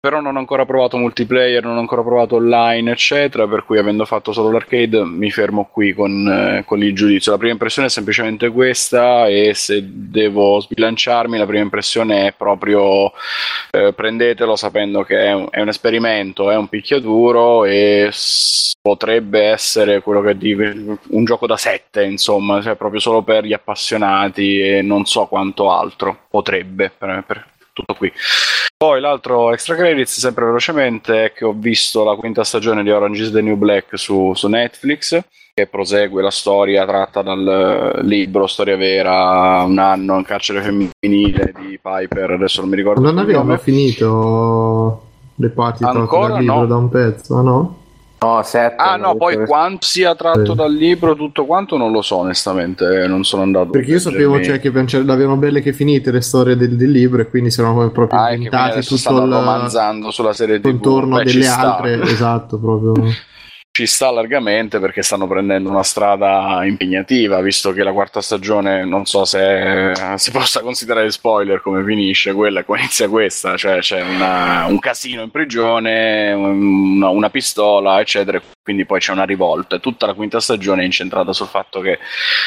Però 0.00 0.20
non 0.20 0.36
ho 0.36 0.38
ancora 0.38 0.64
provato 0.64 0.96
multiplayer, 0.96 1.62
non 1.64 1.76
ho 1.76 1.80
ancora 1.80 2.02
provato 2.02 2.36
online, 2.36 2.90
eccetera. 2.92 3.46
Per 3.46 3.64
cui, 3.64 3.78
avendo 3.78 4.04
fatto 4.04 4.32
solo 4.32 4.50
l'arcade, 4.50 5.04
mi 5.04 5.30
fermo 5.30 5.68
qui 5.70 5.92
con, 5.92 6.26
eh, 6.28 6.64
con 6.64 6.82
il 6.82 6.94
giudizio. 6.94 7.32
La 7.32 7.38
prima 7.38 7.52
impressione 7.52 7.88
è 7.88 7.90
semplicemente 7.90 8.50
questa. 8.50 9.26
E 9.28 9.52
se 9.54 9.80
devo 9.84 10.60
sbilanciarmi, 10.60 11.38
la 11.38 11.46
prima 11.46 11.62
impressione 11.62 12.26
è 12.28 12.32
proprio 12.36 13.12
eh, 13.70 13.92
prendetelo 13.92 14.56
sapendo 14.56 15.02
che 15.02 15.18
è 15.18 15.32
un, 15.32 15.46
è 15.50 15.60
un 15.60 15.68
esperimento, 15.68 16.50
è 16.50 16.56
un 16.56 16.68
picchiaduro 16.68 17.64
e 17.64 18.10
potrebbe 18.80 19.40
essere 19.42 20.00
quello 20.00 20.20
che 20.20 20.36
dico 20.36 20.62
un 20.62 21.24
gioco 21.24 21.46
da 21.46 21.56
7, 21.56 22.04
insomma, 22.04 22.62
cioè 22.62 22.76
proprio 22.76 23.00
solo 23.00 23.22
per 23.22 23.44
gli 23.44 23.52
appassionati 23.52 23.67
e 23.74 24.82
non 24.82 25.04
so 25.04 25.26
quanto 25.26 25.70
altro. 25.70 26.16
Potrebbe, 26.28 26.92
per, 26.96 27.24
per- 27.26 27.46
tutto 27.72 27.94
qui. 27.94 28.12
Poi 28.76 29.00
l'altro 29.00 29.52
extra 29.52 29.74
credits, 29.74 30.18
sempre 30.18 30.44
velocemente, 30.44 31.24
è 31.26 31.32
che 31.32 31.44
ho 31.44 31.52
visto 31.52 32.04
la 32.04 32.14
quinta 32.16 32.44
stagione 32.44 32.82
di 32.82 32.90
Orange 32.90 33.22
is 33.24 33.32
the 33.32 33.40
New 33.40 33.56
Black 33.56 33.98
su, 33.98 34.32
su 34.34 34.48
Netflix, 34.48 35.20
che 35.54 35.66
prosegue 35.66 36.22
la 36.22 36.30
storia 36.30 36.86
tratta 36.86 37.22
dal 37.22 37.94
eh, 37.96 38.02
libro 38.04 38.46
Storia 38.46 38.76
vera, 38.76 39.62
un 39.62 39.78
anno 39.78 40.18
in 40.18 40.24
carcere 40.24 40.60
femminile 40.60 41.52
di 41.58 41.78
Piper, 41.82 42.30
adesso 42.32 42.60
non 42.60 42.70
mi 42.70 42.76
ricordo 42.76 43.00
Non 43.00 43.24
cognome. 43.24 43.58
finito 43.58 45.02
le 45.36 45.48
parti 45.50 45.84
Ancora 45.84 46.38
libro 46.38 46.54
no. 46.54 46.66
da 46.66 46.76
un 46.76 46.88
pezzo, 46.88 47.40
no? 47.42 47.78
No, 48.20 48.42
sette. 48.42 48.74
Ah 48.82 48.92
hanno 48.94 49.06
no, 49.08 49.16
poi 49.16 49.36
che- 49.36 49.44
quanto 49.44 49.86
sia 49.86 50.14
tratto 50.16 50.50
Sì. 50.50 50.54
dal 50.56 50.72
libro, 50.74 51.14
tutto 51.14 51.44
quanto 51.46 51.76
non 51.76 51.92
lo 51.92 52.02
so 52.02 52.16
onestamente, 52.16 53.06
non 53.06 53.22
sono 53.24 53.42
andato. 53.42 53.70
Perché 53.70 53.92
io 53.92 53.98
sapevo 54.00 54.42
cioè, 54.42 54.58
che 54.58 54.72
c'è- 54.84 55.02
l'avevano 55.02 55.36
belle 55.36 55.60
che 55.60 55.72
finite 55.72 56.10
le 56.10 56.20
storie 56.20 56.56
del, 56.56 56.76
del 56.76 56.90
libro 56.90 57.22
e 57.22 57.28
quindi 57.28 57.50
si 57.52 57.60
erano 57.60 57.76
come 57.76 57.90
proprio 57.90 58.18
Ah, 58.18 58.32
inventati 58.32 58.80
tutto 58.80 58.96
stanno 58.96 59.24
il 59.24 59.32
romanzando 59.32 60.10
sulla 60.10 60.32
serie 60.32 60.58
TV. 60.58 60.64
contorno 60.64 61.22
delle 61.22 61.46
altre, 61.46 62.02
esatto, 62.02 62.58
proprio. 62.58 62.92
Ci 63.78 63.86
sta 63.86 64.10
largamente 64.10 64.80
perché 64.80 65.02
stanno 65.02 65.28
prendendo 65.28 65.70
una 65.70 65.84
strada 65.84 66.64
impegnativa, 66.64 67.40
visto 67.40 67.70
che 67.70 67.84
la 67.84 67.92
quarta 67.92 68.20
stagione 68.20 68.84
non 68.84 69.06
so 69.06 69.24
se 69.24 69.92
si 70.16 70.32
possa 70.32 70.62
considerare 70.62 71.08
spoiler 71.12 71.62
come 71.62 71.84
finisce 71.84 72.32
quella 72.32 72.58
e 72.58 72.64
come 72.64 72.80
inizia 72.80 73.08
questa, 73.08 73.56
cioè 73.56 73.78
c'è 73.78 74.02
una- 74.02 74.66
un 74.66 74.80
casino 74.80 75.22
in 75.22 75.30
prigione, 75.30 76.32
una, 76.32 77.08
una 77.10 77.30
pistola, 77.30 78.00
eccetera, 78.00 78.42
quindi 78.64 78.84
poi 78.84 78.98
c'è 78.98 79.12
una 79.12 79.22
rivolta. 79.22 79.76
E 79.76 79.80
Tutta 79.80 80.06
la 80.06 80.14
quinta 80.14 80.40
stagione 80.40 80.82
è 80.82 80.84
incentrata 80.84 81.32
sul 81.32 81.46
fatto 81.46 81.78
che 81.78 82.00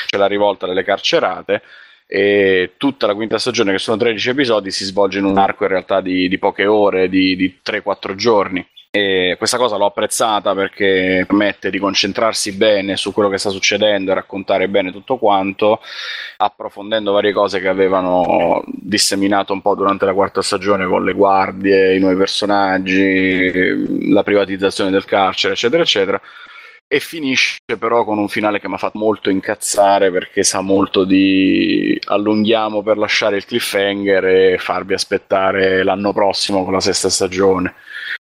c'è 0.08 0.18
la 0.18 0.28
rivolta 0.28 0.68
delle 0.68 0.84
carcerate 0.84 1.62
e 2.08 2.74
tutta 2.76 3.08
la 3.08 3.16
quinta 3.16 3.38
stagione, 3.38 3.72
che 3.72 3.80
sono 3.80 3.96
13 3.96 4.32
episodi, 4.32 4.70
si 4.70 4.84
svolge 4.84 5.20
in 5.20 5.24
un 5.24 5.38
arco 5.38 5.64
in 5.64 5.70
realtà 5.70 6.02
di, 6.02 6.28
di 6.28 6.38
poche 6.38 6.66
ore, 6.66 7.08
di, 7.08 7.38
di 7.38 7.58
3-4 7.64 8.16
giorni. 8.16 8.68
E 8.94 9.36
questa 9.38 9.56
cosa 9.56 9.78
l'ho 9.78 9.86
apprezzata 9.86 10.54
perché 10.54 11.24
permette 11.26 11.70
di 11.70 11.80
concentrarsi 11.80 12.52
bene 12.58 12.98
su 12.98 13.14
quello 13.14 13.30
che 13.30 13.38
sta 13.38 13.50
succedendo 13.50 14.12
e 14.12 14.16
raccontare 14.16 14.68
bene 14.68 14.92
tutto 14.92 15.16
quanto, 15.16 15.80
approfondendo 16.36 17.14
varie 17.14 17.32
cose 17.32 17.62
che 17.62 17.70
avevano 17.70 18.62
disseminato 18.68 19.54
un 19.54 19.62
po' 19.62 19.76
durante 19.76 20.04
la 20.04 20.14
quarta 20.14 20.42
stagione 20.42 20.86
con 20.88 21.06
le 21.06 21.14
guardie, 21.14 21.96
i 21.96 22.00
nuovi 22.00 22.18
personaggi, 22.18 24.10
la 24.12 24.24
privatizzazione 24.24 24.92
del 24.92 25.06
carcere, 25.06 25.54
eccetera, 25.54 25.84
eccetera. 25.84 26.22
E 26.86 27.00
finisce 27.00 27.60
però 27.80 28.04
con 28.04 28.18
un 28.18 28.28
finale 28.28 28.60
che 28.60 28.68
mi 28.68 28.74
ha 28.74 28.78
fatto 28.78 29.00
molto 29.00 29.30
incazzare 29.30 30.12
perché 30.12 30.44
sa 30.44 30.60
molto 30.60 31.06
di 31.06 31.98
allunghiamo 32.08 32.84
per 32.84 32.98
lasciare 32.98 33.38
il 33.38 33.46
cliffhanger 33.46 34.26
e 34.26 34.58
farvi 34.58 34.94
aspettare 34.94 35.82
l'anno 35.84 36.12
prossimo 36.12 36.66
con 36.66 36.74
la 36.74 36.82
sesta 36.82 37.10
stagione. 37.10 37.74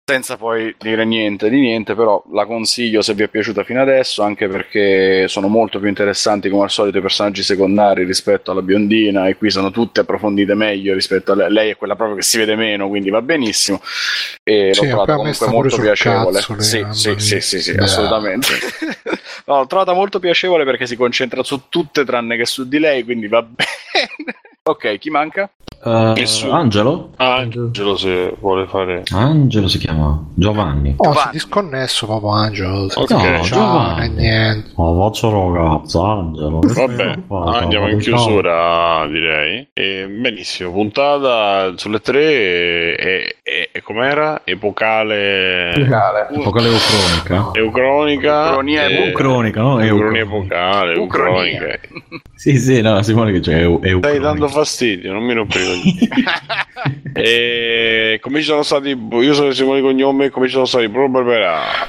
Senza 0.05 0.37
poi 0.37 0.75
dire 0.79 1.05
niente 1.05 1.49
di 1.49 1.61
niente, 1.61 1.95
però 1.95 2.23
la 2.33 2.45
consiglio 2.47 3.01
se 3.03 3.15
vi 3.15 3.23
è 3.23 3.29
piaciuta 3.29 3.65
fino 3.65 3.81
adesso, 3.81 4.23
anche 4.23 4.49
perché 4.49 5.29
sono 5.29 5.49
molto 5.49 5.79
più 5.79 5.89
interessanti 5.89 6.49
come 6.49 6.65
al 6.65 6.71
solito 6.71 6.99
i 6.99 7.01
personaggi 7.01 7.43
secondari 7.43 8.05
rispetto 8.05 8.51
alla 8.51 8.63
biondina 8.63 9.27
e 9.29 9.37
qui 9.37 9.51
sono 9.51 9.71
tutte 9.71 10.01
approfondite 10.01 10.55
meglio 10.55 10.95
rispetto 10.95 11.33
a 11.33 11.37
lei. 11.37 11.51
Lei 11.51 11.71
è 11.71 11.77
quella 11.77 11.97
proprio 11.97 12.17
che 12.17 12.23
si 12.23 12.39
vede 12.39 12.57
meno, 12.57 12.89
quindi 12.89 13.11
va 13.11 13.23
benissimo. 13.23 13.81
E 14.43 14.71
Sì, 14.73 14.83
l'ho 14.83 14.89
trovata 14.89 15.15
comunque 15.17 15.47
molto 15.49 15.79
piacevole. 15.81 16.41
cazzo 16.41 16.61
sì, 16.61 16.85
sì, 16.91 17.15
sì, 17.19 17.41
sì, 17.41 17.61
sì, 17.61 17.75
Beh. 17.75 17.83
assolutamente. 17.83 18.49
No, 19.47 19.57
l'ho 19.57 19.67
trovata 19.67 19.93
molto 19.95 20.21
piacevole 20.21 20.65
perché 20.65 20.87
si 20.87 20.95
concentra 20.97 21.43
su 21.43 21.63
tutte 21.69 22.05
tranne 22.05 22.37
che 22.37 22.45
su 22.47 22.69
di 22.69 22.79
lei, 22.79 23.03
quindi 23.03 23.27
va 23.27 23.43
bene. 23.43 24.37
ok, 24.63 24.99
chi 24.99 25.11
manca? 25.11 25.51
Eh, 25.83 26.13
Nessuno. 26.15 26.53
Angelo? 26.53 27.11
Ah, 27.17 27.37
Angelo 27.37 27.97
se 27.97 28.35
vuole 28.39 28.67
fare... 28.67 29.03
Angelo 29.13 29.67
si 29.67 29.79
chiama 29.79 30.23
Giovanni. 30.35 30.93
Oh, 30.99 31.05
si 31.05 31.09
è 31.09 31.13
Giovanni. 31.13 31.33
disconnesso 31.33 32.07
proprio 32.07 32.31
Angelo. 32.33 32.89
Ok. 32.95 33.11
No, 33.11 33.41
Giovanni. 33.43 34.05
eh, 34.05 34.09
niente. 34.21 34.71
Oh, 34.75 35.09
faccio 35.09 35.31
ragazzo, 35.53 36.05
Angelo. 36.05 36.61
Vabbè, 36.63 37.19
andiamo 37.29 37.89
in 37.89 37.99
chiusura 37.99 39.07
direi. 39.07 39.69
E, 39.73 40.07
benissimo, 40.07 40.71
puntata 40.71 41.73
sulle 41.77 42.01
tre 42.01 42.25
e, 42.99 43.37
e, 43.43 43.69
e 43.73 43.83
com'era? 43.83 44.43
Epocale... 44.45 45.73
Musicale. 45.77 46.29
Epocale 46.31 46.69
eucronica. 46.69 47.51
Eucronica. 47.59 48.51
Ucronia 48.51 48.85
e- 48.87 49.07
Eucronica, 49.07 49.61
no? 49.63 49.75
Ucronia 49.77 49.89
Eucronica. 49.91 50.21
epocale, 50.25 50.93
eucronica. 50.95 51.79
Sì, 52.35 52.59
sì, 52.59 52.81
no, 52.83 53.03
Simone 53.03 53.33
che 53.33 53.41
c'è 53.41 53.61
eu- 53.63 53.99
Stai 53.99 54.19
dando 54.19 54.47
fastidio, 54.49 55.13
non 55.13 55.23
mi 55.23 55.33
rompere 55.35 55.70
E 57.13 58.19
come 58.23 58.39
ci 58.39 58.45
sono 58.47 58.63
stati, 58.63 58.89
io 59.11 59.35
sono 59.35 59.51
Simone 59.51 59.81
Cognome, 59.81 60.31
come 60.31 60.47
ci 60.47 60.53
sono 60.53 60.65
stati. 60.65 60.91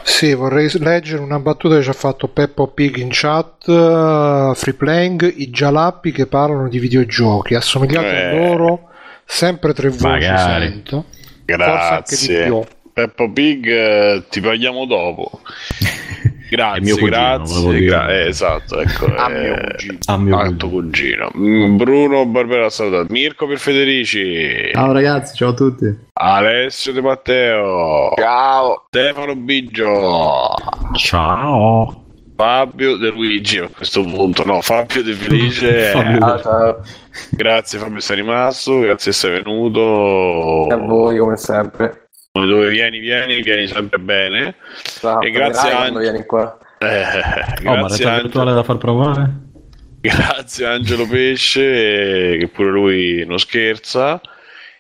Sì, 0.04 0.34
vorrei 0.34 0.70
leggere 0.80 1.22
una 1.22 1.40
battuta 1.40 1.76
che 1.78 1.84
ci 1.84 1.90
ha 1.90 1.94
fatto 1.94 2.28
Peppo 2.28 2.68
Pig 2.68 2.98
in 2.98 3.10
chat. 3.12 3.68
eh, 3.68 4.52
free 4.56 4.74
playing, 4.74 5.34
i 5.38 5.50
gialappi 5.50 6.12
che 6.12 6.26
parlano 6.28 6.68
di 6.68 6.80
videogiochi, 6.80 7.56
assomigliate 7.56 8.08
a 8.08 8.20
Eh. 8.32 8.38
loro, 8.38 8.90
sempre 9.26 9.74
tre 9.74 9.90
voci 9.90 10.04
Magari. 10.04 10.68
sento. 10.68 11.06
Forse 11.46 11.64
anche 11.64 12.16
di 12.20 12.26
Grazie. 12.28 12.44
più. 12.46 12.62
Peppo 12.94 13.32
Pig, 13.32 13.68
eh, 13.68 14.24
ti 14.30 14.42
paghiamo 14.42 14.86
dopo. 14.86 15.40
Grazie, 16.52 16.82
È 16.82 16.84
mio 16.84 16.98
cugino, 16.98 17.10
grazie. 17.16 17.80
gra- 17.86 18.10
eh, 18.12 18.28
esatto, 18.28 18.82
ecco. 18.82 19.06
A 19.06 19.32
eh, 19.32 19.42
mio 19.42 19.56
cugino. 19.56 19.98
A 20.08 20.18
mio 20.18 20.38
a 20.38 20.52
tuo 20.52 20.70
cugino. 20.70 21.32
Mm, 21.38 21.78
Bruno 21.78 22.26
Barbera 22.26 22.70
salutato. 22.70 23.08
Mirko 23.10 23.48
per 23.48 23.58
Federici. 23.58 24.70
Ciao 24.74 24.92
ragazzi, 24.92 25.34
ciao 25.38 25.52
a 25.52 25.54
tutti. 25.54 25.98
Alessio 26.12 26.92
De 26.92 27.02
Matteo. 27.02 28.12
Ciao. 28.18 28.84
Stefano 28.90 29.34
Biggio. 29.38 30.54
Ciao. 30.96 32.04
Fabio 32.36 32.98
De 32.98 33.10
Luigi 33.12 33.60
a 33.60 33.70
questo 33.70 34.04
punto, 34.04 34.44
no, 34.44 34.60
Fabio 34.62 35.04
De 35.04 35.14
Felice. 35.14 35.84
Fabio 35.94 36.42
ciao. 36.42 36.82
Grazie 37.30 37.80
Fabio 37.80 38.00
sei 38.02 38.18
rimasto, 38.18 38.80
grazie 38.80 39.12
che 39.12 39.18
sei 39.18 39.32
venuto. 39.42 40.68
a 40.68 40.76
voi 40.76 41.18
come 41.18 41.38
sempre. 41.38 42.10
Dove 42.34 42.70
vieni, 42.70 43.00
vieni, 43.00 43.42
vieni 43.42 43.68
sempre 43.68 44.00
bene. 44.00 44.56
La 45.02 45.20
E 45.20 45.32
grazie 45.32 45.54
capirai 45.70 45.72
a- 45.74 45.78
quando 45.78 46.00
vieni 46.00 46.26
qua. 46.26 46.58
Eh, 46.78 46.86
Oh, 46.86 46.86
ma 46.86 47.02
grazie, 47.02 47.62
realtà 47.62 48.10
Angelo, 48.10 48.22
virtuale 48.22 48.54
da 48.54 48.64
far 48.64 48.78
provare? 48.78 49.30
grazie 50.02 50.66
Angelo 50.66 51.06
Pesce, 51.08 52.34
eh, 52.34 52.38
che 52.38 52.48
pure 52.48 52.70
lui 52.72 53.26
non 53.28 53.38
scherza. 53.38 54.22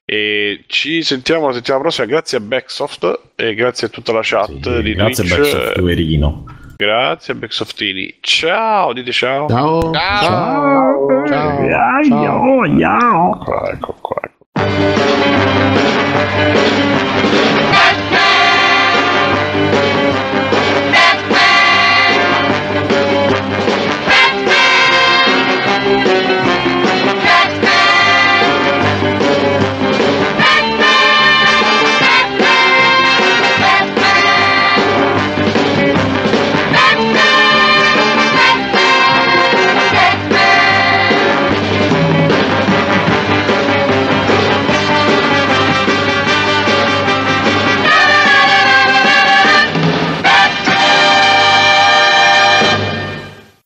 E 0.05 0.63
ci 0.67 1.03
sentiamo 1.03 1.47
la 1.47 1.53
settimana 1.53 1.81
prossima. 1.83 2.07
Grazie 2.07 2.37
a 2.37 2.41
Backsoft 2.41 3.19
e 3.35 3.53
grazie 3.53 3.87
a 3.87 3.89
tutta 3.89 4.13
la 4.13 4.21
chat 4.23 4.49
Sì, 4.77 4.81
di 4.81 4.93
grazie 4.95 5.23
Twitch. 5.25 5.37
Back 5.37 5.47
Softwareino. 5.73 6.45
Grazie 6.77 7.33
a 7.33 7.35
Backsoftini. 7.35 8.17
Ciao, 8.21 8.93
dite 8.93 9.11
ciao. 9.11 9.47
Ciao. 9.47 9.91
Ciao. 9.93 11.27
Ciao. 12.79 13.45
Ecco 13.71 13.95
qua. 14.01 14.19